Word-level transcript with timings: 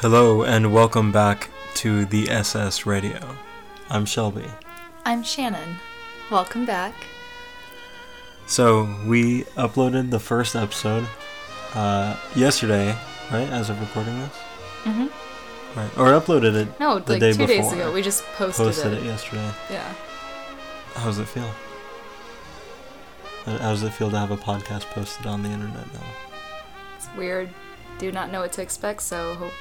Hello 0.00 0.42
and 0.42 0.72
welcome 0.72 1.12
back 1.12 1.50
to 1.74 2.04
the 2.06 2.30
SS 2.30 2.86
Radio. 2.86 3.36
I'm 3.88 4.04
Shelby. 4.04 4.46
I'm 5.04 5.22
Shannon. 5.22 5.76
Welcome 6.30 6.64
back. 6.66 6.94
So 8.46 8.88
we 9.06 9.44
uploaded 9.56 10.10
the 10.10 10.18
first 10.20 10.56
episode 10.56 11.06
uh, 11.74 12.16
yesterday, 12.34 12.96
right? 13.30 13.48
As 13.50 13.70
of 13.70 13.80
recording 13.80 14.18
this, 14.20 14.36
Mm-hmm. 14.84 15.78
right? 15.78 15.98
Or 15.98 16.18
uploaded 16.18 16.54
it 16.54 16.80
No, 16.80 16.98
the 16.98 17.12
like 17.12 17.20
day 17.20 17.32
two 17.34 17.46
days 17.46 17.58
before. 17.66 17.74
ago. 17.74 17.92
We 17.92 18.00
just 18.02 18.24
posted, 18.36 18.66
posted 18.66 18.92
it. 18.94 18.98
it 19.00 19.04
yesterday. 19.04 19.50
Yeah. 19.70 19.92
How 20.94 21.04
does 21.06 21.18
it 21.18 21.26
feel? 21.28 21.50
How 23.44 23.58
how 23.58 23.70
does 23.70 23.82
it 23.82 23.92
feel 23.92 24.10
to 24.10 24.18
have 24.18 24.30
a 24.30 24.36
podcast 24.38 24.84
posted 24.86 25.26
on 25.26 25.42
the 25.42 25.50
internet 25.50 25.92
now? 25.92 26.00
It's 26.96 27.08
weird. 27.16 27.50
Do 27.98 28.10
not 28.10 28.32
know 28.32 28.40
what 28.40 28.52
to 28.54 28.62
expect, 28.62 29.02
so 29.02 29.34
hope 29.34 29.52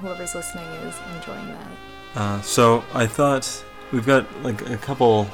whoever's 0.00 0.34
listening 0.34 0.64
is 0.86 0.94
enjoying 1.16 1.46
that. 1.48 2.20
Uh, 2.20 2.40
so 2.42 2.84
I 2.94 3.06
thought 3.06 3.64
we've 3.92 4.06
got 4.06 4.26
like 4.42 4.68
a 4.70 4.76
couple 4.76 5.28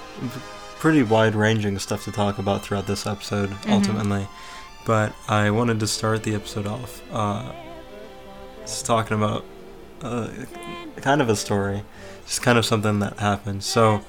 pretty 0.79 1.03
wide-ranging 1.03 1.79
stuff 1.79 2.05
to 2.05 2.13
talk 2.13 2.39
about 2.39 2.63
throughout 2.63 2.87
this 2.87 3.07
episode, 3.07 3.51
Mhm. 3.51 3.73
ultimately. 3.73 4.29
But 4.85 5.13
I 5.29 5.51
wanted 5.51 5.79
to 5.81 5.87
start 5.87 6.25
the 6.25 6.35
episode 6.35 6.67
off 6.67 7.01
uh, 7.13 7.53
just 8.63 8.85
talking 8.87 9.17
about 9.17 9.45
uh, 10.03 10.27
kind 10.97 11.23
of 11.23 11.29
a 11.29 11.37
story, 11.37 11.85
just 12.27 12.43
kind 12.43 12.59
of 12.59 12.67
something 12.67 12.99
that 12.99 13.17
happened. 13.21 13.63
So 13.63 14.01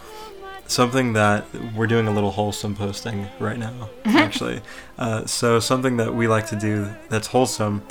something 0.66 1.14
that 1.14 1.46
we're 1.76 1.86
doing 1.86 2.08
a 2.08 2.12
little 2.12 2.32
wholesome 2.32 2.76
posting 2.76 3.28
right 3.40 3.60
now, 3.60 3.90
actually. 4.06 4.62
Uh, 4.98 5.24
so 5.28 5.60
something 5.60 5.98
that 5.98 6.16
we 6.16 6.28
like 6.28 6.48
to 6.48 6.56
do 6.56 6.90
that's 7.10 7.28
wholesome 7.28 7.84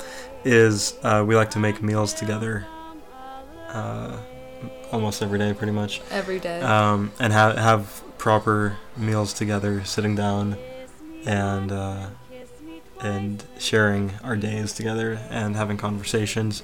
is 0.45 0.95
uh, 1.03 1.23
we 1.25 1.35
like 1.35 1.51
to 1.51 1.59
make 1.59 1.81
meals 1.81 2.13
together. 2.13 2.65
Uh, 3.69 4.17
almost 4.91 5.23
every 5.23 5.39
day, 5.39 5.53
pretty 5.53 5.71
much, 5.73 5.99
Every 6.11 6.39
day. 6.39 6.61
um, 6.61 7.11
and 7.19 7.33
have 7.33 7.57
have 7.57 8.03
proper 8.19 8.77
meals 8.95 9.33
together, 9.33 9.83
sitting 9.83 10.15
down, 10.15 10.55
and 11.25 11.71
uh, 11.71 12.07
and 13.01 13.43
sharing 13.57 14.11
our 14.23 14.35
days 14.35 14.73
together 14.73 15.19
and 15.31 15.55
having 15.55 15.77
conversations, 15.77 16.61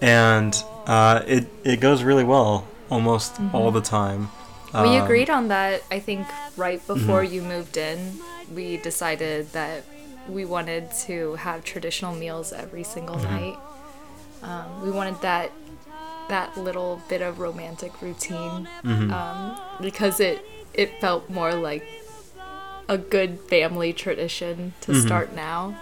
and 0.00 0.62
uh, 0.86 1.22
it 1.26 1.46
it 1.62 1.80
goes 1.80 2.02
really 2.02 2.24
well 2.24 2.66
almost 2.90 3.38
all 3.54 3.70
Mhm. 3.70 3.74
the 3.74 3.80
time. 3.80 4.30
we 4.72 4.78
Um, 4.80 4.86
mm-hmm. 4.86 5.04
agreed 5.04 5.30
on 5.30 5.48
that, 5.48 5.82
I 5.90 6.00
think, 6.00 6.26
right 6.56 6.84
before 6.86 7.22
you 7.24 7.42
moved 7.42 7.76
in. 7.76 8.18
We 8.54 8.76
decided 8.78 9.52
that 9.52 9.84
we 10.30 10.44
wanted 10.44 10.90
to 11.06 11.34
have 11.36 11.64
traditional 11.64 12.14
meals 12.14 12.52
every 12.52 12.84
single 12.84 13.16
Mhm. 13.16 13.30
night. 13.30 13.58
Um, 14.42 14.82
we 14.82 14.90
wanted 14.90 15.20
that 15.22 15.50
that 16.28 16.56
little 16.56 17.00
bit 17.08 17.20
of 17.22 17.40
romantic 17.40 18.00
routine 18.00 18.68
mhm. 18.84 19.10
um, 19.12 19.60
because 19.80 20.20
it 20.20 20.44
it 20.72 21.00
felt 21.00 21.28
more 21.28 21.52
like 21.54 21.84
a 22.88 22.96
good 22.96 23.40
family 23.48 23.92
tradition 23.92 24.72
to 24.80 24.92
Mhm. 24.92 25.02
start 25.06 25.32
now, 25.34 25.74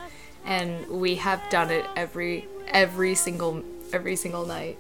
and 0.47 0.89
we 0.89 1.17
have 1.17 1.41
done 1.51 1.71
it 1.71 1.85
every 1.97 2.49
every 2.69 3.14
single 3.14 3.63
every 3.92 4.17
single 4.17 4.47
night. 4.47 4.79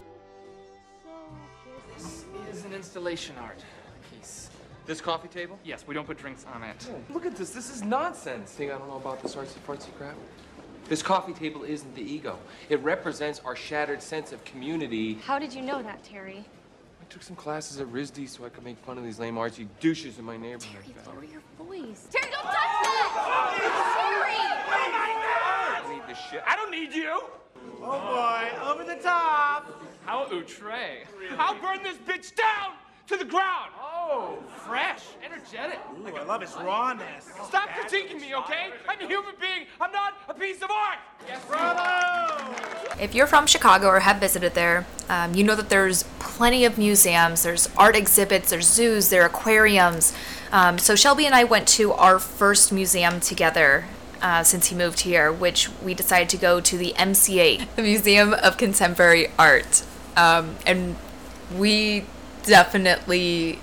This 1.96 2.24
is 2.58 2.64
an 2.64 2.72
installation 2.72 3.36
art 3.38 3.56
piece. 3.57 3.57
This 4.88 5.02
coffee 5.02 5.28
table? 5.28 5.58
Yes, 5.64 5.84
we 5.86 5.92
don't 5.94 6.06
put 6.06 6.16
drinks 6.16 6.46
on 6.54 6.62
it. 6.62 6.88
Oh, 6.90 7.12
look 7.12 7.26
at 7.26 7.36
this. 7.36 7.50
This 7.50 7.68
is 7.68 7.82
nonsense. 7.82 8.52
Think 8.52 8.72
I 8.72 8.78
don't 8.78 8.88
know 8.88 8.96
about 8.96 9.22
this 9.22 9.34
artsy 9.36 9.58
fartsy 9.66 9.94
crap? 9.98 10.16
This 10.88 11.02
coffee 11.02 11.34
table 11.34 11.62
isn't 11.62 11.94
the 11.94 12.00
ego. 12.00 12.38
It 12.70 12.80
represents 12.82 13.42
our 13.44 13.54
shattered 13.54 14.00
sense 14.00 14.32
of 14.32 14.42
community. 14.46 15.18
How 15.26 15.38
did 15.38 15.52
you 15.52 15.60
know 15.60 15.82
that, 15.82 16.02
Terry? 16.04 16.42
I 17.02 17.04
took 17.10 17.22
some 17.22 17.36
classes 17.36 17.78
at 17.80 17.86
RISD 17.88 18.30
so 18.30 18.46
I 18.46 18.48
could 18.48 18.64
make 18.64 18.78
fun 18.78 18.96
of 18.96 19.04
these 19.04 19.18
lame 19.18 19.34
artsy 19.34 19.68
douches 19.78 20.18
in 20.18 20.24
my 20.24 20.38
neighborhood. 20.38 20.82
Terry, 20.82 21.14
lower 21.14 21.24
your 21.24 21.42
voice. 21.58 22.08
Terry, 22.10 22.32
don't 22.32 22.44
touch 22.44 22.54
that! 22.54 23.60
Terry! 24.00 24.36
I 24.72 25.80
don't 25.82 25.98
need 25.98 26.08
this 26.08 26.18
shit. 26.30 26.42
I 26.46 26.56
don't 26.56 26.70
need 26.70 26.94
you! 26.94 27.24
Oh 27.82 28.62
boy, 28.62 28.70
over 28.70 28.84
the 28.84 28.98
top. 29.02 29.82
How 30.06 30.24
outre. 30.32 31.04
I'll 31.38 31.60
burn 31.60 31.82
this 31.82 31.98
bitch 31.98 32.34
down 32.34 32.72
to 33.08 33.16
the 33.16 33.24
ground! 33.24 33.70
Oh, 33.80 34.38
fresh, 34.66 35.02
energetic. 35.24 35.80
Ooh, 35.98 36.14
I 36.14 36.24
love 36.24 36.42
its 36.42 36.54
rawness. 36.56 37.24
Stop 37.46 37.70
critiquing 37.70 38.20
me, 38.20 38.34
okay? 38.34 38.68
I'm 38.86 39.00
a 39.00 39.06
human 39.06 39.34
being. 39.40 39.66
I'm 39.80 39.90
not 39.92 40.14
a 40.28 40.34
piece 40.34 40.60
of 40.62 40.70
art! 40.70 40.98
Bravo! 41.48 42.54
If 43.00 43.14
you're 43.14 43.26
from 43.26 43.46
Chicago 43.46 43.86
or 43.86 44.00
have 44.00 44.18
visited 44.18 44.52
there, 44.54 44.86
um, 45.08 45.34
you 45.34 45.42
know 45.42 45.54
that 45.54 45.70
there's 45.70 46.02
plenty 46.18 46.66
of 46.66 46.76
museums, 46.76 47.44
there's 47.44 47.70
art 47.78 47.96
exhibits, 47.96 48.50
there's 48.50 48.68
zoos, 48.68 49.08
there 49.08 49.22
are 49.22 49.26
aquariums. 49.26 50.12
Um, 50.52 50.78
so 50.78 50.94
Shelby 50.94 51.24
and 51.24 51.34
I 51.34 51.44
went 51.44 51.66
to 51.68 51.92
our 51.92 52.18
first 52.18 52.72
museum 52.72 53.20
together 53.20 53.86
uh, 54.20 54.42
since 54.42 54.66
he 54.66 54.76
moved 54.76 55.00
here, 55.00 55.32
which 55.32 55.70
we 55.82 55.94
decided 55.94 56.28
to 56.30 56.36
go 56.36 56.60
to 56.60 56.76
the 56.76 56.92
MCA, 56.98 57.68
the 57.76 57.82
Museum 57.82 58.34
of 58.34 58.58
Contemporary 58.58 59.28
Art. 59.38 59.82
Um, 60.14 60.56
and 60.66 60.96
we 61.56 62.04
definitely 62.48 63.58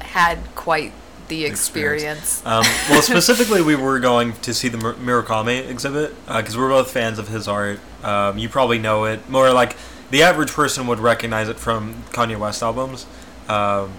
had 0.00 0.38
quite 0.54 0.92
the 1.28 1.44
experience. 1.44 2.44
Um, 2.44 2.64
well, 2.90 3.02
specifically, 3.12 3.62
we 3.62 3.74
were 3.74 3.98
going 3.98 4.34
to 4.34 4.54
see 4.54 4.68
the 4.68 4.78
Mur- 4.78 4.94
Murakami 4.94 5.68
exhibit 5.68 6.14
because 6.26 6.56
we're 6.56 6.68
both 6.68 6.90
fans 6.90 7.18
of 7.18 7.28
his 7.28 7.48
art. 7.48 7.80
Um, 8.04 8.38
you 8.38 8.48
probably 8.48 8.78
know 8.78 9.04
it 9.04 9.28
more 9.28 9.50
like 9.52 9.76
the 10.10 10.22
average 10.22 10.52
person 10.52 10.86
would 10.86 10.98
recognize 10.98 11.48
it 11.48 11.58
from 11.58 12.02
Kanye 12.10 12.38
West 12.38 12.62
albums. 12.62 13.06
Um, 13.48 13.92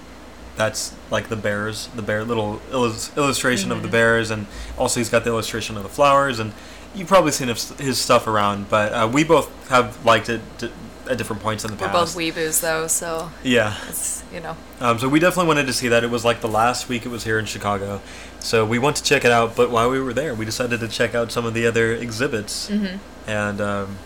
that's 0.55 0.93
like 1.09 1.29
the 1.29 1.35
bears, 1.35 1.87
the 1.95 2.03
bear 2.03 2.23
little 2.23 2.61
illus- 2.71 3.15
illustration 3.17 3.71
of 3.71 3.81
the 3.81 3.87
bears, 3.87 4.29
and 4.29 4.45
also 4.77 4.99
he's 4.99 5.09
got 5.09 5.23
the 5.23 5.31
illustration 5.31 5.75
of 5.77 5.83
the 5.83 5.89
flowers, 5.89 6.37
and 6.39 6.53
you've 6.93 7.07
probably 7.07 7.31
seen 7.31 7.47
his, 7.47 7.71
his 7.79 7.99
stuff 7.99 8.27
around. 8.27 8.69
But 8.69 8.93
uh, 8.93 9.09
we 9.11 9.23
both 9.23 9.49
have 9.69 10.05
liked 10.05 10.29
it 10.29 10.41
d- 10.59 10.71
at 11.09 11.17
different 11.17 11.41
points 11.41 11.63
in 11.65 11.71
the 11.71 11.77
We're 11.77 11.89
past. 11.89 12.15
both 12.15 12.21
weeboos 12.23 12.61
though, 12.61 12.87
so 12.87 13.31
yeah. 13.43 13.75
it's, 13.89 14.23
you 14.33 14.39
know. 14.39 14.55
Um, 14.79 14.99
so 14.99 15.07
we 15.09 15.19
definitely 15.19 15.47
wanted 15.47 15.67
to 15.67 15.73
see 15.73 15.87
that. 15.89 16.03
It 16.03 16.09
was 16.09 16.23
like 16.23 16.41
the 16.41 16.47
last 16.47 16.87
week 16.89 17.05
it 17.05 17.09
was 17.09 17.23
here 17.23 17.37
in 17.39 17.45
Chicago, 17.45 18.01
so 18.39 18.65
we 18.65 18.79
went 18.79 18.95
to 18.97 19.03
check 19.03 19.25
it 19.25 19.31
out. 19.31 19.55
But 19.55 19.69
while 19.71 19.89
we 19.89 19.99
were 19.99 20.13
there, 20.13 20.33
we 20.33 20.45
decided 20.45 20.79
to 20.79 20.87
check 20.87 21.13
out 21.15 21.31
some 21.31 21.45
of 21.45 21.53
the 21.53 21.65
other 21.67 21.93
exhibits, 21.93 22.69
Mhm. 22.69 22.99
and 23.27 23.59
um, 23.61 23.97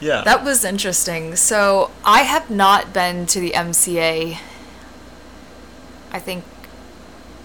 yeah, 0.00 0.22
That 0.24 0.44
was 0.44 0.64
interesting. 0.64 1.36
So 1.36 1.90
I 2.04 2.22
have 2.22 2.50
not 2.50 2.92
been 2.92 3.24
to 3.26 3.40
the 3.40 3.52
MCA. 3.54 4.38
I 6.12 6.18
think 6.18 6.44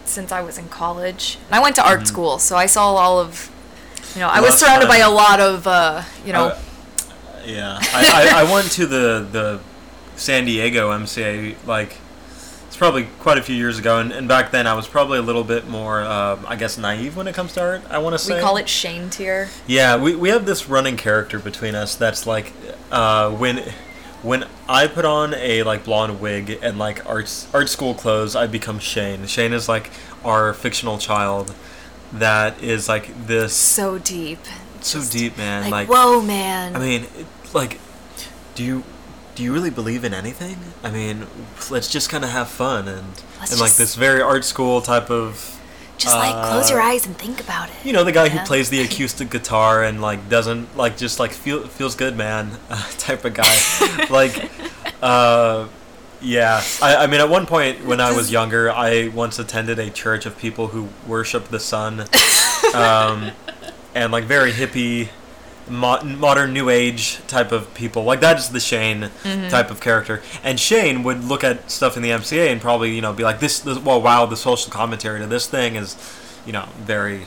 since 0.05 0.31
I 0.31 0.41
was 0.41 0.57
in 0.57 0.67
college, 0.67 1.37
and 1.47 1.55
I 1.55 1.59
went 1.61 1.75
to 1.77 1.85
art 1.87 2.07
school, 2.07 2.39
so 2.39 2.57
I 2.57 2.65
saw 2.65 2.95
all 2.95 3.19
of. 3.19 3.49
You 4.15 4.19
know, 4.21 4.27
I 4.27 4.35
Mm-hmm. 4.37 4.43
Was 4.45 4.59
surrounded 4.59 4.89
by 4.89 4.97
a 4.97 5.09
lot 5.09 5.39
of, 5.39 5.65
uh, 5.67 6.01
you 6.25 6.33
know, 6.33 6.47
Uh, 6.49 6.57
yeah. 7.45 7.77
I, 7.81 8.31
I, 8.33 8.41
I 8.41 8.53
went 8.53 8.71
to 8.71 8.85
the 8.85 9.27
the 9.31 9.59
San 10.15 10.45
Diego 10.45 10.91
MCA 10.91 11.55
like 11.65 11.97
it's 12.67 12.77
probably 12.77 13.03
quite 13.19 13.37
a 13.37 13.41
few 13.41 13.55
years 13.55 13.77
ago, 13.79 13.99
and, 13.99 14.13
and 14.13 14.27
back 14.29 14.51
then 14.51 14.65
I 14.65 14.75
was 14.75 14.87
probably 14.87 15.17
a 15.17 15.21
little 15.21 15.43
bit 15.43 15.67
more, 15.67 16.03
um, 16.03 16.45
I 16.47 16.55
guess, 16.55 16.77
naive 16.77 17.17
when 17.17 17.27
it 17.27 17.35
comes 17.35 17.51
to 17.55 17.61
art. 17.61 17.81
I 17.89 17.97
want 17.97 18.13
to 18.13 18.17
say 18.17 18.35
we 18.35 18.41
call 18.41 18.55
it 18.55 18.69
Shane 18.69 19.09
tier. 19.09 19.49
Yeah, 19.67 19.97
we, 19.97 20.15
we 20.15 20.29
have 20.29 20.45
this 20.45 20.69
running 20.69 20.95
character 20.95 21.37
between 21.37 21.75
us 21.75 21.95
that's 21.95 22.25
like 22.25 22.53
uh, 22.89 23.29
when 23.31 23.57
when 24.23 24.45
I 24.69 24.87
put 24.87 25.03
on 25.03 25.33
a 25.33 25.63
like 25.63 25.83
blonde 25.83 26.21
wig 26.21 26.59
and 26.61 26.77
like 26.77 27.05
art 27.09 27.47
art 27.53 27.67
school 27.67 27.93
clothes, 27.93 28.35
I 28.37 28.47
become 28.47 28.79
Shane. 28.79 29.25
Shane 29.25 29.51
is 29.51 29.67
like 29.67 29.89
our 30.23 30.53
fictional 30.53 30.97
child 30.97 31.53
that 32.13 32.61
is 32.61 32.87
like 32.87 33.27
this 33.27 33.53
So 33.53 33.97
deep. 33.97 34.39
so 34.81 34.99
Just 34.99 35.11
deep, 35.11 35.37
man. 35.37 35.63
Like, 35.69 35.89
Like, 35.89 35.89
whoa, 35.89 36.21
man. 36.21 36.75
I 36.75 36.79
mean, 36.79 37.07
like, 37.53 37.79
do 38.55 38.63
you 38.63 38.83
do 39.35 39.43
you 39.43 39.53
really 39.53 39.69
believe 39.69 40.03
in 40.03 40.13
anything? 40.13 40.57
I 40.83 40.91
mean, 40.91 41.27
let's 41.69 41.89
just 41.89 42.09
kind 42.09 42.23
of 42.23 42.31
have 42.31 42.49
fun 42.49 42.87
and 42.87 43.07
Let's 43.39 43.51
and 43.53 43.61
like 43.61 43.73
this 43.73 43.95
very 43.95 44.21
art 44.21 44.43
school 44.43 44.81
type 44.81 45.09
of 45.09 45.57
Just 45.97 46.15
like 46.15 46.33
close 46.51 46.69
uh, 46.69 46.73
your 46.73 46.81
eyes 46.81 47.05
and 47.05 47.17
think 47.17 47.39
about 47.39 47.69
it. 47.69 47.75
you 47.83 47.93
know 47.93 48.03
the 48.03 48.11
guy 48.11 48.29
who 48.29 48.39
plays 48.45 48.69
the 48.69 48.81
acoustic 48.85 49.29
guitar 49.29 49.83
and 49.83 50.01
like 50.01 50.27
doesn't 50.29 50.75
like 50.75 50.97
just 50.97 51.19
like 51.19 51.31
feel 51.31 51.65
feels 51.67 51.95
good 51.95 52.17
man 52.17 52.51
uh, 52.69 52.89
type 52.97 53.23
of 53.25 53.33
guy 53.33 53.55
like 54.09 54.51
uh 55.01 55.67
yeah 56.21 56.61
I, 56.81 56.95
I 56.97 57.07
mean 57.07 57.19
at 57.21 57.29
one 57.29 57.45
point 57.47 57.83
when 57.85 57.99
i 57.99 58.11
was 58.15 58.31
younger 58.31 58.69
i 58.71 59.07
once 59.07 59.39
attended 59.39 59.79
a 59.79 59.89
church 59.89 60.25
of 60.27 60.37
people 60.37 60.67
who 60.67 60.89
worship 61.07 61.45
the 61.47 61.59
sun 61.59 62.01
um 62.75 63.31
and 63.95 64.11
like 64.11 64.25
very 64.25 64.51
hippie 64.51 65.09
mo- 65.71 66.01
modern 66.03 66.53
new 66.53 66.69
age 66.69 67.19
type 67.27 67.51
of 67.51 67.73
people. 67.73 68.03
Like 68.03 68.19
that 68.21 68.37
is 68.37 68.49
the 68.49 68.59
shane 68.59 69.09
type 69.49 69.71
of 69.71 69.79
character. 69.79 70.21
And 70.43 70.59
shane 70.59 71.03
would 71.03 71.23
look 71.23 71.43
at 71.43 71.71
stuff 71.71 71.95
in 71.97 72.03
the 72.03 72.09
mca 72.09 72.51
and 72.51 72.61
probably 72.61 72.93
you 72.95 73.01
know 73.01 73.13
be 73.13 73.23
like 73.23 73.39
this, 73.39 73.59
this 73.59 73.79
well 73.79 74.01
wow 74.01 74.25
the 74.25 74.37
social 74.37 74.71
commentary 74.71 75.19
to 75.19 75.27
this 75.27 75.47
thing 75.47 75.75
is 75.75 75.95
you 76.45 76.51
know 76.53 76.67
very 76.79 77.25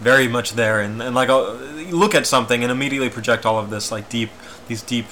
very 0.00 0.26
much 0.28 0.52
there. 0.54 0.80
And, 0.80 1.00
and 1.02 1.14
like 1.14 1.28
uh, 1.28 1.52
look 1.90 2.14
at 2.14 2.26
something 2.26 2.62
and 2.62 2.72
immediately 2.72 3.08
project 3.10 3.44
all 3.46 3.58
of 3.58 3.70
this 3.70 3.92
like 3.92 4.08
deep 4.08 4.30
these 4.68 4.82
deep 4.82 5.06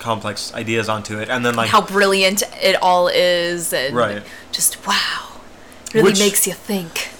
complex 0.00 0.52
ideas 0.54 0.88
onto 0.88 1.18
it, 1.18 1.28
and 1.30 1.44
then 1.46 1.54
like 1.54 1.70
how 1.70 1.80
brilliant 1.80 2.42
it 2.62 2.76
all 2.82 3.08
is, 3.08 3.72
and 3.72 3.94
Right. 3.96 4.22
just 4.52 4.86
wow, 4.86 5.28
really 5.94 6.10
Which- 6.10 6.18
makes 6.18 6.46
you 6.46 6.52
think. 6.52 7.10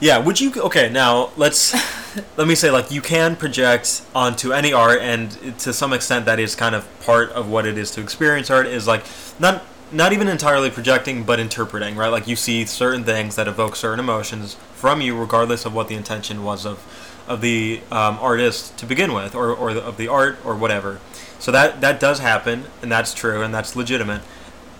Yeah, 0.00 0.18
would 0.18 0.40
you 0.40 0.52
okay, 0.60 0.90
now 0.90 1.30
let's 1.36 1.72
let 2.36 2.46
me 2.46 2.54
say 2.54 2.70
like 2.70 2.90
you 2.90 3.00
can 3.00 3.36
project 3.36 4.02
onto 4.14 4.52
any 4.52 4.72
art 4.72 5.00
and 5.00 5.30
to 5.58 5.72
some 5.72 5.92
extent 5.92 6.24
that 6.26 6.38
is 6.38 6.54
kind 6.54 6.74
of 6.74 6.86
part 7.00 7.30
of 7.30 7.48
what 7.48 7.66
it 7.66 7.76
is 7.78 7.90
to 7.92 8.00
experience 8.00 8.50
art 8.50 8.66
is 8.66 8.86
like 8.86 9.04
not 9.38 9.64
not 9.92 10.12
even 10.12 10.26
entirely 10.26 10.68
projecting 10.68 11.22
but 11.22 11.38
interpreting, 11.38 11.94
right? 11.94 12.08
Like 12.08 12.26
you 12.26 12.34
see 12.34 12.64
certain 12.64 13.04
things 13.04 13.36
that 13.36 13.46
evoke 13.46 13.76
certain 13.76 14.00
emotions 14.00 14.54
from 14.74 15.00
you 15.00 15.16
regardless 15.16 15.64
of 15.64 15.74
what 15.74 15.88
the 15.88 15.94
intention 15.94 16.42
was 16.42 16.66
of 16.66 16.84
of 17.28 17.40
the 17.40 17.80
um, 17.90 18.18
artist 18.20 18.76
to 18.78 18.86
begin 18.86 19.12
with 19.12 19.34
or, 19.34 19.52
or 19.52 19.70
of 19.70 19.96
the 19.96 20.08
art 20.08 20.38
or 20.44 20.54
whatever. 20.54 21.00
So 21.38 21.52
that 21.52 21.80
that 21.80 22.00
does 22.00 22.18
happen 22.18 22.64
and 22.82 22.90
that's 22.90 23.14
true 23.14 23.42
and 23.42 23.54
that's 23.54 23.76
legitimate. 23.76 24.22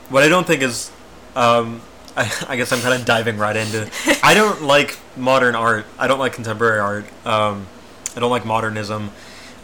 What 0.09 0.23
I 0.23 0.29
don't 0.29 0.47
think 0.47 0.63
is 0.63 0.91
um, 1.35 1.83
I, 2.17 2.33
I 2.49 2.57
guess 2.57 2.73
I'm 2.73 2.81
kind 2.81 2.99
of 2.99 3.07
diving 3.07 3.37
right 3.37 3.57
into. 3.57 3.91
I 4.23 4.35
don't 4.35 4.63
like 4.63 4.99
modern 5.17 5.55
art. 5.55 5.85
I 5.99 6.07
don't 6.07 6.19
like 6.19 6.33
contemporary 6.33 6.81
art. 6.81 7.05
Um, 7.27 7.67
I 8.17 8.21
don't 8.21 8.31
like 8.31 8.47
modernism 8.47 9.11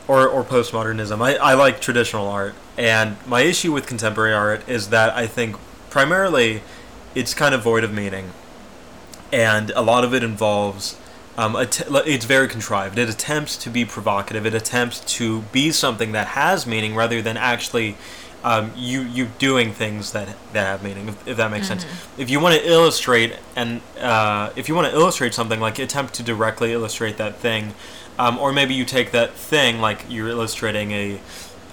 or, 0.06 0.28
or 0.28 0.44
postmodernism. 0.44 1.20
I, 1.22 1.36
I 1.36 1.54
like 1.54 1.80
traditional 1.80 2.28
art. 2.28 2.54
And 2.76 3.16
my 3.26 3.42
issue 3.42 3.72
with 3.72 3.86
contemporary 3.86 4.34
art 4.34 4.68
is 4.68 4.90
that 4.90 5.14
I 5.16 5.26
think 5.26 5.56
primarily 5.90 6.62
it's 7.14 7.34
kind 7.34 7.54
of 7.54 7.62
void 7.62 7.84
of 7.84 7.92
meaning. 7.92 8.32
And 9.32 9.70
a 9.70 9.80
lot 9.80 10.04
of 10.04 10.12
it 10.12 10.22
involves. 10.22 10.98
Um, 11.38 11.56
it's 11.56 12.26
very 12.26 12.46
contrived. 12.46 12.98
It 12.98 13.08
attempts 13.08 13.56
to 13.58 13.70
be 13.70 13.86
provocative. 13.86 14.44
It 14.44 14.52
attempts 14.52 15.00
to 15.16 15.40
be 15.52 15.72
something 15.72 16.12
that 16.12 16.28
has 16.28 16.66
meaning 16.66 16.94
rather 16.94 17.22
than 17.22 17.38
actually 17.38 17.96
um, 18.44 18.72
you 18.76 19.02
you 19.02 19.26
doing 19.38 19.72
things 19.72 20.12
that 20.12 20.36
that 20.52 20.66
have 20.66 20.82
meaning. 20.82 21.08
If, 21.08 21.28
if 21.28 21.36
that 21.36 21.50
makes 21.50 21.68
sense. 21.68 21.86
If 22.18 22.30
you 22.30 22.40
want 22.40 22.54
to 22.56 22.66
illustrate 22.68 23.36
and 23.56 23.80
uh, 24.00 24.50
if 24.56 24.68
you 24.68 24.74
want 24.74 24.88
to 24.88 24.94
illustrate 24.94 25.34
something, 25.34 25.60
like 25.60 25.78
attempt 25.78 26.14
to 26.14 26.22
directly 26.22 26.72
illustrate 26.72 27.16
that 27.18 27.36
thing, 27.36 27.74
um, 28.18 28.38
or 28.38 28.52
maybe 28.52 28.74
you 28.74 28.84
take 28.84 29.12
that 29.12 29.34
thing, 29.34 29.80
like 29.80 30.04
you're 30.08 30.28
illustrating 30.28 30.92
a 30.92 31.20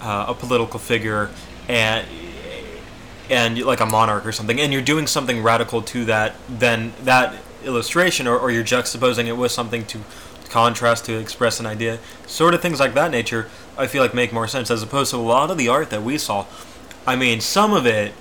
uh, 0.02 0.26
a 0.30 0.34
political 0.34 0.80
figure 0.80 1.30
and 1.68 2.08
and 3.30 3.60
like 3.62 3.80
a 3.80 3.86
monarch 3.86 4.26
or 4.26 4.32
something, 4.32 4.60
and 4.60 4.74
you're 4.74 4.82
doing 4.82 5.08
something 5.08 5.44
radical 5.44 5.82
to 5.84 6.06
that, 6.06 6.36
then 6.50 6.94
that 7.04 7.36
illustration, 7.64 8.28
or, 8.28 8.38
or 8.38 8.50
you're 8.50 8.64
juxtaposing 8.64 9.26
it 9.26 9.34
with 9.34 9.52
something 9.52 9.86
to 9.86 10.00
contrast 10.50 11.06
to 11.06 11.20
express 11.20 11.60
an 11.60 11.66
idea, 11.66 12.00
sort 12.26 12.54
of 12.54 12.62
things 12.62 12.80
like 12.80 12.94
that 12.96 13.12
nature, 13.12 13.48
I 13.80 13.88
feel 13.88 14.02
like 14.04 14.14
make 14.14 14.32
more 14.34 14.48
sense 14.48 14.70
as 14.70 14.84
opposed 14.84 15.12
to 15.12 15.18
a 15.18 15.20
lot 15.20 15.50
of 15.50 15.58
the 15.58 15.68
art 15.70 15.90
that 15.90 16.04
we 16.04 16.18
saw. 16.18 16.46
I 17.08 17.16
mean, 17.16 17.40
some 17.42 17.74
of 17.74 17.86
it, 17.88 18.14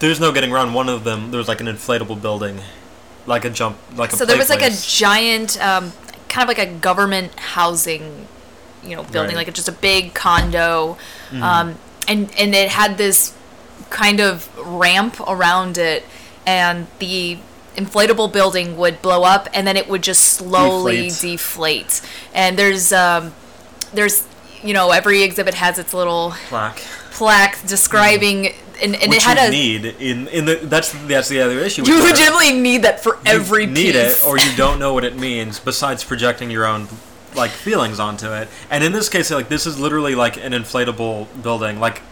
there's 0.00 0.20
no 0.20 0.32
getting 0.32 0.52
around. 0.52 0.74
One 0.74 0.88
of 0.88 1.04
them, 1.04 1.30
there 1.30 1.38
was 1.38 1.48
like 1.48 1.60
an 1.60 1.66
inflatable 1.66 2.20
building, 2.20 2.60
like 3.26 3.44
a 3.44 3.50
jump, 3.50 3.76
like 3.96 4.12
a. 4.12 4.16
So 4.16 4.24
there 4.26 4.36
was 4.36 4.50
like 4.50 4.62
a 4.62 4.70
giant, 4.70 5.60
um, 5.62 5.92
kind 6.28 6.48
of 6.50 6.56
like 6.56 6.66
a 6.68 6.70
government 6.72 7.38
housing, 7.38 8.26
you 8.84 8.96
know, 8.96 9.02
building, 9.04 9.36
Right. 9.36 9.46
like 9.46 9.54
just 9.54 9.68
a 9.68 9.72
big 9.72 10.12
condo, 10.14 10.98
um, 11.32 11.76
and 12.08 12.30
and 12.38 12.54
it 12.54 12.68
had 12.70 12.98
this 12.98 13.32
kind 13.90 14.20
of 14.20 14.48
ramp 14.58 15.18
around 15.26 15.78
it, 15.78 16.04
and 16.46 16.86
the 16.98 17.38
inflatable 17.76 18.32
building 18.32 18.76
would 18.76 19.00
blow 19.00 19.22
up, 19.22 19.48
and 19.54 19.66
then 19.66 19.76
it 19.76 19.88
would 19.88 20.02
just 20.02 20.24
slowly 20.24 21.08
Deflate. 21.08 21.30
deflate. 21.38 22.02
And 22.34 22.58
there's 22.58 22.92
um, 22.92 23.32
there's 23.92 24.26
you 24.62 24.74
know 24.74 24.90
every 24.90 25.22
exhibit 25.22 25.54
has 25.54 25.78
its 25.78 25.94
little 25.94 26.34
plaque. 26.48 26.82
plaque 27.12 27.66
describing, 27.66 28.44
mm. 28.44 28.54
and, 28.82 28.94
and 28.96 29.10
which 29.10 29.18
it 29.18 29.22
had 29.22 29.38
you 29.38 29.48
a. 29.48 29.50
need 29.50 29.84
in 29.84 30.28
in 30.28 30.44
the 30.44 30.56
that's 30.56 30.92
that's 31.06 31.28
the 31.28 31.40
other 31.40 31.58
issue. 31.58 31.82
you 31.84 32.02
legitimately 32.02 32.52
need 32.60 32.82
that 32.82 33.02
for 33.02 33.18
every 33.26 33.26
piece. 33.26 33.32
You 33.32 33.40
every 33.40 33.66
need 33.66 33.92
piece. 33.92 34.22
it 34.22 34.26
or 34.26 34.38
you 34.38 34.56
don't 34.56 34.78
know 34.78 34.92
what 34.94 35.04
it 35.04 35.16
means 35.16 35.58
besides 35.60 36.04
projecting 36.04 36.50
your 36.50 36.66
own 36.66 36.88
like 37.34 37.50
feelings 37.50 38.00
onto 38.00 38.32
it 38.32 38.48
and 38.70 38.82
in 38.82 38.90
this 38.92 39.08
case 39.08 39.30
like 39.30 39.48
this 39.48 39.64
is 39.64 39.78
literally 39.78 40.16
like 40.16 40.36
an 40.36 40.52
inflatable 40.52 41.28
building 41.42 41.78
like 41.78 42.02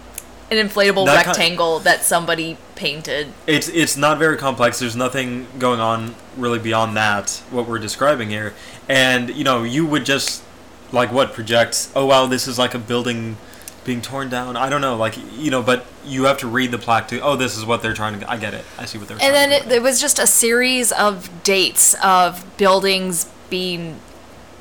an 0.50 0.56
inflatable 0.56 1.04
That 1.06 1.26
rectangle 1.26 1.80
that 1.80 2.04
somebody 2.04 2.56
painted. 2.76 3.32
it's 3.46 3.68
it's 3.68 3.96
not 3.96 4.18
very 4.18 4.36
complex 4.36 4.78
there's 4.78 4.94
nothing 4.96 5.48
going 5.58 5.80
on 5.80 6.14
really 6.36 6.60
beyond 6.60 6.96
that 6.96 7.42
what 7.50 7.66
we're 7.66 7.80
describing 7.80 8.30
here 8.30 8.54
and 8.88 9.30
you 9.30 9.42
know 9.42 9.64
you 9.64 9.84
would 9.84 10.04
just 10.06 10.44
like 10.92 11.12
what 11.12 11.32
projects 11.32 11.90
oh 11.94 12.06
wow 12.06 12.26
this 12.26 12.46
is 12.48 12.58
like 12.58 12.74
a 12.74 12.78
building 12.78 13.36
being 13.84 14.00
torn 14.02 14.28
down 14.28 14.56
i 14.56 14.68
don't 14.68 14.80
know 14.80 14.96
like 14.96 15.16
you 15.36 15.50
know 15.50 15.62
but 15.62 15.86
you 16.04 16.24
have 16.24 16.36
to 16.38 16.46
read 16.46 16.70
the 16.70 16.78
plaque 16.78 17.08
to 17.08 17.20
oh 17.20 17.36
this 17.36 17.56
is 17.56 17.64
what 17.64 17.80
they're 17.82 17.94
trying 17.94 18.18
to 18.20 18.30
i 18.30 18.36
get 18.36 18.52
it 18.54 18.64
i 18.78 18.84
see 18.84 18.98
what 18.98 19.08
they're 19.08 19.16
And 19.20 19.34
then 19.34 19.50
it, 19.52 19.70
it 19.72 19.82
was 19.82 20.00
just 20.00 20.18
a 20.18 20.26
series 20.26 20.92
of 20.92 21.30
dates 21.42 21.94
of 22.02 22.44
buildings 22.58 23.30
being 23.48 23.98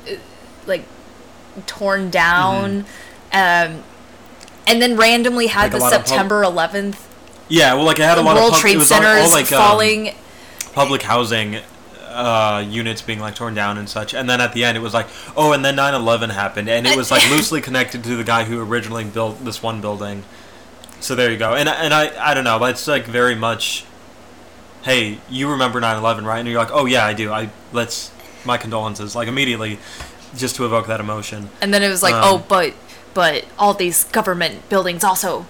uh, 0.08 0.12
like 0.66 0.84
torn 1.66 2.08
down. 2.10 2.86
Um, 3.32 3.82
and 4.66 4.80
then 4.80 4.96
randomly 4.96 5.48
had 5.48 5.72
Mm-hmm. 5.72 5.80
Like 5.80 5.90
the 5.90 5.96
of 5.98 6.02
pub- 6.02 6.08
September 6.08 6.42
11th 6.42 6.96
yeah 7.48 7.74
well 7.74 7.84
like 7.84 7.98
it 7.98 8.02
had 8.04 8.18
a 8.18 8.22
lot 8.22 8.36
World 8.36 8.48
of 8.48 8.52
pub- 8.52 8.60
Trade 8.60 8.76
was 8.78 8.90
all- 8.92 9.04
all, 9.04 9.28
Centers 9.28 9.32
like, 9.32 9.52
um, 9.52 9.62
falling. 9.62 10.14
public 10.72 11.02
housing 11.02 11.58
uh, 12.08 12.64
units 12.68 13.02
being 13.02 13.20
like 13.20 13.34
torn 13.34 13.54
down 13.54 13.78
and 13.78 13.88
such. 13.88 14.14
And 14.14 14.28
then 14.28 14.40
at 14.40 14.52
the 14.52 14.64
end, 14.64 14.76
it 14.76 14.80
was 14.80 14.94
like, 14.94 15.06
oh, 15.36 15.52
and 15.52 15.64
then 15.64 15.76
9/11 15.76 16.30
happened, 16.30 16.68
and 16.68 16.86
it 16.86 16.96
was 16.96 17.10
like 17.10 17.28
loosely 17.30 17.60
connected 17.60 18.02
to 18.04 18.16
the 18.16 18.24
guy 18.24 18.44
who 18.44 18.60
originally 18.60 19.04
built 19.04 19.44
this 19.44 19.62
one 19.62 19.80
building. 19.80 20.24
So 21.00 21.14
there 21.14 21.30
you 21.30 21.36
go. 21.38 21.54
And 21.54 21.68
and 21.68 21.92
I 21.94 22.30
I 22.30 22.34
don't 22.34 22.44
know. 22.44 22.58
That's 22.58 22.86
like 22.88 23.04
very 23.06 23.34
much. 23.34 23.84
Hey, 24.82 25.18
you 25.28 25.50
remember 25.50 25.80
9/11, 25.80 26.24
right? 26.24 26.38
And 26.38 26.48
you're 26.48 26.58
like, 26.58 26.70
oh 26.72 26.86
yeah, 26.86 27.04
I 27.04 27.12
do. 27.14 27.32
I 27.32 27.50
let's 27.72 28.10
my 28.44 28.56
condolences, 28.56 29.14
like 29.16 29.28
immediately, 29.28 29.78
just 30.36 30.56
to 30.56 30.64
evoke 30.64 30.86
that 30.86 31.00
emotion. 31.00 31.50
and 31.60 31.74
then 31.74 31.82
it 31.82 31.88
was 31.88 32.02
like, 32.02 32.14
um, 32.14 32.22
oh, 32.24 32.44
but 32.48 32.74
but 33.14 33.44
all 33.58 33.74
these 33.74 34.04
government 34.04 34.68
buildings 34.68 35.02
also 35.04 35.46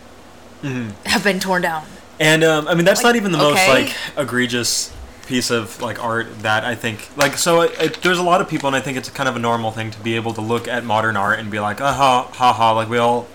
Mm-hmm. 0.62 0.90
have 1.08 1.22
been 1.22 1.38
torn 1.38 1.62
down. 1.62 1.84
And 2.18 2.42
um, 2.42 2.66
I 2.66 2.74
mean, 2.74 2.84
that's 2.84 3.04
Like, 3.04 3.10
not 3.14 3.16
even 3.16 3.30
the 3.30 3.38
most 3.38 3.68
like 3.68 3.94
egregious 4.16 4.92
piece 5.28 5.50
of 5.50 5.80
like 5.80 6.02
art 6.02 6.40
that 6.40 6.64
I 6.64 6.74
think 6.74 7.10
like 7.16 7.36
so. 7.36 7.60
It, 7.60 7.80
it, 7.80 8.02
there's 8.02 8.18
a 8.18 8.22
lot 8.22 8.40
of 8.40 8.48
people, 8.48 8.66
and 8.66 8.74
I 8.74 8.80
think 8.80 8.96
it's 8.96 9.10
kind 9.10 9.28
of 9.28 9.36
a 9.36 9.38
normal 9.38 9.70
thing 9.70 9.90
to 9.90 10.00
be 10.00 10.16
able 10.16 10.32
to 10.34 10.40
look 10.40 10.66
at 10.66 10.84
modern 10.84 11.16
art 11.16 11.38
and 11.38 11.50
be 11.50 11.60
like, 11.60 11.80
ah 11.80 11.92
ha 11.92 12.30
ha 12.32 12.52
ha, 12.52 12.72
like 12.72 12.88
we 12.88 12.96
all 12.98 13.28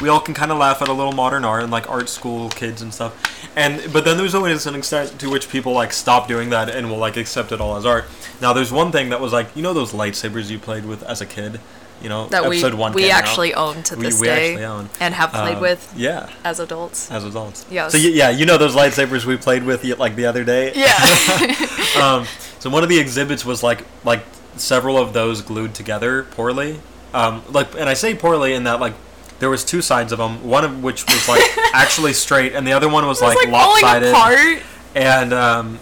we 0.00 0.08
all 0.08 0.20
can 0.20 0.34
kind 0.34 0.52
of 0.52 0.58
laugh 0.58 0.80
at 0.82 0.88
a 0.88 0.92
little 0.92 1.12
modern 1.12 1.44
art 1.44 1.62
and 1.62 1.72
like 1.72 1.90
art 1.90 2.08
school 2.08 2.48
kids 2.50 2.80
and 2.80 2.94
stuff. 2.94 3.14
And 3.56 3.92
but 3.92 4.04
then 4.04 4.16
there's 4.16 4.34
always 4.34 4.66
an 4.66 4.74
extent 4.74 5.18
to 5.18 5.28
which 5.28 5.48
people 5.48 5.72
like 5.72 5.92
stop 5.92 6.28
doing 6.28 6.50
that 6.50 6.68
and 6.68 6.88
will 6.88 6.98
like 6.98 7.16
accept 7.16 7.52
it 7.52 7.60
all 7.60 7.76
as 7.76 7.84
art. 7.84 8.04
Now 8.40 8.52
there's 8.52 8.72
one 8.72 8.92
thing 8.92 9.08
that 9.10 9.20
was 9.20 9.32
like 9.32 9.54
you 9.56 9.62
know 9.62 9.74
those 9.74 9.92
lightsabers 9.92 10.48
you 10.48 10.58
played 10.58 10.86
with 10.86 11.02
as 11.02 11.20
a 11.20 11.26
kid, 11.26 11.60
you 12.02 12.08
know 12.08 12.26
That 12.28 12.48
we 12.48 12.58
episode 12.58 12.74
one 12.74 12.92
we 12.92 13.02
came 13.02 13.12
out. 13.12 13.18
actually 13.22 13.54
own 13.54 13.82
to 13.84 13.96
this 13.96 14.20
we 14.20 14.26
day 14.26 14.50
actually 14.52 14.64
own. 14.64 14.88
and 15.00 15.14
have 15.14 15.30
played 15.32 15.56
Uh, 15.58 15.60
with 15.60 15.92
yeah 15.96 16.28
as 16.44 16.60
adults. 16.60 17.10
as 17.10 17.24
adults. 17.24 17.64
Yes. 17.70 17.92
So 17.92 17.98
yeah, 17.98 18.30
you 18.30 18.44
know 18.46 18.58
those 18.58 18.74
lightsabers 18.74 19.24
we 19.24 19.36
played 19.36 19.64
with 19.64 19.84
like 19.98 20.16
the 20.16 20.26
other 20.26 20.44
day. 20.44 20.72
Yeah. 20.76 20.94
Um, 21.96 22.26
so 22.58 22.68
one 22.68 22.82
of 22.82 22.90
the 22.90 22.98
exhibits 22.98 23.44
was 23.44 23.62
like 23.62 23.82
like 24.04 24.22
several 24.56 24.98
of 24.98 25.12
those 25.14 25.40
glued 25.40 25.74
together 25.74 26.24
poorly. 26.24 26.80
Um, 27.14 27.42
like, 27.50 27.74
and 27.78 27.88
I 27.88 27.94
say 27.94 28.14
poorly 28.14 28.52
in 28.52 28.64
that 28.64 28.80
like 28.80 28.92
there 29.38 29.48
was 29.48 29.64
two 29.64 29.80
sides 29.80 30.12
of 30.12 30.18
them. 30.18 30.46
One 30.46 30.64
of 30.64 30.82
which 30.82 31.06
was 31.06 31.26
like 31.28 31.40
actually 31.72 32.12
straight, 32.12 32.52
and 32.54 32.66
the 32.66 32.72
other 32.74 32.88
one 32.88 33.06
was 33.06 33.22
was 33.22 33.34
like, 33.34 33.48
like 33.50 33.52
lopsided. 33.82 34.10
apart. 34.10 34.62
And 34.94 35.32
um, 35.32 35.78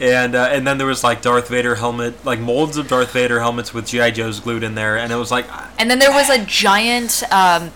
and 0.00 0.34
uh, 0.34 0.48
and 0.50 0.66
then 0.66 0.78
there 0.78 0.86
was 0.86 1.04
like 1.04 1.20
Darth 1.22 1.48
Vader 1.48 1.74
helmet, 1.76 2.24
like 2.24 2.40
molds 2.40 2.76
of 2.76 2.88
Darth 2.88 3.12
Vader 3.12 3.40
helmets 3.40 3.74
with 3.74 3.86
GI 3.86 4.12
Joes 4.12 4.40
glued 4.40 4.62
in 4.62 4.74
there, 4.74 4.96
and 4.96 5.12
it 5.12 5.16
was 5.16 5.30
like 5.30 5.46
And 5.78 5.90
then 5.90 5.98
there 5.98 6.10
was 6.12 6.28
a 6.30 6.44
giant, 6.44 7.22
um, 7.32 7.70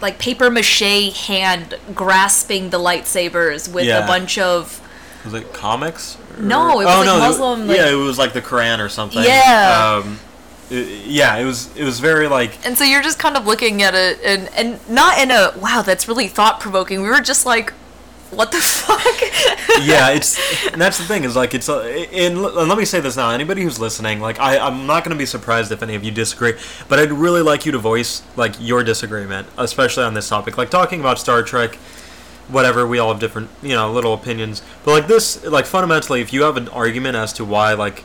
like 0.00 0.18
paper 0.18 0.50
mache 0.50 1.12
hand 1.26 1.74
grasping 1.94 2.70
the 2.70 2.78
lightsabers 2.78 3.72
with 3.72 3.84
Yeah. 3.84 4.04
a 4.04 4.06
bunch 4.06 4.38
of. 4.38 4.80
was 5.24 5.34
it 5.34 5.52
comics? 5.52 6.16
Or- 6.38 6.42
No, 6.42 6.80
it 6.80 6.84
was, 6.84 7.06
like, 7.06 7.16
it- 7.16 7.18
Muslim, 7.18 7.66
like- 7.66 7.76
yeah, 7.78 7.88
it 7.90 7.94
was 7.94 8.18
like 8.18 8.32
the 8.32 8.42
Quran 8.42 8.78
or 8.78 8.88
something. 8.88 9.22
Yeah. 9.24 10.00
Um, 10.04 10.20
it- 10.70 11.06
yeah, 11.06 11.36
it 11.36 11.44
was. 11.44 11.68
It 11.76 11.84
was 11.84 11.98
very 12.00 12.28
like 12.28 12.58
And 12.64 12.76
so 12.78 12.84
you're 12.84 13.02
just 13.02 13.18
kind 13.18 13.36
of 13.36 13.46
looking 13.46 13.82
at 13.82 13.94
it, 13.94 14.18
and 14.24 14.48
and 14.54 14.78
not 14.88 15.18
in 15.18 15.30
a 15.30 15.52
wow, 15.58 15.82
that's 15.84 16.06
really 16.08 16.28
thought 16.28 16.60
provoking. 16.60 17.02
We 17.02 17.08
were 17.08 17.20
just 17.20 17.44
like, 17.46 17.72
what 18.30 18.52
the 18.52 18.58
fuck? 18.58 19.20
yeah, 19.82 20.10
it's 20.10 20.38
and 20.72 20.80
that's 20.80 20.98
the 20.98 21.04
thing 21.04 21.24
is 21.24 21.36
like 21.36 21.54
it's 21.54 21.68
uh, 21.68 21.82
and, 22.12 22.42
let 22.42 22.76
me 22.76 22.84
say 22.84 23.00
this 23.00 23.16
now. 23.16 23.30
Anybody 23.30 23.62
who's 23.62 23.78
listening, 23.78 24.20
like 24.20 24.38
I, 24.38 24.58
I'm 24.58 24.86
not 24.86 25.04
going 25.04 25.14
to 25.14 25.18
be 25.18 25.26
surprised 25.26 25.72
if 25.72 25.82
any 25.82 25.94
of 25.94 26.04
you 26.04 26.10
disagree, 26.10 26.54
but 26.88 26.98
I'd 26.98 27.12
really 27.12 27.42
like 27.42 27.66
you 27.66 27.72
to 27.72 27.78
voice 27.78 28.22
like 28.36 28.54
your 28.58 28.82
disagreement, 28.82 29.46
especially 29.58 30.04
on 30.04 30.14
this 30.14 30.28
topic. 30.28 30.58
Like 30.58 30.70
talking 30.70 31.00
about 31.00 31.18
Star 31.18 31.42
Trek, 31.42 31.76
whatever. 32.48 32.86
We 32.86 32.98
all 32.98 33.10
have 33.10 33.20
different, 33.20 33.50
you 33.62 33.74
know, 33.74 33.92
little 33.92 34.14
opinions. 34.14 34.62
But 34.84 34.92
like 34.92 35.06
this, 35.06 35.44
like 35.44 35.66
fundamentally, 35.66 36.20
if 36.20 36.32
you 36.32 36.42
have 36.42 36.56
an 36.56 36.68
argument 36.68 37.16
as 37.16 37.32
to 37.34 37.44
why 37.44 37.74
like 37.74 38.04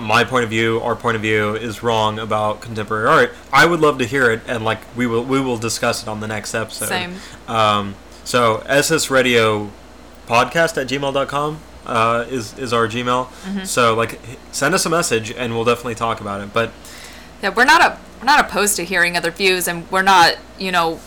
my 0.00 0.24
point 0.24 0.44
of 0.44 0.50
view, 0.50 0.80
our 0.80 0.94
point 0.94 1.16
of 1.16 1.22
view 1.22 1.54
is 1.54 1.82
wrong 1.82 2.18
about 2.18 2.60
contemporary 2.60 3.08
art, 3.08 3.34
I 3.52 3.66
would 3.66 3.80
love 3.80 3.98
to 3.98 4.04
hear 4.04 4.30
it, 4.30 4.40
and 4.46 4.64
like 4.64 4.78
we 4.96 5.06
will 5.06 5.24
we 5.24 5.40
will 5.40 5.56
discuss 5.56 6.02
it 6.02 6.08
on 6.08 6.20
the 6.20 6.28
next 6.28 6.54
episode. 6.54 6.88
Same. 6.88 7.14
Um, 7.48 7.94
so 8.24 8.62
SS 8.66 9.10
Radio 9.10 9.70
podcast 10.26 10.80
at 10.80 10.88
gmail.com 10.88 11.58
uh, 11.86 12.24
is 12.28 12.58
is 12.58 12.72
our 12.72 12.88
Gmail. 12.88 13.26
Mm-hmm. 13.26 13.64
So 13.64 13.94
like 13.94 14.18
send 14.52 14.74
us 14.74 14.86
a 14.86 14.90
message, 14.90 15.30
and 15.32 15.54
we'll 15.54 15.64
definitely 15.64 15.94
talk 15.96 16.20
about 16.20 16.40
it. 16.40 16.52
But 16.52 16.70
Yeah, 17.42 17.50
we're 17.50 17.64
not 17.66 17.80
a 17.82 17.98
we're 18.20 18.26
not 18.26 18.40
opposed 18.40 18.76
to 18.76 18.84
hearing 18.84 19.16
other 19.16 19.30
views, 19.30 19.68
and 19.68 19.90
we're 19.90 20.02
not 20.02 20.36
you 20.58 20.72
know 20.72 21.00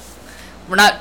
we're 0.70 0.76
not 0.76 0.98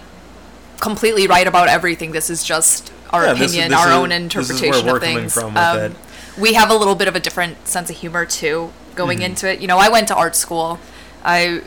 completely 0.81 1.27
right 1.27 1.47
about 1.47 1.69
everything. 1.69 2.13
This 2.13 2.31
is 2.31 2.43
just 2.45 2.93
our 3.11 3.25
Yeah, 3.27 3.33
this 3.35 3.41
is- 3.43 3.53
opinion, 3.53 3.71
this 3.71 3.81
our 3.81 3.89
is- 3.89 3.95
own 3.95 4.09
this 4.11 4.19
interpretation 4.23 4.89
of 4.89 5.01
things. 5.01 5.37
Um, 5.37 5.53
from 5.53 5.55
with 5.55 5.93
it. 5.93 6.41
We 6.41 6.53
have 6.55 6.71
a 6.71 6.75
little 6.75 6.95
bit 6.95 7.09
of 7.09 7.17
a 7.17 7.21
different 7.21 7.67
sense 7.67 7.89
of 7.91 7.97
humor 7.97 8.27
too 8.27 8.71
going 8.95 9.19
Mm-hmm. 9.19 9.25
into 9.27 9.51
it. 9.51 9.61
You 9.61 9.67
know, 9.69 9.79
I 9.79 9.89
went 9.91 10.09
to 10.09 10.15
art 10.15 10.35
school. 10.37 10.79
I 11.25 11.63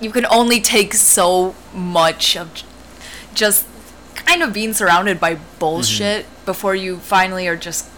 you 0.00 0.10
can 0.10 0.26
only 0.26 0.60
take 0.60 0.92
so 0.94 1.54
much 1.74 2.36
of 2.36 2.50
just 3.34 3.66
kind 4.26 4.42
of 4.42 4.52
being 4.52 4.72
surrounded 4.72 5.18
by 5.20 5.36
bullshit 5.58 6.24
Mm-hmm. 6.26 6.44
before 6.46 6.74
you 6.74 6.96
finally 6.98 7.46
are 7.48 7.56
just 7.56 7.88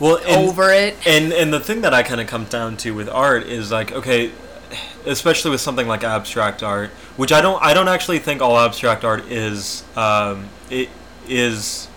well, 0.00 0.16
and- 0.18 0.48
over 0.48 0.72
it. 0.72 0.96
And 1.06 1.32
and 1.32 1.52
the 1.52 1.60
thing 1.60 1.80
that 1.82 1.94
I 1.94 2.02
kind 2.02 2.20
of 2.20 2.26
come 2.26 2.44
down 2.44 2.76
to 2.78 2.92
with 2.94 3.08
art 3.08 3.44
is 3.44 3.70
like 3.72 3.92
okay, 3.92 4.30
especially 5.06 5.50
with 5.50 5.60
something 5.60 5.86
like 5.88 6.04
abstract 6.04 6.62
art, 6.62 6.90
which 7.16 7.32
I 7.32 7.40
don't 7.40 7.62
I 7.62 7.74
don't 7.74 7.88
actually 7.88 8.18
think 8.18 8.42
all 8.42 8.58
abstract 8.58 9.04
art 9.04 9.24
is 9.30 9.84
um, 9.96 10.48
it 10.70 10.88
is 11.28 11.88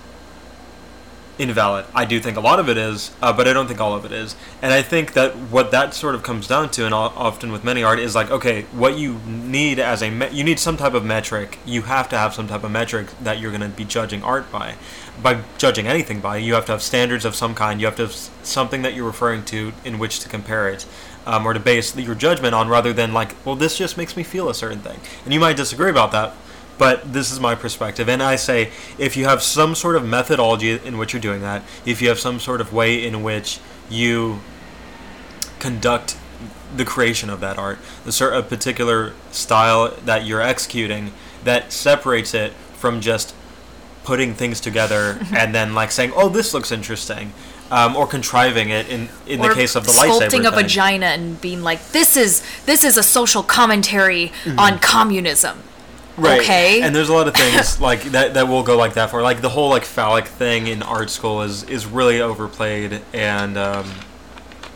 invalid. 1.39 1.86
I 1.94 2.06
do 2.06 2.20
think 2.20 2.38
a 2.38 2.41
lot 2.41 2.60
of 2.60 2.70
it 2.70 2.77
is, 2.77 3.12
uh, 3.22 3.34
but 3.34 3.48
I 3.48 3.53
don't 3.53 3.67
think 3.67 3.79
all 3.79 3.94
of 3.94 4.06
it 4.06 4.12
is. 4.12 4.36
And 4.62 4.74
I 4.74 4.82
think 4.82 5.13
that 5.13 5.36
what 5.36 5.72
that 5.72 5.94
sort 5.94 6.15
of 6.15 6.24
comes 6.24 6.48
down 6.48 6.70
to, 6.72 6.86
and 6.86 6.94
often 6.94 7.51
with 7.51 7.63
many 7.63 7.84
art, 7.84 8.00
is 8.00 8.15
like 8.15 8.32
okay, 8.32 8.63
what 8.72 8.98
you 8.98 9.20
need 9.25 9.79
as 9.79 10.01
a 10.01 10.10
me- 10.10 10.29
you 10.32 10.44
need 10.44 10.60
some 10.60 10.77
type 10.77 10.94
of 10.94 11.06
metric. 11.06 11.60
You 11.65 11.84
have 11.84 12.10
to 12.10 12.17
have 12.17 12.34
some 12.34 12.48
type 12.48 12.63
of 12.63 12.72
metric 12.72 13.08
that 13.22 13.39
you're 13.39 13.51
going 13.51 13.62
to 13.62 13.70
be 13.70 13.86
judging 13.86 14.24
art 14.24 14.51
by. 14.51 14.75
By 15.22 15.41
judging 15.58 15.88
anything 15.88 16.20
by, 16.20 16.38
you 16.38 16.53
have 16.53 16.65
to 16.67 16.74
have 16.74 16.82
standards 16.82 17.25
of 17.25 17.36
some 17.36 17.56
kind. 17.56 17.79
You 17.79 17.88
have 17.88 17.96
to 17.96 18.03
have 18.03 18.13
something 18.44 18.84
that 18.84 18.94
you're 18.94 19.06
referring 19.06 19.44
to 19.46 19.74
in 19.84 19.98
which 19.98 20.20
to 20.20 20.29
compare 20.29 20.70
it. 20.70 20.86
Um, 21.25 21.46
or 21.46 21.51
to 21.51 21.60
base 21.60 21.94
your 21.98 22.15
judgment 22.15 22.56
on 22.56 22.70
rather 22.70 22.94
than 22.94 23.12
like, 23.12 23.36
well, 23.46 23.58
this 23.58 23.77
just 23.77 23.98
makes 23.98 24.15
me 24.15 24.24
feel 24.24 24.48
a 24.48 24.53
certain 24.53 24.79
thing. 24.79 24.98
And 25.25 25.34
you 25.34 25.41
might 25.41 25.58
disagree 25.58 25.89
about 25.89 26.13
that, 26.13 26.34
but 26.77 27.13
this 27.13 27.31
is 27.31 27.39
my 27.39 27.55
perspective 27.55 28.07
and 28.10 28.22
i 28.22 28.36
say 28.36 28.69
if 28.98 29.17
you 29.17 29.25
have 29.25 29.41
some 29.41 29.75
sort 29.75 29.96
of 29.96 30.05
methodology 30.05 30.72
in 30.84 30.98
which 30.98 31.13
you're 31.13 31.22
doing 31.22 31.41
that 31.41 31.63
if 31.86 32.01
you 32.01 32.10
have 32.10 32.19
some 32.19 32.39
sort 32.39 32.62
of 32.62 32.74
way 32.74 33.05
in 33.05 33.24
which 33.24 33.60
you 33.89 34.39
conduct 35.60 36.17
the 36.75 36.86
creation 36.86 37.29
of 37.29 37.39
that 37.39 37.57
art 37.57 37.79
a 38.05 38.43
particular 38.43 39.13
style 39.31 39.93
that 40.05 40.25
you're 40.25 40.41
executing 40.41 41.12
that 41.43 41.72
separates 41.72 42.34
it 42.34 42.51
from 42.75 43.01
just 43.01 43.34
putting 44.03 44.34
things 44.34 44.60
together 44.60 45.19
and 45.36 45.53
then 45.55 45.74
like 45.74 45.91
saying 45.91 46.12
oh 46.15 46.29
this 46.29 46.53
looks 46.53 46.72
interesting 46.72 47.34
um, 47.72 47.96
or 47.96 48.07
contriving 48.07 48.69
it 48.69 48.88
in 48.89 49.10
in 49.27 49.41
the 49.41 49.53
case 49.53 49.75
of 49.75 49.86
the 49.86 49.91
lightsaber 49.91 50.27
sculpting 50.29 50.48
a 50.48 50.51
thing. 50.51 50.63
vagina 50.63 51.05
and 51.07 51.41
being 51.41 51.63
like, 51.63 51.86
"This 51.89 52.15
is 52.15 52.41
this 52.65 52.84
is 52.84 52.98
a 52.98 53.03
social 53.03 53.43
commentary 53.43 54.31
Mm-hmm. 54.46 54.60
on 54.60 54.79
communism." 54.79 55.63
Right. 56.17 56.41
Okay. 56.41 56.81
And 56.81 56.95
there's 56.95 57.09
a 57.09 57.13
lot 57.13 57.27
of 57.27 57.33
things 57.36 57.79
like 57.79 58.03
that 58.05 58.33
that 58.33 58.47
will 58.47 58.63
go 58.63 58.75
like 58.75 58.95
that 58.95 59.12
for 59.12 59.21
like 59.21 59.41
the 59.41 59.50
whole 59.50 59.69
like 59.69 59.86
phallic 59.86 60.25
thing 60.25 60.67
in 60.67 60.81
art 60.81 61.09
school 61.09 61.43
is 61.43 61.63
is 61.63 61.86
really 61.86 62.19
overplayed 62.19 63.01
and 63.13 63.57
um 63.57 63.91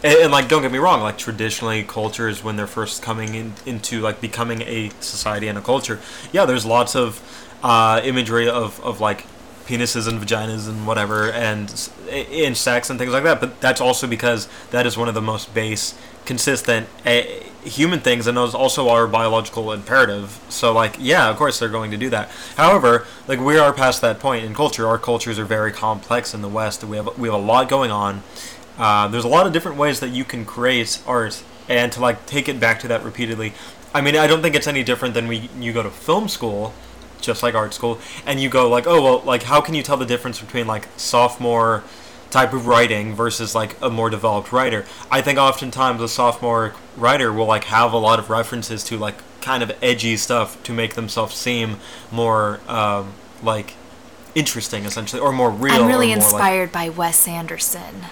and, 0.04 0.18
and 0.20 0.32
like 0.32 0.48
don't 0.48 0.62
get 0.62 0.72
me 0.72 0.78
wrong 0.78 1.02
like 1.02 1.18
traditionally 1.18 1.84
cultures 1.84 2.44
when 2.44 2.56
they're 2.56 2.68
first 2.68 3.02
coming 3.02 3.34
in 3.36 3.54
into 3.66 4.02
like 4.02 4.22
becoming 4.22 4.62
a 4.64 4.92
society 5.00 5.48
and 5.48 5.58
a 5.58 5.62
culture 5.62 6.00
yeah 6.32 6.46
there's 6.46 6.66
lots 6.66 6.96
of 6.96 7.22
uh, 7.64 8.02
imagery 8.04 8.50
of, 8.50 8.80
of 8.84 9.00
like 9.00 9.26
penises 9.66 10.08
and 10.08 10.20
vaginas 10.20 10.68
and 10.68 10.88
whatever 10.88 11.32
and 11.32 11.92
in 12.10 12.56
sex 12.56 12.90
and 12.90 12.98
things 12.98 13.12
like 13.12 13.24
that 13.24 13.40
but 13.40 13.62
that's 13.62 13.80
also 13.80 14.08
because 14.08 14.48
that 14.72 14.88
is 14.88 14.98
one 14.98 15.08
of 15.08 15.14
the 15.14 15.22
most 15.22 15.54
base 15.54 15.94
consistent 16.26 16.88
uh, 17.06 17.22
human 17.64 18.00
things 18.00 18.28
and 18.28 18.36
those 18.38 18.54
also 18.54 18.90
are 18.90 19.08
biological 19.08 19.72
imperative. 19.72 20.40
So 20.50 20.74
like 20.74 20.96
yeah 21.00 21.30
of 21.30 21.38
course 21.38 21.60
they're 21.60 21.70
going 21.70 21.92
to 21.92 21.98
do 21.98 22.10
that. 22.10 22.30
However 22.58 23.06
like 23.28 23.40
we 23.40 23.58
are 23.58 23.74
past 23.74 24.02
that 24.02 24.20
point 24.20 24.46
in 24.46 24.54
culture. 24.54 24.88
Our 24.88 24.98
cultures 24.98 25.38
are 25.40 25.46
very 25.46 25.72
complex 25.72 26.34
in 26.34 26.42
the 26.42 26.50
west. 26.50 26.84
We 26.84 26.98
have 26.98 27.18
we 27.18 27.28
have 27.28 27.36
a 27.36 27.44
lot 27.44 27.70
going 27.70 27.92
on. 27.92 28.24
Uh, 28.78 29.08
there's 29.08 29.26
a 29.26 29.30
lot 29.30 29.46
of 29.46 29.54
different 29.54 29.78
ways 29.78 30.00
that 30.00 30.10
you 30.10 30.24
can 30.24 30.46
create 30.46 31.02
art. 31.06 31.44
And 31.70 31.92
to 31.94 32.02
like 32.02 32.26
take 32.26 32.50
it 32.50 32.60
back 32.60 32.80
to 32.82 32.88
that 32.90 33.04
repeatedly 33.04 33.54
i 33.94 34.02
mean 34.02 34.16
i 34.16 34.28
don't 34.28 34.42
think 34.42 34.56
it's 34.56 34.68
any 34.68 34.84
different 34.84 35.14
than 35.14 35.28
we 35.28 35.50
you 35.60 35.74
go 35.74 35.84
to 35.84 35.90
film 35.90 36.28
school 36.28 36.74
just 37.22 37.44
like 37.44 37.54
art 37.54 37.74
school 37.74 38.00
and 38.26 38.40
you 38.40 38.50
go 38.50 38.68
like 38.68 38.88
oh 38.88 39.02
well 39.02 39.22
like 39.22 39.44
how 39.44 39.62
can 39.62 39.76
you 39.76 39.84
tell 39.84 39.98
the 39.98 40.06
difference 40.06 40.40
between 40.40 40.68
like 40.68 40.88
sophomore 40.98 41.84
type 42.32 42.54
of 42.54 42.66
writing 42.66 43.14
versus 43.14 43.54
like 43.54 43.76
a 43.82 43.90
more 43.90 44.10
developed 44.10 44.52
writer 44.52 44.86
i 45.12 45.22
think 45.22 45.38
oftentimes 45.38 46.02
a 46.02 46.08
sophomore 46.08 46.74
writer 46.98 47.32
will 47.32 47.46
like 47.46 47.66
have 47.66 47.92
a 47.94 47.98
lot 47.98 48.18
of 48.18 48.30
references 48.30 48.84
to 48.84 48.98
like 48.98 49.16
kind 49.42 49.62
of 49.62 49.72
edgy 49.84 50.16
stuff 50.18 50.62
to 50.64 50.72
make 50.74 50.94
themselves 50.96 51.36
seem 51.36 51.78
more 52.12 52.60
um, 52.68 53.12
like 53.44 53.74
interesting 54.34 54.86
essentially 54.86 55.22
or 55.22 55.32
more 55.34 55.50
real 55.52 55.74
I'm 55.74 55.88
really 55.88 56.08
more, 56.08 56.18
like- 56.18 56.24
inspired 56.24 56.72
by 56.72 56.90
Wes 56.90 57.28
Anderson. 57.28 58.06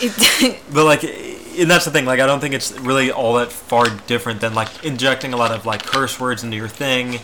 It- 0.00 0.60
But 0.72 0.84
like, 0.84 1.04
and 1.04 1.70
that's 1.70 1.84
the 1.86 1.90
thing. 1.90 2.04
Like, 2.04 2.20
I 2.20 2.26
don't 2.26 2.40
think 2.40 2.54
it's 2.54 2.72
really 2.72 3.10
all 3.10 3.34
that 3.34 3.50
far 3.50 3.88
different 4.06 4.40
than 4.40 4.54
like 4.54 4.84
injecting 4.84 5.32
a 5.32 5.36
lot 5.36 5.52
of 5.52 5.64
like 5.64 5.84
curse 5.86 6.20
words 6.20 6.44
into 6.44 6.56
your 6.56 6.68
thing, 6.68 7.20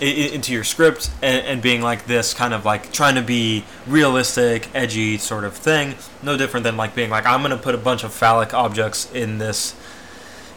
into 0.00 0.52
your 0.52 0.64
script, 0.64 1.10
and, 1.22 1.46
and 1.46 1.62
being 1.62 1.80
like 1.80 2.06
this 2.06 2.34
kind 2.34 2.52
of 2.52 2.64
like 2.64 2.92
trying 2.92 3.14
to 3.14 3.22
be 3.22 3.64
realistic, 3.86 4.68
edgy 4.74 5.18
sort 5.18 5.44
of 5.44 5.54
thing. 5.54 5.94
No 6.22 6.36
different 6.36 6.64
than 6.64 6.76
like 6.76 6.94
being 6.94 7.10
like, 7.10 7.26
I'm 7.26 7.42
gonna 7.42 7.56
put 7.56 7.74
a 7.74 7.78
bunch 7.78 8.04
of 8.04 8.12
phallic 8.12 8.52
objects 8.54 9.10
in 9.12 9.38
this, 9.38 9.74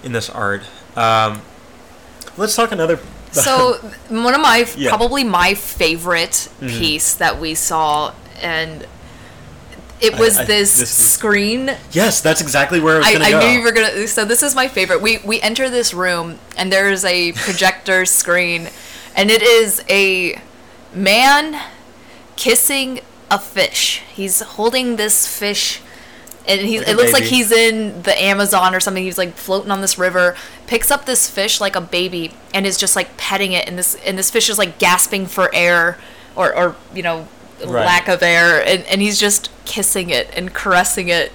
in 0.04 0.12
this 0.12 0.30
art. 0.30 0.64
Um, 0.96 1.42
let's 2.38 2.56
talk 2.56 2.72
another. 2.72 3.00
so 3.32 3.74
one 4.10 4.34
of 4.34 4.42
my 4.42 4.60
Yeah. 4.60 4.66
Mm-hmm. 4.66 4.88
probably 4.88 5.24
my 5.24 5.54
favorite 5.54 6.50
piece 6.62 7.14
that 7.16 7.40
we 7.40 7.54
saw 7.56 8.14
and 8.42 8.88
it 10.00 10.18
was 10.18 10.38
I- 10.38 10.46
this, 10.46 10.78
this 10.78 10.90
screen 10.92 11.76
yes, 11.92 12.22
that's 12.22 12.40
exactly 12.42 12.80
where 12.80 12.96
I 12.98 13.00
was 13.00 13.12
gonna 13.12 13.26
I 13.26 13.32
go. 13.32 13.40
knew 13.42 13.48
you 13.60 13.64
were 13.64 13.72
gonna. 13.72 14.08
So 14.08 14.26
this 14.26 14.42
is 14.44 14.56
my 14.56 14.68
favorite. 14.68 15.02
We 15.02 15.18
we 15.26 15.42
enter 15.42 15.70
this 15.70 15.94
room 15.94 16.40
and 16.56 16.72
there 16.72 16.90
is 16.90 17.04
a 17.04 17.32
projector 17.34 18.06
screen, 18.06 18.70
and 19.18 19.30
it 19.30 19.42
is 19.42 19.84
a 19.90 20.40
man 20.94 21.60
kissing 22.38 23.02
a 23.30 23.38
fish. 23.38 24.04
He's 24.14 24.40
holding 24.40 24.96
this 24.96 25.28
fish, 25.28 25.82
and 26.48 26.62
he 26.62 26.80
like 26.80 26.88
it 26.88 26.96
looks 26.96 27.12
like 27.12 27.24
he's 27.24 27.52
in 27.52 28.04
the 28.04 28.22
Amazon 28.22 28.74
or 28.74 28.80
something. 28.80 29.04
He's 29.04 29.18
like 29.18 29.34
floating 29.34 29.72
on 29.72 29.82
this 29.82 29.98
river. 29.98 30.38
Picks 30.68 30.92
up 30.92 31.06
this 31.06 31.30
fish 31.30 31.60
like 31.60 31.76
a 31.76 31.82
baby 31.82 32.34
and 32.54 32.66
is 32.66 32.78
just 32.78 32.96
like 32.96 33.18
petting 33.18 33.52
it, 33.52 33.68
and 33.68 33.78
this 33.78 33.96
and 34.06 34.18
this 34.18 34.32
fish 34.32 34.50
is 34.50 34.58
like 34.58 34.80
gasping 34.80 35.26
for 35.26 35.54
air, 35.54 35.98
or 36.36 36.56
or 36.56 36.76
you 36.94 37.04
know. 37.04 37.28
Right. 37.60 37.88
Lack 37.88 38.08
of 38.08 38.22
air, 38.22 38.64
and, 38.64 38.86
and 38.86 39.02
he's 39.02 39.20
just 39.20 39.50
kissing 39.66 40.12
it 40.12 40.30
and 40.38 40.54
caressing 40.54 41.10
it, 41.10 41.32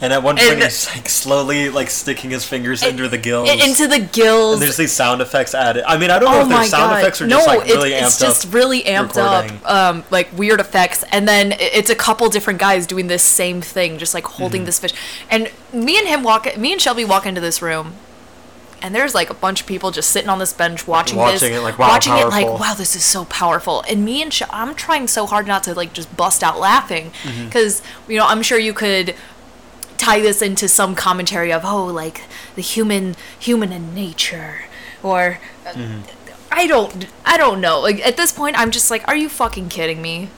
and 0.00 0.12
at 0.12 0.22
one 0.22 0.36
point, 0.36 0.48
and- 0.50 0.62
he's 0.62 0.88
like 0.94 1.08
slowly 1.08 1.70
like 1.70 1.88
sticking 1.90 2.30
his 2.30 2.44
fingers 2.44 2.82
into 2.82 3.08
the 3.08 3.16
gills. 3.18 3.48
Into 3.50 3.86
the 3.88 3.98
gills. 3.98 4.54
And 4.54 4.62
there's 4.62 4.76
these 4.76 4.92
sound 4.92 5.22
effects 5.22 5.54
added. 5.54 5.84
I 5.86 5.96
mean, 5.96 6.10
I 6.10 6.18
don't 6.18 6.30
know 6.30 6.38
oh 6.38 6.42
if 6.42 6.48
there's 6.48 6.70
sound 6.70 6.90
god! 6.92 6.98
effects 7.00 7.22
or 7.22 7.26
no, 7.26 7.36
just 7.38 7.48
like 7.48 7.64
really 7.66 7.90
amped 7.92 8.06
it's 8.06 8.18
just 8.18 8.52
really 8.52 8.82
amped 8.82 9.16
recording. 9.16 9.58
up, 9.64 9.70
um, 9.96 10.04
like 10.10 10.28
weird 10.36 10.60
effects. 10.60 11.02
And 11.12 11.26
then 11.26 11.54
it's 11.58 11.88
a 11.90 11.94
couple 11.94 12.28
different 12.28 12.58
guys 12.60 12.86
doing 12.86 13.06
this 13.06 13.22
same 13.22 13.60
thing, 13.62 13.96
just 13.98 14.12
like 14.14 14.24
holding 14.24 14.60
Mm-hmm. 14.62 14.66
this 14.66 14.78
fish. 14.78 14.92
And 15.30 15.50
me 15.72 15.98
and 15.98 16.06
him 16.06 16.22
walk, 16.22 16.56
me 16.58 16.72
and 16.72 16.80
Shelby 16.80 17.04
walk 17.04 17.24
into 17.26 17.40
this 17.40 17.62
room, 17.62 17.94
and 18.82 18.94
there's 18.94 19.14
like 19.14 19.30
a 19.30 19.34
bunch 19.34 19.62
of 19.62 19.66
people 19.66 19.90
just 19.90 20.10
sitting 20.10 20.28
on 20.28 20.38
this 20.38 20.52
bench 20.52 20.86
watching, 20.86 21.16
this, 21.16 21.40
Watching 21.40 21.54
it, 21.54 21.60
like, 21.60 21.78
wow, 21.78 21.88
watching 21.88 22.12
it 22.12 22.26
like, 22.28 22.46
wow, 22.46 22.74
this 22.74 22.94
is 22.94 23.02
so 23.04 23.24
powerful. 23.24 23.82
And 23.88 24.04
me 24.04 24.20
and 24.22 24.30
Shel- 24.32 24.50
I'm 24.52 24.74
trying 24.74 25.08
so 25.08 25.24
hard 25.26 25.46
not 25.46 25.62
to 25.64 25.74
like 25.74 25.94
just 25.94 26.14
bust 26.16 26.42
out 26.42 26.60
laughing 26.60 27.10
Mm-hmm. 27.22 27.46
because 27.46 27.80
you 28.06 28.18
know 28.18 28.26
I'm 28.26 28.42
sure 28.42 28.58
you 28.58 28.74
could 28.74 29.14
tie 29.98 30.20
this 30.20 30.42
into 30.42 30.68
some 30.68 30.94
commentary 30.94 31.52
of 31.52 31.64
oh 31.64 31.86
like 31.86 32.22
the 32.54 32.62
human 32.62 33.14
human 33.38 33.72
in 33.72 33.94
nature 33.94 34.64
or 35.02 35.38
Mm-hmm. 35.66 36.02
I 36.52 36.66
don't 36.68 37.06
I 37.24 37.36
don't 37.36 37.60
know 37.60 37.80
like 37.80 37.98
at 38.06 38.16
this 38.16 38.32
point 38.32 38.56
I'm 38.58 38.70
just 38.70 38.88
like 38.90 39.06
are 39.08 39.16
you 39.16 39.28
fucking 39.28 39.68
kidding 39.68 40.00
me 40.00 40.30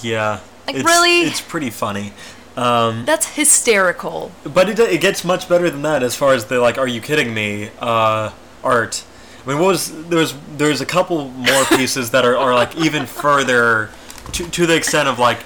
Yeah. 0.00 0.40
Like, 0.66 0.76
it's, 0.76 0.84
really? 0.84 1.22
It's 1.22 1.40
pretty 1.40 1.70
funny. 1.70 2.12
Um, 2.56 3.04
that's 3.04 3.34
hysterical 3.34 4.30
but 4.44 4.68
it, 4.68 4.78
it 4.78 5.00
gets 5.00 5.24
much 5.24 5.48
better 5.48 5.68
than 5.70 5.82
that 5.82 6.04
as 6.04 6.14
far 6.14 6.34
as 6.34 6.44
the 6.44 6.60
like, 6.60 6.78
are 6.78 6.86
you 6.86 7.00
kidding 7.00 7.34
me? 7.34 7.70
Uh, 7.80 8.30
art. 8.62 9.04
I 9.44 9.48
mean, 9.48 9.58
what 9.58 9.66
was 9.68 10.08
there's 10.08 10.34
there's 10.56 10.80
a 10.80 10.86
couple 10.86 11.28
more 11.30 11.64
pieces 11.64 12.12
that 12.12 12.24
are, 12.24 12.36
are 12.36 12.54
like 12.54 12.76
even 12.76 13.06
further 13.06 13.90
to 14.32 14.48
to 14.48 14.66
the 14.66 14.76
extent 14.76 15.08
of 15.08 15.18
like 15.18 15.40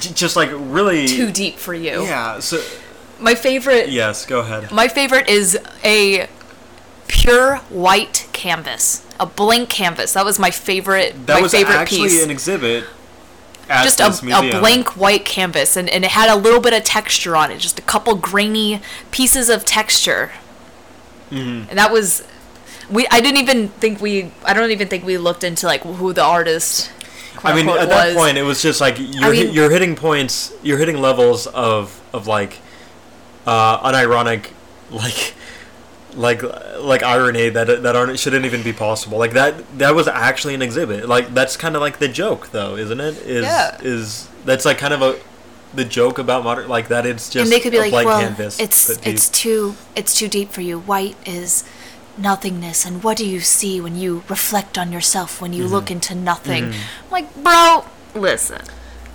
just 0.00 0.36
like 0.36 0.50
really 0.52 1.06
too 1.08 1.30
deep 1.32 1.56
for 1.56 1.74
you. 1.74 2.02
Yeah. 2.04 2.38
So 2.40 2.62
My 3.20 3.34
favorite 3.34 3.88
yes, 3.90 4.26
go 4.26 4.40
ahead. 4.40 4.70
My 4.72 4.88
favorite 4.88 5.28
is 5.28 5.58
a 5.84 6.28
pure 7.08 7.56
white 7.70 8.28
canvas, 8.32 9.06
a 9.20 9.26
blank 9.26 9.68
canvas. 9.70 10.12
That 10.14 10.24
was 10.24 10.38
my 10.38 10.50
favorite. 10.50 11.26
That 11.26 11.34
my 11.36 11.42
was 11.42 11.52
favorite 11.52 11.74
actually 11.76 12.08
piece. 12.08 12.24
an 12.24 12.30
exhibit. 12.30 12.84
At 13.68 13.82
just 13.82 13.98
a, 13.98 14.06
a 14.06 14.60
blank 14.60 14.96
white 14.96 15.24
canvas, 15.24 15.76
and, 15.76 15.88
and 15.88 16.04
it 16.04 16.12
had 16.12 16.28
a 16.30 16.36
little 16.36 16.60
bit 16.60 16.72
of 16.72 16.84
texture 16.84 17.34
on 17.34 17.50
it. 17.50 17.58
Just 17.58 17.80
a 17.80 17.82
couple 17.82 18.14
grainy 18.14 18.80
pieces 19.10 19.48
of 19.48 19.64
texture, 19.64 20.30
Mm-hmm. 21.30 21.68
and 21.70 21.78
that 21.78 21.90
was. 21.90 22.22
We 22.88 23.08
I 23.10 23.20
didn't 23.20 23.38
even 23.38 23.68
think 23.70 24.00
we 24.00 24.30
I 24.44 24.54
don't 24.54 24.70
even 24.70 24.86
think 24.86 25.04
we 25.04 25.18
looked 25.18 25.42
into 25.42 25.66
like 25.66 25.82
who 25.82 26.12
the 26.12 26.22
artist. 26.22 26.92
I 27.46 27.54
mean, 27.54 27.68
at 27.68 27.88
that 27.88 28.06
was. 28.08 28.16
point, 28.16 28.38
it 28.38 28.42
was 28.42 28.62
just 28.62 28.80
like 28.80 28.96
you're 28.98 29.30
mean- 29.32 29.34
hit- 29.46 29.54
you're 29.54 29.70
hitting 29.70 29.96
points, 29.96 30.52
you're 30.62 30.78
hitting 30.78 30.98
levels 31.00 31.46
of 31.46 32.00
of 32.12 32.26
like 32.26 32.58
uh, 33.46 33.90
unironic, 33.90 34.50
like 34.90 35.34
like 36.14 36.42
like 36.78 37.02
irony 37.02 37.48
that 37.50 37.82
that 37.82 37.96
aren't 37.96 38.18
shouldn't 38.18 38.44
even 38.46 38.62
be 38.62 38.72
possible. 38.72 39.18
Like 39.18 39.32
that 39.32 39.78
that 39.78 39.94
was 39.94 40.08
actually 40.08 40.54
an 40.54 40.62
exhibit. 40.62 41.08
Like 41.08 41.34
that's 41.34 41.56
kind 41.56 41.74
of 41.76 41.82
like 41.82 41.98
the 41.98 42.08
joke, 42.08 42.50
though, 42.50 42.76
isn't 42.76 43.00
it? 43.00 43.16
Is 43.18 43.44
Yeah. 43.44 43.78
is 43.82 44.28
that's 44.44 44.64
like 44.64 44.78
kind 44.78 44.94
of 44.94 45.02
a 45.02 45.18
the 45.74 45.84
joke 45.84 46.18
about 46.18 46.42
modern 46.44 46.68
like 46.68 46.88
that? 46.88 47.04
It's 47.04 47.28
just 47.28 47.44
and 47.44 47.52
they 47.52 47.60
could 47.60 47.72
be 47.72 47.78
a 47.78 47.82
like, 47.82 48.06
well, 48.06 48.20
canvas. 48.20 48.58
it's 48.58 48.88
it's 49.06 49.28
deep. 49.28 49.34
too 49.34 49.74
it's 49.94 50.16
too 50.16 50.28
deep 50.28 50.50
for 50.50 50.62
you. 50.62 50.78
White 50.78 51.16
is 51.26 51.64
nothingness, 52.18 52.84
and 52.86 53.02
what 53.02 53.16
do 53.16 53.26
you 53.26 53.40
see 53.40 53.80
when 53.80 53.96
you 53.96 54.22
reflect 54.28 54.76
on 54.78 54.92
yourself 54.92 55.40
when 55.40 55.52
you 55.52 55.64
Mm-hmm. 55.64 55.72
look 55.72 55.90
into 55.90 56.14
nothing? 56.14 56.64
I'm 56.66 57.10
like, 57.10 57.34
bro, 57.42 57.84
listen. 58.14 58.62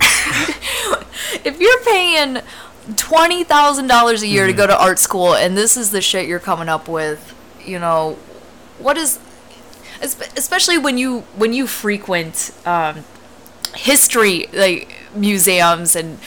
if 1.44 1.60
you're 1.60 1.80
paying 1.84 2.38
twenty 2.96 3.44
thousand 3.44 3.86
dollars 3.86 4.22
a 4.22 4.26
year 4.26 4.42
Mm-hmm. 4.46 4.52
to 4.52 4.56
go 4.56 4.66
to 4.66 4.80
art 4.80 4.98
school, 4.98 5.34
and 5.34 5.56
this 5.56 5.76
is 5.76 5.90
the 5.90 6.00
shit 6.00 6.26
you're 6.26 6.38
coming 6.40 6.68
up 6.68 6.88
with, 6.88 7.34
you 7.64 7.78
know, 7.78 8.18
what 8.78 8.96
is, 8.96 9.18
especially 10.00 10.78
when 10.78 10.98
you 10.98 11.20
when 11.36 11.52
you 11.52 11.66
frequent. 11.66 12.52
Um, 12.66 13.04
history 13.74 14.46
like 14.52 14.94
museums 15.14 15.96
and 15.96 16.18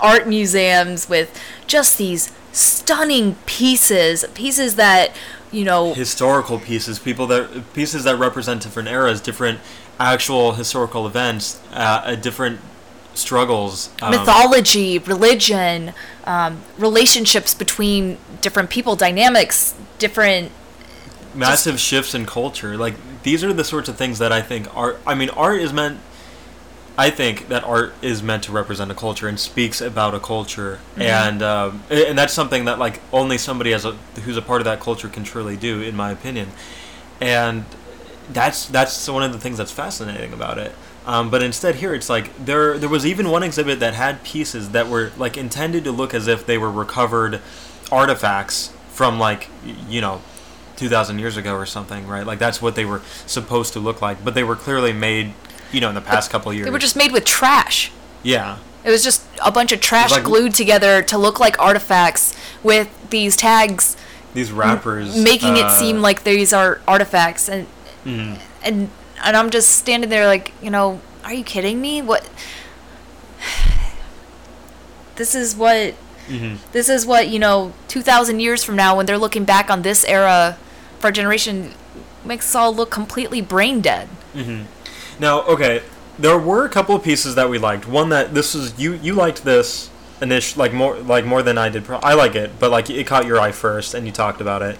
art 0.00 0.26
museums 0.26 1.08
with 1.08 1.30
just 1.68 1.96
these 1.96 2.32
stunning 2.50 3.36
pieces 3.46 4.24
pieces 4.34 4.74
that 4.74 5.14
you 5.52 5.64
know 5.64 5.94
historical 5.94 6.58
pieces, 6.58 6.98
people 6.98 7.26
that 7.28 7.72
pieces 7.74 8.04
that 8.04 8.18
represent 8.18 8.62
different 8.62 8.88
eras, 8.88 9.20
different 9.20 9.60
actual 9.98 10.52
historical 10.52 11.06
events, 11.06 11.60
uh, 11.72 12.14
different 12.16 12.60
struggles. 13.14 13.90
um, 14.00 14.12
mythology 14.12 14.98
religion 14.98 15.92
um, 16.24 16.62
relationships 16.78 17.52
between 17.52 18.16
different 18.40 18.70
people 18.70 18.94
dynamics 18.94 19.74
different 19.98 20.52
massive 21.34 21.80
shifts 21.80 22.14
in 22.14 22.26
culture. 22.26 22.76
Like 22.76 22.94
these 23.22 23.44
are 23.44 23.52
the 23.52 23.64
sorts 23.64 23.88
of 23.88 23.96
things 23.96 24.18
that 24.18 24.32
I 24.32 24.42
think 24.42 24.74
art. 24.76 25.00
I 25.06 25.14
mean, 25.14 25.30
art 25.30 25.60
is 25.60 25.72
meant. 25.72 26.00
I 26.98 27.10
think 27.10 27.46
that 27.48 27.62
art 27.62 27.94
is 28.02 28.24
meant 28.24 28.42
to 28.44 28.52
represent 28.52 28.90
a 28.90 28.94
culture 28.94 29.28
and 29.28 29.38
speaks 29.38 29.80
about 29.80 30.16
a 30.16 30.20
culture, 30.20 30.80
and 30.96 31.42
um, 31.42 31.84
and 31.88 32.18
that's 32.18 32.32
something 32.32 32.64
that 32.64 32.80
like 32.80 33.00
only 33.12 33.38
somebody 33.38 33.72
as 33.72 33.84
a 33.84 33.92
who's 34.24 34.36
a 34.36 34.42
part 34.42 34.60
of 34.60 34.64
that 34.64 34.80
culture 34.80 35.08
can 35.08 35.22
truly 35.22 35.56
do, 35.56 35.80
in 35.80 35.94
my 35.94 36.10
opinion. 36.10 36.48
And 37.20 37.64
that's 38.30 38.66
that's 38.66 39.08
one 39.08 39.22
of 39.22 39.32
the 39.32 39.38
things 39.38 39.58
that's 39.58 39.70
fascinating 39.70 40.32
about 40.32 40.58
it. 40.58 40.72
Um, 41.06 41.30
but 41.30 41.40
instead, 41.40 41.76
here 41.76 41.94
it's 41.94 42.10
like 42.10 42.36
there 42.44 42.76
there 42.76 42.88
was 42.88 43.06
even 43.06 43.30
one 43.30 43.44
exhibit 43.44 43.78
that 43.78 43.94
had 43.94 44.24
pieces 44.24 44.70
that 44.70 44.88
were 44.88 45.12
like 45.16 45.36
intended 45.36 45.84
to 45.84 45.92
look 45.92 46.12
as 46.12 46.26
if 46.26 46.44
they 46.44 46.58
were 46.58 46.70
recovered 46.70 47.40
artifacts 47.92 48.72
from 48.90 49.20
like 49.20 49.48
you 49.88 50.00
know 50.00 50.20
2000 50.78 51.18
years 51.18 51.36
ago 51.36 51.54
or 51.54 51.66
something, 51.66 52.06
right? 52.06 52.26
Like 52.26 52.38
that's 52.38 52.62
what 52.62 52.74
they 52.74 52.84
were 52.84 53.02
supposed 53.26 53.72
to 53.74 53.80
look 53.80 54.00
like, 54.00 54.24
but 54.24 54.34
they 54.34 54.44
were 54.44 54.56
clearly 54.56 54.92
made, 54.92 55.34
you 55.72 55.80
know, 55.80 55.88
in 55.88 55.94
the 55.94 56.00
past 56.00 56.30
couple 56.30 56.52
years. 56.52 56.64
they 56.64 56.70
were 56.70 56.78
just 56.78 56.96
made 56.96 57.12
with 57.12 57.24
trash. 57.24 57.90
Yeah, 58.22 58.58
it 58.84 58.90
was 58.90 59.02
just 59.04 59.24
a 59.44 59.50
bunch 59.50 59.72
of 59.72 59.80
trash 59.80 60.10
Like- 60.10 60.24
glued 60.24 60.54
together 60.54 61.02
to 61.02 61.18
look 61.18 61.38
like 61.40 61.58
artifacts 61.58 62.34
with 62.62 62.88
these 63.10 63.36
tags 63.36 63.96
these 64.34 64.52
wrappers 64.52 65.16
making 65.16 65.56
it 65.56 65.62
uh, 65.62 65.68
mm-hmm. 65.70 65.78
seem 65.78 66.02
like 66.02 66.22
these 66.24 66.52
are 66.52 66.80
artifacts. 66.86 67.48
And 67.48 67.66
and 68.04 68.38
and 68.62 69.36
I'm 69.36 69.50
just 69.50 69.70
standing 69.70 70.10
there 70.10 70.26
like 70.26 70.52
you 70.62 70.70
know 70.70 71.00
are 71.24 71.32
you 71.32 71.44
kidding 71.44 71.80
me? 71.80 72.02
What? 72.02 72.28
This 75.16 75.34
is 75.34 75.56
what 75.56 75.94
Mm-hmm. 76.28 76.56
this 76.72 76.90
is 76.90 77.06
what 77.06 77.28
you 77.28 77.38
know 77.38 77.72
2000 77.88 78.38
years 78.38 78.62
from 78.62 78.76
now 78.76 78.94
when 78.94 79.06
they're 79.06 79.16
looking 79.16 79.44
back 79.44 79.70
on 79.70 79.80
this 79.80 80.04
era 80.04 80.58
for 80.98 81.06
our 81.06 81.10
generation 81.10 81.72
makes 82.22 82.48
us 82.48 82.54
all 82.54 82.74
look 82.74 82.90
completely 82.90 83.40
brain 83.40 83.80
dead 83.80 84.10
Now, 85.18 85.42
okay, 85.42 85.82
there 86.18 86.38
were 86.38 86.64
a 86.64 86.68
couple 86.68 86.94
of 86.94 87.02
pieces 87.02 87.34
that 87.36 87.48
we 87.48 87.58
liked. 87.58 87.86
One 87.86 88.08
that 88.10 88.34
this 88.34 88.54
is 88.54 88.78
you 88.78 88.94
you 88.94 89.14
liked 89.14 89.44
this 89.44 89.90
initial 90.20 90.58
like 90.58 90.72
more 90.72 90.96
like 90.98 91.24
more 91.24 91.42
than 91.42 91.58
I 91.58 91.68
did. 91.68 91.88
I 91.90 92.14
like 92.14 92.34
it, 92.34 92.58
but 92.58 92.70
like 92.70 92.90
it 92.90 93.06
caught 93.06 93.26
your 93.26 93.40
eye 93.40 93.52
first, 93.52 93.94
and 93.94 94.06
you 94.06 94.12
talked 94.12 94.40
about 94.40 94.62
it. 94.62 94.78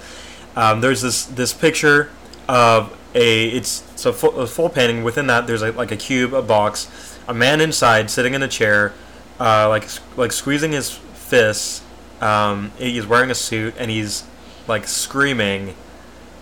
Um, 0.56 0.80
there's 0.80 1.02
this 1.02 1.24
this 1.24 1.52
picture 1.52 2.10
of 2.48 2.96
a 3.14 3.48
it's 3.48 4.04
a 4.04 4.12
full, 4.12 4.38
a 4.38 4.46
full 4.46 4.68
painting. 4.68 5.04
Within 5.04 5.26
that, 5.28 5.46
there's 5.46 5.62
a, 5.62 5.72
like 5.72 5.92
a 5.92 5.96
cube, 5.96 6.34
a 6.34 6.42
box, 6.42 7.18
a 7.28 7.34
man 7.34 7.60
inside 7.60 8.10
sitting 8.10 8.34
in 8.34 8.42
a 8.42 8.48
chair, 8.48 8.92
uh, 9.38 9.68
like 9.68 9.88
like 10.16 10.32
squeezing 10.32 10.72
his 10.72 10.90
fists. 10.90 11.82
Um, 12.20 12.72
he's 12.78 13.06
wearing 13.06 13.30
a 13.30 13.34
suit 13.34 13.74
and 13.78 13.90
he's 13.90 14.24
like 14.66 14.88
screaming, 14.88 15.76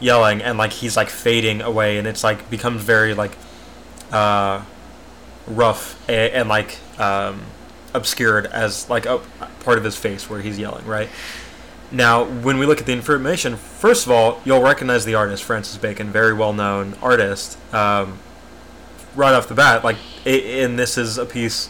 yelling, 0.00 0.40
and 0.40 0.56
like 0.56 0.72
he's 0.72 0.96
like 0.96 1.10
fading 1.10 1.60
away, 1.60 1.98
and 1.98 2.06
it's 2.06 2.24
like 2.24 2.48
becomes 2.50 2.82
very 2.82 3.12
like 3.12 3.36
uh, 4.12 4.62
rough 5.46 5.98
and, 6.08 6.32
and 6.32 6.48
like 6.48 6.78
um, 6.98 7.42
obscured 7.94 8.46
as 8.46 8.88
like 8.90 9.06
a 9.06 9.20
part 9.60 9.78
of 9.78 9.84
his 9.84 9.96
face 9.96 10.28
where 10.28 10.40
he's 10.40 10.58
yelling 10.58 10.86
right? 10.86 11.08
Now 11.92 12.24
when 12.24 12.58
we 12.58 12.66
look 12.66 12.80
at 12.80 12.86
the 12.86 12.92
information 12.92 13.56
first 13.56 14.06
of 14.06 14.12
all 14.12 14.40
you'll 14.44 14.62
recognize 14.62 15.04
the 15.04 15.14
artist 15.14 15.44
francis 15.44 15.76
bacon 15.76 16.10
very 16.10 16.34
well 16.34 16.52
known 16.52 16.94
artist. 17.02 17.58
Um, 17.74 18.18
right 19.14 19.32
off 19.32 19.48
the 19.48 19.54
bat 19.54 19.82
like 19.82 19.96
i 20.26 20.30
and 20.30 20.78
this 20.78 20.98
is 20.98 21.16
a 21.16 21.24
piece 21.24 21.68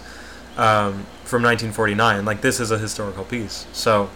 um, 0.56 1.06
from 1.24 1.42
1949 1.42 2.24
like 2.24 2.40
this 2.40 2.60
is 2.60 2.70
a 2.70 2.78
historical 2.78 3.24
piece. 3.24 3.66
So 3.72 4.10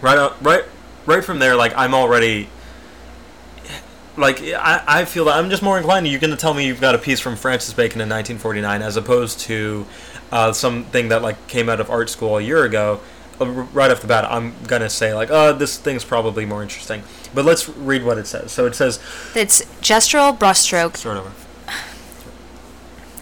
right 0.00 0.18
out, 0.18 0.42
right 0.44 0.64
right 1.06 1.24
from 1.24 1.38
there 1.38 1.56
like 1.56 1.72
i'm 1.76 1.94
already 1.94 2.48
like 4.16 4.40
I, 4.42 4.82
I 4.86 5.04
feel 5.04 5.24
that 5.26 5.36
I'm 5.36 5.50
just 5.50 5.62
more 5.62 5.78
inclined. 5.78 6.06
You're 6.06 6.20
going 6.20 6.30
to 6.30 6.36
tell 6.36 6.54
me 6.54 6.66
you've 6.66 6.80
got 6.80 6.94
a 6.94 6.98
piece 6.98 7.20
from 7.20 7.36
Francis 7.36 7.72
Bacon 7.74 8.00
in 8.00 8.08
1949 8.08 8.82
as 8.82 8.96
opposed 8.96 9.40
to 9.40 9.86
uh, 10.30 10.52
something 10.52 11.08
that 11.08 11.22
like 11.22 11.46
came 11.48 11.68
out 11.68 11.80
of 11.80 11.90
art 11.90 12.10
school 12.10 12.38
a 12.38 12.42
year 12.42 12.64
ago. 12.64 13.00
Uh, 13.40 13.46
Right 13.46 13.90
off 13.90 14.00
the 14.00 14.06
bat, 14.06 14.24
I'm 14.30 14.54
gonna 14.66 14.90
say 14.90 15.14
like, 15.14 15.30
oh, 15.30 15.52
this 15.52 15.78
thing's 15.78 16.04
probably 16.04 16.44
more 16.44 16.62
interesting. 16.62 17.02
But 17.34 17.44
let's 17.44 17.68
read 17.68 18.04
what 18.04 18.18
it 18.18 18.26
says. 18.26 18.52
So 18.52 18.66
it 18.66 18.74
says, 18.74 19.00
it's 19.34 19.62
gestural 19.80 20.36
brushstroke 20.36 20.96
start 20.96 21.18
over. 21.18 21.32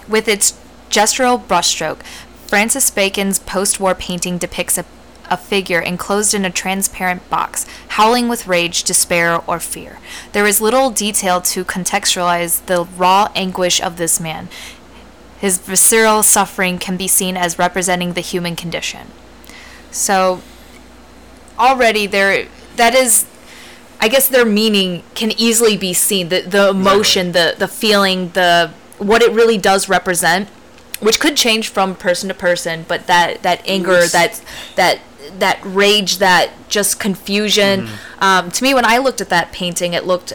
With 0.08 0.26
its 0.26 0.58
gestural 0.90 1.42
brushstroke, 1.42 2.02
Francis 2.46 2.90
Bacon's 2.90 3.38
post 3.38 3.78
war 3.78 3.94
painting 3.94 4.36
depicts 4.38 4.76
a, 4.76 4.84
a 5.30 5.36
figure 5.36 5.80
enclosed 5.80 6.34
in 6.34 6.44
a 6.44 6.50
transparent 6.50 7.28
box, 7.30 7.66
howling 7.88 8.28
with 8.28 8.46
rage, 8.46 8.82
despair, 8.84 9.40
or 9.46 9.60
fear. 9.60 9.98
There 10.32 10.46
is 10.46 10.60
little 10.60 10.90
detail 10.90 11.40
to 11.42 11.64
contextualize 11.64 12.64
the 12.66 12.84
raw 12.84 13.28
anguish 13.34 13.80
of 13.80 13.96
this 13.96 14.20
man. 14.20 14.48
His 15.38 15.58
visceral 15.58 16.22
suffering 16.22 16.78
can 16.78 16.96
be 16.96 17.08
seen 17.08 17.36
as 17.36 17.58
representing 17.58 18.12
the 18.12 18.20
human 18.20 18.56
condition. 18.56 19.08
So, 19.90 20.42
already 21.58 22.06
there, 22.06 22.48
that 22.76 22.94
is 22.94 23.26
I 24.00 24.08
guess 24.08 24.26
their 24.26 24.46
meaning 24.46 25.02
can 25.14 25.30
easily 25.32 25.76
be 25.76 25.92
seen. 25.92 26.30
The 26.30 26.40
the 26.40 26.70
emotion, 26.70 27.32
the 27.32 27.54
the 27.58 27.68
feeling, 27.68 28.30
the 28.30 28.72
what 28.98 29.22
it 29.22 29.30
really 29.30 29.58
does 29.58 29.88
represent, 29.88 30.48
which 31.00 31.20
could 31.20 31.36
change 31.36 31.68
from 31.68 31.94
person 31.94 32.28
to 32.28 32.34
person, 32.34 32.86
but 32.88 33.06
that 33.06 33.42
that 33.42 33.62
anger, 33.68 34.06
that 34.06 34.42
that 34.76 35.00
that 35.38 35.60
rage, 35.64 36.18
that 36.18 36.50
just 36.68 36.98
confusion. 37.00 37.88
Um, 38.20 38.50
to 38.50 38.62
me, 38.62 38.74
when 38.74 38.84
I 38.84 38.98
looked 38.98 39.20
at 39.20 39.28
that 39.30 39.52
painting, 39.52 39.92
it 39.94 40.04
looked 40.04 40.32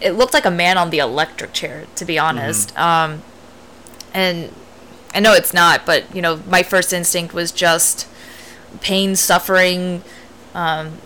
it 0.00 0.12
looked 0.12 0.34
like 0.34 0.44
a 0.44 0.50
man 0.50 0.76
on 0.76 0.90
the 0.90 0.98
electric 0.98 1.52
chair. 1.52 1.86
To 1.96 2.04
be 2.04 2.18
honest, 2.18 2.76
um, 2.78 3.22
and 4.12 4.52
I 5.14 5.20
know 5.20 5.32
it's 5.32 5.54
not, 5.54 5.86
but 5.86 6.14
you 6.14 6.20
know, 6.22 6.42
my 6.46 6.62
first 6.62 6.92
instinct 6.92 7.32
was 7.34 7.50
just 7.52 8.06
pain, 8.80 9.16
suffering, 9.16 10.02
um, 10.54 10.98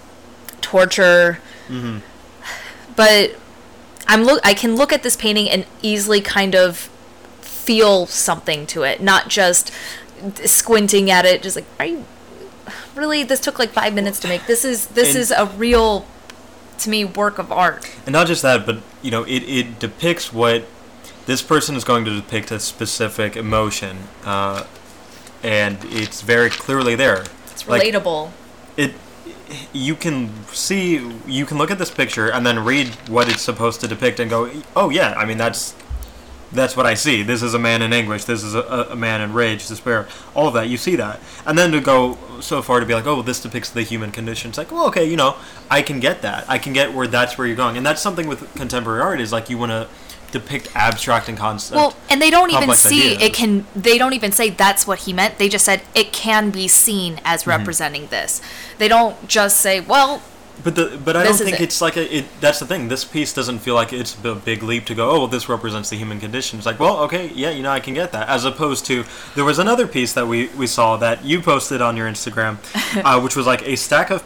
torture. 0.60 1.38
But 2.96 3.36
I'm 4.08 4.24
look. 4.24 4.40
I 4.44 4.54
can 4.54 4.74
look 4.76 4.92
at 4.92 5.02
this 5.02 5.16
painting 5.16 5.48
and 5.48 5.64
easily 5.82 6.20
kind 6.20 6.54
of 6.54 6.90
feel 7.40 8.06
something 8.06 8.66
to 8.66 8.82
it, 8.82 9.00
not 9.00 9.28
just 9.28 9.70
squinting 10.44 11.10
at 11.10 11.24
it, 11.24 11.42
just 11.42 11.56
like, 11.56 11.64
are 11.78 11.86
you 11.86 12.04
really? 12.94 13.22
This 13.24 13.40
took 13.40 13.58
like 13.58 13.70
five 13.70 13.94
minutes 13.94 14.18
to 14.20 14.28
make. 14.28 14.46
This 14.46 14.64
is 14.64 14.86
this 14.88 15.10
And- 15.10 15.18
is 15.18 15.30
a 15.30 15.46
real, 15.46 16.06
to 16.78 16.90
me, 16.90 17.04
work 17.04 17.38
of 17.38 17.50
art. 17.52 17.88
And 18.06 18.12
not 18.12 18.26
just 18.26 18.42
that, 18.42 18.66
but 18.66 18.78
you 19.02 19.10
know, 19.10 19.24
it, 19.24 19.42
it 19.44 19.78
depicts 19.78 20.32
what 20.32 20.64
this 21.26 21.42
person 21.42 21.76
is 21.76 21.84
going 21.84 22.04
to 22.04 22.14
depict 22.14 22.50
a 22.50 22.58
specific 22.60 23.36
emotion, 23.36 23.98
uh, 24.24 24.64
and 25.42 25.78
it's 25.84 26.22
very 26.22 26.50
clearly 26.50 26.94
there. 26.94 27.24
It's 27.50 27.66
Like, 27.68 27.82
relatable. 27.82 28.30
it 28.76 28.94
you 29.72 29.96
can 29.96 30.30
see 30.52 31.12
you 31.26 31.44
can 31.44 31.58
look 31.58 31.72
at 31.72 31.78
this 31.78 31.90
picture 31.90 32.28
and 32.30 32.46
then 32.46 32.64
read 32.64 32.86
what 33.08 33.28
it's 33.28 33.42
supposed 33.42 33.80
to 33.80 33.88
depict 33.88 34.20
and 34.20 34.30
go 34.30 34.48
oh 34.76 34.90
yeah 34.90 35.12
i 35.16 35.24
mean 35.24 35.38
that's 35.38 35.74
that's 36.52 36.76
what 36.76 36.84
i 36.86 36.94
see 36.94 37.22
this 37.22 37.42
is 37.42 37.54
a 37.54 37.58
man 37.58 37.80
in 37.82 37.92
anguish 37.92 38.24
this 38.24 38.42
is 38.42 38.54
a, 38.54 38.60
a 38.90 38.96
man 38.96 39.20
in 39.20 39.32
rage 39.32 39.66
despair 39.68 40.08
all 40.34 40.48
of 40.48 40.54
that 40.54 40.68
you 40.68 40.76
see 40.76 40.96
that 40.96 41.20
and 41.46 41.56
then 41.56 41.70
to 41.70 41.80
go 41.80 42.18
so 42.40 42.60
far 42.60 42.80
to 42.80 42.86
be 42.86 42.94
like 42.94 43.06
oh 43.06 43.22
this 43.22 43.40
depicts 43.40 43.70
the 43.70 43.82
human 43.82 44.10
condition 44.10 44.48
it's 44.50 44.58
like 44.58 44.72
well 44.72 44.86
okay 44.86 45.04
you 45.04 45.16
know 45.16 45.36
i 45.70 45.80
can 45.82 46.00
get 46.00 46.22
that 46.22 46.44
i 46.48 46.58
can 46.58 46.72
get 46.72 46.92
where 46.92 47.06
that's 47.06 47.38
where 47.38 47.46
you're 47.46 47.56
going 47.56 47.76
and 47.76 47.86
that's 47.86 48.00
something 48.02 48.26
with 48.26 48.52
contemporary 48.54 49.00
art 49.00 49.20
is 49.20 49.30
like 49.32 49.48
you 49.48 49.56
want 49.58 49.70
to 49.70 49.86
depict 50.32 50.68
abstract 50.76 51.28
and 51.28 51.36
concept 51.36 51.74
Well, 51.76 51.96
and 52.08 52.22
they 52.22 52.30
don't 52.30 52.50
even 52.52 52.72
see 52.76 53.14
ideas. 53.14 53.22
it 53.22 53.34
can. 53.34 53.66
They 53.74 53.98
don't 53.98 54.12
even 54.12 54.30
say 54.30 54.48
that's 54.50 54.86
what 54.86 55.00
he 55.00 55.12
meant. 55.12 55.38
They 55.38 55.48
just 55.48 55.64
said 55.64 55.82
it 55.92 56.12
can 56.12 56.50
be 56.50 56.68
seen 56.68 57.20
as 57.24 57.40
Mm-hmm. 57.40 57.50
representing 57.50 58.06
this. 58.06 58.40
They 58.78 58.86
don't 58.86 59.26
just 59.26 59.58
say, 59.58 59.80
well, 59.80 60.22
But 60.62 60.74
the 60.74 61.00
but 61.04 61.16
I 61.16 61.22
This 61.22 61.38
don't 61.38 61.46
think 61.46 61.60
it. 61.60 61.64
it's 61.64 61.80
like 61.80 61.96
a 61.96 62.16
it. 62.18 62.24
That's 62.40 62.58
the 62.58 62.66
thing. 62.66 62.88
This 62.88 63.04
piece 63.04 63.32
doesn't 63.32 63.60
feel 63.60 63.74
like 63.74 63.92
it's 63.92 64.16
a 64.24 64.34
big 64.34 64.62
leap 64.62 64.84
to 64.86 64.94
go. 64.94 65.10
Oh, 65.10 65.18
well, 65.20 65.26
this 65.26 65.48
represents 65.48 65.90
the 65.90 65.96
human 65.96 66.20
condition. 66.20 66.58
It's 66.58 66.66
like, 66.66 66.78
well, 66.80 66.98
okay, 67.04 67.28
yeah, 67.34 67.50
you 67.50 67.62
know, 67.62 67.70
I 67.70 67.80
can 67.80 67.94
get 67.94 68.12
that. 68.12 68.28
As 68.28 68.44
opposed 68.44 68.84
to 68.86 69.04
there 69.34 69.44
was 69.44 69.58
another 69.58 69.86
piece 69.86 70.12
that 70.14 70.26
we 70.26 70.48
we 70.58 70.66
saw 70.66 70.96
that 70.98 71.24
you 71.24 71.40
posted 71.40 71.80
on 71.80 71.96
your 71.96 72.08
Instagram, 72.08 72.58
uh, 73.04 73.20
which 73.20 73.36
was 73.36 73.46
like 73.46 73.62
a 73.66 73.76
stack 73.76 74.10
of 74.10 74.22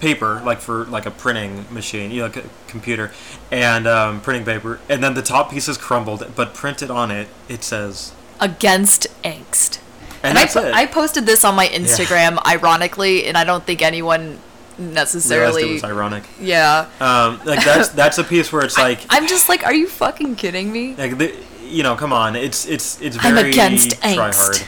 paper, 0.00 0.40
like 0.44 0.60
for 0.60 0.84
like 0.84 1.06
a 1.06 1.10
printing 1.10 1.64
machine, 1.72 2.10
you 2.10 2.18
know, 2.18 2.26
like 2.26 2.36
a 2.36 2.44
computer, 2.68 3.10
and 3.50 3.86
um, 3.86 4.20
printing 4.20 4.44
paper, 4.44 4.78
and 4.88 5.02
then 5.02 5.14
the 5.14 5.22
top 5.22 5.50
piece 5.50 5.66
is 5.68 5.78
crumbled, 5.78 6.24
but 6.36 6.52
printed 6.54 6.90
on 6.90 7.10
it, 7.10 7.28
it 7.48 7.64
says, 7.64 8.12
against 8.38 9.06
angst. 9.22 9.80
and, 10.22 10.36
I, 10.36 10.42
that's 10.42 10.54
po- 10.54 10.64
it. 10.66 10.74
I 10.74 10.86
posted 10.86 11.24
this 11.26 11.44
on 11.44 11.54
my 11.54 11.66
Instagram, 11.68 12.44
ironically, 12.46 13.24
and 13.26 13.36
I 13.38 13.44
don't 13.44 13.64
think 13.64 13.80
anyone 13.82 14.40
Realized 14.78 14.94
necessarily. 14.94 15.70
it 15.70 15.72
was 15.74 15.84
ironic. 15.84 16.24
yeah. 16.40 16.88
Um, 17.00 17.40
like 17.44 17.64
that's 17.64 17.88
that's 17.90 18.18
a 18.18 18.24
piece 18.24 18.52
where 18.52 18.64
it's 18.64 18.76
like. 18.78 19.00
I'm 19.10 19.26
just 19.26 19.48
like, 19.48 19.64
are 19.64 19.74
you 19.74 19.86
fucking 19.88 20.36
kidding 20.36 20.72
me? 20.72 20.94
Like 20.96 21.18
the, 21.18 21.34
you 21.64 21.82
know, 21.82 21.96
come 21.96 22.12
on, 22.12 22.36
it's 22.36 22.66
it's 22.66 23.00
it's 23.00 23.16
I'm 23.24 23.34
very 23.34 23.50
against 23.50 24.00
try 24.02 24.30
angst. 24.30 24.66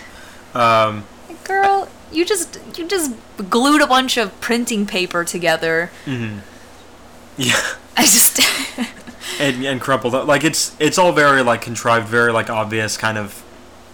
hard. 0.54 0.96
Um, 0.96 1.04
Girl, 1.44 1.88
you 2.10 2.24
just 2.24 2.58
you 2.76 2.86
just 2.88 3.12
glued 3.50 3.82
a 3.82 3.86
bunch 3.86 4.16
of 4.16 4.38
printing 4.40 4.86
paper 4.86 5.24
together. 5.24 5.90
Mm-hmm. 6.04 6.38
yeah, 7.36 7.60
I 7.96 8.02
just 8.02 8.40
and 9.40 9.64
and 9.64 9.80
crumpled 9.80 10.14
up. 10.14 10.26
Like 10.26 10.44
it's 10.44 10.74
it's 10.80 10.98
all 10.98 11.12
very 11.12 11.42
like 11.42 11.60
contrived, 11.62 12.08
very 12.08 12.32
like 12.32 12.50
obvious 12.50 12.96
kind 12.96 13.18
of. 13.18 13.42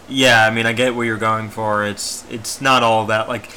Yeah, 0.08 0.46
I 0.46 0.50
mean, 0.50 0.66
I 0.66 0.72
get 0.72 0.94
what 0.94 1.02
you're 1.02 1.16
going 1.16 1.48
for. 1.48 1.84
It's 1.84 2.24
it's 2.30 2.60
not 2.60 2.82
all 2.82 3.06
that 3.06 3.28
like, 3.28 3.50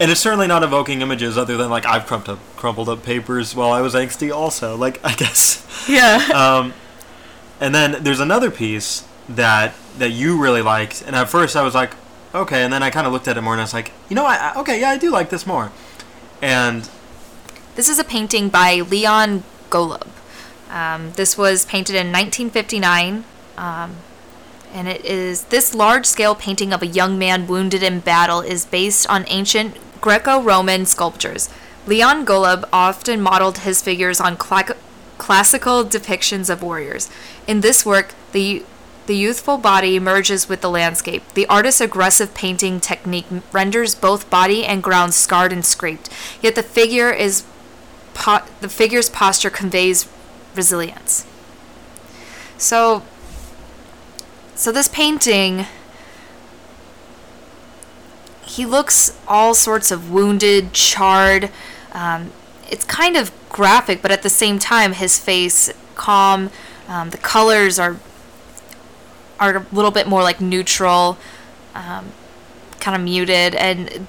and 0.00 0.10
it's 0.10 0.20
certainly 0.20 0.46
not 0.46 0.62
evoking 0.62 1.02
images 1.02 1.36
other 1.36 1.58
than 1.58 1.68
like 1.70 1.84
I've 1.84 2.06
crumpled 2.06 2.38
up 2.38 2.56
crumpled 2.56 2.88
up 2.88 3.02
papers 3.04 3.54
while 3.54 3.70
I 3.70 3.82
was 3.82 3.94
angsty. 3.94 4.34
Also, 4.34 4.74
like 4.76 4.98
I 5.04 5.14
guess. 5.14 5.86
yeah. 5.88 6.26
Um, 6.34 6.74
and 7.60 7.74
then 7.74 8.02
there's 8.02 8.20
another 8.20 8.50
piece 8.50 9.06
that 9.28 9.74
that 9.98 10.10
you 10.10 10.40
really 10.40 10.62
liked, 10.62 11.02
and 11.06 11.14
at 11.14 11.28
first 11.28 11.54
I 11.54 11.62
was 11.62 11.74
like, 11.74 11.92
okay, 12.34 12.64
and 12.64 12.72
then 12.72 12.82
I 12.82 12.90
kind 12.90 13.06
of 13.06 13.12
looked 13.12 13.28
at 13.28 13.36
it 13.36 13.42
more, 13.42 13.52
and 13.52 13.60
I 13.60 13.64
was 13.64 13.74
like, 13.74 13.92
you 14.08 14.16
know, 14.16 14.24
I, 14.24 14.36
I 14.36 14.60
okay, 14.60 14.80
yeah, 14.80 14.88
I 14.90 14.96
do 14.98 15.10
like 15.10 15.28
this 15.30 15.46
more, 15.46 15.70
and 16.40 16.88
This 17.74 17.88
is 17.88 17.98
a 17.98 18.04
painting 18.04 18.48
by 18.48 18.76
Leon 18.76 19.44
Golub. 19.68 20.08
Um, 20.70 21.12
this 21.12 21.36
was 21.36 21.66
painted 21.66 21.94
in 21.96 22.06
1959, 22.06 23.24
um, 23.58 23.96
and 24.72 24.88
it 24.88 25.04
is 25.04 25.44
this 25.44 25.74
large-scale 25.74 26.36
painting 26.36 26.72
of 26.72 26.80
a 26.80 26.86
young 26.86 27.18
man 27.18 27.46
wounded 27.46 27.82
in 27.82 28.00
battle 28.00 28.40
is 28.40 28.64
based 28.64 29.06
on 29.10 29.24
ancient 29.28 29.76
Greco-Roman 30.00 30.86
sculptures. 30.86 31.48
Leon 31.86 32.24
Golub 32.26 32.68
often 32.72 33.20
modeled 33.20 33.58
his 33.58 33.82
figures 33.82 34.20
on 34.20 34.36
cla- 34.36 34.76
classical 35.18 35.84
depictions 35.84 36.48
of 36.50 36.62
warriors. 36.62 37.10
In 37.46 37.60
this 37.60 37.84
work, 37.84 38.14
the 38.32 38.64
the 39.06 39.16
youthful 39.16 39.58
body 39.58 39.98
merges 39.98 40.48
with 40.48 40.60
the 40.60 40.70
landscape. 40.70 41.24
The 41.34 41.46
artist's 41.46 41.80
aggressive 41.80 42.32
painting 42.32 42.78
technique 42.78 43.26
renders 43.50 43.96
both 43.96 44.30
body 44.30 44.64
and 44.64 44.84
ground 44.84 45.14
scarred 45.14 45.52
and 45.52 45.64
scraped. 45.64 46.08
Yet 46.40 46.54
the 46.54 46.62
figure 46.62 47.10
is 47.10 47.42
po- 48.14 48.44
the 48.60 48.68
figure's 48.68 49.10
posture 49.10 49.50
conveys 49.50 50.08
resilience. 50.54 51.26
So 52.56 53.02
so 54.54 54.70
this 54.70 54.88
painting 54.88 55.66
he 58.60 58.66
looks 58.66 59.18
all 59.26 59.54
sorts 59.54 59.90
of 59.90 60.10
wounded, 60.10 60.74
charred. 60.74 61.48
Um, 61.92 62.30
it's 62.70 62.84
kind 62.84 63.16
of 63.16 63.32
graphic, 63.48 64.02
but 64.02 64.10
at 64.10 64.20
the 64.22 64.28
same 64.28 64.58
time, 64.58 64.92
his 64.92 65.18
face 65.18 65.72
calm. 65.94 66.50
Um, 66.86 67.08
the 67.08 67.16
colors 67.16 67.78
are 67.78 67.96
are 69.38 69.56
a 69.56 69.66
little 69.72 69.90
bit 69.90 70.06
more 70.06 70.22
like 70.22 70.42
neutral, 70.42 71.16
um, 71.74 72.12
kind 72.80 72.94
of 72.94 73.00
muted, 73.02 73.54
and 73.54 74.06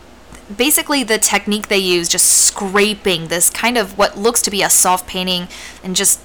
basically 0.57 1.01
the 1.01 1.17
technique 1.17 1.69
they 1.69 1.77
use, 1.77 2.09
just 2.09 2.27
scraping 2.27 3.29
this 3.29 3.49
kind 3.49 3.77
of 3.77 3.97
what 3.97 4.17
looks 4.17 4.41
to 4.41 4.51
be 4.51 4.61
a 4.61 4.69
soft 4.69 5.07
painting, 5.07 5.47
and 5.81 5.95
just 5.95 6.19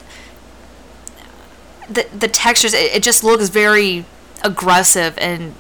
the 1.88 2.08
the 2.12 2.26
textures. 2.26 2.74
It, 2.74 2.96
it 2.96 3.02
just 3.04 3.22
looks 3.22 3.50
very 3.50 4.04
aggressive 4.42 5.16
and 5.16 5.54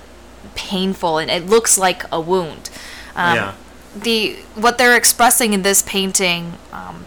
painful, 0.56 1.18
and 1.18 1.30
it 1.30 1.46
looks 1.46 1.78
like 1.78 2.02
a 2.10 2.20
wound. 2.20 2.70
Um, 3.14 3.36
yeah, 3.36 3.54
the 3.94 4.36
what 4.54 4.78
they're 4.78 4.96
expressing 4.96 5.52
in 5.52 5.62
this 5.62 5.82
painting, 5.82 6.54
um, 6.72 7.04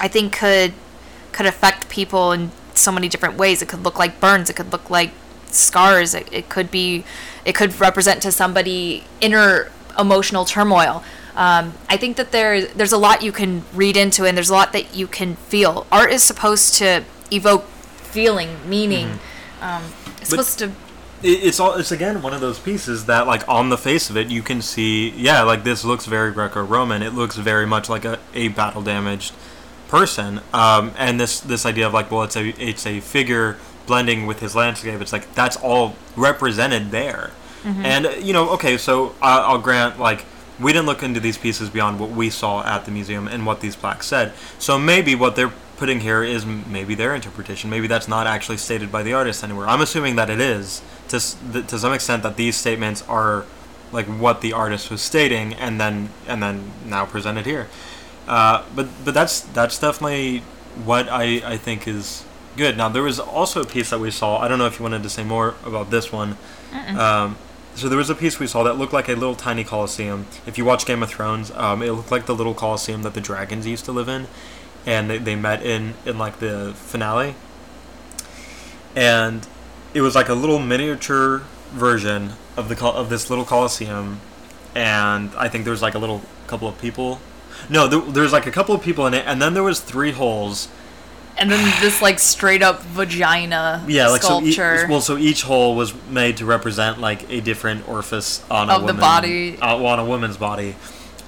I 0.00 0.08
think 0.08 0.32
could 0.32 0.72
could 1.32 1.46
affect 1.46 1.88
people 1.88 2.32
in 2.32 2.50
so 2.74 2.90
many 2.90 3.08
different 3.08 3.36
ways. 3.36 3.60
It 3.62 3.68
could 3.68 3.82
look 3.84 3.98
like 3.98 4.20
burns. 4.20 4.48
It 4.50 4.56
could 4.56 4.72
look 4.72 4.88
like 4.90 5.10
scars. 5.50 6.14
It, 6.14 6.28
it 6.32 6.48
could 6.48 6.70
be, 6.70 7.04
it 7.44 7.54
could 7.54 7.78
represent 7.80 8.22
to 8.22 8.32
somebody 8.32 9.04
inner 9.20 9.70
emotional 9.98 10.44
turmoil. 10.44 11.04
Um, 11.36 11.74
I 11.88 11.96
think 11.96 12.16
that 12.16 12.30
there 12.30 12.66
there's 12.66 12.92
a 12.92 12.98
lot 12.98 13.22
you 13.22 13.32
can 13.32 13.64
read 13.74 13.96
into, 13.96 14.24
it 14.24 14.28
and 14.30 14.36
there's 14.36 14.50
a 14.50 14.54
lot 14.54 14.72
that 14.72 14.94
you 14.94 15.06
can 15.06 15.36
feel. 15.36 15.86
Art 15.90 16.12
is 16.12 16.22
supposed 16.22 16.74
to 16.76 17.04
evoke 17.32 17.64
feeling, 17.96 18.68
meaning. 18.68 19.18
Um, 19.60 19.82
it's 20.20 20.30
But- 20.30 20.44
supposed 20.46 20.58
to. 20.60 20.72
It, 21.24 21.44
it's 21.44 21.58
all 21.58 21.74
it's 21.74 21.90
again 21.90 22.22
one 22.22 22.34
of 22.34 22.40
those 22.40 22.58
pieces 22.58 23.06
that 23.06 23.26
like 23.26 23.48
on 23.48 23.70
the 23.70 23.78
face 23.78 24.10
of 24.10 24.16
it 24.16 24.28
you 24.28 24.42
can 24.42 24.60
see 24.62 25.10
yeah 25.10 25.42
like 25.42 25.64
this 25.64 25.84
looks 25.84 26.06
very 26.06 26.32
Greco-Roman. 26.32 27.02
It 27.02 27.14
looks 27.14 27.36
very 27.36 27.66
much 27.66 27.88
like 27.88 28.04
a, 28.04 28.18
a 28.34 28.48
battle 28.48 28.82
damaged 28.82 29.32
person. 29.88 30.40
Um, 30.52 30.92
and 30.98 31.18
this 31.18 31.40
this 31.40 31.66
idea 31.66 31.86
of 31.86 31.94
like 31.94 32.10
well 32.10 32.22
it's 32.22 32.36
a 32.36 32.48
it's 32.62 32.86
a 32.86 33.00
figure 33.00 33.56
blending 33.86 34.26
with 34.26 34.40
his 34.40 34.54
landscape. 34.54 35.00
It's 35.00 35.12
like 35.12 35.34
that's 35.34 35.56
all 35.56 35.96
represented 36.16 36.90
there. 36.90 37.30
And 37.64 38.06
uh, 38.06 38.10
you 38.10 38.32
know 38.32 38.50
okay 38.50 38.76
so 38.76 39.14
I, 39.20 39.38
I'll 39.38 39.58
grant 39.58 39.98
like. 39.98 40.24
We 40.60 40.72
didn't 40.72 40.86
look 40.86 41.02
into 41.02 41.18
these 41.18 41.36
pieces 41.36 41.68
beyond 41.68 41.98
what 41.98 42.10
we 42.10 42.30
saw 42.30 42.64
at 42.64 42.84
the 42.84 42.92
museum 42.92 43.26
and 43.26 43.44
what 43.44 43.60
these 43.60 43.74
plaques 43.74 44.06
said. 44.06 44.32
So 44.60 44.78
maybe 44.78 45.16
what 45.16 45.34
they're 45.34 45.52
putting 45.76 45.98
here 45.98 46.22
is 46.22 46.46
maybe 46.46 46.94
their 46.94 47.12
interpretation. 47.12 47.70
Maybe 47.70 47.88
that's 47.88 48.06
not 48.06 48.28
actually 48.28 48.58
stated 48.58 48.92
by 48.92 49.02
the 49.02 49.12
artist 49.12 49.42
anywhere. 49.42 49.66
I'm 49.66 49.80
assuming 49.80 50.14
that 50.14 50.30
it 50.30 50.40
is 50.40 50.80
to 51.20 51.62
to 51.62 51.78
some 51.78 51.92
extent 51.92 52.22
that 52.22 52.36
these 52.36 52.56
statements 52.56 53.02
are 53.08 53.44
like 53.92 54.06
what 54.06 54.40
the 54.40 54.52
artist 54.52 54.90
was 54.90 55.00
stating 55.00 55.54
and 55.54 55.80
then 55.80 56.10
and 56.26 56.42
then 56.42 56.72
now 56.86 57.06
presented 57.06 57.46
here. 57.46 57.68
Uh, 58.26 58.64
but 58.74 58.88
but 59.04 59.14
that's 59.14 59.40
that's 59.40 59.78
definitely 59.78 60.40
what 60.84 61.08
I 61.08 61.42
I 61.44 61.56
think 61.56 61.86
is 61.86 62.24
good. 62.56 62.76
Now 62.76 62.88
there 62.88 63.02
was 63.02 63.20
also 63.20 63.62
a 63.62 63.66
piece 63.66 63.90
that 63.90 64.00
we 64.00 64.10
saw. 64.10 64.38
I 64.38 64.48
don't 64.48 64.58
know 64.58 64.66
if 64.66 64.78
you 64.78 64.82
wanted 64.82 65.02
to 65.02 65.10
say 65.10 65.24
more 65.24 65.54
about 65.64 65.90
this 65.90 66.12
one. 66.12 66.36
Um, 66.98 67.38
so 67.76 67.88
there 67.88 67.98
was 67.98 68.10
a 68.10 68.14
piece 68.14 68.38
we 68.38 68.46
saw 68.46 68.62
that 68.64 68.74
looked 68.74 68.92
like 68.92 69.08
a 69.08 69.14
little 69.14 69.34
tiny 69.34 69.64
coliseum. 69.64 70.26
If 70.46 70.58
you 70.58 70.64
watch 70.64 70.86
Game 70.86 71.02
of 71.02 71.10
Thrones, 71.10 71.50
um, 71.52 71.82
it 71.82 71.90
looked 71.90 72.10
like 72.10 72.26
the 72.26 72.34
little 72.34 72.54
coliseum 72.54 73.02
that 73.02 73.14
the 73.14 73.20
dragons 73.20 73.66
used 73.66 73.84
to 73.86 73.92
live 73.92 74.08
in, 74.08 74.28
and 74.86 75.10
they, 75.10 75.18
they 75.18 75.34
met 75.34 75.62
in 75.62 75.94
in 76.04 76.18
like 76.18 76.38
the 76.38 76.72
finale. 76.76 77.34
And 78.96 79.46
it 79.94 80.00
was 80.00 80.14
like 80.14 80.28
a 80.28 80.34
little 80.34 80.58
miniature 80.58 81.42
version 81.72 82.32
of 82.56 82.68
the 82.68 82.84
of 82.86 83.08
this 83.08 83.30
little 83.30 83.44
coliseum, 83.44 84.20
and 84.74 85.30
I 85.36 85.48
think 85.48 85.64
there 85.64 85.72
was 85.72 85.82
like 85.82 85.94
a 85.94 85.98
little 85.98 86.22
couple 86.46 86.68
of 86.68 86.78
people. 86.80 87.20
No, 87.70 87.86
there, 87.86 88.00
there 88.00 88.22
was 88.22 88.32
like 88.32 88.46
a 88.46 88.50
couple 88.50 88.74
of 88.74 88.82
people 88.82 89.06
in 89.06 89.14
it, 89.14 89.24
and 89.26 89.40
then 89.40 89.54
there 89.54 89.62
was 89.62 89.80
three 89.80 90.10
holes 90.12 90.68
and 91.36 91.50
then 91.50 91.80
this 91.80 92.00
like 92.00 92.18
straight 92.18 92.62
up 92.62 92.82
vagina 92.82 93.84
Yeah, 93.88 94.08
like 94.08 94.22
so. 94.22 94.40
Each, 94.40 94.58
well, 94.58 95.00
so 95.00 95.16
each 95.16 95.42
hole 95.42 95.74
was 95.74 95.94
made 96.08 96.36
to 96.38 96.46
represent 96.46 97.00
like 97.00 97.30
a 97.30 97.40
different 97.40 97.88
orifice 97.88 98.44
on 98.50 98.70
a 98.70 98.74
Of 98.74 98.86
the 98.86 98.94
body. 98.94 99.58
uh, 99.58 99.76
on 99.84 99.98
a 99.98 100.04
woman's 100.04 100.36
body. 100.36 100.76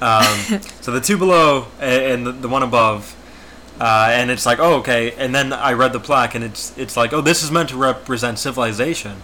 Um, 0.01 0.23
so 0.81 0.93
the 0.93 1.01
two 1.01 1.17
below 1.19 1.67
and 1.81 2.27
the, 2.27 2.33
the 2.33 2.49
one 2.49 2.63
above, 2.63 3.17
uh, 3.81 4.09
and 4.11 4.31
it's 4.31 4.47
like, 4.47 4.59
oh, 4.59 4.77
okay. 4.77 5.12
And 5.12 5.35
then 5.35 5.53
I 5.53 5.73
read 5.73 5.93
the 5.93 6.01
plaque, 6.01 6.35
and 6.35 6.45
it's 6.45 6.77
it's 6.79 6.97
like, 6.97 7.12
oh, 7.12 7.21
this 7.21 7.43
is 7.43 7.51
meant 7.51 7.69
to 7.71 7.77
represent 7.77 8.39
civilization, 8.39 9.17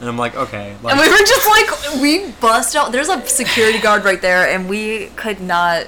and 0.00 0.08
I'm 0.08 0.16
like, 0.16 0.34
okay, 0.34 0.76
like, 0.82 0.94
and 0.94 1.00
we 1.00 1.10
were 1.10 1.24
just 1.26 1.46
like, 1.46 2.00
we 2.00 2.30
bust 2.40 2.74
out. 2.74 2.92
There's 2.92 3.08
a 3.08 3.24
security 3.26 3.78
guard 3.78 4.04
right 4.04 4.20
there, 4.20 4.48
and 4.48 4.68
we 4.68 5.06
could 5.16 5.40
not. 5.40 5.86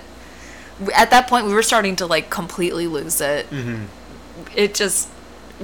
At 0.95 1.11
that 1.11 1.29
point, 1.29 1.47
we 1.47 1.55
were 1.55 1.63
starting 1.63 1.97
to 1.97 2.07
like 2.07 2.31
completely 2.31 2.87
lose 2.87 3.21
it. 3.21 3.47
It 4.55 4.75
just 4.75 5.09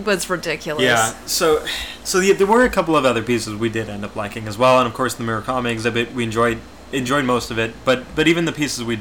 was 0.04 0.28
ridiculous. 0.28 0.82
Yeah. 0.82 1.14
So, 1.24 1.64
so 2.04 2.20
the, 2.20 2.32
there 2.32 2.46
were 2.46 2.64
a 2.64 2.70
couple 2.70 2.96
of 2.96 3.04
other 3.04 3.22
pieces 3.22 3.54
we 3.54 3.70
did 3.70 3.88
end 3.88 4.04
up 4.04 4.14
liking 4.14 4.46
as 4.46 4.58
well, 4.58 4.78
and 4.78 4.86
of 4.86 4.94
course 4.94 5.14
the 5.14 5.24
Murakami 5.24 5.70
exhibit 5.72 6.12
we 6.12 6.24
enjoyed 6.24 6.58
enjoyed 6.92 7.24
most 7.24 7.50
of 7.50 7.58
it, 7.58 7.74
but 7.84 8.04
but 8.14 8.28
even 8.28 8.44
the 8.44 8.52
pieces 8.52 8.84
we, 8.84 8.96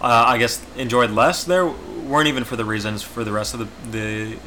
uh, 0.00 0.24
I 0.26 0.38
guess, 0.38 0.64
enjoyed 0.76 1.10
less 1.10 1.44
there 1.44 1.70
weren't 2.08 2.28
even 2.28 2.44
for 2.44 2.56
the 2.56 2.64
reasons 2.64 3.02
for 3.02 3.24
the 3.24 3.32
rest 3.32 3.54
of 3.54 3.60
the 3.60 3.98
the, 3.98 4.38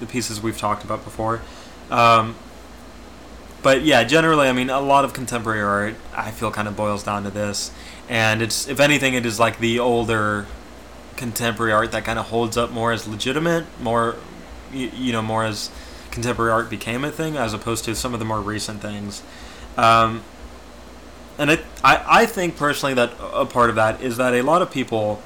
the 0.00 0.06
pieces 0.06 0.40
we've 0.40 0.58
talked 0.58 0.84
about 0.84 1.04
before. 1.04 1.40
Um, 1.90 2.34
but 3.62 3.82
yeah, 3.82 4.04
generally, 4.04 4.48
I 4.48 4.52
mean, 4.52 4.70
a 4.70 4.80
lot 4.80 5.04
of 5.04 5.12
contemporary 5.12 5.62
art 5.62 5.94
I 6.14 6.30
feel 6.30 6.50
kind 6.50 6.66
of 6.68 6.76
boils 6.76 7.02
down 7.02 7.24
to 7.24 7.30
this, 7.30 7.72
and 8.08 8.42
it's 8.42 8.68
if 8.68 8.80
anything, 8.80 9.14
it 9.14 9.26
is 9.26 9.38
like 9.38 9.58
the 9.58 9.78
older 9.78 10.46
contemporary 11.16 11.72
art 11.72 11.92
that 11.92 12.04
kind 12.04 12.18
of 12.18 12.26
holds 12.26 12.56
up 12.56 12.70
more 12.70 12.92
as 12.92 13.06
legitimate, 13.06 13.66
more 13.80 14.16
you, 14.72 15.12
know, 15.12 15.22
more 15.22 15.44
as 15.44 15.70
contemporary 16.10 16.50
art 16.50 16.70
became 16.70 17.04
a 17.04 17.10
thing, 17.10 17.36
as 17.36 17.52
opposed 17.52 17.84
to 17.84 17.94
some 17.94 18.14
of 18.14 18.20
the 18.20 18.24
more 18.24 18.40
recent 18.40 18.80
things. 18.80 19.22
Um, 19.76 20.22
and 21.38 21.50
it, 21.50 21.64
I, 21.82 22.22
I 22.22 22.26
think 22.26 22.56
personally 22.56 22.94
that 22.94 23.12
a 23.20 23.46
part 23.46 23.70
of 23.70 23.76
that 23.76 24.00
is 24.00 24.16
that 24.16 24.34
a 24.34 24.42
lot 24.42 24.62
of 24.62 24.70
people 24.70 25.22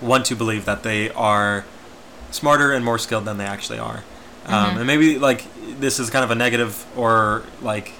want 0.00 0.26
to 0.26 0.36
believe 0.36 0.64
that 0.64 0.82
they 0.82 1.10
are 1.10 1.64
smarter 2.30 2.72
and 2.72 2.84
more 2.84 2.98
skilled 2.98 3.24
than 3.24 3.38
they 3.38 3.44
actually 3.44 3.78
are. 3.78 4.04
Um, 4.46 4.78
and 4.78 4.86
maybe 4.86 5.18
like 5.18 5.44
this 5.78 6.00
is 6.00 6.10
kind 6.10 6.24
of 6.24 6.30
a 6.30 6.34
negative 6.34 6.84
or 6.96 7.44
like 7.60 7.92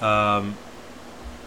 um, 0.00 0.56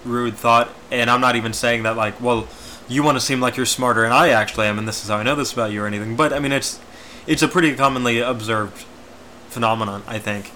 rude 0.03 0.36
thought, 0.36 0.69
and 0.91 1.10
I'm 1.10 1.21
not 1.21 1.36
even 1.36 1.53
saying 1.53 1.84
that 1.84 1.95
like, 1.95 2.19
well, 2.19 2.47
you 2.88 3.03
want 3.03 3.17
to 3.17 3.21
seem 3.21 3.39
like 3.39 3.58
you're 3.58 3.65
smarter 3.65 4.03
and 4.03 4.13
I 4.13 4.29
actually 4.29 4.67
am, 4.67 4.77
and 4.77 4.88
this 4.88 5.03
is 5.03 5.10
how 5.10 5.17
I 5.17 5.23
know 5.23 5.36
this 5.36 5.53
about 5.53 5.71
you 5.71 5.84
or 5.84 5.88
anything. 5.88 6.15
But 6.15 6.34
I 6.34 6.39
mean, 6.39 6.51
it's 6.51 6.79
it's 7.27 7.41
a 7.41 7.47
pretty 7.47 7.75
commonly 7.75 8.19
observed 8.19 8.86
phenomenon, 9.49 10.03
I 10.08 10.19
think. 10.19 10.51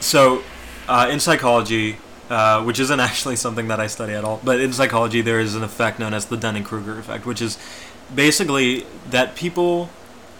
So, 0.00 0.42
uh, 0.88 1.08
in 1.10 1.20
psychology, 1.20 1.98
uh, 2.32 2.62
which 2.64 2.80
isn't 2.80 3.00
actually 3.08 3.36
something 3.36 3.68
that 3.68 3.78
I 3.78 3.86
study 3.86 4.14
at 4.14 4.24
all, 4.24 4.40
but 4.42 4.58
in 4.60 4.72
psychology, 4.72 5.20
there 5.20 5.38
is 5.38 5.54
an 5.54 5.62
effect 5.62 5.98
known 5.98 6.14
as 6.14 6.26
the 6.26 6.36
Dunning 6.36 6.64
Kruger 6.64 6.98
effect, 6.98 7.26
which 7.26 7.42
is 7.42 7.58
basically 8.14 8.86
that 9.10 9.36
people. 9.36 9.90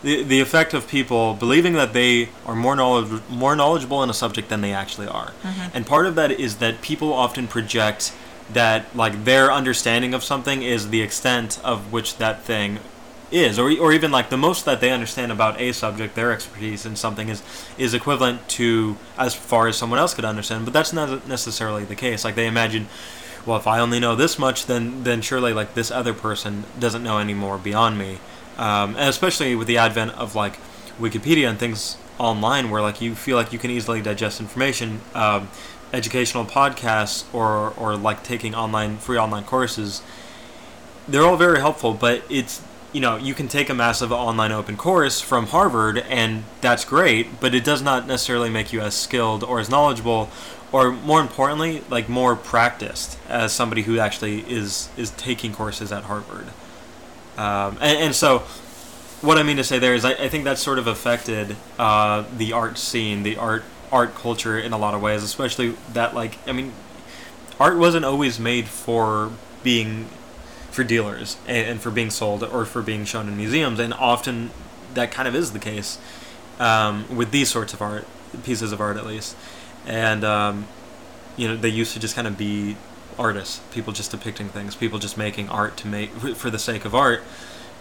The, 0.03 0.25
the 0.25 0.41
effect 0.41 0.75
of 0.75 0.89
people 0.89 1.35
believing 1.35 1.75
that 1.75 1.93
they 1.93 2.31
are 2.45 2.57
more 2.57 2.75
knowledge, 2.75 3.23
more 3.31 3.55
knowledgeable 3.55 4.03
in 4.03 4.11
a 4.11 4.13
subject 4.13 4.49
than 4.49 4.61
they 4.61 4.73
actually 4.73 5.07
are, 5.07 5.33
and 5.73 5.87
part 5.87 6.07
of 6.07 6.17
that 6.17 6.33
is 6.33 6.57
that 6.57 6.83
people 6.83 7.13
often 7.13 7.47
project 7.47 8.13
that 8.53 8.97
like 8.97 9.25
their 9.25 9.53
understanding 9.53 10.13
of 10.13 10.25
something 10.25 10.63
is 10.63 10.89
the 10.91 11.03
extent 11.03 11.61
of 11.63 11.93
which 11.93 12.17
that 12.17 12.43
thing 12.43 12.81
is 13.33 13.59
or, 13.59 13.71
or 13.79 13.93
even 13.93 14.11
like 14.11 14.31
the 14.31 14.37
most 14.37 14.65
that 14.65 14.81
they 14.81 14.91
understand 14.91 15.33
about 15.33 15.61
a 15.61 15.73
subject 15.73 16.15
their 16.15 16.33
expertise 16.33 16.85
in 16.85 16.97
something 16.97 17.29
is 17.29 17.43
is 17.79 17.95
equivalent 17.95 18.49
to 18.49 18.97
as 19.19 19.35
far 19.35 19.69
as 19.69 19.77
someone 19.77 19.99
else 19.99 20.15
could 20.15 20.25
understand 20.25 20.65
but 20.65 20.75
that's 20.75 20.93
not 20.93 21.27
necessarily 21.27 21.85
the 21.85 21.97
case. 21.97 22.25
Like 22.25 22.35
they 22.35 22.47
imagine 22.47 22.89
well 23.45 23.57
if 23.57 23.67
i 23.67 23.81
only 23.81 23.99
know 23.99 24.15
this 24.15 24.39
much 24.39 24.67
then 24.67 25.03
then 25.03 25.21
surely 25.21 25.53
like 25.53 25.75
this 25.75 25.91
other 25.91 26.15
person 26.15 26.65
doesn't 26.79 27.03
know 27.03 27.19
any 27.19 27.35
more 27.35 27.59
beyond 27.59 27.99
me. 27.99 28.19
Um, 28.59 28.91
and 28.91 29.09
especially 29.09 29.55
with 29.55 29.67
the 29.67 29.79
advent 29.79 30.13
of 30.13 30.35
like 30.35 30.59
wikipedia 31.01 31.49
and 31.49 31.59
things 31.59 31.97
online 32.19 32.71
where 32.71 32.83
like 32.83 33.01
you 33.01 33.15
feel 33.15 33.37
like 33.37 33.53
you 33.53 33.59
can 33.59 33.71
easily 33.71 34.03
digest 34.03 34.41
information 34.41 35.01
um, 35.15 35.49
educational 35.93 36.45
podcasts 36.45 37.25
or 37.35 37.73
or 37.77 37.97
like 37.97 38.23
taking 38.23 38.55
online 38.55 38.97
free 38.99 39.19
online 39.19 39.45
courses 39.45 40.03
they're 41.09 41.25
all 41.25 41.37
very 41.37 41.59
helpful 41.59 41.95
but 41.95 42.23
it's 42.31 42.63
you 42.93 43.01
know 43.01 43.17
you 43.17 43.35
can 43.35 43.49
take 43.49 43.69
a 43.69 43.75
massive 43.75 44.13
online 44.13 44.53
open 44.53 44.77
course 44.77 45.21
from 45.21 45.47
harvard 45.47 45.99
and 45.99 46.45
that's 46.61 46.85
great 46.85 47.41
but 47.41 47.55
it 47.55 47.65
does 47.65 47.81
not 47.81 48.07
necessarily 48.07 48.51
make 48.51 48.73
you 48.73 48.81
as 48.81 48.95
skilled 48.95 49.43
or 49.43 49.61
as 49.61 49.71
knowledgeable 49.71 50.31
or 50.73 50.91
more 50.91 51.21
importantly 51.21 51.83
like 51.91 52.09
more 52.09 52.35
practiced 52.35 53.19
as 53.29 53.53
somebody 53.53 53.83
who 53.83 53.99
actually 53.99 54.41
is 54.51 54.89
is 54.97 55.11
taking 55.11 55.53
courses 55.53 55.93
at 55.93 56.05
harvard. 56.05 56.49
Um, 57.37 57.79
and, 57.81 57.99
and 57.99 58.15
so 58.15 58.41
what 59.21 59.39
I 59.39 59.43
mean 59.43 59.59
to 59.59 59.65
say 59.65 59.79
there 59.79 59.95
is 59.95 60.05
I, 60.05 60.13
I 60.13 60.29
think 60.29 60.45
that's 60.45 60.63
sort 60.63 60.79
of 60.79 60.87
affected 60.87 61.57
uh, 61.79 62.25
the 62.37 62.53
art 62.53 62.79
scene, 62.79 63.23
the 63.23 63.37
art 63.37 63.63
art 63.93 64.15
culture 64.15 64.59
in 64.59 64.73
a 64.73 64.79
lot 64.79 64.95
of 64.95 65.03
ways, 65.03 65.23
especially 65.23 65.75
that 65.93 66.15
like 66.15 66.39
I 66.49 66.53
mean, 66.53 66.73
art 67.61 67.77
wasn't 67.77 68.05
always 68.07 68.41
made 68.41 68.67
for 68.67 69.31
being 69.63 70.09
for 70.73 70.83
dealers 70.83 71.37
and, 71.47 71.81
for 71.81 71.93
being 71.93 72.11
sold 72.11 72.43
or 72.43 72.65
for 72.65 72.83
being 72.83 73.05
shown 73.05 73.29
in 73.29 73.37
museums, 73.37 73.79
and 73.79 73.95
often 73.95 74.51
that 74.95 75.13
kind 75.13 75.29
of 75.29 75.35
is 75.35 75.53
the 75.53 75.61
case 75.61 75.99
um, 76.59 77.05
with 77.15 77.31
these 77.31 77.49
sorts 77.49 77.73
of 77.73 77.81
art 77.81 78.07
pieces 78.43 78.73
of 78.73 78.81
art 78.81 78.97
at 78.97 79.07
least, 79.07 79.37
and 79.87 80.25
um, 80.25 80.67
you 81.37 81.47
know 81.47 81.57
they 81.57 81.69
used 81.69 81.93
to 81.93 82.01
just 82.01 82.17
kind 82.17 82.27
of 82.27 82.37
be 82.37 82.77
artists, 83.19 83.61
people 83.73 83.93
just 83.93 84.11
depicting 84.11 84.49
things, 84.49 84.75
people 84.75 84.99
just 84.99 85.17
making 85.17 85.49
art 85.49 85.77
to 85.77 85.87
make 85.87 86.11
for 86.11 86.51
the 86.51 86.59
sake 86.59 86.85
of 86.85 86.95
art. 86.95 87.23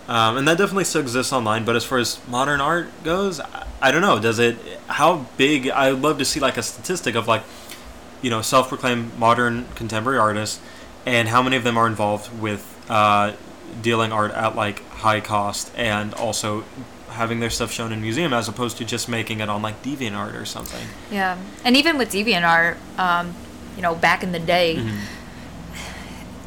Um, 0.08 0.36
and 0.36 0.47
that 0.47 0.58
definitely 0.58 0.84
still 0.84 1.01
exists 1.01 1.32
online. 1.32 1.63
But 1.63 1.75
as 1.75 1.86
far 1.86 1.99
as 1.99 2.19
modern 2.27 2.60
art 2.60 2.89
goes, 3.04 3.39
I, 3.39 3.67
I 3.82 3.91
don't 3.91 4.01
know. 4.01 4.19
Does 4.19 4.39
it? 4.39 4.58
How 4.88 5.27
big? 5.38 5.69
I 5.69 5.93
would 5.93 6.01
love 6.01 6.17
to 6.17 6.25
see 6.25 6.39
like 6.39 6.58
a 6.58 6.63
statistic 6.63 7.15
of 7.15 7.27
like, 7.27 7.43
you 8.21 8.30
know, 8.30 8.41
self-proclaimed 8.41 9.17
modern 9.17 9.67
contemporary 9.75 10.17
artists, 10.17 10.60
and 11.06 11.30
how 11.30 11.41
many 11.41 11.56
of 11.56 11.63
them 11.63 11.77
are 11.77 11.88
involved 11.88 12.41
with 12.41 12.81
uh, 12.91 13.34
dealing 13.82 14.12
art 14.12 14.32
at 14.32 14.56
like 14.56 14.84
high 14.89 15.21
cost, 15.21 15.71
and 15.75 16.13
also 16.13 16.63
having 17.10 17.39
their 17.39 17.49
stuff 17.49 17.71
shown 17.71 17.91
in 17.91 18.01
museum 18.01 18.34
as 18.34 18.47
opposed 18.47 18.77
to 18.77 18.86
just 18.86 19.10
making 19.10 19.39
it 19.39 19.49
on 19.49 19.62
like 19.62 19.82
DeviantArt 19.84 20.39
or 20.39 20.45
something. 20.45 20.88
Yeah, 21.10 21.38
and 21.63 21.75
even 21.75 21.97
with 21.97 22.12
DeviantArt, 22.12 22.75
um, 22.99 23.34
you 23.75 23.82
know, 23.82 23.95
back 23.95 24.23
in 24.23 24.32
the 24.32 24.39
day, 24.39 24.84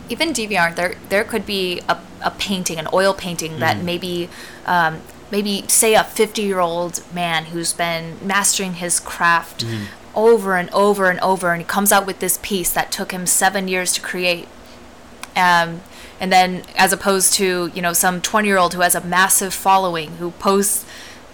even 0.08 0.32
DeviantArt, 0.32 0.76
there 0.76 0.94
there 1.08 1.24
could 1.24 1.46
be 1.46 1.80
a, 1.88 1.96
a 2.22 2.30
painting, 2.30 2.78
an 2.78 2.88
oil 2.92 3.14
painting 3.14 3.58
that 3.60 3.82
maybe, 3.82 4.28
um, 4.66 5.00
maybe 5.30 5.64
say 5.68 5.94
a 5.94 6.04
fifty 6.04 6.42
year 6.42 6.60
old 6.60 7.02
man 7.14 7.46
who's 7.46 7.72
been 7.72 8.18
mastering 8.22 8.74
his 8.74 9.00
craft 9.00 9.64
over 10.14 10.56
and 10.56 10.70
over 10.70 11.10
and 11.10 11.20
over, 11.20 11.52
and 11.52 11.62
he 11.62 11.66
comes 11.66 11.90
out 11.90 12.06
with 12.06 12.20
this 12.20 12.38
piece 12.42 12.70
that 12.72 12.92
took 12.92 13.12
him 13.12 13.26
seven 13.26 13.66
years 13.66 13.92
to 13.94 14.00
create. 14.00 14.46
Um, 15.36 15.80
and 16.24 16.32
then, 16.32 16.62
as 16.74 16.90
opposed 16.90 17.34
to 17.34 17.70
you 17.74 17.82
know 17.82 17.92
some 17.92 18.22
twenty 18.22 18.48
year 18.48 18.56
old 18.56 18.72
who 18.72 18.80
has 18.80 18.94
a 18.94 19.02
massive 19.02 19.52
following 19.52 20.12
who 20.12 20.30
posts, 20.30 20.86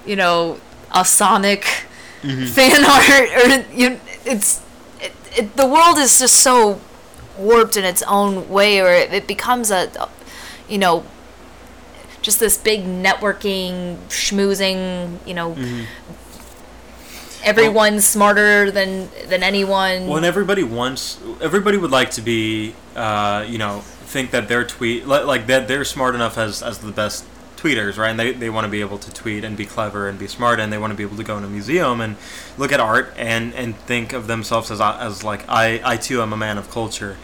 you 0.04 0.16
know, 0.16 0.58
a 0.92 1.04
Sonic 1.04 1.62
fan 2.22 2.84
art, 2.96 3.30
or 3.30 3.72
you, 3.72 3.90
know, 3.90 4.00
it's 4.24 4.60
it, 5.00 5.12
it, 5.38 5.56
the 5.56 5.64
world 5.64 5.96
is 5.96 6.18
just 6.18 6.40
so 6.42 6.80
warped 7.38 7.76
in 7.76 7.84
its 7.84 8.02
own 8.02 8.48
way, 8.48 8.80
or 8.80 8.90
it, 8.90 9.12
it 9.12 9.28
becomes 9.28 9.70
a, 9.70 10.08
you 10.68 10.78
know, 10.78 11.04
just 12.20 12.40
this 12.40 12.58
big 12.58 12.80
networking 12.80 13.96
schmoozing, 14.08 15.24
you 15.24 15.34
know. 15.34 15.56
Everyone's 17.44 18.04
smarter 18.04 18.72
than 18.72 19.08
than 19.28 19.44
anyone. 19.44 20.08
Well, 20.08 20.16
and 20.16 20.26
everybody 20.26 20.64
wants, 20.64 21.20
everybody 21.40 21.78
would 21.78 21.92
like 21.92 22.10
to 22.12 22.22
be, 22.22 22.74
uh, 22.96 23.46
you 23.48 23.56
know, 23.56 23.84
think 24.10 24.30
that 24.32 24.48
their 24.48 24.64
tweet, 24.64 25.06
li- 25.06 25.22
like 25.22 25.46
that 25.46 25.68
they're 25.68 25.84
smart 25.84 26.14
enough 26.14 26.36
as, 26.36 26.62
as 26.62 26.78
the 26.78 26.92
best 26.92 27.24
tweeters, 27.56 27.96
right? 27.96 28.10
And 28.10 28.18
they, 28.18 28.32
they 28.32 28.50
want 28.50 28.64
to 28.64 28.70
be 28.70 28.80
able 28.80 28.98
to 28.98 29.12
tweet 29.12 29.44
and 29.44 29.56
be 29.56 29.66
clever 29.66 30.08
and 30.08 30.18
be 30.18 30.26
smart, 30.26 30.58
and 30.60 30.72
they 30.72 30.78
want 30.78 30.92
to 30.92 30.96
be 30.96 31.02
able 31.02 31.16
to 31.16 31.24
go 31.24 31.38
in 31.38 31.44
a 31.44 31.48
museum 31.48 32.00
and 32.00 32.16
look 32.58 32.72
at 32.72 32.80
art 32.80 33.12
and, 33.16 33.54
and 33.54 33.76
think 33.76 34.12
of 34.12 34.26
themselves 34.26 34.70
as, 34.70 34.80
as 34.80 35.22
like, 35.22 35.44
I, 35.48 35.80
I 35.84 35.96
too 35.96 36.22
am 36.22 36.32
a 36.32 36.36
man 36.36 36.58
of 36.58 36.70
culture. 36.70 37.16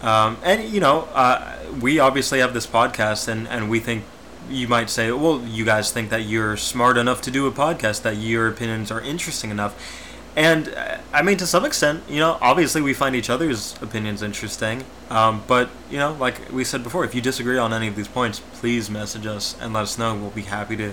Um, 0.00 0.38
and, 0.42 0.64
you 0.72 0.80
know, 0.80 1.08
uh, 1.12 1.58
we 1.80 1.98
obviously 1.98 2.38
have 2.38 2.54
this 2.54 2.66
podcast, 2.66 3.28
and, 3.28 3.46
and 3.48 3.68
we 3.68 3.80
think 3.80 4.04
you 4.48 4.66
might 4.66 4.90
say, 4.90 5.12
well, 5.12 5.42
you 5.44 5.64
guys 5.64 5.92
think 5.92 6.08
that 6.10 6.22
you're 6.22 6.56
smart 6.56 6.96
enough 6.96 7.20
to 7.22 7.30
do 7.30 7.46
a 7.46 7.52
podcast, 7.52 8.02
that 8.02 8.16
your 8.16 8.48
opinions 8.48 8.90
are 8.90 9.00
interesting 9.00 9.50
enough. 9.50 9.99
And 10.36 10.68
uh, 10.68 10.98
I 11.12 11.22
mean, 11.22 11.36
to 11.38 11.46
some 11.46 11.64
extent, 11.64 12.04
you 12.08 12.20
know, 12.20 12.38
obviously 12.40 12.80
we 12.80 12.94
find 12.94 13.16
each 13.16 13.30
other's 13.30 13.80
opinions 13.82 14.22
interesting. 14.22 14.84
Um, 15.10 15.42
but, 15.46 15.70
you 15.90 15.98
know, 15.98 16.12
like 16.12 16.52
we 16.52 16.64
said 16.64 16.82
before, 16.82 17.04
if 17.04 17.14
you 17.14 17.20
disagree 17.20 17.58
on 17.58 17.72
any 17.72 17.88
of 17.88 17.96
these 17.96 18.08
points, 18.08 18.40
please 18.54 18.88
message 18.88 19.26
us 19.26 19.56
and 19.60 19.72
let 19.72 19.82
us 19.82 19.98
know. 19.98 20.14
We'll 20.14 20.30
be 20.30 20.42
happy 20.42 20.76
to 20.76 20.92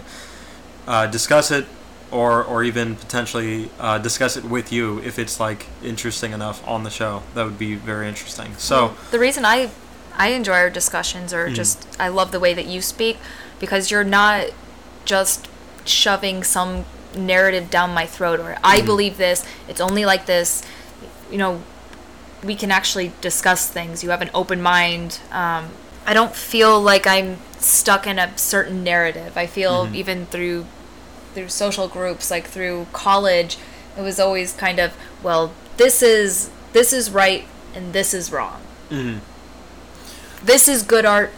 uh, 0.87 1.07
discuss 1.07 1.51
it, 1.51 1.65
or 2.11 2.43
or 2.43 2.63
even 2.63 2.95
potentially 2.95 3.69
uh, 3.79 3.97
discuss 3.97 4.37
it 4.37 4.45
with 4.45 4.71
you 4.71 4.99
if 5.03 5.19
it's 5.19 5.39
like 5.39 5.67
interesting 5.83 6.31
enough 6.31 6.65
on 6.67 6.83
the 6.83 6.89
show. 6.89 7.23
That 7.35 7.43
would 7.43 7.59
be 7.59 7.75
very 7.75 8.07
interesting. 8.07 8.55
So 8.55 8.95
the 9.11 9.19
reason 9.19 9.45
I 9.45 9.69
I 10.15 10.29
enjoy 10.29 10.53
our 10.53 10.69
discussions 10.69 11.33
or 11.33 11.49
just 11.49 11.87
I 11.99 12.07
love 12.07 12.31
the 12.31 12.39
way 12.39 12.53
that 12.53 12.65
you 12.65 12.81
speak 12.81 13.17
because 13.59 13.91
you're 13.91 14.03
not 14.03 14.47
just 15.05 15.47
shoving 15.85 16.43
some 16.43 16.85
narrative 17.17 17.69
down 17.69 17.93
my 17.93 18.05
throat 18.05 18.39
or 18.39 18.57
I 18.63 18.81
mm. 18.81 18.85
believe 18.85 19.17
this, 19.17 19.45
it's 19.67 19.81
only 19.81 20.05
like 20.05 20.25
this. 20.25 20.63
You 21.31 21.37
know, 21.37 21.61
we 22.43 22.55
can 22.55 22.71
actually 22.71 23.11
discuss 23.21 23.69
things. 23.69 24.03
You 24.03 24.09
have 24.11 24.21
an 24.21 24.29
open 24.33 24.61
mind. 24.61 25.19
Um, 25.31 25.69
I 26.05 26.13
don't 26.13 26.35
feel 26.35 26.81
like 26.81 27.05
I'm 27.05 27.37
stuck 27.59 28.07
in 28.07 28.19
a 28.19 28.37
certain 28.37 28.83
narrative. 28.83 29.37
I 29.37 29.45
feel 29.45 29.85
mm-hmm. 29.85 29.95
even 29.95 30.25
through 30.27 30.65
through 31.33 31.49
social 31.49 31.87
groups, 31.87 32.31
like 32.31 32.47
through 32.47 32.87
college, 32.93 33.57
it 33.97 34.01
was 34.01 34.19
always 34.19 34.53
kind 34.53 34.79
of 34.79 34.95
well, 35.21 35.53
this 35.77 36.01
is 36.01 36.49
this 36.73 36.93
is 36.93 37.11
right 37.11 37.45
and 37.73 37.93
this 37.93 38.13
is 38.13 38.31
wrong. 38.31 38.61
Mm-hmm. 38.89 39.19
This 40.45 40.67
is 40.67 40.83
good 40.83 41.05
art. 41.05 41.31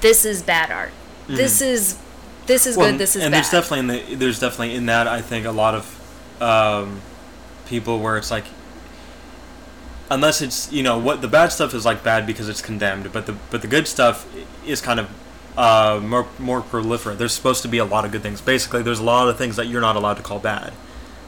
This 0.00 0.24
is 0.24 0.42
bad 0.42 0.70
art. 0.70 0.92
This 1.28 1.60
mm-hmm. 1.60 1.72
is 1.72 1.98
this 2.46 2.66
is 2.66 2.76
Well, 2.76 2.90
good. 2.90 2.98
This 3.00 3.16
is 3.16 3.22
bad. 3.22 3.26
and 3.26 3.32
bad. 3.32 3.38
there's 3.38 3.50
definitely 3.50 3.78
in 3.80 3.86
the, 3.86 4.14
there's 4.16 4.40
definitely 4.40 4.74
in 4.74 4.86
that 4.86 5.06
I 5.08 5.20
think 5.22 5.46
a 5.46 5.52
lot 5.52 5.74
of 5.74 6.42
um, 6.42 7.00
people 7.66 7.98
where 8.00 8.16
it's 8.18 8.30
like 8.30 8.44
unless 10.10 10.40
it's 10.40 10.72
you 10.72 10.82
know 10.82 10.98
what 10.98 11.20
the 11.20 11.28
bad 11.28 11.48
stuff 11.48 11.74
is 11.74 11.84
like 11.84 12.02
bad 12.04 12.26
because 12.26 12.48
it's 12.48 12.62
condemned, 12.62 13.12
but 13.12 13.26
the 13.26 13.34
but 13.50 13.62
the 13.62 13.68
good 13.68 13.86
stuff 13.88 14.26
is 14.66 14.80
kind 14.80 15.00
of 15.00 15.08
uh, 15.56 16.00
more 16.02 16.26
more 16.38 16.60
proliferate. 16.62 17.18
There's 17.18 17.32
supposed 17.34 17.62
to 17.62 17.68
be 17.68 17.78
a 17.78 17.84
lot 17.84 18.04
of 18.04 18.12
good 18.12 18.22
things. 18.22 18.40
Basically, 18.40 18.82
there's 18.82 19.00
a 19.00 19.04
lot 19.04 19.28
of 19.28 19.36
things 19.38 19.56
that 19.56 19.66
you're 19.66 19.80
not 19.80 19.96
allowed 19.96 20.16
to 20.18 20.22
call 20.22 20.38
bad. 20.38 20.72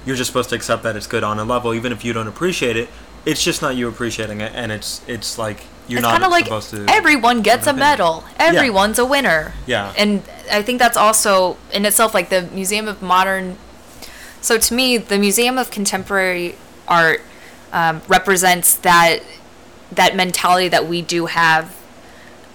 You're 0.07 0.16
just 0.16 0.28
supposed 0.28 0.50
to 0.50 0.57
accept 0.57 0.83
that 0.85 0.96
it's 0.96 1.07
good 1.07 1.24
on 1.24 1.38
a 1.38 1.44
level, 1.44 1.74
even 1.74 1.92
if 1.92 2.04
you 2.04 2.12
don't 2.12 2.28
appreciate 2.28 2.76
it. 2.76 2.88
It's 3.26 3.42
just 3.42 3.61
not 3.61 3.74
you 3.76 3.88
appreciating 3.88 4.40
it, 4.40 4.52
and 4.54 4.70
it's 4.70 5.02
it's 5.09 5.38
like 5.38 5.64
you're 5.88 5.98
it's 5.98 6.03
not 6.03 6.12
kind 6.12 6.24
of 6.24 6.31
like 6.31 6.44
supposed 6.44 6.70
to. 6.70 6.87
everyone 6.88 7.42
gets 7.42 7.66
a 7.66 7.70
have 7.70 7.77
an 7.77 7.83
opinion. 7.83 7.98
medal. 7.98 8.24
Everyone's 8.38 8.98
a 8.98 9.05
winner. 9.05 9.53
Yeah. 9.66 9.92
And 9.96 10.22
I 10.51 10.62
think 10.62 10.79
that's 10.79 10.96
also 10.96 11.57
in 11.72 11.85
itself 11.85 12.14
like 12.14 12.29
the 12.29 12.42
Museum 12.42 12.88
of 12.88 13.03
Modern. 13.03 13.57
So 14.40 14.59
to 14.59 14.74
me, 14.74 14.98
the 14.98 15.18
Museum 15.18 15.59
of 15.59 15.70
Contemporary 15.70 16.57
Art 16.87 17.22
um, 17.72 18.03
represents 18.09 18.77
that 18.77 19.20
that 19.90 20.14
mentality 20.14 20.68
that 20.68 20.87
we 20.87 21.01
do 21.01 21.27
have 21.27 21.74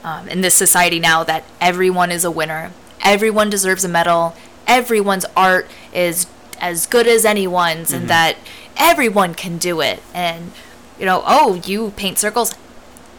um, 0.03 0.27
in 0.27 0.41
this 0.41 0.53
society 0.53 0.99
now 0.99 1.23
that 1.23 1.43
everyone 1.59 2.11
is 2.11 2.23
a 2.23 2.31
winner, 2.31 2.71
everyone 3.03 3.49
deserves 3.49 3.83
a 3.83 3.89
medal, 3.89 4.35
everyone's 4.67 5.25
art 5.35 5.67
is 5.93 6.27
as 6.59 6.85
good 6.85 7.07
as 7.07 7.25
anyone's, 7.25 7.91
and 7.91 8.07
that 8.09 8.37
everyone 8.77 9.33
can 9.33 9.57
do 9.57 9.81
it. 9.81 10.01
And 10.13 10.51
you 10.99 11.05
know, 11.05 11.23
oh, 11.25 11.61
you 11.65 11.91
paint 11.91 12.17
circles, 12.19 12.53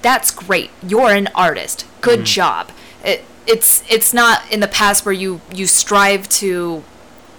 that's 0.05 0.31
great. 0.31 0.71
You're 0.87 1.11
an 1.11 1.29
artist. 1.35 1.87
Good 2.03 2.27
job. 2.27 2.71
It, 3.03 3.25
it's 3.47 3.83
it's 3.91 4.13
not 4.13 4.51
in 4.53 4.61
the 4.61 4.69
past 4.69 5.05
where 5.05 5.15
you 5.15 5.41
you 5.53 5.67
strive 5.67 6.29
to 6.29 6.85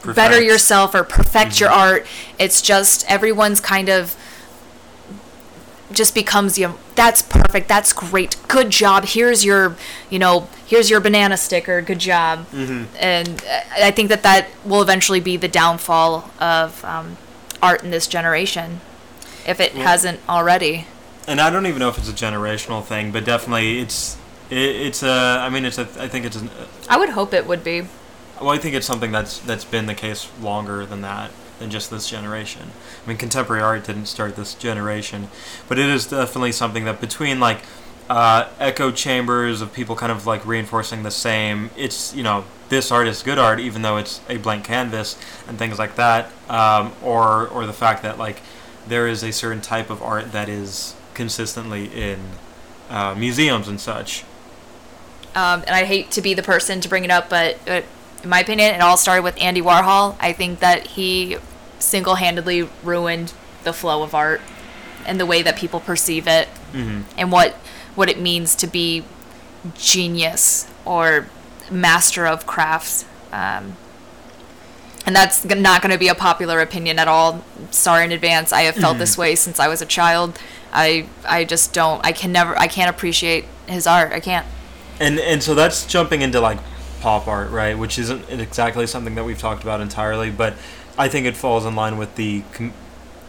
better 0.04 0.41
yourself 0.41 0.93
or 0.95 1.04
perfect 1.04 1.60
your 1.60 1.69
art. 1.69 2.06
It's 2.39 2.62
just 2.62 3.10
everyone's 3.10 3.60
kind 3.62 3.88
of 3.88 4.17
just 5.91 6.15
becomes 6.15 6.58
you 6.58 6.69
know, 6.69 6.75
that's 6.95 7.21
perfect. 7.21 7.67
That's 7.67 7.93
great. 7.93 8.36
Good 8.47 8.71
job. 8.71 9.06
Here's 9.06 9.45
your 9.45 9.75
you 10.10 10.17
know 10.17 10.49
here's 10.65 10.89
your 10.89 10.99
banana 10.99 11.38
sticker. 11.38 11.82
Good 11.82 11.99
job. 11.99 12.47
And 12.99 13.43
uh, 13.45 13.62
i 13.78 13.91
think 13.91 14.10
that 14.10 14.23
that 14.23 14.47
will 14.65 14.82
eventually 14.82 15.19
be 15.19 15.38
the 15.38 15.47
downfall 15.47 16.32
of 16.39 16.84
um, 16.84 17.17
art 17.62 17.84
in 17.84 17.91
this 17.91 18.08
generation 18.08 18.82
if 19.47 19.60
it 19.60 19.73
hasn't 19.73 20.19
already 20.28 20.88
and 21.27 21.41
I 21.41 21.49
don't 21.49 21.65
even 21.65 21.79
know 21.79 21.89
if 21.89 21.97
it's 21.97 22.09
a 22.09 22.13
generational 22.13 22.83
thing, 22.83 23.11
but 23.11 23.25
definitely 23.25 23.79
it's 23.79 24.17
it, 24.49 24.57
it's 24.57 25.03
a. 25.03 25.39
I 25.41 25.49
mean, 25.49 25.65
it's 25.65 25.77
a. 25.77 25.88
I 25.99 26.07
think 26.07 26.25
it's 26.25 26.38
a. 26.38 26.47
i 26.89 26.97
would 26.97 27.09
hope 27.09 27.33
it 27.33 27.47
would 27.47 27.63
be 27.63 27.81
Well, 28.39 28.49
I 28.49 28.57
think 28.57 28.75
it's 28.75 28.85
something 28.85 29.11
that's 29.11 29.39
that's 29.39 29.65
been 29.65 29.85
the 29.85 29.95
case 29.95 30.29
longer 30.41 30.85
than 30.85 31.01
that 31.01 31.31
than 31.59 31.69
just 31.69 31.89
this 31.89 32.09
generation. 32.09 32.71
I 33.03 33.07
mean, 33.07 33.17
contemporary 33.17 33.63
art 33.63 33.85
didn't 33.85 34.07
start 34.07 34.35
this 34.35 34.53
generation, 34.53 35.29
but 35.67 35.79
it 35.79 35.89
is 35.89 36.07
definitely 36.07 36.51
something 36.51 36.85
that 36.85 36.99
between 37.01 37.39
like 37.39 37.61
uh, 38.09 38.49
echo 38.59 38.91
chambers 38.91 39.61
of 39.61 39.73
people 39.73 39.95
kind 39.95 40.11
of 40.11 40.27
like 40.27 40.45
reinforcing 40.45 41.03
the 41.03 41.11
same. 41.11 41.71
It's 41.75 42.13
you 42.13 42.23
know 42.23 42.45
this 42.69 42.91
art 42.91 43.07
is 43.07 43.23
good 43.23 43.39
art 43.39 43.59
even 43.59 43.81
though 43.81 43.97
it's 43.97 44.21
a 44.29 44.38
blank 44.38 44.65
canvas 44.65 45.17
and 45.47 45.57
things 45.57 45.79
like 45.79 45.95
that, 45.95 46.31
um, 46.49 46.93
or 47.03 47.47
or 47.47 47.65
the 47.65 47.73
fact 47.73 48.03
that 48.03 48.19
like 48.19 48.41
there 48.88 49.07
is 49.07 49.23
a 49.23 49.31
certain 49.31 49.61
type 49.61 49.89
of 49.89 50.03
art 50.03 50.31
that 50.31 50.47
is 50.47 50.94
consistently 51.15 51.86
in 51.88 52.19
uh, 52.89 53.15
museums 53.15 53.67
and 53.67 53.80
such. 53.80 54.23
um, 55.36 55.63
and 55.65 55.71
I 55.71 55.86
hate 55.86 56.12
to 56.12 56.21
be 56.21 56.34
the 56.34 56.43
person 56.43 56.82
to 56.82 56.88
bring 56.89 57.04
it 57.04 57.12
up, 57.12 57.30
but, 57.30 57.58
but 57.65 57.84
in 58.23 58.30
my 58.30 58.39
opinion, 58.41 58.75
it 58.75 58.82
all 58.82 58.97
started 58.97 59.23
with 59.23 59.41
Andy 59.41 59.62
Warhol. 59.62 60.15
I 60.19 60.34
think 60.34 60.60
that 60.60 60.88
he 60.88 61.38
single-handedly 61.80 62.69
ruined 62.84 63.34
the 63.63 63.73
flow 63.73 64.04
of 64.04 64.13
art 64.15 64.41
and 65.06 65.19
the 65.19 65.25
way 65.25 65.41
that 65.41 65.56
people 65.58 65.80
perceive 65.80 66.28
it, 66.28 66.47
and 67.17 67.32
what 67.32 67.54
what 67.95 68.10
it 68.10 68.19
means 68.19 68.56
to 68.56 68.67
be 68.67 69.04
genius 69.78 70.67
or 70.84 71.28
master 71.71 72.25
of 72.28 72.45
crafts. 72.45 73.06
Um, 73.32 73.78
and 75.06 75.15
that's 75.15 75.45
not 75.45 75.82
going 75.82 75.91
to 75.91 75.97
be 75.99 76.08
a 76.08 76.15
popular 76.15 76.60
opinion 76.62 76.97
at 76.99 77.08
all. 77.08 77.43
Sorry 77.71 78.04
in 78.06 78.12
advance. 78.12 78.51
I 78.51 78.62
have 78.63 78.75
felt 78.75 78.97
this 78.97 79.17
way 79.17 79.36
since 79.36 79.60
I 79.60 79.67
was 79.67 79.82
a 79.82 79.86
child. 79.86 80.38
I 80.75 81.07
I 81.27 81.45
just 81.45 81.73
don't. 81.73 82.05
I 82.05 82.11
can 82.11 82.31
never. 82.31 82.57
I 82.59 82.67
can't 82.67 82.89
appreciate 82.89 83.45
his 83.67 83.88
art. 83.88 84.11
I 84.11 84.19
can't. 84.19 84.45
and 84.99 85.19
and 85.19 85.41
so 85.41 85.55
that's 85.55 85.85
jumping 85.85 86.21
into 86.21 86.39
like 86.39 86.59
pop 87.01 87.27
art 87.27 87.51
right 87.51 87.77
which 87.77 87.99
isn't 87.99 88.29
exactly 88.29 88.88
something 88.88 89.15
that 89.15 89.23
we've 89.25 89.38
talked 89.38 89.61
about 89.61 89.81
entirely 89.81 90.31
but 90.31 90.53
i 90.97 91.07
think 91.07 91.27
it 91.27 91.35
falls 91.38 91.65
in 91.65 91.75
line 91.75 91.97
with 91.97 92.15
the 92.15 92.41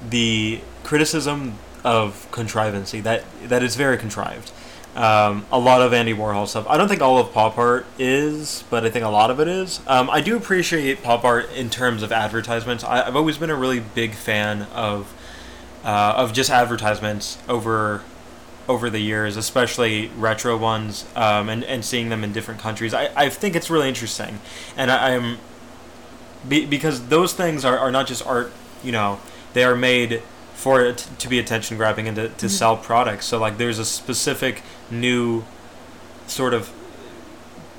the 0.09 0.61
criticism 0.85 1.55
of 1.85 2.27
contrivancy 2.31 3.01
that 3.01 3.25
that 3.45 3.63
is 3.63 3.77
very 3.77 3.99
contrived 3.99 4.53
um, 4.95 5.45
a 5.53 5.59
lot 5.59 5.83
of 5.83 5.93
andy 5.93 6.15
warhol 6.15 6.47
stuff 6.49 6.67
i 6.69 6.77
don't 6.79 6.89
think 6.89 7.03
all 7.03 7.19
of 7.19 7.33
pop 7.33 7.59
art 7.59 7.85
is 7.99 8.65
but 8.71 8.85
i 8.85 8.91
think 8.91 9.05
a 9.05 9.09
lot 9.09 9.31
of 9.31 9.41
it 9.41 9.49
is 9.49 9.81
um, 9.89 10.09
i 10.11 10.21
do 10.21 10.37
appreciate 10.37 11.03
pop 11.03 11.25
art 11.25 11.51
in 11.53 11.69
terms 11.69 12.03
of 12.03 12.13
advertisements 12.13 12.83
I, 12.85 13.07
i've 13.07 13.17
always 13.17 13.37
been 13.37 13.51
a 13.51 13.57
really 13.57 13.81
big 13.81 14.15
fan 14.15 14.63
of 14.73 15.13
uh, 15.87 16.15
of 16.17 16.35
just 16.35 16.51
advertisements 16.51 17.39
over 17.49 18.03
over 18.69 18.91
the 18.91 18.99
years, 18.99 19.37
especially 19.37 20.09
retro 20.19 20.57
ones, 20.57 21.07
um, 21.15 21.49
and 21.49 21.65
and 21.65 21.85
seeing 21.85 22.11
them 22.11 22.25
in 22.25 22.33
different 22.33 22.61
countries. 22.61 22.93
I, 22.93 23.09
I 23.17 23.29
think 23.31 23.55
it's 23.55 23.71
really 23.71 23.89
interesting, 23.89 24.41
and 24.77 24.91
I, 24.91 25.15
I'm 25.15 25.39
be, 26.47 26.67
because 26.67 27.07
those 27.09 27.33
things 27.33 27.65
are, 27.65 27.79
are 27.79 27.93
not 27.93 28.07
just 28.07 28.27
art. 28.27 28.53
You 28.83 28.93
know, 28.93 29.21
they 29.55 29.65
are 29.65 29.77
made 29.77 30.23
for 30.55 30.85
it 30.85 31.07
to 31.19 31.29
be 31.29 31.39
attention 31.39 31.77
grabbing 31.77 32.09
and 32.09 32.17
to, 32.17 32.29
to 32.31 32.49
sell 32.49 32.77
products. 32.77 33.27
So 33.27 33.39
like, 33.39 33.59
there's 33.59 33.79
a 33.79 33.85
specific 33.85 34.63
new 34.91 35.45
sort 36.27 36.55
of 36.55 36.73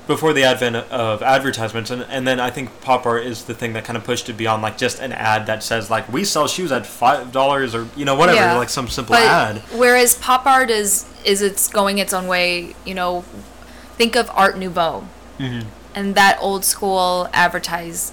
before 0.08 0.32
the 0.32 0.42
advent 0.42 0.74
of 0.74 1.22
advertisements 1.22 1.90
and, 1.90 2.02
and 2.08 2.26
then 2.26 2.40
i 2.40 2.50
think 2.50 2.80
pop 2.80 3.06
art 3.06 3.24
is 3.24 3.44
the 3.44 3.54
thing 3.54 3.74
that 3.74 3.84
kind 3.84 3.96
of 3.96 4.02
pushed 4.02 4.28
it 4.28 4.32
beyond 4.32 4.60
like 4.62 4.76
just 4.76 4.98
an 4.98 5.12
ad 5.12 5.46
that 5.46 5.62
says 5.62 5.88
like 5.90 6.10
we 6.12 6.24
sell 6.24 6.48
shoes 6.48 6.72
at 6.72 6.84
five 6.84 7.30
dollars 7.30 7.74
or 7.74 7.86
you 7.94 8.04
know 8.04 8.16
whatever 8.16 8.38
Yeah. 8.40 8.56
like 8.56 8.70
some 8.70 8.88
simple 8.88 9.14
But 9.14 9.22
ad 9.22 9.62
whereas 9.76 10.16
pop 10.16 10.46
art 10.46 10.70
is 10.70 11.04
is 11.24 11.42
it's 11.42 11.68
going 11.68 11.98
its 11.98 12.12
own 12.14 12.26
way. 12.26 12.74
You 12.86 12.94
know, 12.94 13.20
think 13.98 14.16
of 14.16 14.30
Art 14.32 14.56
Nouveau 14.58 15.06
Mm-hmm. 15.38 15.68
and 15.94 16.14
that 16.16 16.38
old 16.40 16.64
school 16.64 17.28
advertise 17.32 18.12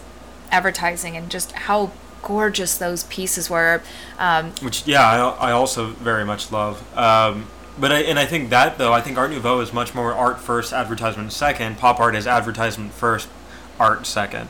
advertising 0.52 1.16
and 1.18 1.30
just 1.32 1.52
how 1.54 1.92
gorgeous 2.22 2.78
those 2.78 3.04
pieces 3.06 3.50
were. 3.50 3.82
Um, 4.20 4.52
which 4.62 4.86
yeah 4.86 5.08
I, 5.40 5.50
I 5.50 5.52
also 5.52 5.88
very 5.88 6.26
much 6.26 6.52
love 6.52 6.84
um, 6.98 7.48
but 7.80 7.92
I, 7.92 8.00
and 8.02 8.18
I 8.18 8.26
think 8.26 8.50
that 8.50 8.78
though 8.78 8.94
I 8.94 9.02
think 9.02 9.18
Art 9.18 9.32
Nouveau 9.32 9.60
is 9.60 9.74
much 9.74 9.94
more 9.94 10.14
art 10.14 10.40
first 10.40 10.74
advertisement 10.74 11.34
second. 11.34 11.78
Pop 11.78 12.00
art 12.00 12.16
is 12.16 12.26
advertisement 12.28 12.94
first 12.94 13.28
art 13.80 14.04
2nd 14.04 14.48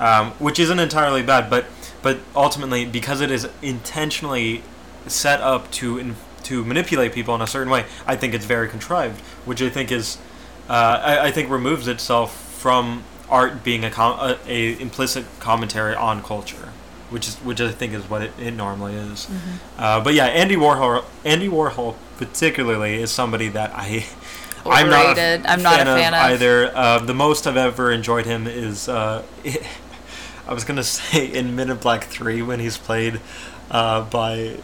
um, 0.00 0.30
which 0.38 0.60
isn't 0.60 0.78
entirely 0.78 1.22
bad 1.22 1.50
but 1.50 1.66
but 2.02 2.18
ultimately 2.36 2.84
because 2.84 3.20
it 3.20 3.28
is 3.30 3.48
intentionally 3.62 4.62
set 5.08 5.40
up 5.40 5.68
to 5.72 5.98
in, 5.98 6.14
to 6.44 6.64
manipulate 6.64 7.12
people 7.12 7.34
in 7.34 7.40
a 7.40 7.46
certain 7.48 7.68
way 7.72 7.84
I 8.06 8.14
think 8.14 8.32
it's 8.32 8.44
very 8.44 8.68
contrived 8.68 9.20
which 9.44 9.60
I 9.60 9.70
think 9.70 9.90
is 9.90 10.18
uh, 10.68 11.00
I, 11.02 11.26
I 11.26 11.30
think 11.32 11.50
removes 11.50 11.88
itself 11.88 12.32
from 12.60 13.02
art 13.28 13.64
being 13.64 13.84
a, 13.84 13.90
com- 13.90 14.20
a, 14.20 14.38
a 14.46 14.80
implicit 14.80 15.24
commentary 15.40 15.96
on 15.96 16.22
culture 16.22 16.68
which 17.10 17.28
is 17.28 17.36
which 17.36 17.60
I 17.60 17.70
think 17.70 17.92
is 17.92 18.08
what 18.08 18.22
it, 18.22 18.32
it 18.40 18.52
normally 18.52 18.94
is. 18.94 19.28
Uh, 19.78 20.00
but 20.02 20.14
yeah, 20.14 20.26
Andy 20.26 20.56
Warhol, 20.56 21.04
Andy 21.24 21.48
Warhol 21.48 21.96
particularly 22.16 23.02
is 23.02 23.10
somebody 23.10 23.48
that 23.48 23.72
I. 23.74 24.06
I'm 24.66 24.90
not, 24.90 25.16
a. 25.16 25.42
I'm 25.46 25.62
not 25.62 25.80
a 25.80 25.84
fan 25.84 26.12
of. 26.12 26.20
either. 26.20 26.70
Uh, 26.76 26.98
the 26.98 27.14
most 27.14 27.46
I've 27.46 27.56
ever 27.56 27.90
enjoyed 27.90 28.26
him 28.26 28.46
is 28.46 28.88
uh, 28.88 29.24
I 30.46 30.52
was 30.52 30.64
gonna 30.64 30.84
say 30.84 31.26
in 31.26 31.56
Men 31.56 31.70
in 31.70 31.76
Black 31.78 32.04
Three 32.04 32.42
when 32.42 32.60
he's 32.60 32.76
played 32.76 33.20
uh, 33.70 34.02
by 34.02 34.56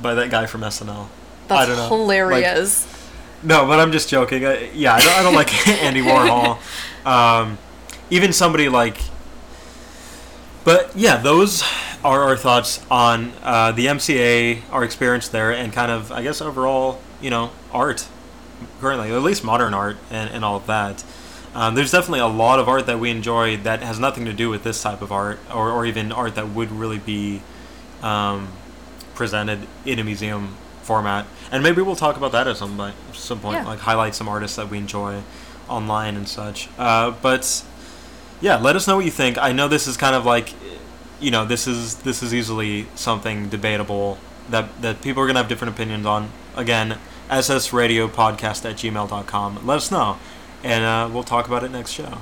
by 0.00 0.14
that 0.14 0.30
guy 0.30 0.46
from 0.46 0.62
SNL. 0.62 1.08
That's 1.46 1.60
I 1.60 1.66
don't 1.66 1.76
know. 1.76 1.82
Like, 1.82 2.18
hilarious. 2.18 2.86
no, 3.42 3.66
but 3.66 3.78
I'm 3.78 3.92
just 3.92 4.08
joking. 4.08 4.44
I, 4.46 4.70
yeah, 4.72 4.94
I 4.94 5.00
don't, 5.00 5.12
I 5.12 5.22
don't 5.22 5.34
like 5.34 5.68
Andy 5.82 6.02
Warhol. 6.02 6.58
Um, 7.04 7.58
even 8.08 8.32
somebody 8.32 8.70
like. 8.70 8.96
But 10.64 10.96
yeah, 10.96 11.16
those 11.18 11.62
are 12.02 12.22
our 12.22 12.36
thoughts 12.36 12.84
on 12.90 13.32
uh, 13.42 13.72
the 13.72 13.86
MCA, 13.86 14.62
our 14.70 14.84
experience 14.84 15.28
there, 15.28 15.52
and 15.52 15.72
kind 15.72 15.90
of, 15.90 16.10
I 16.10 16.22
guess, 16.22 16.40
overall, 16.40 17.00
you 17.20 17.30
know, 17.30 17.50
art 17.72 18.06
currently, 18.80 19.12
at 19.12 19.22
least 19.22 19.44
modern 19.44 19.74
art 19.74 19.96
and, 20.10 20.30
and 20.30 20.44
all 20.44 20.56
of 20.56 20.66
that. 20.66 21.04
Um, 21.54 21.74
there's 21.74 21.92
definitely 21.92 22.20
a 22.20 22.26
lot 22.26 22.58
of 22.58 22.68
art 22.68 22.86
that 22.86 22.98
we 22.98 23.10
enjoy 23.10 23.56
that 23.58 23.82
has 23.82 23.98
nothing 24.00 24.24
to 24.24 24.32
do 24.32 24.48
with 24.50 24.64
this 24.64 24.82
type 24.82 25.02
of 25.02 25.12
art, 25.12 25.38
or, 25.52 25.70
or 25.70 25.86
even 25.86 26.10
art 26.12 26.34
that 26.34 26.48
would 26.48 26.70
really 26.72 26.98
be 26.98 27.42
um, 28.02 28.48
presented 29.14 29.66
in 29.84 29.98
a 29.98 30.04
museum 30.04 30.56
format. 30.82 31.26
And 31.52 31.62
maybe 31.62 31.80
we'll 31.82 31.94
talk 31.96 32.16
about 32.16 32.32
that 32.32 32.48
at 32.48 32.56
some 32.56 32.76
point, 32.76 32.94
some 33.12 33.38
point 33.40 33.58
Yeah. 33.58 33.66
like 33.66 33.80
highlight 33.80 34.14
some 34.14 34.28
artists 34.28 34.56
that 34.56 34.68
we 34.68 34.78
enjoy 34.78 35.22
online 35.68 36.16
and 36.16 36.28
such. 36.28 36.68
Uh, 36.76 37.12
but 37.22 37.64
yeah, 38.44 38.56
let 38.56 38.76
us 38.76 38.86
know 38.86 38.96
what 38.96 39.06
you 39.06 39.10
think. 39.10 39.38
I 39.38 39.52
know 39.52 39.68
this 39.68 39.86
is 39.86 39.96
kind 39.96 40.14
of 40.14 40.26
like, 40.26 40.52
you 41.18 41.30
know, 41.30 41.46
this 41.46 41.66
is 41.66 41.96
this 41.96 42.22
is 42.22 42.34
easily 42.34 42.86
something 42.94 43.48
debatable 43.48 44.18
that 44.50 44.82
that 44.82 45.00
people 45.00 45.22
are 45.22 45.26
gonna 45.26 45.38
have 45.38 45.48
different 45.48 45.72
opinions 45.72 46.04
on. 46.04 46.28
Again, 46.54 46.98
ssradiopodcast 47.30 48.68
at 48.68 48.76
gmail.com. 48.76 49.66
Let 49.66 49.76
us 49.76 49.90
know, 49.90 50.18
and 50.62 50.84
uh, 50.84 51.08
we'll 51.10 51.22
talk 51.22 51.46
about 51.46 51.64
it 51.64 51.70
next 51.70 51.92
show. 51.92 52.18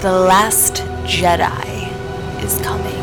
The 0.00 0.12
Last 0.12 0.74
Jedi 1.06 2.44
is 2.44 2.60
coming. 2.60 2.94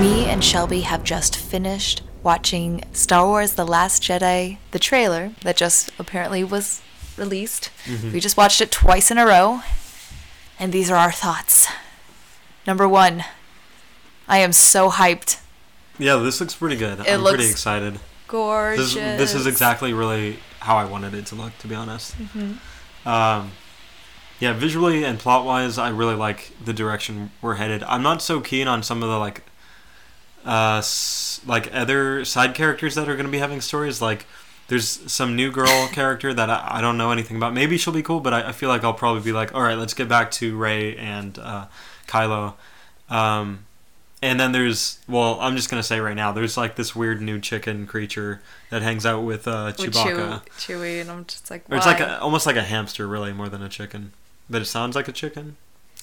Me 0.00 0.24
and 0.24 0.42
Shelby 0.42 0.80
have 0.80 1.04
just 1.04 1.36
finished 1.36 2.02
watching 2.22 2.84
Star 2.92 3.26
Wars 3.26 3.54
The 3.54 3.66
Last 3.66 4.02
Jedi, 4.02 4.58
the 4.70 4.78
trailer 4.78 5.32
that 5.42 5.56
just 5.56 5.90
apparently 5.98 6.44
was 6.44 6.80
released. 7.16 7.70
We 8.12 8.20
just 8.20 8.36
watched 8.36 8.60
it 8.60 8.70
twice 8.70 9.10
in 9.10 9.18
a 9.18 9.26
row, 9.26 9.60
and 10.58 10.72
these 10.72 10.90
are 10.90 10.96
our 10.96 11.12
thoughts. 11.12 11.68
Number 12.66 12.88
one, 12.88 13.24
I 14.28 14.38
am 14.38 14.52
so 14.52 14.90
hyped. 14.90 15.40
Yeah, 15.98 16.16
this 16.16 16.40
looks 16.40 16.54
pretty 16.54 16.76
good. 16.76 17.00
It 17.00 17.08
I'm 17.08 17.22
pretty 17.22 17.50
excited. 17.50 18.00
Gorgeous. 18.28 18.94
This, 18.94 19.18
this 19.18 19.34
is 19.34 19.46
exactly 19.46 19.92
really 19.92 20.38
how 20.60 20.76
I 20.76 20.84
wanted 20.84 21.12
it 21.14 21.26
to 21.26 21.34
look, 21.34 21.56
to 21.58 21.68
be 21.68 21.74
honest. 21.74 22.14
Um, 23.04 23.50
yeah, 24.40 24.52
visually 24.54 25.04
and 25.04 25.18
plot 25.18 25.44
wise, 25.44 25.76
I 25.76 25.90
really 25.90 26.14
like 26.14 26.52
the 26.64 26.72
direction 26.72 27.30
we're 27.42 27.56
headed. 27.56 27.82
I'm 27.82 28.02
not 28.02 28.22
so 28.22 28.40
keen 28.40 28.68
on 28.68 28.82
some 28.82 29.02
of 29.02 29.08
the 29.08 29.18
like, 29.18 29.42
uh, 30.44 30.82
like 31.46 31.72
other 31.74 32.24
side 32.24 32.54
characters 32.54 32.94
that 32.94 33.08
are 33.08 33.14
going 33.14 33.26
to 33.26 33.32
be 33.32 33.38
having 33.38 33.60
stories. 33.60 34.00
Like, 34.02 34.26
there's 34.68 34.88
some 35.10 35.36
new 35.36 35.50
girl 35.50 35.88
character 35.92 36.32
that 36.34 36.50
I, 36.50 36.78
I 36.78 36.80
don't 36.80 36.96
know 36.96 37.10
anything 37.10 37.36
about. 37.36 37.52
Maybe 37.54 37.76
she'll 37.78 37.92
be 37.92 38.02
cool, 38.02 38.20
but 38.20 38.32
I, 38.32 38.48
I 38.48 38.52
feel 38.52 38.68
like 38.68 38.84
I'll 38.84 38.94
probably 38.94 39.22
be 39.22 39.32
like, 39.32 39.54
all 39.54 39.62
right, 39.62 39.76
let's 39.78 39.94
get 39.94 40.08
back 40.08 40.30
to 40.32 40.56
Rey 40.56 40.96
and 40.96 41.38
uh, 41.38 41.66
Kylo. 42.06 42.54
Um, 43.08 43.66
and 44.22 44.38
then 44.38 44.52
there's 44.52 45.00
well, 45.08 45.36
I'm 45.40 45.56
just 45.56 45.68
gonna 45.68 45.82
say 45.82 45.98
right 45.98 46.14
now, 46.14 46.30
there's 46.30 46.56
like 46.56 46.76
this 46.76 46.94
weird 46.94 47.20
new 47.20 47.40
chicken 47.40 47.88
creature 47.88 48.40
that 48.70 48.80
hangs 48.80 49.04
out 49.04 49.24
with 49.24 49.48
uh, 49.48 49.72
Chewbacca. 49.72 50.42
Chew- 50.56 50.74
Chewie, 50.74 51.00
and 51.00 51.10
I'm 51.10 51.24
just 51.26 51.50
like, 51.50 51.64
Or 51.68 51.76
it's 51.76 51.86
like 51.86 51.98
a, 51.98 52.20
almost 52.20 52.46
like 52.46 52.54
a 52.54 52.62
hamster, 52.62 53.08
really, 53.08 53.32
more 53.32 53.48
than 53.48 53.62
a 53.62 53.68
chicken. 53.68 54.12
But 54.48 54.62
it 54.62 54.66
sounds 54.66 54.94
like 54.94 55.08
a 55.08 55.12
chicken. 55.12 55.56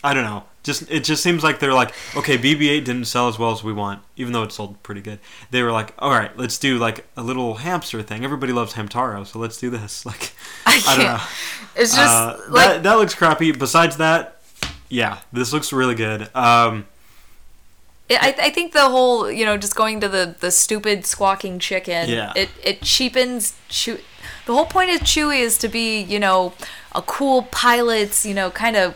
I 0.03 0.13
don't 0.13 0.23
know. 0.23 0.43
Just 0.63 0.89
it 0.91 1.03
just 1.03 1.23
seems 1.23 1.43
like 1.43 1.59
they're 1.59 1.73
like, 1.73 1.93
okay, 2.15 2.37
BB-8 2.37 2.83
didn't 2.85 3.05
sell 3.05 3.27
as 3.27 3.39
well 3.39 3.51
as 3.51 3.63
we 3.63 3.73
want, 3.73 4.01
even 4.17 4.33
though 4.33 4.43
it 4.43 4.51
sold 4.51 4.81
pretty 4.83 5.01
good. 5.01 5.19
They 5.51 5.63
were 5.63 5.71
like, 5.71 5.93
all 5.99 6.11
right, 6.11 6.35
let's 6.37 6.57
do 6.57 6.77
like 6.77 7.05
a 7.17 7.23
little 7.23 7.55
hamster 7.55 8.01
thing. 8.01 8.23
Everybody 8.23 8.51
loves 8.53 8.73
Hamtaro, 8.73 9.25
so 9.25 9.39
let's 9.39 9.57
do 9.57 9.69
this. 9.69 10.05
Like, 10.09 10.33
I 10.65 10.81
I 10.87 10.95
don't 10.95 11.05
know. 11.05 11.21
It's 11.75 11.95
just 11.95 12.13
Uh, 12.13 12.37
like 12.49 12.67
that 12.67 12.83
that 12.83 12.93
looks 12.95 13.15
crappy. 13.15 13.51
Besides 13.51 13.97
that, 13.97 14.41
yeah, 14.89 15.19
this 15.31 15.53
looks 15.53 15.71
really 15.71 15.95
good. 15.95 16.23
Um, 16.35 16.85
I, 18.11 18.35
I 18.41 18.49
think 18.49 18.73
the 18.73 18.89
whole 18.89 19.31
you 19.31 19.45
know 19.45 19.55
just 19.55 19.75
going 19.75 20.01
to 20.01 20.09
the 20.09 20.35
the 20.39 20.51
stupid 20.51 21.05
squawking 21.05 21.59
chicken 21.59 22.09
Yeah. 22.09 22.33
it 22.35 22.49
it 22.63 22.81
cheapens 22.81 23.53
chew 23.69 23.99
the 24.45 24.53
whole 24.53 24.65
point 24.65 24.89
of 24.89 25.01
chewie 25.01 25.39
is 25.39 25.57
to 25.59 25.67
be 25.67 26.01
you 26.01 26.19
know 26.19 26.53
a 26.95 27.03
cool 27.03 27.43
pilot's 27.43 28.25
you 28.25 28.33
know 28.33 28.49
kind 28.49 28.75
of 28.75 28.95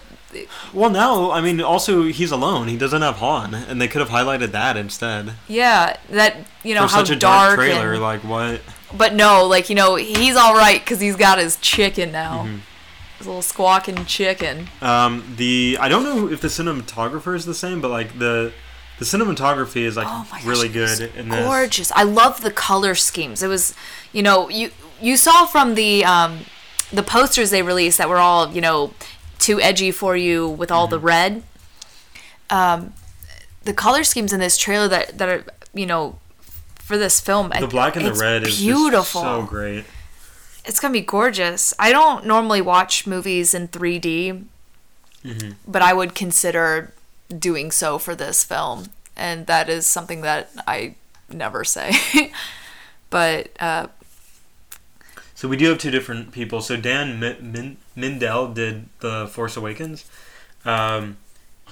well, 0.74 0.90
now 0.90 1.32
I 1.32 1.42
mean, 1.42 1.62
also 1.62 2.04
he's 2.04 2.32
alone. 2.32 2.68
He 2.68 2.78
doesn't 2.78 3.02
have 3.02 3.16
Han, 3.18 3.54
and 3.54 3.82
they 3.82 3.88
could 3.88 4.00
have 4.02 4.10
highlighted 4.10 4.52
that 4.52 4.78
instead. 4.78 5.34
yeah 5.48 5.98
that 6.10 6.38
you 6.64 6.74
know 6.76 6.88
For 6.88 6.94
how 6.96 6.98
such 7.00 7.10
a 7.12 7.16
dark, 7.16 7.58
dark 7.58 7.60
trailer, 7.60 7.94
and- 7.94 8.02
like 8.02 8.22
what? 8.24 8.62
but 8.96 9.14
no 9.16 9.46
like 9.46 9.70
you 9.70 9.76
know 9.76 9.96
he's 9.96 10.36
all 10.36 10.54
right 10.54 10.80
because 10.80 11.00
he's 11.00 11.16
got 11.16 11.40
his 11.40 11.56
chicken 11.58 12.12
now 12.12 12.44
Mm-hmm. 12.44 12.58
his 13.18 13.28
little 13.28 13.42
squawking 13.42 14.06
chicken 14.06 14.68
Um, 14.82 15.34
the 15.38 15.78
I 15.80 15.90
don't 15.90 16.04
know 16.04 16.30
if 16.30 16.42
the 16.42 16.48
cinematographer 16.50 17.36
is 17.36 17.46
the 17.46 17.56
same, 17.56 17.82
but 17.82 17.90
like 17.90 18.20
the 18.20 18.54
the 19.00 19.06
cinematography 19.06 19.82
is 19.84 19.98
like 19.98 20.08
oh 20.10 20.28
gosh, 20.30 20.46
really 20.46 20.70
good 20.70 21.12
gorgeous 21.28 21.92
i 21.94 22.04
love 22.04 22.42
the 22.42 22.52
color 22.52 22.94
schemes 22.94 23.42
it 23.42 23.48
was 23.48 23.74
you 24.14 24.22
know 24.22 24.48
you 24.50 24.70
you 25.02 25.18
saw 25.18 25.46
from 25.48 25.74
the 25.74 26.06
um 26.06 26.42
the 26.92 27.02
posters 27.02 27.50
they 27.50 27.64
released 27.64 27.98
that 27.98 28.08
were 28.08 28.20
all 28.20 28.54
you 28.54 28.62
know 28.62 28.94
too 29.46 29.60
edgy 29.62 29.92
for 29.92 30.16
you 30.16 30.48
with 30.48 30.72
all 30.72 30.88
the 30.88 30.98
Mm-hmm. 30.98 31.06
red 31.06 31.44
um 32.50 32.94
the 33.64 33.74
color 33.74 34.04
schemes 34.04 34.34
in 34.34 34.40
this 34.40 34.58
trailer 34.58 34.88
that 34.88 35.18
that 35.18 35.30
are 35.30 35.44
you 35.74 35.86
know 35.86 36.18
for 36.76 36.98
this 36.98 37.20
film 37.22 37.52
The 37.58 37.68
black 37.68 37.96
and 37.96 38.06
the 38.06 38.14
red 38.14 38.44
is 38.48 38.60
beautiful 38.60 39.22
just 39.22 39.42
so 39.42 39.44
great. 39.44 39.86
it's 40.66 40.80
gonna 40.80 40.92
be 40.94 41.02
gorgeous 41.02 41.74
i 41.80 41.92
don't 41.92 42.26
normally 42.26 42.62
watch 42.62 43.08
movies 43.08 43.54
in 43.54 43.68
3d 43.70 44.46
Mm-hmm. 45.24 45.52
but 45.66 45.82
i 45.82 45.94
would 45.94 46.16
consider 46.16 46.92
doing 47.40 47.72
so 47.72 47.98
for 47.98 48.14
this 48.14 48.44
film 48.44 48.88
and 49.16 49.48
that 49.48 49.70
is 49.70 49.86
something 49.88 50.20
that 50.22 50.52
i 50.68 50.96
never 51.32 51.64
say 51.64 51.94
but 53.10 53.48
uh, 53.62 53.88
So 55.36 55.48
we 55.48 55.58
do 55.58 55.70
have 55.70 55.78
two 55.80 55.92
different 55.92 56.32
people. 56.32 56.62
So 56.62 56.78
Dan 56.78 57.20
Min- 57.20 57.52
Min- 57.52 57.78
Mindel 58.20 58.54
did 58.54 58.88
the 59.00 59.28
Force 59.28 59.58
Awakens. 59.58 60.06
Um, 60.66 61.18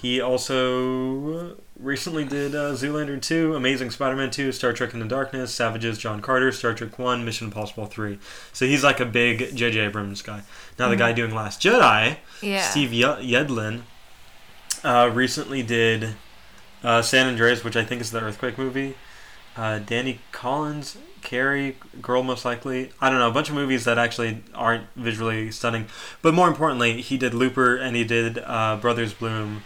he 0.01 0.19
also 0.19 1.57
recently 1.79 2.25
did 2.25 2.55
uh, 2.55 2.73
Zoolander 2.73 3.21
2, 3.21 3.55
Amazing 3.55 3.91
Spider-Man 3.91 4.31
2, 4.31 4.51
Star 4.51 4.73
Trek 4.73 4.93
in 4.93 4.99
the 4.99 5.05
Darkness, 5.05 5.53
Savages, 5.53 5.97
John 5.99 6.21
Carter, 6.21 6.51
Star 6.51 6.73
Trek 6.73 6.97
1, 6.97 7.23
Mission 7.23 7.47
Impossible 7.47 7.85
3. 7.85 8.17
So 8.51 8.65
he's 8.65 8.83
like 8.83 8.99
a 8.99 9.05
big 9.05 9.55
J.J. 9.55 9.79
Abrams 9.79 10.21
guy. 10.23 10.41
Now 10.79 10.89
the 10.89 10.95
guy 10.95 11.13
doing 11.13 11.33
Last 11.35 11.61
Jedi, 11.61 12.17
yeah 12.41 12.61
Steve 12.61 12.91
Ye- 12.93 13.03
Yedlin, 13.33 13.81
uh, 14.83 15.11
recently 15.13 15.61
did 15.61 16.15
uh, 16.83 17.01
San 17.03 17.27
Andreas, 17.27 17.63
which 17.63 17.75
I 17.75 17.83
think 17.83 18.01
is 18.01 18.09
the 18.11 18.21
earthquake 18.21 18.57
movie. 18.57 18.95
Uh, 19.55 19.79
Danny 19.79 20.19
Collins, 20.31 20.97
Carrie, 21.21 21.77
Girl 22.01 22.23
Most 22.23 22.45
Likely. 22.45 22.91
I 22.99 23.09
don't 23.09 23.19
know, 23.19 23.29
a 23.29 23.33
bunch 23.33 23.49
of 23.49 23.55
movies 23.55 23.85
that 23.85 23.97
actually 23.97 24.43
aren't 24.53 24.85
visually 24.95 25.51
stunning. 25.51 25.87
But 26.21 26.33
more 26.33 26.47
importantly, 26.47 27.01
he 27.01 27.17
did 27.17 27.33
Looper 27.33 27.75
and 27.75 27.95
he 27.95 28.03
did 28.03 28.39
uh, 28.39 28.77
Brothers 28.81 29.13
Bloom 29.13 29.63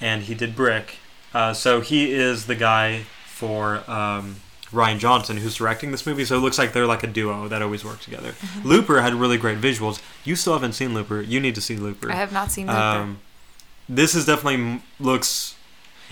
and 0.00 0.22
he 0.22 0.34
did 0.34 0.54
Brick. 0.54 0.96
Uh, 1.32 1.52
so 1.52 1.80
he 1.80 2.12
is 2.12 2.46
the 2.46 2.54
guy 2.54 3.04
for 3.26 3.88
um, 3.90 4.36
Rian 4.70 4.98
Johnson 4.98 5.38
who's 5.38 5.56
directing 5.56 5.90
this 5.90 6.06
movie. 6.06 6.24
So 6.24 6.36
it 6.36 6.40
looks 6.40 6.58
like 6.58 6.72
they're 6.72 6.86
like 6.86 7.02
a 7.02 7.08
duo 7.08 7.48
that 7.48 7.62
always 7.62 7.84
work 7.84 8.00
together. 8.00 8.32
Mm-hmm. 8.32 8.68
Looper 8.68 9.00
had 9.00 9.14
really 9.14 9.36
great 9.36 9.58
visuals. 9.58 10.00
You 10.24 10.36
still 10.36 10.52
haven't 10.52 10.74
seen 10.74 10.94
Looper. 10.94 11.20
You 11.20 11.40
need 11.40 11.54
to 11.54 11.60
see 11.60 11.76
Looper. 11.76 12.10
i 12.10 12.14
have 12.14 12.32
not 12.32 12.50
seen 12.50 12.66
Looper. 12.66 12.78
Um, 12.78 13.20
this 13.88 14.14
is 14.14 14.26
definitely 14.26 14.80
looks 14.98 15.56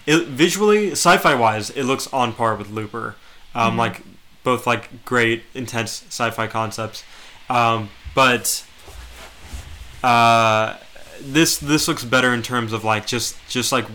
it, 0.06 0.26
visually, 0.26 0.92
sci-fi 0.92 1.34
wise, 1.34 1.70
it 1.70 1.84
looks 1.84 2.12
on 2.12 2.32
par 2.32 2.56
with 2.56 2.70
Looper. 2.70 3.16
Um, 3.54 3.72
Mm-hmm. 3.72 3.78
Like 3.78 4.02
both 4.44 4.66
like 4.66 5.04
great 5.04 5.44
intense 5.54 6.04
sci-fi 6.08 6.46
concepts, 6.46 7.04
um, 7.48 7.90
but 8.14 8.64
uh, 10.02 10.76
this 11.20 11.58
this 11.58 11.88
looks 11.88 12.04
better 12.04 12.32
in 12.34 12.42
terms 12.42 12.72
of 12.72 12.84
like 12.84 13.06
just 13.06 13.36
just 13.48 13.72
like 13.72 13.86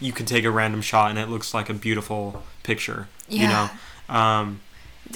you 0.00 0.12
can 0.12 0.26
take 0.26 0.44
a 0.44 0.50
random 0.50 0.82
shot 0.82 1.10
and 1.10 1.18
it 1.18 1.28
looks 1.28 1.54
like 1.54 1.70
a 1.70 1.74
beautiful 1.74 2.42
picture. 2.62 3.08
yeah. 3.28 3.42
You 3.42 3.48
know. 3.48 4.14
Um, 4.14 4.60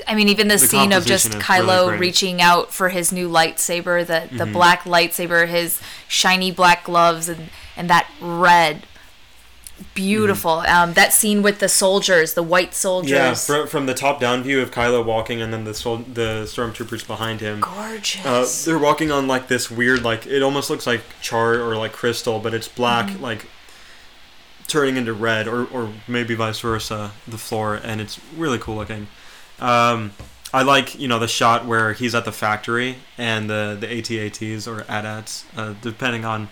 I 0.07 0.14
mean, 0.14 0.28
even 0.28 0.49
the, 0.49 0.57
The 0.57 0.66
scene 0.66 0.93
of 0.93 1.05
just 1.07 1.28
really 1.28 1.41
Kylo. 1.41 1.89
Mm-hmm. 1.89 2.01
reaching 2.01 2.43
out 2.43 2.72
for 2.72 2.91
his 2.91 3.11
new 3.12 3.28
lightsaber, 3.28 4.07
the 4.07 4.34
the 4.36 4.47
black 4.47 4.82
lightsaber, 4.82 5.49
his 5.49 5.80
shiny 6.07 6.51
black 6.51 6.84
gloves, 6.84 7.28
and 7.28 7.51
and 7.76 7.91
that 7.91 8.07
red. 8.20 8.84
Beautiful. 9.95 10.61
Um, 10.61 10.95
that 10.95 11.12
scene 11.12 11.43
with 11.43 11.59
the 11.61 11.68
soldiers, 11.68 12.35
the 12.35 12.43
white 12.43 12.74
soldiers, 12.74 13.11
Yeah, 13.11 13.35
from, 13.35 13.66
from 13.68 13.87
the 13.87 13.95
top 13.95 14.20
down 14.20 14.43
view 14.43 14.61
of 14.61 14.70
Kylo 14.70 15.05
walking, 15.05 15.41
and 15.43 15.53
then 15.53 15.64
the 15.64 15.74
sol- 15.74 15.99
the 15.99 16.45
stormtroopers 16.47 17.07
behind 17.07 17.41
him. 17.41 17.61
gorgeous. 17.61 18.24
Uh, 18.24 18.47
they're 18.70 18.79
walking 18.79 19.11
on 19.11 19.26
like 19.26 19.49
this 19.49 19.70
weird, 19.70 20.03
like 20.03 20.26
it 20.26 20.43
almost 20.43 20.70
looks 20.70 20.87
like 20.87 21.03
char 21.20 21.55
or 21.61 21.76
like 21.76 21.93
crystal, 21.93 22.39
but 22.41 22.55
it's 22.55 22.68
black, 22.68 23.07
Mm-hmm. 23.09 23.22
like 23.22 23.47
turning 24.66 24.97
into 24.97 25.12
red, 25.12 25.49
or 25.49 25.64
or 25.66 25.91
maybe 26.07 26.35
vice 26.35 26.61
versa. 26.61 27.12
The 27.26 27.39
floor, 27.39 27.74
and 27.76 28.01
it's 28.01 28.20
really 28.37 28.59
cool 28.59 28.76
looking. 28.76 29.07
Um, 29.61 30.12
I 30.53 30.62
like 30.62 30.99
you 30.99 31.09
know 31.09 31.18
the 31.18 31.29
shot 31.29 31.66
where 31.66 31.93
he's 31.93 32.14
at 32.14 32.24
the 32.24 32.33
factory 32.33 32.97
and 33.16 33.49
the 33.51 33.76
the 33.79 33.87
ATATs 33.87 34.66
or 34.66 34.83
AT-ATs, 34.91 35.45
uh, 35.57 35.74
depending 35.83 36.24
on 36.24 36.49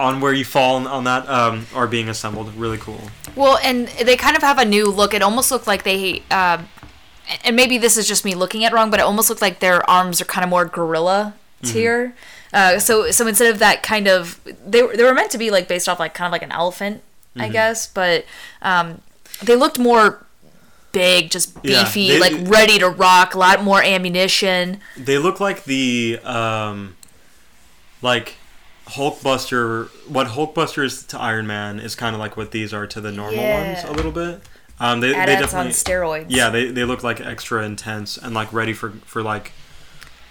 on 0.00 0.20
where 0.20 0.32
you 0.32 0.44
fall 0.44 0.76
on, 0.76 0.86
on 0.86 1.04
that, 1.04 1.28
um, 1.28 1.66
are 1.74 1.86
being 1.86 2.08
assembled. 2.08 2.54
Really 2.54 2.78
cool. 2.78 3.00
Well, 3.36 3.58
and 3.62 3.86
they 3.88 4.16
kind 4.16 4.36
of 4.36 4.42
have 4.42 4.58
a 4.58 4.64
new 4.64 4.86
look. 4.90 5.14
It 5.14 5.22
almost 5.22 5.50
looked 5.50 5.66
like 5.66 5.82
they, 5.84 6.22
um, 6.30 6.68
and 7.44 7.54
maybe 7.54 7.78
this 7.78 7.96
is 7.96 8.08
just 8.08 8.24
me 8.24 8.34
looking 8.34 8.64
at 8.64 8.72
wrong, 8.72 8.90
but 8.90 8.98
it 8.98 9.04
almost 9.04 9.28
looked 9.30 9.42
like 9.42 9.60
their 9.60 9.88
arms 9.88 10.20
are 10.20 10.24
kind 10.24 10.42
of 10.42 10.50
more 10.50 10.64
gorilla 10.64 11.34
tier. 11.62 12.14
Uh, 12.52 12.78
so, 12.80 13.10
so 13.12 13.26
instead 13.28 13.52
of 13.52 13.58
that 13.60 13.82
kind 13.82 14.08
of, 14.08 14.40
they 14.66 14.82
were- 14.82 14.96
they 14.96 15.04
were 15.04 15.14
meant 15.14 15.30
to 15.30 15.38
be 15.38 15.50
like 15.50 15.68
based 15.68 15.88
off 15.88 16.00
like 16.00 16.14
kind 16.14 16.26
of 16.26 16.32
like 16.32 16.42
an 16.42 16.50
elephant, 16.50 17.02
I 17.36 17.48
guess, 17.48 17.86
but 17.86 18.24
um, 18.62 19.00
they 19.42 19.54
looked 19.54 19.78
more 19.78 20.26
big, 20.92 21.30
just 21.30 21.56
Yeah, 21.62 21.84
beefy, 21.84 22.08
they- 22.08 22.18
like 22.18 22.48
ready 22.50 22.78
to 22.80 22.88
rock. 22.88 23.34
A 23.34 23.38
lot 23.38 23.62
more 23.62 23.80
ammunition. 23.82 24.80
They 24.96 25.18
look 25.18 25.38
like 25.38 25.62
the 25.64 26.18
um, 26.24 26.96
like 28.02 28.34
Hulkbuster. 28.90 29.88
What 30.08 30.28
Hulkbuster 30.28 30.84
is 30.84 31.04
to 31.06 31.18
Iron 31.18 31.46
Man 31.46 31.78
is 31.80 31.94
kind 31.94 32.14
of 32.14 32.20
like 32.20 32.36
what 32.36 32.50
these 32.50 32.72
are 32.74 32.86
to 32.86 33.00
the 33.00 33.12
normal 33.12 33.42
ones 33.44 33.84
a 33.84 33.92
little 33.92 34.12
bit. 34.12 34.40
Um, 34.78 35.00
they, 35.00 35.08
they 35.12 35.18
AT-ATs 35.18 35.52
on 35.52 35.66
steroids. 35.68 36.26
yeah 36.28 36.48
they, 36.48 36.70
they 36.70 36.84
look 36.84 37.02
like 37.02 37.20
extra 37.20 37.64
intense 37.66 38.16
and 38.16 38.32
like 38.34 38.50
ready 38.50 38.72
for 38.72 38.92
for 39.04 39.22
like 39.22 39.52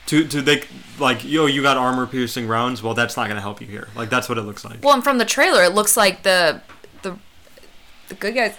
to 0.08 0.28
to 0.28 0.42
they 0.42 0.64
like 0.98 1.24
yo 1.24 1.46
you 1.46 1.62
got 1.62 1.78
armor 1.78 2.08
piercing 2.08 2.48
rounds. 2.48 2.82
Well, 2.82 2.96
that's 2.96 3.16
not 3.16 3.28
gonna 3.28 3.42
help 3.42 3.62
you 3.62 3.68
here. 3.68 3.88
Like 3.96 4.10
that's 4.10 4.28
what 4.28 4.38
it 4.38 4.42
looks 4.42 4.66
like. 4.66 4.84
Well, 4.84 4.96
and 4.96 5.04
from 5.04 5.20
the 5.20 5.26
trailer, 5.26 5.64
it 5.64 5.74
looks 5.74 5.96
like 5.96 6.24
the 6.24 6.62
the 7.04 7.18
the 8.08 8.16
good 8.16 8.34
guys, 8.34 8.56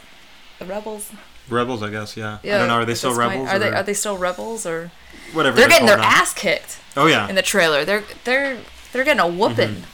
the 0.61 0.65
rebels. 0.67 1.11
Rebels, 1.49 1.83
I 1.83 1.91
guess. 1.91 2.17
Yeah. 2.17 2.39
Yeah, 2.45 2.55
I 2.55 2.59
don't 2.61 2.69
know. 2.69 2.75
Are 2.75 2.85
they 2.85 2.95
still 2.95 3.11
this 3.11 3.19
point. 3.19 3.31
rebels? 3.33 3.49
Are 3.49 3.59
they 3.59 3.71
are 3.71 3.83
they 3.83 3.95
still 3.95 4.17
rebels 4.17 4.65
or? 4.67 4.93
whatever? 5.33 5.57
They're 5.57 5.69
getting 5.69 5.87
their 5.87 5.99
ass 5.99 6.33
kicked 6.35 6.79
Oh 6.97 7.07
yeah. 7.07 7.29
in 7.29 7.35
the 7.35 7.43
trailer. 7.43 7.85
They're 7.85 8.05
they're 8.25 8.59
they're 8.93 9.05
getting 9.05 9.21
a 9.21 9.29
whooping. 9.29 9.85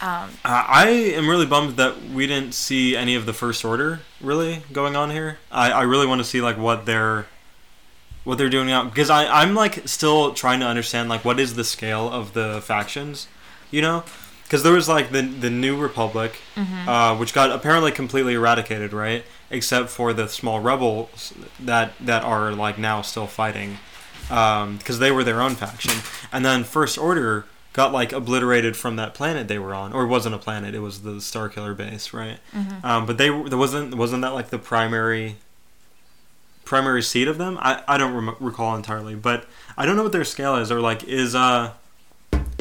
Uh, 0.00 0.28
I 0.44 0.88
am 1.16 1.28
really 1.28 1.46
bummed 1.46 1.76
that 1.76 2.04
we 2.04 2.26
didn't 2.28 2.54
see 2.54 2.96
any 2.96 3.16
of 3.16 3.26
the 3.26 3.32
First 3.32 3.64
Order 3.64 4.00
really 4.20 4.62
going 4.72 4.94
on 4.94 5.10
here. 5.10 5.38
I, 5.50 5.72
I 5.72 5.82
really 5.82 6.06
want 6.06 6.20
to 6.20 6.24
see 6.24 6.40
like 6.40 6.56
what 6.56 6.86
they're 6.86 7.26
what 8.24 8.38
they're 8.38 8.48
doing 8.50 8.68
now 8.68 8.84
because 8.84 9.10
I 9.10 9.26
I'm 9.42 9.54
like 9.54 9.88
still 9.88 10.34
trying 10.34 10.60
to 10.60 10.66
understand 10.66 11.08
like 11.08 11.24
what 11.24 11.40
is 11.40 11.54
the 11.54 11.64
scale 11.64 12.08
of 12.08 12.32
the 12.32 12.60
factions, 12.62 13.26
you 13.70 13.82
know? 13.82 14.04
Because 14.44 14.62
there 14.62 14.72
was 14.72 14.88
like 14.88 15.10
the 15.10 15.22
the 15.22 15.50
New 15.50 15.76
Republic, 15.76 16.38
uh, 16.56 17.16
which 17.16 17.34
got 17.34 17.50
apparently 17.50 17.90
completely 17.90 18.34
eradicated, 18.34 18.92
right? 18.92 19.24
Except 19.50 19.88
for 19.90 20.12
the 20.12 20.28
small 20.28 20.60
rebels 20.60 21.34
that 21.58 21.92
that 22.00 22.22
are 22.22 22.52
like 22.52 22.78
now 22.78 23.02
still 23.02 23.26
fighting, 23.26 23.78
because 24.28 25.00
they 25.00 25.10
were 25.10 25.24
their 25.24 25.42
own 25.42 25.54
faction. 25.56 25.94
And 26.32 26.44
then 26.44 26.64
First 26.64 26.96
Order 26.98 27.44
got 27.72 27.92
like 27.92 28.12
obliterated 28.12 28.76
from 28.76 28.96
that 28.96 29.14
planet 29.14 29.48
they 29.48 29.58
were 29.58 29.74
on, 29.74 29.92
or 29.92 30.04
it 30.04 30.08
wasn't 30.08 30.34
a 30.34 30.38
planet; 30.38 30.74
it 30.74 30.80
was 30.80 31.02
the 31.02 31.12
Starkiller 31.20 31.76
base, 31.76 32.12
right? 32.12 32.38
Um, 32.82 33.06
but 33.06 33.18
they 33.18 33.28
there 33.28 33.58
wasn't 33.58 33.94
wasn't 33.94 34.22
that 34.22 34.34
like 34.34 34.50
the 34.50 34.58
primary 34.58 35.36
primary 36.64 37.02
seat 37.02 37.28
of 37.28 37.38
them? 37.38 37.56
I 37.60 37.82
I 37.88 37.96
don't 37.98 38.14
rem- 38.14 38.36
recall 38.40 38.74
entirely, 38.76 39.14
but 39.14 39.46
I 39.76 39.86
don't 39.86 39.96
know 39.96 40.02
what 40.02 40.12
their 40.12 40.24
scale 40.24 40.56
is, 40.56 40.70
or 40.72 40.80
like 40.80 41.04
is 41.04 41.34
uh 41.34 41.72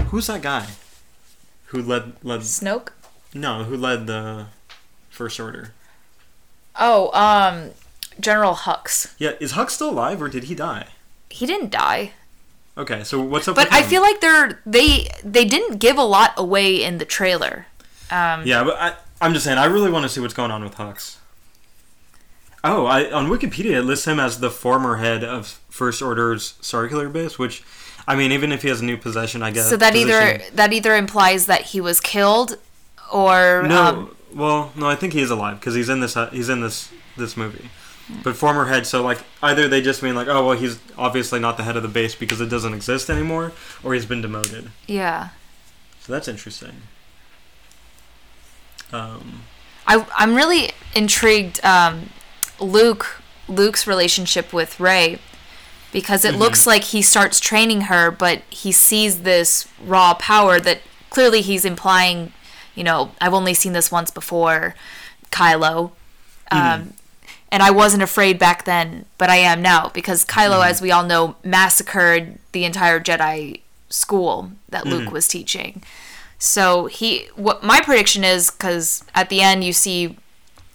who's 0.08 0.28
that 0.28 0.42
guy 0.42 0.68
who 1.68 1.82
led 1.82 2.14
led 2.24 2.42
Snoke. 2.42 2.90
no 3.34 3.64
who 3.66 3.76
led 3.76 4.08
the 4.08 4.48
First 5.10 5.40
Order? 5.40 5.74
Oh, 6.80 7.12
um, 7.20 7.72
General 8.20 8.54
Hux. 8.54 9.14
Yeah, 9.18 9.32
is 9.40 9.52
Huck 9.54 9.72
still 9.72 9.90
alive 9.90 10.22
or 10.22 10.30
did 10.30 10.44
he 10.44 10.54
die? 10.54 10.88
He 11.30 11.46
didn't 11.48 11.72
die, 11.72 12.12
Okay, 12.78 13.04
so 13.04 13.20
what's 13.22 13.48
up? 13.48 13.56
but 13.56 13.72
I 13.74 13.82
feel 13.82 14.02
like 14.02 14.22
they're 14.22 14.62
they 14.66 15.08
they 15.24 15.46
didn't 15.46 15.80
give 15.80 15.98
a 15.98 16.04
lot 16.04 16.34
away 16.38 16.84
in 16.84 17.00
the 17.00 17.06
trailer. 17.06 17.66
Um, 18.12 18.46
Yeah, 18.46 18.64
but 18.64 18.76
I, 18.80 18.94
I'm 19.20 19.34
just 19.34 19.46
saying, 19.46 19.58
I 19.58 19.66
really 19.66 19.90
want 19.92 20.04
to 20.04 20.10
see 20.10 20.22
what's 20.22 20.34
going 20.34 20.52
on 20.52 20.64
with 20.64 20.76
Hux. 20.76 21.18
Oh, 22.64 22.86
I, 22.86 23.12
on 23.12 23.28
Wikipedia 23.28 23.78
it 23.78 23.84
lists 23.84 24.06
him 24.06 24.20
as 24.20 24.40
the 24.40 24.50
former 24.50 24.98
head 24.98 25.24
of 25.24 25.60
First 25.70 26.02
Order's 26.02 26.54
Starkiller 26.62 27.12
base, 27.12 27.38
which, 27.40 27.64
I 28.08 28.16
mean, 28.16 28.32
even 28.32 28.52
if 28.52 28.62
he 28.62 28.70
has 28.70 28.82
a 28.82 28.86
new 28.86 28.98
possession, 28.98 29.42
I 29.42 29.52
guess. 29.52 29.70
So 29.70 29.78
that 29.78 29.96
either 29.96 30.40
that 30.54 30.72
either 30.74 30.96
implies 30.96 31.46
that 31.48 31.62
he 31.62 31.82
was 31.82 32.00
killed, 32.00 32.58
or 33.12 33.64
no, 33.68 33.84
um, 33.84 34.16
well, 34.34 34.72
no, 34.76 34.88
I 34.88 34.96
think 34.96 35.14
he 35.14 35.22
is 35.22 35.30
alive 35.32 35.60
because 35.60 35.76
he's 35.76 35.90
in 35.90 36.00
this. 36.00 36.16
Uh, 36.16 36.30
he's 36.30 36.50
in 36.50 36.62
this 36.62 36.92
this 37.16 37.36
movie. 37.38 37.70
But 38.24 38.38
former 38.38 38.66
head, 38.66 38.88
so 38.88 39.04
like 39.04 39.20
either 39.44 39.68
they 39.68 39.82
just 39.82 40.02
mean 40.02 40.16
like, 40.16 40.28
oh 40.28 40.48
well, 40.48 40.58
he's 40.58 40.80
obviously 40.98 41.40
not 41.40 41.58
the 41.58 41.64
head 41.64 41.76
of 41.76 41.84
the 41.84 41.90
base 41.90 42.16
because 42.16 42.40
it 42.40 42.50
doesn't 42.50 42.74
exist 42.74 43.10
anymore, 43.10 43.52
or 43.84 43.94
he's 43.94 44.06
been 44.06 44.22
demoted. 44.22 44.70
yeah. 44.88 45.30
So 46.00 46.14
that's 46.14 46.30
interesting. 46.30 46.84
Um, 48.94 49.42
I 49.86 50.06
I'm 50.16 50.36
really 50.36 50.72
intrigued. 50.96 51.64
Um, 51.66 52.10
Luke 52.62 53.22
Luke's 53.50 53.86
relationship 53.86 54.54
with 54.54 54.80
Rey, 54.80 55.20
because 55.92 56.24
it 56.24 56.36
looks 56.36 56.66
like 56.66 56.86
he 56.86 57.02
starts 57.02 57.40
training 57.40 57.82
her, 57.82 58.10
but 58.12 58.42
he 58.50 58.72
sees 58.72 59.24
this 59.24 59.68
raw 59.84 60.14
power 60.14 60.60
that 60.60 60.80
clearly 61.10 61.42
he's 61.42 61.66
implying. 61.66 62.32
You 62.76 62.84
know, 62.84 63.12
I've 63.20 63.34
only 63.34 63.54
seen 63.54 63.74
this 63.74 63.92
once 63.92 64.12
before, 64.12 64.76
Kylo. 65.32 65.92
Um, 66.52 66.94
and 67.52 67.64
I 67.64 67.72
wasn't 67.72 68.04
afraid 68.04 68.38
back 68.38 68.66
then, 68.66 69.06
but 69.18 69.30
I 69.30 69.38
am 69.38 69.62
now 69.62 69.90
because 69.90 70.26
Kylo, 70.26 70.60
mm-hmm. 70.60 70.70
as 70.70 70.82
we 70.82 70.92
all 70.92 71.04
know, 71.04 71.36
massacred 71.44 72.40
the 72.52 72.66
entire 72.66 73.00
Jedi 73.00 73.62
school 73.90 74.52
that 74.70 74.86
Luke 74.86 75.06
mm-hmm. 75.06 75.14
was 75.14 75.28
teaching. 75.28 75.84
So 76.40 76.86
he, 76.86 77.28
what 77.36 77.64
my 77.64 77.82
prediction 77.82 78.24
is, 78.24 78.52
because 78.52 79.04
at 79.16 79.30
the 79.30 79.42
end 79.42 79.64
you 79.64 79.74
see 79.74 80.18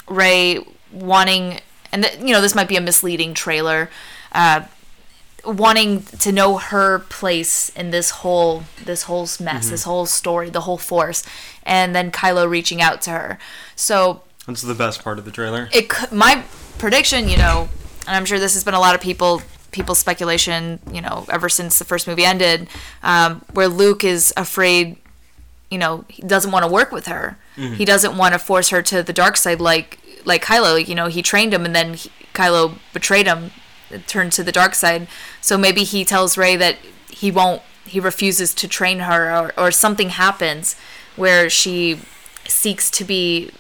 Rey 0.08 0.58
wanting, 0.90 1.60
and 1.92 2.04
th- 2.04 2.18
you 2.20 2.32
know 2.32 2.40
this 2.40 2.54
might 2.54 2.68
be 2.68 2.76
a 2.76 2.80
misleading 2.80 3.34
trailer, 3.34 3.90
uh, 4.32 4.62
wanting 5.44 6.02
to 6.02 6.32
know 6.32 6.56
her 6.56 7.00
place 7.00 7.68
in 7.70 7.90
this 7.90 8.10
whole 8.10 8.64
this 8.84 9.04
whole 9.04 9.22
mess, 9.22 9.38
mm-hmm. 9.38 9.70
this 9.70 9.84
whole 9.84 10.06
story, 10.06 10.50
the 10.50 10.62
whole 10.62 10.78
force, 10.78 11.22
and 11.64 11.94
then 11.94 12.10
Kylo 12.10 12.48
reaching 12.48 12.80
out 12.80 13.02
to 13.02 13.10
her. 13.10 13.38
So 13.76 14.22
that's 14.46 14.62
the 14.62 14.74
best 14.74 15.04
part 15.04 15.18
of 15.18 15.24
the 15.24 15.30
trailer. 15.30 15.68
it 15.72 15.92
my 16.10 16.44
prediction, 16.78 17.28
you 17.28 17.36
know, 17.36 17.68
and 18.06 18.16
I'm 18.16 18.24
sure 18.24 18.38
this 18.38 18.54
has 18.54 18.64
been 18.64 18.74
a 18.74 18.80
lot 18.80 18.94
of 18.94 19.00
people 19.00 19.42
people's 19.70 19.98
speculation, 19.98 20.78
you 20.92 21.00
know, 21.00 21.24
ever 21.30 21.48
since 21.48 21.78
the 21.78 21.84
first 21.84 22.06
movie 22.06 22.24
ended, 22.24 22.68
um, 23.02 23.42
where 23.54 23.68
Luke 23.68 24.04
is 24.04 24.32
afraid, 24.36 24.98
you 25.70 25.78
know, 25.78 26.04
he 26.08 26.20
doesn't 26.22 26.50
want 26.50 26.62
to 26.64 26.70
work 26.70 26.92
with 26.92 27.06
her. 27.06 27.38
He 27.56 27.84
doesn't 27.84 28.16
want 28.16 28.34
to 28.34 28.38
force 28.38 28.68
her 28.68 28.82
to 28.82 29.02
the 29.02 29.12
dark 29.12 29.36
side 29.36 29.60
like 29.60 29.98
like 30.24 30.44
Kylo. 30.44 30.86
You 30.86 30.94
know, 30.94 31.06
he 31.06 31.22
trained 31.22 31.52
him 31.52 31.64
and 31.64 31.74
then 31.74 31.94
he, 31.94 32.10
Kylo 32.34 32.78
betrayed 32.92 33.26
him, 33.26 33.50
turned 34.06 34.32
to 34.32 34.42
the 34.42 34.52
dark 34.52 34.74
side. 34.74 35.08
So 35.40 35.58
maybe 35.58 35.84
he 35.84 36.04
tells 36.04 36.38
Rey 36.38 36.56
that 36.56 36.76
he 37.10 37.30
won't. 37.30 37.62
He 37.84 38.00
refuses 38.00 38.54
to 38.54 38.68
train 38.68 39.00
her, 39.00 39.34
or, 39.36 39.52
or 39.58 39.70
something 39.70 40.10
happens 40.10 40.76
where 41.16 41.50
she 41.50 42.00
seeks 42.46 42.90
to 42.92 43.04
be 43.04 43.50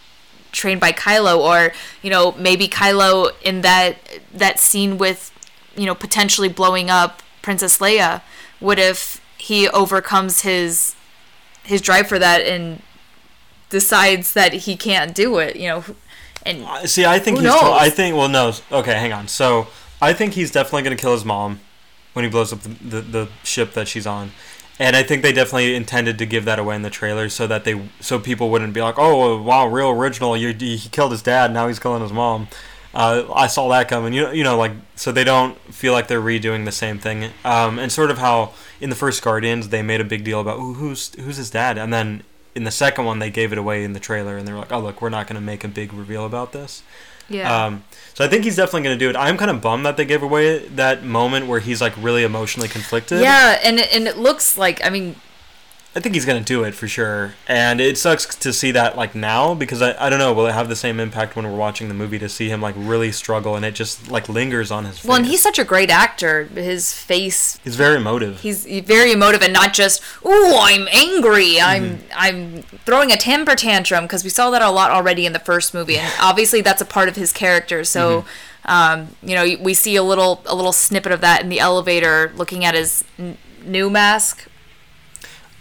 trained 0.52 0.80
by 0.80 0.92
Kylo 0.92 1.38
or 1.38 1.72
you 2.02 2.10
know 2.10 2.32
maybe 2.32 2.68
Kylo 2.68 3.30
in 3.42 3.62
that 3.62 3.96
that 4.32 4.60
scene 4.60 4.98
with 4.98 5.30
you 5.76 5.86
know 5.86 5.94
potentially 5.94 6.48
blowing 6.48 6.90
up 6.90 7.22
Princess 7.40 7.78
Leia 7.78 8.22
what 8.60 8.78
if 8.78 9.20
he 9.38 9.68
overcomes 9.68 10.42
his 10.42 10.94
his 11.64 11.80
drive 11.80 12.06
for 12.06 12.18
that 12.18 12.42
and 12.42 12.82
decides 13.70 14.34
that 14.34 14.52
he 14.52 14.76
can't 14.76 15.14
do 15.14 15.38
it 15.38 15.56
you 15.56 15.68
know 15.68 15.84
and 16.44 16.64
uh, 16.64 16.86
See, 16.86 17.04
I 17.04 17.18
think 17.18 17.38
he's. 17.38 17.44
knows? 17.44 17.62
I 17.62 17.88
think. 17.88 18.16
Well, 18.16 18.28
no. 18.28 18.52
Okay, 18.70 18.94
hang 18.94 19.12
on. 19.12 19.28
So, 19.28 19.68
I 20.00 20.12
think 20.12 20.34
he's 20.34 20.50
definitely 20.50 20.82
gonna 20.82 20.96
kill 20.96 21.12
his 21.12 21.24
mom 21.24 21.60
when 22.14 22.24
he 22.24 22.30
blows 22.30 22.52
up 22.52 22.60
the, 22.62 22.68
the, 22.68 23.00
the 23.00 23.28
ship 23.44 23.72
that 23.74 23.88
she's 23.88 24.06
on, 24.06 24.32
and 24.78 24.96
I 24.96 25.02
think 25.02 25.22
they 25.22 25.32
definitely 25.32 25.74
intended 25.74 26.18
to 26.18 26.26
give 26.26 26.44
that 26.44 26.58
away 26.58 26.74
in 26.76 26.82
the 26.82 26.90
trailer 26.90 27.28
so 27.28 27.46
that 27.46 27.64
they 27.64 27.88
so 28.00 28.18
people 28.18 28.50
wouldn't 28.50 28.72
be 28.72 28.80
like, 28.80 28.96
oh 28.98 29.40
wow, 29.40 29.66
real 29.66 29.90
original. 29.90 30.36
You 30.36 30.52
he 30.52 30.88
killed 30.90 31.12
his 31.12 31.22
dad, 31.22 31.52
now 31.52 31.68
he's 31.68 31.78
killing 31.78 32.02
his 32.02 32.12
mom. 32.12 32.48
Uh, 32.94 33.24
I 33.34 33.46
saw 33.46 33.68
that 33.70 33.88
coming. 33.88 34.12
You 34.12 34.22
know, 34.22 34.30
you 34.32 34.44
know, 34.44 34.56
like 34.56 34.72
so 34.96 35.12
they 35.12 35.24
don't 35.24 35.58
feel 35.72 35.92
like 35.92 36.08
they're 36.08 36.20
redoing 36.20 36.64
the 36.64 36.72
same 36.72 36.98
thing. 36.98 37.30
Um, 37.44 37.78
and 37.78 37.90
sort 37.90 38.10
of 38.10 38.18
how 38.18 38.52
in 38.80 38.90
the 38.90 38.96
first 38.96 39.22
Guardians 39.22 39.70
they 39.70 39.82
made 39.82 40.00
a 40.00 40.04
big 40.04 40.24
deal 40.24 40.40
about 40.40 40.58
who's 40.58 41.14
who's 41.14 41.36
his 41.36 41.50
dad, 41.50 41.78
and 41.78 41.92
then 41.92 42.22
in 42.54 42.64
the 42.64 42.70
second 42.70 43.04
one 43.04 43.18
they 43.18 43.30
gave 43.30 43.52
it 43.52 43.58
away 43.58 43.84
in 43.84 43.92
the 43.92 44.00
trailer 44.00 44.36
and 44.36 44.46
they 44.46 44.52
were 44.52 44.58
like, 44.58 44.72
oh 44.72 44.80
look, 44.80 45.00
we're 45.00 45.08
not 45.08 45.26
going 45.26 45.36
to 45.36 45.40
make 45.40 45.64
a 45.64 45.68
big 45.68 45.92
reveal 45.92 46.26
about 46.26 46.52
this. 46.52 46.82
Yeah. 47.28 47.66
Um, 47.66 47.84
so 48.14 48.24
I 48.24 48.28
think 48.28 48.44
he's 48.44 48.56
definitely 48.56 48.82
going 48.82 48.98
to 48.98 49.04
do 49.04 49.08
it. 49.10 49.16
I'm 49.16 49.38
kind 49.38 49.50
of 49.50 49.60
bummed 49.62 49.86
that 49.86 49.96
they 49.96 50.04
gave 50.04 50.22
away 50.22 50.58
that 50.68 51.02
moment 51.02 51.46
where 51.46 51.60
he's 51.60 51.80
like 51.80 51.94
really 51.96 52.24
emotionally 52.24 52.68
conflicted. 52.68 53.20
yeah, 53.20 53.58
and 53.62 53.80
and 53.80 54.06
it 54.06 54.18
looks 54.18 54.58
like 54.58 54.84
I 54.84 54.90
mean, 54.90 55.16
I 55.94 56.00
think 56.00 56.14
he's 56.14 56.24
going 56.24 56.42
to 56.42 56.44
do 56.44 56.64
it 56.64 56.74
for 56.74 56.88
sure. 56.88 57.34
And 57.46 57.78
it 57.78 57.98
sucks 57.98 58.24
to 58.36 58.52
see 58.54 58.70
that 58.70 58.96
like 58.96 59.14
now 59.14 59.52
because 59.52 59.82
I, 59.82 59.94
I 60.06 60.08
don't 60.08 60.18
know, 60.18 60.32
will 60.32 60.46
it 60.46 60.52
have 60.52 60.70
the 60.70 60.76
same 60.76 60.98
impact 60.98 61.36
when 61.36 61.44
we're 61.46 61.54
watching 61.56 61.88
the 61.88 61.94
movie 61.94 62.18
to 62.18 62.30
see 62.30 62.48
him 62.48 62.62
like 62.62 62.74
really 62.78 63.12
struggle 63.12 63.56
and 63.56 63.64
it 63.64 63.74
just 63.74 64.10
like 64.10 64.26
lingers 64.28 64.70
on 64.70 64.86
his 64.86 64.98
face. 65.00 65.04
well, 65.04 65.18
and 65.18 65.26
he's 65.26 65.42
such 65.42 65.58
a 65.58 65.64
great 65.64 65.90
actor. 65.90 66.44
His 66.44 66.94
face 66.94 67.58
he's 67.62 67.76
very 67.76 67.96
emotive. 67.98 68.40
he's 68.40 68.64
very 68.64 69.12
emotive 69.12 69.42
and 69.42 69.52
not 69.52 69.74
just 69.74 70.02
ooh 70.24 70.54
i'm 70.56 70.88
angry 70.92 71.60
i'm 71.60 71.82
Mm-hmm. 71.82 72.12
i'm 72.16 72.62
throwing 72.86 73.10
a 73.12 73.16
temper 73.16 73.54
tantrum 73.54 74.04
because 74.04 74.24
we 74.24 74.30
saw 74.30 74.50
that 74.50 74.62
a 74.62 74.70
lot 74.70 74.90
already 74.90 75.26
in 75.26 75.32
the 75.34 75.38
first 75.40 75.74
movie 75.74 75.98
and 75.98 76.10
obviously 76.20 76.62
that's 76.62 76.80
a 76.80 76.84
part 76.86 77.08
of 77.08 77.16
his 77.16 77.32
character 77.32 77.84
so 77.84 78.22
Mm-hmm. 78.22 78.70
um, 78.70 79.08
you 79.22 79.34
know 79.34 79.44
we 79.60 79.74
see 79.74 79.96
a 79.96 80.02
little 80.02 80.40
a 80.46 80.54
little 80.54 80.72
snippet 80.72 81.12
of 81.12 81.20
that 81.20 81.42
in 81.42 81.48
the 81.50 81.58
elevator 81.60 82.32
looking 82.36 82.64
at 82.64 82.74
his 82.74 83.04
n- 83.18 83.36
new 83.64 83.90
mask 83.90 84.48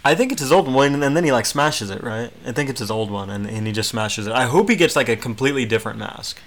I 0.04 0.14
think 0.16 0.32
it's 0.32 0.40
his 0.40 0.50
old 0.50 0.72
one, 0.72 1.00
and 1.02 1.16
then 1.16 1.24
he 1.24 1.30
like 1.32 1.46
smashes 1.46 1.88
it, 1.90 2.02
right? 2.02 2.32
I 2.44 2.52
think 2.52 2.68
it's 2.68 2.80
his 2.80 2.90
old 2.90 3.10
one, 3.10 3.30
and, 3.30 3.46
and 3.46 3.66
he 3.66 3.72
just 3.72 3.88
smashes 3.90 4.26
it. 4.26 4.32
I 4.32 4.44
hope 4.44 4.68
he 4.68 4.74
gets 4.76 4.96
like 4.96 5.08
a 5.08 5.16
completely 5.16 5.64
different 5.64 5.98
mask, 5.98 6.40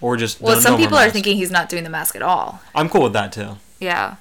or 0.00 0.16
just. 0.16 0.40
well 0.40 0.60
some 0.60 0.76
people 0.76 0.98
are 0.98 1.08
thinking 1.10 1.36
he's 1.36 1.50
not 1.52 1.68
doing 1.68 1.84
the 1.84 1.90
mask 1.90 2.16
at 2.16 2.22
all 2.22 2.60
I'm 2.74 2.88
cool 2.88 3.02
with 3.04 3.12
that 3.12 3.32
too. 3.32 3.56
yeah 3.80 4.16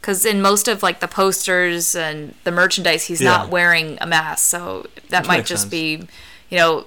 because 0.00 0.24
in 0.26 0.40
most 0.42 0.68
of 0.68 0.82
like 0.82 1.00
the 1.00 1.08
posters 1.08 1.96
and 1.96 2.34
the 2.44 2.50
merchandise 2.52 3.04
he's 3.04 3.20
Yeah. 3.22 3.30
not 3.30 3.48
wearing 3.48 3.96
a 4.02 4.06
mask 4.06 4.44
so 4.44 4.86
that 5.08 5.26
might 5.26 5.46
just 5.46 5.62
sense. 5.62 5.70
be 5.70 6.06
you 6.50 6.58
know 6.58 6.84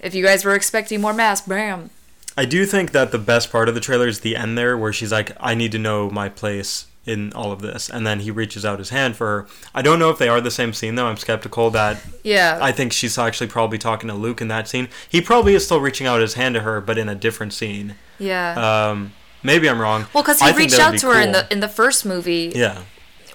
if 0.00 0.14
you 0.14 0.24
guys 0.24 0.44
were 0.44 0.54
expecting 0.54 1.00
more 1.00 1.12
masks 1.14 1.46
bam 1.46 1.90
I 2.36 2.44
do 2.44 2.66
think 2.66 2.90
that 2.92 3.12
the 3.12 3.18
best 3.18 3.50
part 3.50 3.68
of 3.70 3.74
the 3.74 3.80
trailer 3.80 4.06
is 4.08 4.20
the 4.20 4.36
end 4.36 4.58
there, 4.58 4.76
where 4.76 4.92
she's 4.92 5.10
like, 5.10 5.32
"I 5.40 5.54
need 5.54 5.72
to 5.72 5.78
know 5.78 6.10
my 6.10 6.28
place 6.28 6.84
in 7.06 7.32
all 7.34 7.52
of 7.52 7.62
this," 7.62 7.88
and 7.88 8.06
then 8.06 8.20
he 8.20 8.30
reaches 8.30 8.64
out 8.64 8.78
his 8.78 8.90
hand 8.90 9.16
for 9.16 9.26
her. 9.26 9.46
I 9.74 9.80
don't 9.82 9.98
know 9.98 10.10
if 10.10 10.18
they 10.18 10.28
are 10.28 10.40
the 10.40 10.50
same 10.50 10.72
scene 10.72 10.94
though. 10.96 11.06
I'm 11.06 11.16
skeptical 11.16 11.70
that. 11.70 11.98
yeah 12.22 12.58
I 12.60 12.72
think 12.72 12.92
she's 12.92 13.16
actually 13.18 13.46
probably 13.48 13.78
talking 13.78 14.08
to 14.08 14.14
Luke 14.14 14.40
in 14.40 14.48
that 14.48 14.68
scene. 14.68 14.88
He 15.08 15.20
probably 15.20 15.54
is 15.54 15.64
still 15.64 15.80
reaching 15.80 16.06
out 16.06 16.20
his 16.20 16.34
hand 16.34 16.54
to 16.56 16.60
her, 16.62 16.80
but 16.80 16.98
in 16.98 17.08
a 17.08 17.14
different 17.14 17.52
scene. 17.52 17.94
yeah 18.18 18.88
Um, 18.90 19.12
maybe 19.42 19.68
I'm 19.70 19.80
wrong. 19.80 20.06
Well, 20.12 20.22
because 20.22 20.40
he 20.40 20.46
think 20.46 20.58
reached 20.58 20.78
out 20.80 20.98
to 20.98 21.06
her 21.06 21.20
in 21.20 21.32
the 21.32 21.46
in 21.50 21.60
the 21.60 21.68
first 21.68 22.04
movie, 22.04 22.52
Yeah. 22.54 22.82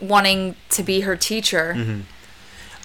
wanting 0.01 0.55
to 0.71 0.83
be 0.83 1.01
her 1.01 1.15
teacher. 1.15 1.73
Mm-hmm. 1.77 1.99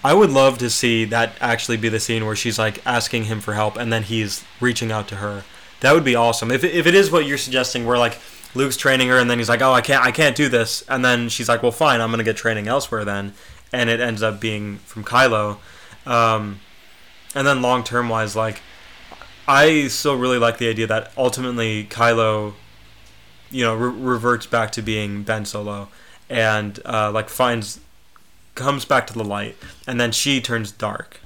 I 0.05 0.14
would 0.14 0.30
love 0.30 0.59
to 0.59 0.70
see 0.70 1.05
that 1.07 1.32
actually 1.41 1.78
be 1.78 1.89
the 1.89 1.99
scene 1.99 2.26
where 2.26 2.37
she's 2.37 2.59
like 2.59 2.80
asking 2.87 3.24
him 3.24 3.41
for 3.41 3.55
help 3.55 3.76
and 3.76 3.93
then 3.93 4.05
he's 4.05 4.45
reaching 4.61 4.93
out 4.93 5.09
to 5.09 5.16
her. 5.16 5.43
That 5.80 5.95
would 5.95 6.05
be 6.05 6.14
awesome. 6.14 6.51
If, 6.53 6.62
if 6.62 6.87
it 6.87 6.95
is 6.95 7.11
what 7.11 7.26
you're 7.26 7.39
suggesting, 7.39 7.84
where 7.87 7.99
like 7.99 8.18
Luke's 8.57 8.77
training 8.77 9.09
her 9.09 9.19
and 9.19 9.31
then 9.31 9.39
he's 9.39 9.49
like, 9.49 9.63
"Oh, 9.63 9.73
I 9.73 9.81
can't, 9.81 10.05
I 10.05 10.11
can't 10.11 10.37
do 10.37 10.49
this," 10.49 10.83
and 10.89 11.05
then 11.05 11.29
she's 11.29 11.49
like, 11.49 11.63
"Well, 11.63 11.73
fine, 11.73 12.01
I'm 12.01 12.11
gonna 12.11 12.25
get 12.25 12.37
training 12.37 12.69
elsewhere 12.69 13.05
then," 13.05 13.35
and 13.73 13.91
it 13.91 14.01
ends 14.01 14.23
up 14.23 14.41
being 14.41 14.79
from 14.79 15.05
Kylo. 15.05 15.59
Um, 16.07 16.61
and 17.35 17.47
then 17.47 17.63
long 17.63 17.85
term 17.85 18.09
wise, 18.09 18.35
like 18.35 18.63
I 19.47 19.89
still 19.89 20.17
really 20.17 20.39
like 20.39 20.59
the 20.59 20.69
idea 20.69 20.87
that 20.87 21.13
ultimately 21.17 21.85
Kylo, 21.85 22.55
you 23.51 23.65
know, 23.65 23.75
re- 23.75 23.91
reverts 23.91 24.47
back 24.47 24.73
to 24.73 24.83
being 24.83 25.23
Ben 25.23 25.45
Solo, 25.45 25.89
and 26.29 26.81
uh, 26.85 27.11
like 27.13 27.29
finds 27.29 27.81
comes 28.55 28.85
back 28.85 29.07
to 29.07 29.13
the 29.13 29.25
light, 29.25 29.57
and 29.87 30.01
then 30.01 30.11
she 30.11 30.41
turns 30.41 30.73
dark, 30.73 31.21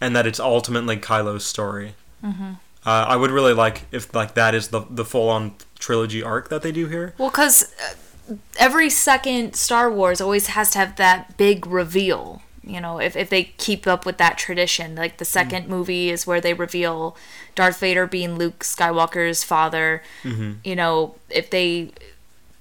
and 0.00 0.16
that 0.16 0.26
it's 0.26 0.40
ultimately 0.40 0.96
Kylo's 0.96 1.44
story. 1.44 1.94
Mm-hmm. 2.24 2.52
Uh, 2.84 3.04
I 3.08 3.16
would 3.16 3.30
really 3.30 3.52
like 3.52 3.82
if 3.92 4.14
like 4.14 4.34
that 4.34 4.54
is 4.54 4.68
the 4.68 4.80
the 4.90 5.04
full 5.04 5.28
on 5.28 5.54
trilogy 5.80 6.22
arc 6.22 6.48
that 6.50 6.62
they 6.62 6.70
do 6.70 6.86
here. 6.86 7.14
Well, 7.18 7.30
because 7.30 7.74
uh, 8.30 8.34
every 8.58 8.90
second 8.90 9.54
Star 9.54 9.90
Wars 9.90 10.20
always 10.20 10.48
has 10.48 10.70
to 10.70 10.78
have 10.78 10.94
that 10.96 11.36
big 11.36 11.66
reveal. 11.66 12.42
You 12.62 12.80
know, 12.80 13.00
if 13.00 13.16
if 13.16 13.30
they 13.30 13.44
keep 13.44 13.86
up 13.88 14.06
with 14.06 14.18
that 14.18 14.38
tradition, 14.38 14.94
like 14.94 15.16
the 15.16 15.24
2nd 15.24 15.66
movie 15.66 16.10
is 16.10 16.26
where 16.26 16.40
they 16.40 16.54
reveal 16.54 17.16
Darth 17.56 17.80
Vader 17.80 18.06
being 18.06 18.36
Luke 18.36 18.60
Skywalker's 18.60 19.42
father. 19.42 20.02
You 20.62 20.76
know, 20.76 21.16
if 21.30 21.50
they 21.50 21.90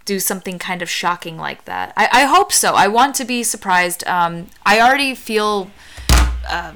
do 0.06 0.20
something 0.20 0.58
kind 0.58 0.82
of 0.82 0.90
shocking 0.90 1.38
like 1.38 1.66
that. 1.66 1.94
I, 1.96 2.10
I 2.12 2.24
hope 2.24 2.52
so. 2.52 2.74
I 2.74 2.88
want 2.88 3.14
to 3.16 3.26
be 3.26 3.44
surprised. 3.44 4.04
Um, 4.08 4.48
I 4.66 4.82
already 4.82 5.14
feel. 5.14 5.70
Uh, 6.48 6.74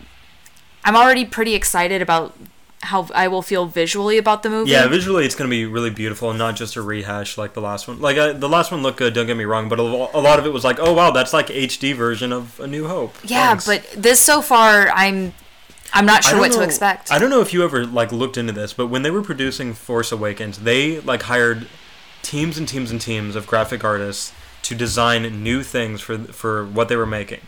I'm 0.85 0.95
already 0.95 1.25
pretty 1.25 1.55
excited 1.55 2.01
about 2.01 2.35
how 2.83 3.07
I 3.13 3.27
will 3.27 3.41
feel 3.41 3.65
visually 3.65 4.17
about 4.17 4.43
the 4.43 4.49
movie. 4.49 4.71
Yeah, 4.71 4.87
visually 4.87 5.25
it's 5.25 5.35
gonna 5.35 5.49
be 5.49 5.65
really 5.65 5.89
beautiful 5.89 6.29
and 6.29 6.37
not 6.37 6.55
just 6.55 6.75
a 6.75 6.81
rehash 6.81 7.37
like 7.37 7.53
the 7.53 7.61
last 7.61 7.87
one. 7.87 7.99
Like 7.99 8.17
uh, 8.17 8.33
the 8.33 8.49
last 8.49 8.71
one 8.71 8.83
looked 8.83 8.97
good, 8.97 9.13
don't 9.13 9.25
get 9.27 9.37
me 9.37 9.45
wrong, 9.45 9.69
but 9.69 9.79
a, 9.79 9.83
a 9.83 10.21
lot 10.21 10.39
of 10.39 10.45
it 10.45 10.53
was 10.53 10.63
like, 10.63 10.79
oh 10.79 10.93
wow, 10.93 11.11
that's 11.11 11.33
like 11.33 11.47
HD 11.47 11.95
version 11.95 12.31
of 12.31 12.59
A 12.59 12.67
New 12.67 12.87
Hope. 12.87 13.15
Yeah, 13.23 13.49
Thanks. 13.49 13.65
but 13.65 14.01
this 14.01 14.19
so 14.19 14.41
far, 14.41 14.89
I'm, 14.89 15.33
I'm 15.93 16.05
not 16.05 16.23
sure 16.23 16.39
what 16.39 16.51
to 16.53 16.61
expect. 16.61 17.11
I 17.11 17.19
don't 17.19 17.29
know 17.29 17.41
if 17.41 17.53
you 17.53 17.63
ever 17.63 17.85
like 17.85 18.11
looked 18.11 18.37
into 18.37 18.53
this, 18.53 18.73
but 18.73 18.87
when 18.87 19.03
they 19.03 19.11
were 19.11 19.21
producing 19.21 19.73
Force 19.73 20.11
Awakens, 20.11 20.59
they 20.59 20.99
like 21.01 21.23
hired 21.23 21.67
teams 22.21 22.57
and 22.57 22.67
teams 22.67 22.91
and 22.91 22.99
teams 22.99 23.35
of 23.35 23.47
graphic 23.47 23.83
artists 23.83 24.33
to 24.63 24.75
design 24.75 25.43
new 25.43 25.61
things 25.61 26.01
for 26.01 26.17
for 26.17 26.65
what 26.65 26.89
they 26.89 26.95
were 26.95 27.05
making. 27.05 27.41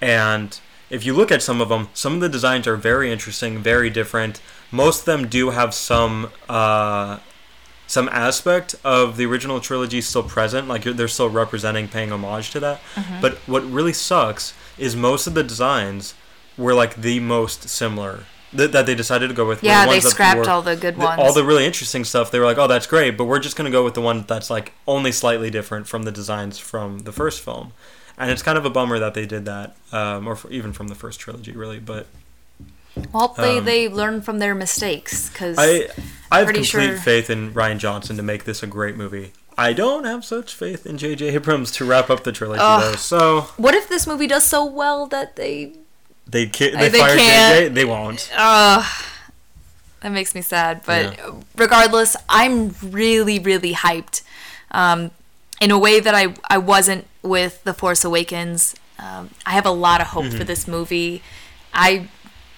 And 0.00 0.58
if 0.90 1.06
you 1.06 1.14
look 1.14 1.32
at 1.32 1.42
some 1.42 1.60
of 1.60 1.68
them, 1.70 1.88
some 1.94 2.14
of 2.14 2.20
the 2.20 2.28
designs 2.28 2.66
are 2.66 2.76
very 2.76 3.10
interesting, 3.10 3.58
very 3.58 3.88
different. 3.88 4.40
Most 4.72 5.00
of 5.00 5.04
them 5.04 5.28
do 5.28 5.50
have 5.50 5.74
some 5.74 6.30
uh, 6.48 7.18
some 7.86 8.08
aspect 8.08 8.74
of 8.82 9.18
the 9.18 9.26
original 9.26 9.60
trilogy 9.60 10.00
still 10.00 10.22
present, 10.22 10.66
like 10.66 10.84
they're 10.84 11.08
still 11.08 11.28
representing, 11.28 11.88
paying 11.88 12.10
homage 12.10 12.50
to 12.52 12.60
that. 12.60 12.80
Mm-hmm. 12.94 13.20
But 13.20 13.34
what 13.46 13.62
really 13.64 13.92
sucks 13.92 14.54
is 14.78 14.96
most 14.96 15.26
of 15.26 15.34
the 15.34 15.42
designs 15.42 16.14
were 16.56 16.74
like 16.74 16.96
the 16.96 17.20
most 17.20 17.68
similar 17.68 18.24
that, 18.52 18.72
that 18.72 18.86
they 18.86 18.94
decided 18.94 19.28
to 19.28 19.34
go 19.34 19.46
with. 19.46 19.62
Yeah, 19.62 19.86
the 19.86 19.92
they 19.92 20.00
scrapped 20.00 20.38
were- 20.38 20.50
all 20.50 20.62
the 20.62 20.76
good 20.76 20.96
ones. 20.96 21.20
All 21.20 21.32
the 21.32 21.44
really 21.44 21.66
interesting 21.66 22.04
stuff. 22.04 22.30
They 22.30 22.38
were 22.38 22.46
like, 22.46 22.58
"Oh, 22.58 22.66
that's 22.66 22.86
great," 22.86 23.16
but 23.16 23.24
we're 23.24 23.38
just 23.38 23.56
gonna 23.56 23.70
go 23.70 23.84
with 23.84 23.94
the 23.94 24.00
one 24.00 24.24
that's 24.26 24.50
like 24.50 24.72
only 24.86 25.12
slightly 25.12 25.50
different 25.50 25.86
from 25.86 26.04
the 26.04 26.12
designs 26.12 26.58
from 26.58 27.00
the 27.00 27.12
first 27.12 27.40
film. 27.40 27.72
And 28.18 28.30
it's 28.30 28.42
kind 28.42 28.58
of 28.58 28.64
a 28.64 28.70
bummer 28.70 28.98
that 28.98 29.14
they 29.14 29.26
did 29.26 29.46
that, 29.46 29.74
um, 29.90 30.28
or 30.28 30.38
even 30.50 30.72
from 30.72 30.88
the 30.88 30.94
first 30.94 31.18
trilogy, 31.18 31.52
really. 31.52 31.78
But 31.78 32.06
hopefully 33.12 33.58
um, 33.58 33.64
they 33.64 33.88
learn 33.88 34.20
from 34.22 34.38
their 34.38 34.54
mistakes 34.54 35.28
because 35.30 35.56
I 35.58 35.88
I 36.30 36.38
have 36.40 36.46
complete 36.48 36.64
sure- 36.66 36.96
faith 36.96 37.30
in 37.30 37.52
Rian 37.52 37.78
Johnson 37.78 38.16
to 38.16 38.22
make 38.22 38.44
this 38.44 38.62
a 38.62 38.66
great 38.66 38.96
movie. 38.96 39.32
I 39.58 39.74
don't 39.74 40.04
have 40.04 40.24
such 40.24 40.54
faith 40.54 40.86
in 40.86 40.96
J.J. 40.96 41.28
Abrams 41.34 41.70
to 41.72 41.84
wrap 41.84 42.08
up 42.08 42.24
the 42.24 42.32
trilogy 42.32 42.58
though. 42.60 42.94
So 42.96 43.42
what 43.58 43.74
if 43.74 43.86
this 43.88 44.06
movie 44.06 44.26
does 44.26 44.44
so 44.46 44.64
well 44.64 45.06
that 45.08 45.36
they? 45.36 45.74
they 46.26 46.46
Uh, 46.46 46.50
they, 46.80 46.88
they 46.88 46.98
can't. 46.98 47.18
J.J. 47.18 47.68
They 47.68 47.84
won't. 47.84 48.30
Uh, 48.34 48.82
that 50.00 50.10
makes 50.10 50.34
me 50.34 50.40
sad. 50.40 50.80
But 50.86 51.16
Yeah. 51.18 51.32
regardless, 51.56 52.16
I'm 52.28 52.74
really, 52.82 53.38
really 53.38 53.74
hyped. 53.74 54.22
Um, 54.70 55.10
in 55.60 55.70
a 55.70 55.78
way 55.78 56.00
that 56.00 56.14
I 56.14 56.34
I 56.48 56.56
wasn't 56.58 57.06
with 57.22 57.62
the 57.64 57.74
Force 57.74 58.04
Awakens. 58.04 58.74
Um, 58.98 59.30
I 59.44 59.50
have 59.50 59.66
a 59.66 59.70
lot 59.70 60.00
of 60.00 60.08
hope 60.08 60.24
Mm-hmm. 60.24 60.38
for 60.38 60.44
this 60.44 60.66
movie. 60.66 61.22
I 61.74 62.08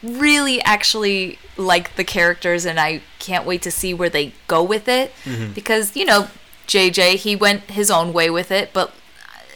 really 0.04 0.60
actually 0.62 1.38
like 1.56 1.96
the 1.96 2.04
characters 2.04 2.64
and 2.64 2.78
I 2.78 3.00
can't 3.18 3.46
wait 3.46 3.62
to 3.62 3.70
see 3.70 3.94
where 3.94 4.10
they 4.10 4.32
go 4.48 4.62
with 4.62 4.86
it 4.88 5.12
Mm-hmm. 5.24 5.52
because 5.52 5.96
you 5.96 6.04
know 6.04 6.28
JJ 6.66 7.16
he 7.16 7.34
went 7.36 7.62
his 7.70 7.90
own 7.90 8.12
way 8.12 8.28
with 8.30 8.50
it 8.50 8.70
but 8.72 8.92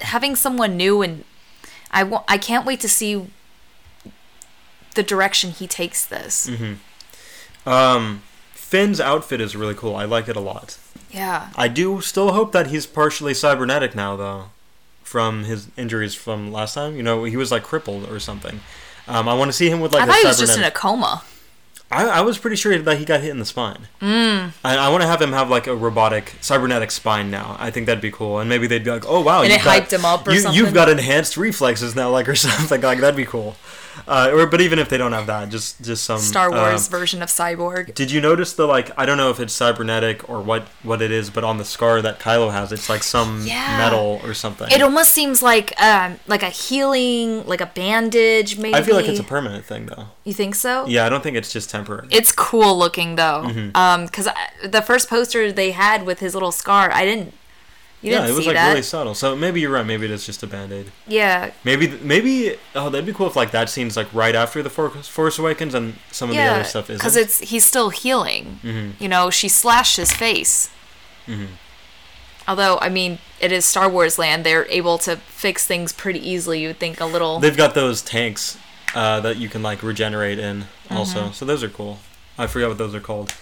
having 0.01 0.34
someone 0.36 0.76
new 0.76 1.03
and 1.03 1.24
I 1.90 2.03
wa- 2.05 2.24
I 2.28 2.38
can't 2.38 2.64
wait 2.66 2.80
to 2.80 2.88
see 2.88 3.26
the 4.94 5.03
direction 5.03 5.51
he 5.51 5.66
takes 5.66 6.05
this. 6.05 6.49
Mm-hmm. 6.49 7.68
Um, 7.68 8.22
Finn's 8.53 9.01
outfit 9.01 9.40
is 9.40 9.55
really 9.57 9.74
cool. 9.74 9.94
I 9.96 10.05
like 10.05 10.28
it 10.28 10.36
a 10.36 10.40
lot. 10.40 10.78
Yeah. 11.11 11.51
I 11.57 11.68
do 11.68 12.01
still 12.01 12.32
hope 12.32 12.53
that 12.53 12.66
he's 12.68 12.86
partially 12.86 13.32
cybernetic 13.34 13.94
now, 13.94 14.16
though, 14.16 14.44
from 15.03 15.44
his 15.44 15.68
injuries 15.76 16.14
from 16.14 16.53
last 16.53 16.74
time. 16.74 16.96
You 16.96 17.03
know, 17.03 17.24
he 17.24 17.36
was 17.36 17.51
like 17.51 17.62
crippled 17.62 18.09
or 18.11 18.18
something. 18.20 18.61
Um, 19.09 19.28
I 19.28 19.34
want 19.34 19.48
to 19.48 19.52
see 19.52 19.70
him 19.70 19.80
with 19.80 19.92
like 19.92 20.02
I 20.02 20.04
a 20.04 20.09
thought 20.09 20.20
he 20.20 20.26
was 20.26 20.38
just 20.38 20.59
in 20.59 20.64
a 20.64 20.70
coma. 20.70 21.22
I, 21.90 22.06
I 22.06 22.20
was 22.20 22.36
pretty 22.36 22.56
sure 22.56 22.76
that 22.76 22.98
he 22.98 23.06
got 23.06 23.20
hit 23.20 23.30
in 23.30 23.38
the 23.38 23.46
spine. 23.46 23.88
Mm. 24.02 24.52
I, 24.62 24.76
I 24.76 24.88
want 24.90 25.02
to 25.02 25.06
have 25.06 25.22
him 25.22 25.32
have 25.32 25.48
like 25.48 25.66
a 25.66 25.74
robotic, 25.74 26.34
cybernetic 26.42 26.90
spine 26.90 27.30
now. 27.30 27.56
I 27.59 27.70
think 27.70 27.86
that'd 27.86 28.02
be 28.02 28.11
cool, 28.11 28.40
and 28.40 28.48
maybe 28.48 28.66
they'd 28.66 28.84
be 28.84 28.90
like, 28.90 29.06
"Oh 29.06 29.22
wow, 29.22 29.42
And 29.42 29.50
it 29.50 29.64
got, 29.64 29.82
hyped 29.82 29.92
him 29.92 30.04
up 30.04 30.28
or 30.28 30.32
you, 30.32 30.40
something? 30.40 30.59
You've 30.59 30.74
got 30.74 30.90
enhanced 30.90 31.38
reflexes 31.38 31.96
now, 31.96 32.11
like 32.11 32.28
or 32.28 32.34
something 32.36 32.82
like 32.82 33.00
that'd 33.00 33.16
be 33.16 33.24
cool." 33.24 33.56
Uh, 34.07 34.30
or 34.32 34.46
but 34.46 34.61
even 34.61 34.78
if 34.78 34.88
they 34.88 34.96
don't 34.99 35.12
have 35.12 35.26
that, 35.26 35.49
just 35.49 35.82
just 35.82 36.05
some 36.05 36.18
Star 36.18 36.51
Wars 36.51 36.86
um, 36.86 36.90
version 36.90 37.22
of 37.22 37.28
Cyborg. 37.28 37.94
did 37.94 38.11
you 38.11 38.20
notice 38.20 38.53
the 38.53 38.66
like? 38.66 38.90
I 38.99 39.07
don't 39.07 39.16
know 39.16 39.30
if 39.30 39.40
it's 39.40 39.53
cybernetic 39.53 40.28
or 40.28 40.40
what 40.40 40.62
what 40.82 41.03
it 41.03 41.11
is, 41.11 41.30
but 41.30 41.44
on 41.44 41.59
the 41.59 41.64
scar 41.64 42.01
that 42.03 42.18
Kylo 42.20 42.53
has, 42.53 42.72
it's 42.72 42.88
like 42.88 43.03
some 43.03 43.44
Yeah. 43.46 43.78
metal 43.78 44.20
or 44.24 44.34
something. 44.34 44.70
It 44.70 44.82
almost 44.82 45.12
seems 45.12 45.42
like 45.42 45.78
um 45.80 46.18
like 46.26 46.42
a 46.42 46.51
healing, 46.51 47.46
like 47.46 47.61
a 47.61 47.66
bandage. 47.66 48.59
Maybe 48.59 48.74
I 48.74 48.82
feel 48.82 48.94
like 48.96 49.09
it's 49.09 49.20
a 49.20 49.24
permanent 49.24 49.64
thing 49.64 49.86
though. 49.86 50.07
You 50.24 50.32
think 50.34 50.55
so? 50.55 50.86
Yeah, 50.86 51.07
I 51.07 51.09
don't 51.09 51.22
think 51.22 51.36
it's 51.36 51.53
just 51.53 51.70
temporary. 51.70 52.09
It's 52.11 52.32
cool 52.32 52.78
looking 52.78 53.16
though. 53.16 53.44
Mm-hmm. 53.46 53.76
Um, 53.76 54.07
because 54.07 54.28
the 54.64 54.82
first 54.82 55.09
poster 55.09 55.51
they 55.53 55.70
had 55.72 56.05
with 56.07 56.20
his 56.20 56.34
little 56.34 56.53
scar, 56.53 56.90
I 56.92 57.05
didn't. 57.05 57.34
You 58.01 58.12
yeah, 58.12 58.28
it 58.28 58.32
was 58.32 58.46
like 58.46 58.55
that. 58.55 58.68
really 58.68 58.82
subtle. 58.82 59.14
So 59.14 59.34
maybe 59.34 59.61
you're 59.61 59.72
right. 59.72 59.84
Maybe 59.84 60.05
it 60.05 60.12
is 60.12 60.24
just 60.24 60.42
a 60.44 60.46
band 60.46 60.72
aid. 60.72 60.92
yeah, 61.09 61.51
Maybe 61.64 61.88
maybe 61.88 62.55
oh 62.76 62.90
that'd 62.90 63.05
be 63.07 63.12
cool 63.12 63.26
if 63.26 63.34
like 63.34 63.51
that 63.51 63.68
scene's 63.68 63.96
like 63.96 64.12
right 64.14 64.36
after 64.36 64.62
the 64.62 64.70
For- 64.70 64.90
Force 64.90 65.38
Awakens 65.38 65.74
and 65.74 65.96
some 66.12 66.30
of 66.30 66.36
the 66.36 66.42
other 66.42 66.62
stuff 66.64 66.90
isn't. 66.90 66.99
Because 66.99 67.16
it's 67.16 67.40
he's 67.40 67.64
still 67.64 67.90
healing. 67.90 68.61
Mhm. 68.62 68.92
You 69.01 69.09
know, 69.09 69.30
she 69.30 69.49
slashed 69.49 69.96
his 69.96 70.12
face. 70.12 70.70
Mm-hmm. 71.26 71.46
Although, 72.46 72.78
I 72.80 72.88
mean, 72.88 73.18
it 73.40 73.53
is 73.53 73.66
Star 73.66 73.90
Wars 73.90 74.18
land. 74.18 74.44
They're 74.44 74.66
able 74.70 74.96
to 74.99 75.16
fix 75.16 75.66
things 75.66 75.92
pretty 75.92 76.26
easily. 76.26 76.61
You 76.62 76.68
would 76.68 76.78
think 76.78 77.01
a 77.01 77.05
little. 77.05 77.40
They've 77.40 77.57
got 77.57 77.74
those 77.74 78.01
tanks 78.01 78.57
uh, 78.94 79.20
that 79.20 79.36
you 79.36 79.49
can 79.49 79.62
like 79.62 79.82
regenerate 79.82 80.38
in 80.38 80.64
also. 80.90 81.24
Mm-hmm. 81.24 81.32
So 81.32 81.44
those 81.44 81.62
are 81.62 81.68
cool. 81.68 81.99
I 82.38 82.46
forget 82.46 82.68
what 82.68 82.78
those 82.78 82.94
are 82.94 83.01
called. 83.01 83.34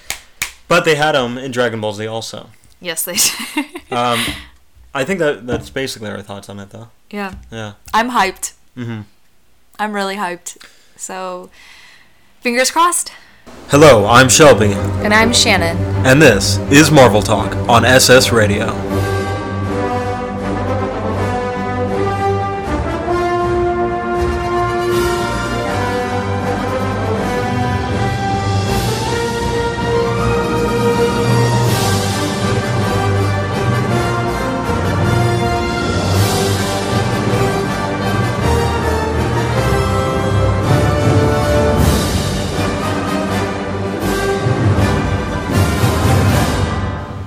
But 0.66 0.84
they 0.84 0.96
had 0.96 1.12
them 1.12 1.38
in 1.38 1.52
Dragon 1.52 1.80
Ball 1.80 1.92
Z 1.92 2.06
also. 2.06 2.50
Yes, 2.80 3.04
they. 3.04 3.14
do. 3.16 3.64
Um, 3.96 4.18
I 4.92 5.04
think 5.04 5.20
that 5.20 5.46
that's 5.46 5.70
basically 5.70 6.10
our 6.10 6.20
thoughts 6.22 6.48
on 6.48 6.58
it 6.58 6.70
though. 6.70 6.88
yeah, 7.10 7.34
Yeah. 7.52 7.74
I'm 7.94 8.10
hyped. 8.10 8.54
hmm 8.74 9.02
I'm 9.78 9.92
really 9.92 10.16
hyped. 10.16 10.56
So, 10.96 11.50
fingers 12.40 12.70
crossed. 12.72 13.12
Hello, 13.68 14.06
I'm 14.06 14.28
Shelby, 14.28 14.72
And 15.04 15.14
I'm 15.14 15.32
Shannon. 15.32 15.76
and 16.04 16.20
this 16.20 16.56
is 16.72 16.90
Marvel 16.90 17.22
Talk 17.22 17.54
on 17.68 17.84
SS 17.84 18.32
Radio. 18.32 18.66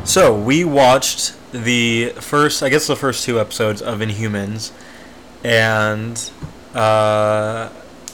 So 0.10 0.34
we 0.34 0.64
watched 0.64 1.36
the 1.52 2.14
first, 2.16 2.64
I 2.64 2.70
guess, 2.70 2.88
the 2.88 2.96
first 2.96 3.24
two 3.24 3.40
episodes 3.40 3.80
of 3.80 4.00
Inhumans, 4.00 4.72
and 5.44 6.32
uh, 6.74 7.70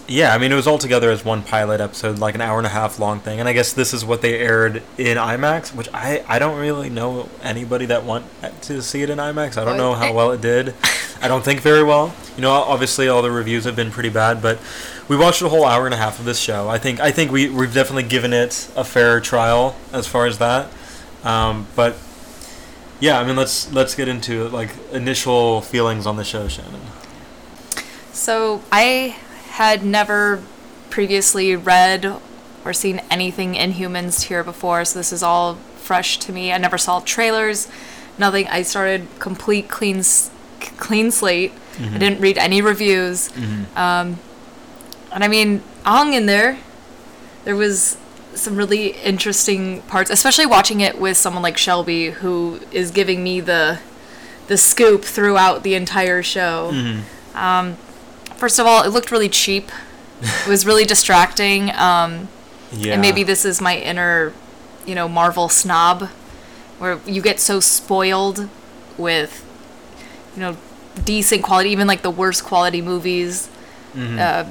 yeah, 0.06 0.36
I 0.36 0.38
mean, 0.38 0.52
it 0.52 0.56
was 0.56 0.68
all 0.68 0.78
together 0.78 1.10
as 1.10 1.24
one 1.24 1.42
pilot 1.42 1.80
episode, 1.80 2.20
like 2.20 2.36
an 2.36 2.42
hour 2.42 2.58
and 2.58 2.68
a 2.68 2.70
half 2.70 3.00
long 3.00 3.22
thing. 3.22 3.40
And 3.40 3.48
I 3.48 3.54
guess 3.54 3.72
this 3.72 3.94
is 3.94 4.04
what 4.04 4.22
they 4.22 4.38
aired 4.38 4.84
in 4.98 5.16
IMAX, 5.16 5.74
which 5.74 5.88
I 5.94 6.22
I 6.28 6.38
don't 6.38 6.60
really 6.60 6.90
know 6.90 7.30
anybody 7.42 7.86
that 7.86 8.04
want 8.04 8.26
to 8.64 8.82
see 8.82 9.02
it 9.02 9.10
in 9.10 9.18
IMAX. 9.18 9.56
I 9.56 9.64
don't 9.64 9.78
know 9.78 9.94
how 9.94 10.12
well 10.12 10.32
it 10.32 10.42
did. 10.42 10.74
I 11.22 11.30
don't 11.30 11.46
think 11.46 11.62
very 11.62 11.82
well. 11.82 12.14
You 12.36 12.42
know, 12.42 12.52
obviously 12.52 13.08
all 13.08 13.22
the 13.22 13.32
reviews 13.32 13.64
have 13.64 13.78
been 13.78 13.90
pretty 13.90 14.10
bad, 14.10 14.42
but 14.42 14.60
we 15.08 15.16
watched 15.16 15.42
a 15.42 15.48
whole 15.48 15.64
hour 15.64 15.86
and 15.86 15.94
a 15.94 15.98
half 15.98 16.20
of 16.20 16.26
this 16.26 16.42
show. 16.42 16.68
I 16.68 16.78
think 16.78 17.00
I 17.00 17.12
think 17.12 17.32
we 17.32 17.48
we've 17.48 17.74
definitely 17.74 18.04
given 18.04 18.34
it 18.34 18.70
a 18.76 18.84
fair 18.84 19.22
trial 19.22 19.78
as 19.94 20.08
far 20.08 20.26
as 20.26 20.40
that. 20.40 20.70
Um, 21.26 21.68
but 21.76 21.98
yeah, 23.00 23.20
I 23.20 23.26
mean, 23.26 23.36
let's 23.36 23.72
let's 23.74 23.96
get 23.96 24.08
into 24.08 24.48
like 24.50 24.70
initial 24.94 25.62
feelings 25.62 26.06
on 26.06 26.16
the 26.16 26.24
show, 26.24 26.48
Shannon. 26.48 26.82
So, 28.14 28.64
I 28.72 29.18
had 29.50 29.84
never 29.84 30.42
previously 30.90 31.56
read 31.56 32.16
or 32.64 32.72
seen 32.72 33.02
anything 33.12 33.56
Inhumans 33.56 34.24
here 34.24 34.44
before, 34.44 34.86
so 34.86 34.98
this 35.00 35.12
is 35.12 35.22
all 35.22 35.56
fresh 35.78 36.18
to 36.20 36.32
me. 36.32 36.54
I 36.54 36.58
never 36.58 36.78
saw 36.78 37.02
trailers, 37.02 37.68
nothing. 38.18 38.48
I 38.48 38.62
started 38.62 39.08
complete 39.20 39.68
clean 39.68 40.04
clean 40.78 41.12
slate. 41.12 41.52
I 41.78 41.98
didn't 41.98 42.22
read 42.22 42.38
any 42.38 42.62
reviews. 42.62 43.30
Um, 43.76 44.20
and 45.12 45.24
I 45.24 45.28
mean, 45.28 45.62
I 45.84 45.98
hung 45.98 46.14
in 46.14 46.26
there. 46.26 46.58
There 47.44 47.56
was 47.56 47.98
some 48.36 48.56
really 48.56 48.90
interesting 49.04 49.82
parts, 49.84 50.10
especially 50.12 50.46
watching 50.46 50.82
it 50.82 51.00
with 51.00 51.18
someone 51.18 51.42
like 51.44 51.58
Shelby, 51.58 52.12
who 52.12 52.60
is 52.72 52.92
giving 52.92 53.24
me 53.24 53.40
the 53.42 53.80
the 54.48 54.58
scoop 54.58 55.04
throughout 55.04 55.64
the 55.64 55.74
entire 55.74 56.22
show. 56.22 56.72
Um, 57.34 57.76
first 58.38 58.60
of 58.60 58.66
all, 58.68 58.84
it 58.84 58.90
looked 58.90 59.12
really 59.12 59.30
cheap. 59.30 59.72
it 60.22 60.48
was 60.48 60.66
really 60.66 60.86
distracting. 60.86 61.72
Um, 61.72 62.28
Yeah, 62.72 62.94
and 62.94 63.02
maybe 63.02 63.24
this 63.24 63.46
is 63.46 63.62
my 63.62 63.78
inner, 63.78 64.34
you 64.86 64.96
know, 64.96 65.08
Marvel 65.08 65.50
snob, 65.50 66.10
where 66.80 67.00
you 67.06 67.22
get 67.22 67.40
so 67.40 67.60
spoiled 67.60 68.50
with, 68.98 69.44
you 70.36 70.42
know, 70.42 70.58
decent 71.04 71.44
quality, 71.44 71.70
even 71.70 71.88
like 71.88 72.02
the 72.02 72.12
worst 72.12 72.44
quality 72.44 72.82
movies. 72.82 73.50
Mm-hmm. 73.96 74.20
Uh, 74.20 74.46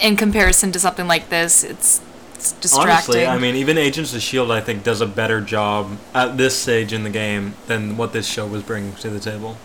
in 0.00 0.16
comparison 0.16 0.72
to 0.72 0.78
something 0.78 1.06
like 1.06 1.28
this, 1.28 1.62
it's, 1.64 2.00
it's 2.42 2.52
distracting. 2.54 2.90
honestly, 2.90 3.26
I 3.26 3.38
mean, 3.38 3.54
even 3.54 3.78
Agents 3.78 4.12
of 4.14 4.20
Shield, 4.20 4.50
I 4.50 4.60
think, 4.60 4.82
does 4.82 5.00
a 5.00 5.06
better 5.06 5.40
job 5.40 5.96
at 6.12 6.36
this 6.36 6.60
stage 6.60 6.92
in 6.92 7.04
the 7.04 7.10
game 7.10 7.54
than 7.68 7.96
what 7.96 8.12
this 8.12 8.26
show 8.26 8.46
was 8.48 8.64
bringing 8.64 8.94
to 8.96 9.10
the 9.10 9.20
table. 9.20 9.56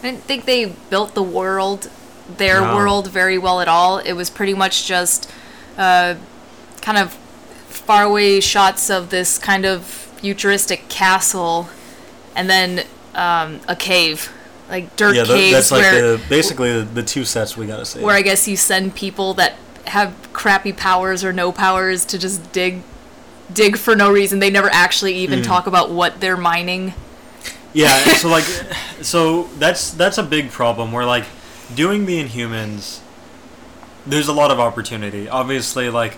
I 0.00 0.02
didn't 0.02 0.24
think 0.24 0.44
they 0.44 0.66
built 0.90 1.14
the 1.14 1.22
world, 1.22 1.90
their 2.36 2.60
No. 2.60 2.76
world, 2.76 3.08
very 3.10 3.38
well 3.38 3.60
at 3.62 3.68
all. 3.68 3.96
It 3.98 4.12
was 4.12 4.28
pretty 4.28 4.52
much 4.52 4.86
just 4.86 5.30
uh, 5.78 6.16
kind 6.82 6.98
of 6.98 7.14
faraway 7.68 8.40
shots 8.40 8.90
of 8.90 9.08
this 9.08 9.38
kind 9.38 9.64
of 9.64 9.84
futuristic 9.84 10.88
castle, 10.90 11.70
and 12.36 12.50
then 12.50 12.84
um, 13.14 13.60
a 13.66 13.74
cave, 13.74 14.30
like 14.68 14.94
dirt 14.96 15.16
yeah, 15.16 15.24
caves, 15.24 15.52
that's 15.52 15.70
like 15.70 15.80
where 15.82 16.16
the 16.18 16.22
basically 16.28 16.72
the, 16.72 16.82
the 16.84 17.02
two 17.02 17.24
sets 17.24 17.56
we 17.56 17.66
gotta 17.66 17.86
see. 17.86 18.00
where 18.02 18.14
I 18.14 18.20
guess 18.22 18.46
you 18.46 18.56
send 18.58 18.94
people 18.94 19.32
that 19.34 19.54
have 19.88 20.14
crappy 20.32 20.72
powers 20.72 21.24
or 21.24 21.32
no 21.32 21.52
powers 21.52 22.04
to 22.06 22.18
just 22.18 22.52
dig 22.52 22.82
dig 23.52 23.76
for 23.76 23.96
no 23.96 24.10
reason. 24.10 24.38
They 24.38 24.50
never 24.50 24.68
actually 24.70 25.14
even 25.14 25.42
talk 25.42 25.66
about 25.66 25.90
what 25.90 26.20
they're 26.20 26.36
mining. 26.36 26.94
Yeah, 27.72 27.96
so 28.16 28.28
like, 28.28 28.44
so 29.02 29.44
that's 29.58 29.90
that's 29.90 30.18
a 30.18 30.22
big 30.22 30.50
problem. 30.50 30.92
Where 30.92 31.06
like, 31.06 31.24
doing 31.74 32.06
the 32.06 32.22
Inhumans, 32.22 33.00
there's 34.06 34.28
a 34.28 34.32
lot 34.32 34.50
of 34.50 34.60
opportunity. 34.60 35.28
Obviously, 35.28 35.90
like, 35.90 36.16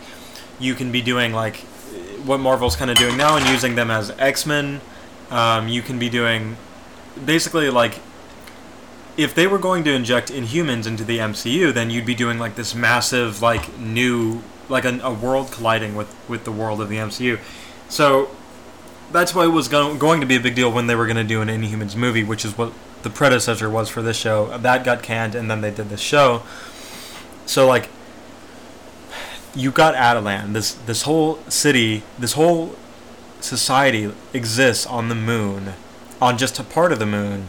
you 0.59 0.75
can 0.75 0.93
be 0.93 1.03
doing 1.03 1.33
like 1.33 1.57
what 2.25 2.39
Marvel's 2.39 2.77
kind 2.77 2.91
of 2.91 2.97
doing 2.97 3.17
now 3.17 3.37
and 3.37 3.47
using 3.49 3.75
them 3.75 3.91
as 3.91 4.11
X 4.19 4.47
Men. 4.47 4.81
Um, 5.31 5.69
you 5.69 5.83
can 5.83 5.99
be 5.99 6.09
doing 6.09 6.57
basically 7.25 7.71
like 7.71 7.95
if 9.23 9.35
they 9.35 9.47
were 9.47 9.59
going 9.59 9.85
to 9.85 9.93
inject 9.93 10.31
Inhumans 10.31 10.87
into 10.87 11.05
the 11.05 11.19
MCU, 11.19 11.73
then 11.73 11.91
you'd 11.91 12.07
be 12.07 12.15
doing 12.15 12.39
like 12.39 12.55
this 12.55 12.75
massive 12.75 13.43
like 13.43 13.79
new 13.79 14.43
like 14.69 14.85
a, 14.85 14.99
a 15.03 15.13
world 15.13 15.51
colliding 15.51 15.95
with 15.95 16.15
with 16.29 16.45
the 16.45 16.53
world 16.53 16.81
of 16.81 16.89
the 16.89 16.97
MCU. 16.97 17.39
So 17.89 18.31
that's 19.13 19.35
why 19.35 19.45
it 19.45 19.49
was 19.49 19.69
go- 19.69 19.97
going 19.97 20.21
to 20.21 20.27
be 20.27 20.37
a 20.37 20.41
big 20.41 20.55
deal 20.55 20.73
when 20.73 20.87
they 20.87 20.95
were 20.95 21.07
going 21.07 21.17
to 21.17 21.25
do 21.25 21.41
an 21.41 21.49
Inhumans 21.49 21.97
movie, 21.97 22.25
which 22.25 22.45
is 22.45 22.57
what 22.57 22.73
the 23.03 23.11
predecessor 23.11 23.69
was 23.69 23.89
for 23.89 24.03
this 24.03 24.17
show. 24.17 24.57
That 24.57 24.85
got 24.85 25.03
canned, 25.03 25.35
and 25.35 25.51
then 25.51 25.61
they 25.61 25.71
did 25.71 25.89
this 25.89 26.01
show. 26.01 26.43
So 27.47 27.67
like, 27.67 27.89
you 29.55 29.71
got 29.71 29.95
Attilan. 29.95 30.53
This 30.53 30.75
this 30.75 31.03
whole 31.03 31.41
city, 31.49 32.05
this 32.19 32.35
whole 32.35 32.77
society 33.41 34.13
exists 34.33 34.87
on 34.87 35.09
the 35.09 35.15
moon, 35.15 35.75
on 36.21 36.39
just 36.39 36.59
a 36.59 36.65
part 36.65 36.93
of 36.93 36.99
the 36.99 37.07
moon, 37.07 37.49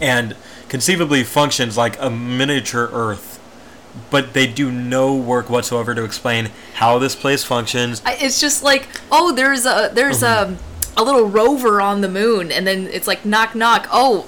and 0.00 0.36
conceivably 0.68 1.24
functions 1.24 1.76
like 1.76 2.00
a 2.00 2.10
miniature 2.10 2.88
Earth. 2.92 3.30
But 4.10 4.32
they 4.32 4.46
do 4.48 4.72
no 4.72 5.14
work 5.14 5.48
whatsoever 5.48 5.94
to 5.94 6.02
explain 6.02 6.50
how 6.74 6.98
this 6.98 7.14
place 7.14 7.44
functions. 7.44 8.02
I, 8.04 8.14
it's 8.20 8.40
just 8.40 8.64
like, 8.64 8.88
oh, 9.12 9.32
there's 9.32 9.66
a 9.66 9.90
there's 9.92 10.20
Mm-hmm. 10.22 10.54
a 10.54 10.58
a 10.96 11.02
little 11.02 11.26
rover 11.28 11.80
on 11.80 12.00
the 12.02 12.08
moon, 12.08 12.50
and 12.52 12.66
then 12.66 12.86
it's 12.88 13.06
like 13.06 13.24
knock 13.24 13.54
knock. 13.54 13.86
Oh, 13.92 14.26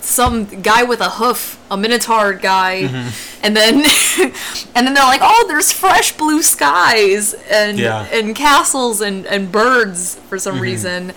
some 0.00 0.46
guy 0.62 0.82
with 0.82 1.00
a 1.00 1.10
hoof, 1.10 1.58
a 1.70 1.76
minotaur 1.76 2.32
guy, 2.32 2.84
Mm-hmm. 2.84 3.44
and 3.44 3.54
then 3.56 3.74
and 4.74 4.86
then 4.86 4.94
they're 4.94 5.04
like, 5.04 5.20
oh, 5.22 5.44
there's 5.46 5.70
fresh 5.72 6.12
blue 6.16 6.42
skies 6.42 7.34
and 7.50 7.78
Yeah. 7.78 8.04
and 8.10 8.34
castles 8.34 9.02
and 9.02 9.26
and 9.26 9.52
birds 9.52 10.14
for 10.30 10.38
some 10.38 10.54
Mm-hmm. 10.54 10.62
reason. 10.62 11.12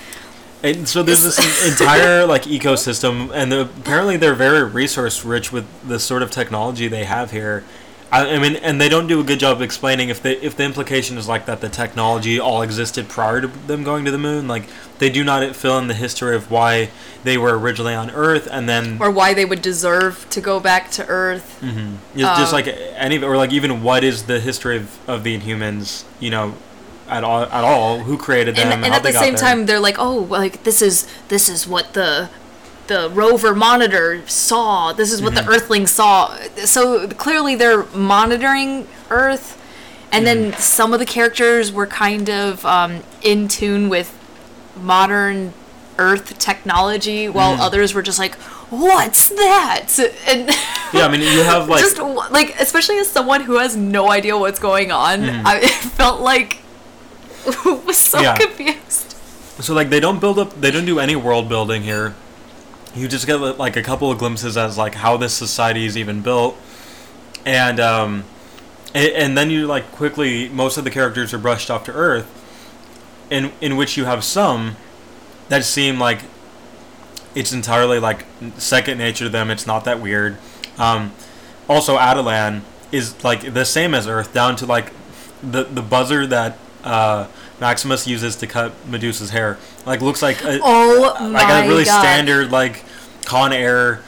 And 0.65 0.89
so 0.89 1.03
there's 1.03 1.21
this 1.21 1.37
entire 1.79 2.25
like 2.25 2.43
ecosystem, 2.43 3.31
and 3.33 3.51
the, 3.51 3.61
apparently 3.61 4.17
they're 4.17 4.33
very 4.33 4.63
resource 4.63 5.23
rich 5.23 5.51
with 5.51 5.65
the 5.87 5.99
sort 5.99 6.23
of 6.23 6.31
technology 6.31 6.87
they 6.87 7.03
have 7.03 7.29
here. 7.29 7.63
I, 8.11 8.35
I 8.35 8.39
mean, 8.39 8.55
and 8.55 8.81
they 8.81 8.89
don't 8.89 9.05
do 9.05 9.19
a 9.19 9.23
good 9.23 9.39
job 9.39 9.57
of 9.57 9.61
explaining 9.61 10.09
if 10.09 10.23
the 10.23 10.43
if 10.43 10.57
the 10.57 10.63
implication 10.63 11.19
is 11.19 11.27
like 11.27 11.45
that 11.45 11.61
the 11.61 11.69
technology 11.69 12.39
all 12.39 12.63
existed 12.63 13.09
prior 13.09 13.41
to 13.41 13.47
them 13.47 13.83
going 13.83 14.05
to 14.05 14.11
the 14.11 14.17
moon. 14.17 14.47
Like 14.47 14.63
they 14.97 15.11
do 15.11 15.23
not 15.23 15.55
fill 15.55 15.77
in 15.77 15.87
the 15.87 15.93
history 15.93 16.35
of 16.35 16.49
why 16.49 16.89
they 17.23 17.37
were 17.37 17.59
originally 17.59 17.93
on 17.93 18.09
Earth, 18.09 18.47
and 18.49 18.67
then 18.67 18.97
or 18.99 19.11
why 19.11 19.35
they 19.35 19.45
would 19.45 19.61
deserve 19.61 20.27
to 20.31 20.41
go 20.41 20.59
back 20.59 20.89
to 20.91 21.05
Earth. 21.05 21.59
just, 22.15 22.39
just 22.39 22.53
um, 22.53 22.55
like 22.55 22.67
any 22.95 23.23
or 23.23 23.37
like 23.37 23.51
even 23.51 23.83
what 23.83 24.03
is 24.03 24.23
the 24.23 24.39
history 24.39 24.77
of, 24.77 25.09
of 25.09 25.23
the 25.23 25.37
Inhumans? 25.37 26.05
You 26.19 26.31
know, 26.31 26.55
at 27.09 27.23
all 27.23 27.43
at 27.43 27.63
all? 27.63 27.99
Who 27.99 28.17
created 28.17 28.55
them? 28.55 28.71
and, 28.71 28.83
and 28.83 28.93
how 28.93 28.97
at 28.99 29.03
the 29.03 29.11
same 29.13 29.35
time 29.35 29.65
they're 29.65 29.79
like 29.79 29.97
oh 29.99 30.15
like 30.19 30.63
this 30.63 30.81
is 30.81 31.07
this 31.27 31.49
is 31.49 31.67
what 31.67 31.93
the 31.93 32.29
the 32.87 33.09
rover 33.13 33.53
monitor 33.55 34.21
saw 34.27 34.93
this 34.93 35.11
is 35.11 35.21
what 35.21 35.33
Mm-hmm. 35.33 35.47
the 35.47 35.53
earthlings 35.55 35.91
saw 35.91 36.35
so 36.65 37.07
clearly 37.09 37.55
they're 37.55 37.83
monitoring 37.95 38.87
earth 39.09 39.61
and 40.11 40.25
then 40.25 40.51
Mm-hmm. 40.51 40.59
some 40.61 40.93
of 40.93 40.99
the 40.99 41.05
characters 41.05 41.71
were 41.71 41.87
kind 41.87 42.29
of 42.29 42.63
um, 42.65 43.01
in 43.23 43.47
tune 43.47 43.89
with 43.89 44.13
modern 44.79 45.53
earth 45.97 46.37
technology 46.39 47.27
while 47.29 47.53
Mm-hmm. 47.53 47.61
others 47.61 47.93
were 47.93 48.01
just 48.01 48.19
like 48.19 48.35
what's 48.69 49.27
that 49.27 49.87
and 50.27 50.49
yeah, 50.93 51.05
I 51.05 51.07
mean, 51.09 51.21
you 51.21 51.43
have 51.43 51.69
like 51.73 51.81
just 51.81 51.97
like 51.99 52.55
especially 52.59 52.97
as 52.97 53.09
someone 53.09 53.41
who 53.41 53.57
has 53.57 53.75
no 53.77 54.09
idea 54.11 54.37
what's 54.37 54.59
going 54.59 54.91
on 54.91 55.23
i 55.23 55.57
it 55.63 55.69
felt 55.71 56.19
like 56.21 56.57
was 57.65 57.97
so. 57.97 58.19
Yeah. 58.19 58.37
confused 58.37 59.15
So 59.59 59.73
like 59.73 59.89
they 59.89 59.99
don't 59.99 60.19
build 60.19 60.37
up, 60.37 60.59
they 60.59 60.71
don't 60.71 60.85
do 60.85 60.99
any 60.99 61.15
world 61.15 61.47
building 61.47 61.83
here. 61.83 62.15
You 62.95 63.07
just 63.07 63.27
get 63.27 63.35
like 63.35 63.75
a 63.75 63.81
couple 63.81 64.11
of 64.11 64.17
glimpses 64.17 64.57
as 64.57 64.77
like 64.77 64.95
how 64.95 65.17
this 65.17 65.33
society 65.33 65.85
is 65.85 65.97
even 65.97 66.21
built, 66.21 66.57
and 67.45 67.79
um, 67.79 68.23
and, 68.93 69.11
and 69.13 69.37
then 69.37 69.49
you 69.49 69.67
like 69.67 69.91
quickly 69.91 70.49
most 70.49 70.77
of 70.77 70.83
the 70.83 70.89
characters 70.89 71.33
are 71.33 71.37
brushed 71.37 71.69
off 71.69 71.83
to 71.85 71.93
Earth, 71.93 72.27
in 73.29 73.51
in 73.61 73.75
which 73.75 73.97
you 73.97 74.05
have 74.05 74.23
some 74.23 74.77
that 75.49 75.63
seem 75.63 75.99
like 75.99 76.21
it's 77.33 77.51
entirely 77.51 77.99
like 77.99 78.25
second 78.57 78.97
nature 78.97 79.25
to 79.25 79.29
them. 79.29 79.51
It's 79.51 79.67
not 79.67 79.83
that 79.85 80.01
weird. 80.01 80.37
Um, 80.77 81.13
also, 81.69 81.97
Attilan 81.97 82.61
is 82.91 83.23
like 83.23 83.53
the 83.53 83.65
same 83.65 83.93
as 83.93 84.07
Earth, 84.07 84.33
down 84.33 84.55
to 84.57 84.65
like 84.65 84.91
the 85.41 85.63
the 85.63 85.81
buzzer 85.81 86.25
that 86.27 86.57
uh, 86.85 87.27
Maximus 87.59 88.07
uses 88.07 88.35
to 88.37 88.47
cut 88.47 88.73
Medusa's 88.87 89.31
hair. 89.31 89.57
Like 89.85 90.01
looks 90.01 90.21
like 90.21 90.43
a, 90.43 90.59
Oh 90.63 91.15
my 91.19 91.43
like 91.43 91.65
a 91.65 91.67
really 91.67 91.85
god. 91.85 91.99
standard 91.99 92.51
like 92.51 92.85
Conair 93.23 94.01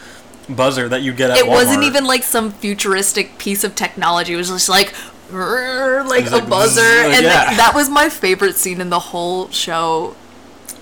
buzzer 0.49 0.87
that 0.87 1.01
you 1.01 1.11
get 1.11 1.29
at 1.29 1.37
it 1.39 1.47
wasn't 1.47 1.83
even 1.83 2.05
like 2.05 2.23
some 2.23 2.51
futuristic 2.51 3.37
piece 3.37 3.65
of 3.65 3.75
technology. 3.75 4.33
It 4.33 4.37
was 4.37 4.47
just 4.47 4.69
like 4.69 4.93
like 5.31 6.25
a 6.27 6.35
like, 6.37 6.49
buzzer, 6.49 6.81
like, 6.81 7.15
and 7.15 7.25
yeah. 7.25 7.53
that 7.55 7.73
was 7.75 7.89
my 7.89 8.09
favorite 8.09 8.55
scene 8.55 8.79
in 8.79 8.89
the 8.89 8.99
whole 8.99 9.49
show. 9.49 10.15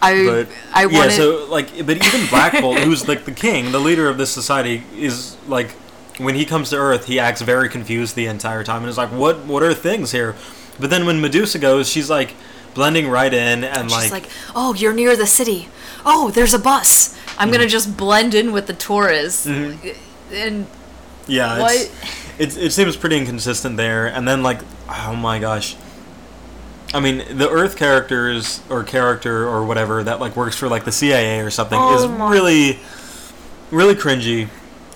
I 0.02 0.26
but 0.26 0.48
I 0.74 0.86
yeah, 0.86 0.98
wanted. 1.00 1.14
so 1.14 1.48
like, 1.50 1.70
but 1.86 1.98
even 2.06 2.28
Black 2.30 2.62
Bolt, 2.62 2.80
who's 2.80 3.08
like 3.08 3.26
the 3.26 3.32
king, 3.32 3.72
the 3.72 3.80
leader 3.80 4.08
of 4.08 4.18
this 4.18 4.30
society, 4.30 4.84
is 4.96 5.36
like, 5.48 5.72
when 6.18 6.36
he 6.36 6.46
comes 6.46 6.70
to 6.70 6.78
Earth, 6.78 7.06
he 7.06 7.20
acts 7.20 7.42
very 7.42 7.70
confused 7.70 8.16
the 8.16 8.28
entire 8.28 8.64
time, 8.64 8.82
and 8.82 8.90
is 8.90 8.98
like, 8.98 9.12
"What? 9.12 9.46
What 9.46 9.64
are 9.64 9.74
things 9.74 10.12
here?" 10.12 10.36
But 10.80 10.90
then 10.90 11.06
when 11.06 11.22
Medusa 11.22 11.60
goes, 11.60 11.88
she's 11.90 12.10
like 12.10 12.34
blending 12.74 13.08
right 13.10 13.34
in, 13.34 13.64
and 13.64 13.90
She's 13.90 14.12
like, 14.12 14.24
like, 14.24 14.30
"Oh, 14.56 14.74
you're 14.74 14.94
near 14.94 15.16
the 15.16 15.26
city. 15.28 15.70
Oh, 16.06 16.32
there's 16.32 16.54
a 16.54 16.60
bus. 16.60 17.18
I'm 17.38 17.48
Mm-hmm. 17.48 17.52
gonna 17.58 17.68
just 17.70 17.96
blend 17.98 18.34
in 18.36 18.52
with 18.52 18.68
the 18.68 18.74
tourists." 18.74 19.46
And 19.46 20.68
yeah, 21.28 21.60
what? 21.60 21.74
it's, 22.38 22.58
it 22.58 22.64
it 22.66 22.72
seems 22.74 22.96
pretty 22.98 23.18
inconsistent 23.18 23.78
there, 23.78 24.08
and 24.08 24.28
then 24.28 24.44
like, 24.44 24.60
oh 24.90 25.16
my 25.16 25.40
gosh. 25.40 25.76
I 26.94 27.00
mean, 27.02 27.38
the 27.38 27.50
Earth 27.50 27.76
characters 27.78 28.62
or 28.70 28.84
character 28.84 29.48
or 29.48 29.66
whatever 29.66 30.04
that 30.04 30.20
like 30.20 30.36
works 30.36 30.56
for 30.56 30.68
like 30.70 30.86
the 30.86 30.92
CIA 30.94 31.40
or 31.42 31.50
something 31.50 31.78
Oh 31.82 31.96
is 32.04 32.08
my- 32.10 32.32
really, 32.32 32.80
really 33.72 33.96
cringy. 33.96 34.48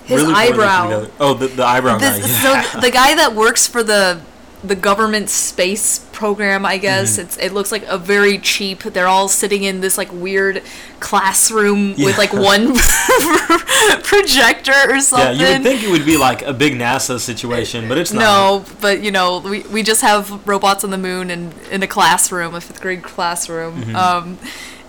His 0.04 0.22
really 0.22 0.32
eyebrow. 0.34 1.06
Oh, 1.20 1.34
the, 1.34 1.48
the 1.48 1.64
eyebrow 1.64 1.98
this, 1.98 2.18
guy. 2.20 2.52
Yeah. 2.52 2.62
so 2.62 2.80
the 2.80 2.90
guy 2.90 3.14
that 3.16 3.34
works 3.34 3.66
for 3.66 3.82
the 3.82 4.20
the 4.62 4.74
government 4.76 5.30
space 5.30 6.00
program, 6.12 6.66
I 6.66 6.76
guess 6.76 7.12
Mm-hmm. 7.12 7.22
it's 7.22 7.36
it 7.38 7.52
looks 7.52 7.72
like 7.72 7.84
a 7.86 7.96
very 7.96 8.38
cheap. 8.38 8.82
They're 8.82 9.08
all 9.08 9.28
sitting 9.28 9.62
in 9.64 9.80
this 9.80 9.96
like 9.96 10.12
weird 10.12 10.62
classroom 11.00 11.94
Yeah. 11.96 12.06
with 12.06 12.18
like 12.18 12.32
one 12.32 12.74
projector 14.02 14.72
or 14.88 15.00
something. 15.00 15.40
Yeah, 15.40 15.48
you 15.48 15.52
would 15.54 15.62
think 15.62 15.82
it 15.82 15.90
would 15.90 16.04
be 16.04 16.16
like 16.16 16.42
a 16.42 16.52
big 16.52 16.74
NASA 16.74 17.18
situation, 17.18 17.88
but 17.88 17.98
it's 17.98 18.12
not. 18.12 18.20
no, 18.20 18.64
but 18.80 19.02
you 19.02 19.10
know, 19.10 19.38
we, 19.40 19.60
we 19.62 19.82
just 19.82 20.02
have 20.02 20.46
robots 20.46 20.84
on 20.84 20.90
the 20.90 20.98
moon 20.98 21.30
and 21.30 21.54
in 21.70 21.82
a 21.82 21.86
classroom, 21.86 22.54
a 22.54 22.60
fifth 22.60 22.80
grade 22.80 23.02
classroom. 23.02 23.82
Mm-hmm. 23.82 23.96
Um, 23.96 24.38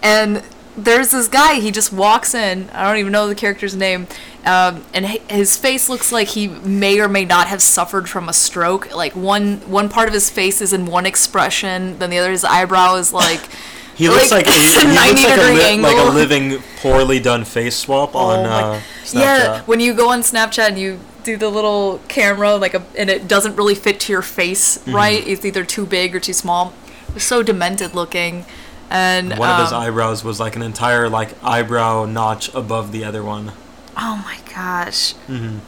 and 0.02 0.44
there's 0.78 1.12
this 1.12 1.28
guy, 1.28 1.56
he 1.60 1.72
just 1.72 1.92
walks 1.92 2.34
in. 2.34 2.70
I 2.72 2.84
don't 2.88 2.98
even 2.98 3.12
know 3.12 3.28
the 3.28 3.36
character's 3.36 3.76
name. 3.76 4.08
Um, 4.46 4.84
and 4.94 5.06
his 5.06 5.56
face 5.58 5.88
looks 5.90 6.12
like 6.12 6.30
he 6.30 6.48
may 6.48 7.00
or 7.00 7.08
may 7.08 7.26
not 7.26 7.48
have 7.48 7.62
suffered 7.62 8.10
from 8.10 8.28
a 8.30 8.34
stroke. 8.34 8.94
Like 8.96 9.16
one 9.16 9.58
one 9.70 9.88
part 9.90 10.08
of 10.08 10.14
his 10.14 10.30
face 10.30 10.62
is 10.62 10.74
in 10.74 10.86
one 10.86 11.06
expression, 11.06 12.00
then 12.00 12.10
the 12.10 12.18
other 12.18 12.32
his 12.32 12.44
eyebrow 12.44 12.96
is 12.96 13.14
like 13.14 13.42
He 13.96 14.10
looks 14.10 14.32
like, 14.32 14.48
like, 14.48 14.56
a, 14.56 14.88
90 14.88 14.94
looks 14.96 15.24
like 15.24 15.38
a, 15.38 15.42
degree 15.42 15.76
li- 15.76 15.82
like 15.82 15.98
a 15.98 16.10
living, 16.10 16.64
poorly 16.78 17.20
done 17.20 17.44
face 17.46 17.76
swap 17.76 18.16
on 18.16 18.40
Oh 18.40 18.44
my- 18.44 18.62
uh, 18.78 18.82
Snapchat. 19.04 19.14
Yeah, 19.20 19.62
when 19.64 19.80
you 19.80 19.94
go 19.94 20.10
on 20.10 20.22
Snapchat 20.22 20.70
and 20.70 20.80
you 20.80 21.00
do 21.24 21.38
the 21.38 21.50
little 21.50 22.00
camera, 22.08 22.56
like 22.56 22.74
a, 22.74 22.82
and 22.98 23.10
it 23.12 23.28
doesn't 23.28 23.56
really 23.58 23.76
fit 23.76 24.00
to 24.00 24.12
your 24.14 24.24
face 24.24 24.80
Mm-hmm. 24.80 24.96
right. 24.96 25.28
It's 25.28 25.46
either 25.46 25.64
too 25.64 25.86
big 25.86 26.16
or 26.16 26.20
too 26.20 26.34
small. 26.34 26.74
It's 27.16 27.26
so 27.26 27.44
demented 27.44 27.94
looking, 27.94 28.46
and 28.92 29.38
One 29.38 29.50
of 29.50 29.60
his 29.62 29.72
um, 29.74 29.82
eyebrows 29.82 30.24
was 30.24 30.40
like 30.40 30.56
an 30.56 30.62
entire 30.62 31.10
like 31.10 31.32
eyebrow 31.44 32.06
notch 32.06 32.54
above 32.54 32.92
the 32.92 33.04
other 33.04 33.24
one. 33.24 33.54
oh 33.98 34.22
my 34.26 34.38
gosh. 34.54 35.14
Mm-hmm. 35.28 35.60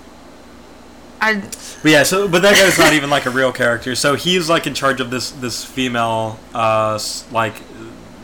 I 1.21 1.35
But 1.81 1.91
yeah, 1.91 2.03
so 2.03 2.27
but 2.27 2.41
that 2.41 2.55
guy's 2.55 2.77
not 2.77 2.93
even 2.93 3.09
like 3.09 3.25
a 3.25 3.29
real 3.29 3.51
character. 3.53 3.95
So 3.95 4.15
he's 4.15 4.49
like 4.49 4.67
in 4.67 4.73
charge 4.73 4.99
of 4.99 5.09
this 5.09 5.31
this 5.31 5.63
female 5.63 6.37
uh 6.53 6.99
like 7.31 7.55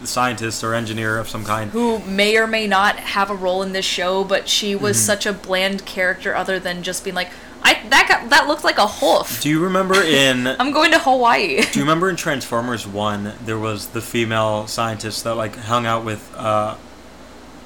scientist 0.03 0.63
or 0.63 0.73
engineer 0.73 1.17
of 1.17 1.27
some 1.29 1.43
kind. 1.43 1.71
who 1.71 1.99
may 1.99 2.37
or 2.37 2.47
may 2.47 2.67
not 2.67 2.95
have 2.97 3.29
a 3.29 3.35
role 3.35 3.61
in 3.63 3.73
this 3.73 3.85
show, 3.85 4.23
but 4.23 4.47
she 4.47 4.75
was 4.75 4.97
Mm-hmm. 4.97 5.05
such 5.05 5.25
a 5.25 5.33
bland 5.33 5.85
character, 5.85 6.35
other 6.35 6.57
than 6.59 6.83
just 6.83 7.03
being 7.03 7.15
like, 7.15 7.31
I 7.61 7.87
that 7.89 8.07
got, 8.07 8.29
that 8.29 8.47
looked 8.47 8.63
like 8.63 8.77
a 8.77 8.87
hoof. 8.87 9.41
Do 9.41 9.49
you 9.49 9.59
remember 9.63 10.01
in 10.01 10.47
I'm 10.59 10.71
going 10.71 10.91
to 10.91 10.99
Hawaii. 10.99 11.61
Do 11.61 11.79
you 11.79 11.85
remember 11.85 12.09
in 12.09 12.15
Transformers 12.15 12.87
One 12.87 13.33
there 13.43 13.57
was 13.59 13.89
the 13.89 14.01
female 14.01 14.67
scientist 14.67 15.23
that 15.23 15.35
like 15.35 15.55
hung 15.55 15.85
out 15.85 16.05
with 16.05 16.33
uh, 16.35 16.75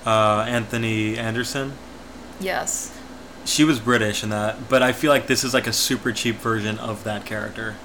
uh, 0.06 0.46
Anthony 0.48 1.18
Anderson? 1.18 1.74
yes. 2.39 2.91
She 3.46 3.66
was 3.66 3.82
British 3.82 4.24
in 4.24 4.30
that, 4.30 4.70
but 4.70 4.82
I 4.82 4.94
feel 4.94 5.12
like 5.12 5.28
this 5.28 5.44
is 5.44 5.54
like 5.54 5.68
a 5.68 5.74
super 5.74 6.14
cheap 6.14 6.38
version 6.38 6.80
of 6.80 7.04
that 7.04 7.26
character. 7.26 7.76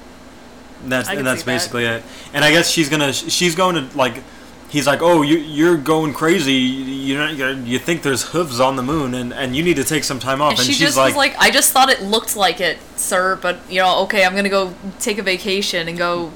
That's 0.84 1.08
and 1.08 1.26
that's 1.26 1.40
see 1.40 1.46
that. 1.46 1.52
basically 1.52 1.84
it. 1.84 2.04
And 2.32 2.44
I 2.44 2.52
guess 2.52 2.70
she's 2.70 2.88
gonna 2.88 3.12
she's 3.12 3.54
going 3.56 3.74
to 3.74 3.98
like. 3.98 4.22
He's 4.70 4.86
like, 4.86 5.00
oh, 5.00 5.22
you 5.22 5.38
you're 5.38 5.78
going 5.78 6.12
crazy. 6.12 6.52
You 6.52 7.22
you 7.24 7.48
you 7.64 7.78
think 7.78 8.02
there's 8.02 8.22
hooves 8.32 8.60
on 8.60 8.76
the 8.76 8.82
moon, 8.82 9.14
and, 9.14 9.32
and 9.32 9.56
you 9.56 9.62
need 9.62 9.76
to 9.76 9.84
take 9.84 10.04
some 10.04 10.18
time 10.18 10.42
off. 10.42 10.50
And 10.50 10.58
And, 10.60 10.66
she 10.66 10.72
she's 10.74 10.80
just 10.88 10.96
like, 10.98 11.14
was 11.14 11.16
like, 11.16 11.36
I 11.38 11.50
just 11.50 11.72
thought 11.72 11.88
it 11.88 12.02
looked 12.02 12.36
like 12.36 12.60
it, 12.60 12.76
sir, 12.96 13.38
but 13.40 13.60
you 13.70 13.80
know, 13.80 14.00
okay, 14.02 14.26
I'm 14.26 14.34
gonna 14.36 14.50
go 14.50 14.74
take 14.98 15.16
a 15.16 15.22
vacation 15.22 15.88
and 15.88 15.96
go 15.96 16.30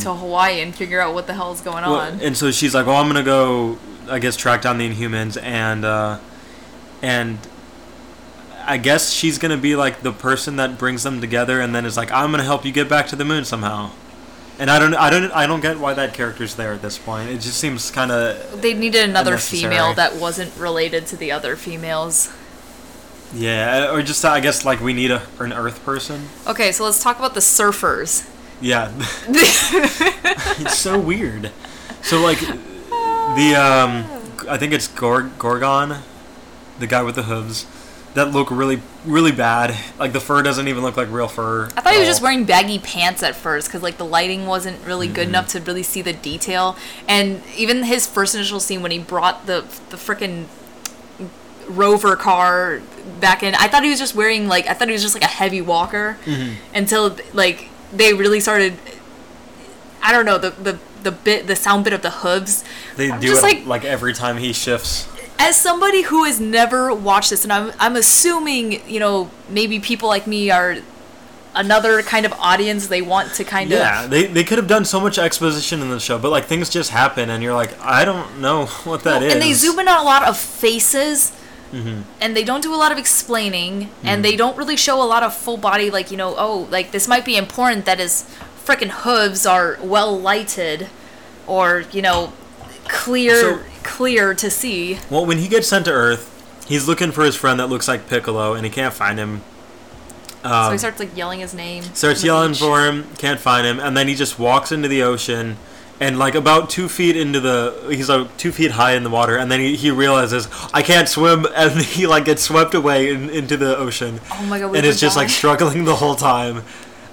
to 0.00 0.14
Hawaii 0.14 0.60
and 0.60 0.74
figure 0.74 1.00
out 1.00 1.12
what 1.14 1.26
the 1.26 1.34
hell 1.34 1.52
is 1.52 1.60
going 1.60 1.82
Mm-hmm. 1.84 1.90
Well, 1.92 2.12
on. 2.12 2.20
and 2.20 2.36
so 2.36 2.50
she's 2.52 2.74
like, 2.74 2.86
"Well, 2.86 2.96
I'm 2.96 3.06
gonna 3.06 3.22
go, 3.22 3.76
I 4.08 4.18
guess, 4.18 4.34
track 4.36 4.62
down 4.62 4.78
the 4.78 4.88
Inhumans, 4.88 5.36
and 5.42 5.84
uh, 5.84 6.18
and 7.02 7.38
I 8.66 8.78
guess 8.78 9.10
she's 9.12 9.36
gonna 9.38 9.58
be 9.58 9.76
like 9.76 10.00
the 10.00 10.12
person 10.12 10.56
that 10.56 10.78
brings 10.78 11.02
them 11.02 11.20
together, 11.20 11.60
and 11.60 11.74
then 11.74 11.84
is 11.84 11.98
like, 11.98 12.10
I'm 12.12 12.30
gonna 12.30 12.44
help 12.44 12.64
you 12.64 12.72
get 12.72 12.88
back 12.88 13.08
to 13.08 13.16
the 13.16 13.26
moon 13.26 13.44
somehow." 13.44 13.90
And 14.58 14.70
I 14.70 14.78
don't, 14.78 14.94
I 14.94 15.10
don't, 15.10 15.32
I 15.32 15.46
don't 15.48 15.60
get 15.60 15.78
why 15.80 15.94
that 15.94 16.14
character's 16.14 16.54
there 16.54 16.72
at 16.72 16.80
this 16.80 16.96
point. 16.96 17.28
It 17.30 17.40
just 17.40 17.58
seems 17.58 17.90
kind 17.90 18.12
of, 18.12 18.62
they 18.62 18.72
needed 18.72 19.08
another 19.08 19.36
female 19.36 19.94
that 19.94 20.14
wasn't 20.14 20.56
related 20.56 21.06
to 21.08 21.16
the 21.16 21.32
other 21.32 21.56
females. 21.56 22.32
yeah, 23.34 23.90
or 23.92 24.00
just 24.02 24.24
I 24.24 24.38
guess 24.38 24.64
like 24.64 24.80
we 24.80 24.92
need 24.92 25.10
a 25.10 25.22
an 25.40 25.52
Earth 25.52 25.84
person. 25.84 26.28
Okay, 26.46 26.70
so 26.70 26.84
let's 26.84 27.02
talk 27.02 27.18
about 27.18 27.34
the 27.34 27.40
surfers. 27.40 28.30
Yeah, 28.60 28.92
it's 29.28 30.78
so 30.78 30.98
weird. 31.00 31.50
So 32.02 32.20
like 32.20 32.38
the 32.40 33.54
um, 33.56 34.06
I 34.48 34.56
think 34.56 34.72
it's 34.72 34.86
Gor- 34.86 35.30
Gorgon, 35.38 35.96
the 36.78 36.86
guy 36.86 37.02
with 37.02 37.16
the 37.16 37.24
hooves, 37.24 37.66
that 38.14 38.30
look 38.30 38.50
really 38.52 38.80
really 39.04 39.32
bad. 39.32 39.76
Like 39.98 40.12
the 40.12 40.20
fur 40.20 40.42
doesn't 40.42 40.66
even 40.68 40.82
look 40.82 40.96
like 40.96 41.10
real 41.10 41.28
fur. 41.28 41.66
I 41.76 41.80
thought 41.80 41.92
he 41.92 41.98
was 41.98 42.08
just 42.08 42.22
wearing 42.22 42.44
baggy 42.44 42.78
pants 42.78 43.22
at 43.22 43.34
first 43.36 43.68
because 43.68 43.82
like 43.82 43.98
the 43.98 44.04
lighting 44.06 44.46
wasn't 44.46 44.84
really 44.86 45.06
Mm-hmm. 45.06 45.14
good 45.14 45.28
enough 45.28 45.48
to 45.48 45.60
really 45.60 45.82
see 45.82 46.02
the 46.02 46.12
detail. 46.12 46.76
And 47.08 47.42
even 47.56 47.84
his 47.84 48.06
first 48.06 48.34
initial 48.34 48.60
scene 48.60 48.82
when 48.82 48.90
he 48.90 48.98
brought 48.98 49.46
the 49.46 49.60
the 49.90 49.96
frickin' 49.96 50.46
rover 51.68 52.16
car 52.16 52.80
back 53.20 53.42
in. 53.42 53.54
I 53.54 53.68
thought 53.68 53.82
he 53.84 53.90
was 53.90 53.98
just 53.98 54.14
wearing 54.14 54.48
like 54.48 54.66
I 54.66 54.74
thought 54.74 54.88
he 54.88 54.92
was 54.92 55.02
just 55.02 55.14
like 55.14 55.24
a 55.24 55.28
heavy 55.28 55.60
walker 55.60 56.18
Mm-hmm. 56.24 56.54
until 56.74 57.16
like 57.32 57.68
they 57.92 58.12
really 58.14 58.40
started. 58.40 58.74
I 60.02 60.12
don't 60.12 60.24
know 60.26 60.38
the 60.38 60.50
the 60.50 60.78
the 61.02 61.10
bit 61.12 61.46
the 61.46 61.56
sound 61.56 61.84
bit 61.84 61.92
of 61.92 62.02
the 62.02 62.10
hooves. 62.10 62.64
They 62.96 63.10
I'm 63.10 63.20
do 63.20 63.28
just 63.28 63.42
it 63.42 63.46
like 63.46 63.66
like, 63.66 63.84
every 63.84 64.12
time 64.14 64.38
he 64.38 64.52
shifts. 64.52 65.08
As 65.38 65.56
somebody 65.56 66.02
who 66.02 66.24
has 66.24 66.40
never 66.40 66.94
watched 66.94 67.30
this, 67.30 67.44
and 67.44 67.52
I'm 67.52 67.72
I'm 67.78 67.96
assuming 67.96 68.86
you 68.88 69.00
know 69.00 69.30
maybe 69.48 69.78
people 69.80 70.08
like 70.08 70.26
me 70.26 70.50
are 70.50 70.76
another 71.54 72.02
kind 72.02 72.26
of 72.26 72.32
audience. 72.34 72.88
They 72.88 73.02
want 73.02 73.32
to 73.34 73.44
kind 73.44 73.70
Yeah, 73.70 73.76
of 73.76 73.82
Yeah, 74.02 74.06
they, 74.08 74.26
they 74.26 74.44
could 74.44 74.58
have 74.58 74.66
done 74.66 74.84
so 74.84 75.00
much 75.00 75.18
exposition 75.18 75.80
in 75.82 75.90
the 75.90 76.00
show, 76.00 76.18
but 76.18 76.30
like 76.30 76.44
things 76.46 76.68
just 76.70 76.90
happen, 76.90 77.30
and 77.30 77.42
you're 77.42 77.54
like, 77.54 77.78
I 77.80 78.04
don't 78.04 78.40
know 78.40 78.66
what 78.84 79.04
that 79.04 79.22
is. 79.22 79.32
and 79.32 79.42
they 79.42 79.52
zoom 79.52 79.78
in 79.78 79.88
on 79.88 79.98
a 80.00 80.02
lot 80.04 80.24
of 80.26 80.36
faces. 80.36 81.32
Mm-hmm. 81.72 82.02
And 82.20 82.36
they 82.36 82.44
don't 82.44 82.60
do 82.62 82.72
a 82.72 82.76
lot 82.76 82.92
of 82.92 82.98
explaining, 82.98 83.90
and 84.04 84.24
they 84.24 84.36
don't 84.36 84.56
really 84.56 84.76
show 84.76 85.02
a 85.02 85.08
lot 85.08 85.24
of 85.24 85.34
full 85.34 85.56
body, 85.56 85.90
like 85.90 86.12
you 86.12 86.16
know, 86.16 86.36
oh, 86.38 86.68
like 86.70 86.92
this 86.92 87.08
might 87.08 87.24
be 87.24 87.36
important 87.36 87.84
that 87.86 87.98
his 87.98 88.24
frickin' 88.64 88.90
hooves 89.02 89.44
are 89.44 89.76
well 89.82 90.16
lighted, 90.16 90.86
or 91.48 91.82
you 91.90 92.00
know, 92.00 92.32
clear, 92.86 93.40
So- 93.40 93.60
clear 93.84 94.34
to 94.34 94.50
see. 94.50 94.98
Well, 95.10 95.24
when 95.26 95.38
he 95.38 95.48
gets 95.48 95.68
sent 95.68 95.84
to 95.84 95.92
Earth, 95.92 96.64
he's 96.66 96.88
looking 96.88 97.12
for 97.12 97.22
his 97.24 97.36
friend 97.36 97.60
that 97.60 97.68
looks 97.68 97.86
like 97.86 98.08
Piccolo, 98.08 98.54
and 98.54 98.64
he 98.64 98.70
can't 98.70 98.92
find 98.94 99.18
him. 99.18 99.42
so 100.42 100.48
Um, 100.50 100.72
he 100.72 100.78
starts 100.78 100.98
like 100.98 101.16
yelling 101.16 101.40
his 101.40 101.54
name. 101.54 101.82
starts 101.94 102.24
yelling 102.24 102.50
beach. 102.52 102.60
for 102.60 102.84
him, 102.84 103.06
can't 103.18 103.40
find 103.40 103.66
him, 103.66 103.78
and 103.80 103.96
then 103.96 104.08
he 104.08 104.14
just 104.14 104.38
walks 104.38 104.72
into 104.72 104.88
the 104.88 105.02
ocean, 105.02 105.56
and 106.00 106.18
like 106.18 106.34
about 106.34 106.68
two 106.70 106.88
feet 106.88 107.16
into 107.16 107.38
the, 107.40 107.72
he's 107.88 108.08
like 108.08 108.36
two 108.36 108.50
feet 108.52 108.72
high 108.72 108.94
in 108.94 109.04
the 109.04 109.10
water, 109.10 109.36
and 109.36 109.50
then 109.50 109.60
he, 109.60 109.76
he 109.76 109.90
realizes 109.90 110.48
I 110.72 110.82
can't 110.82 111.08
swim, 111.08 111.46
and 111.54 111.80
he 111.80 112.06
like 112.06 112.24
gets 112.24 112.42
swept 112.42 112.74
away 112.74 113.10
in, 113.10 113.30
into 113.30 113.56
the 113.56 113.76
ocean, 113.76 114.20
Oh 114.32 114.44
my 114.46 114.58
god, 114.58 114.74
and 114.76 114.84
is 114.84 115.00
just 115.00 115.16
like 115.16 115.28
struggling 115.28 115.84
the 115.84 115.94
whole 115.96 116.14
time, 116.16 116.62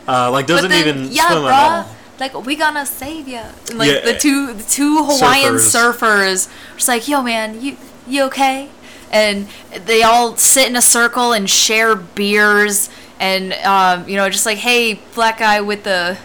uh, 0.07 0.29
like 0.31 0.47
doesn't 0.47 0.69
then, 0.71 0.87
even 0.87 1.11
yeah, 1.11 1.27
swim 1.27 1.43
bruh, 1.43 1.51
at 1.51 1.85
all. 1.85 1.95
Like 2.21 2.45
we 2.45 2.55
gonna 2.55 2.85
save 2.85 3.27
you. 3.27 3.41
And, 3.69 3.77
like 3.79 3.89
Yeah. 3.91 3.99
the 4.05 4.17
two 4.17 4.53
the 4.53 4.63
two 4.63 5.03
Hawaiian 5.03 5.55
surfers, 5.55 6.47
just 6.75 6.87
like, 6.87 7.07
yo 7.07 7.21
man, 7.21 7.59
you 7.61 7.75
you 8.07 8.23
okay? 8.25 8.69
And 9.11 9.47
they 9.85 10.03
all 10.03 10.37
sit 10.37 10.69
in 10.69 10.75
a 10.77 10.81
circle 10.81 11.33
and 11.33 11.49
share 11.49 11.95
beers 11.95 12.89
and 13.19 13.53
um, 13.65 14.07
you 14.07 14.15
know 14.15 14.29
just 14.29 14.45
like, 14.45 14.59
hey, 14.59 14.99
black 15.15 15.39
guy 15.39 15.61
with 15.61 15.83
the. 15.83 16.17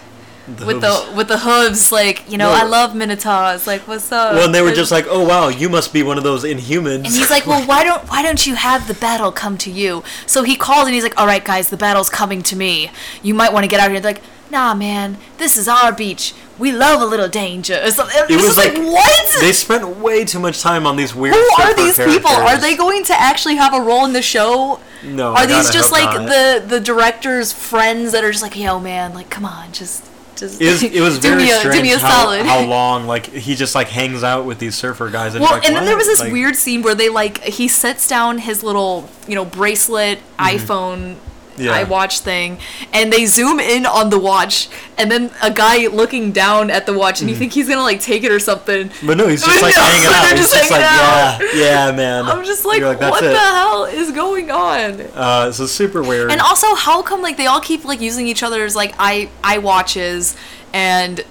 with 0.46 0.58
hooves. 0.58 0.80
the 0.80 1.12
with 1.16 1.28
the 1.28 1.38
hooves, 1.38 1.90
like 1.90 2.30
you 2.30 2.38
know, 2.38 2.50
No. 2.52 2.60
I 2.60 2.64
love 2.64 2.94
minotaurs. 2.94 3.66
Like, 3.66 3.88
what's 3.88 4.12
up? 4.12 4.34
Well, 4.34 4.44
and 4.46 4.54
they 4.54 4.62
were 4.62 4.72
just 4.72 4.92
like, 4.92 5.06
"Oh 5.08 5.26
wow, 5.26 5.48
you 5.48 5.68
must 5.68 5.92
be 5.92 6.02
one 6.04 6.18
of 6.18 6.24
those 6.24 6.44
Inhumans." 6.44 7.04
and 7.06 7.06
he's 7.06 7.30
like, 7.30 7.46
well, 7.50 7.66
why 7.66 7.82
don't 7.82 8.02
why 8.08 8.22
don't 8.22 8.46
you 8.46 8.54
have 8.54 8.86
the 8.86 8.94
battle 8.94 9.32
come 9.32 9.58
to 9.58 9.70
you? 9.70 10.04
So 10.26 10.44
he 10.44 10.56
calls 10.56 10.86
and 10.86 10.94
he's 10.94 11.02
like, 11.02 11.18
all 11.20 11.26
right, 11.26 11.44
guys, 11.44 11.70
the 11.70 11.76
battle's 11.76 12.08
coming 12.10 12.42
to 12.44 12.54
me. 12.56 12.90
You 13.22 13.34
might 13.34 13.52
want 13.52 13.64
to 13.64 13.68
get 13.68 13.80
out 13.80 13.90
here. 13.90 13.98
They're 14.00 14.12
like, 14.14 14.22
nah, 14.50 14.74
man, 14.74 15.18
this 15.38 15.56
is 15.56 15.68
our 15.68 15.92
beach. 15.92 16.34
We 16.58 16.72
love 16.72 17.00
a 17.02 17.04
little 17.04 17.28
danger. 17.28 17.80
Or 17.84 17.90
something. 17.90 18.16
It 18.24 18.30
It 18.30 18.36
was 18.36 18.48
was 18.48 18.56
like, 18.56 18.74
like- 18.74 18.86
what? 18.86 19.36
they 19.40 19.52
spent 19.52 19.86
way 19.98 20.24
too 20.24 20.38
much 20.38 20.60
time 20.62 20.86
on 20.86 20.96
these 20.96 21.14
weird. 21.14 21.34
Who 21.34 21.62
are 21.62 21.74
these 21.74 21.98
people? 21.98 22.30
Are 22.30 22.58
they 22.58 22.76
going 22.76 23.04
to 23.04 23.14
actually 23.20 23.56
have 23.56 23.74
a 23.74 23.80
role 23.80 24.04
in 24.06 24.12
the 24.14 24.22
show? 24.22 24.80
No, 25.04 25.34
Are 25.34 25.46
these 25.46 25.70
just 25.70 25.92
like 25.92 26.04
not. 26.18 26.26
the 26.28 26.64
the 26.66 26.80
director's 26.80 27.52
friends 27.52 28.12
that 28.12 28.24
are 28.24 28.30
just 28.30 28.42
like, 28.42 28.56
yo, 28.56 28.80
man, 28.80 29.12
like, 29.14 29.28
come 29.30 29.44
on, 29.44 29.70
just 29.72 30.04
just 30.36 30.60
It 30.60 30.66
was, 30.70 30.82
it 30.82 31.00
was 31.00 31.18
do 31.20 31.28
very 31.30 31.42
me 31.44 31.50
a, 31.50 31.54
strange 31.56 31.76
do 31.76 31.82
me 31.82 31.92
a 31.92 31.98
how, 31.98 32.10
solid. 32.24 32.46
how 32.46 32.64
long 32.66 33.06
like 33.06 33.26
he 33.26 33.54
just 33.54 33.74
like 33.74 33.88
hangs 33.88 34.22
out 34.24 34.44
with 34.46 34.58
these 34.58 34.74
surfer 34.74 35.08
guys 35.10 35.34
and 35.34 35.42
Well, 35.42 35.52
like, 35.52 35.64
and 35.66 35.74
then 35.76 35.84
there 35.84 35.96
was 35.96 36.06
this 36.06 36.20
Like, 36.20 36.32
weird 36.32 36.56
scene 36.56 36.82
where 36.82 36.94
they 36.94 37.08
like 37.08 37.42
he 37.42 37.68
sets 37.68 38.08
down 38.08 38.38
his 38.38 38.62
little 38.62 39.08
you 39.28 39.34
know 39.34 39.44
bracelet 39.44 40.18
mm-hmm. 40.18 40.56
iPhone 40.56 41.16
Yeah. 41.58 41.84
iWatch 41.84 42.20
thing, 42.20 42.58
and 42.92 43.12
they 43.12 43.26
zoom 43.26 43.60
in 43.60 43.86
on 43.86 44.10
the 44.10 44.18
watch, 44.18 44.68
and 44.98 45.10
then 45.10 45.30
a 45.42 45.50
guy 45.50 45.86
looking 45.86 46.32
down 46.32 46.70
at 46.70 46.86
the 46.86 46.92
watch, 46.92 47.20
and 47.20 47.30
you 47.30 47.36
think 47.36 47.52
he's 47.52 47.68
gonna 47.68 47.82
like 47.82 48.00
take 48.00 48.24
it 48.24 48.30
or 48.32 48.38
something. 48.40 48.90
But 49.04 49.16
no, 49.16 49.28
he's 49.28 49.42
just 49.44 49.62
like 49.62 49.74
no, 49.74 49.80
hanging 49.82 50.06
out. 50.06 50.30
He's 50.30 50.40
just 50.40 50.54
just 50.54 50.70
like, 50.70 50.80
hanging 50.82 51.58
yeah, 51.60 51.86
yeah, 51.90 51.92
man. 51.96 52.24
I'm 52.26 52.44
just 52.44 52.64
like, 52.64 52.82
"That's 52.82 53.00
what 53.10 53.24
it." 53.24 53.32
the 53.32 53.38
hell 53.38 53.84
is 53.84 54.12
going 54.12 54.50
on? 54.50 55.00
Uh, 55.14 55.52
so 55.52 55.66
super 55.66 56.02
weird. 56.02 56.30
And 56.30 56.40
also, 56.40 56.74
how 56.74 57.02
come 57.02 57.22
like 57.22 57.36
they 57.36 57.46
all 57.46 57.60
keep 57.60 57.84
like 57.84 58.00
using 58.00 58.26
each 58.26 58.42
other's 58.42 58.74
like 58.76 58.94
i 58.98 59.58
watches 59.58 60.36
and. 60.72 61.24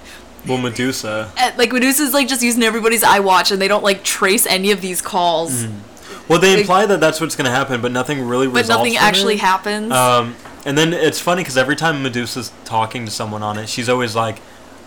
well, 0.46 0.58
Medusa. 0.58 1.30
uh, 1.36 1.52
Like 1.56 1.72
Medusa's 1.72 2.12
like 2.14 2.28
just 2.28 2.42
using 2.42 2.62
everybody's 2.62 3.02
iWatch 3.02 3.52
and 3.52 3.60
they 3.60 3.68
don't 3.68 3.84
like 3.84 4.02
trace 4.04 4.46
any 4.46 4.70
of 4.70 4.80
these 4.80 5.00
calls, 5.02 5.64
Well, 6.28 6.40
they 6.40 6.58
imply 6.60 6.86
that 6.86 7.00
that's 7.00 7.20
what's 7.20 7.36
gonna 7.36 7.50
happen, 7.50 7.80
but 7.80 7.92
nothing 7.92 8.26
really 8.26 8.46
but 8.46 8.54
results. 8.62 8.78
nothing 8.78 8.94
from 8.94 9.02
actually 9.04 9.34
it. 9.34 9.40
happens. 9.40 9.92
Um, 9.92 10.34
and 10.64 10.76
then 10.76 10.92
it's 10.92 11.20
funny 11.20 11.42
because 11.42 11.56
every 11.56 11.76
time 11.76 12.02
Medusa's 12.02 12.50
talking 12.64 13.04
to 13.04 13.10
someone 13.10 13.42
on 13.42 13.58
it, 13.58 13.68
she's 13.68 13.88
always 13.88 14.16
like, 14.16 14.38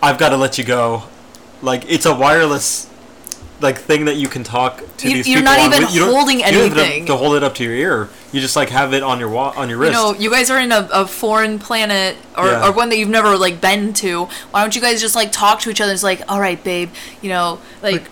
"I've 0.02 0.18
got 0.18 0.30
to 0.30 0.36
let 0.36 0.58
you 0.58 0.64
go." 0.64 1.04
Like 1.62 1.84
it's 1.88 2.06
a 2.06 2.14
wireless 2.14 2.86
like 3.62 3.78
thing 3.78 4.06
that 4.06 4.16
you 4.16 4.26
can 4.26 4.42
talk 4.42 4.82
to 4.96 5.08
You- 5.08 5.16
these 5.16 5.28
you're 5.28 5.40
people 5.40 5.52
not 5.52 5.60
on. 5.60 5.82
even 5.82 5.94
you 5.94 6.04
holding 6.06 6.38
you 6.38 6.44
don't 6.46 6.54
have 6.54 6.74
to- 6.74 6.80
anything. 6.82 7.04
to, 7.06 7.16
hold 7.16 7.36
it 7.36 7.42
up 7.42 7.54
to 7.56 7.64
your 7.64 7.74
ear. 7.74 8.08
You 8.32 8.40
just 8.40 8.56
like 8.56 8.70
have 8.70 8.94
it 8.94 9.02
on 9.02 9.18
your 9.20 9.28
wa- 9.28 9.52
on 9.54 9.68
your 9.68 9.76
wrist. 9.76 9.92
you 9.92 9.98
wrist. 10.02 10.14
know, 10.18 10.22
you 10.22 10.30
guys 10.30 10.50
are 10.50 10.58
in 10.58 10.72
a, 10.72 10.88
a 10.92 11.06
foreign 11.06 11.58
planet 11.58 12.16
or, 12.38 12.46
Yeah. 12.46 12.66
or 12.66 12.72
one 12.72 12.88
that 12.88 12.96
you've 12.96 13.10
never 13.10 13.36
like 13.36 13.60
been 13.60 13.92
to. 13.94 14.28
Why 14.50 14.62
don't 14.62 14.74
you 14.74 14.80
guys 14.80 14.98
just 15.02 15.14
like 15.14 15.30
talk 15.30 15.60
to 15.60 15.70
each 15.70 15.80
other? 15.82 15.92
It's 15.92 16.02
like, 16.02 16.22
all 16.26 16.40
right, 16.40 16.62
babe, 16.64 16.88
you 17.20 17.28
know, 17.28 17.58
like 17.82 18.04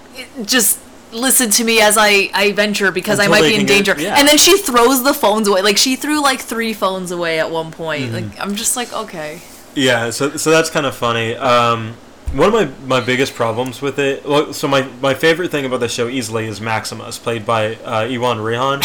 just 0.45 0.79
listen 1.13 1.51
to 1.51 1.65
me 1.65 1.81
as 1.81 1.97
I 1.99 2.31
I 2.35 2.53
venture 2.53 2.91
because 2.93 3.19
I 3.21 3.29
might 3.29 3.43
be 3.43 3.55
in 3.55 3.61
can 3.61 3.67
get- 3.67 3.85
danger. 3.85 4.01
yeah. 4.03 4.17
And 4.19 4.27
then 4.29 4.39
she 4.39 4.59
throws 4.59 5.03
the 5.03 5.15
phones 5.15 5.49
away. 5.49 5.63
Like 5.63 5.79
she 5.79 5.97
threw 5.97 6.23
like 6.23 6.41
three 6.41 6.73
phones 6.75 7.11
away 7.11 7.39
at 7.41 7.51
one 7.51 7.71
point. 7.71 8.05
Mm-hmm. 8.13 8.15
Like 8.31 8.41
I'm 8.41 8.55
just 8.55 8.77
like, 8.77 8.93
okay. 8.93 9.41
Yeah, 9.75 10.11
so 10.11 10.37
so 10.37 10.51
that's 10.51 10.71
kind 10.71 10.87
of 10.87 10.95
funny. 10.97 11.37
Um, 11.37 11.95
one 12.33 12.49
of 12.49 12.55
my, 12.87 12.99
my 12.99 13.05
biggest 13.05 13.35
problems 13.35 13.81
with 13.81 13.99
it, 13.99 14.23
well, 14.27 14.53
so 14.53 14.69
my, 14.69 14.83
my 15.01 15.15
favorite 15.15 15.51
thing 15.51 15.65
about 15.65 15.81
the 15.81 15.89
show 15.89 16.09
easily 16.09 16.45
is 16.47 16.61
Maximus, 16.61 17.19
played 17.19 17.47
by 17.47 17.77
uh, 17.77 18.01
Iwan 18.07 18.37
Rheon. 18.39 18.83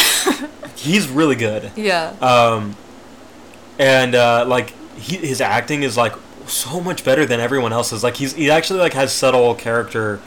He's 0.78 1.10
really 1.10 1.36
good, 1.36 1.72
Yeah. 1.76 2.12
um, 2.22 2.76
and 3.80 4.16
uh, 4.16 4.46
like 4.48 4.70
he, 4.98 5.18
his 5.18 5.42
acting 5.42 5.84
is 5.84 5.98
like 5.98 6.14
so 6.48 6.80
much 6.80 7.04
better 7.04 7.26
than 7.26 7.40
everyone 7.40 7.74
else's. 7.74 8.04
Like 8.04 8.18
he's 8.18 8.34
he 8.34 8.50
actually 8.50 8.80
like 8.80 8.94
has 8.94 9.12
subtle 9.14 9.56
character. 9.56 10.20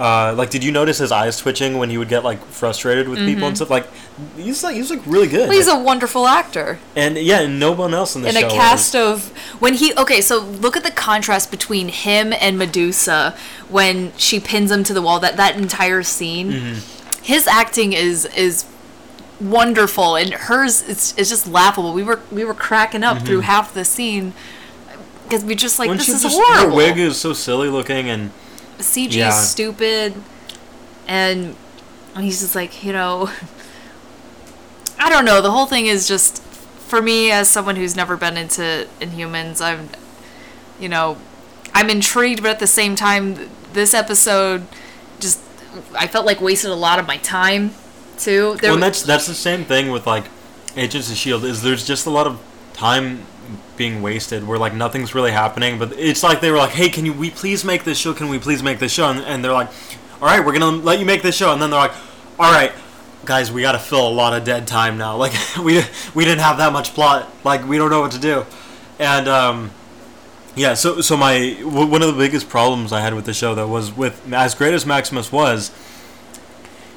Uh, 0.00 0.32
like, 0.34 0.48
did 0.48 0.64
you 0.64 0.72
notice 0.72 0.96
his 0.96 1.12
eyes 1.12 1.36
twitching 1.36 1.76
when 1.76 1.90
he 1.90 1.98
would 1.98 2.08
get 2.08 2.24
like 2.24 2.42
frustrated 2.46 3.06
with 3.06 3.18
people 3.18 3.46
and 3.46 3.54
stuff? 3.54 3.68
Like, 3.68 3.86
he's 4.34 4.64
like 4.64 4.74
he's 4.74 4.90
like 4.90 5.04
really 5.06 5.28
good. 5.28 5.40
Mm-hmm. 5.40 5.48
Well, 5.50 5.58
he's 5.58 5.68
a 5.68 5.78
wonderful 5.78 6.26
actor. 6.26 6.78
and 6.96 7.18
yeah, 7.18 7.40
and 7.40 7.60
no 7.60 7.72
one 7.72 7.92
else 7.92 8.16
in 8.16 8.22
the 8.22 8.28
in 8.30 8.34
show. 8.34 8.46
a 8.46 8.50
cast 8.50 8.96
of 8.96 9.28
when 9.60 9.74
he 9.74 9.92
okay 9.96 10.22
so 10.22 10.38
look 10.40 10.74
at 10.74 10.84
the 10.84 10.90
contrast 10.90 11.50
between 11.50 11.88
him 11.88 12.32
and 12.32 12.56
medusa 12.58 13.36
when 13.68 14.12
she 14.16 14.40
pins 14.40 14.70
him 14.70 14.82
to 14.84 14.94
the 14.94 15.02
wall 15.02 15.20
that 15.20 15.36
that 15.36 15.56
entire 15.58 16.02
scene 16.02 16.50
Mm-hmm. 16.50 17.22
his 17.22 17.46
acting 17.46 17.92
is 17.92 18.24
is 18.34 18.64
wonderful 19.40 20.16
and 20.16 20.32
hers 20.34 20.82
is, 20.82 21.14
is 21.16 21.28
just 21.28 21.46
laughable 21.46 21.92
we 21.92 22.02
were 22.02 22.20
we 22.30 22.44
were 22.44 22.54
cracking 22.54 23.02
up 23.02 23.18
through 23.22 23.40
half 23.40 23.72
the 23.74 23.84
scene 23.84 24.32
because 25.24 25.44
we 25.44 25.54
just 25.54 25.78
like 25.78 25.86
Mm-hmm. 25.88 25.90
when 25.90 25.98
this 25.98 26.08
is 26.08 26.22
just, 26.22 26.36
horrible 26.36 26.70
her 26.70 26.76
wig 26.76 26.98
is 26.98 27.16
so 27.18 27.32
silly 27.32 27.68
looking 27.68 28.08
and 28.10 28.30
cg 28.82 29.12
Yeah. 29.14 29.28
is 29.28 29.48
stupid 29.50 30.14
and 31.06 31.56
he's 32.16 32.40
just 32.40 32.54
like 32.54 32.82
you 32.84 32.92
know 32.92 33.30
i 34.98 35.08
don't 35.08 35.24
know 35.24 35.40
the 35.40 35.50
whole 35.50 35.66
thing 35.66 35.86
is 35.86 36.06
just 36.08 36.42
for 36.42 37.00
me 37.00 37.30
as 37.30 37.48
someone 37.48 37.76
who's 37.76 37.94
never 37.96 38.16
been 38.16 38.36
into 38.36 38.86
inhumans 39.00 39.60
i'm 39.60 39.88
you 40.80 40.88
know 40.88 41.16
i'm 41.74 41.88
intrigued 41.88 42.42
but 42.42 42.50
at 42.50 42.58
the 42.58 42.66
same 42.66 42.96
time 42.96 43.48
this 43.72 43.94
episode 43.94 44.66
just 45.20 45.40
i 45.96 46.06
felt 46.06 46.26
like 46.26 46.40
wasted 46.40 46.70
a 46.70 46.74
lot 46.74 46.98
of 46.98 47.06
my 47.06 47.16
time 47.18 47.70
too 48.18 48.56
there 48.60 48.72
well, 48.72 48.80
that's 48.80 49.02
that's 49.02 49.26
the 49.26 49.34
same 49.34 49.64
thing 49.64 49.90
with 49.90 50.06
like 50.06 50.24
Agents 50.76 51.10
of 51.10 51.16
Shield. 51.16 51.44
Is 51.44 51.62
there's 51.62 51.84
just 51.84 52.06
a 52.06 52.10
lot 52.10 52.28
of 52.28 52.40
time 52.74 53.24
being 53.80 54.02
wasted 54.02 54.46
where 54.46 54.58
like 54.58 54.74
nothing's 54.74 55.14
really 55.14 55.30
happening. 55.30 55.78
But 55.78 55.94
it's 55.98 56.22
like 56.22 56.42
they 56.42 56.50
were 56.50 56.58
like, 56.58 56.72
hey, 56.72 56.90
can 56.90 57.06
you 57.06 57.14
we 57.14 57.30
please 57.30 57.64
make 57.64 57.82
this 57.84 57.96
show? 57.96 58.12
Can 58.12 58.28
we 58.28 58.38
please 58.38 58.62
make 58.62 58.78
this 58.78 58.92
show? 58.92 59.08
And, 59.08 59.20
and 59.20 59.42
they're 59.42 59.54
like, 59.54 59.70
all 60.20 60.28
right, 60.28 60.44
we're 60.44 60.52
gonna 60.52 60.76
let 60.76 60.98
you 60.98 61.06
make 61.06 61.22
this 61.22 61.34
show. 61.34 61.50
And 61.50 61.62
then 61.62 61.70
they're 61.70 61.80
like, 61.80 61.94
all 62.38 62.52
right. 62.52 62.72
Guys, 63.24 63.50
we 63.50 63.62
got 63.62 63.72
to 63.72 63.78
fill 63.78 64.06
a 64.06 64.10
lot 64.10 64.34
of 64.34 64.44
dead 64.44 64.66
time 64.66 64.98
now. 64.98 65.16
Like 65.24 65.32
we 65.58 65.82
we 66.14 66.24
didn't 66.26 66.42
have 66.42 66.58
that 66.58 66.74
much 66.74 66.92
plot. 66.92 67.30
Like 67.42 67.66
we 67.66 67.78
don't 67.78 67.90
know 67.90 68.02
what 68.02 68.12
to 68.12 68.18
do, 68.18 68.44
and 68.98 69.28
um, 69.28 69.70
yeah. 70.56 70.74
So 70.74 71.00
so 71.00 71.16
my 71.16 71.54
w- 71.58 71.86
one 71.86 72.02
of 72.02 72.08
the 72.08 72.18
biggest 72.18 72.48
problems 72.48 72.92
I 72.92 73.00
had 73.00 73.14
with 73.14 73.24
the 73.26 73.34
show 73.34 73.54
though 73.54 73.68
was 73.68 73.92
with 73.94 74.32
as 74.32 74.54
great 74.54 74.72
as 74.72 74.86
Maximus 74.86 75.30
was, 75.30 75.70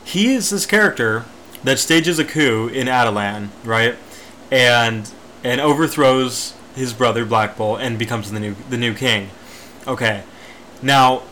he 0.05 0.33
is 0.33 0.49
this 0.49 0.65
character 0.65 1.25
that 1.63 1.77
stages 1.79 2.19
a 2.19 2.25
coup 2.25 2.67
in 2.67 2.87
Attilan, 2.87 3.49
right? 3.65 3.95
And 4.49 5.09
and 5.43 5.59
overthrows 5.59 6.53
his 6.75 6.93
brother 6.93 7.25
Black 7.25 7.57
Bolt 7.57 7.81
and 7.81 7.97
becomes 7.99 8.31
the 8.31 8.39
new 8.39 8.55
the 8.69 8.77
new 8.77 8.93
king. 8.93 9.29
Okay. 9.87 10.23
Now, 10.81 11.23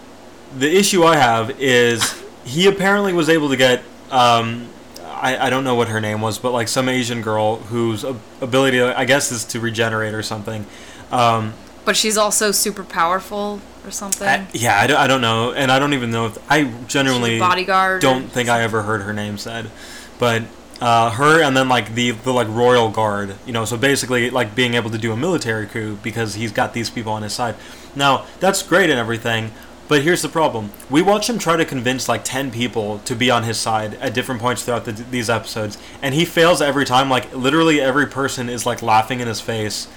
the 0.57 0.69
issue 0.75 1.03
I 1.03 1.15
have 1.17 1.59
is 1.61 2.21
he 2.45 2.67
apparently 2.67 3.13
was 3.13 3.29
able 3.29 3.49
to 3.49 3.57
get 3.57 3.83
um, 4.11 4.67
I, 5.05 5.47
I 5.47 5.49
don't 5.49 5.63
know 5.63 5.75
what 5.75 5.87
her 5.89 6.01
name 6.01 6.21
was, 6.21 6.37
but 6.39 6.51
like 6.51 6.67
some 6.67 6.89
Asian 6.89 7.21
girl 7.21 7.57
whose 7.57 8.03
ability, 8.41 8.81
I 8.81 9.05
guess, 9.05 9.31
is 9.31 9.45
to 9.45 9.59
regenerate 9.59 10.13
or 10.13 10.23
something. 10.23 10.65
Um, 11.11 11.53
But 11.85 11.95
she's 11.95 12.17
also 12.17 12.51
super 12.51 12.83
powerful 12.83 13.61
or 13.85 13.91
something. 13.91 14.27
I- 14.27 14.47
yeah, 14.53 14.79
I 14.79 14.87
don't, 14.87 14.97
I 14.97 15.07
don't 15.07 15.21
know, 15.21 15.51
and 15.53 15.71
I 15.71 15.79
don't 15.79 15.93
even 15.93 16.11
know 16.11 16.25
if 16.27 16.37
I 16.51 16.63
genuinely 16.87 17.39
bodyguard 17.39 18.01
don't 18.01 18.29
think 18.31 18.49
I 18.49 18.61
ever 18.63 18.81
heard 18.83 19.01
her 19.03 19.13
name 19.13 19.37
said, 19.37 19.69
but 20.19 20.43
uh, 20.81 21.11
her 21.11 21.41
and 21.41 21.55
then 21.55 21.69
like 21.69 21.93
the 21.93 22.11
the 22.11 22.33
like 22.33 22.47
royal 22.49 22.89
guard, 22.89 23.35
you 23.45 23.53
know, 23.53 23.65
so 23.65 23.77
basically 23.77 24.29
like 24.31 24.55
being 24.55 24.73
able 24.73 24.89
to 24.89 24.97
do 24.97 25.11
a 25.11 25.17
military 25.17 25.67
coup 25.67 25.97
because 26.01 26.33
he's 26.33 26.51
got 26.51 26.73
these 26.73 26.89
people 26.89 27.13
on 27.13 27.21
his 27.21 27.33
side. 27.33 27.55
Now 27.95 28.25
that's 28.39 28.63
great 28.63 28.89
and 28.89 28.99
everything, 28.99 29.51
but 29.87 30.01
here's 30.01 30.23
the 30.23 30.29
problem: 30.29 30.71
we 30.89 31.03
watch 31.03 31.29
him 31.29 31.37
try 31.37 31.55
to 31.55 31.65
convince 31.65 32.09
like 32.09 32.23
ten 32.23 32.49
people 32.49 32.99
to 33.05 33.15
be 33.15 33.29
on 33.29 33.43
his 33.43 33.59
side 33.59 33.93
at 33.95 34.15
different 34.15 34.41
points 34.41 34.63
throughout 34.63 34.85
the, 34.85 34.93
these 34.93 35.29
episodes, 35.29 35.77
and 36.01 36.15
he 36.15 36.25
fails 36.25 36.61
every 36.61 36.85
time. 36.85 37.09
Like 37.09 37.33
literally 37.35 37.79
every 37.79 38.07
person 38.07 38.49
is 38.49 38.65
like 38.65 38.81
laughing 38.81 39.19
in 39.19 39.27
his 39.27 39.39
face 39.39 39.87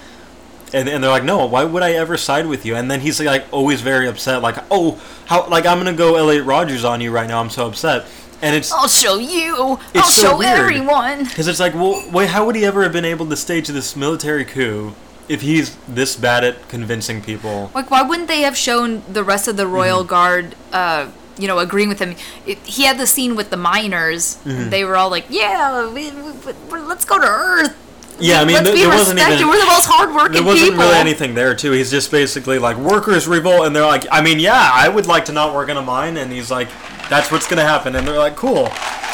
and, 0.73 0.89
and 0.89 1.03
they're 1.03 1.11
like, 1.11 1.23
no, 1.23 1.45
why 1.45 1.63
would 1.63 1.83
I 1.83 1.93
ever 1.93 2.17
side 2.17 2.47
with 2.47 2.65
you? 2.65 2.75
And 2.75 2.91
then 2.91 2.99
he's 2.99 3.21
like 3.21 3.45
always 3.51 3.81
very 3.81 4.07
upset, 4.07 4.41
like, 4.41 4.57
oh, 4.69 4.99
how, 5.25 5.47
like 5.47 5.65
I'm 5.65 5.77
gonna 5.77 5.93
go 5.93 6.15
Elliot 6.15 6.45
Rogers 6.45 6.83
on 6.83 7.01
you 7.01 7.11
right 7.11 7.27
now. 7.27 7.39
I'm 7.39 7.49
so 7.49 7.67
upset, 7.67 8.05
and 8.41 8.55
it's 8.55 8.71
I'll 8.71 8.87
show 8.87 9.17
you. 9.17 9.79
I'll 9.95 10.03
so 10.03 10.29
show 10.29 10.37
weird. 10.37 10.57
everyone. 10.59 11.23
because 11.25 11.47
it's 11.47 11.59
like, 11.59 11.73
well, 11.73 12.03
wait, 12.11 12.29
how 12.29 12.45
would 12.45 12.55
he 12.55 12.65
ever 12.65 12.83
have 12.83 12.93
been 12.93 13.05
able 13.05 13.25
to 13.27 13.35
stage 13.35 13.67
this 13.67 13.95
military 13.95 14.45
coup 14.45 14.93
if 15.27 15.41
he's 15.41 15.75
this 15.87 16.15
bad 16.15 16.43
at 16.43 16.67
convincing 16.69 17.21
people? 17.21 17.71
Like, 17.73 17.89
why 17.89 18.01
wouldn't 18.01 18.27
they 18.27 18.41
have 18.41 18.55
shown 18.57 19.01
the 19.11 19.23
rest 19.23 19.47
of 19.47 19.57
the 19.57 19.67
royal 19.67 19.99
Mm-hmm. 19.99 20.09
guard, 20.09 20.55
uh, 20.71 21.09
you 21.37 21.47
know, 21.47 21.59
agreeing 21.59 21.89
with 21.89 21.99
him? 21.99 22.15
It, 22.45 22.59
he 22.59 22.83
had 22.83 22.97
the 22.97 23.07
scene 23.07 23.35
with 23.35 23.49
the 23.49 23.57
miners. 23.57 24.35
Mm-hmm. 24.37 24.49
and 24.49 24.71
They 24.71 24.83
were 24.85 24.95
all 24.95 25.09
like, 25.09 25.25
"Yeah, 25.29 25.91
we, 25.91 26.11
we, 26.11 26.79
let's 26.79 27.05
go 27.05 27.19
to 27.19 27.25
Earth. 27.27 27.75
Yeah, 28.17 28.39
I 28.39 28.45
mean, 28.45 28.63
be 28.63 28.71
there 28.79 28.87
wasn't 28.87 29.19
even 29.19 29.45
We're 29.49 29.59
the 29.59 29.65
most 29.65 29.87
hardworking 29.89 30.35
there 30.35 30.43
wasn't 30.43 30.69
people." 30.71 30.85
really 30.85 30.95
anything 30.97 31.33
there 31.35 31.53
too. 31.53 31.71
He's 31.71 31.91
just 31.91 32.11
basically 32.11 32.59
like 32.59 32.77
workers 32.77 33.27
revolt, 33.27 33.65
and 33.67 33.75
they're 33.75 33.85
like, 33.85 34.05
I 34.09 34.21
mean, 34.21 34.39
yeah, 34.39 34.69
I 34.73 34.87
would 34.87 35.05
like 35.05 35.25
to 35.25 35.33
not 35.33 35.53
work 35.53 35.67
in 35.67 35.75
a 35.75 35.81
mine, 35.81 36.15
and 36.15 36.31
he's 36.31 36.49
like, 36.49 36.69
that's 37.09 37.31
what's 37.31 37.47
gonna 37.47 37.63
happen, 37.63 37.95
and 37.95 38.07
they're 38.07 38.17
like, 38.17 38.35
cool, 38.35 38.69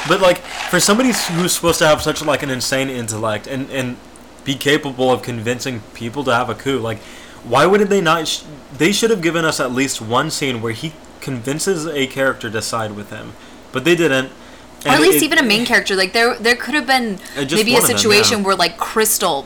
but 0.07 0.21
like 0.21 0.37
for 0.69 0.79
somebody 0.79 1.09
who's 1.33 1.53
supposed 1.53 1.79
to 1.79 1.87
have 1.87 2.01
such 2.01 2.23
like 2.23 2.43
an 2.43 2.49
insane 2.49 2.89
intellect 2.89 3.47
and 3.47 3.69
and 3.71 3.97
be 4.43 4.55
capable 4.55 5.11
of 5.11 5.21
convincing 5.21 5.81
people 5.93 6.23
to 6.23 6.33
have 6.33 6.49
a 6.49 6.55
coup, 6.55 6.79
like, 6.79 6.97
why 7.43 7.65
wouldn't 7.65 7.89
they 7.89 8.01
not? 8.01 8.27
Sh- 8.27 8.41
they 8.75 8.91
should 8.91 9.09
have 9.11 9.21
given 9.21 9.45
us 9.45 9.59
at 9.59 9.71
least 9.71 10.01
one 10.01 10.31
scene 10.31 10.61
where 10.61 10.73
he 10.73 10.93
convinces 11.19 11.85
a 11.85 12.07
character 12.07 12.49
to 12.49 12.61
side 12.61 12.95
with 12.95 13.09
him, 13.11 13.33
but 13.71 13.83
they 13.85 13.95
didn't. 13.95 14.31
or 14.85 14.93
at 14.93 14.99
least 15.01 15.17
it- 15.17 15.23
even 15.25 15.37
a 15.37 15.43
main 15.43 15.65
character. 15.65 15.95
Like 15.95 16.13
there, 16.13 16.35
there 16.35 16.55
could 16.55 16.73
have 16.73 16.87
been 16.87 17.19
Uh, 17.37 17.45
maybe 17.51 17.75
a 17.75 17.77
of 17.77 17.87
them, 17.87 17.97
situation 17.97 18.39
yeah. 18.39 18.45
where 18.45 18.55
like 18.55 18.77
Crystal, 18.77 19.45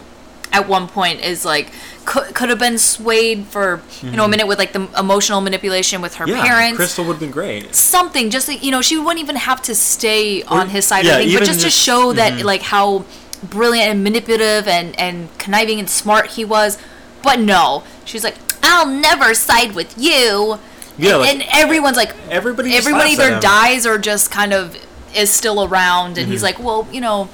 at 0.54 0.66
one 0.70 0.88
point, 0.88 1.20
is 1.20 1.43
like 1.43 1.72
could, 2.06 2.34
could 2.36 2.49
have 2.49 2.60
been 2.60 2.78
swayed 2.78 3.45
for 3.47 3.82
you 4.01 4.12
know 4.12 4.26
a 4.26 4.28
minute 4.28 4.47
with 4.47 4.58
like 4.60 4.74
the 4.74 4.88
emotional 4.97 5.41
manipulation 5.41 6.01
with 6.01 6.16
her 6.16 6.26
Mm-hmm. 6.26 6.36
yeah, 6.38 6.47
parents. 6.47 6.78
Crystal 6.78 7.06
would 7.06 7.14
have 7.14 7.20
been 7.20 7.32
great. 7.32 7.74
something 7.76 8.30
just 8.30 8.47
like, 8.47 8.64
you 8.64 8.72
know 8.72 8.82
she 8.82 8.97
wouldn't 8.97 9.20
even 9.20 9.36
have 9.36 9.62
to 9.64 9.76
stay 9.76 10.43
on 10.43 10.70
his 10.70 10.86
side 10.86 11.06
yeah, 11.06 11.12
or 11.12 11.16
anything 11.16 11.36
but 11.39 11.43
even 11.43 11.53
just, 11.53 11.66
to 11.66 11.70
show 11.70 12.14
that 12.14 12.34
mhm. 12.34 12.43
like 12.43 12.62
how 12.62 13.06
brilliant 13.43 13.89
and 13.91 14.03
manipulative 14.03 14.68
and 14.68 14.97
and 14.99 15.36
conniving 15.38 15.80
and 15.80 15.89
smart 15.89 16.32
he 16.32 16.43
was 16.45 16.78
but 17.24 17.39
no 17.39 17.84
she's 18.06 18.24
like 18.24 18.36
i'll 18.64 18.88
never 18.88 19.34
side 19.34 19.76
with 19.76 19.93
you 19.97 20.58
Yeah, 20.97 21.12
and, 21.12 21.20
like, 21.22 21.30
and 21.30 21.43
everyone's 21.53 21.97
like 21.97 22.16
everybody 22.30 22.70
just 22.72 22.88
everyone 22.88 23.08
either 23.08 23.39
dies 23.39 23.86
or 23.86 23.97
just 23.99 24.32
kind 24.32 24.53
of 24.53 24.76
is 25.16 25.32
still 25.32 25.64
around 25.64 26.18
and 26.18 26.28
he's 26.32 26.38
Mm-hmm. 26.41 26.45
like 26.45 26.60
well 26.60 26.88
you 26.91 27.01
know 27.01 27.30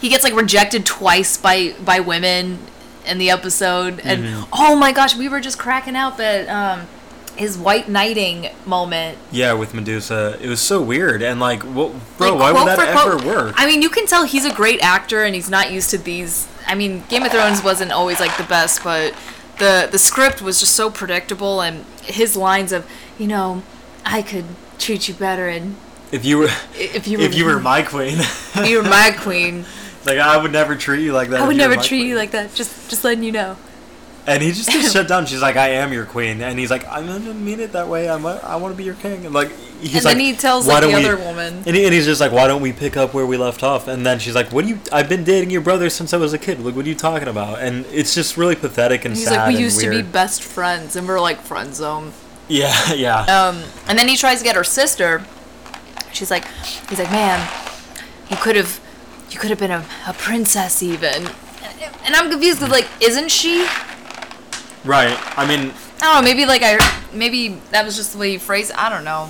he 0.00 0.08
gets 0.08 0.22
like 0.22 0.34
rejected 0.34 0.86
twice 0.86 1.36
by 1.36 1.74
by 1.84 1.98
women 2.00 2.58
in 3.08 3.18
the 3.18 3.30
episode 3.30 4.00
and 4.04 4.24
Mm-hmm. 4.24 4.50
oh 4.52 4.76
my 4.76 4.92
gosh 4.92 5.16
we 5.16 5.28
were 5.28 5.40
just 5.40 5.58
cracking 5.58 5.96
up 5.96 6.20
at 6.20 6.48
um 6.48 6.86
his 7.36 7.56
white 7.56 7.88
knighting 7.88 8.50
moment 8.66 9.16
Yeah, 9.30 9.52
with 9.52 9.72
Medusa, 9.72 10.36
it 10.42 10.48
was 10.48 10.60
so 10.60 10.82
weird, 10.82 11.22
and 11.22 11.38
like, 11.38 11.62
what, 11.62 11.92
bro, 12.18 12.30
like, 12.34 12.40
why 12.40 12.52
would 12.52 12.66
that 12.66 12.80
ever 12.80 13.16
quote. 13.16 13.24
work? 13.24 13.54
I 13.56 13.64
mean, 13.64 13.80
you 13.80 13.90
can 13.90 14.08
tell 14.08 14.24
he's 14.24 14.44
a 14.44 14.52
great 14.52 14.82
actor 14.82 15.22
and 15.22 15.36
he's 15.36 15.48
not 15.48 15.70
used 15.70 15.90
to 15.90 15.98
these. 15.98 16.48
I 16.66 16.74
mean, 16.74 17.04
Game 17.08 17.22
of 17.22 17.30
Thrones 17.30 17.62
wasn't 17.62 17.92
always 17.92 18.18
like 18.18 18.36
the 18.38 18.42
best, 18.42 18.82
but 18.82 19.14
the 19.60 19.88
the 19.88 19.98
script 20.00 20.42
was 20.42 20.58
just 20.58 20.74
so 20.74 20.90
predictable 20.90 21.60
and 21.60 21.84
his 22.02 22.36
lines 22.36 22.72
of, 22.72 22.84
you 23.20 23.28
know, 23.28 23.62
I 24.04 24.22
could 24.22 24.46
treat 24.80 25.06
you 25.06 25.14
better 25.14 25.46
and 25.46 25.76
if 26.10 26.24
you 26.24 26.38
were, 26.38 26.48
if 26.74 27.06
you 27.06 27.18
were 27.18 27.24
if 27.24 27.36
you 27.36 27.44
were 27.44 27.60
my 27.60 27.82
queen, 27.82 28.16
if 28.18 28.66
you 28.68 28.78
were 28.82 28.88
my 28.88 29.12
queen, 29.16 29.64
like 30.04 30.18
I 30.18 30.36
would 30.36 30.52
never 30.52 30.74
treat 30.76 31.02
you 31.02 31.12
like 31.12 31.28
that. 31.30 31.40
I 31.40 31.46
would 31.46 31.56
never 31.56 31.74
treat 31.76 31.88
queen. 32.00 32.06
you 32.06 32.16
like 32.16 32.30
that. 32.32 32.54
Just 32.54 32.90
just 32.90 33.04
letting 33.04 33.22
you 33.24 33.32
know. 33.32 33.56
And 34.26 34.42
he 34.42 34.52
just 34.52 34.68
gets 34.68 34.92
shut 34.92 35.08
down. 35.08 35.24
She's 35.26 35.40
like, 35.40 35.56
"I 35.56 35.68
am 35.70 35.92
your 35.92 36.04
queen," 36.04 36.42
and 36.42 36.58
he's 36.58 36.70
like, 36.70 36.86
"I 36.86 37.00
didn't 37.00 37.42
mean 37.42 37.60
it 37.60 37.72
that 37.72 37.88
way. 37.88 38.10
I'm, 38.10 38.26
a, 38.26 38.36
I 38.44 38.56
want 38.56 38.74
to 38.74 38.76
be 38.76 38.84
your 38.84 38.94
king." 38.96 39.24
And 39.24 39.34
like, 39.34 39.50
he's 39.80 39.94
And 39.96 40.04
like, 40.04 40.16
then 40.16 40.20
he 40.24 40.34
tells, 40.34 40.66
"Why 40.66 40.74
like, 40.74 40.82
the 40.82 40.90
don't 40.90 41.00
we-" 41.02 41.08
other 41.08 41.16
woman. 41.16 41.62
and, 41.66 41.74
he, 41.74 41.84
and 41.86 41.94
he's 41.94 42.04
just 42.04 42.20
like, 42.20 42.30
"Why 42.32 42.46
don't 42.46 42.60
we 42.60 42.72
pick 42.74 42.96
up 42.98 43.14
where 43.14 43.24
we 43.24 43.38
left 43.38 43.62
off?" 43.62 43.88
And 43.88 44.04
then 44.04 44.18
she's 44.18 44.34
like, 44.34 44.52
"What 44.52 44.64
do 44.64 44.68
you? 44.70 44.80
I've 44.92 45.08
been 45.08 45.24
dating 45.24 45.48
your 45.50 45.62
brother 45.62 45.88
since 45.88 46.12
I 46.12 46.18
was 46.18 46.34
a 46.34 46.38
kid. 46.38 46.60
Like, 46.60 46.76
what 46.76 46.84
are 46.84 46.88
you 46.90 46.94
talking 46.94 47.26
about?" 47.28 47.60
And 47.60 47.86
it's 47.86 48.14
just 48.14 48.36
really 48.36 48.54
pathetic 48.54 49.06
and 49.06 49.12
and 49.12 49.16
He's 49.16 49.28
sad 49.28 49.36
like, 49.38 49.48
we 49.48 49.54
and 49.54 49.62
used 49.64 49.80
to 49.80 49.88
be 49.88 49.96
weird. 49.96 50.12
best 50.12 50.42
friends, 50.42 50.94
and 50.94 51.08
we're 51.08 51.20
like 51.20 51.40
friend 51.40 51.74
zone. 51.74 52.12
yeah, 52.48 52.92
yeah. 52.92 53.20
Um, 53.22 53.62
and 53.88 53.98
then 53.98 54.08
he 54.08 54.16
tries 54.18 54.38
to 54.40 54.44
get 54.44 54.56
her 54.56 54.64
sister. 54.64 55.24
She's 56.12 56.30
like, 56.30 56.46
he's 56.90 56.98
like, 56.98 57.10
man, 57.10 57.48
you 58.30 58.36
could 58.36 58.56
have, 58.56 58.78
you 59.30 59.38
could 59.38 59.50
have 59.50 59.58
been 59.58 59.70
a, 59.70 59.84
a 60.06 60.12
princess 60.12 60.82
even. 60.82 61.28
And 62.04 62.14
I'm 62.14 62.30
confused 62.30 62.60
because 62.60 62.72
like, 62.72 62.88
isn't 63.00 63.30
she? 63.30 63.66
right. 64.84 65.18
I 65.38 65.46
mean, 65.46 65.72
I 66.00 66.14
don't 66.14 66.14
know. 66.14 66.22
Maybe 66.22 66.46
like 66.46 66.62
I, 66.64 66.78
maybe 67.12 67.60
that 67.70 67.84
was 67.84 67.96
just 67.96 68.12
the 68.12 68.18
way 68.18 68.32
you 68.32 68.38
phrased. 68.38 68.70
it. 68.70 68.78
I 68.78 68.88
don't 68.88 69.04
know. 69.04 69.28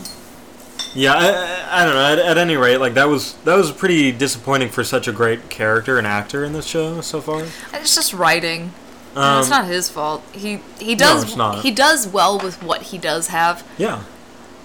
Yeah, 0.95 1.15
I, 1.15 1.83
I, 1.83 1.85
don't 1.85 1.95
know. 1.95 2.05
At, 2.13 2.19
at 2.19 2.39
any 2.39 2.57
rate, 2.57 2.79
like 2.79 2.95
that 2.95 3.09
was 3.09 3.35
that 3.45 3.57
was 3.57 3.73
pretty 3.73 4.11
disappointing 4.13 4.71
for 4.71 4.85
such 4.85 5.07
a 5.07 5.13
great 5.13 5.51
character 5.51 5.99
and 5.99 6.07
actor 6.07 6.45
in 6.45 6.53
this 6.53 6.67
show 6.67 7.01
so 7.01 7.21
far. 7.21 7.45
It's 7.75 7.95
just 7.95 8.15
writing. 8.15 8.73
Um, 9.15 9.41
it's 9.41 9.51
not 9.51 9.67
his 9.67 9.89
fault. 9.89 10.23
He 10.33 10.61
he 10.79 10.95
does 10.95 11.25
it's 11.25 11.37
not. 11.37 11.63
he 11.63 11.71
does 11.71 12.07
well 12.07 12.39
with 12.39 12.63
what 12.63 12.83
he 12.83 12.99
does 12.99 13.29
have. 13.29 13.67
Yeah. 13.77 14.05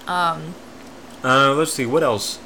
Um. 0.06 0.54
Uh, 1.22 1.54
let's 1.54 1.72
see. 1.72 1.86
What 1.86 2.02
else? 2.02 2.38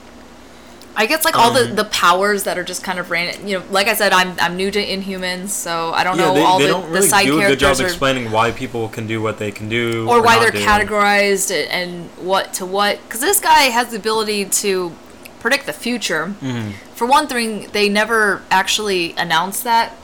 I 1.01 1.07
guess 1.07 1.25
like 1.25 1.37
all 1.39 1.53
the, 1.53 1.71
Um, 1.71 1.77
the 1.77 1.85
powers 1.85 2.43
that 2.43 2.59
are 2.59 2.65
just 2.65 2.83
kind 2.83 2.99
of 2.99 3.09
random. 3.11 3.47
You 3.47 3.61
know, 3.61 3.65
like 3.71 3.87
I 3.87 3.95
said, 3.95 4.13
I'm 4.13 4.35
I'm 4.41 4.57
new 4.57 4.71
to 4.71 4.85
Inhumans, 4.85 5.51
so 5.51 5.93
I 5.93 6.03
don't 6.05 6.19
yeah, 6.19 6.25
know 6.27 6.35
they, 6.35 6.43
all 6.43 6.59
they 6.59 6.67
the, 6.67 6.73
don't 6.73 6.93
the 6.93 7.03
side 7.03 7.25
do 7.27 7.39
a 7.39 7.47
good 7.47 7.59
job 7.61 7.77
characters 7.77 7.81
or 7.81 7.85
explaining 7.87 8.33
why 8.33 8.51
people 8.51 8.89
can 8.89 9.07
do 9.07 9.23
what 9.23 9.39
they 9.39 9.53
can 9.53 9.69
do, 9.69 10.09
or 10.11 10.21
why 10.21 10.35
not 10.35 10.43
they're 10.43 10.51
do. 10.61 10.67
categorized 10.67 11.51
and, 11.57 11.71
and 11.71 12.11
what 12.27 12.53
to 12.55 12.67
what 12.67 13.01
because 13.05 13.21
this 13.21 13.39
guy 13.41 13.71
has 13.79 13.89
the 13.91 13.97
ability 13.97 14.45
to 14.47 14.93
predict 15.41 15.67
the 15.67 15.73
future 15.73 16.35
Mm-hmm. 16.43 16.73
for 16.97 17.07
one 17.07 17.29
thing 17.29 17.69
they 17.71 17.89
never 17.89 18.43
actually 18.51 19.15
announced 19.17 19.63
that 19.63 19.95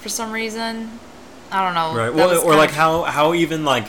for 0.00 0.08
some 0.08 0.30
reason 0.30 1.00
i 1.50 1.58
don't 1.64 1.74
know 1.74 1.90
Right. 2.00 2.14
Well, 2.14 2.30
or 2.46 2.54
like 2.54 2.70
of- 2.70 2.76
how 2.76 3.02
how 3.02 3.34
even 3.34 3.64
like, 3.64 3.86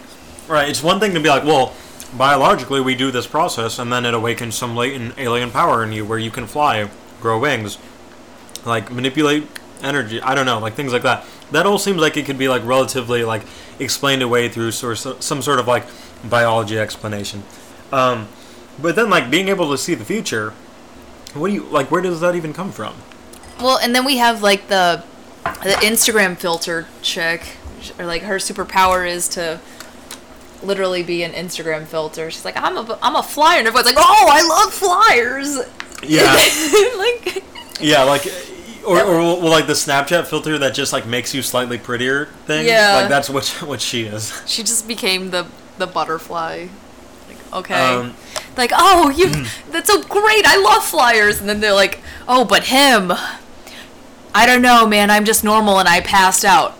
right? 0.47 0.67
It's 0.67 0.81
one 0.81 0.99
thing 0.99 1.13
to 1.13 1.19
be 1.19 1.29
like, 1.29 1.43
well, 1.43 1.73
biologically 2.17 2.81
we 2.81 2.95
do 2.95 3.11
this 3.11 3.27
process, 3.27 3.79
and 3.79 3.91
then 3.91 4.05
it 4.05 4.13
awakens 4.13 4.55
some 4.55 4.75
latent 4.75 5.17
alien 5.17 5.51
power 5.51 5.83
in 5.83 5.91
you 5.91 6.05
where 6.05 6.19
you 6.19 6.31
can 6.31 6.47
fly, 6.47 6.89
grow 7.21 7.39
wings, 7.39 7.77
like 8.65 8.91
manipulate 8.91 9.47
energy. 9.81 10.21
I 10.21 10.35
don't 10.35 10.45
know, 10.45 10.59
like 10.59 10.73
things 10.73 10.93
like 10.93 11.03
that. 11.03 11.25
That 11.51 11.65
all 11.65 11.77
seems 11.77 11.99
like 12.01 12.17
it 12.17 12.25
could 12.25 12.37
be 12.37 12.47
like 12.47 12.63
relatively 12.65 13.23
like 13.23 13.43
explained 13.79 14.21
away 14.21 14.49
through 14.49 14.71
sort 14.71 15.05
of, 15.05 15.21
some 15.23 15.41
sort 15.41 15.59
of 15.59 15.67
like 15.67 15.85
biology 16.23 16.79
explanation. 16.79 17.43
Um, 17.91 18.27
but 18.81 18.95
then 18.95 19.09
like 19.09 19.29
being 19.29 19.47
able 19.47 19.69
to 19.71 19.77
see 19.77 19.95
the 19.95 20.05
future, 20.05 20.51
what 21.33 21.49
do 21.49 21.53
you 21.53 21.63
like? 21.63 21.91
Where 21.91 22.01
does 22.01 22.21
that 22.21 22.35
even 22.35 22.53
come 22.53 22.71
from? 22.71 22.95
well 23.59 23.77
and 23.77 23.95
then 23.95 24.05
we 24.05 24.17
have 24.17 24.41
like 24.41 24.67
the 24.67 25.03
the 25.63 25.75
instagram 25.81 26.37
filter 26.37 26.87
chick 27.01 27.57
or 27.99 28.05
like 28.05 28.23
her 28.23 28.35
superpower 28.35 29.07
is 29.07 29.27
to 29.27 29.59
literally 30.65 31.03
be 31.03 31.23
an 31.23 31.31
instagram 31.33 31.85
filter 31.85 32.29
she's 32.31 32.45
like 32.45 32.57
i'm 32.57 32.77
a 32.77 32.99
i'm 33.01 33.15
a 33.15 33.23
flyer 33.23 33.59
and 33.59 33.67
everyone's 33.67 33.85
like 33.87 33.95
oh 33.97 34.27
i 34.29 34.41
love 34.41 34.73
flyers 34.73 35.57
Yeah. 36.03 36.33
like 36.97 37.43
Yeah, 37.81 38.03
like, 38.03 38.25
or, 38.85 39.01
or 39.01 39.17
well, 39.17 39.49
like 39.49 39.67
the 39.67 39.73
Snapchat 39.73 40.27
filter 40.27 40.57
that 40.59 40.73
just 40.73 40.93
like 40.93 41.05
makes 41.05 41.33
you 41.33 41.41
slightly 41.41 41.77
prettier 41.77 42.27
thing. 42.45 42.65
Yeah. 42.67 42.95
like 43.01 43.09
that's 43.09 43.29
what 43.29 43.47
what 43.67 43.81
she 43.81 44.03
is. 44.03 44.31
she 44.45 44.63
just 44.63 44.87
became 44.87 45.31
the 45.31 45.47
the 45.77 45.85
butterfly. 45.87 46.67
Like, 47.27 47.53
okay. 47.53 47.73
Um, 47.95 48.13
like, 48.55 48.71
oh, 48.73 49.09
you 49.09 49.27
that's 49.71 49.89
so 49.89 50.01
great. 50.03 50.45
I 50.45 50.55
love 50.57 50.85
flyers. 50.85 51.39
And 51.41 51.49
then 51.49 51.59
they're 51.59 51.73
like, 51.73 51.99
"Oh, 52.29 52.45
but 52.45 52.65
him. 52.65 53.11
I 54.33 54.45
don't 54.45 54.61
know, 54.61 54.87
man. 54.87 55.09
I'm 55.11 55.25
just 55.25 55.43
normal 55.43 55.79
and 55.79 55.89
I 55.89 55.99
passed 56.01 56.45
out." 56.45 56.77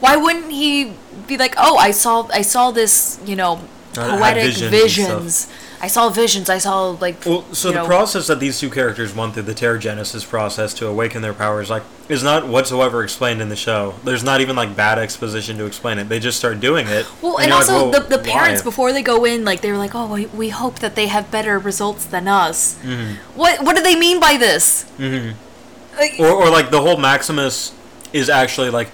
Why 0.00 0.16
wouldn't 0.16 0.50
he 0.52 0.92
be 1.26 1.36
like, 1.36 1.54
"Oh, 1.56 1.76
I 1.76 1.90
saw 1.90 2.28
I 2.32 2.42
saw 2.42 2.70
this, 2.70 3.18
you 3.24 3.36
know, 3.36 3.60
Uh, 3.96 4.16
poetic 4.18 4.44
visions 4.44 4.70
visions 4.70 5.48
I 5.80 5.86
saw 5.86 6.08
visions. 6.08 6.50
I 6.50 6.58
saw 6.58 6.90
like. 6.90 7.24
Well, 7.24 7.44
so 7.52 7.68
the 7.68 7.76
know- 7.76 7.86
process 7.86 8.26
that 8.26 8.40
these 8.40 8.58
two 8.58 8.70
characters 8.70 9.14
went 9.14 9.34
through, 9.34 9.44
the 9.44 9.54
Terrigenesis 9.54 10.28
process 10.28 10.74
to 10.74 10.86
awaken 10.86 11.22
their 11.22 11.32
powers, 11.32 11.70
like, 11.70 11.84
is 12.08 12.22
not 12.22 12.48
whatsoever 12.48 13.04
explained 13.04 13.40
in 13.40 13.48
the 13.48 13.56
show. 13.56 13.94
There's 14.02 14.24
not 14.24 14.40
even 14.40 14.56
like 14.56 14.74
bad 14.74 14.98
exposition 14.98 15.56
to 15.58 15.66
explain 15.66 15.98
it. 15.98 16.08
They 16.08 16.18
just 16.18 16.36
start 16.36 16.58
doing 16.58 16.88
it. 16.88 17.06
Well, 17.22 17.38
and, 17.38 17.50
like, 17.50 17.60
also 17.60 17.90
"Well, 17.90 17.90
the, 17.92 18.00
the 18.00 18.18
parents 18.18 18.62
why?" 18.62 18.64
before 18.64 18.92
they 18.92 19.02
go 19.02 19.24
in, 19.24 19.44
like 19.44 19.60
they 19.60 19.70
were 19.70 19.78
like, 19.78 19.94
"Oh, 19.94 20.06
we, 20.06 20.26
we 20.26 20.48
hope 20.48 20.80
that 20.80 20.96
they 20.96 21.06
have 21.06 21.30
better 21.30 21.58
results 21.58 22.04
than 22.04 22.26
us." 22.26 22.76
Mm-hmm. 22.82 23.38
What 23.38 23.62
what 23.62 23.76
do 23.76 23.82
they 23.82 23.94
mean 23.96 24.18
by 24.18 24.36
this? 24.36 24.84
Mm-hmm. 24.98 26.22
or, 26.22 26.28
or 26.28 26.50
like 26.50 26.70
the 26.70 26.80
whole 26.80 26.96
Maximus 26.96 27.72
is 28.12 28.28
actually 28.28 28.70
like 28.70 28.88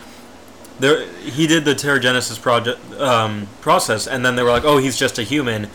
there 0.81 1.07
he 1.21 1.47
did 1.47 1.65
the 1.65 1.75
Terrigenesis 1.75 2.41
project 2.41 2.81
um, 3.01 3.47
process 3.61 4.07
and 4.07 4.25
then 4.25 4.37
they 4.37 4.43
were 4.43 4.51
like 4.51 4.65
oh 4.65 4.79
he's 4.79 4.97
just 4.97 5.19
a 5.19 5.23
human 5.23 5.69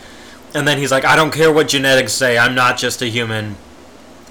and 0.54 0.66
then 0.66 0.78
he's 0.78 0.90
like 0.90 1.04
I 1.04 1.16
don't 1.16 1.32
care 1.32 1.52
what 1.52 1.68
genetics 1.68 2.12
say 2.12 2.36
I'm 2.38 2.54
not 2.54 2.76
just 2.78 3.00
a 3.02 3.06
human 3.06 3.56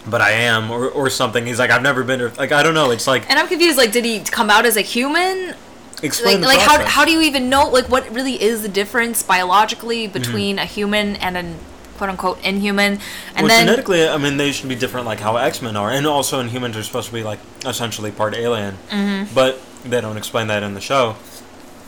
but 0.07 0.21
I 0.21 0.31
am 0.31 0.71
or, 0.71 0.87
or 0.89 1.09
something 1.09 1.45
he's 1.45 1.59
like 1.59 1.71
I've 1.71 1.81
never 1.81 2.03
been 2.03 2.19
to 2.19 2.29
like 2.37 2.51
I 2.51 2.63
don't 2.63 2.73
know 2.73 2.91
it's 2.91 3.07
like 3.07 3.29
and 3.29 3.37
I'm 3.39 3.47
confused. 3.47 3.77
Like, 3.77 3.91
did 3.91 4.05
he 4.05 4.19
come 4.21 4.49
out 4.49 4.65
as 4.65 4.77
a 4.77 4.81
human? 4.81 5.55
explain 6.01 6.41
Like, 6.41 6.57
like 6.57 6.65
how, 6.65 6.85
how 6.85 7.03
do 7.05 7.11
you 7.11 7.21
even 7.21 7.49
know 7.49 7.67
like 7.67 7.89
what 7.89 8.09
really 8.11 8.41
is 8.41 8.61
the 8.61 8.69
difference 8.69 9.21
biologically 9.21 10.07
Mm-hmm. 10.07 10.13
between 10.13 10.59
a 10.59 10.65
human 10.65 11.15
and 11.17 11.35
a 11.37 11.55
quote 11.99 12.09
unquote 12.09 12.43
inhuman? 12.43 12.93
And 13.35 13.45
well, 13.45 13.47
then 13.47 13.65
genetically, 13.67 14.07
I 14.07 14.17
mean, 14.17 14.37
they 14.37 14.51
should 14.53 14.69
be 14.69 14.75
different, 14.75 15.05
like 15.05 15.19
how 15.19 15.35
X 15.35 15.61
Men 15.61 15.75
are, 15.75 15.91
and 15.91 16.07
also 16.07 16.41
Inhumans 16.41 16.75
are 16.75 16.83
supposed 16.83 17.07
to 17.09 17.13
be 17.13 17.23
like 17.23 17.39
essentially 17.65 18.09
part 18.09 18.33
alien, 18.35 18.77
mm-hmm. 18.89 19.33
but 19.35 19.61
they 19.83 19.99
don't 20.01 20.17
explain 20.17 20.47
that 20.47 20.63
in 20.63 20.73
the 20.73 20.81
show. 20.81 21.15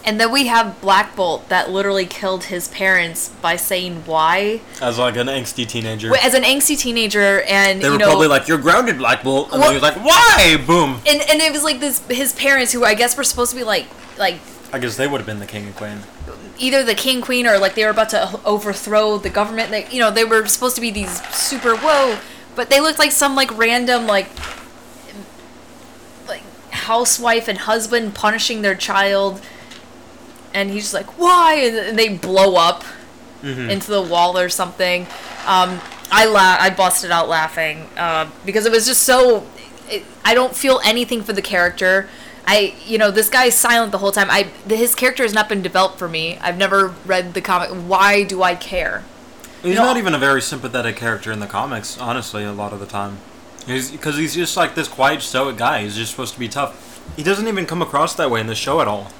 and 0.03 0.19
then 0.19 0.31
we 0.31 0.47
have 0.47 0.81
Black 0.81 1.15
Bolt 1.15 1.47
that 1.49 1.69
literally 1.69 2.05
killed 2.07 2.45
his 2.45 2.67
parents 2.69 3.29
by 3.41 3.55
saying 3.55 4.03
why 4.07 4.59
As 4.81 4.97
like 4.97 5.15
an 5.15 5.27
angsty 5.27 5.65
teenager, 5.65 6.13
as 6.17 6.33
an 6.33 6.43
angsty 6.43 6.77
teenager, 6.77 7.41
and 7.43 7.79
they 7.81 7.85
you 7.85 7.91
were 7.93 7.97
know. 7.99 8.07
probably 8.07 8.27
like, 8.27 8.47
"You're 8.49 8.57
grounded, 8.57 8.97
Black 8.97 9.23
Bolt," 9.23 9.51
and 9.53 9.61
Well- 9.61 9.71
then 9.71 9.79
he 9.79 9.85
was 9.85 9.95
like, 9.95 10.03
"Why?" 10.03 10.57
Boom. 10.67 10.99
and, 11.07 11.21
and 11.29 11.39
it 11.41 11.51
was 11.53 11.63
like 11.63 11.79
this 11.79 11.99
his 12.09 12.33
parents 12.33 12.73
who 12.73 12.83
I 12.83 12.95
guess 12.95 13.15
were 13.15 13.23
supposed 13.23 13.51
to 13.51 13.57
be 13.57 13.63
like 13.63 13.85
like 14.17 14.39
I 14.73 14.79
guess 14.79 14.95
they 14.97 15.07
would 15.07 15.19
have 15.21 15.27
been 15.27 15.39
the 15.39 15.45
king 15.45 15.65
and 15.67 15.75
queen. 15.75 15.99
Either 16.61 16.83
the 16.83 16.95
king 16.95 17.21
queen 17.21 17.45
or 17.47 17.57
like 17.57 17.75
they 17.75 17.83
were 17.83 17.91
about 17.91 18.09
to 18.09 18.39
overthrow 18.45 19.17
the 19.17 19.29
government. 19.29 19.71
They, 19.71 19.87
you 19.89 19.99
know 19.99 20.11
they 20.11 20.23
were 20.23 20.45
supposed 20.47 20.75
to 20.75 20.81
be 20.81 20.91
these 20.91 21.21
super 21.35 21.75
whoa 21.75 22.19
but 22.55 22.69
they 22.69 22.79
looked 22.79 22.99
like 22.99 23.11
some 23.11 23.35
like 23.35 23.55
random 23.57 24.05
like 24.07 24.27
like 26.27 26.43
housewife 26.71 27.47
and 27.47 27.57
husband 27.57 28.13
punishing 28.15 28.61
their 28.61 28.75
child. 28.75 29.41
And 30.53 30.69
he's 30.69 30.83
just 30.83 30.93
like 30.93 31.17
why? 31.17 31.55
And 31.55 31.97
they 31.97 32.09
blow 32.09 32.55
up 32.55 32.83
into 33.69 33.89
the 33.91 34.01
wall 34.01 34.37
or 34.37 34.49
something. 34.49 35.07
Um 35.45 35.81
i 36.13 36.25
la- 36.25 36.57
i 36.59 36.69
busted 36.69 37.09
out 37.09 37.29
laughing 37.29 37.87
uh, 37.97 38.29
because 38.45 38.65
it 38.65 38.71
was 38.71 38.85
just 38.85 39.03
so 39.03 39.47
it, 39.89 40.03
i 40.25 40.33
don't 40.33 40.53
feel 40.53 40.81
anything 40.83 41.23
for 41.23 41.31
the 41.31 41.41
character 41.41 42.09
I, 42.51 42.73
you 42.85 42.97
know, 42.97 43.11
this 43.11 43.29
guy 43.29 43.45
is 43.45 43.55
silent 43.55 43.93
the 43.93 43.99
whole 43.99 44.11
time. 44.11 44.29
I, 44.29 44.43
his 44.67 44.93
character 44.93 45.23
has 45.23 45.33
not 45.33 45.47
been 45.47 45.61
developed 45.61 45.97
for 45.97 46.09
me. 46.09 46.37
I've 46.39 46.57
never 46.57 46.93
read 47.05 47.33
the 47.33 47.39
comic. 47.39 47.69
Why 47.69 48.23
do 48.23 48.43
I 48.43 48.55
care? 48.55 49.05
He's 49.63 49.77
know- 49.77 49.85
not 49.85 49.95
even 49.95 50.13
a 50.13 50.19
very 50.19 50.41
sympathetic 50.41 50.97
character 50.97 51.31
in 51.31 51.39
the 51.39 51.47
comics, 51.47 51.97
honestly. 51.97 52.43
A 52.43 52.51
lot 52.51 52.73
of 52.73 52.81
the 52.81 52.85
time, 52.85 53.19
he's 53.65 53.89
because 53.89 54.17
he's 54.17 54.35
just 54.35 54.57
like 54.57 54.75
this 54.75 54.89
quiet, 54.89 55.21
stoic 55.21 55.55
guy. 55.55 55.83
He's 55.83 55.95
just 55.95 56.11
supposed 56.11 56.33
to 56.33 56.39
be 56.39 56.49
tough. 56.49 57.01
He 57.15 57.23
doesn't 57.23 57.47
even 57.47 57.65
come 57.65 57.81
across 57.81 58.15
that 58.15 58.29
way 58.29 58.41
in 58.41 58.47
the 58.47 58.55
show 58.55 58.81
at 58.81 58.87
all. 58.87 59.11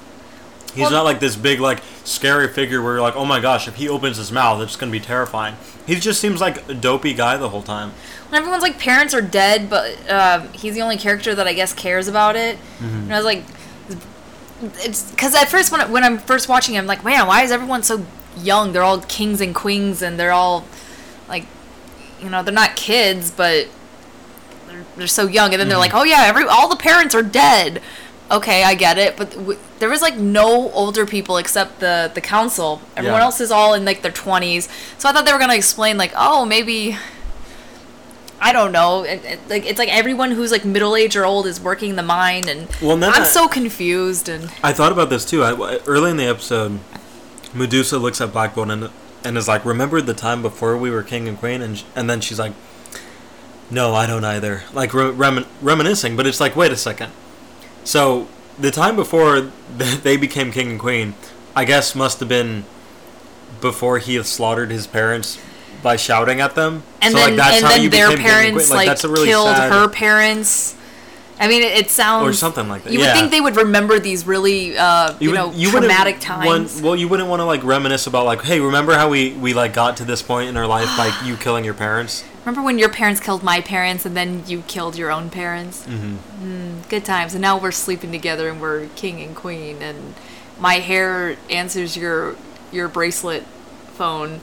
He's 0.73 0.81
Well- 0.83 0.91
not 0.91 1.05
like 1.05 1.19
this 1.19 1.35
big, 1.35 1.59
like 1.59 1.81
scary 2.03 2.47
figure 2.47 2.81
where 2.81 2.93
you're 2.93 3.01
like, 3.01 3.15
oh 3.15 3.25
my 3.25 3.39
gosh, 3.39 3.67
if 3.67 3.75
he 3.75 3.89
opens 3.89 4.17
his 4.17 4.31
mouth, 4.31 4.61
it's 4.61 4.75
gonna 4.75 4.91
be 4.91 4.99
terrifying. 4.99 5.55
He 5.85 5.95
just 5.95 6.21
seems 6.21 6.39
like 6.39 6.67
a 6.69 6.73
dopey 6.73 7.13
guy 7.13 7.37
the 7.37 7.49
whole 7.49 7.61
time. 7.63 7.91
When 8.29 8.39
everyone's 8.39 8.63
like 8.63 8.79
parents 8.79 9.13
are 9.13 9.21
dead, 9.21 9.69
but 9.69 10.09
um, 10.09 10.47
he's 10.53 10.73
the 10.75 10.81
only 10.81 10.97
character 10.97 11.35
that 11.35 11.47
I 11.47 11.53
guess 11.53 11.73
cares 11.73 12.07
about 12.07 12.35
it. 12.35 12.57
And 12.79 13.11
I 13.13 13.17
was 13.17 13.25
like, 13.25 13.43
it's 14.79 15.09
because 15.11 15.33
at 15.35 15.49
first 15.49 15.71
when 15.71 15.81
I- 15.81 15.85
when 15.87 16.03
I'm 16.03 16.17
first 16.19 16.47
watching, 16.47 16.75
it, 16.75 16.77
I'm 16.77 16.85
like, 16.87 17.03
man, 17.03 17.27
why 17.27 17.41
is 17.43 17.51
everyone 17.51 17.83
so 17.83 18.05
young? 18.37 18.73
They're 18.73 18.83
all 18.83 18.99
kings 19.01 19.41
and 19.41 19.53
queens, 19.55 20.01
and 20.01 20.19
they're 20.19 20.31
all 20.31 20.65
like, 21.27 21.45
you 22.21 22.29
know, 22.29 22.43
they're 22.43 22.53
not 22.53 22.75
kids, 22.75 23.31
but 23.31 23.67
they're, 24.67 24.85
they're 24.97 25.07
so 25.07 25.27
young. 25.27 25.51
And 25.53 25.59
then 25.59 25.67
they're 25.67 25.77
like, 25.79 25.93
oh 25.95 26.03
yeah, 26.03 26.23
every 26.25 26.45
all 26.45 26.69
the 26.69 26.75
parents 26.75 27.15
are 27.15 27.23
dead. 27.23 27.81
Okay, 28.31 28.63
I 28.63 28.75
get 28.75 28.97
it, 28.97 29.17
but 29.17 29.31
w- 29.31 29.59
there 29.79 29.89
was 29.89 30.01
like 30.01 30.15
no 30.15 30.71
older 30.71 31.05
people 31.05 31.35
except 31.37 31.79
the 31.81 32.09
the 32.13 32.21
council. 32.21 32.81
Everyone 32.95 33.19
Yeah. 33.19 33.25
else 33.25 33.41
is 33.41 33.51
all 33.51 33.73
in 33.73 33.83
like 33.83 34.01
their 34.03 34.11
twenties. 34.11 34.69
So 34.97 35.09
I 35.09 35.11
thought 35.11 35.25
they 35.25 35.33
were 35.33 35.39
gonna 35.39 35.55
explain 35.55 35.97
like, 35.97 36.13
oh, 36.15 36.45
maybe 36.45 36.97
I 38.39 38.53
don't 38.53 38.71
know. 38.71 39.03
It, 39.03 39.23
it, 39.25 39.39
like 39.49 39.65
it's 39.65 39.77
like 39.77 39.89
everyone 39.89 40.31
who's 40.31 40.49
like 40.51 40.63
middle 40.65 40.95
age 40.95 41.15
or 41.15 41.25
old 41.25 41.45
is 41.45 41.59
working 41.59 41.95
the 41.97 42.03
mine, 42.03 42.47
and 42.47 42.67
Well, 42.81 43.03
I'm 43.03 43.23
I- 43.23 43.25
so 43.25 43.47
confused. 43.47 44.29
And 44.29 44.49
I 44.63 44.71
thought 44.73 44.91
about 44.91 45.09
this 45.09 45.25
too. 45.25 45.43
I, 45.43 45.77
early 45.85 46.09
in 46.11 46.17
the 46.17 46.25
episode, 46.25 46.79
Medusa 47.53 47.97
looks 47.99 48.21
at 48.21 48.31
Black 48.31 48.55
Bolt 48.55 48.69
and 48.69 48.89
and 49.23 49.37
is 49.37 49.47
like, 49.47 49.65
"Remember 49.65 50.01
the 50.01 50.13
time 50.15 50.41
before 50.41 50.75
we 50.77 50.89
were 50.89 51.03
king 51.03 51.27
and 51.27 51.37
queen?" 51.37 51.61
And 51.61 51.83
and 51.95 52.09
then 52.09 52.21
she's 52.21 52.39
like, 52.39 52.53
"No, 53.69 53.93
I 53.93 54.07
don't 54.07 54.23
either." 54.25 54.63
Like 54.73 54.93
re- 54.93 55.11
remin- 55.11 55.45
reminiscing, 55.61 56.15
but 56.15 56.25
it's 56.25 56.39
like, 56.39 56.55
wait 56.55 56.71
a 56.71 56.77
second. 56.77 57.11
So 57.83 58.27
the 58.59 58.71
time 58.71 58.95
before 58.95 59.41
they 59.77 60.17
became 60.17 60.51
king 60.51 60.71
and 60.71 60.79
queen, 60.79 61.15
I 61.55 61.65
guess 61.65 61.95
must 61.95 62.19
have 62.19 62.29
been 62.29 62.65
before 63.59 63.99
he 63.99 64.21
slaughtered 64.23 64.71
his 64.71 64.87
parents 64.87 65.37
by 65.83 65.95
shouting 65.95 66.39
at 66.41 66.55
them. 66.55 66.83
and 67.01 67.11
so, 67.13 67.17
then 67.19 67.37
like, 67.37 67.37
that's 67.37 67.61
how 67.63 67.75
you 67.75 67.89
their 67.89 68.15
parents 68.17 68.67
queen. 68.67 68.77
like, 68.77 68.87
that's 68.87 69.03
a 69.03 69.09
really 69.09 69.27
killed 69.27 69.47
sad- 69.55 69.71
her 69.71 69.87
parents. 69.89 70.75
I 71.39 71.47
mean, 71.47 71.63
it, 71.63 71.71
it 71.75 71.89
sounds 71.89 72.27
Or 72.29 72.33
something 72.33 72.67
like 72.69 72.83
that, 72.83 72.93
You 72.93 72.99
yeah. 72.99 73.07
would 73.07 73.19
think 73.19 73.31
they 73.31 73.41
would 73.41 73.55
remember 73.55 73.97
these 73.97 74.27
really, 74.27 74.77
uh, 74.77 75.15
you, 75.19 75.29
would- 75.31 75.35
know, 75.35 75.47
wouldn't 75.47 75.71
traumatic 75.71 76.13
want- 76.15 76.21
times. 76.69 76.81
well, 76.83 76.95
you 76.95 77.07
wouldn't 77.07 77.27
want 77.29 77.39
to 77.39 77.45
like 77.45 77.63
reminisce 77.63 78.05
about 78.05 78.25
like, 78.25 78.43
hey, 78.43 78.59
remember 78.59 78.93
how 78.93 79.09
we 79.09 79.31
we 79.33 79.55
like 79.55 79.73
got 79.73 79.97
to 79.97 80.05
this 80.05 80.21
point 80.21 80.49
in 80.49 80.57
our 80.57 80.67
life, 80.67 80.87
like 80.99 81.13
you 81.25 81.35
killing 81.37 81.65
your 81.65 81.73
parents. 81.73 82.23
Remember 82.45 82.61
when 82.63 82.79
your 82.79 82.89
parents 82.89 83.19
killed 83.21 83.43
my 83.43 83.61
parents 83.61 84.05
and 84.05 84.17
then 84.17 84.43
you 84.47 84.63
killed 84.67 84.95
your 84.97 85.11
own 85.11 85.29
parents? 85.29 85.85
Mm-hmm. 85.85 86.15
Mm, 86.81 86.89
good 86.89 87.05
times. 87.05 87.33
And 87.33 87.41
now 87.41 87.59
we're 87.59 87.71
sleeping 87.71 88.11
together 88.11 88.49
and 88.49 88.59
we're 88.59 88.87
king 88.95 89.21
and 89.21 89.35
queen. 89.35 89.81
And 89.81 90.15
my 90.59 90.75
hair 90.75 91.37
answers 91.49 91.95
your 91.95 92.35
your 92.71 92.87
bracelet 92.87 93.43
phone. 93.93 94.41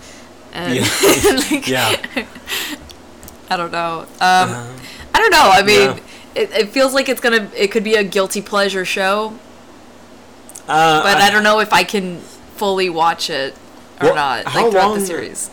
And 0.52 0.76
Yeah. 0.76 0.82
like, 1.50 1.66
Yeah. 1.66 1.96
I 3.50 3.56
don't 3.56 3.72
know. 3.72 4.00
Um, 4.20 4.76
I 5.14 5.18
don't 5.20 5.30
know. 5.30 5.50
I 5.50 5.62
mean, 5.62 5.96
yeah. 5.96 5.98
it, 6.42 6.50
it 6.52 6.68
feels 6.68 6.94
like 6.94 7.08
it's 7.08 7.20
gonna. 7.20 7.50
It 7.56 7.72
could 7.72 7.82
be 7.82 7.94
a 7.94 8.04
guilty 8.04 8.42
pleasure 8.42 8.84
show, 8.84 9.34
Uh, 10.68 11.02
but 11.02 11.16
I, 11.16 11.30
don't 11.30 11.42
know 11.42 11.58
if 11.60 11.72
I 11.72 11.82
can 11.82 12.18
fully 12.56 12.90
watch 12.90 13.30
it 13.30 13.54
or 14.00 14.08
Well, 14.08 14.14
not. 14.14 14.44
how 14.44 14.62
Like 14.62 14.70
throughout 14.70 14.88
the 14.92 14.96
long- 14.98 15.04
series. 15.06 15.50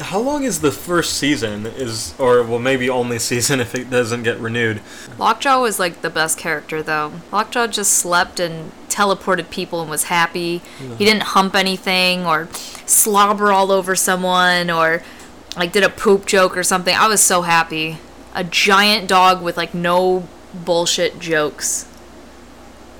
How 0.00 0.20
long 0.20 0.44
is 0.44 0.60
the 0.60 0.72
first 0.72 1.14
season? 1.14 1.66
Is 1.66 2.14
or 2.18 2.42
well, 2.42 2.58
maybe 2.58 2.88
only 2.90 3.18
season 3.30 3.60
if 3.60 3.74
it 3.74 3.90
doesn't 3.90 4.22
get 4.22 4.38
renewed. 4.38 4.80
Lockjaw 5.18 5.60
was 5.60 5.78
like 5.78 6.02
the 6.02 6.10
best 6.10 6.38
character 6.38 6.82
though. 6.82 7.12
Lockjaw 7.32 7.68
just 7.68 7.92
slept 7.92 8.40
and 8.40 8.72
teleported 8.88 9.50
people 9.50 9.80
and 9.82 9.90
was 9.90 10.04
happy. 10.04 10.62
He 10.78 11.04
didn't 11.04 11.22
hump 11.22 11.54
anything 11.54 12.24
or 12.24 12.48
slobber 12.86 13.52
all 13.52 13.70
over 13.70 13.94
someone 13.94 14.70
or 14.70 15.02
like 15.56 15.72
did 15.72 15.82
a 15.82 15.88
poop 15.88 16.26
joke 16.26 16.56
or 16.56 16.62
something. 16.62 16.94
I 16.94 17.08
was 17.08 17.22
so 17.22 17.42
happy. 17.42 17.98
A 18.34 18.44
giant 18.44 19.08
dog 19.08 19.42
with 19.42 19.56
like 19.56 19.74
no 19.74 20.28
bullshit 20.54 21.18
jokes. 21.18 21.88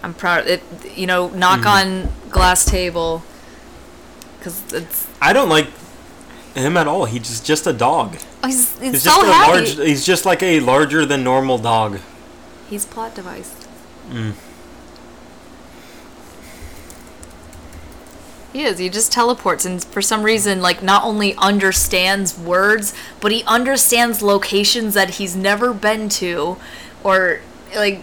I'm 0.02 0.14
proud. 0.14 0.46
It, 0.46 0.62
you 0.94 1.06
know, 1.06 1.28
knock 1.28 1.60
mm-hmm. 1.60 2.06
on 2.06 2.30
glass 2.30 2.64
table. 2.64 3.22
Cause 4.40 4.62
it's 4.72 5.08
I 5.20 5.32
don't 5.32 5.48
like 5.48 5.68
him 6.56 6.76
at 6.76 6.86
all. 6.86 7.04
He's 7.04 7.40
just 7.40 7.66
a 7.66 7.72
dog. 7.72 8.16
oh, 8.42 8.46
he's, 8.46 8.78
he's 8.78 8.92
He's 8.92 9.02
so 9.02 9.10
just 9.10 9.22
a 9.26 9.32
happy. 9.32 9.52
large. 9.52 9.76
He's 9.76 10.06
just 10.06 10.24
like 10.24 10.42
a 10.42 10.60
larger 10.60 11.04
than 11.04 11.22
normal 11.24 11.58
dog. 11.58 12.00
He's 12.68 12.84
plot 12.84 13.14
device. 13.14 13.54
Mm. 14.10 14.34
He 18.52 18.62
is. 18.62 18.78
He 18.78 18.88
just 18.88 19.12
teleports, 19.12 19.66
and 19.66 19.84
for 19.84 20.00
some 20.00 20.22
reason, 20.22 20.62
like 20.62 20.82
not 20.82 21.04
only 21.04 21.34
understands 21.36 22.38
words, 22.38 22.94
but 23.20 23.30
he 23.30 23.44
understands 23.44 24.22
locations 24.22 24.94
that 24.94 25.16
he's 25.16 25.36
never 25.36 25.74
been 25.74 26.08
to, 26.10 26.56
or 27.04 27.40
like 27.74 28.00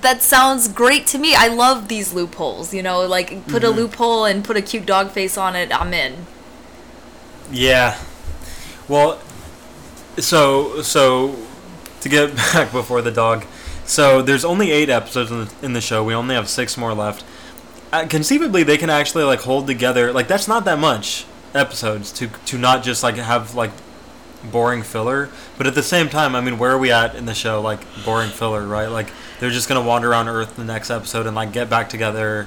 that 0.00 0.22
sounds 0.22 0.66
great 0.66 1.06
to 1.08 1.18
me. 1.18 1.34
I 1.36 1.46
love 1.46 1.86
these 1.86 2.12
loopholes. 2.12 2.74
You 2.74 2.82
know, 2.82 3.06
like 3.06 3.46
put 3.46 3.62
a 3.62 3.68
mm-hmm. 3.68 3.78
loophole 3.78 4.24
and 4.24 4.44
put 4.44 4.56
a 4.56 4.62
cute 4.62 4.86
dog 4.86 5.10
face 5.10 5.38
on 5.38 5.54
it. 5.54 5.72
I'm 5.72 5.94
in. 5.94 6.26
Yeah. 7.50 7.98
Well, 8.88 9.20
so 10.18 10.82
so 10.82 11.36
to 12.00 12.08
get 12.08 12.34
back 12.52 12.72
before 12.72 13.02
the 13.02 13.10
dog. 13.10 13.44
So 13.84 14.22
there's 14.22 14.44
only 14.44 14.70
eight 14.70 14.88
episodes 14.88 15.30
in 15.30 15.44
the, 15.44 15.54
in 15.62 15.72
the 15.74 15.80
show. 15.80 16.02
We 16.02 16.14
only 16.14 16.34
have 16.34 16.48
six 16.48 16.76
more 16.76 16.94
left. 16.94 17.24
Uh, 17.92 18.06
conceivably, 18.08 18.62
they 18.62 18.78
can 18.78 18.90
actually 18.90 19.24
like 19.24 19.40
hold 19.40 19.66
together. 19.66 20.12
Like 20.12 20.28
that's 20.28 20.48
not 20.48 20.64
that 20.64 20.78
much. 20.78 21.26
episodes 21.54 22.10
to 22.12 22.28
to 22.46 22.58
not 22.58 22.82
just 22.82 23.02
like 23.02 23.16
have 23.16 23.54
like 23.54 23.70
boring 24.50 24.82
filler, 24.82 25.30
but 25.56 25.66
at 25.66 25.74
the 25.74 25.82
same 25.82 26.08
time, 26.08 26.34
I 26.34 26.40
mean, 26.40 26.58
where 26.58 26.72
are 26.72 26.78
we 26.78 26.90
at 26.90 27.14
in 27.14 27.26
the 27.26 27.34
show? 27.34 27.60
Like 27.60 27.80
boring 28.04 28.30
filler, 28.30 28.66
right? 28.66 28.88
Like 28.88 29.10
they're 29.38 29.50
just 29.50 29.68
gonna 29.68 29.82
wander 29.82 30.10
around 30.10 30.28
Earth 30.28 30.56
the 30.56 30.64
next 30.64 30.90
episode 30.90 31.26
and 31.26 31.36
like 31.36 31.52
get 31.52 31.70
back 31.70 31.88
together, 31.88 32.46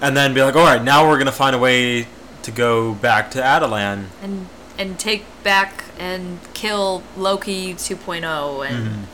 and 0.00 0.16
then 0.16 0.32
be 0.34 0.42
like, 0.42 0.56
all 0.56 0.64
right, 0.64 0.82
now 0.82 1.06
we're 1.06 1.18
gonna 1.18 1.32
find 1.32 1.54
a 1.54 1.58
way 1.58 2.06
to 2.42 2.50
go 2.50 2.94
back 2.94 3.30
to 3.32 3.40
Attilan. 3.40 4.06
and 4.22 4.48
and 4.78 4.98
take 4.98 5.24
back 5.42 5.84
and 5.98 6.38
kill 6.54 7.02
Loki 7.16 7.74
2.0 7.74 8.68
and 8.68 8.86
mm-hmm. 8.86 9.04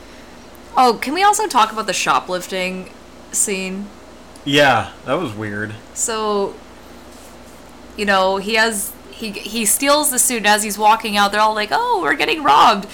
Oh, 0.77 0.99
can 1.01 1.13
we 1.13 1.23
also 1.23 1.47
talk 1.47 1.71
about 1.71 1.87
the 1.87 1.93
shoplifting 1.93 2.91
scene? 3.31 3.87
Yeah, 4.43 4.91
that 5.05 5.13
was 5.13 5.33
weird. 5.33 5.73
So 5.93 6.53
you 7.97 8.05
know, 8.05 8.37
he 8.37 8.55
has 8.55 8.91
he 9.09 9.31
he 9.31 9.65
steals 9.65 10.11
the 10.11 10.19
suit 10.19 10.37
and 10.37 10.47
as 10.47 10.63
he's 10.63 10.77
walking 10.77 11.15
out 11.17 11.31
they're 11.31 11.41
all 11.41 11.55
like, 11.55 11.69
"Oh, 11.71 12.01
we're 12.01 12.15
getting 12.15 12.43
robbed." 12.43 12.87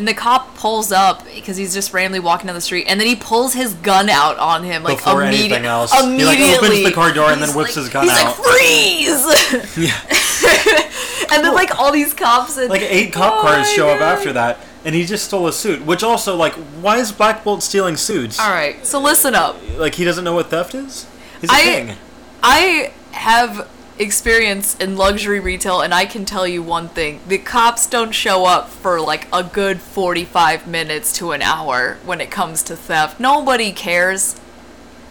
And 0.00 0.08
the 0.08 0.14
cop 0.14 0.54
pulls 0.56 0.92
up 0.92 1.26
because 1.26 1.58
he's 1.58 1.74
just 1.74 1.92
randomly 1.92 2.20
walking 2.20 2.46
down 2.46 2.54
the 2.54 2.62
street, 2.62 2.86
and 2.88 2.98
then 2.98 3.06
he 3.06 3.14
pulls 3.14 3.52
his 3.52 3.74
gun 3.74 4.08
out 4.08 4.38
on 4.38 4.64
him 4.64 4.82
like 4.82 4.96
Before 4.96 5.16
immedi- 5.20 5.26
anything 5.44 5.66
else. 5.66 5.92
Immediately, 5.92 6.36
He, 6.36 6.42
like, 6.52 6.62
opens 6.62 6.84
the 6.84 6.92
car 6.92 7.12
door 7.12 7.30
and 7.30 7.42
then 7.42 7.50
He's 7.50 7.56
whips 7.56 7.76
like- 7.76 7.84
his 7.84 7.92
gun 7.92 8.04
he's 8.04 8.12
out. 8.18 8.38
like, 8.38 8.46
"Freeze!" 8.46 9.76
Yeah, 9.76 10.00
and 11.32 11.44
then 11.44 11.52
like 11.54 11.78
all 11.78 11.92
these 11.92 12.14
cops 12.14 12.56
and 12.56 12.70
like 12.70 12.80
eight 12.80 13.12
cop 13.12 13.34
Oh 13.38 13.42
cars 13.42 13.70
show 13.70 13.90
up 13.90 14.00
after 14.00 14.32
that, 14.32 14.58
and 14.86 14.94
he 14.94 15.04
just 15.04 15.26
stole 15.26 15.46
a 15.46 15.52
suit. 15.52 15.84
Which 15.84 16.02
also, 16.02 16.34
like, 16.34 16.54
why 16.80 16.96
is 16.96 17.12
Black 17.12 17.44
Bolt 17.44 17.62
stealing 17.62 17.98
suits? 17.98 18.40
All 18.40 18.48
right, 18.50 18.84
so 18.86 18.98
listen 19.02 19.34
up. 19.34 19.56
Like 19.76 19.96
he 19.96 20.04
doesn't 20.04 20.24
know 20.24 20.32
what 20.34 20.48
theft 20.48 20.74
is. 20.74 21.06
He's 21.42 21.50
a 21.50 21.54
I- 21.54 21.60
king. 21.62 21.96
I 22.42 22.92
have 23.12 23.68
experience 24.00 24.76
in 24.78 24.96
luxury 24.96 25.38
retail 25.38 25.82
and 25.82 25.92
I 25.92 26.06
can 26.06 26.24
tell 26.24 26.46
you 26.46 26.62
one 26.62 26.88
thing. 26.88 27.20
The 27.28 27.38
cops 27.38 27.86
don't 27.86 28.12
show 28.12 28.46
up 28.46 28.68
for 28.70 29.00
like 29.00 29.28
a 29.32 29.44
good 29.44 29.80
45 29.80 30.66
minutes 30.66 31.12
to 31.18 31.32
an 31.32 31.42
hour 31.42 31.98
when 32.04 32.20
it 32.20 32.30
comes 32.30 32.62
to 32.64 32.76
theft. 32.76 33.20
Nobody 33.20 33.72
cares. 33.72 34.40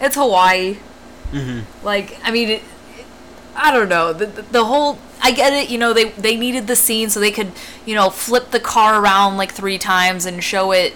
It's 0.01 0.15
Hawaii. 0.15 0.77
Mm-hmm. 1.31 1.85
Like, 1.85 2.19
I 2.23 2.31
mean, 2.31 2.49
it, 2.49 2.61
it- 2.97 3.05
I 3.55 3.71
don't 3.71 3.89
know. 3.89 4.13
The, 4.13 4.25
the, 4.25 4.41
the 4.43 4.65
whole 4.65 4.97
I 5.21 5.31
get 5.31 5.51
it, 5.53 5.69
you 5.69 5.77
know, 5.77 5.93
they 5.93 6.05
they 6.11 6.37
needed 6.37 6.67
the 6.67 6.75
scene 6.77 7.09
so 7.09 7.19
they 7.19 7.31
could, 7.31 7.51
you 7.85 7.93
know, 7.93 8.09
flip 8.09 8.51
the 8.51 8.59
car 8.59 9.01
around 9.01 9.37
like 9.37 9.51
3 9.51 9.77
times 9.77 10.25
and 10.25 10.43
show 10.43 10.71
it 10.71 10.93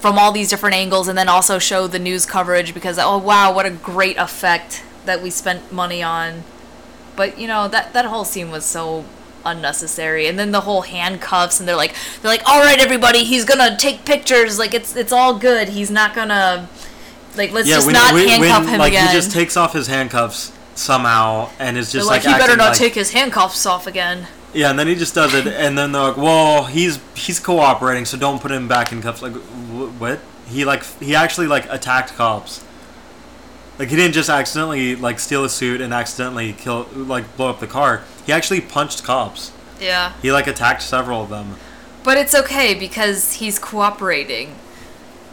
from 0.00 0.18
all 0.18 0.32
these 0.32 0.50
different 0.50 0.74
angles 0.74 1.06
and 1.08 1.16
then 1.16 1.28
also 1.28 1.58
show 1.60 1.86
the 1.86 1.98
news 1.98 2.26
coverage 2.26 2.74
because 2.74 2.98
oh 2.98 3.16
wow 3.18 3.54
what 3.54 3.64
a 3.66 3.70
great 3.70 4.16
effect 4.16 4.82
that 5.04 5.22
we 5.22 5.30
spent 5.30 5.72
money 5.72 6.02
on 6.02 6.42
but 7.16 7.38
you 7.38 7.46
know 7.46 7.68
that 7.68 7.92
that 7.92 8.04
whole 8.06 8.24
scene 8.24 8.50
was 8.50 8.64
so 8.64 9.04
unnecessary 9.44 10.26
and 10.28 10.38
then 10.38 10.52
the 10.52 10.60
whole 10.60 10.82
handcuffs 10.82 11.58
and 11.58 11.68
they're 11.68 11.76
like 11.76 11.94
they're 12.20 12.30
like 12.30 12.42
all 12.48 12.60
right 12.60 12.78
everybody 12.78 13.24
he's 13.24 13.44
gonna 13.44 13.76
take 13.76 14.04
pictures 14.04 14.58
like 14.58 14.72
it's 14.72 14.94
it's 14.94 15.12
all 15.12 15.36
good 15.36 15.68
he's 15.70 15.90
not 15.90 16.14
gonna 16.14 16.68
like 17.36 17.50
let's 17.52 17.68
just 17.68 17.90
not 17.90 18.12
handcuff 18.12 18.66
him 18.66 18.78
like 18.78 18.92
again 18.92 19.08
he 19.08 19.12
just 19.12 19.32
takes 19.32 19.56
off 19.56 19.72
his 19.72 19.88
handcuffs 19.88 20.52
somehow 20.74 21.48
and 21.58 21.76
is 21.76 21.90
just 21.92 22.06
like, 22.06 22.24
like, 22.24 22.34
he 22.34 22.40
better 22.40 22.56
not 22.56 22.70
like- 22.70 22.78
take 22.78 22.94
his 22.94 23.12
handcuffs 23.12 23.66
off 23.66 23.86
again 23.86 24.26
Yeah, 24.54 24.68
and 24.70 24.78
then 24.78 24.86
he 24.86 24.94
just 24.94 25.14
does 25.14 25.32
it, 25.32 25.46
and 25.46 25.78
then 25.78 25.92
they're 25.92 26.02
like, 26.12 26.18
"Well, 26.18 26.64
he's 26.64 26.98
he's 27.14 27.40
cooperating, 27.40 28.04
so 28.04 28.18
don't 28.18 28.38
put 28.38 28.50
him 28.50 28.68
back 28.68 28.92
in 28.92 29.00
cuffs." 29.00 29.22
Like, 29.22 29.32
wh- 29.32 29.98
what? 29.98 30.20
He 30.46 30.66
like 30.66 30.84
he 31.00 31.14
actually 31.14 31.46
like 31.46 31.64
attacked 31.72 32.14
cops. 32.16 32.62
Like 33.78 33.88
he 33.88 33.96
didn't 33.96 34.14
just 34.14 34.28
accidentally 34.28 34.94
like 34.96 35.18
steal 35.18 35.44
a 35.44 35.48
suit 35.48 35.80
and 35.80 35.92
accidentally 35.92 36.52
kill 36.52 36.86
like 36.94 37.36
blow 37.36 37.50
up 37.50 37.60
the 37.60 37.66
car. 37.66 38.02
He 38.26 38.32
actually 38.32 38.60
punched 38.60 39.02
cops. 39.02 39.52
yeah 39.80 40.12
He 40.22 40.30
like 40.30 40.46
attacked 40.46 40.82
several 40.82 41.22
of 41.22 41.30
them. 41.30 41.56
But 42.04 42.18
it's 42.18 42.34
okay 42.34 42.74
because 42.74 43.34
he's 43.34 43.58
cooperating. 43.58 44.56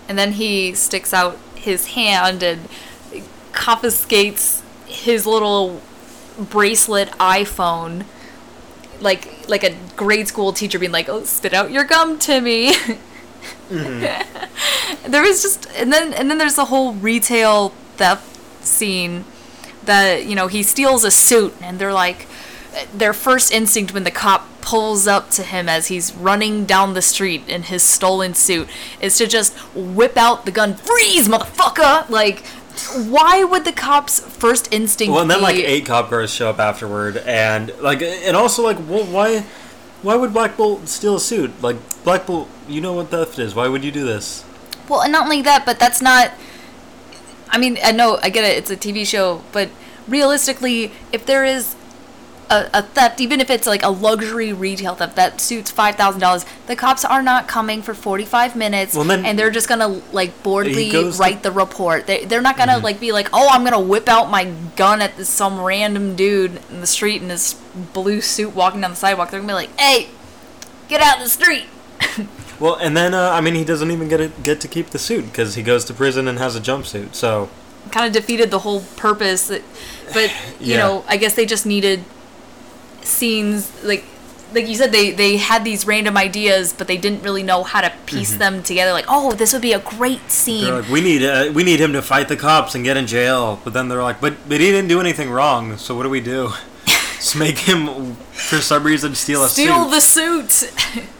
And 0.07 0.17
then 0.17 0.33
he 0.33 0.73
sticks 0.73 1.13
out 1.13 1.37
his 1.55 1.87
hand 1.87 2.41
and 2.41 2.67
confiscates 3.51 4.63
his 4.85 5.25
little 5.25 5.81
bracelet 6.37 7.09
iPhone. 7.19 8.05
Like 8.99 9.47
like 9.47 9.63
a 9.63 9.75
grade 9.95 10.27
school 10.27 10.51
teacher 10.53 10.79
being 10.79 10.91
like, 10.91 11.07
"Oh, 11.07 11.23
spit 11.23 11.53
out 11.53 11.71
your 11.71 11.83
gum, 11.85 12.17
Timmy." 12.19 12.73
Mm-hmm. 13.69 15.11
there 15.11 15.21
was 15.21 15.41
just 15.41 15.69
and 15.75 15.93
then 15.93 16.13
and 16.13 16.29
then 16.29 16.37
there's 16.37 16.55
the 16.55 16.65
whole 16.65 16.93
retail 16.93 17.73
theft 17.99 18.65
scene 18.65 19.25
that 19.85 20.25
you 20.25 20.35
know 20.35 20.47
he 20.47 20.63
steals 20.63 21.03
a 21.03 21.11
suit 21.11 21.53
and 21.61 21.79
they're 21.79 21.93
like 21.93 22.27
their 22.93 23.13
first 23.13 23.51
instinct 23.51 23.93
when 23.93 24.03
the 24.03 24.11
cop 24.11 24.47
pulls 24.61 25.07
up 25.07 25.29
to 25.31 25.43
him 25.43 25.67
as 25.67 25.87
he's 25.87 26.13
running 26.13 26.65
down 26.65 26.93
the 26.93 27.01
street 27.01 27.47
in 27.47 27.63
his 27.63 27.81
stolen 27.81 28.33
suit 28.33 28.67
is 29.01 29.17
to 29.17 29.25
just 29.25 29.57
whip 29.75 30.15
out 30.17 30.45
the 30.45 30.51
gun 30.51 30.75
freeze 30.75 31.27
motherfucker 31.27 32.07
like 32.09 32.43
why 33.09 33.43
would 33.43 33.65
the 33.65 33.71
cops 33.71 34.19
first 34.19 34.71
instinct 34.73 35.11
Well, 35.11 35.21
and 35.21 35.31
then 35.31 35.41
like 35.41 35.55
eight 35.55 35.85
cop 35.85 36.09
cars 36.09 36.33
show 36.33 36.49
up 36.49 36.59
afterward, 36.59 37.17
and 37.17 37.73
like 37.81 38.01
and 38.01 38.35
also 38.35 38.63
like, 38.63 38.77
well, 38.87 39.03
why 39.05 39.43
why 40.01 40.15
would 40.15 40.33
Black 40.33 40.55
Bolt 40.55 40.87
steal 40.87 41.17
a 41.17 41.19
suit? 41.19 41.61
Like 41.61 41.77
Black 42.03 42.25
Bolt, 42.25 42.47
you 42.67 42.79
know 42.79 42.93
what 42.93 43.09
theft 43.09 43.37
is. 43.39 43.53
Why 43.53 43.67
would 43.67 43.83
you 43.83 43.91
do 43.91 44.05
this? 44.05 44.45
Well, 44.87 45.01
and 45.01 45.11
not 45.11 45.23
only 45.23 45.41
that, 45.41 45.65
but 45.65 45.79
that's 45.79 46.01
not. 46.01 46.31
I 47.49 47.57
mean, 47.57 47.77
I 47.83 47.91
know, 47.91 48.19
I 48.21 48.29
get 48.29 48.43
it, 48.43 48.57
it's 48.57 48.69
a 48.69 48.77
TV 48.77 49.05
show, 49.05 49.43
but 49.51 49.69
realistically, 50.07 50.91
if 51.11 51.25
there 51.25 51.43
is 51.45 51.75
a, 52.49 52.69
a 52.73 52.81
theft, 52.81 53.21
even 53.21 53.39
if 53.39 53.49
it's 53.49 53.67
like 53.67 53.83
a 53.83 53.89
luxury 53.89 54.53
retail 54.53 54.95
theft 54.95 55.15
that 55.15 55.39
suits 55.39 55.71
$5,000, 55.71 56.45
the 56.67 56.75
cops 56.75 57.05
are 57.05 57.21
not 57.21 57.47
coming 57.47 57.81
for 57.81 57.93
45 57.93 58.55
minutes 58.55 58.95
Well, 58.95 59.03
then- 59.03 59.25
and 59.25 59.37
they're 59.37 59.51
just 59.51 59.69
gonna 59.69 60.01
like 60.11 60.43
boredly 60.43 60.89
goes 60.91 61.17
to- 61.17 61.21
write 61.21 61.43
the 61.43 61.51
report. 61.51 62.07
They, 62.07 62.25
they're 62.25 62.41
not 62.41 62.57
gonna 62.57 62.73
mm-hmm. 62.73 62.83
like 62.83 62.99
be 62.99 63.11
like, 63.11 63.29
oh, 63.33 63.47
I'm 63.49 63.63
gonna 63.63 63.79
whip 63.79 64.09
out 64.09 64.29
my 64.29 64.51
gun 64.75 65.01
at 65.01 65.17
this, 65.17 65.29
some 65.29 65.61
random 65.61 66.15
dude 66.15 66.59
in 66.69 66.81
the 66.81 66.87
street 66.87 67.21
in 67.21 67.27
this 67.27 67.53
blue 67.93 68.21
suit 68.21 68.55
walking 68.55 68.81
down 68.81 68.91
the 68.91 68.97
sidewalk. 68.97 69.31
They're 69.31 69.39
gonna 69.39 69.51
be 69.51 69.55
like, 69.55 69.79
hey, 69.79 70.09
get 70.87 71.01
out 71.01 71.17
of 71.17 71.23
the 71.23 71.29
street. 71.29 71.65
Well, 72.59 72.75
and 72.75 72.95
then 72.97 73.13
uh, 73.13 73.29
I 73.31 73.41
mean, 73.41 73.55
he 73.55 73.63
doesn't 73.63 73.89
even 73.91 74.07
get 74.09 74.19
it, 74.21 74.43
get 74.43 74.59
to 74.61 74.67
keep 74.67 74.89
the 74.89 74.99
suit 74.99 75.25
because 75.25 75.55
he 75.55 75.63
goes 75.63 75.85
to 75.85 75.93
prison 75.93 76.27
and 76.27 76.37
has 76.39 76.55
a 76.55 76.59
jumpsuit. 76.61 77.15
So 77.15 77.49
kind 77.91 78.05
of 78.05 78.11
defeated 78.13 78.51
the 78.51 78.59
whole 78.59 78.81
purpose 78.97 79.47
that 79.47 79.63
but 80.13 80.29
you 80.59 80.73
Yeah. 80.73 80.77
know 80.79 81.05
i 81.07 81.17
guess 81.17 81.33
they 81.33 81.45
just 81.45 81.65
needed 81.65 82.03
scenes 83.01 83.71
like 83.83 84.03
like 84.53 84.67
you 84.67 84.75
said 84.75 84.91
they 84.91 85.11
they 85.11 85.37
had 85.37 85.63
these 85.63 85.87
random 85.87 86.17
ideas 86.17 86.73
but 86.73 86.87
they 86.87 86.97
didn't 86.97 87.23
really 87.23 87.41
know 87.43 87.63
how 87.63 87.81
to 87.81 87.91
piece 88.05 88.35
them 88.35 88.61
together 88.63 88.91
like 88.91 89.05
oh 89.07 89.31
this 89.33 89.53
would 89.53 89.61
be 89.61 89.73
a 89.73 89.79
great 89.79 90.29
scene 90.29 90.65
they're 90.65 90.81
like, 90.81 90.89
we 90.91 91.01
need 91.01 91.23
uh, 91.23 91.51
we 91.53 91.63
need 91.63 91.79
him 91.79 91.93
to 91.93 92.01
fight 92.01 92.27
the 92.27 92.35
cops 92.35 92.75
and 92.75 92.83
get 92.83 92.97
in 92.97 93.07
jail. 93.07 93.59
But 93.63 93.73
then 93.73 93.87
they're 93.89 94.03
like, 94.03 94.19
but 94.21 94.35
but 94.47 94.59
he 94.59 94.67
didn't 94.71 94.89
do 94.89 94.99
anything 94.99 95.29
wrong. 95.29 95.77
So 95.77 95.95
what 95.95 96.03
do 96.03 96.09
we 96.09 96.19
do? 96.19 96.49
Just 96.85 97.35
make 97.37 97.59
him 97.59 98.15
for 98.31 98.57
some 98.57 98.83
reason 98.83 99.13
steal 99.15 99.43
a 99.43 99.49
steal 99.49 99.85
suit. 99.85 99.91
the 99.91 100.01
suit 100.01 101.05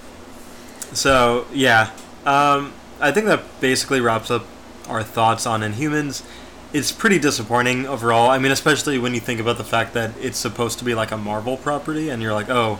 So 0.94 1.46
yeah, 1.54 1.92
um, 2.26 2.74
I 3.00 3.12
think 3.12 3.26
that 3.28 3.44
basically 3.62 4.02
wraps 4.02 4.30
up 4.32 4.46
our 4.88 5.04
thoughts 5.04 5.46
on 5.46 5.62
Inhumans. 5.62 6.24
It's 6.74 6.92
pretty 6.92 7.18
disappointing 7.20 7.88
overall. 7.88 8.30
I 8.30 8.38
mean, 8.38 8.52
especially 8.52 9.00
when 9.00 9.14
you 9.14 9.20
think 9.20 9.40
about 9.40 9.58
the 9.58 9.64
fact 9.64 9.94
that 9.94 10.12
it's 10.22 10.38
supposed 10.38 10.78
to 10.80 10.86
be 10.86 10.94
like 10.94 11.12
a 11.12 11.18
Marvel 11.18 11.58
property, 11.58 12.10
and 12.10 12.22
you're 12.22 12.34
like, 12.34 12.50
oh, 12.50 12.80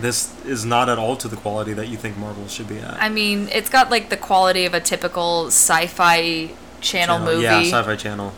this 0.00 0.32
is 0.44 0.64
not 0.64 0.88
at 0.88 0.98
all 0.98 1.16
to 1.16 1.28
the 1.28 1.36
quality 1.36 1.72
that 1.74 1.88
you 1.88 1.96
think 1.96 2.16
Marvel 2.16 2.48
should 2.48 2.66
be 2.68 2.78
at. 2.78 2.94
i 3.02 3.08
mean 3.10 3.48
it's 3.52 3.68
got 3.68 3.90
like 3.90 4.08
the 4.08 4.16
quality 4.16 4.64
of 4.64 4.72
a 4.72 4.80
typical 4.80 5.48
sci-fi 5.48 6.50
channel, 6.80 7.18
movie 7.18 7.42
Yeah, 7.42 7.60
Sci-Fi 7.60 7.96
Channel. 7.96 8.32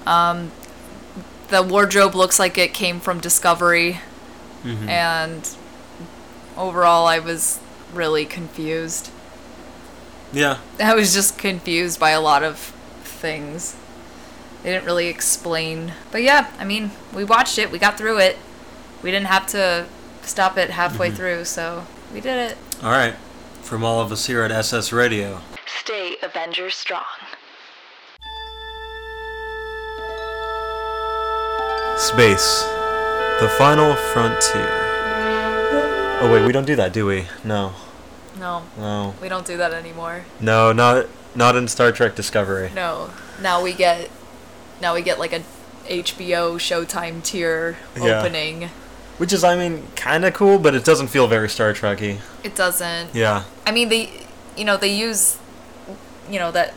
the 1.49 1.63
wardrobe 1.63 2.15
looks 2.17 2.39
like 2.41 2.59
it 2.59 2.75
came 2.75 2.99
from 3.01 3.21
discovery 3.21 4.01
Mm-hmm. 4.65 4.89
and 4.89 5.57
overall 6.57 7.07
i 7.07 7.19
was 7.19 7.61
really 7.95 8.25
confused 8.25 9.11
yeah, 10.33 10.59
I 10.81 10.95
was 10.97 11.15
just 11.15 11.39
confused 11.39 12.01
by 12.01 12.11
a 12.11 12.21
lot 12.21 12.43
of 12.43 12.59
things. 13.05 13.77
They 14.65 14.73
didn't 14.73 14.85
really 14.85 15.07
explain. 15.07 15.93
But 16.11 16.23
yeah, 16.25 16.51
I 16.59 16.65
mean, 16.65 16.91
we 17.15 17.23
watched 17.23 17.57
it, 17.57 17.71
we 17.71 17.79
got 17.79 17.97
through 17.97 18.19
it. 18.19 18.37
We 19.01 19.13
didn't 19.13 19.29
have 19.29 19.47
to 19.49 19.87
stop 20.23 20.57
it 20.59 20.71
halfway 20.71 21.09
Mm-hmm. 21.09 21.17
through, 21.17 21.45
so 21.45 21.87
we 22.13 22.21
did 22.21 22.51
it. 22.51 22.59
all 22.83 22.91
right. 22.91 23.15
From 23.63 23.85
all 23.85 24.01
of 24.01 24.11
us 24.11 24.27
here 24.27 24.43
at 24.43 24.51
SS 24.51 24.93
Radio. 24.93 25.41
Stay 25.67 26.17
Avengers 26.21 26.75
strong. 26.75 27.05
Space. 31.97 32.63
The 33.41 33.49
final 33.57 33.95
frontier. 33.95 34.84
Oh 36.25 36.33
wait, 36.33 36.45
we 36.47 36.53
don't 36.53 36.67
do 36.67 36.77
that, 36.77 36.93
do 36.93 37.07
we? 37.07 37.27
No. 37.45 37.73
No, 38.39 38.63
No. 38.77 39.15
we 39.23 39.29
don't 39.29 39.47
do 39.47 39.57
that 39.59 39.73
anymore. 39.73 40.25
No, 40.41 40.73
not 40.73 41.07
not 41.37 41.55
in 41.57 41.69
Star 41.69 41.93
Trek 41.93 42.15
Discovery. 42.17 42.71
No. 42.75 43.11
Now 43.41 43.63
we 43.63 43.73
get 43.73 44.11
now 44.81 44.95
we 44.95 45.03
get 45.03 45.19
like 45.19 45.33
a 45.33 45.43
HBO 45.89 46.57
Showtime 46.59 47.23
tier 47.23 47.77
Yeah. 47.97 48.21
opening. 48.21 48.71
which 49.19 49.33
is 49.33 49.45
I 49.45 49.55
mean 49.55 49.87
kind 49.95 50.25
of 50.25 50.35
cool, 50.35 50.59
but 50.59 50.75
it 50.75 50.85
doesn't 50.85 51.07
feel 51.09 51.29
very 51.29 51.49
Star 51.49 51.73
Trekky. 51.73 52.19
It 52.43 52.57
doesn't. 52.57 53.15
Yeah. 53.15 53.45
I 53.65 53.71
mean, 53.71 53.89
they, 53.89 54.11
you 54.57 54.65
know, 54.65 54.77
they 54.77 54.93
use, 54.93 55.37
you 56.29 56.41
know, 56.41 56.51
that 56.51 56.75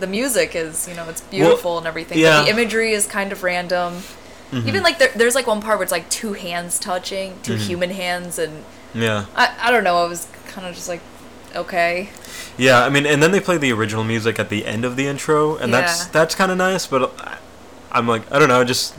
the 0.00 0.06
music 0.06 0.56
is, 0.56 0.88
you 0.88 0.94
know, 0.94 1.06
it's 1.10 1.20
beautiful 1.20 1.76
and 1.76 1.86
everything. 1.86 2.18
yeah. 2.18 2.38
But 2.38 2.44
the 2.44 2.50
imagery 2.52 2.92
is 2.92 3.06
kind 3.06 3.32
of 3.32 3.42
random. 3.42 3.96
mm-hmm. 4.50 4.66
Even 4.66 4.82
like 4.82 4.98
there, 4.98 5.10
there's 5.14 5.34
like 5.34 5.46
one 5.46 5.60
part 5.60 5.76
where 5.76 5.82
it's 5.82 5.92
like 5.92 6.08
two 6.08 6.32
hands 6.32 6.78
touching, 6.78 7.38
2 7.42 7.56
human 7.56 7.90
hands, 7.90 8.38
and 8.38 8.64
Yeah. 8.94 9.26
I, 9.34 9.54
I 9.60 9.70
don't 9.70 9.84
know. 9.84 9.96
I 9.98 10.06
was 10.08 10.28
kind 10.48 10.66
of 10.66 10.74
just 10.74 10.88
like, 10.88 11.00
okay. 11.54 12.10
Yeah, 12.56 12.84
I 12.84 12.88
mean, 12.88 13.06
and 13.06 13.22
then 13.22 13.32
they 13.32 13.40
play 13.40 13.58
the 13.58 13.72
original 13.72 14.04
music 14.04 14.38
at 14.38 14.48
the 14.48 14.64
end 14.66 14.84
of 14.84 14.96
the 14.96 15.06
intro, 15.06 15.56
and 15.56 15.72
that's 15.74 16.04
Yeah. 16.04 16.10
that's 16.12 16.34
kind 16.34 16.52
of 16.52 16.58
nice. 16.58 16.86
But 16.86 17.12
I- 17.20 17.38
I'm 17.92 18.06
like, 18.08 18.22
I 18.32 18.38
don't 18.38 18.48
know, 18.48 18.62
just 18.64 18.94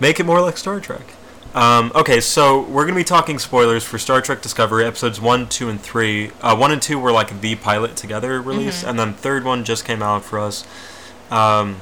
make 0.00 0.18
it 0.20 0.24
more 0.26 0.40
like 0.40 0.56
Star 0.56 0.80
Trek. 0.80 1.02
Um, 1.52 1.90
okay, 1.96 2.20
so 2.20 2.60
we're 2.60 2.84
gonna 2.84 2.94
be 2.96 3.02
talking 3.04 3.38
spoilers 3.40 3.82
for 3.82 3.98
Star 3.98 4.20
Trek 4.20 4.40
Discovery 4.40 4.84
episodes 4.84 5.20
one, 5.20 5.48
two, 5.48 5.68
and 5.68 5.80
three. 5.80 6.30
Uh, 6.40 6.54
one 6.56 6.70
and 6.70 6.80
two 6.80 6.96
were 6.98 7.10
like 7.10 7.40
the 7.40 7.56
pilot 7.56 7.96
together 7.96 8.40
release, 8.40 8.84
and 8.84 8.98
then 8.98 9.14
third 9.14 9.44
one 9.44 9.64
just 9.64 9.84
came 9.84 10.00
out 10.02 10.24
for 10.24 10.38
us. 10.38 10.64
Um, 11.30 11.78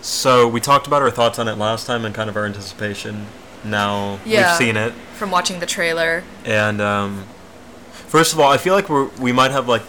so 0.00 0.46
we 0.48 0.60
talked 0.60 0.86
about 0.88 1.02
our 1.02 1.10
thoughts 1.10 1.38
on 1.38 1.46
it 1.48 1.56
last 1.56 1.86
time 1.86 2.04
and 2.04 2.14
kind 2.14 2.28
of 2.30 2.36
our 2.36 2.46
anticipation. 2.46 3.26
Now 3.64 4.18
Yeah. 4.24 4.50
we've 4.50 4.56
seen 4.58 4.76
it, 4.76 4.92
From 5.16 5.30
watching 5.30 5.60
the 5.60 5.66
trailer. 5.66 6.22
and 6.44 6.80
um, 6.80 7.24
first 7.90 8.32
of 8.32 8.40
all, 8.40 8.50
I 8.50 8.56
feel 8.58 8.74
like 8.74 8.88
we're, 8.88 9.08
we 9.20 9.32
might 9.32 9.50
have 9.50 9.68
like 9.68 9.82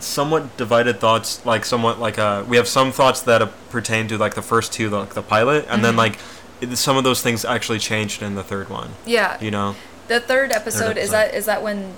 somewhat 0.00 0.56
divided 0.56 1.00
thoughts. 1.00 1.44
Like 1.46 1.64
somewhat 1.64 1.98
like 1.98 2.18
uh, 2.18 2.44
we 2.48 2.56
have 2.56 2.68
some 2.68 2.92
thoughts 2.92 3.20
that 3.22 3.42
uh, 3.42 3.46
pertain 3.70 4.08
to 4.08 4.18
like 4.18 4.34
the 4.34 4.42
first 4.42 4.72
two, 4.72 4.90
like 4.90 5.14
the 5.14 5.22
pilot, 5.22 5.66
and 5.68 5.84
then 5.84 5.96
like 5.96 6.18
it, 6.60 6.76
some 6.76 6.96
of 6.96 7.04
those 7.04 7.22
things 7.22 7.44
actually 7.44 7.78
changed 7.78 8.22
in 8.22 8.34
the 8.34 8.44
third 8.44 8.68
one. 8.68 8.90
Yeah. 9.06 9.38
You 9.40 9.50
know? 9.50 9.74
The 10.08 10.20
third 10.20 10.52
episode, 10.52 10.96
is 10.96 11.12
episode. 11.12 11.12
that 11.12 11.34
is 11.34 11.46
that 11.46 11.62
when 11.62 11.94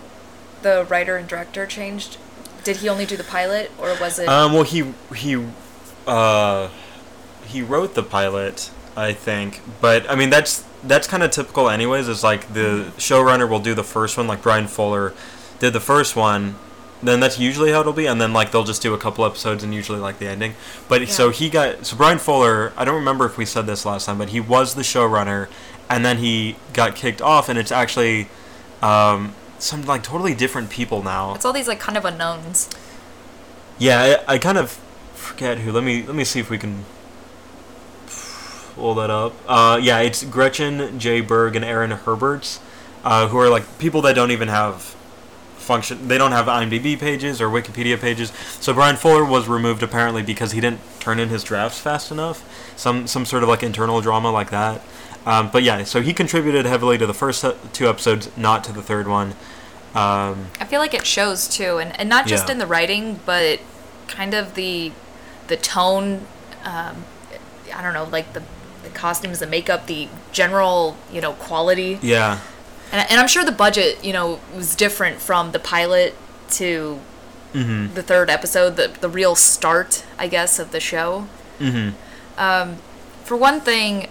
the 0.63 0.85
writer 0.89 1.17
and 1.17 1.29
director 1.29 1.67
changed? 1.67 2.19
Did 2.65 2.79
he 2.79 2.89
only 2.91 3.07
do 3.07 3.17
the 3.17 3.25
pilot, 3.25 3.71
or 3.79 3.95
was 4.01 4.19
it? 4.19 4.29
Um, 4.29 4.53
well, 4.53 4.65
he 4.65 4.93
he 5.15 5.47
uh, 6.07 6.69
he 7.47 7.63
wrote 7.63 7.95
the 7.95 8.03
pilot, 8.03 8.71
I 9.01 9.13
think, 9.13 9.61
but 9.81 10.09
I 10.11 10.15
mean 10.15 10.31
that's 10.31 10.65
that's 10.83 11.07
kind 11.07 11.23
of 11.23 11.31
typical, 11.31 11.69
anyways. 11.69 12.09
Is 12.09 12.23
like 12.23 12.53
the 12.53 12.93
showrunner 12.97 13.49
will 13.49 13.61
do 13.61 13.75
the 13.75 13.85
first 13.85 14.17
one, 14.17 14.27
like 14.27 14.43
Bryan 14.43 14.67
Fuller 14.67 15.15
did 15.59 15.73
the 15.73 15.81
first 15.81 16.17
one. 16.17 16.57
Then 17.03 17.19
that's 17.19 17.39
usually 17.39 17.73
how 17.73 17.81
it'll 17.81 17.95
be, 17.95 18.07
and 18.07 18.21
then 18.21 18.35
like 18.35 18.51
they'll 18.53 18.65
just 18.65 18.83
do 18.83 18.93
a 18.93 18.99
couple 18.99 19.25
episodes 19.25 19.65
and 19.65 19.73
usually 19.75 19.99
like 19.99 20.19
the 20.19 20.29
ending. 20.29 20.55
But 20.87 21.09
so 21.09 21.31
he 21.31 21.49
got 21.49 21.87
so 21.87 21.97
Bryan 21.97 22.19
Fuller. 22.19 22.75
I 22.77 22.85
don't 22.85 22.97
remember 22.97 23.25
if 23.25 23.39
we 23.39 23.47
said 23.47 23.67
this 23.67 23.87
last 23.87 24.05
time, 24.05 24.19
but 24.19 24.31
he 24.31 24.41
was 24.41 24.75
the 24.75 24.83
showrunner, 24.83 25.49
and 25.89 26.05
then 26.05 26.19
he 26.19 26.57
got 26.75 26.95
kicked 26.95 27.23
off, 27.23 27.49
and 27.49 27.59
it's 27.59 27.73
actually 27.73 28.29
um, 28.83 29.35
some 29.59 29.87
like 29.87 30.03
totally 30.03 30.35
different 30.35 30.69
people 30.69 31.03
now. 31.03 31.35
it's 31.35 31.45
all 31.47 31.55
these 31.55 31.69
like 31.69 31.81
kind 31.81 31.97
of 31.97 32.05
unknowns. 32.05 32.69
Yeah, 33.79 34.19
I, 34.29 34.35
I 34.35 34.39
kind 34.39 34.59
of 34.59 34.73
forget 35.15 35.59
who. 35.59 35.73
Let 35.73 35.85
me 35.85 36.03
let 36.03 36.15
me 36.15 36.25
see 36.25 36.39
if 36.39 36.51
we 36.51 36.59
can 36.59 36.85
pull 38.75 38.95
that 38.97 39.11
up. 39.11 39.33
Uh, 39.47 39.79
yeah, 39.83 40.01
it's 40.01 40.25
Gretchen 40.25 40.99
J. 40.99 41.21
Berg 41.21 41.57
and 41.57 41.65
Aaron 41.65 41.91
Harberts, 41.91 42.59
uh, 43.05 43.29
who 43.29 43.39
are 43.39 43.49
like 43.49 43.79
people 43.79 44.03
that 44.03 44.15
don't 44.15 44.31
even 44.31 44.49
have 44.49 44.97
function. 45.57 46.09
They 46.09 46.19
don't 46.19 46.33
have 46.33 46.47
IMDb 46.47 46.99
pages 46.99 47.41
or 47.41 47.49
Wikipedia 47.49 48.01
pages. 48.01 48.31
So 48.61 48.73
Bryan 48.73 48.97
Fuller 48.97 49.25
was 49.25 49.47
removed 49.49 49.83
apparently 49.83 50.23
because 50.23 50.53
he 50.53 50.61
didn't 50.61 50.81
turn 51.01 51.19
in 51.19 51.29
his 51.29 51.45
drafts 51.45 51.79
fast 51.79 52.11
enough. 52.11 52.45
Some 52.77 53.07
some 53.07 53.25
sort 53.25 53.43
of 53.43 53.49
like 53.49 53.63
internal 53.63 54.01
drama 54.01 54.31
like 54.31 54.51
that. 54.51 54.83
Um, 55.27 55.51
but 55.51 55.63
yeah, 55.63 55.85
so 55.85 56.01
he 56.01 56.15
contributed 56.15 56.65
heavily 56.65 56.97
to 56.97 57.07
the 57.07 57.13
first 57.15 57.45
two 57.75 57.89
episodes, 57.89 58.31
not 58.39 58.65
to 58.65 58.73
the 58.73 58.83
third 58.83 59.07
one. 59.07 59.35
Um, 59.95 60.47
I 60.59 60.65
feel 60.67 60.81
like 60.81 60.95
it 60.95 61.05
shows 61.07 61.47
too, 61.49 61.77
and, 61.79 61.99
and 62.01 62.09
not 62.09 62.27
just 62.27 62.47
Yeah. 62.47 62.53
in 62.53 62.59
the 62.59 62.67
writing, 62.67 63.21
but 63.27 63.61
kind 64.09 64.35
of 64.35 64.55
the 64.55 64.93
the 65.49 65.57
tone. 65.57 66.27
Um, 66.65 67.05
I 67.75 67.83
don't 67.83 67.93
know, 67.95 68.05
like 68.05 68.33
the 68.33 68.43
the 68.93 68.99
costumes, 68.99 69.39
the 69.39 69.47
makeup, 69.47 69.87
the 69.87 70.09
general 70.33 70.97
you 71.13 71.21
know 71.21 71.33
quality, 71.35 71.99
yeah. 72.03 72.41
and, 72.93 73.11
and 73.11 73.21
I'm 73.21 73.29
sure 73.29 73.45
the 73.45 73.53
budget 73.53 74.05
you 74.05 74.13
know 74.13 74.41
was 74.55 74.75
different 74.75 75.21
from 75.21 75.53
the 75.53 75.59
pilot 75.61 76.15
to 76.51 77.01
Mm-hmm. 77.53 77.95
the 77.95 78.03
third 78.03 78.31
episode, 78.31 78.77
the 78.77 78.93
the 79.01 79.09
real 79.09 79.35
start, 79.35 80.05
I 80.17 80.29
guess, 80.29 80.61
of 80.61 80.71
the 80.71 80.79
show. 80.79 81.27
Mm-hmm. 81.59 81.97
Um, 82.39 82.77
for 83.25 83.37
one 83.37 83.61
thing, 83.61 84.07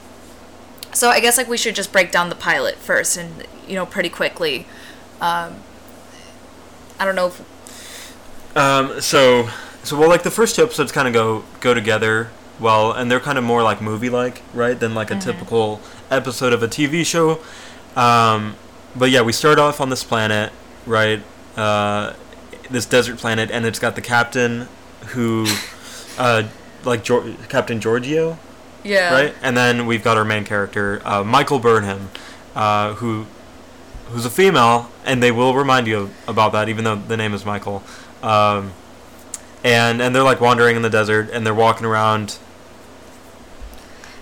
so 0.92 1.10
I 1.10 1.22
guess 1.22 1.38
like 1.38 1.48
we 1.48 1.56
should 1.56 1.74
just 1.74 1.94
break 1.94 2.12
down 2.12 2.28
the 2.28 2.36
pilot 2.36 2.76
first, 2.76 3.16
and 3.16 3.48
you 3.66 3.76
know 3.76 3.86
pretty 3.86 4.10
quickly. 4.10 4.68
Um, 5.22 5.56
I 7.00 7.06
don't 7.06 7.16
know 7.16 7.28
if 7.28 8.58
Um, 8.58 9.00
so, 9.00 9.48
so 9.84 9.98
well, 9.98 10.10
like 10.10 10.24
the 10.24 10.32
first 10.32 10.58
two 10.58 10.64
episodes 10.64 10.92
kind 10.92 11.08
of 11.08 11.14
go 11.14 11.46
go 11.62 11.74
together 11.74 12.32
well, 12.60 12.92
and 12.92 13.10
they're 13.10 13.20
kind 13.20 13.38
of 13.38 13.44
more 13.44 13.64
like 13.64 13.82
movie 13.82 14.10
like, 14.10 14.42
right, 14.54 14.80
than 14.80 14.94
like 14.94 15.12
a 15.12 15.20
typical 15.20 15.82
episode 16.12 16.54
of 16.54 16.62
a 16.64 16.68
TV 16.68 17.06
show. 17.06 17.40
Um, 17.96 18.56
but 18.96 19.10
yeah, 19.10 19.22
we 19.22 19.32
start 19.32 19.60
off 19.60 19.82
on 19.82 19.90
this 19.90 20.04
planet, 20.04 20.52
right, 20.86 21.22
uh, 21.56 22.14
this 22.70 22.86
desert 22.86 23.18
planet, 23.18 23.50
and 23.52 23.66
it's 23.66 23.80
got 23.80 23.96
the 23.96 24.02
captain 24.02 24.68
who, 25.08 25.46
uh, 26.18 26.44
like 26.84 27.04
Captain 27.04 27.80
Georgiou, 27.80 28.38
yeah, 28.84 29.14
right, 29.14 29.36
and 29.42 29.56
then 29.56 29.86
we've 29.86 30.04
got 30.04 30.18
our 30.18 30.26
main 30.26 30.44
character, 30.46 31.02
uh, 31.06 31.24
Michael 31.24 31.60
Burnham, 31.60 32.10
uh, 32.56 32.94
who 32.96 33.26
who's 34.10 34.26
a 34.26 34.30
female, 34.30 34.90
and 35.06 35.22
they 35.22 35.32
will 35.32 35.54
remind 35.54 35.88
you 35.88 36.10
about 36.28 36.52
that, 36.54 36.68
even 36.70 36.84
though 36.84 36.96
the 36.96 37.18
name 37.18 37.34
is 37.34 37.46
Michael. 37.46 37.84
Um, 38.24 38.74
and 39.64 40.02
and 40.02 40.16
they're 40.16 40.24
like 40.24 40.42
wandering 40.42 40.76
in 40.76 40.82
the 40.82 40.90
desert, 40.90 41.30
and 41.32 41.46
they're 41.46 41.54
walking 41.54 41.86
around. 41.86 42.38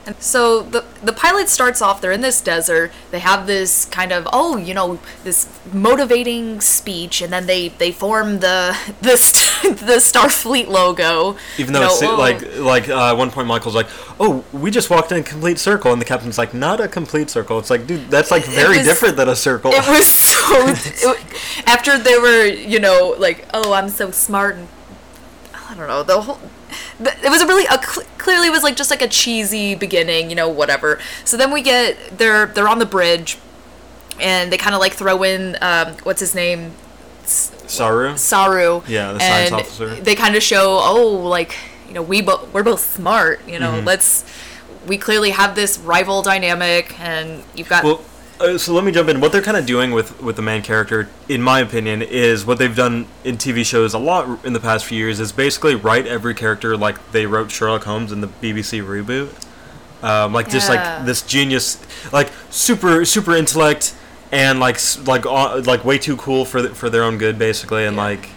And 0.08 0.16
so 0.22 0.64
the 0.64 0.86
the 1.04 1.12
pilot 1.12 1.50
starts 1.50 1.82
off. 1.82 2.00
They're 2.00 2.14
in 2.14 2.22
this 2.22 2.40
desert. 2.40 2.94
They 3.12 3.20
have 3.20 3.46
this 3.46 3.84
kind 3.86 4.14
of 4.14 4.26
oh, 4.32 4.56
you 4.56 4.74
know, 4.74 5.00
this 5.26 5.48
motivating 5.74 6.62
speech, 6.62 7.22
and 7.22 7.32
then 7.32 7.46
they 7.46 7.68
they 7.68 7.92
form 7.92 8.40
the 8.40 8.78
the 9.02 9.12
the 9.64 9.98
Starfleet 10.00 10.68
logo. 10.68 11.36
Even 11.58 11.74
though 11.74 11.82
you 11.82 11.86
know, 11.88 11.94
it's 11.94 12.04
oh, 12.04 12.16
like 12.16 12.58
like 12.58 12.90
uh, 12.90 13.12
at 13.12 13.18
one 13.18 13.32
point 13.32 13.48
Michael's 13.48 13.76
like, 13.76 13.88
"Oh, 14.18 14.46
we 14.54 14.72
just 14.72 14.90
walked 14.90 15.12
in 15.12 15.20
a 15.20 15.24
complete 15.24 15.60
circle," 15.60 15.92
and 15.92 16.02
the 16.02 16.06
captain's 16.06 16.38
like, 16.38 16.54
"Not 16.54 16.80
a 16.80 16.88
complete 16.88 17.30
circle." 17.30 17.60
It's 17.60 17.70
like, 17.70 17.86
dude, 17.86 18.10
that's 18.10 18.32
like 18.32 18.46
very 18.46 18.78
was- 18.78 18.88
different 18.88 19.18
than 19.18 19.28
a 19.28 19.36
circle. 19.36 19.72
it 19.74 19.88
was 19.90 20.08
so 20.18 20.68
it, 20.68 21.68
after 21.68 21.98
they 21.98 22.18
were 22.18 22.46
you 22.46 22.80
know 22.80 23.16
like 23.18 23.46
oh 23.54 23.74
i'm 23.74 23.90
so 23.90 24.12
smart 24.12 24.56
and 24.56 24.68
i 25.54 25.76
don't 25.76 25.88
know 25.88 26.04
the 26.04 26.22
whole 26.22 26.40
it 27.00 27.30
was 27.30 27.42
a 27.42 27.48
really 27.48 27.66
a, 27.66 27.82
cl- 27.82 28.08
clearly 28.18 28.48
it 28.48 28.52
was 28.52 28.64
like 28.64 28.76
just 28.76 28.90
like 28.90 29.02
a 29.02 29.08
cheesy 29.08 29.74
beginning 29.76 30.30
you 30.30 30.36
know 30.36 30.50
whatever 30.50 31.00
so 31.24 31.38
then 31.38 31.52
we 31.52 31.62
get 31.62 31.96
they're 32.18 32.46
they're 32.48 32.68
on 32.68 32.80
the 32.80 32.86
bridge 32.86 33.38
and 34.20 34.52
they 34.52 34.58
kind 34.58 34.74
of 34.76 34.82
like 34.82 34.94
throw 34.94 35.24
in 35.24 35.56
um, 35.62 35.94
what's 36.04 36.20
his 36.20 36.34
name 36.36 36.72
Saru. 37.26 38.16
saru 38.18 38.82
Yeah, 38.88 39.14
the 39.14 39.20
science 39.20 39.52
and 39.52 39.62
officer. 39.62 39.96
they 39.96 40.16
kind 40.16 40.36
of 40.36 40.44
show 40.44 40.80
oh 40.82 41.08
like 41.08 41.56
you 41.88 41.94
know 41.94 42.02
we 42.02 42.22
both 42.22 42.52
we're 42.54 42.64
both 42.64 42.80
smart 42.80 43.42
you 43.48 43.60
know 43.60 43.74
Mm-hmm. 43.74 43.88
let's 43.88 44.24
we 44.88 44.98
clearly 44.98 45.32
have 45.32 45.54
this 45.56 45.78
rival 45.80 46.22
dynamic 46.22 46.98
and 47.00 47.44
you've 47.56 47.68
got 47.68 47.84
Well, 47.84 48.02
uh, 48.40 48.58
so 48.58 48.74
let 48.74 48.84
me 48.84 48.92
jump 48.92 49.10
in. 49.10 49.20
What 49.20 49.32
they're 49.32 49.42
kind 49.42 49.58
of 49.58 49.66
doing 49.66 49.92
with 49.92 50.22
with 50.22 50.36
the 50.36 50.42
main 50.42 50.62
character, 50.62 51.10
in 51.28 51.42
my 51.42 51.60
opinion, 51.60 52.02
is 52.02 52.46
what 52.46 52.58
they've 52.58 52.76
done 52.76 53.08
in 53.24 53.38
TV 53.38 53.66
shows 53.66 53.94
a 53.94 54.00
lot 54.00 54.46
in 54.46 54.54
the 54.54 54.60
past 54.60 54.86
few 54.86 54.98
years. 54.98 55.20
Is 55.20 55.32
basically 55.32 55.76
write 55.76 56.06
every 56.08 56.34
character 56.36 56.78
like 56.78 57.12
they 57.12 57.26
wrote 57.26 57.52
Sherlock 57.52 57.84
Holmes 57.84 58.12
in 58.12 58.22
the 58.22 58.28
BBC 58.28 58.84
reboot. 58.84 59.30
Um, 60.04 60.32
like 60.34 60.50
just 60.50 60.70
like 60.70 61.06
this 61.06 61.24
genius, 61.24 61.80
like 62.14 62.32
super 62.52 63.04
super 63.06 63.36
intellect, 63.36 63.96
and 64.32 64.60
like 64.60 64.78
like 65.08 65.26
uh, 65.26 65.62
like 65.66 65.84
way 65.84 65.98
too 65.98 66.18
cool 66.18 66.46
for 66.46 66.62
th- 66.62 66.74
for 66.74 66.90
their 66.90 67.04
own 67.04 67.18
good, 67.18 67.40
basically, 67.40 67.86
and 67.86 67.96
Yeah. 67.96 68.04
like 68.04 68.30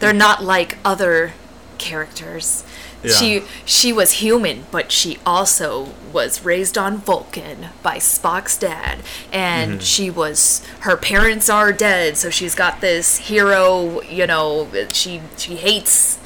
they're 0.00 0.12
not 0.12 0.44
like 0.44 0.76
other 0.84 1.32
characters. 1.78 2.64
Yeah. 3.02 3.12
She 3.12 3.42
she 3.64 3.92
was 3.92 4.12
human, 4.14 4.66
but 4.72 4.90
she 4.90 5.18
also 5.24 5.90
was 6.12 6.44
raised 6.44 6.76
on 6.76 6.98
Vulcan 6.98 7.68
by 7.82 7.98
Spock's 7.98 8.56
dad, 8.58 8.98
and 9.32 9.72
Mm-hmm. 9.74 9.80
she 9.80 10.10
was 10.10 10.66
her 10.80 10.96
parents 10.96 11.48
are 11.48 11.72
dead, 11.72 12.16
so 12.16 12.28
she's 12.30 12.54
got 12.56 12.80
this 12.80 13.18
hero. 13.18 14.02
You 14.02 14.26
know, 14.26 14.68
she 14.92 15.20
she 15.36 15.56
hates 15.56 16.18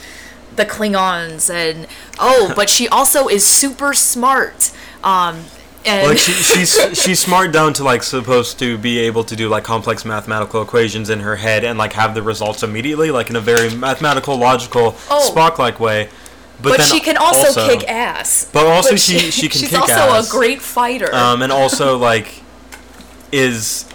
the 0.57 0.65
Klingons, 0.65 1.53
and 1.53 1.87
oh, 2.19 2.53
but 2.57 2.71
she 2.71 2.89
also 2.89 3.29
is 3.29 3.47
super 3.47 3.93
smart. 3.93 4.73
Um, 5.05 5.45
and 5.85 6.09
like 6.09 6.19
she, 6.19 6.33
she's 6.33 6.73
she's 7.03 7.21
smart 7.21 7.53
down 7.53 7.73
to 7.75 7.85
like 7.85 8.03
supposed 8.03 8.59
to 8.61 8.79
be 8.79 8.99
able 9.01 9.25
to 9.25 9.35
do 9.37 9.49
like 9.49 9.65
complex 9.65 10.05
mathematical 10.05 10.63
equations 10.63 11.11
in 11.11 11.21
her 11.21 11.37
head 11.37 11.65
and 11.65 11.77
like 11.79 11.93
have 11.95 12.15
the 12.15 12.23
results 12.23 12.63
immediately 12.63 13.11
like 13.11 13.29
in 13.31 13.37
a 13.37 13.41
very 13.41 13.69
mathematical 13.75 14.37
logical 14.39 14.95
Oh. 15.11 15.33
spock 15.35 15.59
like 15.59 15.81
way 15.81 16.09
but 16.63 16.79
then 16.79 16.87
she 16.89 17.01
can 17.01 17.17
also, 17.17 17.67
kick 17.67 17.89
ass. 17.89 18.49
But 18.53 18.67
also 18.67 18.97
she- 18.97 19.31
she 19.31 19.49
can 19.49 19.61
kick 19.63 19.73
ass. 19.73 19.89
she's 19.89 19.97
also 19.97 20.15
ass. 20.15 20.29
a 20.29 20.31
great 20.31 20.63
fighter. 20.63 21.15
um, 21.15 21.43
and 21.43 21.51
also 21.53 21.97
like 22.11 22.43
is 23.31 23.87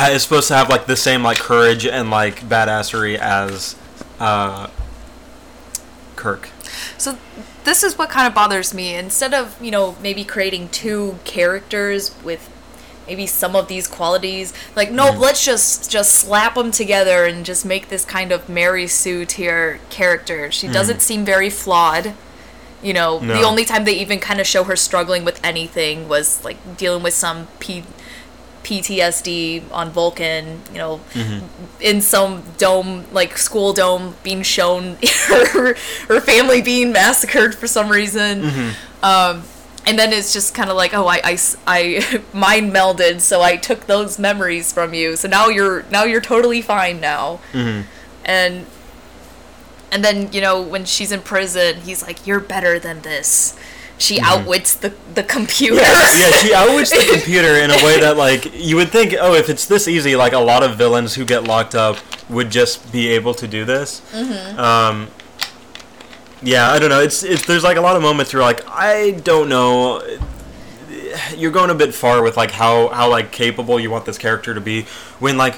is 0.00 0.22
supposed 0.22 0.48
to 0.48 0.54
have 0.54 0.68
like 0.68 0.86
the 0.86 0.96
same 0.96 1.22
like 1.22 1.38
courage 1.38 1.86
and 1.86 2.10
like 2.10 2.40
badassery 2.40 3.16
as 3.16 3.76
uh, 4.20 4.68
Kirk. 6.16 6.48
So 6.98 7.18
this 7.64 7.82
is 7.82 7.98
what 7.98 8.10
kind 8.10 8.26
of 8.26 8.34
bothers 8.34 8.72
me. 8.72 8.94
Instead 8.94 9.34
of, 9.34 9.60
you 9.62 9.70
know, 9.70 9.96
maybe 10.00 10.24
creating 10.24 10.68
two 10.70 11.18
characters 11.24 12.14
with 12.22 12.48
maybe 13.06 13.26
some 13.26 13.54
of 13.56 13.68
these 13.68 13.86
qualities, 13.88 14.52
like 14.74 14.90
no, 14.90 15.06
Mm-hmm. 15.10 15.20
let's 15.20 15.44
just 15.44 15.90
just 15.90 16.14
slap 16.14 16.54
them 16.54 16.70
together 16.70 17.24
and 17.24 17.44
just 17.46 17.64
make 17.64 17.88
this 17.88 18.04
kind 18.04 18.32
of 18.32 18.48
Mary 18.48 18.86
Sue 18.86 19.24
tier 19.24 19.80
character. 19.90 20.50
She 20.50 20.68
doesn't 20.68 21.00
seem 21.02 21.24
very 21.24 21.50
flawed. 21.50 22.14
You 22.82 22.92
know, 22.92 23.18
the 23.18 23.26
Mm-hmm. 23.26 23.44
Only 23.44 23.64
time 23.64 23.84
they 23.84 23.94
even 23.94 24.20
kind 24.20 24.38
of 24.40 24.46
show 24.46 24.64
her 24.64 24.76
struggling 24.76 25.24
with 25.24 25.40
anything 25.44 26.08
was 26.08 26.44
like 26.44 26.76
dealing 26.76 27.02
with 27.02 27.14
some 27.14 27.48
P- 27.58 27.84
PTSD 28.62 29.62
on 29.72 29.90
Vulcan, 29.90 30.60
you 30.72 30.78
know, 30.78 31.00
Mm-hmm. 31.14 31.46
in 31.80 32.00
some 32.00 32.42
dome, 32.58 33.06
like 33.12 33.38
school 33.38 33.72
dome, 33.72 34.16
being 34.22 34.42
shown 34.42 34.96
her, 35.28 35.74
her 36.08 36.20
family 36.20 36.60
being 36.62 36.92
massacred 36.92 37.54
for 37.54 37.66
some 37.66 37.88
reason. 37.88 38.42
Mm-hmm. 38.42 39.04
Um, 39.04 39.42
and 39.86 39.96
then 39.96 40.12
it's 40.12 40.32
just 40.32 40.52
kind 40.52 40.68
of 40.68 40.76
like, 40.76 40.92
oh, 40.92 41.06
I, 41.06 41.20
I, 41.22 41.38
I 41.66 42.22
mind 42.32 42.72
melded, 42.72 43.20
so 43.20 43.40
I 43.40 43.56
took 43.56 43.86
those 43.86 44.18
memories 44.18 44.72
from 44.72 44.92
you. 44.92 45.16
So 45.16 45.28
now 45.28 45.48
you're 45.48 45.84
now 45.84 46.04
you're 46.04 46.20
totally 46.20 46.60
fine 46.60 47.00
now. 47.00 47.40
Mm-hmm. 47.52 47.88
And 48.24 48.66
and 49.92 50.04
then 50.04 50.32
you 50.32 50.40
know 50.40 50.60
when 50.60 50.84
she's 50.84 51.12
in 51.12 51.22
prison, 51.22 51.82
he's 51.82 52.02
like, 52.02 52.26
you're 52.26 52.40
better 52.40 52.80
than 52.80 53.02
this. 53.02 53.56
She 53.98 54.20
outwits 54.20 54.74
the 54.74 54.92
the 55.14 55.22
computer. 55.22 55.80
Mm-hmm. 55.80 56.20
yeah, 56.20 56.36
she 56.42 56.52
outwits 56.52 56.90
the 56.90 57.12
computer 57.12 57.54
in 57.54 57.70
a 57.70 57.76
way 57.76 58.00
that 58.00 58.16
like 58.16 58.52
you 58.54 58.76
would 58.76 58.90
think, 58.90 59.14
oh, 59.18 59.34
if 59.34 59.48
it's 59.48 59.66
this 59.66 59.86
easy, 59.86 60.16
like 60.16 60.32
a 60.32 60.38
lot 60.38 60.64
of 60.64 60.76
villains 60.76 61.14
who 61.14 61.24
get 61.24 61.44
locked 61.44 61.76
up 61.76 61.96
would 62.28 62.50
just 62.50 62.92
be 62.92 63.08
able 63.08 63.34
to 63.34 63.46
do 63.46 63.64
this. 63.64 64.02
Mm-hmm. 64.12 64.58
Um, 64.58 65.08
yeah, 66.42 66.70
I 66.70 66.78
don't 66.78 66.90
know. 66.90 67.00
It's 67.00 67.22
it's 67.22 67.46
there's 67.46 67.64
like 67.64 67.76
a 67.76 67.80
lot 67.80 67.96
of 67.96 68.02
moments 68.02 68.32
where 68.32 68.42
like 68.42 68.66
I 68.68 69.12
don't 69.12 69.48
know. 69.48 70.02
You're 71.34 71.50
going 71.50 71.70
a 71.70 71.74
bit 71.74 71.94
far 71.94 72.22
with 72.22 72.36
like 72.36 72.50
how 72.50 72.88
how 72.88 73.10
like 73.10 73.32
capable 73.32 73.80
you 73.80 73.90
want 73.90 74.04
this 74.04 74.18
character 74.18 74.54
to 74.54 74.60
be 74.60 74.82
when 75.18 75.36
like 75.36 75.54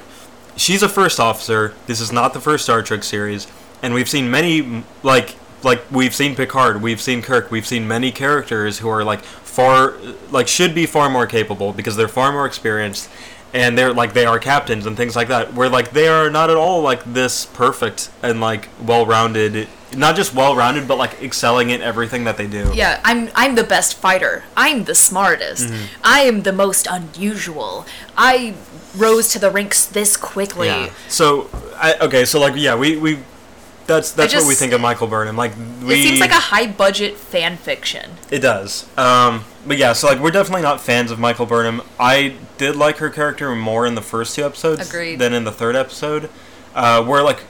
she's 0.56 0.82
a 0.82 0.88
first 0.88 1.18
officer. 1.18 1.74
This 1.86 2.00
is 2.00 2.12
not 2.12 2.32
the 2.32 2.40
first 2.40 2.64
Star 2.64 2.82
Trek 2.82 3.02
series, 3.02 3.46
and 3.82 3.94
we've 3.94 4.08
seen 4.08 4.30
many 4.30 4.84
like 5.02 5.34
like 5.62 5.82
we've 5.90 6.14
seen 6.14 6.36
Picard, 6.36 6.82
we've 6.82 7.00
seen 7.00 7.22
Kirk, 7.22 7.50
we've 7.50 7.66
seen 7.66 7.88
many 7.88 8.12
characters 8.12 8.78
who 8.78 8.88
are 8.88 9.02
like 9.02 9.22
far 9.22 9.94
like 10.30 10.46
should 10.46 10.74
be 10.74 10.86
far 10.86 11.10
more 11.10 11.26
capable 11.26 11.72
because 11.72 11.96
they're 11.96 12.06
far 12.08 12.30
more 12.30 12.46
experienced 12.46 13.10
and 13.52 13.76
they're 13.76 13.92
like 13.92 14.12
they 14.12 14.26
are 14.26 14.38
captains 14.38 14.86
and 14.86 14.96
things 14.96 15.16
like 15.16 15.28
that 15.28 15.54
where 15.54 15.68
like 15.68 15.90
they 15.90 16.06
are 16.06 16.30
not 16.30 16.50
at 16.50 16.56
all 16.56 16.82
like 16.82 17.02
this 17.04 17.46
perfect 17.46 18.10
and 18.22 18.40
like 18.40 18.68
well-rounded 18.84 19.66
not 19.96 20.16
just 20.16 20.34
well-rounded 20.34 20.86
but 20.86 20.98
like 20.98 21.22
excelling 21.22 21.70
in 21.70 21.80
everything 21.80 22.24
that 22.24 22.36
they 22.36 22.46
do 22.46 22.70
Yeah, 22.74 23.00
I'm 23.04 23.30
I'm 23.34 23.54
the 23.54 23.64
best 23.64 23.94
fighter. 23.94 24.44
I'm 24.56 24.84
the 24.84 24.94
smartest. 24.94 25.68
Mm-hmm. 25.68 26.00
I 26.04 26.20
am 26.20 26.42
the 26.42 26.52
most 26.52 26.86
unusual. 26.90 27.86
I 28.16 28.54
rose 28.96 29.28
to 29.28 29.38
the 29.38 29.50
ranks 29.50 29.86
this 29.86 30.16
quickly. 30.16 30.68
Yeah. 30.68 30.90
So, 31.08 31.48
I, 31.76 31.94
okay, 32.00 32.24
so 32.24 32.40
like, 32.40 32.54
yeah, 32.56 32.74
we 32.74 32.96
we 32.96 33.18
that's 33.86 34.12
that's 34.12 34.34
what 34.34 34.46
we 34.46 34.54
think 34.54 34.72
of 34.72 34.80
Michael 34.80 35.06
Burnham. 35.06 35.36
Like, 35.36 35.52
we 35.82 35.94
It 35.94 36.08
seems 36.08 36.20
like 36.20 36.30
a 36.30 36.34
high 36.34 36.66
budget 36.66 37.16
fan 37.16 37.56
fiction. 37.56 38.12
it 38.30 38.40
does. 38.40 38.86
Um, 38.98 39.44
but 39.66 39.78
yeah, 39.78 39.94
so 39.94 40.08
like, 40.08 40.20
we're 40.20 40.30
definitely 40.30 40.62
not 40.62 40.80
fans 40.80 41.10
of 41.10 41.18
Michael 41.18 41.46
Burnham. 41.46 41.82
I 41.98 42.34
did 42.58 42.76
like 42.76 42.98
her 42.98 43.10
character 43.10 43.54
more 43.54 43.86
in 43.86 43.94
the 43.94 44.02
first 44.02 44.34
two 44.34 44.44
episodes 44.44 44.88
Agreed. 44.88 45.18
than 45.18 45.32
in 45.32 45.44
the 45.44 45.52
third 45.52 45.74
episode. 45.74 46.28
Uh, 46.74 47.02
where 47.02 47.22
like, 47.22 47.40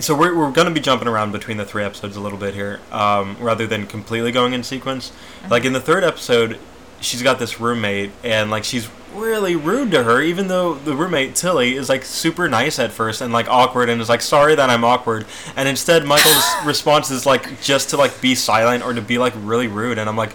so 0.00 0.14
we're 0.14 0.36
we're 0.36 0.50
gonna 0.50 0.70
be 0.70 0.80
jumping 0.80 1.08
around 1.08 1.32
between 1.32 1.56
the 1.56 1.64
three 1.64 1.84
episodes 1.84 2.16
a 2.16 2.20
little 2.20 2.38
bit 2.38 2.54
here, 2.54 2.80
um, 2.92 3.36
rather 3.40 3.66
than 3.66 3.86
completely 3.86 4.32
going 4.32 4.52
in 4.52 4.62
sequence. 4.62 5.12
Like 5.48 5.64
in 5.64 5.72
the 5.72 5.80
third 5.80 6.04
episode, 6.04 6.58
she's 7.00 7.22
got 7.22 7.38
this 7.38 7.60
roommate, 7.60 8.10
and 8.22 8.50
like 8.50 8.64
she's 8.64 8.88
really 9.14 9.56
rude 9.56 9.90
to 9.90 10.04
her, 10.04 10.22
even 10.22 10.48
though 10.48 10.74
the 10.74 10.94
roommate 10.94 11.34
Tilly 11.34 11.74
is 11.74 11.88
like 11.88 12.04
super 12.04 12.48
nice 12.48 12.78
at 12.78 12.92
first 12.92 13.20
and 13.20 13.32
like 13.32 13.48
awkward 13.48 13.88
and 13.88 14.00
is 14.00 14.08
like 14.08 14.20
sorry 14.20 14.54
that 14.54 14.70
I'm 14.70 14.84
awkward, 14.84 15.26
and 15.56 15.68
instead 15.68 16.04
Michael's 16.04 16.44
response 16.64 17.10
is 17.10 17.26
like 17.26 17.60
just 17.60 17.90
to 17.90 17.96
like 17.96 18.20
be 18.20 18.34
silent 18.34 18.84
or 18.84 18.92
to 18.92 19.02
be 19.02 19.18
like 19.18 19.34
really 19.36 19.68
rude, 19.68 19.98
and 19.98 20.08
I'm 20.08 20.16
like, 20.16 20.32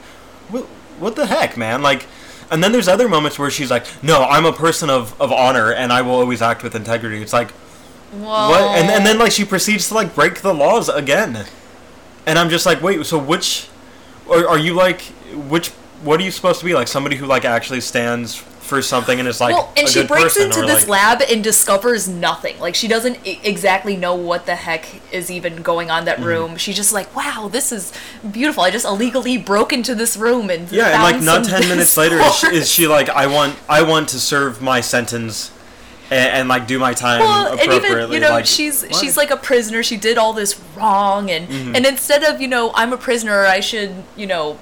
what 0.50 0.66
what 1.00 1.16
the 1.16 1.26
heck, 1.28 1.58
man, 1.58 1.82
like. 1.82 2.08
And 2.52 2.64
then 2.64 2.72
there's 2.72 2.88
other 2.88 3.10
moments 3.10 3.40
where 3.40 3.50
she's 3.50 3.72
like, 3.72 3.88
"No, 4.04 4.24
I'm 4.24 4.46
a 4.46 4.54
person 4.54 4.88
of, 4.88 5.20
of 5.20 5.32
honor, 5.32 5.74
and 5.74 5.92
I 5.92 6.04
will 6.04 6.12
always 6.12 6.44
act 6.44 6.62
with 6.62 6.76
integrity." 6.76 7.20
It's 7.20 7.34
like, 7.34 7.50
Whoa. 8.24 8.50
what? 8.50 8.62
And, 8.78 8.90
and 8.90 9.06
then 9.06 9.18
like 9.20 9.32
she 9.32 9.46
proceeds 9.46 9.88
to 9.90 9.94
like 9.94 10.16
break 10.16 10.42
the 10.42 10.54
laws 10.54 10.90
again, 10.90 11.46
and 12.26 12.40
I'm 12.40 12.50
just 12.50 12.66
like, 12.66 12.82
wait, 12.82 13.06
so 13.06 13.18
which, 13.18 13.68
or 14.28 14.48
are 14.48 14.58
you 14.60 14.74
like 14.74 15.02
which? 15.50 15.70
What 16.04 16.20
are 16.20 16.24
you 16.24 16.32
supposed 16.32 16.60
to 16.60 16.66
be 16.66 16.74
like? 16.74 16.88
Somebody 16.88 17.16
who 17.16 17.26
like 17.26 17.46
actually 17.46 17.82
stands 17.82 18.36
for 18.36 18.82
something 18.82 19.20
and 19.20 19.28
is 19.28 19.40
like 19.40 19.54
well, 19.54 19.72
and 19.78 19.88
a 19.88 19.90
she 19.90 20.04
breaks 20.08 20.38
into 20.38 20.62
this 20.62 20.88
like, 20.88 21.20
lab 21.20 21.30
and 21.32 21.44
discovers 21.44 22.08
nothing. 22.08 22.58
Like 22.60 22.74
she 22.74 22.88
doesn't 22.88 23.18
I- 23.26 23.40
exactly 23.44 23.96
know 23.96 24.16
what 24.16 24.46
the 24.48 24.56
heck 24.56 24.88
is 25.14 25.30
even 25.30 25.62
going 25.62 25.92
on 25.92 26.00
in 26.00 26.06
Mm-hmm. 26.14 26.22
that 26.22 26.28
room. 26.28 26.58
She's 26.58 26.76
just 26.76 26.92
like, 26.92 27.16
"Wow, 27.16 27.48
this 27.52 27.72
is 27.72 27.94
beautiful. 28.32 28.64
I 28.64 28.72
just 28.72 28.86
illegally 28.86 29.38
broke 29.38 29.72
into 29.72 29.94
this 29.96 30.18
room 30.18 30.50
and 30.50 30.72
Yeah, 30.72 30.94
and 30.94 31.04
like 31.04 31.22
not 31.24 31.46
ten 31.46 31.68
minutes 31.70 31.96
later 31.96 32.18
is 32.18 32.36
she, 32.36 32.48
is 32.48 32.70
she 32.72 32.88
like, 32.88 33.08
I 33.10 33.28
want 33.28 33.56
I 33.70 33.84
want 33.84 34.10
to 34.10 34.20
serve 34.20 34.62
my 34.62 34.82
sentence, 34.82 35.52
and, 36.11 36.30
and 36.34 36.48
like 36.49 36.68
do 36.68 36.77
my 36.80 36.94
time 36.94 37.19
well, 37.22 37.52
and 37.52 37.60
appropriately. 37.61 37.99
even 38.02 38.11
you 38.14 38.19
know 38.19 38.30
like, 38.30 38.45
she's 38.45 38.84
what? 38.84 38.95
she's 38.95 39.18
like 39.18 39.32
a 39.32 39.38
prisoner. 39.38 39.82
She 39.84 39.98
did 39.98 40.18
all 40.18 40.34
this 40.34 40.60
wrong, 40.76 41.30
and 41.32 41.48
Mm-hmm. 41.48 41.76
and 41.76 41.86
instead 41.86 42.23
of 42.23 42.40
you 42.41 42.48
know 42.48 42.72
I'm 42.76 42.94
a 42.94 42.98
prisoner, 42.98 43.45
I 43.45 43.60
should 43.60 44.03
you 44.15 44.27
know 44.27 44.57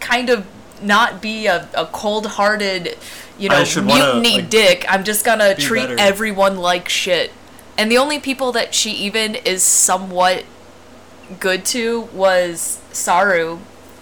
kind 0.00 0.28
of 0.30 0.46
not 0.82 1.22
be 1.22 1.46
a, 1.46 1.68
a 1.74 1.86
cold-hearted 1.86 2.98
you 3.38 3.48
know 3.48 3.64
mutiny 3.76 4.36
like, 4.40 4.50
dick. 4.50 4.84
I'm 4.88 5.04
just 5.04 5.24
gonna 5.24 5.54
treat 5.54 5.82
better. 5.86 5.96
everyone 5.98 6.56
like 6.58 6.88
shit. 6.88 7.30
And 7.78 7.90
the 7.90 7.96
only 7.98 8.18
people 8.18 8.52
that 8.52 8.74
she 8.74 8.90
even 8.90 9.34
is 9.34 9.62
somewhat 9.62 10.44
good 11.40 11.64
to 11.66 12.02
was 12.12 12.80
Saru, 12.92 13.58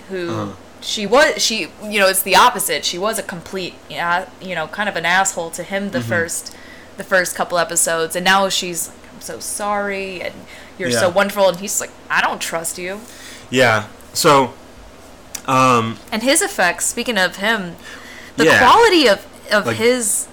who 0.09 0.31
Uh-huh. 0.31 0.53
She 0.81 1.07
was. 1.07 1.43
She, 1.43 1.69
you 1.83 1.99
know, 2.01 2.09
it's 2.09 2.23
the 2.23 2.37
opposite. 2.37 2.85
She 2.85 2.99
was 2.99 3.19
a 3.19 3.23
complete, 3.23 3.75
yeah, 3.89 4.29
you 4.41 4.55
know, 4.55 4.67
kind 4.69 4.89
of 4.89 4.97
an 4.97 5.05
asshole 5.07 5.51
to 5.53 5.63
him 5.63 5.91
the 5.91 5.99
Mm-hmm. 5.99 6.09
first, 6.09 6.55
the 6.97 7.05
first 7.05 7.35
couple 7.37 7.59
episodes, 7.59 8.17
and 8.17 8.25
now 8.25 8.49
she's 8.49 8.89
like, 8.89 9.15
I'm 9.15 9.21
so 9.21 9.39
sorry, 9.41 10.23
and 10.23 10.35
you're 10.79 10.91
so 10.91 11.09
wonderful, 11.09 11.49
and 11.49 11.59
he's 11.61 11.81
like, 11.81 11.91
I 12.11 12.21
don't 12.21 12.41
trust 12.41 12.79
you. 12.79 13.01
yeah. 13.51 13.87
So, 14.13 14.55
um, 15.47 15.99
And 16.13 16.23
his 16.23 16.43
effects. 16.43 16.87
Speaking 16.87 17.19
of 17.19 17.37
him, 17.37 17.77
the 18.37 18.47
Yeah. 18.47 18.59
quality 18.59 19.07
of 19.09 19.27
of 19.51 19.67
Like, 19.67 19.77
his 19.77 20.29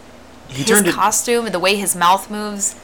he 0.48 0.64
his 0.64 0.82
costume 0.84 1.45
and 1.45 1.53
the 1.56 1.60
way 1.60 1.76
his 1.76 1.95
mouth 1.95 2.30
moves. 2.30 2.76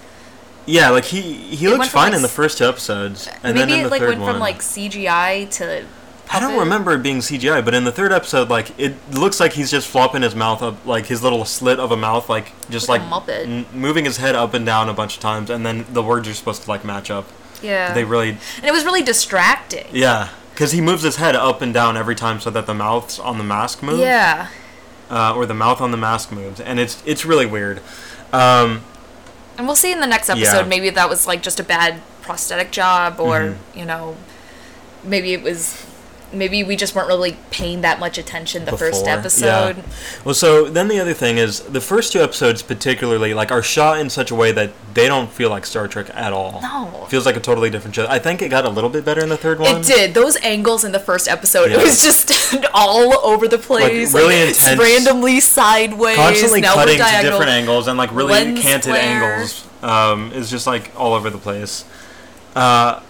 Yeah, 0.65 0.89
like 0.89 1.05
he 1.05 1.21
he 1.55 1.67
looked 1.67 1.85
fine 1.85 2.11
like, 2.11 2.13
in 2.13 2.21
the 2.21 2.29
first 2.29 2.57
two 2.57 2.65
episodes, 2.65 3.27
and 3.43 3.53
Maybe 3.53 3.71
then 3.71 3.73
in 3.73 3.81
it 3.81 3.83
the 3.83 3.89
like 3.89 3.99
third 3.99 4.07
went 4.07 4.21
one. 4.21 4.35
from 4.35 4.39
like 4.39 4.61
CGI 4.61 5.45
to. 5.57 5.85
I 6.33 6.39
don't 6.39 6.57
remember 6.59 6.93
it 6.93 7.03
being 7.03 7.19
CGI, 7.19 7.63
but 7.63 7.73
in 7.73 7.83
the 7.83 7.91
third 7.91 8.11
episode, 8.11 8.49
like 8.49 8.77
it 8.79 8.95
looks 9.11 9.39
like 9.39 9.53
he's 9.53 9.69
just 9.71 9.87
flopping 9.87 10.21
his 10.23 10.35
mouth 10.35 10.61
up, 10.63 10.85
like 10.85 11.05
his 11.05 11.21
little 11.23 11.45
slit 11.45 11.79
of 11.79 11.91
a 11.91 11.97
mouth, 11.97 12.27
like 12.29 12.51
just 12.69 12.89
Like 12.89 13.01
like, 13.09 13.73
moving 13.73 14.05
his 14.05 14.17
head 14.17 14.35
up 14.35 14.53
and 14.53 14.65
down 14.65 14.89
a 14.89 14.93
bunch 14.93 15.15
of 15.15 15.21
times, 15.21 15.49
and 15.49 15.65
then 15.65 15.85
the 15.91 16.01
words 16.03 16.27
are 16.27 16.33
supposed 16.33 16.63
to 16.63 16.69
like 16.69 16.83
match 16.83 17.09
up. 17.11 17.27
Yeah. 17.61 17.93
They 17.93 18.03
really, 18.03 18.29
and 18.57 18.65
it 18.65 18.71
was 18.73 18.83
really 18.83 19.03
distracting. 19.03 19.85
yeah, 19.91 20.29
because 20.53 20.71
he 20.73 20.81
moves 20.81 21.03
his 21.03 21.15
head 21.17 21.35
up 21.35 21.61
and 21.61 21.73
down 21.73 21.95
every 21.97 22.15
time 22.15 22.39
so 22.41 22.49
that 22.49 22.65
the 22.65 22.73
mouths 22.73 23.19
on 23.19 23.37
the 23.37 23.43
mask 23.43 23.81
move, 23.83 23.99
Yeah. 23.99 24.47
uh, 25.09 25.33
or 25.35 25.45
the 25.45 25.53
mouth 25.53 25.79
on 25.81 25.91
the 25.91 25.97
mask 25.97 26.31
moves, 26.31 26.59
and 26.59 26.79
it's 26.79 27.01
it's 27.05 27.23
really 27.25 27.45
weird. 27.45 27.79
Um, 28.33 28.81
And 29.57 29.67
we'll 29.67 29.75
see 29.75 29.91
in 29.91 29.99
the 29.99 30.07
next 30.07 30.29
episode. 30.29 30.61
Yeah. 30.61 30.63
Maybe 30.67 30.89
that 30.89 31.07
was 31.07 31.27
like 31.27 31.43
just 31.43 31.59
a 31.59 31.63
bad 31.63 32.01
prosthetic 32.23 32.71
job, 32.71 33.19
or 33.19 33.39
Mm-hmm. 33.39 33.79
you 33.79 33.85
know, 33.85 34.17
maybe 35.03 35.33
it 35.33 35.43
was. 35.43 35.85
Maybe 36.33 36.63
we 36.63 36.75
just 36.75 36.95
weren't 36.95 37.07
really 37.07 37.37
paying 37.51 37.81
that 37.81 37.99
much 37.99 38.17
attention 38.17 38.65
the 38.65 38.77
first 38.77 39.07
episode. 39.07 39.77
Yeah. 39.77 39.83
Well, 40.25 40.33
so 40.35 40.69
then 40.69 40.87
the 40.87 40.99
other 40.99 41.13
thing 41.13 41.37
is 41.37 41.59
the 41.61 41.81
first 41.81 42.13
two 42.13 42.21
episodes, 42.21 42.61
particularly, 42.61 43.33
like 43.33 43.51
are 43.51 43.61
shot 43.63 43.99
in 43.99 44.09
such 44.09 44.31
a 44.31 44.35
way 44.35 44.51
that 44.51 44.71
they 44.93 45.07
don't 45.07 45.31
feel 45.31 45.49
like 45.49 45.65
Star 45.65 45.87
Trek 45.87 46.07
at 46.13 46.33
all. 46.33 46.59
No. 46.61 47.05
feels 47.09 47.25
like 47.25 47.35
a 47.35 47.39
totally 47.39 47.69
different 47.69 47.95
show. 47.95 48.05
I 48.07 48.19
think 48.19 48.41
it 48.41 48.49
got 48.49 48.65
a 48.65 48.69
little 48.69 48.89
bit 48.89 49.05
better 49.05 49.21
in 49.21 49.29
the 49.29 49.37
third 49.37 49.59
one. 49.59 49.77
It 49.77 49.85
did. 49.85 50.13
Those 50.13 50.35
angles 50.37 50.83
in 50.83 50.91
the 50.91 50.99
first 50.99 51.27
episode, 51.27 51.71
Yeah. 51.71 51.79
it 51.79 51.83
was 51.83 52.01
just 52.03 52.31
all 52.73 53.13
over 53.25 53.47
the 53.47 53.57
place. 53.57 54.13
really 54.13 54.35
it's 54.35 54.63
intense. 54.67 54.81
randomly 54.81 55.39
sideways. 55.39 56.15
Constantly 56.15 56.61
now 56.61 56.73
cutting 56.75 56.97
to 56.97 57.21
different 57.21 57.49
angles 57.51 57.87
and 57.87 57.97
like 57.97 58.13
really 58.13 58.33
Lens 58.33 58.61
canted 58.61 58.89
flare. 58.91 59.01
angles. 59.01 59.67
Um, 59.81 60.31
is 60.31 60.49
just 60.49 60.65
like 60.65 60.91
all 60.97 61.13
over 61.13 61.29
the 61.29 61.37
place. 61.37 61.85
Uh, 62.55 63.01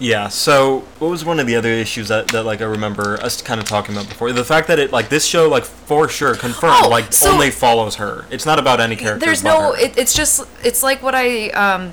Yeah. 0.00 0.28
So, 0.28 0.80
what 1.00 1.08
was 1.08 1.24
one 1.24 1.40
of 1.40 1.46
the 1.46 1.56
other 1.56 1.70
issues 1.70 2.08
that, 2.08 2.28
that 2.28 2.44
like 2.44 2.60
I 2.60 2.64
remember 2.66 3.20
us 3.20 3.42
kind 3.42 3.60
of 3.60 3.66
talking 3.66 3.94
about 3.96 4.08
before? 4.08 4.32
The 4.32 4.44
fact 4.44 4.68
that 4.68 4.78
it 4.78 4.92
like 4.92 5.08
this 5.08 5.26
show 5.26 5.48
like 5.48 5.64
for 5.64 6.08
sure 6.08 6.34
confirmed 6.36 6.84
Oh, 6.84 6.88
like 6.88 7.12
so- 7.12 7.32
only 7.32 7.50
follows 7.50 7.96
her. 7.96 8.24
It's 8.30 8.46
not 8.46 8.58
about 8.58 8.80
any 8.80 8.94
character. 8.96 9.24
There's 9.26 9.42
no. 9.42 9.72
It, 9.72 9.98
it's 9.98 10.14
just. 10.14 10.42
It's 10.62 10.82
like 10.82 11.02
what 11.02 11.14
I 11.16 11.48
um, 11.50 11.92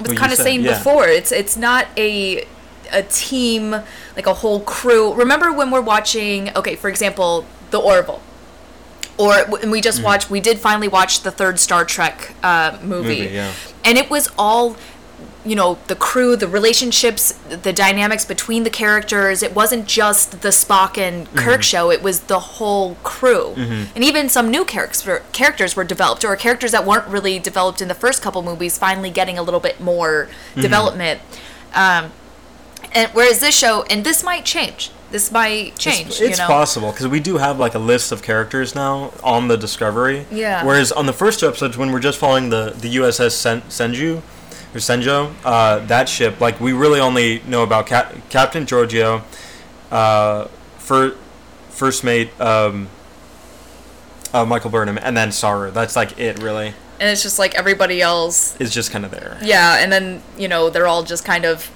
was 0.00 0.12
kind 0.18 0.30
of 0.32 0.38
saying 0.38 0.62
yeah. 0.62 0.76
before. 0.76 1.06
It's 1.08 1.32
it's 1.32 1.56
not 1.56 1.86
a 1.96 2.46
a 2.92 3.02
team 3.02 3.70
like 4.16 4.26
a 4.26 4.34
whole 4.34 4.60
crew. 4.60 5.14
Remember 5.14 5.52
when 5.52 5.70
we're 5.70 5.80
watching? 5.80 6.54
Okay, 6.56 6.76
for 6.76 6.88
example, 6.90 7.46
the 7.70 7.78
Orville. 7.78 8.20
Or 9.16 9.34
when 9.48 9.70
we 9.72 9.78
Mm-hmm. 9.78 9.82
just 9.82 10.02
watched, 10.02 10.30
we 10.30 10.38
did 10.40 10.58
finally 10.60 10.86
watch 10.86 11.22
the 11.22 11.30
third 11.32 11.58
Star 11.58 11.84
Trek 11.84 12.34
uh, 12.42 12.78
movie, 12.82 13.20
Movie, 13.22 13.34
yeah. 13.34 13.52
and 13.84 13.98
it 13.98 14.08
was 14.10 14.30
all 14.38 14.76
you 15.48 15.56
know 15.60 15.78
the 15.86 15.94
crew 15.96 16.36
the 16.36 16.46
relationships 16.58 17.32
the 17.68 17.72
dynamics 17.72 18.24
between 18.34 18.62
the 18.64 18.70
characters 18.70 19.42
it 19.42 19.52
wasn't 19.54 19.84
just 19.86 20.42
the 20.42 20.52
spock 20.62 20.92
and 21.06 21.26
Mm-hmm. 21.28 21.38
kirk 21.38 21.62
show 21.62 21.90
it 21.90 22.02
was 22.02 22.16
the 22.34 22.40
whole 22.56 22.96
crew 23.12 23.54
and 23.94 24.02
even 24.10 24.28
some 24.28 24.50
new 24.50 24.64
character 24.64 25.22
characters 25.32 25.74
were 25.76 25.84
developed 25.94 26.22
or 26.24 26.34
characters 26.36 26.72
that 26.72 26.84
weren't 26.84 27.06
really 27.16 27.38
developed 27.38 27.80
in 27.80 27.88
the 27.88 27.94
first 28.04 28.20
couple 28.24 28.42
movies 28.42 28.76
finally 28.78 29.10
getting 29.10 29.36
a 29.38 29.42
little 29.42 29.60
bit 29.68 29.80
more 29.80 30.28
Mm-hmm. 30.28 30.60
development 30.68 31.20
um, 31.74 32.12
and 32.92 33.10
whereas 33.12 33.40
this 33.40 33.56
show 33.58 33.84
and 33.90 34.04
this 34.04 34.22
might 34.22 34.44
change 34.44 34.90
this 35.10 35.32
might 35.32 35.76
change 35.78 36.08
It's, 36.08 36.20
you 36.20 36.36
know 36.36 36.46
possible 36.46 36.90
because 36.92 37.08
we 37.08 37.20
do 37.20 37.38
have 37.38 37.58
like 37.58 37.74
a 37.74 37.78
list 37.92 38.12
of 38.12 38.22
characters 38.22 38.74
now 38.74 39.10
on 39.22 39.48
the 39.48 39.56
Discovery. 39.56 40.26
Yeah. 40.30 40.62
Whereas 40.66 40.92
on 40.92 41.06
the 41.06 41.14
first 41.14 41.40
two 41.40 41.48
episodes, 41.48 41.78
when 41.78 41.92
we're 41.92 42.00
just 42.10 42.18
following 42.18 42.50
the 42.50 42.74
the 42.78 42.96
USS 42.96 43.30
Sen- 43.32 43.62
Shenzhou 43.70 44.20
or 44.74 44.78
Shenzhou, 44.78 45.32
uh, 45.44 45.78
that 45.86 46.08
ship, 46.08 46.40
like 46.40 46.60
we 46.60 46.72
really 46.72 47.00
only 47.00 47.40
know 47.46 47.62
about 47.62 47.86
Cap- 47.86 48.14
Captain 48.28 48.66
Georgiou, 48.66 49.22
uh, 49.90 50.44
fir- 50.78 51.16
first 51.70 52.04
mate 52.04 52.30
um, 52.40 52.88
uh, 54.34 54.44
Michael 54.44 54.70
Burnham, 54.70 54.98
and 55.00 55.16
then 55.16 55.32
Saru. 55.32 55.70
That's 55.70 55.96
like 55.96 56.18
it. 56.18 56.38
Really, 56.42 56.68
and 57.00 57.08
it's 57.10 57.22
just 57.22 57.38
like 57.38 57.54
everybody 57.54 58.02
else 58.02 58.56
is 58.60 58.72
just 58.72 58.90
kind 58.90 59.04
of 59.04 59.10
there. 59.10 59.38
Yeah, 59.42 59.78
and 59.78 59.90
then 59.90 60.22
you 60.36 60.48
know 60.48 60.68
they're 60.70 60.86
all 60.86 61.02
just 61.02 61.24
kind 61.24 61.44
of 61.46 61.70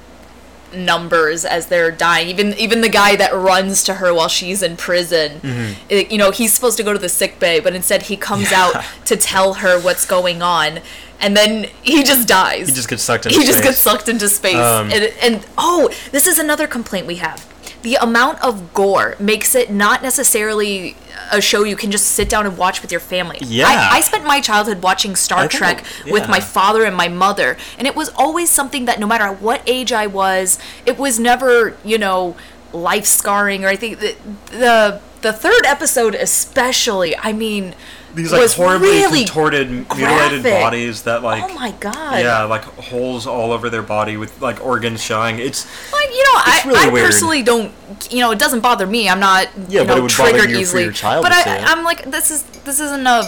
numbers 0.74 1.44
as 1.44 1.66
they're 1.66 1.90
dying. 1.90 2.28
Even 2.28 2.54
even 2.54 2.80
the 2.80 2.88
guy 2.88 3.16
that 3.16 3.32
runs 3.34 3.82
to 3.84 3.94
her 3.94 4.12
while 4.14 4.28
she's 4.28 4.62
in 4.62 4.76
prison, 4.76 5.40
Mm-hmm. 5.40 5.72
it- 5.88 6.10
you 6.12 6.18
know, 6.18 6.30
he's 6.30 6.52
supposed 6.52 6.76
to 6.78 6.82
go 6.82 6.92
to 6.92 6.98
the 6.98 7.08
sick 7.08 7.38
bay, 7.38 7.60
but 7.60 7.74
instead 7.74 8.02
he 8.04 8.16
comes 8.16 8.52
out 8.52 8.74
to 9.06 9.16
tell 9.16 9.54
her 9.54 9.78
what's 9.80 10.06
going 10.06 10.40
on, 10.42 10.80
and 11.22 11.36
then 11.36 11.68
he 11.82 12.02
just 12.02 12.28
dies. 12.28 12.68
He 12.68 12.74
just 12.74 12.88
gets 12.88 13.02
sucked 13.02 13.26
into 13.26 13.38
he 13.38 13.46
just 13.46 13.58
space. 13.58 13.70
gets 13.70 13.80
sucked 13.80 14.08
into 14.08 14.28
space. 14.28 14.56
Um, 14.56 14.90
and, 14.90 15.14
and 15.22 15.46
oh, 15.56 15.90
this 16.10 16.26
is 16.26 16.38
another 16.38 16.66
complaint 16.66 17.06
we 17.06 17.16
have. 17.16 17.48
The 17.82 17.96
amount 17.96 18.42
of 18.44 18.74
gore 18.74 19.16
makes 19.18 19.54
it 19.54 19.70
not 19.70 20.02
necessarily 20.02 20.96
a 21.32 21.40
show 21.40 21.64
you 21.64 21.76
can 21.76 21.90
just 21.90 22.06
sit 22.08 22.28
down 22.28 22.46
and 22.46 22.56
watch 22.56 22.82
with 22.82 22.92
your 22.92 23.00
family. 23.00 23.38
Yeah. 23.40 23.66
I, 23.66 23.96
I 23.98 24.00
spent 24.02 24.24
my 24.24 24.40
childhood 24.40 24.82
watching 24.82 25.16
Star 25.16 25.40
I 25.40 25.48
think 25.48 25.52
Trek 25.52 25.84
with 26.06 26.28
my 26.28 26.40
father 26.40 26.84
and 26.84 26.96
my 26.96 27.08
mother, 27.08 27.56
and 27.78 27.86
it 27.86 27.96
was 27.96 28.10
always 28.10 28.50
something 28.50 28.84
that 28.84 29.00
no 29.00 29.06
matter 29.06 29.32
what 29.32 29.62
age 29.66 29.92
I 29.92 30.06
was, 30.06 30.58
it 30.86 30.98
was 30.98 31.18
never, 31.18 31.76
you 31.84 31.98
know, 31.98 32.36
life 32.72 33.04
scarring 33.04 33.64
or 33.64 33.68
I 33.68 33.76
think 33.76 34.00
the 34.00 34.16
the, 34.46 35.00
the 35.20 35.32
third 35.32 35.66
episode 35.66 36.14
especially, 36.14 37.16
I 37.16 37.32
mean, 37.32 37.74
These 38.14 38.30
like 38.32 38.50
horribly 38.50 38.88
really 38.88 39.24
contorted, 39.24 39.70
mutilated 39.70 40.42
bodies 40.42 41.02
that 41.04 41.22
like. 41.22 41.44
Oh 41.44 41.54
my 41.54 41.70
god. 41.72 42.20
Yeah, 42.20 42.42
like 42.44 42.62
holes 42.62 43.26
all 43.26 43.52
over 43.52 43.70
their 43.70 43.82
body 43.82 44.16
with 44.16 44.40
like 44.42 44.62
organs 44.64 45.02
showing. 45.02 45.38
It's 45.38 45.64
Like, 45.92 46.10
you 46.10 46.22
know, 46.24 46.30
I, 46.34 46.62
really 46.66 46.78
I 46.80 46.88
weird. 46.90 47.06
personally 47.06 47.42
don't, 47.42 47.72
you 48.10 48.20
know, 48.20 48.30
it 48.30 48.38
doesn't 48.38 48.60
bother 48.60 48.86
me. 48.86 49.08
I'm 49.08 49.20
not, 49.20 49.48
Yeah, 49.68 49.80
you 49.82 49.86
but 49.86 49.94
know, 49.94 49.96
it 49.96 50.02
would 50.02 50.10
triggered 50.10 50.50
you 50.50 50.58
easily. 50.58 50.88
but 50.90 51.32
I, 51.32 51.64
I'm 51.66 51.84
like, 51.84 52.04
this 52.10 52.30
is 52.30 52.42
this 52.64 52.80
isn't 52.80 53.06
a 53.06 53.22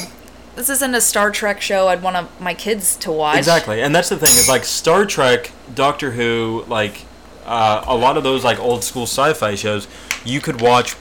this 0.57 0.69
isn't 0.71 0.95
a 0.95 1.01
Star 1.01 1.31
Trek 1.31 1.61
show 1.61 1.89
I'd 1.89 2.03
want 2.03 2.17
to, 2.17 2.43
my 2.43 2.55
kids 2.55 2.95
to 2.99 3.11
watch. 3.11 3.39
Exactly, 3.39 3.81
and 3.83 3.95
that's 3.95 4.09
the 4.11 4.17
thing 4.17 4.29
is 4.29 4.49
like 4.49 4.65
Star 4.65 5.05
Trek, 5.07 5.51
Doctor 5.75 6.13
Who, 6.13 6.65
like 6.69 7.07
uh, 7.47 7.83
a 7.87 7.97
lot 7.97 8.17
of 8.17 8.23
those 8.23 8.45
like 8.45 8.59
old 8.61 8.85
school 8.85 9.05
sci-fi 9.05 9.55
shows, 9.55 9.89
you 10.25 10.41
could 10.41 10.61
watch 10.61 10.95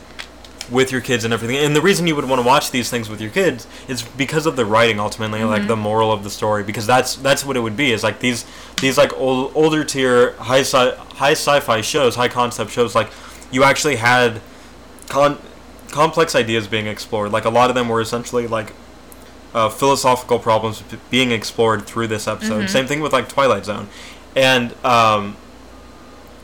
with 0.74 0.92
your 0.92 1.00
kids 1.02 1.24
and 1.24 1.34
everything. 1.34 1.56
And 1.58 1.76
the 1.76 1.82
reason 1.82 2.08
you 2.08 2.16
would 2.16 2.26
want 2.28 2.42
to 2.42 2.46
watch 2.48 2.72
these 2.72 2.90
things 2.90 3.08
with 3.10 3.22
your 3.22 3.30
kids 3.32 3.68
is 3.88 4.02
because 4.02 4.46
of 4.46 4.56
the 4.56 4.66
writing 4.66 5.00
ultimately, 5.00 5.40
Mm-hmm. 5.40 5.50
like 5.50 5.68
the 5.68 5.76
moral 5.78 6.12
of 6.12 6.24
the 6.24 6.30
story. 6.30 6.64
Because 6.64 6.86
that's 6.88 7.16
that's 7.16 7.46
what 7.46 7.56
it 7.56 7.62
would 7.62 7.78
be. 7.78 7.92
Is 7.94 8.04
like 8.04 8.20
these 8.20 8.44
these 8.82 8.98
like 8.98 9.14
old, 9.18 9.52
older 9.56 9.84
tier 9.86 10.34
high 10.34 10.62
sci 10.62 10.96
high 11.16 11.32
sci-fi 11.34 11.80
shows, 11.82 12.16
high 12.16 12.28
concept 12.28 12.72
shows. 12.72 12.96
Like 12.96 13.10
you 13.52 13.64
actually 13.64 13.98
had 13.98 14.42
con- 15.08 15.38
complex 15.92 16.34
ideas 16.36 16.68
being 16.68 16.88
explored. 16.88 17.32
Like 17.32 17.46
a 17.46 17.50
lot 17.52 17.70
of 17.70 17.76
them 17.76 17.88
were 17.88 18.02
essentially 18.02 18.48
like 18.48 18.74
uh, 19.54 19.70
philosophical 19.70 20.40
problems 20.40 20.84
being 21.12 21.32
explored 21.32 21.86
through 21.86 22.08
this 22.08 22.28
episode. 22.28 22.68
Same 22.70 22.88
thing 22.88 23.00
with 23.02 23.14
like 23.14 23.30
Twilight 23.30 23.66
Zone, 23.66 23.88
and 24.36 24.74
um, 24.84 25.38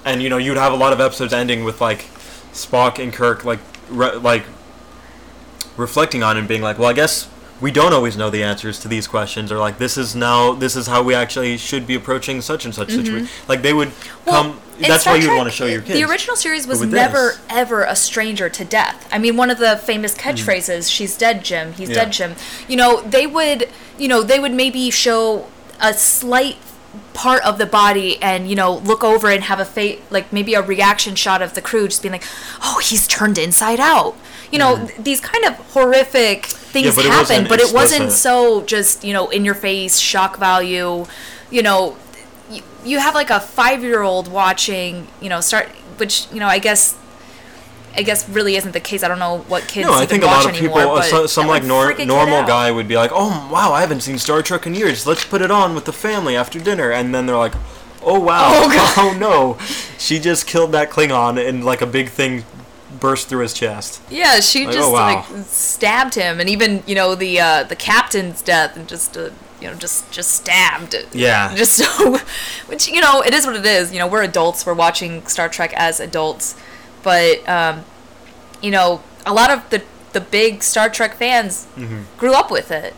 and 0.06 0.22
you 0.22 0.30
know 0.30 0.38
you'd 0.38 0.58
have 0.58 0.72
a 0.74 0.76
lot 0.78 0.94
of 0.94 1.00
episodes 1.02 1.34
ending 1.34 1.64
with 1.64 1.82
like 1.82 2.06
Spock 2.54 3.02
and 3.02 3.12
Kirk 3.12 3.44
like 3.44 3.60
re- 3.90 4.16
like 4.16 4.44
reflecting 5.78 6.24
on 6.24 6.38
and 6.38 6.48
being 6.48 6.62
like, 6.62 6.78
well, 6.78 6.90
I 6.90 6.94
guess 6.94 7.30
we 7.62 7.72
don't 7.72 7.94
always 7.94 8.16
know 8.16 8.30
the 8.30 8.44
answers 8.44 8.80
to 8.80 8.88
these 8.88 9.08
questions, 9.08 9.52
or 9.52 9.58
like 9.58 9.78
this 9.78 9.98
is 9.98 10.16
now 10.16 10.54
this 10.54 10.76
is 10.76 10.88
how 10.88 11.04
we 11.04 11.14
actually 11.14 11.58
should 11.58 11.86
be 11.86 11.96
approaching 11.96 12.42
such 12.42 12.66
and 12.66 12.74
such 12.74 12.90
situation. 12.90 13.26
Mm-hmm. 13.26 13.50
Like 13.50 13.62
they 13.62 13.74
would 13.74 13.92
come. 14.26 14.60
that's 14.80 15.02
Star 15.02 15.16
why 15.16 15.20
you'd 15.20 15.36
want 15.36 15.50
to 15.50 15.56
show 15.56 15.66
your 15.66 15.82
kids. 15.82 16.00
The 16.00 16.06
original 16.06 16.36
series 16.36 16.68
was 16.68 16.82
never 16.82 17.32
this- 17.32 17.42
ever 17.50 17.84
a 17.84 17.96
stranger 17.96 18.50
to 18.50 18.64
death. 18.64 19.08
I 19.12 19.20
mean, 19.20 19.36
one 19.36 19.50
of 19.50 19.58
the 19.58 19.78
famous 19.78 20.16
mm-hmm. 20.16 20.30
catchphrases, 20.30 20.92
"She's 20.92 21.18
dead, 21.18 21.44
Jim. 21.44 21.74
He's. 21.74 21.90
Yeah. 21.90 21.96
dead, 21.96 22.14
Jim." 22.14 22.36
You 22.68 22.78
know, 22.78 23.02
they 23.02 23.28
would, 23.28 23.70
you 23.98 24.08
know, 24.08 24.24
they 24.24 24.40
would 24.40 24.54
maybe 24.54 24.90
show 24.90 25.48
a 25.82 25.94
slight 25.94 26.58
part 27.14 27.44
of 27.44 27.58
the 27.58 27.66
body 27.66 28.22
and 28.22 28.50
you 28.50 28.56
know 28.56 28.76
look 28.78 29.04
over 29.04 29.30
and 29.30 29.44
have 29.44 29.60
a 29.60 29.66
fate 29.66 30.02
like 30.10 30.32
maybe 30.32 30.54
a 30.54 30.62
reaction 30.62 31.16
shot 31.16 31.42
of 31.42 31.54
the 31.54 31.62
crew 31.62 31.88
just 31.88 32.02
being 32.02 32.14
like 32.14 32.24
oh 32.62 32.80
he's 32.84 33.08
turned 33.08 33.38
inside 33.38 33.80
out. 33.80 34.16
You 34.52 34.58
know 34.60 34.88
th- 34.88 34.98
these 35.00 35.20
kind 35.22 35.46
of 35.46 35.56
horrific 35.74 36.46
things 36.46 36.94
Mm. 36.94 36.96
but 36.98 37.06
happen 37.06 37.20
wasn't 37.20 37.50
but 37.50 37.60
it 37.60 37.74
wasn't 37.74 38.12
so 38.12 38.62
just 38.64 39.04
you 39.04 39.14
know 39.14 39.30
in 39.30 39.44
your 39.46 39.56
face 39.56 40.00
shock 40.00 40.38
value. 40.38 41.06
You 41.52 41.62
know 41.64 41.98
you, 42.50 42.62
you 42.86 43.00
have 43.00 43.14
like 43.16 43.30
a 43.30 43.40
five 43.40 43.84
year 43.84 44.02
old 44.02 44.28
watching 44.32 45.08
you 45.22 45.30
know 45.30 45.42
start 45.42 45.68
which 45.98 46.26
you 46.32 46.40
know 46.40 46.48
i 46.48 46.58
guess 46.60 46.96
i 48.00 48.04
guess 48.04 48.28
really 48.30 48.56
isn't 48.56 48.72
the 48.72 48.80
case 48.90 49.04
i 49.04 49.08
don't 49.08 49.20
know 49.20 49.40
what 49.54 49.62
kids 49.68 49.86
No, 49.88 49.94
I 49.94 50.06
think 50.06 50.24
a 50.24 50.26
lot 50.26 50.46
of 50.46 50.56
anymore, 50.56 50.78
people, 50.80 50.92
uh, 50.94 51.00
but 51.00 51.06
some, 51.06 51.28
some 51.28 51.48
like 51.48 51.64
nor- 51.64 51.86
freak 51.86 51.98
a 52.00 52.02
kid 52.02 52.08
normal 52.08 52.42
guy 52.48 52.72
would 52.72 52.88
be 52.88 52.96
like, 53.04 53.12
"Oh 53.14 53.50
wow, 53.52 53.72
I 53.74 53.82
haven't 53.82 54.02
seen 54.02 54.18
Star 54.18 54.42
Trek 54.42 54.66
in 54.68 54.74
years. 54.74 55.06
Let's 55.06 55.26
put 55.34 55.42
it 55.42 55.52
on 55.52 55.76
with 55.76 55.86
the 55.86 55.94
family 55.94 56.36
after 56.36 56.58
dinner." 56.60 56.90
And 56.92 57.14
then 57.14 57.26
they're 57.26 57.44
like, 57.48 57.54
"Oh 58.02 58.20
wow, 58.20 58.50
oh, 58.54 59.16
no, 59.28 59.58
she 59.98 60.20
just 60.20 60.48
killed 60.48 60.72
that 60.72 60.90
Klingon, 60.90 61.34
and 61.48 61.64
like 61.72 61.82
a 61.82 61.88
big 61.88 62.10
thing 62.10 62.44
burst 63.00 63.28
through 63.30 63.44
his 63.48 63.54
chest." 63.54 64.02
Yeah, 64.10 64.40
she 64.40 64.66
Like, 64.66 64.74
just 64.74 64.90
oh, 64.90 64.94
wow. 64.94 65.26
like 65.30 65.46
stabbed 65.46 66.16
him, 66.16 66.40
and 66.40 66.50
even 66.50 66.84
you 66.88 66.96
know 66.96 67.16
the 67.16 67.40
uh, 67.40 67.64
the 67.64 67.76
captain's 67.76 68.42
death, 68.42 68.76
and 68.78 68.88
just 68.88 69.18
uh, 69.18 69.30
you 69.62 69.68
know 69.68 69.76
just 69.76 70.10
just 70.12 70.32
stabbed. 70.32 70.94
It. 70.94 71.08
Yeah. 71.14 71.54
Just 71.56 71.74
so, 71.74 72.18
which 72.68 72.88
you 72.88 73.02
know 73.02 73.22
it 73.22 73.34
is 73.34 73.46
what 73.46 73.56
it 73.56 73.66
is. 73.66 73.92
You 73.94 74.00
know 74.00 74.08
we're 74.08 74.24
adults, 74.24 74.66
we're 74.66 74.74
watching 74.86 75.26
Star 75.28 75.50
Trek 75.50 75.74
as 75.76 76.00
adults, 76.00 76.56
but 77.04 77.48
um, 77.48 77.84
you 78.62 78.72
know 78.72 79.02
a 79.26 79.34
lot 79.34 79.50
of 79.52 79.70
the 79.70 79.84
the 80.14 80.22
big 80.22 80.64
Star 80.64 80.90
Trek 80.90 81.16
fans 81.16 81.68
Mm-hmm. 81.78 82.02
grew 82.18 82.34
up 82.34 82.50
with 82.52 82.72
it. 82.72 82.94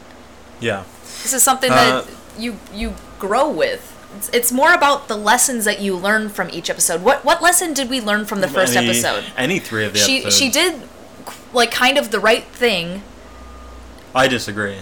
Yeah, 0.60 0.84
This 1.24 1.34
is 1.34 1.44
something 1.44 1.72
Uh, 1.72 1.76
that 1.76 2.08
you 2.38 2.58
you 2.74 2.94
grow 3.20 3.50
with. 3.50 3.88
It's, 4.18 4.30
it's 4.34 4.52
more 4.52 4.74
about 4.74 5.08
the 5.08 5.16
lessons 5.18 5.66
that 5.66 5.80
you 5.82 5.96
learn 5.96 6.30
from 6.30 6.50
each 6.52 6.70
episode. 6.70 7.02
What 7.02 7.24
what 7.26 7.42
lesson 7.42 7.74
did 7.74 7.90
we 7.90 8.00
learn 8.02 8.26
from 8.26 8.42
the 8.42 8.48
first 8.48 8.76
any, 8.76 8.88
episode? 8.90 9.26
Any 9.38 9.60
three 9.60 9.86
of 9.86 9.94
the 9.94 10.00
She 10.00 10.20
episodes. 10.20 10.38
she 10.38 10.50
did 10.50 10.82
like 11.54 11.72
kind 11.72 11.98
of 11.98 12.12
the 12.12 12.20
right 12.20 12.44
thing. 12.46 13.04
I 14.14 14.28
disagree. 14.28 14.78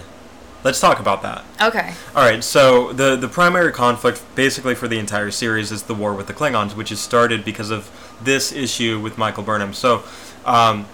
Let's 0.64 0.80
talk 0.82 1.00
about 1.00 1.22
that. 1.22 1.46
Okay. 1.62 1.94
All 2.16 2.24
right, 2.30 2.44
so 2.44 2.92
the 2.92 3.16
the 3.16 3.30
primary 3.30 3.72
conflict, 3.72 4.22
basically 4.36 4.76
for 4.76 4.88
the 4.90 5.00
entire 5.00 5.32
series, 5.32 5.72
is 5.72 5.84
the 5.84 5.94
war 5.96 6.14
with 6.14 6.28
the 6.28 6.34
Klingons, 6.34 6.76
which 6.76 6.92
is 6.92 7.00
started 7.00 7.46
because 7.46 7.70
of 7.72 7.90
this 8.22 8.52
issue 8.52 9.00
with 9.00 9.18
Michael 9.18 9.44
Burnham. 9.44 9.74
So, 9.74 10.04
um, 10.46 10.86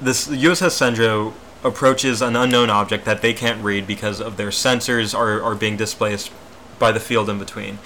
this 0.00 0.28
USS 0.28 0.94
Shenzhou 0.96 1.32
approaches 1.64 2.22
an 2.22 2.36
unknown 2.36 2.70
object 2.70 3.04
that 3.04 3.22
they 3.22 3.32
can't 3.32 3.62
read 3.62 3.86
because 3.86 4.20
of 4.20 4.36
their 4.36 4.50
sensors 4.50 5.16
are, 5.16 5.42
are 5.42 5.54
being 5.54 5.76
displaced 5.76 6.30
by 6.78 6.92
the 6.92 7.00
field 7.00 7.28
in 7.28 7.38
between. 7.38 7.78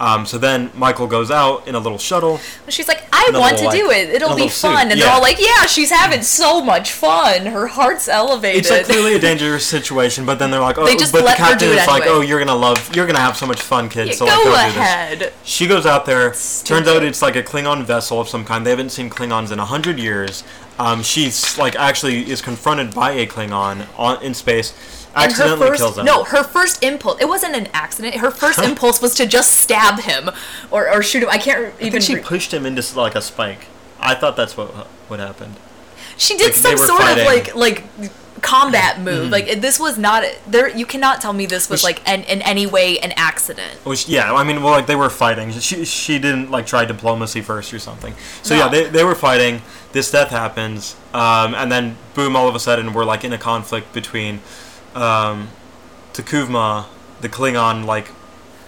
Um, 0.00 0.24
so 0.24 0.38
then 0.38 0.70
Michael 0.74 1.06
goes 1.06 1.30
out 1.30 1.68
in 1.68 1.74
a 1.74 1.78
little 1.78 1.98
shuttle. 1.98 2.40
She's 2.68 2.88
like, 2.88 3.04
I 3.12 3.30
want 3.34 3.58
to 3.58 3.68
little, 3.68 3.88
do 3.88 3.90
it. 3.90 4.08
It'll 4.08 4.30
be 4.30 4.34
little 4.34 4.48
suit, 4.48 4.68
fun. 4.68 4.90
And 4.90 4.98
they're 4.98 5.12
all 5.12 5.20
like, 5.20 5.38
yeah, 5.38 5.66
she's 5.66 5.90
having 5.90 6.22
so 6.22 6.64
much 6.64 6.90
fun. 6.90 7.44
Her 7.44 7.66
heart's 7.66 8.08
elevated. 8.08 8.60
It's 8.60 8.70
like 8.70 8.86
clearly 8.86 9.14
a 9.14 9.18
dangerous 9.18 9.66
situation, 9.66 10.24
but 10.24 10.38
then 10.38 10.50
they're 10.50 10.60
like, 10.60 10.78
oh, 10.78 10.86
They 10.86 10.96
just 10.96 11.12
but 11.12 11.22
let 11.24 11.36
the 11.36 11.44
her 11.44 11.50
captain 11.50 11.68
do 11.68 11.74
it 11.74 11.82
is 11.82 11.86
like, 11.86 12.04
oh, 12.06 12.22
you're 12.22 12.38
gonna 12.38 12.54
love, 12.54 12.96
you're 12.96 13.06
gonna 13.06 13.20
have 13.20 13.36
so 13.36 13.46
much 13.46 13.60
fun, 13.60 13.90
kid. 13.90 14.08
Yeah, 14.08 14.14
so 14.14 14.24
go 14.24 14.32
like, 14.32 14.74
go 14.74 14.80
ahead. 14.80 15.32
She 15.44 15.66
goes 15.66 15.84
out 15.84 16.06
there. 16.06 16.30
Turns 16.30 16.88
out 16.88 17.04
it's 17.04 17.20
like 17.20 17.36
a 17.36 17.42
Klingon 17.42 17.84
vessel 17.84 18.20
of 18.20 18.28
some 18.28 18.46
kind. 18.46 18.64
They 18.64 18.70
haven't 18.70 18.90
seen 18.90 19.10
Klingons 19.10 19.52
in 19.52 19.58
a 19.58 19.66
hundred 19.66 19.98
years. 19.98 20.44
Um, 20.78 21.02
she's 21.02 21.58
like 21.58 21.76
actually 21.76 22.30
is 22.30 22.40
confronted 22.40 22.94
by 22.94 23.10
a 23.10 23.26
Klingon 23.26 23.86
on 23.98 24.22
in 24.22 24.32
space. 24.32 24.72
And 25.14 25.32
her 25.32 25.56
first, 25.56 25.80
kills 25.82 25.98
him. 25.98 26.04
no, 26.04 26.24
her 26.24 26.44
first 26.44 26.82
impulse, 26.84 27.20
it 27.20 27.28
wasn't 27.28 27.56
an 27.56 27.68
accident. 27.72 28.14
Her 28.16 28.30
first 28.30 28.58
impulse 28.60 29.02
was 29.02 29.14
to 29.16 29.26
just 29.26 29.52
stab 29.56 30.00
him 30.00 30.30
or, 30.70 30.88
or 30.88 31.02
shoot 31.02 31.22
him. 31.24 31.28
I 31.28 31.38
can't 31.38 31.74
I 31.74 31.86
even. 31.86 31.92
think 31.92 32.02
she 32.04 32.14
re- 32.14 32.22
pushed 32.22 32.54
him 32.54 32.64
into 32.64 32.82
like 32.98 33.14
a 33.16 33.20
spike. 33.20 33.66
I 33.98 34.14
thought 34.14 34.36
that's 34.36 34.56
what 34.56 34.68
what 35.08 35.18
happened. 35.20 35.56
She 36.16 36.36
did 36.36 36.46
Like, 36.48 36.54
some 36.54 36.76
sort 36.78 37.00
fighting. 37.02 37.22
of 37.22 37.26
like 37.26 37.54
like 37.56 37.84
combat 38.40 39.00
move. 39.08 39.30
Like 39.30 39.60
this 39.60 39.80
was 39.80 39.98
not 39.98 40.22
there. 40.46 40.68
You 40.68 40.86
cannot 40.86 41.20
tell 41.20 41.32
me 41.32 41.44
this 41.46 41.68
was 41.68 41.82
Which- 41.82 41.96
like 41.98 42.08
an, 42.08 42.22
in 42.24 42.40
any 42.42 42.66
way 42.66 42.98
an 43.00 43.12
accident. 43.16 43.74
Which 43.84 44.08
yeah, 44.08 44.32
I 44.32 44.44
mean, 44.44 44.62
well, 44.62 44.72
like 44.72 44.86
they 44.86 44.96
were 44.96 45.10
fighting. 45.10 45.50
She 45.58 45.84
she 45.84 46.18
didn't 46.18 46.50
like 46.50 46.66
try 46.66 46.84
diplomacy 46.84 47.40
first 47.40 47.74
or 47.74 47.78
something. 47.78 48.14
So 48.42 48.54
yeah, 48.54 48.68
they 48.68 48.88
they 48.88 49.04
were 49.04 49.14
fighting. 49.16 49.62
This 49.92 50.10
death 50.10 50.30
happens, 50.30 50.94
um, 51.12 51.52
and 51.54 51.70
then 51.72 51.96
boom, 52.14 52.36
all 52.36 52.48
of 52.48 52.54
a 52.54 52.60
sudden 52.60 52.92
we're 52.92 53.04
like 53.04 53.24
in 53.24 53.32
a 53.32 53.38
conflict 53.38 53.92
between 53.92 54.40
um, 54.94 55.48
T'Kuvma, 56.12 56.86
the 57.20 57.28
Klingon 57.28 57.84
like 57.84 58.10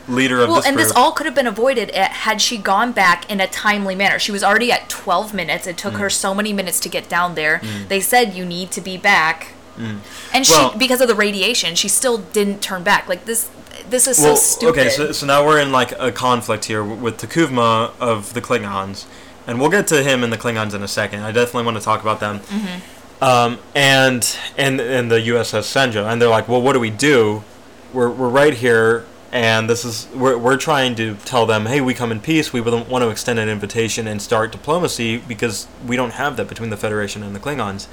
leader 0.08 0.40
of. 0.40 0.48
Well, 0.48 0.56
this 0.56 0.66
and 0.66 0.76
group. 0.76 0.88
this 0.88 0.96
all 0.96 1.12
could 1.12 1.26
have 1.26 1.34
been 1.34 1.46
avoided 1.46 1.90
uh, 1.94 2.08
had 2.08 2.40
she 2.40 2.58
gone 2.58 2.92
back 2.92 3.30
in 3.30 3.40
a 3.40 3.46
timely 3.46 3.94
manner. 3.94 4.18
She 4.18 4.32
was 4.32 4.42
already 4.42 4.70
at 4.72 4.88
12 4.88 5.32
minutes. 5.34 5.66
It 5.66 5.76
Mm. 5.76 5.78
took 5.78 5.94
her 5.94 6.10
so 6.10 6.34
many 6.34 6.52
minutes 6.52 6.80
to 6.80 6.88
get 6.88 7.08
down 7.08 7.34
there. 7.34 7.60
They 7.88 8.00
said 8.00 8.34
you 8.34 8.44
need 8.44 8.70
to 8.72 8.80
be 8.80 8.96
back. 8.96 9.48
And 9.78 10.00
Mm. 10.32 10.48
Well- 10.50 10.72
she 10.72 10.78
because 10.78 11.00
of 11.00 11.08
the 11.08 11.14
radiation, 11.14 11.74
she 11.76 11.88
still 11.88 12.18
didn't 12.18 12.60
turn 12.60 12.82
back. 12.82 13.08
Like 13.08 13.24
this 13.24 13.48
this 13.88 14.06
is 14.06 14.18
well, 14.18 14.36
so 14.36 14.42
stupid. 14.42 14.80
okay, 14.80 14.90
so, 14.90 15.12
so 15.12 15.26
now 15.26 15.44
we're 15.44 15.58
in 15.58 15.72
like 15.72 15.92
a 15.98 16.12
conflict 16.12 16.66
here 16.66 16.84
with 16.84 17.16
T'Kuvma 17.16 17.92
of 17.98 18.32
the 18.34 18.40
Klingons, 18.42 19.06
and 19.46 19.58
we'll 19.58 19.70
get 19.70 19.86
to 19.88 20.02
him 20.02 20.22
and 20.22 20.32
the 20.32 20.36
Klingons 20.38 20.74
in 20.74 20.82
a 20.82 20.88
second. 20.88 21.22
I 21.22 21.32
definitely 21.32 21.64
want 21.64 21.78
to 21.78 21.82
talk 21.82 22.00
about 22.02 22.20
them. 22.20 22.40
Mm-hmm. 22.40 22.78
Um, 23.22 23.60
and 23.72 24.36
and 24.58 24.80
and 24.80 25.08
the 25.08 25.20
USS 25.20 25.70
Shenzhou, 25.70 26.10
and 26.10 26.20
they're 26.20 26.28
like, 26.28 26.48
well, 26.48 26.60
what 26.60 26.72
do 26.72 26.80
we 26.80 26.90
do? 26.90 27.44
We're 27.92 28.10
we're 28.10 28.28
right 28.28 28.52
here, 28.52 29.06
and 29.30 29.70
this 29.70 29.84
is 29.84 30.08
we're 30.12 30.36
we're 30.36 30.56
trying 30.56 30.96
to 30.96 31.14
tell 31.24 31.46
them, 31.46 31.66
hey, 31.66 31.80
we 31.80 31.94
come 31.94 32.10
in 32.10 32.18
peace. 32.18 32.52
We 32.52 32.60
want 32.60 32.88
to 32.88 33.10
extend 33.10 33.38
an 33.38 33.48
invitation 33.48 34.08
and 34.08 34.20
start 34.20 34.50
diplomacy 34.50 35.18
because 35.18 35.68
we 35.86 35.94
don't 35.94 36.14
have 36.14 36.36
that 36.36 36.48
between 36.48 36.70
the 36.70 36.76
Federation 36.76 37.22
and 37.22 37.32
the 37.32 37.38
Klingons. 37.38 37.86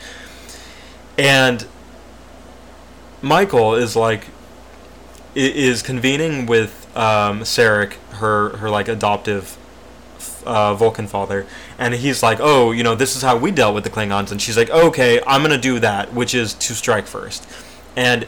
And 1.15 1.67
Michael 3.21 3.75
is 3.75 3.95
like 3.95 4.25
is 5.35 5.83
convening 5.83 6.47
with 6.47 6.87
um, 6.97 7.41
Sarek, 7.41 7.93
her 8.13 8.57
her 8.57 8.71
like 8.71 8.87
adoptive 8.87 9.59
uh, 10.45 10.73
Vulcan 10.75 11.07
father, 11.07 11.45
and 11.77 11.93
he's 11.93 12.21
like, 12.23 12.39
"Oh, 12.41 12.71
you 12.71 12.83
know, 12.83 12.95
this 12.95 13.15
is 13.15 13.21
how 13.21 13.37
we 13.37 13.51
dealt 13.51 13.73
with 13.75 13.83
the 13.83 13.89
Klingons," 13.89 14.31
and 14.31 14.41
she's 14.41 14.57
like, 14.57 14.69
"Okay, 14.69 15.21
I'm 15.27 15.41
gonna 15.41 15.57
do 15.57 15.79
that, 15.79 16.13
which 16.13 16.33
is 16.35 16.53
to 16.55 16.73
strike 16.73 17.07
first. 17.07 17.45
And 17.95 18.25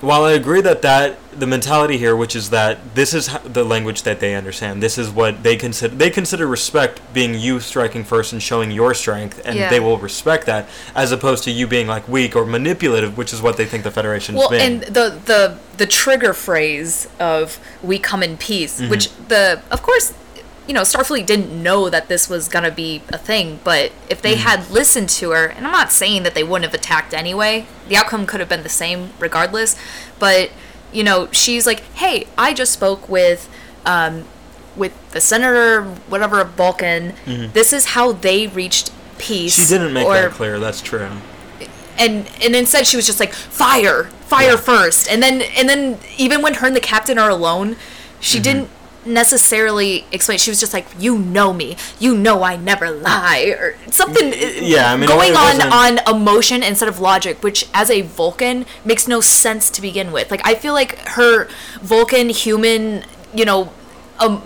while 0.00 0.24
I 0.24 0.32
agree 0.32 0.60
that 0.60 0.82
that 0.82 1.16
the 1.32 1.46
mentality 1.46 1.96
here, 1.96 2.14
which 2.14 2.36
is 2.36 2.50
that 2.50 2.94
this 2.94 3.14
is 3.14 3.30
the 3.44 3.64
language 3.64 4.02
that 4.02 4.20
they 4.20 4.34
understand, 4.34 4.82
this 4.82 4.98
is 4.98 5.08
what 5.10 5.42
they 5.42 5.56
consider 5.56 5.94
they 5.96 6.10
consider 6.10 6.46
respect 6.46 7.00
being 7.14 7.34
you 7.34 7.58
striking 7.58 8.04
first 8.04 8.32
and 8.32 8.42
showing 8.42 8.70
your 8.70 8.92
strength, 8.92 9.40
and 9.46 9.56
Yeah. 9.56 9.70
they 9.70 9.80
will 9.80 9.96
respect 9.96 10.44
that, 10.46 10.68
as 10.94 11.10
opposed 11.10 11.42
to 11.44 11.50
you 11.50 11.66
being 11.66 11.86
like 11.86 12.06
weak 12.06 12.36
or 12.36 12.44
manipulative, 12.44 13.16
which 13.16 13.32
is 13.32 13.40
what 13.40 13.56
they 13.56 13.64
think 13.64 13.82
the 13.82 13.90
Federation 13.90 14.34
well, 14.34 14.50
is 14.52 14.58
being. 14.58 14.62
and 14.62 14.82
the 14.94 15.18
the 15.24 15.56
the 15.78 15.86
trigger 15.86 16.34
phrase 16.34 17.08
of 17.18 17.58
"we 17.82 17.98
come 17.98 18.22
in 18.22 18.36
peace," 18.36 18.80
Mm-hmm. 18.80 18.90
which 18.90 19.08
the 19.28 19.60
of 19.70 19.82
course, 19.82 20.12
you 20.66 20.72
know, 20.74 20.82
Starfleet 20.82 21.26
didn't 21.26 21.62
know 21.62 21.90
that 21.90 22.08
this 22.08 22.28
was 22.28 22.48
gonna 22.48 22.70
be 22.70 23.02
a 23.10 23.18
thing. 23.18 23.60
But 23.64 23.92
if 24.08 24.22
they 24.22 24.32
Mm-hmm. 24.34 24.48
had 24.48 24.70
listened 24.70 25.08
to 25.10 25.30
her, 25.32 25.46
and 25.46 25.66
I'm 25.66 25.72
not 25.72 25.92
saying 25.92 26.22
that 26.22 26.34
they 26.34 26.42
wouldn't 26.44 26.64
have 26.70 26.74
attacked 26.74 27.12
anyway, 27.14 27.66
the 27.88 27.96
outcome 27.96 28.26
could 28.26 28.40
have 28.40 28.48
been 28.48 28.62
the 28.62 28.68
same 28.68 29.10
regardless. 29.18 29.76
But 30.18 30.50
you 30.92 31.02
know, 31.02 31.28
she's 31.32 31.66
like, 31.66 31.80
"Hey, 31.94 32.26
I 32.38 32.54
just 32.54 32.72
spoke 32.72 33.08
with." 33.08 33.48
Um, 33.86 34.24
with 34.76 34.92
the 35.12 35.20
senator, 35.20 35.82
whatever 36.08 36.42
Vulcan, 36.42 37.14
this 37.52 37.72
is 37.72 37.84
how 37.94 38.10
they 38.10 38.48
reached 38.48 38.90
peace. 39.18 39.54
Mm-hmm. 39.56 39.62
she 39.62 39.68
didn't 39.68 39.92
make 39.92 40.04
or, 40.04 40.14
that 40.14 40.30
clear. 40.32 40.58
That's 40.58 40.80
true. 40.82 41.08
and 41.96 42.28
and 42.42 42.56
instead 42.56 42.84
she 42.86 42.96
was 42.96 43.06
just 43.06 43.20
like 43.20 43.32
fire 43.32 44.04
fire 44.26 44.50
Yeah. 44.52 44.56
first 44.56 45.08
and 45.08 45.22
then 45.22 45.42
and 45.42 45.68
then 45.68 45.98
even 46.18 46.42
when 46.42 46.54
her 46.54 46.66
and 46.66 46.74
the 46.74 46.80
captain 46.80 47.18
are 47.18 47.30
alone 47.30 47.76
she 48.18 48.38
Mm-hmm. 48.38 48.42
didn't 48.42 48.70
necessarily 49.06 50.06
explain 50.12 50.38
she 50.38 50.50
was 50.50 50.60
just 50.60 50.72
like 50.72 50.86
you 50.98 51.18
know 51.18 51.52
me 51.52 51.76
you 51.98 52.16
know 52.16 52.42
i 52.42 52.56
never 52.56 52.90
lie 52.90 53.54
or 53.58 53.76
something 53.90 54.32
uh, 54.32 54.36
yeah, 54.60 54.92
I 54.92 54.96
mean, 54.96 55.08
going 55.08 55.34
on 55.34 55.60
on 55.72 55.98
emotion 56.16 56.62
instead 56.62 56.88
of 56.88 57.00
logic 57.00 57.42
which 57.42 57.68
as 57.74 57.90
a 57.90 58.02
vulcan 58.02 58.66
makes 58.84 59.06
no 59.08 59.20
sense 59.20 59.70
to 59.70 59.82
begin 59.82 60.12
with 60.12 60.30
like 60.30 60.40
i 60.46 60.54
feel 60.54 60.72
like 60.72 60.98
her 61.08 61.48
vulcan 61.80 62.28
human 62.30 63.04
you 63.34 63.44
know 63.44 63.72
um 64.18 64.42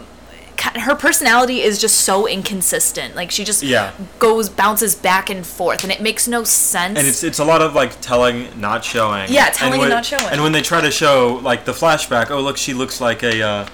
her 0.74 0.96
personality 0.96 1.60
is 1.62 1.80
just 1.80 2.00
so 2.00 2.26
inconsistent 2.26 3.14
like 3.14 3.30
she 3.30 3.44
just 3.44 3.62
Yeah. 3.62 3.92
goes 4.18 4.48
bounces 4.48 4.96
back 4.96 5.30
and 5.30 5.46
forth 5.46 5.84
and 5.84 5.92
it 5.92 6.00
makes 6.02 6.26
no 6.26 6.42
sense 6.42 6.98
And 6.98 7.06
it's 7.06 7.22
it's 7.22 7.38
a 7.38 7.44
lot 7.44 7.62
of 7.62 7.74
like 7.76 8.00
telling, 8.00 8.48
not 8.60 8.84
showing. 8.84 9.30
Yeah, 9.32 9.50
telling 9.50 9.74
and 9.74 9.80
when, 9.82 9.90
not 9.90 10.04
showing. 10.04 10.24
And 10.32 10.42
when 10.42 10.50
they 10.50 10.60
try 10.62 10.80
to 10.80 10.90
show 10.90 11.38
like 11.44 11.64
the 11.64 11.70
flashback, 11.72 12.30
oh 12.32 12.40
look, 12.40 12.56
she 12.56 12.74
looks 12.74 13.00
like 13.00 13.22
a. 13.22 13.40
Uh, 13.40 13.66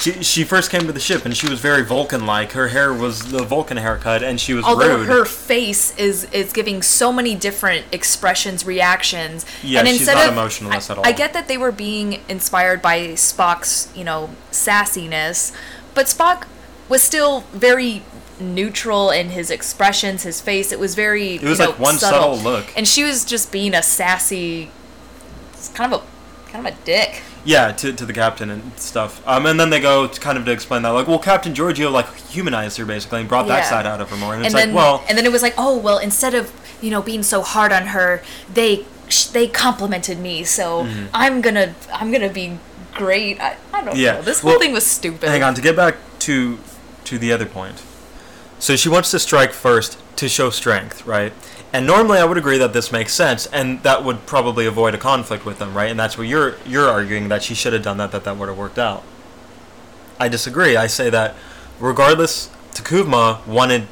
she 0.00 0.22
she 0.22 0.44
first 0.44 0.70
came 0.70 0.86
to 0.86 0.92
the 0.92 1.00
ship 1.00 1.24
and 1.24 1.36
she 1.36 1.48
was 1.48 1.60
very 1.60 1.84
Vulcan-like. 1.84 2.52
Her 2.52 2.68
hair 2.68 2.92
was 2.92 3.30
the 3.30 3.42
Vulcan 3.44 3.76
haircut, 3.76 4.22
and 4.22 4.40
she 4.40 4.54
was 4.54 4.64
although 4.64 4.98
rude. 4.98 5.08
her 5.08 5.24
face 5.24 5.96
is 5.98 6.24
is 6.32 6.52
giving 6.52 6.82
so 6.82 7.12
many 7.12 7.34
different 7.34 7.84
expressions 7.92 8.64
reactions 8.64 9.44
Yeah, 9.62 9.80
and 9.80 9.88
she's 9.88 10.00
instead 10.00 10.14
not 10.14 10.26
of, 10.28 10.32
emotionless 10.32 10.90
I, 10.90 10.92
at 10.94 10.98
all. 10.98 11.06
I 11.06 11.12
get 11.12 11.32
that 11.34 11.48
they 11.48 11.58
were 11.58 11.72
being 11.72 12.20
inspired 12.28 12.80
by 12.82 13.08
spock's 13.10 13.88
you 13.94 14.04
know 14.04 14.30
sassiness 14.50 15.54
but 15.94 16.06
spock 16.06 16.46
was 16.88 17.02
still 17.02 17.40
very 17.52 18.02
neutral 18.40 19.10
in 19.10 19.30
his 19.30 19.50
expressions 19.50 20.22
his 20.22 20.40
face 20.40 20.72
it 20.72 20.78
was 20.80 20.94
very 20.94 21.34
It 21.34 21.42
was 21.42 21.58
you 21.58 21.64
know, 21.66 21.70
like 21.72 21.78
one 21.78 21.98
subtle 21.98 22.38
look. 22.38 22.72
and 22.76 22.88
she 22.88 23.04
was 23.04 23.24
just 23.24 23.52
being 23.52 23.74
a 23.74 23.82
sassy 23.82 24.70
kind 25.74 25.92
of 25.92 26.02
a 26.02 26.50
kind 26.50 26.66
of 26.66 26.72
a 26.72 26.76
dick 26.84 27.22
yeah, 27.44 27.72
to, 27.72 27.92
to 27.92 28.04
the 28.06 28.12
captain 28.12 28.50
and 28.50 28.78
stuff. 28.78 29.26
Um, 29.26 29.46
and 29.46 29.58
then 29.58 29.70
they 29.70 29.80
go 29.80 30.06
to 30.06 30.20
kind 30.20 30.36
of 30.38 30.44
to 30.44 30.50
explain 30.52 30.82
that, 30.82 30.90
like, 30.90 31.08
well, 31.08 31.18
Captain 31.18 31.54
Georgiou 31.54 31.90
like 31.90 32.14
humanized 32.28 32.76
her 32.78 32.84
basically 32.84 33.20
and 33.20 33.28
brought 33.28 33.46
that 33.48 33.58
Yeah. 33.64 33.70
side 33.70 33.86
out 33.86 34.00
of 34.00 34.10
her 34.10 34.16
more. 34.16 34.34
And, 34.34 34.44
it's 34.44 34.54
then 34.54 34.68
like, 34.68 34.76
well, 34.76 35.04
and 35.08 35.16
then 35.16 35.24
it 35.26 35.32
was 35.32 35.42
like 35.42 35.54
oh 35.58 35.76
well 35.78 35.98
instead 35.98 36.34
of 36.34 36.52
you 36.82 36.90
know 36.90 37.02
being 37.02 37.22
so 37.22 37.42
hard 37.42 37.72
on 37.72 37.88
her 37.88 38.22
they 38.52 38.84
sh- 39.08 39.26
they 39.26 39.46
complimented 39.46 40.18
me 40.18 40.44
so 40.44 40.86
i'm 41.12 41.40
gonna 41.42 41.74
i'm 41.92 42.10
gonna 42.10 42.30
be 42.32 42.56
great 42.94 43.38
i, 43.40 43.56
I 43.72 43.84
don't 43.84 43.90
Mm-hmm. 43.94 43.98
Yeah, 44.00 44.12
know 44.14 44.22
this 44.22 44.40
whole 44.40 44.52
well, 44.52 44.60
thing 44.60 44.72
was 44.72 44.86
stupid 44.86 45.28
Hang 45.28 45.42
on, 45.42 45.54
to 45.54 45.60
get 45.60 45.76
back 45.76 45.96
to 46.20 46.58
to 47.04 47.18
the 47.18 47.32
other 47.32 47.46
point. 47.46 47.82
So 48.58 48.76
she 48.76 48.88
wants 48.88 49.10
to 49.12 49.18
strike 49.18 49.52
first 49.52 49.98
to 50.16 50.28
show 50.28 50.50
strength, 50.50 51.06
right? 51.06 51.32
And 51.72 51.86
normally 51.86 52.18
I 52.18 52.24
would 52.24 52.36
agree 52.36 52.58
that 52.58 52.72
this 52.72 52.90
makes 52.90 53.14
sense 53.14 53.46
and 53.46 53.82
that 53.84 54.04
would 54.04 54.26
probably 54.26 54.66
avoid 54.66 54.94
a 54.94 54.98
conflict 54.98 55.44
with 55.44 55.58
them, 55.58 55.74
right? 55.74 55.90
And 55.90 55.98
that's 55.98 56.18
what 56.18 56.26
you're 56.26 56.56
you're 56.66 56.88
arguing 56.88 57.28
that 57.28 57.42
she 57.42 57.54
should 57.54 57.72
have 57.72 57.82
done 57.82 57.96
that 57.98 58.10
that 58.12 58.24
that 58.24 58.36
would 58.36 58.48
have 58.48 58.58
worked 58.58 58.78
out. 58.78 59.04
I 60.18 60.28
disagree. 60.28 60.76
I 60.76 60.88
say 60.88 61.10
that 61.10 61.36
regardless 61.78 62.50
T'Kuvma 62.72 63.46
wanted 63.46 63.86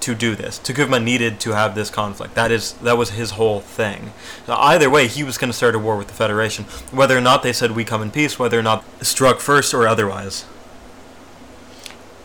to 0.00 0.14
do 0.14 0.34
this. 0.34 0.58
T'Kuvma 0.58 1.02
needed 1.02 1.40
to 1.40 1.52
have 1.52 1.74
this 1.74 1.90
conflict. 1.90 2.34
That 2.34 2.50
is 2.50 2.72
that 2.74 2.96
was 2.96 3.10
his 3.10 3.32
whole 3.32 3.60
thing. 3.60 4.12
So 4.46 4.54
either 4.54 4.88
way, 4.88 5.06
he 5.06 5.22
was 5.22 5.36
going 5.38 5.50
to 5.50 5.56
start 5.56 5.74
a 5.74 5.78
war 5.78 5.96
with 5.96 6.08
the 6.08 6.14
Federation, 6.14 6.64
whether 6.90 7.16
or 7.16 7.20
not 7.20 7.42
they 7.42 7.52
said 7.52 7.72
we 7.72 7.84
come 7.84 8.02
in 8.02 8.10
peace, 8.10 8.38
whether 8.38 8.58
or 8.58 8.62
not 8.62 8.84
struck 9.04 9.40
first 9.40 9.74
or 9.74 9.86
otherwise. 9.86 10.46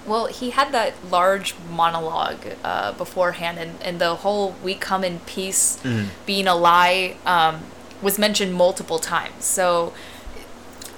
Well 0.06 0.28
he 0.28 0.50
had 0.52 0.72
that 0.72 0.94
large 1.10 1.56
monologue 1.70 2.38
uh, 2.64 2.92
beforehand 2.94 3.58
and, 3.60 3.72
and 3.82 4.00
the 4.00 4.16
whole 4.16 4.56
we 4.64 4.74
come 4.76 5.04
in 5.04 5.20
peace 5.22 5.80
Mm-hmm. 5.84 6.08
being 6.26 6.48
a 6.48 6.56
lie 6.56 7.16
um, 7.26 7.62
was 8.02 8.18
mentioned 8.20 8.54
multiple 8.54 9.00
times 9.00 9.46
so 9.46 9.94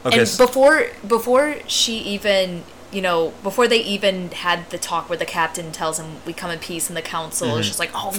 Okay. 0.06 0.20
and 0.20 0.38
before 0.38 0.88
before 1.08 1.56
she 1.68 1.98
even 1.98 2.64
you 2.92 3.02
know 3.02 3.34
before 3.42 3.68
they 3.68 3.80
even 3.82 4.30
had 4.30 4.70
the 4.70 4.78
talk 4.78 5.10
where 5.10 5.18
the 5.18 5.26
captain 5.26 5.72
tells 5.72 5.98
him 6.00 6.18
we 6.28 6.34
come 6.34 6.52
in 6.52 6.60
peace 6.60 6.90
and 6.90 6.96
the 6.96 7.02
council 7.02 7.48
Mm-hmm. 7.50 7.60
is 7.62 7.68
just 7.68 7.80
like 7.80 7.90
oh 7.96 8.14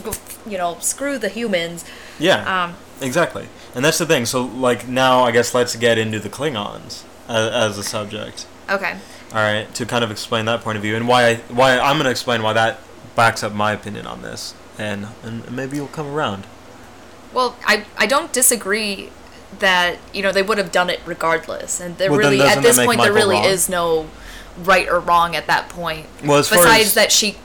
you 0.48 0.58
know 0.58 0.76
screw 0.80 1.16
the 1.16 1.28
humans 1.28 1.84
yeah. 2.18 2.64
um, 2.64 2.74
exactly. 3.00 3.46
And 3.74 3.84
that's 3.84 3.98
the 3.98 4.06
thing. 4.06 4.24
So 4.24 4.42
like 4.46 4.88
now, 4.88 5.22
I 5.24 5.30
guess 5.30 5.52
let's 5.54 5.76
get 5.76 5.98
into 5.98 6.18
the 6.18 6.30
Klingons 6.30 7.04
as, 7.28 7.52
as 7.52 7.78
a 7.78 7.82
subject. 7.84 8.46
Okay. 8.70 8.96
All 9.32 9.38
right, 9.42 9.72
to 9.74 9.84
kind 9.84 10.04
of 10.04 10.10
explain 10.10 10.44
that 10.46 10.60
point 10.60 10.76
of 10.76 10.82
view 10.82 10.96
and 10.96 11.08
why 11.08 11.26
I, 11.28 11.34
why 11.48 11.78
I'm 11.78 11.96
going 11.96 12.04
to 12.04 12.10
explain 12.10 12.42
why 12.42 12.52
that 12.52 12.80
backs 13.16 13.42
up 13.42 13.52
my 13.52 13.72
opinion 13.72 14.06
on 14.06 14.22
this, 14.22 14.54
and 14.78 15.08
and 15.22 15.50
maybe 15.50 15.76
you'll 15.76 15.88
come 15.88 16.06
around. 16.06 16.46
Well, 17.32 17.56
I 17.64 17.84
I 17.98 18.06
don't 18.06 18.32
disagree 18.32 19.10
that 19.58 19.98
you 20.12 20.22
know 20.22 20.32
they 20.32 20.42
would 20.42 20.58
have 20.58 20.70
done 20.72 20.90
it 20.90 21.00
regardless, 21.04 21.80
and 21.80 21.98
there 21.98 22.10
Well, 22.10 22.20
really 22.20 22.40
at 22.40 22.62
this 22.62 22.78
point 22.78 23.00
there 23.00 23.12
really 23.12 23.36
wrong? 23.36 23.44
is 23.44 23.68
no 23.68 24.08
right 24.58 24.88
or 24.88 25.00
wrong 25.00 25.34
at 25.34 25.46
that 25.48 25.68
point. 25.68 26.06
Well, 26.24 26.38
as 26.38 26.48
far 26.48 26.58
Besides 26.58 26.94
that 26.94 27.10
she, 27.12 27.36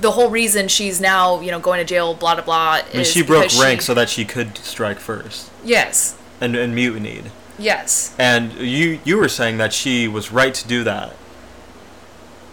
the 0.00 0.12
whole 0.12 0.30
reason 0.30 0.68
she's 0.68 1.00
now 1.00 1.40
you 1.40 1.50
know 1.50 1.58
going 1.60 1.78
to 1.78 1.84
jail, 1.84 2.14
blah 2.14 2.34
blah 2.34 2.44
blah. 2.44 2.70
I 2.72 2.82
mean, 2.92 3.00
is 3.00 3.10
she 3.10 3.22
broke 3.22 3.50
rank 3.58 3.80
she- 3.80 3.86
so 3.86 3.94
that 3.94 4.10
she 4.10 4.24
could 4.24 4.58
strike 4.58 4.98
first 4.98 5.50
yes, 5.64 6.16
and 6.40 6.54
and 6.54 6.74
mutinied. 6.74 7.30
Yes. 7.58 8.14
And 8.18 8.52
you 8.54 9.00
you 9.04 9.16
were 9.18 9.28
saying 9.28 9.58
that 9.58 9.72
she 9.72 10.08
was 10.08 10.32
right 10.32 10.52
to 10.54 10.66
do 10.66 10.84
that. 10.84 11.14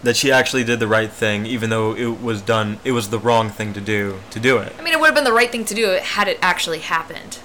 That 0.04 0.16
she 0.16 0.32
actually 0.32 0.64
did 0.64 0.80
the 0.80 0.88
right 0.88 1.12
thing, 1.12 1.46
even 1.46 1.70
though 1.70 1.96
it 1.96 2.22
was 2.22 2.42
done. 2.42 2.80
It 2.84 2.92
was 2.92 3.10
the 3.10 3.20
wrong 3.20 3.50
thing 3.50 3.74
to 3.74 3.82
do 3.82 4.20
to 4.32 4.40
do 4.40 4.58
it. 4.58 4.74
I 4.78 4.82
mean, 4.82 4.94
it 4.94 5.00
would 5.00 5.08
have 5.08 5.16
been 5.16 5.24
the 5.24 5.34
right 5.34 5.52
thing 5.52 5.66
to 5.66 5.74
do 5.76 5.90
had 5.90 6.28
it 6.28 6.38
actually 6.42 6.80
happened. 6.80 7.40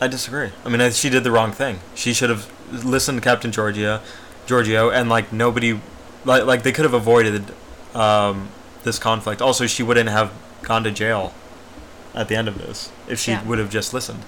I 0.00 0.08
disagree. 0.08 0.50
I 0.64 0.68
mean, 0.68 0.90
she 0.92 1.08
did 1.08 1.24
the 1.24 1.30
wrong 1.30 1.52
thing. 1.52 1.78
She 1.94 2.12
should 2.12 2.28
have 2.30 2.50
listened 2.84 3.18
to 3.22 3.24
Captain 3.26 3.50
Georgia, 3.50 4.02
Georgiou, 4.46 4.92
and 4.94 5.08
like 5.08 5.32
nobody, 5.32 5.80
like 6.24 6.44
like 6.44 6.62
they 6.62 6.72
could 6.72 6.84
have 6.84 6.94
avoided 6.94 7.52
um, 7.94 8.48
this 8.84 8.98
conflict. 8.98 9.40
Also, 9.40 9.66
she 9.66 9.82
wouldn't 9.82 10.10
have 10.10 10.32
gone 10.62 10.84
to 10.84 10.90
jail 10.90 11.32
at 12.14 12.28
the 12.28 12.36
end 12.36 12.48
of 12.48 12.58
this 12.58 12.90
if 13.08 13.18
she 13.18 13.30
Yeah. 13.32 13.42
would 13.44 13.58
have 13.58 13.70
just 13.70 13.94
listened. 13.94 14.22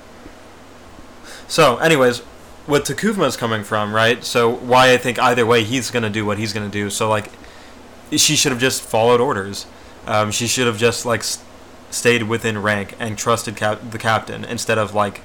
So, 1.48 1.78
anyways, 1.78 2.20
what 2.66 2.84
T'Kuvma 2.84 3.26
is 3.26 3.36
coming 3.36 3.64
from, 3.64 3.94
right? 3.94 4.22
So, 4.22 4.50
why 4.50 4.92
I 4.92 4.98
think 4.98 5.18
either 5.18 5.46
way 5.46 5.64
he's 5.64 5.90
gonna 5.90 6.10
do 6.10 6.24
what 6.24 6.38
he's 6.38 6.52
gonna 6.52 6.68
do. 6.68 6.90
So, 6.90 7.08
like, 7.08 7.30
she 8.12 8.36
should 8.36 8.52
have 8.52 8.60
just 8.60 8.82
followed 8.82 9.20
orders. 9.20 9.66
Um, 10.06 10.30
she 10.30 10.46
should 10.46 10.66
have 10.66 10.78
just 10.78 11.04
like 11.04 11.20
s- 11.20 11.42
stayed 11.90 12.22
within 12.24 12.62
rank 12.62 12.94
and 12.98 13.18
trusted 13.18 13.56
cap- 13.56 13.80
the 13.90 13.98
captain 13.98 14.44
instead 14.44 14.78
of 14.78 14.94
like 14.94 15.20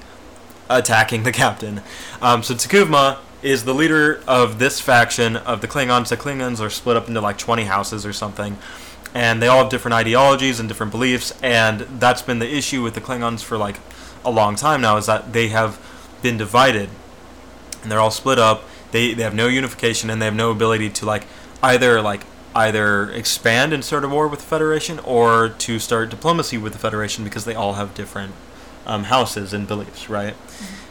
attacking 0.69 1.23
the 1.23 1.31
captain. 1.31 1.81
Um, 2.21 2.43
so 2.43 2.53
T'Kuvma 2.53 3.17
is 3.41 3.63
the 3.65 3.73
leader 3.73 4.21
of 4.27 4.59
this 4.59 4.79
faction 4.79 5.35
of 5.37 5.61
the 5.61 5.67
Klingons. 5.67 6.09
The 6.09 6.17
Klingons 6.17 6.59
are 6.59 6.69
split 6.69 6.95
up 6.97 7.07
into 7.07 7.21
like 7.21 7.37
20 7.37 7.63
houses 7.65 8.05
or 8.05 8.13
something, 8.13 8.57
and 9.13 9.41
they 9.41 9.47
all 9.47 9.59
have 9.59 9.69
different 9.69 9.93
ideologies 9.95 10.59
and 10.59 10.67
different 10.69 10.91
beliefs. 10.91 11.33
And 11.41 11.81
that's 11.99 12.21
been 12.21 12.39
the 12.39 12.53
issue 12.53 12.81
with 12.81 12.93
the 12.93 13.01
Klingons 13.01 13.41
for 13.43 13.57
like 13.57 13.79
a 14.25 14.31
long 14.31 14.55
time 14.55 14.81
now 14.81 14.95
is 14.97 15.05
that 15.05 15.31
they 15.33 15.49
have 15.49 15.77
been 16.23 16.37
divided 16.37 16.89
and 17.83 17.91
they're 17.91 17.99
all 17.99 18.11
split 18.11 18.39
up. 18.39 18.63
They 18.91 19.13
they 19.13 19.23
have 19.23 19.35
no 19.35 19.47
unification 19.47 20.09
and 20.09 20.21
they 20.21 20.25
have 20.25 20.35
no 20.35 20.49
ability 20.49 20.89
to 20.89 21.05
like 21.05 21.25
either 21.61 22.01
like 22.01 22.25
either 22.55 23.09
expand 23.11 23.73
and 23.73 23.83
start 23.83 24.03
a 24.03 24.07
war 24.07 24.27
with 24.27 24.39
the 24.39 24.45
Federation 24.45 24.99
or 24.99 25.49
to 25.49 25.79
start 25.79 26.09
diplomacy 26.09 26.57
with 26.57 26.73
the 26.73 26.79
Federation 26.79 27.23
because 27.23 27.45
they 27.45 27.55
all 27.55 27.73
have 27.73 27.93
different 27.93 28.33
um, 28.85 29.05
houses 29.05 29.53
and 29.53 29.67
beliefs, 29.67 30.09
right? 30.09 30.35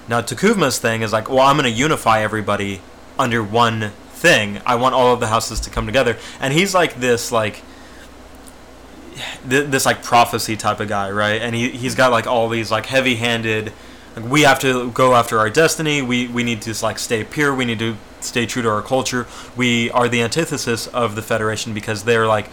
Now 0.08 0.20
T'Kuvma's 0.20 0.78
thing 0.78 1.02
is 1.02 1.12
like, 1.12 1.28
well, 1.28 1.40
I'm 1.40 1.56
going 1.56 1.70
to 1.70 1.78
unify 1.78 2.20
everybody 2.22 2.80
under 3.18 3.42
one 3.42 3.90
thing. 4.10 4.60
I 4.66 4.74
want 4.74 4.94
all 4.94 5.12
of 5.14 5.20
the 5.20 5.28
houses 5.28 5.60
to 5.60 5.70
come 5.70 5.86
together, 5.86 6.16
and 6.40 6.52
he's 6.52 6.74
like 6.74 6.96
this 6.96 7.30
like 7.30 7.62
th- 9.48 9.68
this 9.68 9.86
like 9.86 10.02
prophecy 10.02 10.56
type 10.56 10.80
of 10.80 10.88
guy, 10.88 11.10
right? 11.10 11.40
And 11.40 11.54
he 11.54 11.70
he's 11.70 11.94
got 11.94 12.10
like 12.10 12.26
all 12.26 12.48
these 12.48 12.70
like 12.70 12.86
heavy-handed. 12.86 13.72
Like, 14.16 14.30
we 14.30 14.42
have 14.42 14.58
to 14.60 14.90
go 14.90 15.14
after 15.14 15.38
our 15.38 15.50
destiny. 15.50 16.02
We 16.02 16.28
we 16.28 16.42
need 16.42 16.62
to 16.62 16.84
like 16.84 16.98
stay 16.98 17.24
pure. 17.24 17.54
We 17.54 17.64
need 17.64 17.78
to 17.78 17.96
stay 18.20 18.46
true 18.46 18.62
to 18.62 18.68
our 18.68 18.82
culture. 18.82 19.26
We 19.56 19.90
are 19.90 20.08
the 20.08 20.22
antithesis 20.22 20.86
of 20.88 21.14
the 21.14 21.22
Federation 21.22 21.74
because 21.74 22.04
they're 22.04 22.26
like 22.26 22.50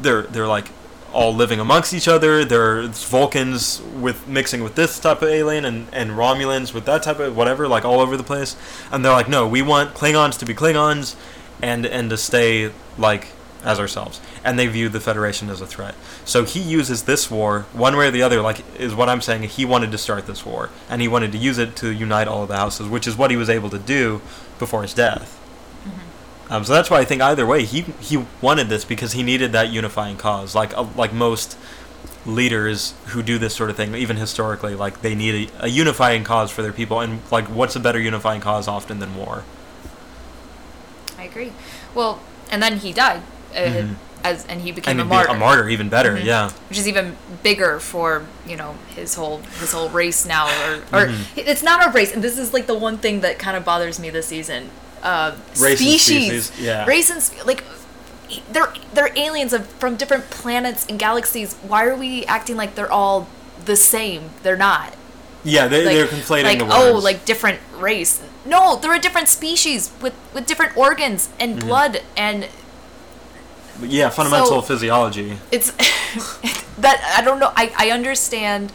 they're 0.00 0.22
they're 0.22 0.48
like 0.48 0.68
all 1.12 1.32
living 1.32 1.60
amongst 1.60 1.94
each 1.94 2.08
other. 2.08 2.44
There's 2.44 3.04
Vulcans 3.04 3.80
with 3.80 4.26
mixing 4.26 4.62
with 4.62 4.74
this 4.74 4.98
type 4.98 5.22
of 5.22 5.28
alien 5.28 5.64
and, 5.64 5.86
and 5.92 6.10
Romulans 6.10 6.74
with 6.74 6.84
that 6.86 7.04
type 7.04 7.20
of 7.20 7.36
whatever, 7.36 7.68
like 7.68 7.84
all 7.84 8.00
over 8.00 8.16
the 8.16 8.24
place. 8.24 8.56
And 8.90 9.04
they're 9.04 9.12
like, 9.12 9.28
no, 9.28 9.46
we 9.46 9.62
want 9.62 9.94
Klingons 9.94 10.38
to 10.40 10.44
be 10.44 10.54
Klingons 10.54 11.14
and 11.62 11.86
and 11.86 12.10
to 12.10 12.16
stay 12.16 12.72
like 12.98 13.28
as 13.64 13.80
ourselves. 13.80 14.20
And 14.44 14.58
they 14.58 14.66
view 14.66 14.88
the 14.88 15.00
Federation 15.00 15.48
as 15.48 15.60
a 15.60 15.66
threat. 15.66 15.94
So 16.24 16.44
he 16.44 16.60
uses 16.60 17.04
this 17.04 17.30
war, 17.30 17.62
one 17.72 17.96
way 17.96 18.08
or 18.08 18.10
the 18.10 18.22
other, 18.22 18.40
like 18.40 18.62
is 18.78 18.94
what 18.94 19.08
I'm 19.08 19.20
saying, 19.20 19.44
he 19.44 19.64
wanted 19.64 19.90
to 19.92 19.98
start 19.98 20.26
this 20.26 20.44
war. 20.44 20.70
And 20.88 21.00
he 21.00 21.08
wanted 21.08 21.32
to 21.32 21.38
use 21.38 21.58
it 21.58 21.76
to 21.76 21.90
unite 21.90 22.28
all 22.28 22.42
of 22.42 22.48
the 22.48 22.56
houses, 22.56 22.88
which 22.88 23.06
is 23.06 23.16
what 23.16 23.30
he 23.30 23.36
was 23.36 23.50
able 23.50 23.70
to 23.70 23.78
do 23.78 24.20
before 24.58 24.82
his 24.82 24.94
death. 24.94 25.40
Um, 26.50 26.62
so 26.64 26.74
that's 26.74 26.90
why 26.90 26.98
I 26.98 27.04
think 27.04 27.22
either 27.22 27.46
way 27.46 27.64
he 27.64 27.80
he 28.00 28.24
wanted 28.42 28.68
this 28.68 28.84
because 28.84 29.12
he 29.12 29.22
needed 29.22 29.52
that 29.52 29.70
unifying 29.70 30.18
cause. 30.18 30.54
Like 30.54 30.76
uh, 30.76 30.86
like 30.94 31.12
most 31.12 31.56
leaders 32.26 32.94
who 33.06 33.22
do 33.22 33.38
this 33.38 33.54
sort 33.54 33.70
of 33.70 33.76
thing, 33.76 33.94
even 33.94 34.16
historically, 34.16 34.74
like 34.74 35.00
they 35.02 35.14
need 35.14 35.50
a, 35.50 35.64
a 35.64 35.68
unifying 35.68 36.24
cause 36.24 36.50
for 36.50 36.62
their 36.62 36.72
people. 36.72 37.00
And 37.00 37.20
like, 37.30 37.46
what's 37.46 37.76
a 37.76 37.80
better 37.80 38.00
unifying 38.00 38.40
cause 38.40 38.68
often 38.68 38.98
than 38.98 39.16
war? 39.16 39.44
I 41.18 41.24
agree. 41.24 41.52
Well, 41.94 42.20
and 42.50 42.62
then 42.62 42.78
he 42.78 42.92
died, 42.92 43.22
uh, 43.56 43.86
as 44.24 44.46
and 44.46 44.60
he 44.62 44.72
became 44.72 44.96
Mm-hmm. 44.98 45.00
and 45.00 45.12
a 45.12 45.14
martyr. 45.14 45.30
a 45.30 45.34
martyr, 45.38 45.68
even 45.68 45.88
better. 45.88 46.18
Yeah. 46.18 46.50
which 46.68 46.78
is 46.78 46.88
even 46.88 47.16
bigger 47.42 47.78
for 47.80 48.26
you 48.46 48.56
know 48.56 48.76
his 48.94 49.14
whole 49.14 49.38
his 49.60 49.72
whole 49.72 49.88
race 49.90 50.24
now 50.26 50.46
or 50.46 50.74
or 50.92 51.06
Mm-hmm. 51.08 51.38
it's 51.38 51.62
not 51.62 51.86
a 51.86 51.90
race 51.90 52.12
and 52.14 52.22
this 52.24 52.38
is 52.38 52.52
like 52.54 52.66
the 52.66 52.78
one 52.78 52.98
thing 52.98 53.20
that 53.20 53.38
kind 53.38 53.56
of 53.56 53.64
bothers 53.64 53.98
me 54.00 54.10
this 54.10 54.26
season 54.28 54.70
uh 55.02 55.36
Race 55.60 55.62
and 55.62 55.78
species, 55.78 56.44
species, 56.46 56.60
yeah. 56.60 56.86
race 56.86 57.10
and 57.10 57.22
spe- 57.22 57.44
like 57.46 57.62
they're 58.50 58.72
they're 58.94 59.10
aliens 59.16 59.52
of, 59.52 59.66
from 59.66 59.96
different 59.96 60.30
planets 60.30 60.86
and 60.88 60.98
galaxies 60.98 61.54
why 61.56 61.84
are 61.84 61.94
we 61.94 62.24
acting 62.24 62.56
like 62.56 62.74
they're 62.74 62.90
all 62.90 63.28
the 63.66 63.76
same 63.76 64.30
they're 64.42 64.56
not 64.56 64.94
Yeah, 65.44 65.68
they, 65.68 65.84
like, 65.84 65.94
they're 65.96 66.06
conflating 66.06 66.44
like 66.44 66.58
the 66.58 66.64
words. 66.64 66.76
oh 66.78 66.98
like 66.98 67.24
different 67.26 67.60
race 67.76 68.22
no 68.46 68.76
they're 68.76 68.94
a 68.94 68.98
different 68.98 69.28
species 69.28 69.92
with 70.00 70.14
with 70.32 70.46
different 70.46 70.74
organs 70.76 71.28
and 71.38 71.58
Mm-hmm. 71.58 71.68
blood 71.68 72.02
and 72.16 72.48
yeah, 73.82 74.08
fundamental 74.10 74.46
so- 74.48 74.60
physiology. 74.62 75.36
it's 75.52 75.70
that 76.78 77.14
I 77.18 77.22
don't 77.24 77.38
know. 77.38 77.52
I, 77.56 77.72
I 77.76 77.90
understand 77.90 78.70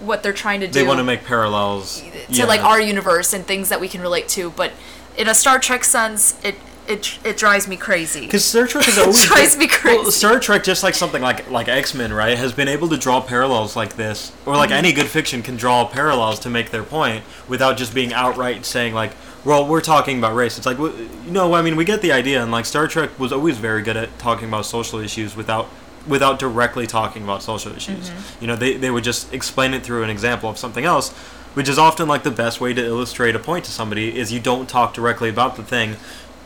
what 0.00 0.22
they're 0.22 0.32
trying 0.32 0.60
to 0.60 0.66
do 0.68 0.72
They 0.72 0.86
want 0.86 0.98
to 0.98 1.04
make 1.04 1.24
parallels 1.24 2.00
to 2.02 2.06
yeah. 2.28 2.44
like 2.44 2.62
our 2.62 2.80
universe 2.80 3.32
and 3.32 3.44
things 3.44 3.68
that 3.68 3.80
we 3.80 3.88
can 3.88 4.00
relate 4.00 4.28
to, 4.30 4.50
but 4.50 4.72
in 5.16 5.28
a 5.28 5.34
Star 5.34 5.58
Trek 5.58 5.82
sense, 5.84 6.38
it 6.44 6.54
it 6.86 7.18
it 7.24 7.36
drives 7.36 7.66
me 7.68 7.76
crazy. 7.76 8.20
Because 8.20 8.44
Star 8.44 8.66
Trek 8.66 8.84
has 8.84 8.96
always 8.98 9.24
drives 9.26 9.56
been- 9.56 9.60
me 9.60 9.66
crazy. 9.68 9.98
Well, 9.98 10.10
Star 10.12 10.38
Trek, 10.38 10.62
just 10.62 10.82
like 10.84 10.94
something 10.94 11.20
like 11.20 11.50
like 11.50 11.66
X 11.68 11.94
Men, 11.94 12.12
right, 12.12 12.38
has 12.38 12.52
been 12.52 12.68
able 12.68 12.88
to 12.90 12.96
draw 12.96 13.20
parallels 13.20 13.74
like 13.74 13.96
this, 13.96 14.32
or 14.46 14.56
like 14.56 14.70
Mm-hmm. 14.70 14.78
any 14.78 14.92
good 14.92 15.06
fiction 15.08 15.42
can 15.42 15.56
draw 15.56 15.84
parallels 15.84 16.38
to 16.40 16.50
make 16.50 16.70
their 16.70 16.84
point 16.84 17.24
without 17.48 17.76
just 17.76 17.92
being 17.92 18.12
outright 18.12 18.64
saying 18.64 18.94
like, 18.94 19.12
"Well, 19.44 19.66
we're 19.66 19.80
talking 19.80 20.18
about 20.18 20.34
race." 20.34 20.56
It's 20.56 20.66
like, 20.66 20.78
you 20.78 21.08
know, 21.30 21.54
I 21.54 21.62
mean, 21.62 21.76
we 21.76 21.84
get 21.84 22.02
the 22.02 22.12
idea, 22.12 22.42
and 22.42 22.50
like 22.50 22.66
Star 22.66 22.88
Trek 22.88 23.18
was 23.18 23.32
always 23.32 23.58
very 23.58 23.82
good 23.82 23.96
at 23.96 24.18
talking 24.18 24.48
about 24.48 24.66
social 24.66 24.98
issues 24.98 25.36
without 25.36 25.68
without 26.06 26.38
directly 26.38 26.86
talking 26.86 27.22
about 27.22 27.42
social 27.42 27.72
issues. 27.74 28.10
Mm-hmm. 28.10 28.42
You 28.42 28.46
know, 28.48 28.56
they 28.56 28.74
they 28.76 28.90
would 28.90 29.04
just 29.04 29.32
explain 29.32 29.74
it 29.74 29.82
through 29.82 30.02
an 30.02 30.10
example 30.10 30.48
of 30.48 30.58
something 30.58 30.84
else. 30.84 31.12
Which 31.54 31.68
is 31.68 31.78
often 31.78 32.06
like 32.06 32.22
the 32.22 32.30
best 32.30 32.60
way 32.60 32.72
to 32.74 32.84
illustrate 32.84 33.34
a 33.34 33.38
point 33.40 33.64
to 33.64 33.72
somebody 33.72 34.16
is 34.16 34.30
you 34.30 34.38
don't 34.38 34.68
talk 34.68 34.94
directly 34.94 35.28
about 35.28 35.56
the 35.56 35.64
thing, 35.64 35.96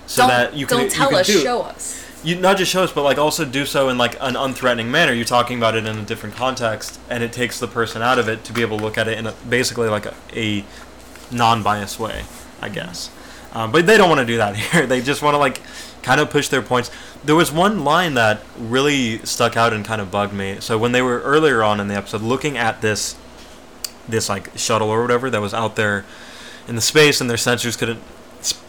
so 0.06 0.22
don't 0.22 0.28
that 0.28 0.54
you 0.54 0.64
can 0.64 0.78
don't 0.78 0.84
you 0.86 0.90
tell 0.90 1.08
can 1.10 1.18
us, 1.18 1.26
do 1.26 1.40
show 1.40 1.62
us. 1.62 2.06
you 2.24 2.36
not 2.36 2.56
just 2.56 2.70
show 2.70 2.82
us, 2.84 2.92
but 2.92 3.02
like 3.02 3.18
also 3.18 3.44
do 3.44 3.66
so 3.66 3.90
in 3.90 3.98
like 3.98 4.14
an 4.20 4.34
unthreatening 4.34 4.86
manner. 4.86 5.12
You're 5.12 5.26
talking 5.26 5.58
about 5.58 5.74
it 5.74 5.84
in 5.86 5.98
a 5.98 6.02
different 6.02 6.34
context, 6.36 6.98
and 7.10 7.22
it 7.22 7.30
takes 7.32 7.58
the 7.60 7.66
person 7.66 8.00
out 8.00 8.18
of 8.18 8.28
it 8.28 8.44
to 8.44 8.52
be 8.54 8.62
able 8.62 8.78
to 8.78 8.84
look 8.84 8.96
at 8.96 9.06
it 9.06 9.18
in 9.18 9.26
a, 9.26 9.32
basically 9.48 9.88
like 9.88 10.06
a, 10.06 10.14
a 10.34 10.64
non-biased 11.30 11.98
way, 11.98 12.24
I 12.62 12.68
guess. 12.68 13.10
Um, 13.52 13.70
but 13.72 13.86
they 13.86 13.98
don't 13.98 14.08
want 14.08 14.20
to 14.20 14.26
do 14.26 14.38
that 14.38 14.56
here. 14.72 14.86
They 14.86 15.00
just 15.02 15.20
want 15.20 15.34
to 15.34 15.38
like 15.38 15.60
kind 16.02 16.20
of 16.20 16.30
push 16.30 16.48
their 16.48 16.62
points. 16.62 16.90
There 17.24 17.36
was 17.36 17.52
one 17.52 17.84
line 17.84 18.14
that 18.14 18.40
really 18.58 19.18
stuck 19.24 19.56
out 19.56 19.72
and 19.72 19.84
kind 19.84 20.00
of 20.00 20.10
bugged 20.10 20.32
me. 20.32 20.56
So 20.60 20.78
when 20.78 20.92
they 20.92 21.02
were 21.02 21.20
earlier 21.20 21.62
on 21.62 21.78
in 21.80 21.88
the 21.88 21.94
episode 21.94 22.22
looking 22.22 22.56
at 22.56 22.80
this 22.80 23.16
this 24.08 24.28
like 24.28 24.50
shuttle 24.56 24.88
or 24.88 25.00
whatever 25.02 25.30
that 25.30 25.40
was 25.40 25.54
out 25.54 25.76
there 25.76 26.04
in 26.66 26.74
the 26.74 26.80
space 26.80 27.20
and 27.20 27.30
their 27.30 27.36
sensors 27.36 27.78
couldn't 27.78 28.00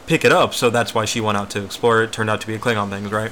pick 0.05 0.23
it 0.23 0.31
up 0.31 0.53
so 0.53 0.69
that's 0.69 0.93
why 0.93 1.05
she 1.05 1.19
went 1.19 1.35
out 1.37 1.49
to 1.49 1.63
explore 1.63 2.03
it 2.03 2.11
turned 2.11 2.29
out 2.29 2.39
to 2.41 2.45
be 2.45 2.53
a 2.53 2.59
klingon 2.59 2.89
thing, 2.91 3.09
right 3.09 3.31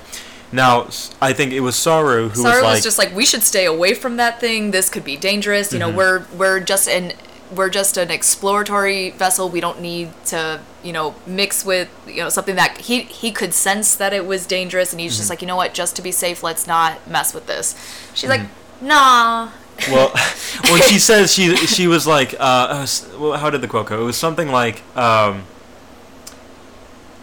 now 0.51 0.87
I 1.21 1.31
think 1.33 1.51
it 1.53 1.59
was 1.59 1.75
saru 1.75 2.29
who 2.29 2.41
Sarah 2.41 2.45
was 2.45 2.45
like 2.45 2.53
Saru 2.63 2.71
was 2.73 2.83
just 2.83 2.97
like, 2.97 3.13
we 3.15 3.25
should 3.25 3.43
stay 3.43 3.65
away 3.65 3.93
from 3.93 4.17
that 4.17 4.39
thing. 4.39 4.71
This 4.71 4.89
could 4.89 5.03
be 5.05 5.15
dangerous. 5.15 5.71
You 5.71 5.79
Mm-hmm. 5.79 5.91
know, 5.91 5.95
we're 5.95 6.25
we're 6.35 6.59
just 6.59 6.89
an 6.89 7.13
we're 7.55 7.69
just 7.69 7.97
an 7.97 8.11
exploratory 8.11 9.11
vessel. 9.11 9.49
We 9.49 9.59
don't 9.61 9.81
need 9.81 10.09
to, 10.27 10.61
you 10.83 10.93
know, 10.93 11.15
mix 11.27 11.65
with 11.65 11.89
you 12.07 12.17
know 12.17 12.29
something 12.29 12.55
that 12.55 12.77
he 12.79 13.01
he 13.01 13.31
could 13.31 13.53
sense 13.53 13.95
that 13.95 14.13
it 14.13 14.25
was 14.25 14.45
dangerous, 14.45 14.91
and 14.93 14.99
he's 15.01 15.13
Mm-hmm. 15.13 15.19
just 15.19 15.29
like, 15.29 15.41
you 15.41 15.47
know 15.47 15.55
what, 15.57 15.73
just 15.73 15.95
to 15.97 16.01
be 16.01 16.11
safe, 16.11 16.43
let's 16.43 16.67
not 16.67 17.07
mess 17.09 17.33
with 17.33 17.47
this. 17.47 17.75
She's 18.13 18.29
Mm-hmm. 18.29 18.43
like, 18.43 18.49
nah. 18.81 19.49
well 19.87 20.09
when 20.69 20.81
she 20.81 20.99
says 20.99 21.33
she 21.33 21.55
she 21.67 21.87
was 21.87 22.05
like 22.07 22.33
uh, 22.35 22.37
uh 22.39 22.87
well, 23.17 23.37
how 23.37 23.49
did 23.49 23.61
the 23.61 23.67
quote 23.67 23.87
go 23.87 24.01
it 24.01 24.05
was 24.05 24.17
something 24.17 24.49
like 24.51 24.83
um 24.95 25.47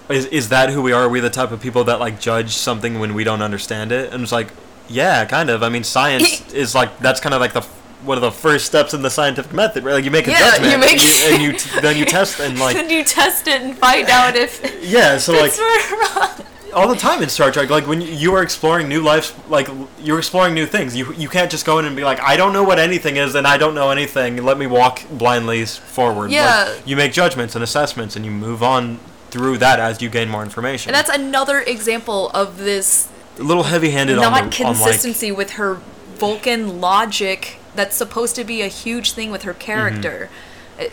is 0.09 0.27
is 0.27 0.49
that 0.49 0.71
who 0.71 0.81
we 0.83 0.93
are? 0.93 1.03
Are 1.05 1.09
we 1.09 1.21
the 1.21 1.31
type 1.31 1.51
of 1.53 1.61
people 1.61 1.85
that 1.85 2.01
like 2.01 2.21
judge 2.21 2.51
something 2.57 2.99
when 2.99 3.15
we 3.15 3.25
don't 3.25 3.43
understand 3.43 3.93
it? 3.93 4.13
And 4.13 4.23
it's 4.23 4.33
like, 4.33 4.49
yeah, 4.89 5.25
kind 5.27 5.51
of. 5.51 5.63
I 5.63 5.69
mean, 5.69 5.85
science 5.85 6.51
is 6.53 6.75
like 6.75 6.99
that's 6.99 7.21
kind 7.21 7.35
of 7.35 7.41
like 7.41 7.53
the 7.53 7.67
one 8.05 8.17
of 8.17 8.23
the 8.23 8.31
first 8.31 8.67
steps 8.67 8.95
in 8.95 9.03
the 9.03 9.11
scientific 9.11 9.53
method. 9.53 9.85
Right? 9.85 9.95
Like 9.95 10.05
you 10.05 10.11
make 10.11 10.27
a 10.27 10.31
Yeah, 10.31 10.51
judgment, 10.51 10.73
you 10.73 10.79
make- 10.79 11.01
and, 11.01 11.03
you, 11.03 11.29
and 11.35 11.43
you 11.43 11.53
t- 11.59 11.81
then 11.81 11.97
you 11.97 12.05
test 12.05 12.41
and 12.41 12.59
like 12.61 12.77
Then 12.77 12.91
you 12.91 13.05
test 13.05 13.47
it 13.49 13.61
and 13.63 13.77
find 13.77 14.09
out 14.09 14.37
if 14.37 14.61
yeah. 14.83 15.19
So 15.19 15.33
like 15.33 15.47
it's 15.49 15.59
right 15.59 15.89
or 16.17 16.21
wrong. 16.21 16.47
all 16.75 16.89
the 16.89 16.97
time 17.01 17.23
in 17.23 17.29
Star 17.29 17.51
Trek, 17.51 17.71
like 17.71 17.87
when 17.87 18.01
you, 18.01 18.35
are 18.35 18.43
exploring 18.43 18.89
new 18.89 19.01
lives, 19.01 19.35
like 19.49 19.69
you're 20.01 20.19
exploring 20.19 20.55
new 20.55 20.67
things. 20.67 20.95
You 20.97 21.13
you 21.15 21.29
can't 21.29 21.51
just 21.51 21.65
go 21.67 21.79
in 21.79 21.85
and 21.85 21.97
be 21.97 22.05
like, 22.05 22.21
I 22.21 22.37
don't 22.37 22.53
know 22.53 22.63
what 22.65 22.79
anything 22.79 23.17
is, 23.17 23.35
and 23.35 23.47
I 23.47 23.57
don't 23.59 23.75
know 23.75 23.91
anything. 23.91 24.45
Let 24.45 24.59
me 24.59 24.67
walk 24.67 25.03
blindly 25.11 25.65
forward. 25.65 26.31
Yeah. 26.31 26.73
Like, 26.75 26.87
you 26.87 26.97
make 26.97 27.13
judgments 27.13 27.55
and 27.55 27.65
assessments, 27.65 28.17
and 28.17 28.25
you 28.25 28.31
move 28.31 28.63
on 28.63 29.01
through 29.31 29.59
that 29.59 29.79
as 29.81 30.01
you 30.01 30.09
gain 30.09 30.29
more 30.29 30.43
information. 30.43 30.89
And 30.91 30.95
that's 30.95 31.11
another 31.11 31.61
example 31.61 32.31
of 32.31 32.59
this 32.59 33.09
a 33.39 33.43
little 33.43 33.65
heavy-handed 33.65 34.17
on 34.19 34.23
the 34.25 34.31
not 34.31 34.41
on 34.43 34.47
like 34.49 34.55
consistency 34.55 35.31
with 35.31 35.53
her 35.53 35.81
Vulcan 36.17 36.81
logic 36.81 37.59
that's 37.79 37.97
supposed 37.97 38.35
to 38.35 38.43
be 38.43 38.61
a 38.61 38.67
huge 38.67 39.13
thing 39.13 39.31
with 39.31 39.45
her 39.45 39.55
character. 39.55 40.29
Mm-hmm. 40.77 40.91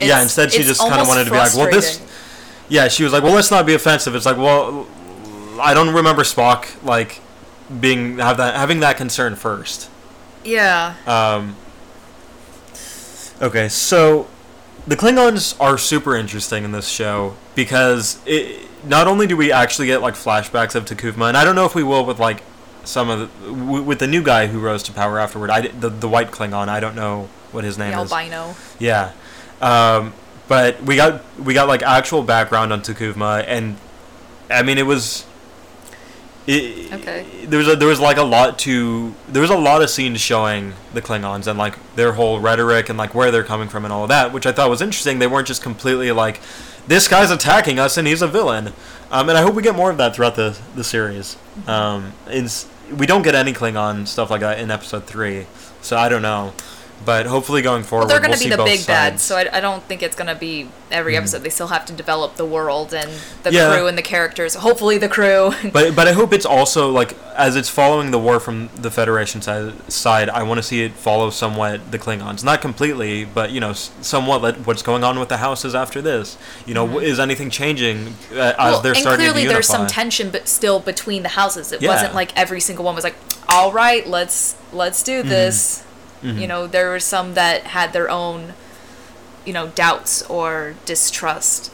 yeah. 0.00 0.22
Instead, 0.22 0.50
she 0.50 0.62
just 0.62 0.80
kind 0.80 1.00
of 1.00 1.06
wanted 1.06 1.24
to 1.24 1.30
be 1.30 1.36
like, 1.36 1.54
well, 1.54 1.70
this. 1.70 2.04
Yeah, 2.70 2.88
she 2.88 3.04
was 3.04 3.12
like, 3.12 3.22
well, 3.22 3.34
let's 3.34 3.50
not 3.50 3.66
be 3.66 3.74
offensive. 3.74 4.14
It's 4.14 4.24
like, 4.24 4.38
well, 4.38 4.88
I 5.60 5.74
don't 5.74 5.94
remember 5.94 6.22
Spock 6.22 6.82
like 6.82 7.20
being 7.80 8.18
have 8.18 8.38
that 8.38 8.54
having 8.56 8.80
that 8.80 8.96
concern 8.96 9.36
first. 9.36 9.90
Yeah. 10.42 10.94
Um, 11.06 11.54
okay, 13.42 13.68
so 13.68 14.26
the 14.86 14.96
Klingons 14.96 15.54
are 15.60 15.76
super 15.76 16.16
interesting 16.16 16.64
in 16.64 16.72
this 16.72 16.88
show 16.88 17.36
because 17.54 18.20
it 18.24 18.68
not 18.84 19.06
only 19.06 19.26
do 19.26 19.36
we 19.36 19.52
actually 19.52 19.86
get 19.86 20.00
like 20.00 20.14
flashbacks 20.14 20.74
of 20.74 20.86
T'Kuvma, 20.86 21.28
and 21.28 21.36
I 21.36 21.44
don't 21.44 21.54
know 21.54 21.66
if 21.66 21.74
we 21.74 21.82
will 21.82 22.06
with 22.06 22.18
like 22.18 22.42
some 22.84 23.08
of 23.10 23.18
the 23.20 23.46
w- 23.52 23.82
with 23.82 23.98
the 23.98 24.06
new 24.06 24.22
guy 24.22 24.46
who 24.48 24.58
rose 24.60 24.82
to 24.84 24.92
power 24.92 25.18
afterward. 25.18 25.50
I 25.50 25.68
the 25.68 25.88
the 25.88 26.08
white 26.08 26.30
Klingon. 26.30 26.68
I 26.68 26.80
don't 26.80 26.94
know 26.96 27.28
what 27.52 27.64
his 27.64 27.78
name 27.78 27.92
The 27.96 28.02
is. 28.02 28.12
albino. 28.12 28.54
Yeah. 28.78 29.12
Um, 29.60 30.12
but 30.48 30.82
we 30.82 30.96
got 30.96 31.22
we 31.38 31.54
got 31.54 31.68
like 31.68 31.82
actual 31.82 32.22
background 32.22 32.72
on 32.72 32.82
T'Kuvma, 32.82 33.44
and 33.46 33.76
I 34.50 34.62
mean 34.62 34.78
it 34.78 34.86
was. 34.86 35.24
It, 36.46 36.92
Okay. 36.92 37.24
There 37.46 37.58
was 37.60 37.68
a, 37.68 37.76
there 37.76 37.86
was 37.88 38.00
like 38.00 38.16
a 38.16 38.22
lot 38.24 38.58
to 38.60 39.14
there 39.28 39.40
was 39.40 39.50
a 39.50 39.56
lot 39.56 39.80
of 39.80 39.88
scenes 39.90 40.20
showing 40.20 40.72
the 40.92 41.00
Klingons 41.00 41.46
and 41.46 41.56
like 41.58 41.76
their 41.94 42.12
whole 42.14 42.40
rhetoric 42.40 42.88
and 42.88 42.98
like 42.98 43.14
where 43.14 43.30
they're 43.30 43.44
coming 43.44 43.68
from 43.68 43.84
and 43.84 43.92
all 43.92 44.02
of 44.02 44.08
that, 44.08 44.32
which 44.32 44.44
I 44.44 44.50
thought 44.52 44.68
was 44.68 44.82
interesting. 44.82 45.20
They 45.20 45.28
weren't 45.28 45.46
just 45.46 45.62
completely 45.62 46.10
like, 46.10 46.40
this 46.88 47.06
guy's 47.06 47.30
attacking 47.30 47.78
us 47.78 47.96
and 47.96 48.08
he's 48.08 48.22
a 48.22 48.26
villain. 48.26 48.72
Um, 49.12 49.28
and 49.28 49.38
I 49.38 49.42
hope 49.42 49.54
we 49.54 49.62
get 49.62 49.76
more 49.76 49.90
of 49.90 49.98
that 49.98 50.16
throughout 50.16 50.34
the 50.34 50.58
the 50.74 50.82
series. 50.82 51.36
Um, 51.68 52.12
it's, 52.26 52.66
we 52.96 53.06
don't 53.06 53.22
get 53.22 53.34
any 53.34 53.52
Klingon 53.52 54.06
stuff 54.06 54.30
like 54.30 54.40
that 54.40 54.58
in 54.58 54.70
episode 54.70 55.04
three, 55.04 55.46
so 55.80 55.96
I 55.96 56.08
don't 56.08 56.22
know. 56.22 56.52
But 57.04 57.26
hopefully 57.26 57.62
going 57.62 57.82
forward, 57.82 58.02
Well, 58.02 58.08
they're 58.08 58.18
going 58.20 58.30
we'll 58.30 58.38
to 58.38 58.44
be 58.44 58.54
the 58.56 58.62
big 58.64 58.86
bad, 58.86 59.18
so 59.18 59.36
I, 59.36 59.48
I 59.58 59.60
don't 59.60 59.82
think 59.84 60.02
it's 60.02 60.14
going 60.14 60.28
to 60.28 60.34
be 60.34 60.68
every 60.90 61.16
episode. 61.16 61.42
They 61.42 61.48
still 61.50 61.68
have 61.68 61.84
to 61.86 61.92
develop 61.92 62.36
the 62.36 62.44
world 62.44 62.92
and 62.94 63.10
the 63.42 63.52
Yeah. 63.52 63.74
crew 63.74 63.86
and 63.86 63.96
the 63.98 64.02
characters. 64.02 64.54
Hopefully, 64.54 64.98
the 64.98 65.08
crew. 65.08 65.52
But 65.72 65.96
but 65.96 66.06
I 66.06 66.12
hope 66.12 66.32
it's 66.32 66.44
also 66.46 66.90
like 66.90 67.16
as 67.34 67.56
it's 67.56 67.68
following 67.68 68.10
the 68.10 68.18
war 68.18 68.38
from 68.40 68.68
the 68.76 68.90
Federation 68.90 69.40
side. 69.42 69.72
Side, 69.90 70.28
I 70.28 70.42
want 70.42 70.58
to 70.58 70.62
see 70.62 70.84
it 70.84 70.92
follow 70.92 71.30
somewhat 71.30 71.90
the 71.90 71.98
Klingons, 71.98 72.44
not 72.44 72.60
completely, 72.60 73.24
but 73.24 73.50
you 73.50 73.60
know, 73.60 73.72
somewhat. 73.72 74.42
Let, 74.42 74.66
what's 74.66 74.82
going 74.82 75.02
on 75.02 75.18
with 75.18 75.28
the 75.28 75.38
houses 75.38 75.74
after 75.74 76.02
this? 76.02 76.36
You 76.66 76.74
know, 76.74 76.86
w 76.86 77.00
is 77.00 77.18
anything 77.18 77.50
changing 77.50 78.14
uh, 78.32 78.36
as 78.36 78.56
Well, 78.58 78.80
they're 78.82 78.94
and 78.94 79.04
clearly 79.06 79.42
to 79.44 79.48
there's 79.48 79.66
some 79.66 79.86
tension, 79.86 80.30
but 80.30 80.46
still 80.48 80.78
between 80.80 81.22
the 81.22 81.30
houses. 81.30 81.72
It 81.72 81.80
Yeah. 81.82 81.88
wasn't 81.88 82.14
like 82.14 82.36
every 82.36 82.60
single 82.60 82.84
one 82.84 82.94
was 82.94 83.04
like, 83.04 83.16
"All 83.48 83.72
right, 83.72 84.06
let's 84.06 84.54
let's 84.72 85.02
Mm-hmm. 85.02 85.22
do 85.22 85.28
this." 85.28 85.82
You 86.22 86.46
know, 86.46 86.66
there 86.66 86.88
were 86.90 87.00
some 87.00 87.34
that 87.34 87.64
had 87.64 87.92
their 87.92 88.08
own, 88.08 88.54
you 89.44 89.52
know, 89.52 89.68
doubts 89.68 90.22
or 90.30 90.74
distrust. 90.84 91.72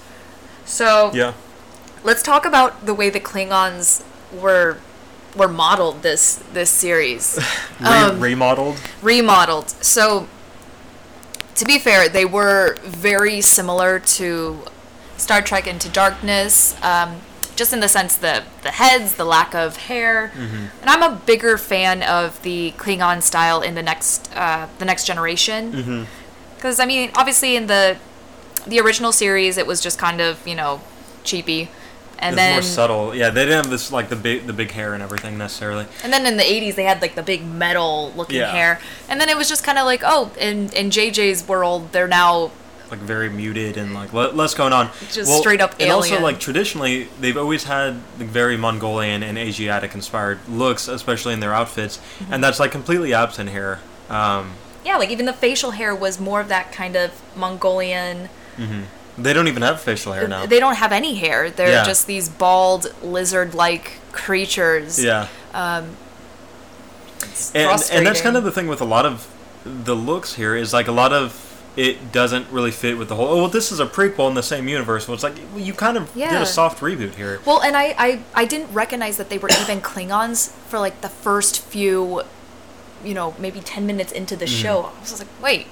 So 0.64 1.10
yeah, 1.14 1.34
let's 2.02 2.22
talk 2.22 2.44
about 2.44 2.86
the 2.86 2.94
way 2.94 3.10
the 3.10 3.20
Klingons 3.20 4.04
were 4.32 4.78
were 5.36 5.48
modeled 5.48 6.02
this 6.02 6.36
this 6.52 6.70
series. 6.70 7.38
Re- 7.80 7.86
um, 7.86 8.20
remodeled. 8.20 8.76
remodeled. 9.02 9.70
So, 9.70 10.28
to 11.54 11.64
be 11.64 11.78
fair, 11.78 12.08
they 12.08 12.24
were 12.24 12.76
very 12.82 13.40
similar 13.40 13.98
to 14.00 14.62
Star 15.16 15.42
Trek 15.42 15.66
Into 15.66 15.88
Darkness, 15.88 16.74
um, 16.82 17.20
just 17.58 17.72
in 17.72 17.80
the 17.80 17.88
sense 17.88 18.16
the 18.16 18.44
the 18.62 18.70
heads, 18.70 19.16
the 19.16 19.24
lack 19.24 19.54
of 19.54 19.76
hair, 19.76 20.32
and 20.36 20.88
I'm 20.88 21.02
a 21.02 21.16
bigger 21.26 21.58
fan 21.58 22.02
of 22.02 22.40
the 22.42 22.72
Klingon 22.78 23.20
style 23.22 23.60
in 23.60 23.74
the 23.74 23.82
next 23.82 24.30
uh, 24.34 24.68
the 24.78 24.84
next 24.84 25.04
generation. 25.06 26.06
Because 26.56 26.80
I 26.80 26.86
mean, 26.86 27.10
obviously 27.14 27.56
in 27.56 27.66
the 27.66 27.96
the 28.66 28.80
original 28.80 29.12
series, 29.12 29.58
it 29.58 29.66
was 29.66 29.80
just 29.80 29.98
kind 29.98 30.20
of 30.20 30.46
you 30.46 30.54
know 30.54 30.80
cheapy, 31.24 31.68
and 32.18 32.36
then 32.38 32.52
more 32.54 32.62
subtle. 32.62 33.14
Yeah, 33.14 33.30
they 33.30 33.44
didn't 33.44 33.62
have 33.64 33.70
this 33.70 33.92
like 33.92 34.08
the 34.08 34.16
big 34.16 34.46
the 34.46 34.52
big 34.52 34.70
hair 34.70 34.94
and 34.94 35.02
everything 35.02 35.36
necessarily. 35.36 35.86
And 36.02 36.12
then 36.12 36.26
in 36.26 36.36
the 36.36 36.42
80s, 36.44 36.74
they 36.76 36.84
had 36.84 37.02
like 37.02 37.14
the 37.16 37.22
big 37.22 37.44
metal 37.44 38.12
looking 38.16 38.38
Yeah. 38.38 38.52
hair. 38.52 38.80
And 39.08 39.20
then 39.20 39.28
it 39.28 39.36
was 39.36 39.48
just 39.48 39.64
kind 39.64 39.78
of 39.78 39.84
like, 39.84 40.02
oh, 40.04 40.30
in, 40.38 40.70
in 40.70 40.90
JJ's 40.90 41.46
world, 41.48 41.92
they're 41.92 42.08
now. 42.08 42.50
Like 42.90 43.00
very 43.00 43.28
muted 43.28 43.76
and 43.76 43.94
like 43.94 44.12
le- 44.12 44.32
less 44.32 44.54
going 44.54 44.72
on. 44.72 44.90
Just 45.12 45.32
straight 45.38 45.60
up 45.60 45.74
alien. 45.78 45.90
And 45.90 45.92
also 45.92 46.20
like 46.20 46.40
traditionally, 46.40 47.08
they've 47.20 47.36
always 47.36 47.64
had 47.64 48.00
like, 48.18 48.28
very 48.28 48.56
Mongolian 48.56 49.22
and 49.22 49.36
Asiatic 49.38 49.94
inspired 49.94 50.38
looks, 50.48 50.88
especially 50.88 51.34
in 51.34 51.40
their 51.40 51.54
outfits, 51.54 51.98
Mm-hmm. 51.98 52.32
and 52.32 52.44
that's 52.44 52.58
like 52.60 52.70
completely 52.72 53.12
absent 53.14 53.50
here. 53.50 53.80
Um, 54.10 54.52
Yeah, 54.84 54.96
like 54.96 55.10
even 55.10 55.26
the 55.26 55.32
facial 55.32 55.72
hair 55.72 55.94
was 55.94 56.18
more 56.18 56.40
of 56.40 56.48
that 56.48 56.72
kind 56.72 56.96
of 56.96 57.10
Mongolian. 57.36 58.28
they 59.18 59.32
don't 59.32 59.48
even 59.48 59.62
have 59.62 59.80
facial 59.80 60.12
hair 60.12 60.26
now. 60.28 60.46
They 60.46 60.60
don't 60.60 60.76
have 60.76 60.92
any 60.92 61.14
hair. 61.16 61.50
They're 61.50 61.68
Yeah. 61.70 61.84
just 61.84 62.06
these 62.06 62.28
bald, 62.28 62.92
lizard 63.02 63.54
like 63.54 63.98
creatures. 64.12 65.02
yeah, 65.02 65.26
It's 67.22 67.52
and 67.54 67.82
and 67.92 68.06
that's 68.06 68.20
kind 68.20 68.36
of 68.36 68.44
the 68.44 68.52
thing 68.52 68.66
with 68.68 68.80
a 68.80 68.84
lot 68.84 69.04
of 69.06 69.26
the 69.64 69.94
looks 69.96 70.34
here 70.34 70.54
is 70.56 70.72
like 70.72 70.88
a 70.88 70.92
lot 70.92 71.12
of 71.12 71.32
it 71.78 72.10
doesn't 72.10 72.50
really 72.50 72.72
fit 72.72 72.98
with 72.98 73.08
the 73.08 73.14
whole. 73.14 73.28
Oh, 73.28 73.36
well, 73.36 73.48
this 73.48 73.70
is 73.70 73.78
a 73.78 73.86
prequel 73.86 74.28
in 74.28 74.34
the 74.34 74.42
same 74.42 74.66
universe. 74.66 75.06
Well, 75.06 75.14
it's 75.14 75.22
like 75.22 75.36
well, 75.52 75.60
you 75.62 75.72
kind 75.72 75.96
of 75.96 76.12
did 76.12 76.32
a 76.32 76.44
soft 76.44 76.80
reboot 76.82 77.14
here. 77.14 77.40
Well, 77.46 77.62
and 77.62 77.76
I, 77.76 77.94
I, 77.96 78.22
I 78.34 78.44
didn't 78.46 78.72
recognize 78.74 79.16
that 79.16 79.30
they 79.30 79.38
were 79.38 79.48
even 79.62 79.80
Klingons 79.80 80.50
for 80.68 80.80
like 80.80 81.00
the 81.02 81.08
first 81.08 81.60
few, 81.62 82.22
you 83.04 83.14
know, 83.14 83.36
maybe 83.38 83.60
10 83.60 83.86
minutes 83.86 84.10
into 84.10 84.34
the 84.34 84.46
Mm-hmm. 84.46 84.62
show. 84.62 84.76
I 84.96 85.00
was 85.00 85.10
just 85.10 85.20
like, 85.20 85.42
wait, 85.42 85.66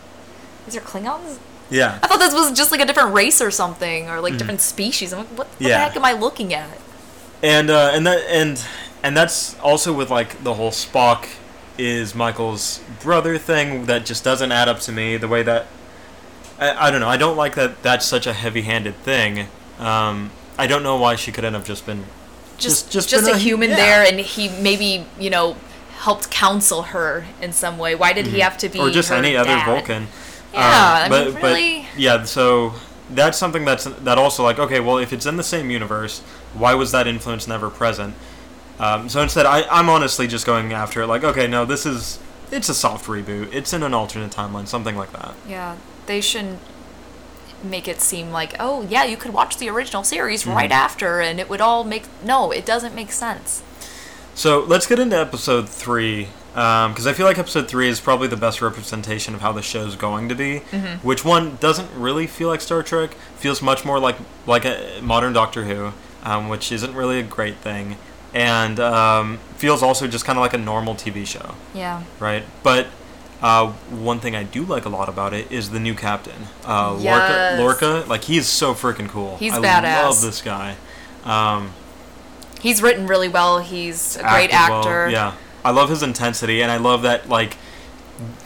these 0.65 0.77
are 0.77 0.81
Klingons? 0.81 1.39
Yeah, 1.71 1.99
I 2.01 2.07
thought 2.07 2.21
this 2.21 2.33
was 2.33 2.53
just 2.57 2.71
like 2.71 2.81
a 2.81 2.87
different 2.87 3.13
race 3.13 3.41
or 3.43 3.51
something, 3.51 4.09
or 4.09 4.21
like 4.21 4.39
different 4.39 4.61
species. 4.61 5.13
I'm 5.13 5.19
like, 5.21 5.29
what, 5.31 5.39
what 5.39 5.49
Mm-hmm. 5.55 5.65
Yeah. 5.65 5.69
the 5.79 5.85
heck 5.87 5.97
am 5.97 6.05
I 6.05 6.13
looking 6.13 6.55
at? 6.55 6.79
and 7.43 7.69
uh, 7.69 7.91
and 7.93 8.07
that 8.07 8.21
and 8.31 8.65
and 9.03 9.17
that's 9.17 9.59
also 9.59 9.93
with 9.93 10.09
like 10.09 10.43
the 10.45 10.55
whole 10.55 10.71
Spock 10.71 11.27
is 11.79 12.15
Michael's 12.15 12.81
brother 13.03 13.37
thing 13.39 13.87
that 13.87 14.07
just 14.07 14.23
doesn't 14.23 14.53
add 14.53 14.69
up 14.69 14.79
to 14.81 14.93
me. 14.93 15.17
The 15.17 15.27
way 15.29 15.43
that 15.43 15.67
I, 16.59 16.89
I 16.89 16.91
don't 16.91 17.01
know. 17.01 17.09
I 17.09 17.17
don't 17.17 17.37
like 17.37 17.55
that. 17.57 17.83
That's 17.83 18.07
such 18.07 18.27
a 18.27 18.33
heavy-handed 18.33 18.95
thing. 18.97 19.47
Um, 19.79 20.31
I 20.59 20.67
don't 20.67 20.83
know 20.83 20.97
why 20.97 21.17
she 21.17 21.33
couldn't 21.33 21.55
have 21.55 21.65
just 21.67 21.85
been 21.87 22.05
Just, 22.59 22.91
Just- 22.91 23.09
just, 23.09 23.11
just 23.11 23.29
a, 23.29 23.35
a- 23.35 23.39
human 23.39 23.71
yeah. 23.71 23.77
there, 23.77 24.07
and 24.07 24.19
he 24.21 24.49
maybe 24.49 25.05
you 25.19 25.29
know 25.31 25.57
helped 25.99 26.31
counsel 26.31 26.83
her 26.83 27.27
in 27.43 27.53
some 27.53 27.79
way. 27.79 27.95
Why 27.95 28.13
did 28.13 28.27
he 28.29 28.41
have 28.41 28.57
to 28.59 28.69
be 28.69 28.79
Mm-hmm. 28.79 28.89
or 28.89 28.91
just 28.91 29.11
any 29.11 29.37
other? 29.37 29.57
Vulcan. 29.65 30.09
Yeah, 30.55 31.05
Um, 31.07 31.13
I 31.13 31.25
mean, 31.25 31.35
really. 31.35 31.87
yeah. 31.97 32.25
So 32.25 32.73
that's 33.11 33.37
something 33.37 33.65
that's 33.67 33.85
that 33.85 34.17
also 34.19 34.43
like 34.43 34.59
okay. 34.59 34.81
Well, 34.81 34.97
if 34.99 35.13
it's 35.13 35.27
in 35.27 35.37
the 35.37 35.43
same 35.43 35.71
universe, 35.71 36.21
why 36.55 36.73
was 36.75 36.93
that 36.93 37.07
influence 37.07 37.47
never 37.47 37.69
present? 37.69 38.15
Um, 38.79 39.09
so 39.09 39.21
instead, 39.23 39.45
I, 39.47 39.63
I'm 39.71 39.89
honestly 39.89 40.27
just 40.27 40.47
going 40.47 40.73
after 40.73 41.03
it 41.03 41.07
like 41.07 41.25
okay, 41.25 41.47
no, 41.47 41.65
this 41.67 41.85
is 41.85 42.19
it's 42.51 42.69
a 42.71 42.75
soft 42.75 43.07
reboot. 43.07 43.53
It's 43.53 43.73
in 43.75 43.83
an 43.83 43.93
alternate 43.93 44.31
timeline, 44.31 44.67
something 44.69 44.97
like 44.97 45.13
that. 45.13 45.35
Yeah, 45.49 45.77
they 46.07 46.21
shouldn't 46.21 46.59
make 47.63 47.89
it 47.89 48.01
seem 48.01 48.31
like 48.31 48.55
oh 48.61 48.83
yeah 48.89 49.03
you 49.05 49.17
could 49.17 49.33
watch 49.33 49.57
the 49.57 49.69
original 49.69 50.05
series 50.05 50.43
Mm-hmm. 50.45 50.53
right 50.57 50.73
after 50.73 51.21
and 51.21 51.41
it 51.41 51.49
would 51.49 51.61
all 51.61 51.85
make 51.85 52.05
no 52.25 52.51
it 52.53 52.65
doesn't 52.67 52.95
make 52.95 53.11
sense 53.13 53.63
So 54.35 54.61
let's 54.61 54.87
get 54.87 54.99
into 54.99 55.17
episode 55.19 55.67
three, 55.69 56.29
because 56.53 57.07
I 57.07 57.15
feel 57.15 57.25
like 57.25 57.39
episode 57.39 57.69
three 57.69 57.89
is 57.89 58.01
probably 58.01 58.29
the 58.29 58.37
best 58.37 58.61
representation 58.61 59.35
of 59.35 59.41
how 59.41 59.53
the 59.53 59.63
show's 59.63 59.97
going 59.97 60.29
to 60.29 60.35
be. 60.35 60.61
Mm-hmm. 60.73 61.07
Which 61.07 61.25
one 61.25 61.57
doesn't 61.57 61.89
really 61.99 62.27
feel 62.27 62.49
like 62.49 62.61
Star 62.61 62.83
Trek? 62.83 63.15
Feels 63.39 63.63
much 63.63 63.87
more 63.87 63.99
like 63.99 64.17
like 64.47 64.67
a 64.67 65.01
modern 65.03 65.33
Doctor 65.33 65.65
Who, 65.65 65.93
um, 66.23 66.51
which 66.51 66.71
isn't 66.71 66.95
really 66.95 67.19
a 67.19 67.23
great 67.23 67.57
thing, 67.57 67.97
and 68.35 68.79
um, 68.79 69.39
feels 69.57 69.83
also 69.83 70.07
just 70.07 70.27
kind 70.27 70.39
of 70.39 70.43
like 70.43 70.53
a 70.53 70.59
normal 70.59 70.95
TV 70.95 71.27
show, 71.27 71.55
yeah 71.73 72.03
right? 72.21 72.45
But 72.63 72.89
uh, 73.43 73.69
one 73.91 74.19
thing 74.21 74.35
I 74.35 74.43
do 74.45 74.65
like 74.65 74.85
a 74.85 74.89
lot 74.89 75.09
about 75.09 75.35
it 75.35 75.51
is 75.53 75.71
the 75.71 75.81
new 75.81 75.95
captain, 75.95 76.47
uh, 76.65 76.97
Yes. 77.01 77.59
Lorca. 77.59 77.89
Lorca, 77.93 78.09
like 78.09 78.25
he's 78.25 78.47
so 78.47 78.75
freaking 78.75 79.09
cool. 79.09 79.37
He's 79.37 79.53
I 79.53 79.59
badass. 79.61 80.05
love 80.05 80.21
this 80.23 80.41
guy. 80.43 80.77
Um, 81.25 81.73
He's 82.61 82.83
written 82.83 83.07
really 83.07 83.29
well. 83.29 83.59
He's 83.61 84.17
a 84.17 84.21
great 84.23 84.51
acted 84.53 84.71
well. 84.71 84.79
actor. 84.81 85.11
Yeah, 85.11 85.35
I 85.65 85.71
love 85.71 85.89
his 85.91 86.03
intensity, 86.03 86.63
and 86.63 86.71
I 86.73 86.79
love 86.79 87.03
that 87.03 87.29
like 87.29 87.57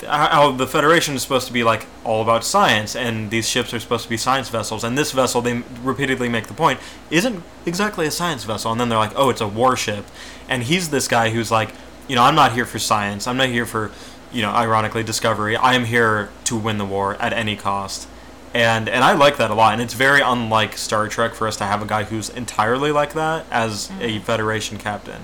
how 0.06 0.50
the 0.50 0.66
Federation 0.66 1.14
is 1.14 1.22
supposed 1.22 1.46
to 1.46 1.52
be 1.52 1.62
like 1.62 1.86
all 2.04 2.22
about 2.22 2.44
science, 2.44 2.96
and 2.96 3.30
these 3.30 3.48
ships 3.48 3.72
are 3.72 3.78
supposed 3.80 4.02
to 4.04 4.10
be 4.10 4.16
science 4.16 4.48
vessels, 4.48 4.82
and 4.82 4.98
this 4.98 5.12
vessel 5.12 5.40
they 5.40 5.62
repeatedly 5.82 6.28
make 6.28 6.48
the 6.48 6.54
point 6.54 6.80
isn't 7.10 7.42
exactly 7.66 8.06
a 8.06 8.10
science 8.10 8.44
vessel, 8.44 8.72
and 8.72 8.80
then 8.80 8.88
they're 8.88 8.98
like, 8.98 9.12
oh, 9.14 9.30
it's 9.30 9.40
a 9.40 9.48
warship, 9.48 10.04
and 10.48 10.64
he's 10.64 10.90
this 10.90 11.06
guy 11.06 11.30
who's 11.30 11.50
like, 11.52 11.70
you 12.08 12.16
know, 12.16 12.24
I'm 12.24 12.34
not 12.34 12.52
here 12.52 12.66
for 12.66 12.80
science, 12.80 13.28
I'm 13.28 13.36
not 13.36 13.48
here 13.50 13.64
for, 13.66 13.92
you 14.32 14.42
know, 14.42 14.50
ironically 14.50 15.02
discovery, 15.02 15.56
I 15.56 15.74
am 15.74 15.84
here 15.84 16.30
to 16.44 16.56
win 16.56 16.78
the 16.78 16.84
war 16.84 17.14
at 17.16 17.32
any 17.32 17.56
cost. 17.56 18.08
And, 18.52 18.88
and 18.88 19.04
I 19.04 19.12
like 19.12 19.36
that 19.36 19.50
a 19.50 19.54
lot, 19.54 19.74
and 19.74 19.82
it's 19.82 19.94
very 19.94 20.20
unlike 20.20 20.76
Star 20.76 21.06
Trek 21.06 21.34
for 21.34 21.46
us 21.46 21.56
to 21.58 21.64
have 21.64 21.82
a 21.82 21.86
guy 21.86 22.02
who's 22.02 22.28
entirely 22.28 22.90
like 22.90 23.12
that 23.12 23.46
as 23.50 23.92
a 24.00 24.18
Federation 24.20 24.76
captain. 24.76 25.22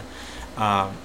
Um, 0.56 0.96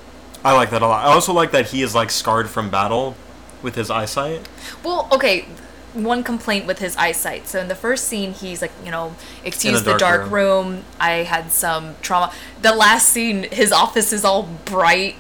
I 0.44 0.54
like 0.54 0.70
that 0.70 0.82
a 0.82 0.88
lot. 0.88 1.06
I 1.06 1.14
also 1.14 1.34
like 1.34 1.52
that 1.52 1.68
he 1.68 1.82
is 1.82 1.96
like 1.96 2.12
scarred 2.12 2.50
from 2.50 2.70
battle 2.70 3.16
with 3.62 3.76
his 3.76 3.90
eyesight. 3.90 4.48
Well, 4.84 5.08
okay. 5.12 5.46
One 5.94 6.24
complaint 6.24 6.68
with 6.68 6.80
his 6.80 6.96
eyesight. 6.96 7.48
So 7.48 7.60
in 7.60 7.68
the 7.68 7.76
first 7.76 8.06
scene, 8.06 8.32
he's 8.34 8.62
like, 8.62 8.72
you 8.86 8.92
know, 8.92 9.16
excuse 9.44 9.82
a 9.82 9.84
the 9.84 9.98
dark 9.98 10.22
dark 10.22 10.32
room. 10.32 10.86
I 11.00 11.24
had 11.24 11.52
some 11.52 11.96
trauma. 12.02 12.34
The 12.62 12.74
last 12.74 13.10
scene, 13.10 13.44
his 13.52 13.72
office 13.72 14.14
is 14.14 14.24
all 14.24 14.44
bright. 14.66 15.16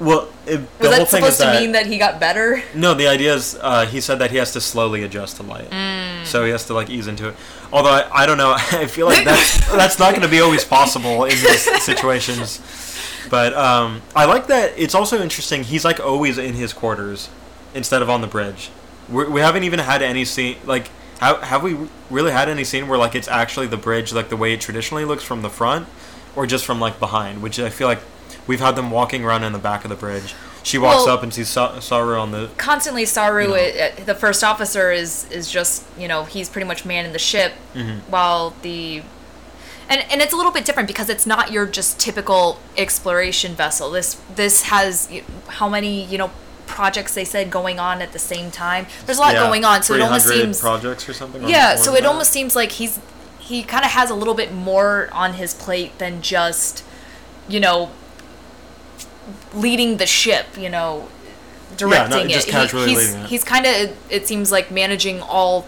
Well, 0.00 0.28
it, 0.46 0.56
the 0.78 0.88
Was 0.88 0.96
whole 0.96 1.04
that 1.04 1.08
thing 1.08 1.24
is 1.24 1.36
supposed 1.36 1.40
to 1.40 1.44
that 1.44 1.60
mean 1.60 1.72
that 1.72 1.84
he 1.86 1.98
got 1.98 2.18
better? 2.18 2.62
no, 2.74 2.94
the 2.94 3.06
idea 3.06 3.34
is 3.34 3.58
uh, 3.60 3.84
he 3.84 4.00
said 4.00 4.18
that 4.20 4.30
he 4.30 4.38
has 4.38 4.52
to 4.54 4.60
slowly 4.60 5.02
adjust 5.02 5.36
to 5.36 5.42
light, 5.42 5.68
so 6.26 6.42
he 6.44 6.50
has 6.50 6.64
to 6.66 6.74
like 6.74 6.88
ease 6.88 7.06
into 7.06 7.28
it. 7.28 7.34
Although 7.70 7.90
I, 7.90 8.22
I 8.22 8.26
don't 8.26 8.38
know, 8.38 8.52
I 8.56 8.86
feel 8.86 9.06
like 9.06 9.24
that's 9.24 9.70
that's 9.76 9.98
not 9.98 10.10
going 10.10 10.22
to 10.22 10.28
be 10.28 10.40
always 10.40 10.64
possible 10.64 11.24
in 11.24 11.30
these 11.30 11.84
situations. 11.84 12.60
But 13.28 13.52
um, 13.54 14.00
I 14.16 14.24
like 14.24 14.46
that. 14.48 14.72
It's 14.76 14.94
also 14.94 15.20
interesting. 15.22 15.62
He's 15.64 15.84
like 15.84 16.00
always 16.00 16.38
in 16.38 16.54
his 16.54 16.72
quarters 16.72 17.28
instead 17.74 18.00
of 18.02 18.08
on 18.10 18.22
the 18.22 18.26
bridge. 18.26 18.70
We're, 19.08 19.28
we 19.28 19.40
haven't 19.40 19.64
even 19.64 19.80
had 19.80 20.02
any 20.02 20.24
scene 20.24 20.56
like. 20.64 20.88
Have, 21.18 21.42
have 21.42 21.62
we 21.62 21.76
really 22.08 22.32
had 22.32 22.48
any 22.48 22.64
scene 22.64 22.88
where 22.88 22.98
like 22.98 23.14
it's 23.14 23.28
actually 23.28 23.66
the 23.66 23.76
bridge 23.76 24.14
like 24.14 24.30
the 24.30 24.36
way 24.38 24.54
it 24.54 24.62
traditionally 24.62 25.04
looks 25.04 25.22
from 25.22 25.42
the 25.42 25.50
front, 25.50 25.86
or 26.34 26.46
just 26.46 26.64
from 26.64 26.80
like 26.80 26.98
behind? 26.98 27.42
Which 27.42 27.60
I 27.60 27.68
feel 27.68 27.86
like 27.86 28.00
we've 28.46 28.60
had 28.60 28.76
them 28.76 28.90
walking 28.90 29.24
around 29.24 29.44
in 29.44 29.52
the 29.52 29.58
back 29.58 29.84
of 29.84 29.90
the 29.90 29.96
bridge. 29.96 30.34
She 30.62 30.76
walks 30.76 31.06
Well- 31.06 31.14
up 31.14 31.22
and 31.22 31.32
sees 31.32 31.48
Sa- 31.48 31.80
Saru 31.80 32.18
on 32.18 32.32
the 32.32 32.50
Constantly, 32.58 33.06
Saru, 33.06 33.48
No. 33.48 33.54
uh, 33.54 33.58
uh, 33.58 34.04
the 34.04 34.14
first 34.14 34.44
officer, 34.44 34.90
is 34.92 35.24
is 35.30 35.50
just 35.50 35.84
you 35.98 36.06
know 36.08 36.24
he's 36.24 36.48
pretty 36.48 36.66
much 36.66 36.84
manning 36.84 37.12
the 37.12 37.18
ship, 37.18 37.52
Mm-hmm. 37.74 38.10
while 38.10 38.54
the 38.62 39.02
and 39.88 40.04
and 40.10 40.20
it's 40.20 40.32
a 40.32 40.36
little 40.36 40.52
bit 40.52 40.64
different 40.66 40.86
because 40.86 41.08
it's 41.08 41.26
not 41.26 41.50
your 41.50 41.64
just 41.66 41.98
typical 41.98 42.58
exploration 42.76 43.54
vessel. 43.54 43.90
This 43.90 44.16
this 44.34 44.62
has 44.64 45.08
how 45.48 45.68
many 45.68 46.04
you 46.04 46.18
know 46.18 46.30
projects 46.66 47.14
they 47.14 47.24
said 47.24 47.50
going 47.50 47.80
on 47.80 48.00
at 48.02 48.12
the 48.12 48.18
same 48.18 48.50
time. 48.50 48.86
There's 49.06 49.18
a 49.18 49.20
lot 49.22 49.32
Yeah, 49.34 49.40
going 49.46 49.64
on, 49.64 49.82
so 49.82 49.94
it 49.94 50.00
almost 50.02 50.28
seems 50.28 50.60
projects 50.60 51.08
or 51.08 51.14
something. 51.14 51.48
yeah. 51.48 51.74
So 51.76 51.94
it 51.94 52.04
almost 52.04 52.30
seems 52.30 52.54
like 52.54 52.72
he's 52.72 52.98
he 53.38 53.62
kind 53.62 53.84
of 53.84 53.92
has 53.92 54.10
a 54.10 54.14
little 54.14 54.34
bit 54.34 54.52
more 54.52 55.08
on 55.12 55.34
his 55.34 55.54
plate 55.54 55.98
than 55.98 56.20
just 56.22 56.84
you 57.48 57.58
know 57.58 57.90
leading 59.54 59.96
the 59.98 60.06
ship. 60.06 60.46
You 60.58 60.68
know. 60.70 61.08
Directing 61.76 62.28
just 62.28 62.48
it. 62.48 62.50
casually 62.50 62.90
he's, 62.90 63.14
it. 63.14 63.26
he's 63.26 63.44
kind 63.44 63.64
of 63.64 63.96
it 64.10 64.26
seems 64.26 64.50
like 64.52 64.70
managing 64.70 65.22
all 65.22 65.66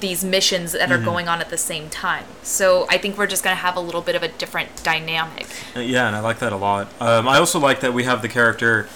these 0.00 0.24
missions 0.24 0.72
that 0.72 0.88
Mm-hmm. 0.90 0.92
are 1.00 1.04
going 1.04 1.28
on 1.28 1.40
at 1.40 1.48
the 1.50 1.56
same 1.56 1.88
time. 1.88 2.24
So 2.42 2.86
I 2.90 2.98
think 2.98 3.16
we're 3.16 3.28
just 3.28 3.42
gonna 3.42 3.56
have 3.56 3.76
a 3.76 3.80
little 3.80 4.02
bit 4.02 4.16
of 4.16 4.22
a 4.22 4.28
different 4.28 4.82
dynamic. 4.82 5.46
Uh, 5.74 5.80
Yeah, 5.80 6.06
and 6.08 6.16
I 6.16 6.20
like 6.20 6.40
that 6.40 6.52
a 6.52 6.56
lot. 6.56 6.88
Um, 7.00 7.26
I 7.28 7.38
also 7.38 7.58
like 7.58 7.80
that 7.80 7.94
we 7.94 8.04
have 8.04 8.20
the 8.22 8.28
character 8.28 8.86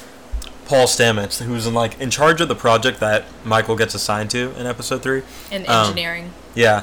Paul 0.66 0.86
Stamets, 0.86 1.40
who's 1.42 1.66
in 1.66 1.72
like 1.72 1.98
in 2.00 2.10
charge 2.10 2.40
of 2.42 2.48
the 2.48 2.56
project 2.56 3.00
that 3.00 3.24
Michael 3.44 3.76
gets 3.76 3.94
assigned 3.94 4.28
to 4.32 4.52
in 4.58 4.66
episode 4.66 5.02
three. 5.02 5.22
In 5.50 5.62
Um, 5.66 5.84
engineering. 5.86 6.32
Yeah, 6.54 6.82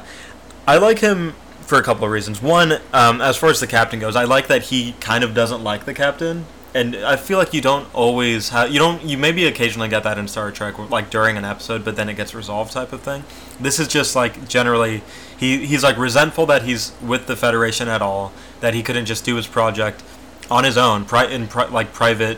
I 0.65 0.77
like 0.77 0.99
him 0.99 1.35
for 1.61 1.77
a 1.77 1.83
couple 1.83 2.05
of 2.05 2.11
reasons. 2.11 2.41
One, 2.41 2.79
um, 2.93 3.21
as 3.21 3.35
far 3.37 3.49
as 3.49 3.59
the 3.59 3.67
captain 3.67 3.99
goes, 3.99 4.15
I 4.15 4.23
like 4.23 4.47
that 4.47 4.63
he 4.63 4.93
kind 5.01 5.23
of 5.23 5.35
doesn't 5.35 5.63
like 5.63 5.85
the 5.85 5.93
captain, 5.93 6.45
and 6.75 6.93
I 6.97 7.15
feel 7.15 7.37
like 7.37 7.53
you 7.53 7.61
don't 7.61 7.87
always 7.95 8.49
have 8.49 8.69
you 8.69 8.79
don't 8.79 9.01
you 9.01 9.17
maybe 9.17 9.45
occasionally 9.45 9.87
get 9.87 10.03
that 10.03 10.17
in 10.17 10.27
Star 10.27 10.51
Trek, 10.51 10.77
like 10.91 11.09
during 11.09 11.37
an 11.37 11.45
episode, 11.45 11.85
but 11.85 11.95
then 11.95 12.09
it 12.09 12.15
gets 12.15 12.35
resolved 12.35 12.73
type 12.73 12.91
of 12.91 13.01
thing. 13.01 13.23
This 13.59 13.79
is 13.79 13.87
just 13.87 14.13
like 14.13 14.49
generally 14.49 15.01
he 15.37 15.65
he's 15.65 15.83
like 15.83 15.97
resentful 15.97 16.45
that 16.47 16.63
he's 16.63 16.91
with 17.01 17.27
the 17.27 17.37
Federation 17.37 17.87
at 17.87 18.01
all, 18.01 18.33
that 18.59 18.73
he 18.73 18.83
couldn't 18.83 19.05
just 19.05 19.23
do 19.23 19.37
his 19.37 19.47
project 19.47 20.03
on 20.51 20.65
his 20.65 20.77
own, 20.77 21.05
pri- 21.05 21.27
in 21.27 21.47
pri- 21.47 21.69
like 21.69 21.93
private 21.93 22.37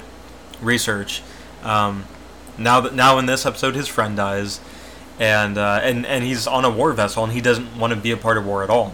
research. 0.62 1.24
Um, 1.64 2.06
now 2.60 2.80
that 2.82 2.94
now 2.94 3.18
in 3.18 3.26
this 3.26 3.44
episode, 3.44 3.76
his 3.76 3.88
friend 3.88 4.16
dies, 4.16 4.62
and 5.20 5.58
uh, 5.58 5.80
and 5.82 6.06
and 6.06 6.24
he's 6.24 6.46
on 6.46 6.64
a 6.64 6.70
war 6.70 6.94
vessel, 6.94 7.24
and 7.24 7.34
he 7.34 7.42
doesn't 7.42 7.76
want 7.76 7.92
to 7.92 8.00
be 8.00 8.12
a 8.12 8.18
part 8.18 8.38
of 8.38 8.46
war 8.46 8.64
at 8.64 8.70
all. 8.70 8.94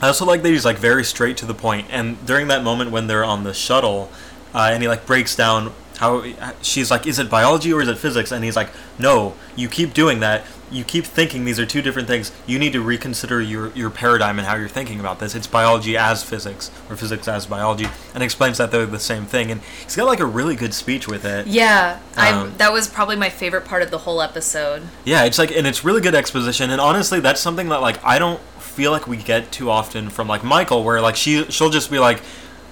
I 0.00 0.06
also 0.06 0.24
like 0.24 0.42
that 0.42 0.50
he's 0.50 0.64
like 0.64 0.78
very 0.78 1.04
straight 1.04 1.36
to 1.38 1.46
the 1.46 1.54
point. 1.54 1.86
point, 1.88 1.94
and 1.94 2.24
during 2.26 2.46
that 2.48 2.62
moment 2.62 2.92
when 2.92 3.08
they're 3.08 3.24
on 3.24 3.42
the 3.42 3.52
shuttle, 3.52 4.10
uh, 4.54 4.70
and 4.72 4.82
he 4.82 4.88
like 4.88 5.06
breaks 5.06 5.34
down 5.36 5.72
how 5.98 6.24
she's 6.62 6.90
like, 6.90 7.06
is 7.06 7.18
it 7.18 7.28
biology 7.28 7.72
or 7.72 7.82
is 7.82 7.88
it 7.88 7.98
physics? 7.98 8.30
And 8.30 8.44
he's 8.44 8.56
like, 8.56 8.70
no, 8.98 9.34
you 9.56 9.68
keep 9.68 9.92
doing 9.94 10.20
that. 10.20 10.44
You 10.70 10.84
keep 10.84 11.06
thinking 11.06 11.44
these 11.44 11.58
are 11.58 11.66
two 11.66 11.80
different 11.82 12.06
things. 12.06 12.30
You 12.46 12.58
need 12.58 12.74
to 12.74 12.82
reconsider 12.82 13.40
your, 13.40 13.72
your 13.72 13.88
paradigm 13.90 14.38
and 14.38 14.46
how 14.46 14.54
you're 14.54 14.68
thinking 14.68 15.00
about 15.00 15.18
this. 15.18 15.34
It's 15.34 15.46
biology 15.46 15.96
as 15.96 16.22
physics 16.22 16.70
or 16.90 16.96
physics 16.96 17.26
as 17.26 17.46
biology, 17.46 17.88
and 18.14 18.22
explains 18.22 18.58
that 18.58 18.70
they're 18.70 18.84
the 18.84 19.00
same 19.00 19.24
thing. 19.24 19.50
And 19.50 19.62
he's 19.82 19.96
got 19.96 20.06
like 20.06 20.20
a 20.20 20.26
really 20.26 20.56
good 20.56 20.74
speech 20.74 21.08
with 21.08 21.24
it. 21.24 21.46
Yeah, 21.46 21.98
Um, 22.16 22.52
that 22.58 22.70
was 22.72 22.86
probably 22.86 23.16
my 23.16 23.30
favorite 23.30 23.64
part 23.64 23.82
of 23.82 23.90
the 23.90 23.98
whole 23.98 24.20
episode. 24.20 24.82
Yeah, 25.06 25.24
it's 25.24 25.38
like, 25.38 25.50
and 25.50 25.66
it's 25.66 25.84
really 25.84 26.02
good 26.02 26.14
exposition. 26.14 26.70
And 26.70 26.82
honestly, 26.82 27.18
that's 27.18 27.40
something 27.40 27.70
that 27.70 27.80
like 27.80 28.04
I 28.04 28.18
don't 28.18 28.40
feel 28.60 28.92
like 28.92 29.08
we 29.08 29.16
get 29.16 29.50
too 29.50 29.70
often 29.70 30.10
from 30.10 30.28
like 30.28 30.44
Michael, 30.44 30.84
where 30.84 31.00
like 31.00 31.16
she 31.16 31.44
she'll 31.50 31.70
just 31.70 31.90
be 31.90 31.98
like, 31.98 32.20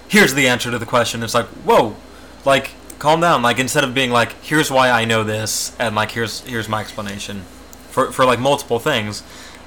"Here's 0.09 0.35
the 0.35 0.49
answer 0.49 0.71
to 0.71 0.79
the 0.79 0.87
question." 0.87 1.23
It's 1.23 1.35
like, 1.35 1.47
whoa, 1.65 1.97
like 2.45 2.73
calm 2.99 3.21
down. 3.21 3.43
Like 3.43 3.59
instead 3.59 3.85
of 3.85 3.95
being 3.95 4.11
like, 4.11 4.33
"Here's 4.43 4.71
why 4.71 4.91
I 4.91 5.05
know 5.05 5.25
this," 5.25 5.73
and 5.79 5.95
like 5.95 6.13
here's 6.13 6.41
here's 6.41 6.69
my 6.69 6.81
explanation 6.81 7.43
for 7.91 8.13
for 8.13 8.25
like 8.25 8.39
multiple 8.39 8.79
things. 8.79 9.23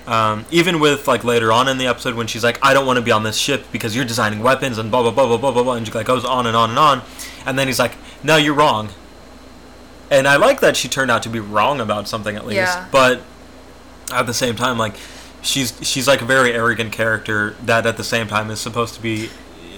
Um, 0.08 0.46
even 0.50 0.80
with 0.80 1.08
like 1.08 1.24
later 1.24 1.52
on 1.52 1.68
in 1.68 1.78
the 1.78 1.86
episode 1.86 2.16
when 2.16 2.26
she's 2.28 2.44
like, 2.44 2.58
"I 2.64 2.74
don't 2.74 2.86
want 2.88 2.98
to 2.98 3.02
be 3.04 3.12
on 3.12 3.24
this 3.24 3.38
ship 3.38 3.66
because 3.72 3.96
you're 3.96 4.06
designing 4.06 4.40
weapons 4.40 4.78
and 4.78 4.90
blah 4.90 5.04
blah 5.04 5.12
blah 5.12 5.28
blah 5.28 5.38
blah 5.38 5.52
blah," 5.52 5.64
blah 5.64 5.74
and 5.74 5.86
she 5.86 5.94
like 5.94 6.08
goes 6.08 6.26
on 6.26 6.48
and 6.48 6.56
on 6.56 6.70
and 6.72 6.80
on, 6.80 7.02
and 7.46 7.60
then 7.60 7.68
he's 7.68 7.80
like, 7.80 7.94
"No, 8.24 8.36
you're 8.38 8.56
wrong." 8.56 8.90
And 10.12 10.28
I 10.28 10.38
like 10.38 10.60
that 10.62 10.76
she 10.76 10.88
turned 10.88 11.12
out 11.12 11.22
to 11.24 11.30
be 11.30 11.40
wrong 11.40 11.80
about 11.80 12.08
something 12.08 12.36
at 12.36 12.44
least, 12.48 12.58
Yeah. 12.58 12.88
but 12.92 13.22
at 14.12 14.26
the 14.26 14.34
same 14.34 14.56
time, 14.56 14.80
like 14.80 14.96
she's 15.44 15.74
she's 15.84 16.08
like 16.08 16.22
a 16.22 16.26
very 16.26 16.54
arrogant 16.54 16.92
character 16.92 17.56
that 17.64 17.86
at 17.86 17.96
the 17.98 18.04
same 18.04 18.28
time 18.28 18.50
is 18.50 18.60
supposed 18.60 18.96
to 18.96 19.02
be 19.02 19.30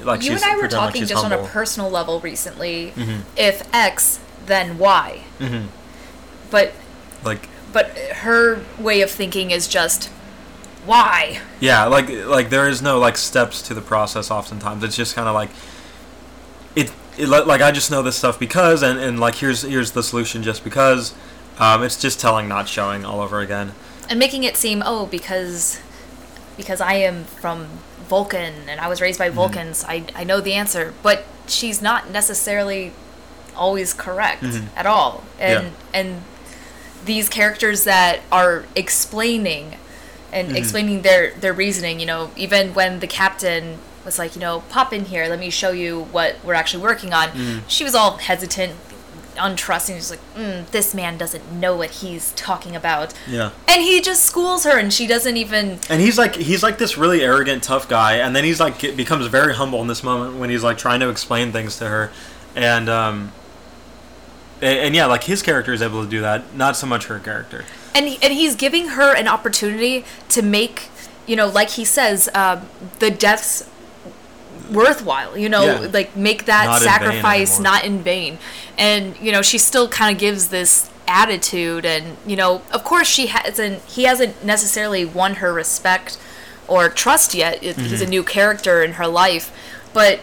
like 0.03 0.23
you 0.23 0.31
and 0.33 0.43
I 0.43 0.55
were 0.57 0.67
talking 0.67 1.05
just 1.05 1.23
on 1.23 1.31
a 1.31 1.43
personal 1.45 1.89
level 1.89 2.19
recently. 2.19 2.93
Mhm. 2.95 3.21
If 3.35 3.63
X, 3.73 4.19
then 4.45 4.77
Y. 4.77 5.21
Mhm. 5.39 5.67
But 6.49 6.73
like 7.23 7.47
but 7.73 7.89
her 8.25 8.61
way 8.77 9.01
of 9.01 9.09
thinking 9.09 9.51
is 9.51 9.67
just 9.67 10.09
why. 10.85 11.39
yeah, 11.59 11.85
like 11.85 12.09
like 12.25 12.49
there 12.49 12.67
is 12.67 12.81
no 12.81 12.99
like 12.99 13.17
steps 13.17 13.61
to 13.63 13.73
the 13.73 13.81
process. 13.81 14.31
Oftentimes, 14.31 14.83
it's 14.83 14.95
just 14.95 15.15
kind 15.15 15.27
of 15.27 15.33
like 15.35 15.49
it, 16.75 16.91
it. 17.17 17.27
Like 17.27 17.61
I 17.61 17.71
just 17.71 17.91
know 17.91 18.01
this 18.01 18.17
stuff 18.17 18.39
because, 18.39 18.81
and 18.81 18.99
and 18.99 19.19
like 19.19 19.35
here's 19.35 19.61
here's 19.61 19.91
the 19.91 20.03
solution 20.03 20.43
just 20.43 20.63
because. 20.63 21.13
Um, 21.59 21.83
it's 21.83 21.97
just 21.97 22.19
telling, 22.19 22.47
not 22.47 22.67
showing, 22.67 23.05
all 23.05 23.19
over 23.19 23.39
again. 23.39 23.73
and 24.09 24.17
making 24.17 24.43
it 24.43 24.57
seem 24.57 24.81
oh 24.83 25.05
because 25.05 25.79
because 26.57 26.81
I 26.81 26.93
am 26.93 27.25
from 27.25 27.67
Vulcan 28.15 28.53
and 28.67 28.81
I 28.81 28.87
was 28.89 28.99
raised 28.99 29.19
Mm-hmm. 29.21 29.31
by 29.31 29.35
Vulcans 29.41 29.85
I 29.87 30.03
I 30.21 30.23
know 30.25 30.41
the 30.41 30.53
answer 30.53 30.93
but 31.01 31.23
she's 31.47 31.81
not 31.81 32.09
necessarily 32.11 32.91
always 33.55 33.93
correct 33.93 34.43
Mhm. 34.43 34.65
at 34.75 34.85
all 34.85 35.23
and 35.39 35.63
Yeah. 35.67 35.99
and 35.99 36.09
these 37.05 37.29
characters 37.29 37.79
that 37.85 38.19
are 38.31 38.65
explaining 38.75 39.77
and 40.33 40.49
Mhm. 40.49 40.55
explaining 40.61 40.97
their 41.07 41.23
their 41.43 41.53
reasoning 41.53 41.95
you 42.01 42.05
know 42.11 42.31
even 42.35 42.73
when 42.73 42.99
the 42.99 43.07
captain 43.07 43.63
was 44.05 44.19
like 44.19 44.35
you 44.35 44.41
know 44.41 44.55
pop 44.75 44.91
in 44.97 45.05
here 45.05 45.25
let 45.33 45.39
me 45.39 45.49
show 45.49 45.71
you 45.83 45.91
what 46.11 46.35
we're 46.43 46.59
actually 46.61 46.83
working 46.83 47.13
on 47.13 47.27
Mhm. 47.31 47.61
she 47.75 47.83
was 47.87 47.95
all 47.95 48.11
hesitant 48.17 48.73
untrusting 49.35 49.95
she's 49.95 50.09
like 50.11 50.19
mm, 50.35 50.65
this 50.71 50.93
man 50.93 51.17
doesn't 51.17 51.51
know 51.51 51.75
what 51.75 51.89
he's 51.89 52.31
talking 52.33 52.75
about 52.75 53.13
Yeah. 53.27 53.51
and 53.67 53.81
he 53.81 54.01
just 54.01 54.23
schools 54.25 54.63
her, 54.63 54.77
and 54.77 54.93
she 54.93 55.07
doesn't 55.07 55.37
even. 55.37 55.79
And 55.89 56.01
he's 56.01 56.17
like 56.17 56.35
he's 56.35 56.63
like 56.63 56.77
this 56.77 56.97
really 56.97 57.21
arrogant 57.23 57.63
tough 57.63 57.87
guy, 57.89 58.17
and 58.17 58.35
then 58.35 58.43
he's 58.43 58.59
like 58.59 58.79
becomes 58.95 59.27
very 59.27 59.55
humble 59.55 59.81
in 59.81 59.87
this 59.87 60.03
moment 60.03 60.37
when 60.37 60.49
he's 60.49 60.63
like 60.63 60.77
trying 60.77 60.99
to 61.01 61.09
explain 61.09 61.51
things 61.51 61.77
to 61.77 61.87
her, 61.87 62.11
and 62.55 62.89
um, 62.89 63.31
and, 64.61 64.79
and 64.79 64.95
yeah, 64.95 65.05
like 65.05 65.23
his 65.23 65.41
character 65.41 65.73
is 65.73 65.81
able 65.81 66.03
to 66.03 66.09
do 66.09 66.21
that, 66.21 66.55
not 66.55 66.75
so 66.75 66.85
much 66.87 67.05
her 67.05 67.19
character. 67.19 67.65
And 67.95 68.07
he, 68.07 68.17
and 68.21 68.31
he's 68.33 68.55
giving 68.55 68.89
her 68.89 69.13
an 69.15 69.27
opportunity 69.27 70.05
to 70.29 70.41
make, 70.41 70.89
you 71.27 71.35
know, 71.35 71.47
like 71.47 71.71
he 71.71 71.83
says, 71.83 72.29
um, 72.33 72.67
the 72.99 73.09
deaths 73.11 73.67
worthwhile 74.71 75.37
you 75.37 75.49
know 75.49 75.63
Yeah. 75.65 75.87
like 75.91 76.15
make 76.15 76.45
that 76.45 76.65
Not 76.65 76.81
sacrifice 76.81 77.57
anymore. 77.57 77.73
not 77.73 77.85
in 77.85 78.03
vain 78.03 78.37
and 78.77 79.15
you 79.19 79.31
know 79.31 79.41
she 79.41 79.57
still 79.57 79.87
kind 79.89 80.15
of 80.15 80.19
gives 80.19 80.47
this 80.49 80.89
attitude 81.07 81.85
and 81.85 82.17
you 82.25 82.35
know 82.35 82.61
of 82.71 82.83
course 82.83 83.07
she 83.07 83.27
hasn't 83.27 83.81
he 83.83 84.03
hasn't 84.03 84.43
necessarily 84.45 85.03
won 85.03 85.35
her 85.35 85.51
respect 85.53 86.17
or 86.67 86.87
trust 86.89 87.33
yet 87.33 87.61
It- 87.63 87.75
he's 87.77 88.01
a 88.01 88.05
Mm-hmm. 88.05 88.09
new 88.09 88.23
character 88.23 88.81
in 88.83 88.93
her 88.93 89.07
life 89.07 89.51
but 89.93 90.19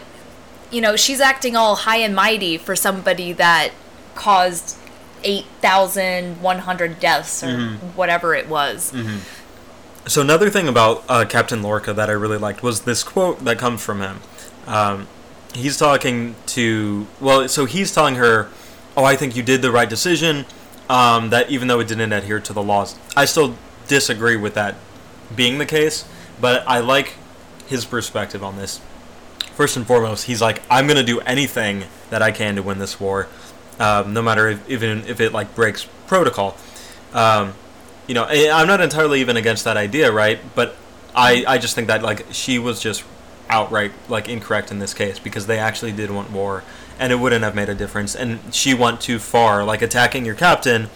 you 0.71 0.81
know 0.81 0.95
she's 0.95 1.21
acting 1.21 1.55
all 1.55 1.75
high 1.75 1.97
and 1.97 2.15
mighty 2.15 2.57
for 2.57 2.75
somebody 2.75 3.33
that 3.33 3.69
caused 4.15 4.75
8100 5.23 6.99
deaths 6.99 7.43
or 7.43 7.47
Mm-hmm. 7.47 7.75
whatever 7.97 8.33
it 8.35 8.47
was 8.47 8.93
So 10.07 10.21
another 10.21 10.49
thing 10.49 10.67
about 10.67 11.03
uh, 11.07 11.25
Captain 11.25 11.61
Lorca 11.61 11.93
that 11.93 12.09
I 12.09 12.13
really 12.13 12.37
liked 12.37 12.63
was 12.63 12.81
this 12.81 13.03
quote 13.03 13.43
that 13.45 13.59
comes 13.59 13.83
from 13.83 14.01
him. 14.01 14.21
Um, 14.69 15.07
he's 15.53 15.77
talking 15.77 16.35
to 16.47 17.07
well, 17.19 17.49
so 17.49 17.65
he's 17.65 17.93
telling 17.93 18.15
her, 18.15 18.47
"Oh, 18.95 19.03
I 19.03 19.15
think 19.15 19.35
you 19.35 19.43
did 19.43 19.61
the 19.61 19.71
right 19.71 19.89
decision. 19.89 20.45
Um, 20.89 21.29
that 21.31 21.49
even 21.49 21.67
though 21.67 21.79
it 21.79 21.87
didn't 21.87 22.13
adhere 22.13 22.39
to 22.39 22.53
the 22.53 22.63
laws, 22.63 22.95
I 23.15 23.25
still 23.25 23.55
disagree 23.87 24.37
with 24.37 24.53
that 24.53 24.75
being 25.35 25.57
the 25.57 25.65
case. 25.65 26.05
But 26.39 26.63
I 26.67 26.79
like 26.79 27.15
his 27.67 27.85
perspective 27.85 28.43
on 28.43 28.57
this. 28.57 28.79
First 29.53 29.75
and 29.75 29.85
foremost, 29.85 30.25
he's 30.25 30.41
like, 30.41 30.61
I'm 30.69 30.87
gonna 30.87 31.03
do 31.03 31.19
anything 31.21 31.83
that 32.11 32.21
I 32.21 32.31
can 32.31 32.55
to 32.55 32.63
win 32.63 32.79
this 32.79 32.99
war, 32.99 33.27
um, 33.79 34.13
no 34.13 34.21
matter 34.21 34.47
if, 34.49 34.69
even 34.69 35.03
if 35.05 35.19
it 35.19 35.33
like 35.33 35.55
breaks 35.55 35.85
protocol." 36.07 36.55
Um, 37.13 37.53
you 38.07 38.15
know, 38.15 38.25
I'm 38.25 38.67
not 38.67 38.81
entirely 38.81 39.21
even 39.21 39.37
against 39.37 39.65
that 39.65 39.77
idea, 39.77 40.11
right? 40.11 40.39
But 40.55 40.75
I, 41.15 41.43
I 41.47 41.57
just 41.57 41.75
think 41.75 41.87
that 41.87 42.01
like 42.01 42.25
she 42.31 42.57
was 42.57 42.79
just 42.79 43.03
outright 43.49 43.91
like 44.07 44.29
incorrect 44.29 44.71
in 44.71 44.79
this 44.79 44.93
case 44.93 45.19
because 45.19 45.47
they 45.47 45.59
actually 45.59 45.91
did 45.91 46.11
want 46.11 46.31
war, 46.31 46.63
and 46.99 47.11
it 47.11 47.17
wouldn't 47.17 47.43
have 47.43 47.55
made 47.55 47.69
a 47.69 47.75
difference. 47.75 48.15
And 48.15 48.39
she 48.53 48.73
went 48.73 49.01
too 49.01 49.19
far. 49.19 49.63
Like 49.63 49.81
attacking 49.81 50.25
your 50.25 50.35
captain 50.35 50.89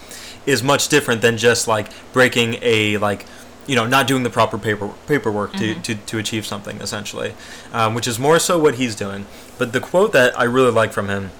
is 0.46 0.62
much 0.62 0.88
different 0.88 1.22
than 1.22 1.36
just 1.36 1.66
like 1.66 1.90
breaking 2.12 2.58
a 2.62 2.98
like 2.98 3.26
you 3.66 3.74
know 3.74 3.86
not 3.86 4.06
doing 4.06 4.22
the 4.22 4.30
proper 4.30 4.58
paper 4.58 4.92
paperwork 5.06 5.52
to, 5.54 5.74
to, 5.80 5.94
to 5.94 6.18
achieve 6.18 6.46
something 6.46 6.78
essentially, 6.78 7.34
um, 7.72 7.94
which 7.94 8.06
is 8.06 8.18
more 8.18 8.38
so 8.38 8.58
what 8.58 8.76
he's 8.76 8.94
doing. 8.94 9.26
But 9.58 9.72
the 9.72 9.80
quote 9.80 10.12
that 10.12 10.38
I 10.38 10.44
really 10.44 10.72
like 10.72 10.92
from 10.92 11.08
him 11.08 11.30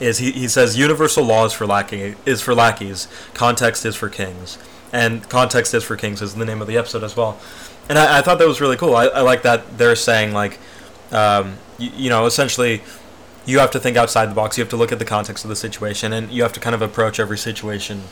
is 0.00 0.18
he, 0.18 0.32
he 0.32 0.48
says 0.48 0.76
universal 0.76 1.24
law 1.24 1.44
is 1.44 1.52
for 1.52 1.66
lackey 1.66 2.14
is 2.26 2.40
for 2.40 2.54
lackeys 2.54 3.08
context 3.34 3.84
is 3.86 3.94
for 3.94 4.08
kings 4.08 4.58
and 4.92 5.28
context 5.28 5.72
is 5.74 5.84
for 5.84 5.96
kings 5.96 6.20
is 6.20 6.34
the 6.34 6.44
name 6.44 6.60
of 6.60 6.66
the 6.66 6.76
episode 6.76 7.04
as 7.04 7.16
well 7.16 7.38
and 7.92 7.98
i, 7.98 8.18
I 8.18 8.22
thought 8.22 8.38
that 8.38 8.48
was 8.48 8.60
really 8.60 8.78
cool 8.78 8.96
i, 8.96 9.04
I 9.06 9.20
like 9.20 9.42
that 9.42 9.76
they're 9.78 9.96
saying 9.96 10.32
like 10.32 10.58
um, 11.12 11.56
you, 11.78 11.90
you 12.04 12.10
know 12.10 12.24
essentially 12.26 12.80
you 13.44 13.58
have 13.58 13.70
to 13.72 13.80
think 13.80 13.96
outside 13.98 14.26
the 14.30 14.34
box 14.34 14.56
you 14.56 14.62
have 14.64 14.70
to 14.70 14.76
look 14.82 14.92
at 14.92 14.98
the 14.98 15.04
context 15.16 15.44
of 15.44 15.48
the 15.50 15.56
situation 15.56 16.12
and 16.12 16.30
you 16.30 16.42
have 16.42 16.52
to 16.54 16.60
kind 16.60 16.74
of 16.74 16.80
approach 16.80 17.20
every 17.20 17.36
situation 17.38 18.02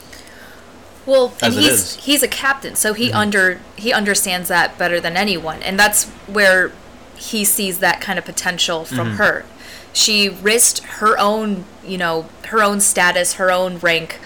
Well, 1.06 1.32
and 1.42 1.54
he's. 1.54 1.80
Mm-hmm. 1.80 2.00
he's 2.06 2.22
a 2.22 2.28
captain, 2.28 2.74
so 2.76 2.92
he 2.92 3.10
under 3.10 3.58
he 3.74 3.90
understands 4.00 4.48
that 4.48 4.76
better 4.78 5.00
than 5.00 5.16
anyone, 5.16 5.62
and 5.62 5.78
that's 5.78 6.04
where 6.28 6.72
he 7.16 7.42
sees 7.44 7.78
that 7.78 8.00
kind 8.02 8.18
of 8.18 8.24
potential 8.26 8.84
from 8.84 9.08
Mm-hmm. 9.08 9.16
her. 9.22 9.44
She 9.92 10.28
risked 10.28 10.80
her 11.00 11.18
own, 11.18 11.64
you 11.92 11.98
know, 11.98 12.26
her 12.52 12.62
own 12.62 12.80
status, 12.80 13.34
her 13.40 13.50
own 13.50 13.78
rank, 13.80 14.18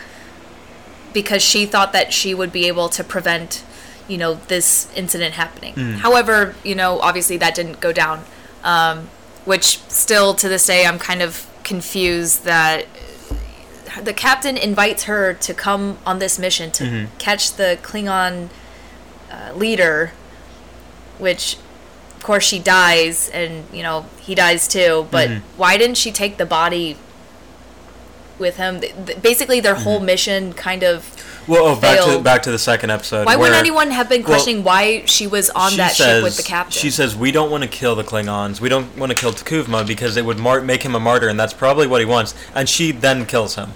because 1.12 1.42
she 1.42 1.64
thought 1.64 1.92
that 1.92 2.12
she 2.12 2.34
would 2.34 2.52
be 2.52 2.66
able 2.68 2.88
to 2.90 3.04
prevent, 3.04 3.62
you 4.08 4.18
know, 4.18 4.34
this 4.48 4.88
incident 4.94 5.34
happening. 5.34 5.74
Mm. 5.74 5.94
However, 5.96 6.54
you 6.64 6.74
know, 6.74 7.00
obviously 7.00 7.36
that 7.38 7.54
didn't 7.54 7.80
go 7.80 7.92
down, 7.92 8.24
um, 8.62 9.08
which 9.44 9.78
still 9.88 10.34
to 10.34 10.48
this 10.48 10.66
day 10.66 10.84
I'm 10.86 10.98
kind 10.98 11.22
of 11.22 11.46
confused 11.64 12.44
that 12.44 12.86
the 14.02 14.12
captain 14.12 14.56
invites 14.56 15.04
her 15.04 15.32
to 15.34 15.54
come 15.54 15.98
on 16.04 16.18
this 16.18 16.38
mission 16.38 16.70
to 16.72 16.84
Mm-hmm. 16.84 17.16
catch 17.18 17.52
the 17.52 17.78
Klingon 17.82 18.48
uh, 19.30 19.52
leader, 19.54 20.12
which, 21.18 21.56
of 22.16 22.22
course, 22.22 22.44
she 22.44 22.58
dies, 22.58 23.28
and 23.30 23.64
you 23.72 23.82
know 23.82 24.06
he 24.20 24.34
dies 24.34 24.66
too. 24.68 25.06
But 25.10 25.28
Mm-hmm. 25.30 25.46
why 25.58 25.76
didn't 25.78 25.96
she 25.96 26.10
take 26.12 26.36
the 26.38 26.46
body 26.46 26.96
with 28.38 28.56
him? 28.56 28.80
Th- 28.80 29.20
Basically, 29.22 29.60
their 29.60 29.74
whole 29.74 29.96
Mm-hmm. 29.98 30.06
mission 30.06 30.52
kind 30.54 30.82
of. 30.82 31.04
well 31.46 31.66
oh 31.66 31.80
back 31.80 32.02
to 32.04 32.18
back 32.20 32.42
to 32.42 32.50
the 32.50 32.58
second 32.58 32.88
episode 32.90 33.26
Why 33.26 33.36
where 33.36 33.50
wouldn't 33.50 33.58
anyone 33.60 33.90
have 33.90 34.08
been 34.08 34.22
well, 34.22 34.30
questioning 34.30 34.64
why 34.64 35.04
she 35.04 35.26
was 35.26 35.50
on 35.50 35.76
that 35.76 35.94
ship 35.94 36.22
with 36.22 36.36
the 36.38 36.42
captain? 36.42 36.72
She 36.80 36.90
says 36.90 37.14
we 37.14 37.30
don't 37.32 37.50
want 37.50 37.62
to 37.62 37.68
kill 37.68 37.94
the 37.94 38.04
Klingons. 38.04 38.60
We 38.60 38.68
don't 38.68 38.96
want 38.96 39.10
to 39.12 39.16
kill 39.16 39.32
T'Kuvma 39.32 39.86
because 39.86 40.16
it 40.16 40.24
would 40.24 40.38
mar- 40.38 40.62
make 40.62 40.82
him 40.82 40.94
a 40.94 41.00
martyr, 41.00 41.28
and 41.28 41.38
that's 41.38 41.52
probably 41.52 41.86
what 41.86 42.00
he 42.00 42.06
wants. 42.06 42.34
And 42.54 42.68
she 42.68 42.92
then 42.92 43.26
kills 43.26 43.56
him. 43.56 43.70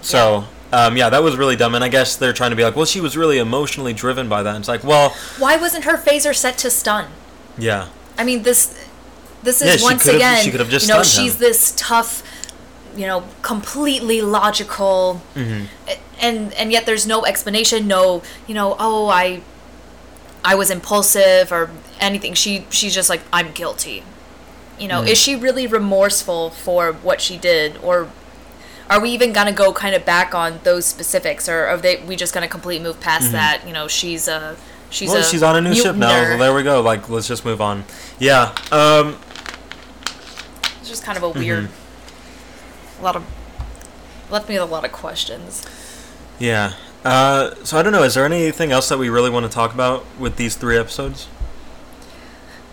So, 0.00 0.44
um, 0.72 0.96
yeah, 0.96 1.08
that 1.10 1.22
was 1.22 1.36
really 1.36 1.56
dumb. 1.56 1.74
And 1.74 1.82
I 1.84 1.88
guess 1.88 2.16
they're 2.16 2.32
trying 2.32 2.50
to 2.50 2.56
be 2.56 2.62
like, 2.64 2.76
well, 2.76 2.84
she 2.86 3.00
was 3.00 3.16
really 3.16 3.38
emotionally 3.38 3.92
driven 3.92 4.28
by 4.28 4.42
that. 4.42 4.50
And 4.54 4.58
it's 4.62 4.68
like, 4.68 4.84
well, 4.84 5.10
why 5.38 5.56
wasn't 5.56 5.84
her 5.84 5.96
phaser 5.96 6.34
set 6.34 6.58
to 6.58 6.70
stun? 6.70 7.06
yeah, 7.58 7.88
I 8.18 8.24
mean, 8.24 8.42
this 8.42 8.82
this 9.42 9.62
is 9.62 9.80
Yeah, 9.80 9.84
once 9.86 10.06
again, 10.06 10.42
she 10.44 10.50
could've 10.50 10.68
just 10.68 10.88
you 10.88 10.94
know, 10.94 11.02
stunned 11.02 11.18
him. 11.26 11.30
she's 11.30 11.38
this 11.38 11.74
tough, 11.76 12.22
you 12.96 13.06
know, 13.06 13.24
completely 13.42 14.20
logical, 14.22 15.20
Mm-hmm. 15.34 15.66
and 16.20 16.52
and 16.54 16.72
yet 16.72 16.86
there's 16.86 17.06
no 17.06 17.24
explanation, 17.26 17.86
no, 17.86 18.22
you 18.46 18.54
know, 18.54 18.74
oh, 18.78 19.08
I, 19.08 19.42
I 20.44 20.54
was 20.54 20.70
impulsive 20.70 21.52
or 21.52 21.70
anything. 22.00 22.34
She 22.34 22.66
she's 22.70 22.94
just 22.94 23.08
like 23.10 23.22
I'm 23.32 23.52
guilty. 23.52 24.02
You 24.78 24.88
know, 24.88 25.02
Mm. 25.02 25.08
is 25.08 25.18
she 25.18 25.34
really 25.36 25.66
remorseful 25.66 26.50
for 26.50 26.92
what 26.92 27.20
she 27.20 27.36
did, 27.36 27.78
or 27.82 28.08
are 28.88 29.00
we 29.00 29.10
even 29.10 29.32
gonna 29.32 29.52
go 29.52 29.72
kind 29.72 29.94
of 29.94 30.04
back 30.04 30.34
on 30.34 30.60
those 30.64 30.84
specifics, 30.86 31.48
or 31.48 31.66
are 31.66 31.76
they 31.76 31.96
we 32.06 32.14
just 32.16 32.32
gonna 32.34 32.48
completely 32.48 32.82
move 32.84 33.00
past 33.00 33.32
that? 33.32 33.62
You 33.66 33.72
know, 33.72 33.88
she's 33.88 34.28
a 34.28 34.56
she's 34.90 35.08
Mm-hmm. 35.08 35.14
well, 35.18 35.26
a 35.26 35.30
she's 35.30 35.42
on 35.42 35.56
a 35.56 35.60
new 35.60 35.74
ship 35.74 35.96
now. 35.96 36.24
So 36.24 36.38
there 36.38 36.54
we 36.54 36.62
go. 36.62 36.80
Like, 36.82 37.08
let's 37.08 37.26
just 37.28 37.44
move 37.44 37.60
on. 37.60 37.84
Yeah. 38.18 38.54
Um, 38.70 39.16
It's 40.80 40.88
just 40.88 41.02
kind 41.04 41.18
of 41.18 41.24
a 41.24 41.30
weird. 41.30 41.68
A 42.98 43.02
lot 43.02 43.16
of 43.16 43.24
left 44.30 44.48
me 44.48 44.54
with 44.58 44.62
a 44.68 44.72
lot 44.72 44.84
of 44.84 44.92
questions. 44.92 45.64
yeah. 46.38 46.72
Uh, 47.04 47.54
so 47.62 47.78
I 47.78 47.82
don't 47.84 47.92
know. 47.92 48.02
Is 48.02 48.14
there 48.14 48.24
anything 48.24 48.72
else 48.72 48.88
that 48.88 48.98
we 48.98 49.08
really 49.08 49.30
want 49.30 49.46
to 49.46 49.52
talk 49.52 49.72
about 49.72 50.04
with 50.18 50.34
these 50.36 50.56
three 50.56 50.76
episodes? 50.76 51.28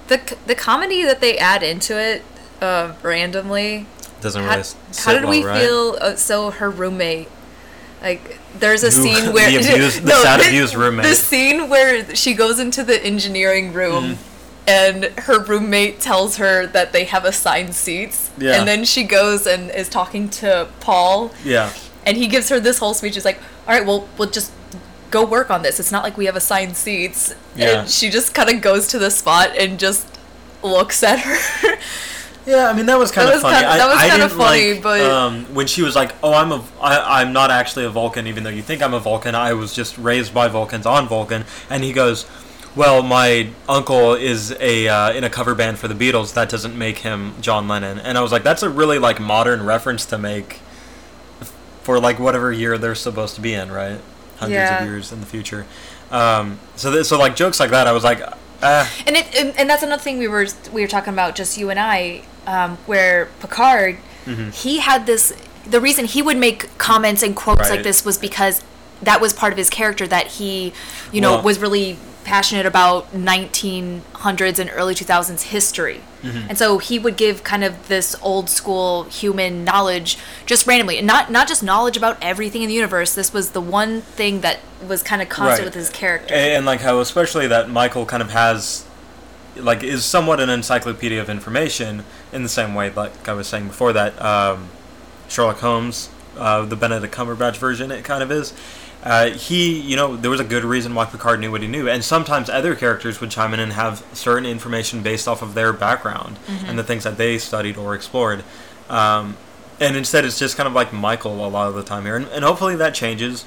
The 0.08 0.36
the 0.48 0.56
comedy 0.56 1.04
that 1.04 1.22
they 1.22 1.38
add 1.38 1.62
into 1.62 2.00
it, 2.02 2.24
uh, 2.60 2.94
randomly. 3.04 3.86
Doesn't 4.22 4.42
How, 4.42 4.50
really. 4.50 4.62
how 4.62 4.64
sit 4.92 5.20
did 5.22 5.30
we 5.30 5.44
right? 5.44 5.62
feel? 5.62 5.98
Uh, 6.02 6.16
so 6.16 6.50
her 6.50 6.70
roommate, 6.70 7.28
like, 8.02 8.40
there's 8.58 8.82
a 8.84 8.92
scene 8.92 9.34
where 9.34 9.52
the 9.52 9.58
abused- 9.74 10.02
the 10.04 10.12
sad 10.24 10.40
abused 10.40 10.74
roommate. 10.76 11.06
The 11.06 11.16
scene 11.16 11.70
where 11.70 12.16
she 12.16 12.34
goes 12.34 12.58
into 12.60 12.84
the 12.84 13.04
engineering 13.06 13.72
room. 13.74 14.16
Mm. 14.16 14.18
And 14.66 15.06
her 15.20 15.44
roommate 15.44 16.00
tells 16.00 16.38
her 16.38 16.66
that 16.68 16.94
they 16.94 17.04
have 17.06 17.26
assigned 17.26 17.76
seats, 17.76 18.30
Yeah. 18.38 18.54
and 18.54 18.68
then 18.68 18.86
she 18.86 19.04
goes 19.04 19.46
and 19.46 19.70
is 19.72 19.90
talking 19.90 20.30
to 20.42 20.68
Paul, 20.80 21.32
Yeah. 21.44 21.70
and 22.06 22.16
he 22.16 22.28
gives 22.28 22.48
her 22.50 22.60
this 22.62 22.78
whole 22.78 22.94
speech. 22.94 23.16
He's 23.16 23.26
like, 23.26 23.40
"All 23.68 23.74
right, 23.76 23.86
well, 23.86 24.08
we'll 24.18 24.30
just 24.30 24.52
go 25.12 25.26
work 25.26 25.50
on 25.52 25.64
this. 25.64 25.80
It's 25.82 25.92
not 25.92 26.02
like 26.04 26.18
we 26.18 26.26
have 26.28 26.38
assigned 26.38 26.78
seats." 26.78 27.36
Yeah. 27.58 27.82
And 27.82 27.90
she 27.90 28.10
just 28.10 28.34
kind 28.34 28.50
of 28.50 28.62
goes 28.62 28.88
to 28.88 29.00
the 29.00 29.12
spot 29.12 29.50
and 29.58 29.78
just 29.78 30.06
looks 30.64 31.04
at 31.04 31.20
her. 31.20 31.38
Yeah, 32.46 32.68
I 32.70 32.74
mean 32.74 32.88
that 32.88 33.00
was 33.00 33.10
kind 33.10 33.26
That 33.30 33.36
of 33.38 33.44
was 33.44 33.54
funny. 33.54 33.66
kinda- 33.66 33.78
that 33.78 33.88
was 33.88 33.98
I, 33.98 34.06
I 34.06 34.10
kinda 34.10 34.28
funny, 34.30 34.74
like, 34.74 34.84
but- 34.84 35.02
um, 35.10 35.46
when 35.54 35.66
she 35.66 35.82
was 35.82 35.96
like, 35.96 36.12
"Oh, 36.22 36.34
I'm 36.34 36.52
a, 36.52 36.62
I, 36.82 37.22
I'm 37.22 37.32
not 37.32 37.52
actually 37.52 37.86
a 37.86 37.90
Vulcan, 37.90 38.28
even 38.28 38.44
though 38.44 38.50
you 38.50 38.62
think 38.62 38.82
I'm 38.82 38.94
a 38.94 39.00
Vulcan. 39.00 39.34
I 39.34 39.54
was 39.54 39.72
just 39.74 39.98
raised 39.98 40.34
by 40.34 40.50
Vulcans 40.50 40.86
on 40.86 41.08
Vulcan." 41.08 41.46
And 41.70 41.86
he 41.86 41.94
goes, 41.94 42.26
"Well, 42.76 43.04
my 43.04 43.50
uncle 43.70 44.14
is 44.14 44.52
a 44.60 44.88
uh, 44.88 45.12
in 45.14 45.24
a 45.24 45.30
cover 45.30 45.54
band 45.56 45.80
for 45.80 45.88
the 45.88 45.94
Beatles. 45.96 46.34
That 46.34 46.50
doesn't 46.50 46.78
make 46.78 47.00
him 47.00 47.36
John 47.42 47.68
Lennon." 47.68 48.00
And 48.00 48.18
I 48.18 48.22
was 48.22 48.32
like, 48.32 48.44
"That's 48.44 48.64
a 48.64 48.70
really 48.70 49.00
like 49.00 49.20
modern 49.20 49.66
reference 49.66 50.06
to 50.08 50.18
make 50.18 50.60
for 51.84 52.00
like 52.00 52.20
whatever 52.20 52.52
year 52.52 52.78
they're 52.78 52.96
supposed 52.96 53.36
to 53.36 53.42
be 53.42 53.54
in, 53.54 53.72
right? 53.72 54.00
Hundreds 54.38 54.54
Yeah. 54.56 54.84
of 54.84 54.90
years 54.90 55.12
in 55.12 55.20
the 55.20 55.26
future." 55.26 55.66
Um, 56.12 56.60
so 56.76 56.92
th- 56.92 57.06
so 57.06 57.18
like 57.18 57.36
jokes 57.36 57.60
like 57.60 57.72
that, 57.72 57.88
I 57.88 57.92
was 57.92 58.04
like, 58.04 58.22
"Ah." 58.62 58.90
and 59.08 59.16
it 59.16 59.34
and, 59.36 59.58
and 59.58 59.70
that's 59.70 59.84
another 59.84 60.02
thing 60.02 60.18
we 60.18 60.28
were 60.28 60.48
we 60.72 60.82
were 60.82 60.88
talking 60.88 61.14
about 61.14 61.36
just 61.36 61.58
you 61.58 61.70
and 61.70 61.80
I, 61.80 62.24
um, 62.48 62.78
where 62.86 63.30
Picard, 63.40 63.98
Mm-hmm. 64.26 64.52
he 64.52 64.80
had 64.80 65.06
this. 65.06 65.34
The 65.66 65.82
reason 65.82 66.06
he 66.06 66.22
would 66.22 66.38
make 66.38 66.78
comments 66.78 67.24
and 67.24 67.36
quotes 67.36 67.62
Right. 67.62 67.72
like 67.72 67.84
this 67.84 68.04
was 68.06 68.18
because 68.18 68.62
that 69.02 69.20
was 69.20 69.34
part 69.34 69.52
of 69.54 69.58
his 69.58 69.70
character 69.70 70.08
that 70.08 70.28
he, 70.28 70.72
you 71.12 71.20
know, 71.22 71.34
Well- 71.36 71.44
was 71.44 71.60
really 71.60 71.98
passionate 72.24 72.66
about 72.66 73.12
1900s 73.14 74.60
and 74.60 74.70
early 74.74 74.96
2000s 74.96 75.44
history. 75.44 76.02
Mm-hmm. 76.22 76.50
And 76.50 76.58
so 76.58 76.78
he 76.78 76.98
would 77.00 77.18
give 77.18 77.44
kind 77.44 77.64
of 77.64 77.88
this 77.88 78.16
old 78.22 78.50
school 78.50 79.04
human 79.04 79.64
knowledge 79.64 80.18
just 80.46 80.66
randomly, 80.66 80.98
and 80.98 81.06
not 81.06 81.30
not 81.32 81.48
just 81.48 81.62
knowledge 81.64 81.98
about 81.98 82.18
everything 82.22 82.62
in 82.62 82.70
the 82.70 82.74
universe. 82.76 83.14
This 83.14 83.34
was 83.34 83.52
the 83.52 83.62
one 83.62 84.02
thing 84.02 84.42
that 84.42 84.60
was 84.88 85.04
kind 85.04 85.22
of 85.22 85.30
constant 85.30 85.60
Right. 85.60 85.66
with 85.66 85.74
his 85.76 85.90
character. 85.90 86.34
And, 86.34 86.52
and 86.54 86.66
like 86.66 86.80
how 86.82 87.00
especially 87.00 87.48
that 87.48 87.70
Michael 87.70 88.06
kind 88.06 88.24
of 88.24 88.32
has 88.32 88.86
like 89.58 89.84
is 89.84 90.04
somewhat 90.06 90.40
an 90.40 90.50
encyclopedia 90.50 91.22
of 91.22 91.30
information 91.30 92.04
in 92.32 92.42
the 92.42 92.50
same 92.50 92.74
way 92.74 92.90
like 92.92 93.28
I 93.28 93.34
was 93.34 93.48
saying 93.48 93.68
before 93.68 93.94
that 93.94 94.20
um, 94.22 94.70
Sherlock 95.28 95.60
Holmes, 95.60 96.10
uh, 96.38 96.66
the 96.66 96.76
Benedict 96.76 97.14
Cumberbatch 97.14 97.58
version, 97.58 97.92
it 97.92 98.04
kind 98.04 98.24
of 98.24 98.32
is. 98.32 98.54
Uh, 99.04 99.32
he, 99.32 99.82
you 99.82 99.98
know, 99.98 100.16
there 100.16 100.32
was 100.32 100.40
a 100.40 100.46
good 100.46 100.64
reason 100.64 100.96
why 100.96 101.04
Picard 101.04 101.42
knew 101.42 101.52
what 101.52 101.62
he 101.62 101.68
knew, 101.68 101.90
and 101.90 102.04
sometimes 102.04 102.50
other 102.50 102.74
characters 102.74 103.20
would 103.20 103.30
chime 103.30 103.54
in 103.54 103.60
and 103.60 103.74
have 103.74 104.04
certain 104.14 104.46
information 104.46 105.04
based 105.04 105.28
off 105.28 105.42
of 105.42 105.56
their 105.56 105.74
background 105.74 106.40
and 106.66 106.80
the 106.80 106.84
things 106.84 107.04
that 107.04 107.18
they 107.18 107.38
studied 107.38 107.76
or 107.76 107.96
explored. 107.96 108.44
Um, 108.90 109.36
and 109.82 109.98
instead, 109.98 110.24
it's 110.24 110.40
just 110.40 110.56
kind 110.56 110.68
of 110.68 110.74
like 110.74 110.94
Michael 110.94 111.46
a 111.46 111.50
lot 111.50 111.68
of 111.68 111.76
the 111.76 111.84
time 111.84 112.06
here, 112.06 112.16
and, 112.16 112.28
and 112.30 112.46
hopefully 112.46 112.78
that 112.78 112.94
changes. 112.94 113.46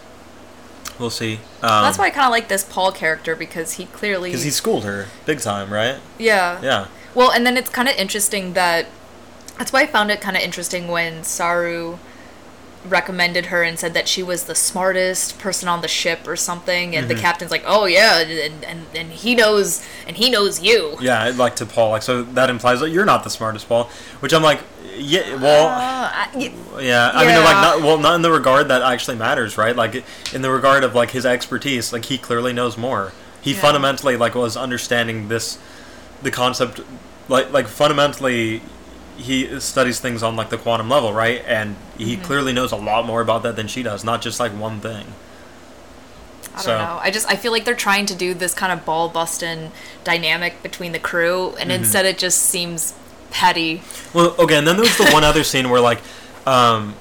We'll 0.98 1.10
see. 1.10 1.34
Um, 1.62 1.84
That's 1.84 1.98
why 1.98 2.06
I 2.06 2.10
kind 2.10 2.26
of 2.26 2.32
like 2.32 2.48
this 2.48 2.64
Paul 2.64 2.92
character 2.92 3.34
because 3.34 3.74
he 3.74 3.86
clearly. 3.86 4.30
because 4.30 4.44
he 4.44 4.50
schooled 4.50 4.84
her 4.84 5.06
big 5.24 5.40
time, 5.40 5.72
right? 5.72 5.96
yeah. 6.18 6.60
Yeah. 6.62 6.88
Well, 7.14 7.30
and 7.32 7.46
then 7.46 7.56
it's 7.56 7.70
kind 7.70 7.88
of 7.88 7.96
interesting 7.96 8.52
that. 8.52 8.86
That's 9.56 9.72
why 9.72 9.82
I 9.82 9.86
found 9.86 10.10
it 10.10 10.20
kind 10.20 10.36
of 10.36 10.42
interesting 10.42 10.88
when 10.88 11.24
Saru 11.24 11.96
recommended 12.86 13.46
her 13.46 13.62
and 13.62 13.78
said 13.78 13.92
that 13.94 14.08
she 14.08 14.22
was 14.22 14.44
the 14.44 14.54
smartest 14.54 15.38
person 15.38 15.68
on 15.68 15.80
the 15.82 15.88
ship 15.88 16.26
or 16.26 16.36
something 16.36 16.96
and 16.96 17.06
Mm-hmm. 17.06 17.16
the 17.16 17.20
captain's 17.22 17.50
like 17.50 17.64
oh 17.66 17.84
yeah 17.86 18.20
and, 18.20 18.64
and 18.64 18.86
and 18.94 19.10
he 19.12 19.34
knows 19.34 19.86
and 20.06 20.16
he 20.16 20.30
knows 20.30 20.62
you 20.62 20.96
Yeah, 21.00 21.32
like 21.36 21.56
to 21.56 21.66
Paul, 21.66 21.90
like 21.90 22.02
so 22.02 22.22
that 22.22 22.48
implies 22.50 22.80
that 22.80 22.90
you're 22.90 23.04
not 23.04 23.24
the 23.24 23.30
smartest, 23.30 23.68
Paul. 23.68 23.84
Which 24.20 24.32
I'm 24.32 24.42
like, 24.42 24.60
yeah, 24.96 25.34
well, 25.36 25.66
Uh, 25.66 26.10
I- 26.12 26.28
y- 26.34 26.52
yeah. 26.80 27.10
I 27.12 27.26
mean, 27.26 27.36
like, 27.44 27.56
not, 27.56 27.82
well, 27.82 27.98
not 27.98 28.14
in 28.14 28.22
the 28.22 28.30
regard 28.30 28.68
that 28.68 28.80
actually 28.82 29.16
matters, 29.16 29.58
right? 29.58 29.76
Like, 29.76 30.04
in 30.32 30.40
the 30.42 30.50
regard 30.50 30.84
of 30.84 30.94
like 30.94 31.10
his 31.10 31.26
expertise, 31.26 31.92
like 31.92 32.06
he 32.06 32.16
clearly 32.16 32.52
knows 32.54 32.76
more. 32.78 33.12
He 33.42 33.52
Yeah. 33.52 33.60
fundamentally 33.60 34.16
like 34.16 34.34
was 34.34 34.56
understanding 34.56 35.28
this, 35.28 35.58
the 36.22 36.30
concept, 36.30 36.80
like 37.28 37.52
like 37.52 37.66
fundamentally, 37.68 38.62
he 39.16 39.58
studies 39.60 39.98
things 40.00 40.22
on 40.22 40.36
like 40.36 40.50
the 40.50 40.58
quantum 40.58 40.88
level, 40.88 41.12
right? 41.12 41.42
And 41.46 41.76
he 41.98 42.14
Mm-hmm. 42.16 42.24
clearly 42.24 42.52
knows 42.52 42.72
a 42.72 42.76
lot 42.76 43.06
more 43.06 43.20
about 43.20 43.42
that 43.44 43.56
than 43.56 43.66
she 43.68 43.82
does, 43.82 44.04
not 44.04 44.22
just 44.22 44.38
like 44.40 44.52
one 44.52 44.80
thing. 44.80 45.06
I 46.54 46.60
So- 46.60 46.68
don't 46.78 46.86
know. 46.86 46.98
I 47.02 47.10
just 47.10 47.28
I 47.30 47.36
feel 47.36 47.52
like 47.52 47.64
they're 47.64 47.74
trying 47.74 48.06
to 48.06 48.14
do 48.14 48.32
this 48.34 48.54
kind 48.54 48.72
of 48.72 48.84
ball 48.84 49.08
busting 49.08 49.72
dynamic 50.04 50.62
between 50.62 50.92
the 50.92 50.98
crew, 50.98 51.54
and 51.58 51.70
Mm-hmm. 51.70 51.82
instead 51.82 52.06
it 52.06 52.18
just 52.18 52.42
seems 52.42 52.94
petty. 53.30 53.82
Well, 54.14 54.34
okay, 54.38 54.56
and 54.56 54.66
then 54.66 54.76
there's 54.76 54.96
the 54.96 55.10
one 55.10 55.24
other 55.24 55.44
scene 55.44 55.68
where 55.70 55.80
like, 55.80 56.00
um, 56.46 56.94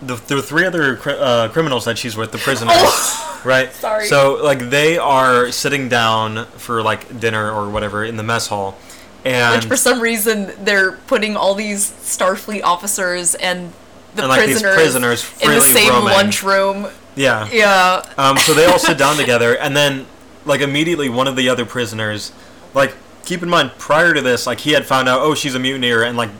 the 0.00 0.16
there 0.26 0.38
are 0.38 0.42
three 0.42 0.66
other 0.66 0.96
cri- 0.96 1.18
uh, 1.18 1.48
criminals 1.48 1.84
that 1.86 1.96
she's 1.98 2.16
with, 2.16 2.32
the 2.32 2.38
prisoners, 2.38 2.76
right? 3.44 3.68
Oh, 3.68 3.72
Sorry. 3.72 4.06
So 4.06 4.34
like 4.42 4.58
they 4.70 4.98
are 4.98 5.50
sitting 5.50 5.88
down 5.88 6.46
for 6.58 6.82
like 6.82 7.18
dinner 7.20 7.50
or 7.50 7.70
whatever 7.70 8.04
in 8.04 8.16
the 8.16 8.22
mess 8.24 8.48
hall, 8.48 8.76
and 9.24 9.56
Which 9.56 9.66
for 9.66 9.76
some 9.76 10.00
reason 10.00 10.52
they're 10.64 10.92
putting 10.92 11.36
all 11.36 11.54
these 11.54 11.90
Starfleet 11.90 12.62
officers 12.62 13.34
and 13.36 13.72
the 14.14 14.22
And, 14.22 14.28
like, 14.28 14.46
these 14.46 14.62
prisoners, 14.62 15.24
prisoners 15.24 15.42
in 15.42 15.50
the 15.50 15.60
same 15.60 15.88
roaming. 15.90 16.12
lunchroom. 16.12 16.88
yeah, 17.14 17.48
Yeah. 17.50 18.02
Um, 18.18 18.36
so 18.38 18.52
they 18.52 18.66
all 18.66 18.78
sit 18.78 18.98
down 18.98 19.16
together, 19.22 19.56
and 19.56 19.76
then 19.76 20.06
like 20.44 20.60
immediately 20.60 21.08
one 21.08 21.26
of 21.28 21.36
the 21.36 21.48
other 21.48 21.64
prisoners, 21.64 22.32
like 22.74 22.94
keep 23.24 23.42
in 23.42 23.48
mind 23.48 23.70
prior 23.78 24.12
to 24.12 24.20
this, 24.20 24.46
like 24.46 24.60
he 24.60 24.72
had 24.72 24.84
found 24.86 25.08
out, 25.08 25.20
oh 25.20 25.34
she's 25.34 25.54
a 25.54 25.58
mutineer, 25.58 26.02
and 26.02 26.16
like 26.16 26.30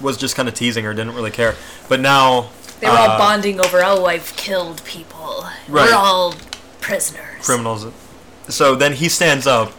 was 0.00 0.16
just 0.16 0.34
kind 0.34 0.48
of 0.48 0.54
teasing 0.54 0.84
her, 0.84 0.92
didn't 0.92 1.14
really 1.14 1.30
care, 1.30 1.54
but 1.88 2.00
now. 2.00 2.50
They 2.80 2.88
were 2.88 2.96
all 2.96 3.10
uh, 3.10 3.18
bonding 3.18 3.60
over, 3.60 3.80
oh, 3.84 4.06
I've 4.06 4.34
killed 4.36 4.82
people. 4.84 5.44
Right. 5.68 5.88
We're 5.88 5.94
all 5.94 6.34
prisoners. 6.80 7.44
criminals. 7.46 7.86
So 8.48 8.74
then 8.74 8.94
he 8.94 9.08
stands 9.08 9.46
up, 9.46 9.72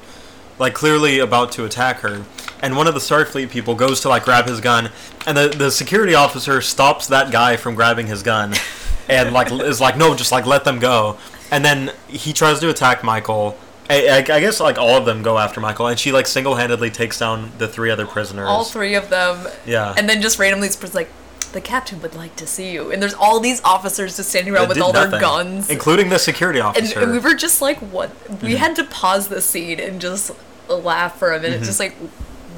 like 0.57 0.73
clearly 0.73 1.19
about 1.19 1.51
to 1.53 1.65
attack 1.65 1.99
her, 1.99 2.23
and 2.63 2.75
one 2.75 2.87
of 2.87 2.95
the 2.95 2.99
Starfleet 2.99 3.51
people 3.51 3.75
goes 3.75 4.01
to 4.01 4.09
like 4.09 4.23
grab 4.25 4.47
his 4.47 4.59
gun, 4.59 4.89
and 5.27 5.37
the 5.37 5.49
the 5.49 5.69
security 5.69 6.15
officer 6.15 6.61
stops 6.61 7.05
that 7.07 7.31
guy 7.31 7.57
from 7.57 7.75
grabbing 7.75 8.07
his 8.07 8.23
gun, 8.23 8.55
and 9.07 9.31
like 9.33 9.51
is 9.51 9.79
like 9.79 9.97
no, 9.97 10.15
just 10.15 10.31
like 10.31 10.47
let 10.47 10.63
them 10.63 10.79
go, 10.79 11.17
and 11.51 11.63
then 11.63 11.91
he 12.07 12.33
tries 12.33 12.59
to 12.61 12.69
attack 12.69 13.03
Michael. 13.03 13.55
I, 13.89 14.07
I, 14.07 14.17
I 14.17 14.39
guess 14.39 14.59
like 14.61 14.77
all 14.77 14.95
of 14.97 15.05
them 15.05 15.21
go 15.23 15.37
after 15.37 15.59
Michael, 15.59 15.87
and 15.87 15.99
she 15.99 16.11
like 16.13 16.25
single 16.25 16.55
handedly 16.55 16.89
takes 16.89 17.19
down 17.19 17.51
the 17.57 17.67
three 17.67 17.91
other 17.91 18.07
prisoners. 18.07 18.47
All 18.47 18.63
three 18.63 18.95
of 18.95 19.09
them. 19.09 19.45
Yeah. 19.65 19.93
And 19.97 20.07
then 20.07 20.21
just 20.21 20.39
randomly 20.39 20.69
person's 20.69 20.95
like, 20.95 21.09
the 21.51 21.59
captain 21.59 22.01
would 22.01 22.15
like 22.15 22.33
to 22.37 22.47
see 22.47 22.71
you. 22.71 22.91
And 22.93 23.01
there's 23.01 23.13
all 23.13 23.41
these 23.41 23.61
officers 23.65 24.15
just 24.15 24.29
standing 24.29 24.53
around 24.53 24.69
that 24.69 24.75
with 24.75 24.81
all 24.81 24.93
their 24.93 25.11
guns. 25.11 25.69
including 25.69 26.07
the 26.07 26.17
security 26.17 26.59
and, 26.59 26.69
officer. 26.69 27.01
and 27.01 27.11
we 27.11 27.19
were 27.19 27.35
just 27.35 27.61
like, 27.61 27.77
what? 27.79 28.09
We 28.29 28.35
Mm-hmm. 28.53 28.55
had 28.55 28.75
to 28.77 28.85
pause 28.85 29.27
the 29.27 29.41
scene 29.41 29.81
and 29.81 29.99
just 29.99 30.31
laugh 30.69 31.19
for 31.19 31.33
a 31.33 31.39
minute. 31.41 31.57
Mm-hmm. 31.57 31.65
Just 31.65 31.79
like, 31.81 31.93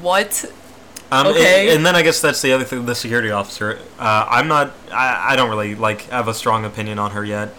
what? 0.06 0.44
Um, 1.10 1.26
and- 1.26 1.36
Okay. 1.36 1.74
And, 1.74 1.84
then 1.84 1.94
I 1.94 2.02
guess 2.02 2.20
that's 2.20 2.40
the 2.42 2.52
other 2.52 2.64
thing. 2.64 2.86
The 2.86 2.94
security 2.94 3.30
officer. 3.30 3.78
Uh, 3.98 4.26
I'm 4.28 4.48
not. 4.48 4.72
I, 4.92 5.32
I 5.32 5.36
don't 5.36 5.50
really 5.50 5.74
like 5.74 6.02
have 6.10 6.28
a 6.28 6.34
strong 6.34 6.64
opinion 6.64 6.98
on 6.98 7.10
her 7.12 7.24
yet. 7.24 7.52